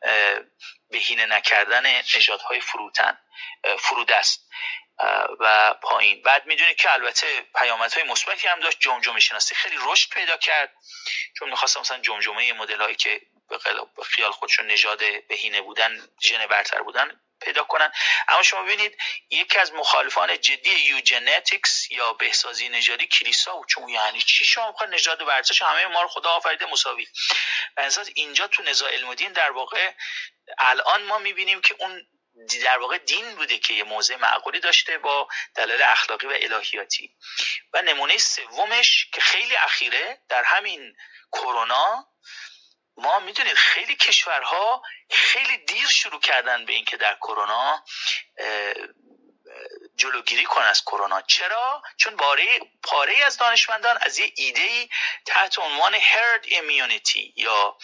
بهینه 0.90 1.26
نکردن 1.26 1.86
نژادهای 2.16 2.60
فروتن 2.60 3.18
فرودست. 3.78 4.48
و 5.40 5.74
پایین. 5.82 6.22
بعد 6.22 6.46
می‌دونید 6.46 6.76
که 6.76 6.92
البته 6.92 7.26
پیامدهای 7.58 8.02
مثبتی 8.02 8.48
هم 8.48 8.60
داشت 8.60 8.80
جمجمه 8.80 9.20
شناسی 9.20 9.54
خیلی 9.54 9.76
رشد 9.80 10.10
پیدا 10.10 10.36
کرد. 10.36 10.72
چون 11.38 11.50
می‌خواستم 11.50 11.80
مثلا 11.80 11.98
جمجمه 11.98 12.52
مدل 12.52 12.80
هایی 12.80 12.96
که 12.96 13.20
به 13.96 14.04
خیال 14.04 14.30
خودشون 14.30 14.66
نژاد 14.66 15.26
بهینه 15.28 15.60
بودن 15.60 16.08
ژن 16.22 16.46
برتر 16.46 16.82
بودن 16.82 17.20
پیدا 17.40 17.64
کنن. 17.64 17.92
اما 18.28 18.42
شما 18.42 18.62
ببینید 18.62 18.98
یکی 19.30 19.58
از 19.58 19.72
مخالفان 19.72 20.40
جدی 20.40 20.70
یوجنتیکس 20.70 21.90
یا 21.90 22.12
بهسازی 22.12 22.68
نژادی 22.68 23.06
کلیسا 23.06 23.56
بود 23.56 23.68
چون 23.68 23.88
یعنی 23.88 24.22
چی؟ 24.22 24.44
شما 24.44 24.70
می‌خواید 24.70 24.94
نژاد 24.94 25.24
برترش 25.24 25.62
همه 25.62 25.86
ما 25.86 26.02
رو 26.02 26.08
خدا 26.08 26.30
آفریده 26.30 26.66
مساوی. 26.66 27.06
و 27.76 27.90
اینجا 28.14 28.46
تو 28.46 28.62
نزاع 28.62 28.92
علم 28.92 29.14
در 29.14 29.50
واقع 29.50 29.92
الان 30.58 31.02
ما 31.02 31.18
می‌بینیم 31.18 31.60
که 31.60 31.76
اون 31.78 32.06
در 32.64 32.78
واقع 32.78 32.98
دین 32.98 33.34
بوده 33.34 33.58
که 33.58 33.74
یه 33.74 33.84
موضع 33.84 34.16
معقولی 34.16 34.60
داشته 34.60 34.98
با 34.98 35.28
دلایل 35.54 35.82
اخلاقی 35.82 36.26
و 36.26 36.30
الهیاتی. 36.30 37.14
و 37.72 37.82
نمونه 37.82 38.18
سومش 38.18 39.06
که 39.12 39.20
خیلی 39.20 39.56
اخیره 39.56 40.20
در 40.28 40.44
همین 40.44 40.96
کرونا 41.32 42.06
ما 42.96 43.18
می‌دونید 43.18 43.54
خیلی 43.54 43.96
کشورها 43.96 44.82
خیلی 45.10 45.58
دیر 45.58 45.86
شروع 45.86 46.20
کردن 46.20 46.64
به 46.64 46.72
اینکه 46.72 46.96
در 46.96 47.14
کرونا 47.14 47.84
جلوگیری 49.96 50.44
کن 50.44 50.62
از 50.62 50.82
کرونا. 50.82 51.20
چرا؟ 51.22 51.82
چون 51.96 52.16
باره 52.16 52.60
پاره 52.82 53.24
از 53.26 53.36
دانشمندان 53.36 53.98
از 54.00 54.18
یه 54.18 54.32
ایده 54.36 54.88
تحت 55.26 55.58
عنوان 55.58 55.94
هرد 55.94 56.44
ایمیونیتی 56.44 57.32
یا 57.36 57.76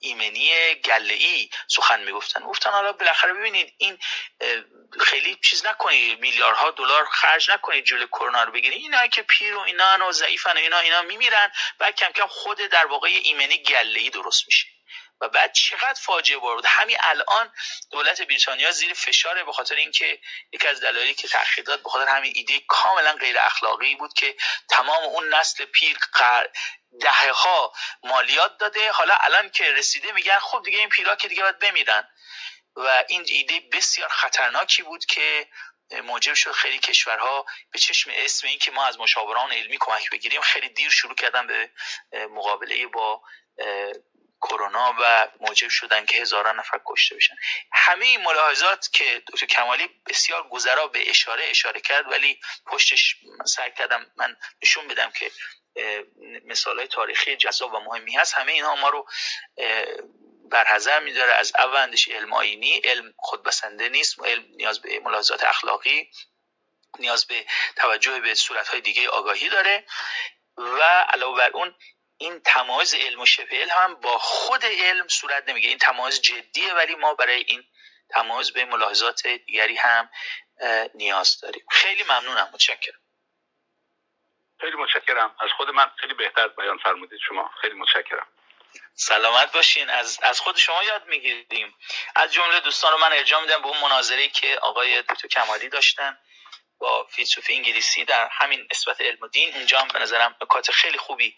ایمنی 0.00 0.74
گله 0.74 1.14
ای 1.14 1.50
سخن 1.68 2.00
می‌گفتن. 2.00 2.40
گفتن 2.40 2.70
حالا 2.70 2.92
بالاخره 2.92 3.32
ببینید 3.32 3.74
این 3.78 3.98
خیلی 5.00 5.38
چیز 5.42 5.66
نکنید 5.66 6.20
میلیاردها 6.20 6.70
دلار 6.70 7.04
خرج 7.04 7.50
نکنید 7.50 7.84
جلوی 7.84 8.06
کرونا 8.06 8.44
رو 8.44 8.52
بگیرید. 8.52 8.82
اینا 8.82 9.06
که 9.06 9.22
پیر 9.22 9.54
و 9.54 9.60
اینا 9.60 10.08
و 10.08 10.12
ضعیفن 10.12 10.52
و 10.52 10.58
اینا 10.58 10.78
اینا 10.78 11.02
میمیرن 11.02 11.52
و 11.80 11.92
کم 11.92 12.12
کم 12.12 12.26
خود 12.26 12.58
در 12.58 12.86
واقع 12.86 13.08
ایمنی 13.08 13.58
گله 13.58 14.00
ای 14.00 14.10
درست 14.10 14.44
میشه. 14.46 14.66
و 15.20 15.28
بعد 15.28 15.52
چقدر 15.52 16.00
فاجعه 16.00 16.38
بار 16.38 16.54
بود. 16.54 16.66
همین 16.66 16.96
الان 17.00 17.52
دولت 17.90 18.22
بریتانیا 18.22 18.70
زیر 18.70 18.94
فشاره 18.94 19.44
به 19.44 19.52
خاطر 19.52 19.74
اینکه 19.74 20.20
یکی 20.52 20.68
از 20.68 20.80
دلایلی 20.80 21.14
که 21.14 21.28
تاخیر 21.28 21.64
داد 21.64 21.82
به 21.82 21.90
خاطر 21.90 22.10
همین 22.10 22.32
ایده 22.34 22.60
کاملا 22.68 23.12
غیر 23.12 23.38
اخلاقی 23.38 23.94
بود 23.94 24.12
که 24.12 24.36
تمام 24.68 25.02
اون 25.02 25.34
نسل 25.34 25.64
پیر 25.64 25.98
دهه 27.00 27.30
ها 27.30 27.72
مالیات 28.02 28.58
داده. 28.58 28.92
حالا 28.92 29.14
الان 29.20 29.50
که 29.50 29.72
رسیده 29.72 30.12
میگن 30.12 30.38
خب 30.38 30.62
دیگه 30.64 30.78
این 30.78 30.88
پیرا 30.88 31.16
که 31.16 31.28
دیگه 31.28 31.42
باید 31.42 31.58
بمیرن. 31.58 32.08
و 32.76 33.04
این 33.08 33.24
ایده 33.26 33.60
بسیار 33.72 34.08
خطرناکی 34.08 34.82
بود 34.82 35.04
که 35.04 35.48
موجب 36.04 36.34
شد 36.34 36.52
خیلی 36.52 36.78
کشورها 36.78 37.46
به 37.72 37.78
چشم 37.78 38.10
اسم 38.14 38.46
این 38.46 38.58
که 38.58 38.70
ما 38.70 38.86
از 38.86 38.98
مشاوران 38.98 39.52
علمی 39.52 39.78
کمک 39.80 40.10
بگیریم 40.10 40.40
خیلی 40.40 40.68
دیر 40.68 40.90
شروع 40.90 41.14
کردن 41.14 41.46
به 41.46 41.70
مقابله 42.12 42.86
با 42.86 43.22
کرونا 44.42 44.94
و 45.00 45.28
موجب 45.40 45.68
شدن 45.68 46.06
که 46.06 46.18
هزاران 46.18 46.58
نفر 46.58 46.80
کشته 46.86 47.16
بشن. 47.16 47.34
همه 47.72 48.06
این 48.06 48.22
ملاحظات 48.22 48.88
که 48.92 49.22
دکتر 49.26 49.46
کمالی 49.46 49.88
بسیار 50.06 50.48
گذرا 50.48 50.86
به 50.86 51.10
اشاره 51.10 51.44
اشاره 51.44 51.80
کرد 51.80 52.12
ولی 52.12 52.40
پشتش 52.66 53.16
سعی 53.46 53.70
کردم 53.78 54.06
من 54.16 54.36
نشون 54.62 54.88
بدم 54.88 55.10
که 55.10 55.30
مثال 56.44 56.78
های 56.78 56.86
تاریخی 56.86 57.36
جذاب 57.36 57.74
و 57.74 57.80
مهمی 57.80 58.16
هست. 58.16 58.34
همه 58.34 58.52
اینها 58.52 58.74
ما 58.74 58.88
رو 58.88 59.08
برحضر 60.50 61.00
میداره. 61.00 61.32
از 61.32 61.52
اول 61.58 61.76
اندیش 61.76 62.08
علم 62.08 62.32
آینی 62.32 62.80
علم 62.84 63.14
خودبسنده 63.16 63.88
نیست. 63.88 64.20
علم 64.20 64.44
نیاز 64.56 64.80
به 64.80 65.00
ملاحظات 65.00 65.44
اخلاقی 65.44 66.10
نیاز 66.98 67.26
به 67.26 67.46
توجه 67.76 68.20
به 68.20 68.34
صورت 68.34 68.76
دیگه 68.76 69.08
آگاهی 69.08 69.48
داره. 69.48 69.86
و 70.56 70.82
علاوه 71.08 71.38
بر 71.38 71.50
اون 71.50 71.74
این 72.20 72.40
تمایز 72.40 72.94
علم 72.94 73.20
و 73.20 73.26
شبه 73.26 73.56
علم 73.56 73.76
هم 73.76 73.94
با 73.94 74.18
خود 74.18 74.64
علم 74.64 75.08
صورت 75.08 75.48
نمیگه 75.48 75.68
این 75.68 75.78
تمایز 75.78 76.20
جدیه 76.20 76.74
ولی 76.74 76.94
ما 76.94 77.14
برای 77.14 77.44
این 77.48 77.64
تمایز 78.10 78.50
به 78.50 78.64
ملاحظات 78.64 79.26
دیگری 79.26 79.76
هم 79.76 80.10
نیاز 80.94 81.40
داریم. 81.40 81.64
خیلی 81.70 82.02
ممنونم. 82.02 82.50
متشکرم. 82.52 83.00
خیلی 84.60 84.76
متشکرم. 84.76 85.36
از 85.40 85.50
خود 85.56 85.70
من 85.70 85.90
خیلی 85.96 86.14
بهتر 86.14 86.48
بیان 86.48 86.78
فرمودید 86.78 87.18
شما. 87.28 87.50
خیلی 87.60 87.74
متشکرم. 87.74 88.26
سلامت 88.94 89.52
باشین. 89.52 89.90
از 89.90 90.18
از 90.22 90.40
خود 90.40 90.56
شما 90.56 90.82
یاد 90.82 91.06
می‌گیریم. 91.06 91.76
از 92.14 92.32
جمله 92.32 92.60
دوستان 92.60 92.92
رو 92.92 92.98
من 92.98 93.12
ارجاع 93.12 93.40
میدم 93.40 93.62
به 93.62 93.68
اون 93.68 93.80
مناظری 93.80 94.28
که 94.28 94.58
آقای 94.62 95.02
دکتر 95.02 95.28
کمالی 95.28 95.68
داشتن. 95.68 96.18
با 96.80 97.06
فیلسوف 97.10 97.46
انگلیسی 97.50 98.04
در 98.04 98.28
همین 98.32 98.68
نسبت 98.70 99.00
علم 99.00 99.18
و 99.20 99.28
دین. 99.28 99.54
اینجا 99.54 99.80
هم 99.80 99.88
به 99.88 99.98
نظرم 99.98 100.36
نکات 100.42 100.70
خیلی 100.70 100.98
خوبی 100.98 101.36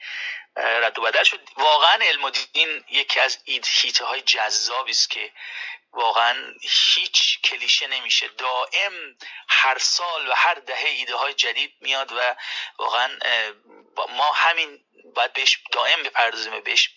رد 0.56 0.98
و 0.98 1.02
بدل 1.02 1.24
شد. 1.24 1.40
واقعا 1.56 1.98
علم 2.02 2.24
و 2.24 2.30
دین 2.30 2.84
یکی 2.90 3.20
از 3.20 3.38
ایده 3.44 4.04
های 4.04 4.22
جذابی 4.22 4.90
است 4.90 5.10
که 5.10 5.32
واقعا 5.92 6.54
هیچ 6.62 7.40
کلیشه 7.40 7.86
نمیشه. 7.86 8.28
دائم 8.28 8.92
هر 9.48 9.78
سال 9.78 10.28
و 10.28 10.32
هر 10.32 10.54
دهه 10.54 10.88
ایده 10.88 11.14
های 11.14 11.34
جدید 11.34 11.74
میاد 11.80 12.12
و 12.12 12.36
واقعا 12.78 13.18
ما 14.08 14.32
همین 14.32 14.84
باید 15.14 15.32
بهش 15.32 15.58
دائم 15.72 16.02
بپردازیم 16.02 16.60
بهش 16.60 16.90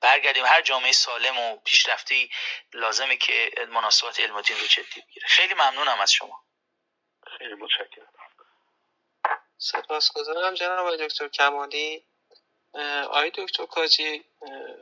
برگردیم. 0.00 0.44
هر 0.44 0.62
جامعه 0.62 0.92
سالم 0.92 1.38
و 1.38 1.56
پیشرفتی 1.56 2.30
لازمه 2.72 3.16
که 3.16 3.50
مناسبات 3.68 4.20
علم 4.20 4.36
و 4.36 4.40
دین 4.42 4.60
رو 4.60 4.66
جدی 4.66 5.00
بگیره. 5.00 5.26
خیلی 5.28 5.54
ممنونم 5.54 6.00
از 6.00 6.12
شما. 6.12 6.44
خیلی 7.38 7.54
متشکرم. 7.54 8.12
سپاسگزارم 9.58 10.54
جناب 10.54 10.96
دکتر 10.96 11.28
کمالی. 11.28 12.04
آقای 13.04 13.30
دکتر 13.34 13.66
کاجی 13.66 14.24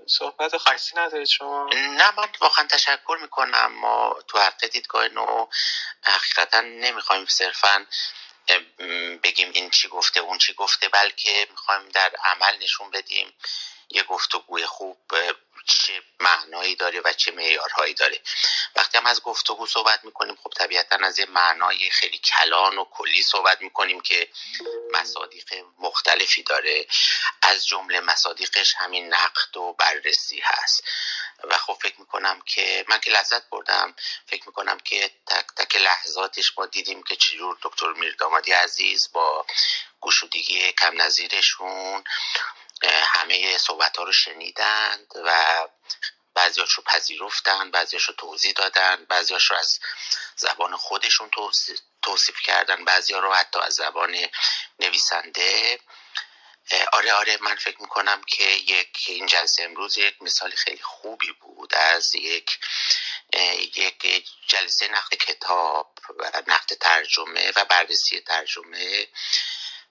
صحبت 0.06 0.56
خاصی 0.56 0.96
ندارید 0.96 1.26
شما؟ 1.26 1.70
نه 1.72 2.10
من 2.18 2.28
واقعا 2.40 2.66
تشکر 2.66 3.18
می‌کنم. 3.22 3.72
ما 3.72 4.16
تو 4.28 4.38
حق 4.38 4.66
دیدگاه 4.66 5.08
نو 5.08 5.46
حقیقتا 6.02 6.60
نمی‌خوایم 6.60 7.26
صرفا 7.26 7.86
بگیم 9.22 9.50
این 9.54 9.70
چی 9.70 9.88
گفته 9.88 10.20
اون 10.20 10.38
چی 10.38 10.54
گفته 10.54 10.88
بلکه 10.88 11.46
می‌خوایم 11.50 11.88
در 11.88 12.14
عمل 12.24 12.56
نشون 12.62 12.90
بدیم. 12.90 13.34
یه 13.90 14.02
گفتگوی 14.02 14.66
خوب 14.66 14.98
چه 15.66 16.02
معنایی 16.20 16.76
داره 16.76 17.00
و 17.04 17.12
چه 17.12 17.30
معیارهایی 17.30 17.94
داره. 17.94 18.20
وقتی 18.76 18.98
هم 18.98 19.06
از 19.06 19.22
گفتگو 19.22 19.66
صحبت 19.66 20.04
می‌کنیم 20.04 20.36
خب 20.36 20.50
طبیعتا 20.56 20.96
از 21.02 21.18
یه 21.18 21.26
معنای 21.26 21.90
خیلی 21.90 22.18
کلان 22.18 22.78
و 22.78 22.84
کلی 22.84 23.22
صحبت 23.22 23.62
می‌کنیم 23.62 24.00
که 24.00 24.28
مصادیق 24.92 25.64
مختلفی 25.78 26.42
داره. 26.42 26.86
از 27.42 27.66
جمله 27.66 28.00
مصادیقش 28.00 28.74
همین 28.78 29.14
نقد 29.14 29.56
و 29.56 29.72
بررسی 29.72 30.40
هست. 30.44 30.84
و 31.44 31.58
خب 31.58 31.78
فکر 31.82 32.00
می‌کنم 32.00 32.40
که 32.46 32.84
من 32.88 33.00
که 33.00 33.10
لذت 33.10 33.50
بردم 33.50 33.94
فکر 34.26 34.42
می‌کنم 34.46 34.78
که 34.78 35.10
تک 35.26 35.46
تک 35.56 35.76
لحظاتش 35.76 36.58
ما 36.58 36.66
دیدیم 36.66 37.02
که 37.02 37.16
چجور 37.16 37.58
دکتر 37.62 37.92
میردامادی 37.92 38.52
عزیز 38.52 39.12
با 39.12 39.46
گشودگی 40.00 40.72
کم 40.72 41.02
نظیرشون 41.02 42.04
همه 42.88 43.58
صحبت 43.58 43.96
ها 43.96 44.04
رو 44.04 44.12
شنیدند 44.12 45.12
و 45.24 45.44
بعضیاش 46.34 46.72
رو 46.72 46.82
پذیرفتن 46.82 47.70
بعضیاش 47.70 48.04
رو 48.04 48.14
توضیح 48.14 48.52
دادن 48.52 49.04
بعضیاش 49.08 49.50
رو 49.50 49.56
از 49.56 49.80
زبان 50.36 50.76
خودشون 50.76 51.30
توصیف 52.02 52.40
کردن 52.44 52.84
بعضی 52.84 53.14
رو 53.14 53.34
حتی 53.34 53.60
از 53.60 53.74
زبان 53.74 54.16
نویسنده. 54.78 55.80
آره 56.92 57.12
آره 57.12 57.38
من 57.40 57.56
فکر 57.56 57.82
می‌کنم 57.82 58.22
که 58.22 58.44
یک 58.44 59.04
این 59.06 59.26
جلسه 59.26 59.62
امروز 59.62 59.98
یک 59.98 60.22
مثال 60.22 60.50
خیلی 60.50 60.82
خوبی 60.82 61.32
بود 61.32 61.74
از 61.74 62.14
یک 62.14 62.58
یک 63.76 64.26
جلسه 64.46 64.88
نقد 64.88 65.14
کتاب 65.14 65.98
و 66.18 66.42
نقد 66.46 66.74
ترجمه 66.80 67.52
و 67.56 67.64
بررسی 67.64 68.20
ترجمه 68.20 69.08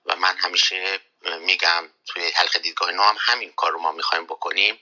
و 0.05 0.15
من 0.15 0.37
همیشه 0.37 1.01
میگم 1.21 1.89
توی 2.05 2.31
حلقه 2.35 2.59
دیدگاه 2.59 2.91
نو 2.91 3.03
هم 3.03 3.17
همین 3.19 3.51
کار 3.51 3.71
رو 3.71 3.79
ما 3.79 3.91
می‌خوایم 3.91 4.25
بکنیم. 4.25 4.79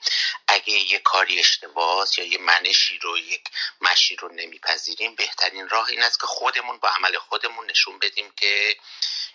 اگه 0.48 0.74
یه 0.74 1.00
کاری 1.00 1.40
اشتباه 1.40 2.08
یا 2.18 2.26
یه 2.26 2.38
منشی 2.38 3.00
رو 3.00 3.18
یک 3.18 3.44
مشی 3.82 4.16
رو 4.16 4.34
نمیپذیریم 4.34 5.16
بهترین 5.16 5.70
راه 5.70 5.90
این 5.90 6.04
است 6.04 6.20
که 6.20 6.28
خودمون 6.28 6.78
با 6.78 6.90
عمل 6.90 7.18
خودمون 7.18 7.66
نشون 7.70 8.00
بدیم 8.00 8.32
که 8.32 8.78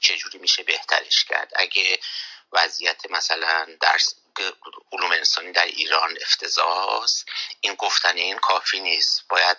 چجوری 0.01 0.39
میشه 0.39 0.63
بهترش 0.63 1.25
کرد. 1.25 1.53
اگه 1.57 1.99
وضعیت 2.53 3.11
مثلا 3.11 3.67
درس 3.81 4.15
علوم 4.93 5.13
انسانی 5.13 5.53
در 5.53 5.65
ایران 5.65 6.19
افتضاح 6.23 7.07
این 7.61 7.75
گفتن 7.75 8.17
این 8.17 8.39
کافی 8.39 8.81
نیست. 8.81 9.29
باید 9.29 9.59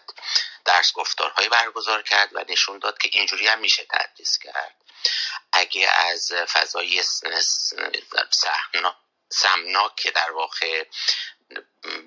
درس 0.66 0.94
گفتارهایی 0.94 1.50
برگزار 1.50 2.02
کرد 2.02 2.30
و 2.36 2.46
نشون 2.50 2.80
داد 2.80 2.98
که 2.98 3.10
اینجوری 3.14 3.48
هم 3.48 3.60
میشه 3.60 3.86
تدریس 3.90 4.38
کرد. 4.38 4.76
اگه 5.54 5.90
از 5.90 6.32
فضای 6.48 7.04
که 9.98 10.12
در 10.12 10.32
واقع 10.32 10.86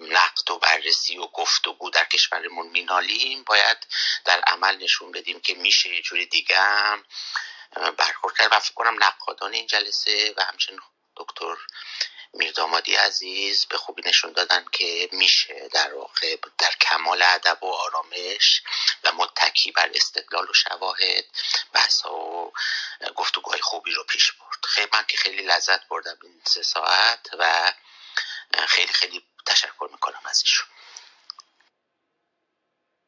نقد 0.00 0.50
و 0.50 0.58
بررسی 0.58 1.18
و 1.18 1.26
گفتگو 1.26 1.90
در 1.90 2.04
کشورمون 2.04 2.66
مینالیم 2.66 3.44
باید 3.44 3.86
در 4.24 4.40
عمل 4.40 4.76
نشون 4.76 5.12
بدیم 5.12 5.40
که 5.40 5.54
میشه 5.54 5.94
یه 5.94 6.02
جوری 6.02 6.26
دیگه 6.26 6.58
برخورد 7.98 8.36
کرد. 8.38 8.52
و 8.52 8.58
فکر 8.60 8.74
کنم 8.74 9.04
نقادان 9.04 9.52
این 9.52 9.66
جلسه 9.66 10.34
و 10.36 10.44
همچنین 10.44 10.80
دکتر 11.16 11.56
میردامادی 12.32 12.94
عزیز 12.94 13.66
به 13.66 13.78
خوبی 13.78 14.02
نشون 14.06 14.32
دادن 14.32 14.64
که 14.72 15.08
میشه 15.12 15.68
در 15.72 15.94
واقع 15.94 16.36
در 16.58 16.72
کمال 16.80 17.22
ادب 17.22 17.64
و 17.64 17.72
آرامش 17.72 18.62
و 19.04 19.12
متکی 19.12 19.72
بر 19.72 19.90
استدلال 19.94 20.50
و 20.50 20.54
شواهد 20.54 21.24
بحث 21.72 22.06
و 22.06 22.52
گفتگوهای 23.16 23.60
خوبی 23.60 23.92
رو 23.92 24.04
پیش 24.04 24.32
برد. 24.32 24.64
خیلی 24.64 24.88
من 24.92 25.04
که 25.08 25.16
خیلی 25.16 25.42
لذت 25.42 25.88
بردم 25.88 26.18
این 26.22 26.42
سه 26.44 26.62
ساعت 26.62 27.28
و 27.38 27.72
خیلی 28.68 28.92
خیلی 28.92 29.26
تشکر 29.46 29.88
می‌کنم 29.92 30.20
از 30.24 30.42
ایشون 30.44 30.66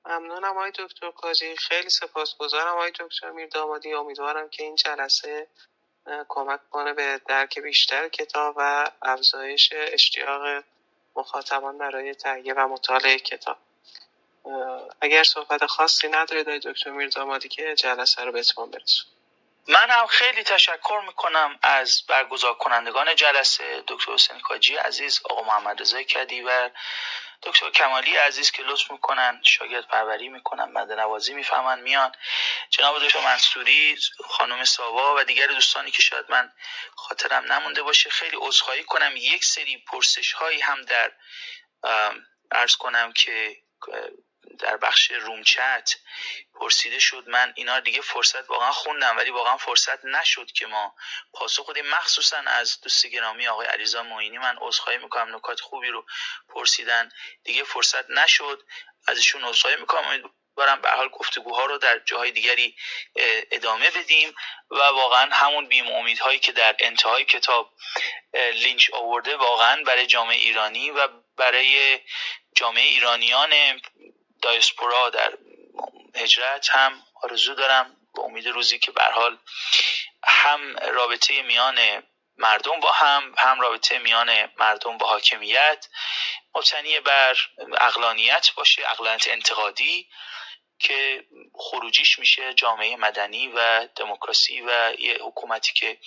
ممنونم 0.08 0.44
آقای 0.44 0.70
دکتر 0.70 1.10
کاجی 1.10 1.56
خیلی 1.56 1.90
سپاسگزارم 1.90 2.72
آقای 2.72 2.90
دکتر 2.90 3.30
میردامادی 3.30 3.94
امیدوارم 3.94 4.48
که 4.48 4.62
این 4.62 4.76
جلسه 4.76 5.46
کمک 6.28 6.70
کنه 6.70 6.94
به 6.94 7.20
درک 7.28 7.58
بیشتر 7.58 8.08
کتاب 8.08 8.54
و 8.58 8.90
افزایش 9.02 9.70
اشتیاق 9.72 10.64
مخاطبان 11.16 11.78
برای 11.78 12.14
تهیه 12.14 12.54
و 12.54 12.68
مطالعه 12.68 13.18
کتاب. 13.18 13.56
اگر 15.00 15.22
صحبت 15.22 15.66
خاصی 15.66 16.08
ندارید 16.08 16.48
دکتر 16.48 16.90
میرزامادی 16.90 17.48
که 17.48 17.74
جلسه 17.74 18.24
رو 18.24 18.32
به 18.32 18.38
اتمام 18.38 18.70
برسون 18.70 19.06
من 19.68 19.90
هم 19.90 20.06
خیلی 20.06 20.42
تشکر 20.42 21.02
می‌کنم 21.06 21.58
از 21.62 22.02
برگزار 22.08 22.54
کنندگان 22.54 23.14
جلسه 23.14 23.84
دکتر 23.88 24.12
حسین 24.12 24.40
کاجی 24.40 24.76
عزیز 24.76 25.20
آقا 25.30 25.42
محمد 25.42 25.80
رضای 25.80 26.04
کدی 26.04 26.42
و 26.42 26.70
دکتر 27.42 27.70
کمالی 27.70 28.16
عزیز 28.16 28.50
که 28.50 28.62
لطف 28.62 28.90
می‌کنن 28.90 29.40
شاگرد 29.44 29.86
پروری 29.86 30.28
می‌کنن 30.28 30.72
بنده 30.72 30.94
نوازی 30.94 31.34
می‌فهمن 31.34 31.80
میان. 31.80 32.12
جناب 32.70 33.04
دکتر 33.04 33.20
منصوری 33.20 33.98
خانم 34.24 34.64
ساوا 34.64 35.14
و 35.16 35.24
دیگر 35.24 35.46
دوستانی 35.46 35.90
که 35.90 36.02
شاید 36.02 36.26
من 36.28 36.52
خاطرم 36.96 37.52
نمونده 37.52 37.82
باشه 37.82 38.10
خیلی 38.10 38.36
عذرخواهی 38.40 38.84
کنم. 38.84 39.12
یک 39.16 39.44
سری 39.44 39.84
پرسش 39.92 40.32
هایی 40.32 40.60
هم 40.60 40.82
در 40.82 41.12
ارز 42.52 42.76
کنم 42.76 43.12
که 43.12 43.56
در 44.58 44.76
بخش 44.76 45.10
رومچت 45.10 45.94
پرسیده 46.54 46.98
شد 46.98 47.28
من 47.28 47.52
اینا 47.56 47.80
دیگه 47.80 48.00
فرصت 48.00 48.50
واقعا 48.50 48.72
خوندم 48.72 49.16
ولی 49.16 49.30
واقعا 49.30 49.56
فرصت 49.56 50.04
نشد 50.04 50.52
که 50.52 50.66
ما 50.66 50.94
پاسخ 51.32 51.70
بدیم. 51.70 51.86
مخصوصا 51.86 52.36
از 52.36 52.80
دوست 52.80 53.06
گرامی 53.06 53.48
آقای 53.48 53.66
علیزا 53.66 54.02
معینی 54.02 54.38
من 54.38 54.56
عذرخواهی 54.60 54.98
می‌کنم 54.98 55.36
نکات 55.36 55.60
خوبی 55.60 55.88
رو 55.88 56.06
پرسیدن 56.48 57.12
دیگه 57.44 57.64
فرصت 57.64 58.10
نشد. 58.10 58.62
ازشون 59.08 59.44
عذرخواهی 59.44 59.76
می‌کنم. 59.76 60.30
برم 60.58 60.80
به 60.80 60.90
حال 60.90 61.08
گفتگوها 61.08 61.64
رو 61.66 61.78
در 61.78 61.98
جاهای 61.98 62.30
دیگری 62.30 62.76
ادامه 63.50 63.90
بدیم 63.90 64.34
و 64.70 64.76
واقعا 64.76 65.30
همون 65.32 65.68
بیم 65.68 65.86
امیدهایی 65.86 66.38
که 66.38 66.52
در 66.52 66.76
انتهای 66.80 67.24
کتاب 67.24 67.74
لینچ 68.34 68.90
آورده 68.90 69.36
واقعا 69.36 69.82
برای 69.82 70.06
جامعه 70.06 70.36
ایرانی 70.36 70.90
و 70.90 71.08
برای 71.36 72.00
جامعه 72.56 72.84
ایرانیان 72.84 73.50
دایسپورا 74.42 75.10
در 75.10 75.38
هجرت 76.14 76.70
هم 76.70 77.02
آرزو 77.22 77.54
دارم 77.54 77.96
با 78.14 78.22
امید 78.22 78.48
روزی 78.48 78.78
که 78.78 78.92
به 78.92 79.02
حال 79.02 79.38
هم 80.24 80.76
رابطه 80.76 81.42
میان 81.42 82.02
مردم 82.36 82.80
با 82.80 82.92
هم 82.92 83.34
هم 83.38 83.60
رابطه 83.60 83.98
میان 83.98 84.50
مردم 84.56 84.98
با 84.98 85.06
حاکمیت 85.06 85.86
مبتنی 86.54 87.00
بر 87.00 87.36
اقلانیت 87.80 88.50
باشه 88.56 88.90
اقلانیت 88.90 89.28
انتقادی 89.28 90.08
که 90.78 91.24
خروجیش 91.54 92.18
میشه 92.18 92.54
جامعه 92.54 92.96
مدنی 92.96 93.48
و 93.48 93.88
دموکراسی 93.96 94.60
و 94.60 94.94
یه 94.98 95.18
حکومتی 95.22 95.72
که 95.72 95.98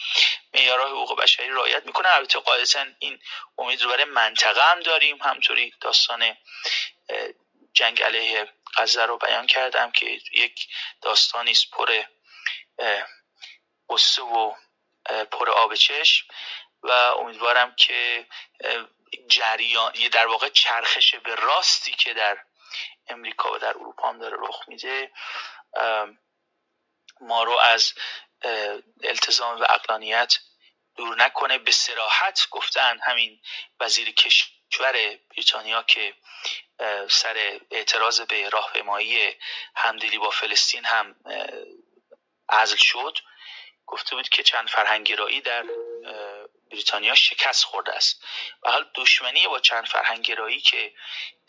معیارهای 0.54 0.92
حقوق 0.92 1.22
بشری 1.22 1.50
رعایت 1.50 1.86
می‌کنه. 1.86 2.16
البته 2.16 2.40
قاعدتا 2.40 2.86
این 3.00 3.20
امید 3.58 3.82
رو 3.82 3.90
برای 3.90 4.04
منطقه 4.04 4.72
هم 4.72 4.80
داریم. 4.80 5.18
همطوری 5.22 5.74
داستان 5.82 6.38
جنگ 7.74 8.04
علیه 8.04 8.54
غزه 8.78 9.06
رو 9.06 9.18
بیان 9.18 9.48
کردم 9.48 9.92
که 9.92 10.20
یک 10.34 10.68
داستانی 11.02 11.52
است 11.52 11.72
پر 11.72 12.04
قصه 13.90 14.22
و 14.22 14.54
پر 15.32 15.50
آب 15.50 15.76
چشم 15.76 16.28
و 16.84 16.92
امیدوارم 16.92 17.76
که 17.76 18.28
جریان 19.28 19.92
در 20.12 20.28
واقع 20.28 20.50
چرخش 20.50 21.16
به 21.16 21.36
راستی 21.36 21.92
که 21.92 22.14
در 22.14 22.38
امریکا 23.08 23.54
و 23.54 23.58
در 23.58 23.70
اروپا 23.70 24.10
هم 24.10 24.20
داره 24.20 24.38
رخ 24.40 24.64
میده 24.68 25.12
ما 27.22 27.44
رو 27.44 27.58
از 27.58 27.94
التزام 29.04 29.62
و 29.62 29.66
اقلانیت 29.70 30.38
دور 30.96 31.16
نکنه. 31.16 31.58
به 31.58 31.72
سراحت 31.72 32.48
گفتن 32.50 33.00
همین 33.04 33.42
وزیر 33.80 34.12
کشور 34.12 35.20
بریتانیا 35.30 35.84
که 35.84 36.14
سر 37.10 37.60
اعتراض 37.72 38.22
به 38.22 38.50
راهپیمایی 38.50 39.38
همدلی 39.76 40.18
با 40.18 40.30
فلسطین 40.30 40.86
هم 40.86 41.16
عزل 42.50 42.78
شد. 42.78 43.18
گفته 43.86 44.16
بود 44.16 44.30
که 44.30 44.44
چند 44.44 44.70
فرهنگگرایی 44.70 45.42
در 45.42 45.66
بریتانیا 46.72 47.16
شکست 47.16 47.64
خورده 47.64 47.94
است. 47.94 48.24
و 48.64 48.72
حال 48.72 48.92
دشمنی 48.96 49.48
با 49.48 49.60
چند 49.60 49.88
فرهنگگرایی 49.88 50.62
که 50.62 50.94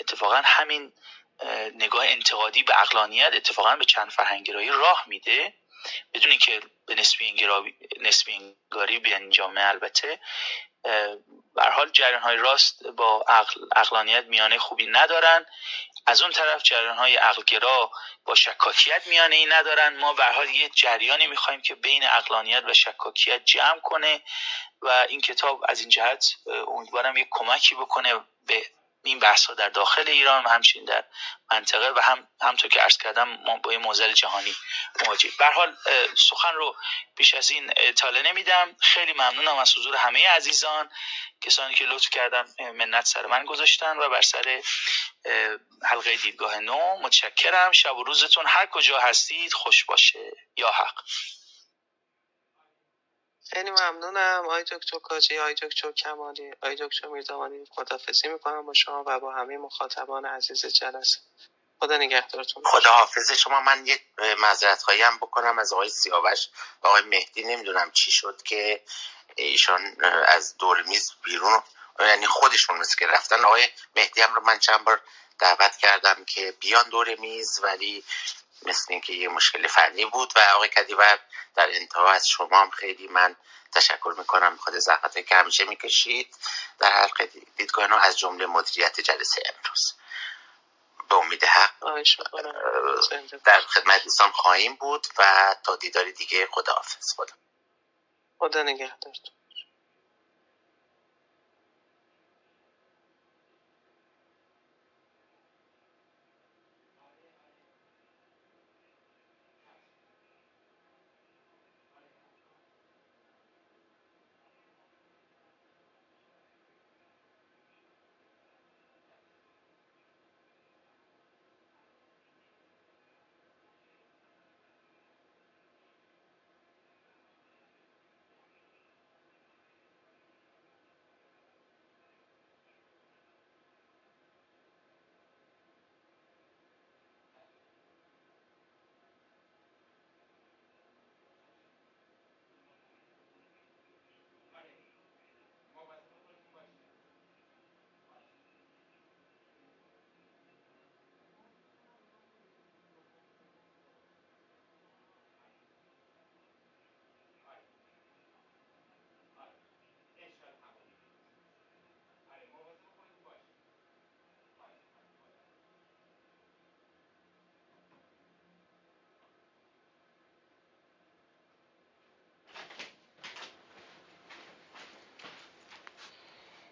اتفاقا 0.00 0.42
همین 0.44 0.92
نگاه 1.74 2.06
انتقادی 2.06 2.62
به 2.62 2.80
اقلانیت 2.80 3.32
اتفاقا 3.32 3.76
به 3.76 3.84
چند 3.84 4.10
فرهنگگرایی 4.10 4.68
راه 4.68 5.04
میده. 5.06 5.54
بدونی 6.14 6.38
که 6.38 6.60
به 6.86 6.94
نسبی 8.00 8.34
انگاری 8.34 8.98
به 8.98 9.28
جامعه 9.30 9.66
البته 9.66 10.20
بر 11.54 11.70
حال 11.70 11.90
جریان 11.90 12.22
های 12.22 12.36
راست 12.36 12.86
با 12.86 13.24
عقل، 13.28 13.60
اقلانیت 13.76 14.24
میانه 14.24 14.58
خوبی 14.58 14.86
ندارن. 14.86 15.46
از 16.06 16.22
اون 16.22 16.30
طرف 16.30 16.62
جریان 16.62 16.96
های 16.96 17.16
عقلگرا 17.16 17.90
با 18.24 18.34
شکاکیت 18.34 19.06
میانه 19.06 19.36
ای 19.36 19.46
ندارن. 19.46 19.96
ما 19.96 20.12
به 20.12 20.24
حال 20.24 20.48
یه 20.48 20.68
جریانی 20.68 21.26
می‌خوایم 21.26 21.62
که 21.62 21.74
بین 21.74 22.04
اقلانیت 22.04 22.64
و 22.64 22.74
شکاکیت 22.74 23.44
جمع 23.44 23.80
کنه 23.82 24.22
و 24.82 25.06
این 25.08 25.20
کتاب 25.20 25.64
از 25.68 25.80
این 25.80 25.88
جهت 25.88 26.34
امیدوارم 26.68 27.16
یه 27.16 27.26
کمکی 27.30 27.74
بکنه 27.74 28.14
به 28.46 28.66
این 29.04 29.18
بحث 29.18 29.46
ها 29.46 29.54
در 29.54 29.68
داخل 29.68 30.08
ایران 30.08 30.44
و 30.44 30.48
همچنین 30.48 30.84
در 30.84 31.04
منطقه 31.52 31.90
و 31.90 32.00
هم 32.00 32.28
همطور 32.40 32.70
که 32.70 32.80
عرض 32.80 32.96
کردم 32.96 33.28
ما 33.28 33.56
با 33.56 33.70
این 33.70 33.80
موزل 33.80 34.12
جهانی 34.12 34.54
مواجه. 35.00 35.30
به 35.38 35.46
حال 35.46 35.76
سخن 36.28 36.54
رو 36.54 36.76
بیش 37.16 37.34
از 37.34 37.50
این 37.50 37.72
اطاله 37.76 38.22
نمیدم. 38.22 38.76
خیلی 38.80 39.12
ممنونم 39.12 39.56
از 39.56 39.78
حضور 39.78 39.96
همه 39.96 40.28
عزیزان 40.28 40.90
کسانی 41.40 41.74
که 41.74 41.84
لطف 41.84 42.10
کردن 42.10 42.46
منت 42.74 43.06
سر 43.06 43.26
من 43.26 43.44
گذاشتن 43.44 43.96
و 43.96 44.08
بر 44.08 44.22
سر 44.22 44.62
حلقه 45.82 46.16
دیدگاه 46.16 46.58
نو. 46.58 46.98
متشکرم. 47.02 47.72
شب 47.72 47.96
و 47.96 48.04
روزتون 48.04 48.46
هر 48.46 48.66
کجا 48.66 49.00
هستید 49.00 49.52
خوش 49.52 49.84
باشه 49.84 50.32
یا 50.56 50.70
حق. 50.70 50.94
خیلی 53.50 53.70
ممنونم. 53.70 54.44
آی 54.50 54.64
دکتر 54.64 54.98
کاجی 54.98 55.38
آی 55.38 55.54
دکتر 55.54 55.92
کمالی 55.92 56.50
آی 56.62 56.76
دکتر 56.76 57.08
میردامانی 57.08 57.64
خدافزی 57.70 58.28
می‌کنم 58.28 58.66
با 58.66 58.72
شما 58.74 59.04
و 59.06 59.20
با 59.20 59.32
همه 59.32 59.58
مخاطبان 59.58 60.26
عزیز 60.26 60.66
جلسه. 60.66 61.18
خدا 61.80 61.96
نگهدارتون. 61.96 62.62
خدا 62.66 62.90
حافظ 62.92 63.32
شما. 63.32 63.60
من 63.60 63.86
یک 63.86 64.02
معذرت 64.38 64.82
خواهی 64.82 65.02
هم 65.02 65.16
بکنم 65.16 65.58
از 65.58 65.72
آقای 65.72 65.88
سیاوش. 65.88 66.48
و 66.82 66.86
آقای 66.86 67.02
مهدی 67.02 67.44
نمی‌دونم 67.44 67.90
چی 67.90 68.12
شد 68.12 68.42
که 68.42 68.82
ایشان 69.36 69.96
از 70.26 70.56
دور 70.56 70.82
میز 70.82 71.12
بیرون 71.24 71.62
یعنی 72.00 72.26
خودشون 72.26 72.78
مثل 72.78 72.96
که 72.98 73.06
رفتن. 73.06 73.44
آقای 73.44 73.68
مهدی 73.96 74.20
هم 74.20 74.34
رو 74.34 74.42
من 74.44 74.58
چند 74.58 74.84
بار 74.84 75.00
دعوت 75.38 75.76
کردم 75.76 76.24
که 76.24 76.54
بیان 76.60 76.88
دور 76.88 77.14
میز 77.14 77.60
ولی 77.62 78.04
مثل 78.66 78.86
اینکه 78.88 79.12
یه 79.12 79.28
مشکل 79.28 79.66
فنی 79.66 80.04
بود 80.04 80.32
و 80.36 80.40
آقای 80.54 80.68
کدیور 80.68 81.18
در 81.54 81.68
انتها 81.70 82.10
از 82.10 82.28
شما 82.28 82.60
هم 82.60 82.70
خیلی 82.70 83.08
من 83.08 83.36
تشکر 83.72 84.14
می‌کنم 84.18 84.56
خود 84.56 84.74
زحمت 84.74 85.26
که 85.26 85.34
همیشه 85.34 85.64
می‌کشید. 85.64 86.36
در 86.78 86.92
حلقه 86.92 87.30
دیدگاه 87.56 88.04
از 88.04 88.18
جمله 88.18 88.46
مدیریت 88.46 89.00
جلسه 89.00 89.42
امروز. 89.46 89.94
به 91.08 91.14
امید 91.14 91.44
حق 91.44 91.72
در 93.44 93.60
خدمت 93.60 94.04
دوستان 94.04 94.30
خواهیم 94.30 94.74
بود 94.74 95.06
و 95.18 95.54
تا 95.64 95.76
دیداری 95.76 96.12
دیگه 96.12 96.48
خداحافظ. 96.50 97.14
خدا. 97.16 97.34
خدا 98.38 98.62
نگهدارتون. 98.62 99.41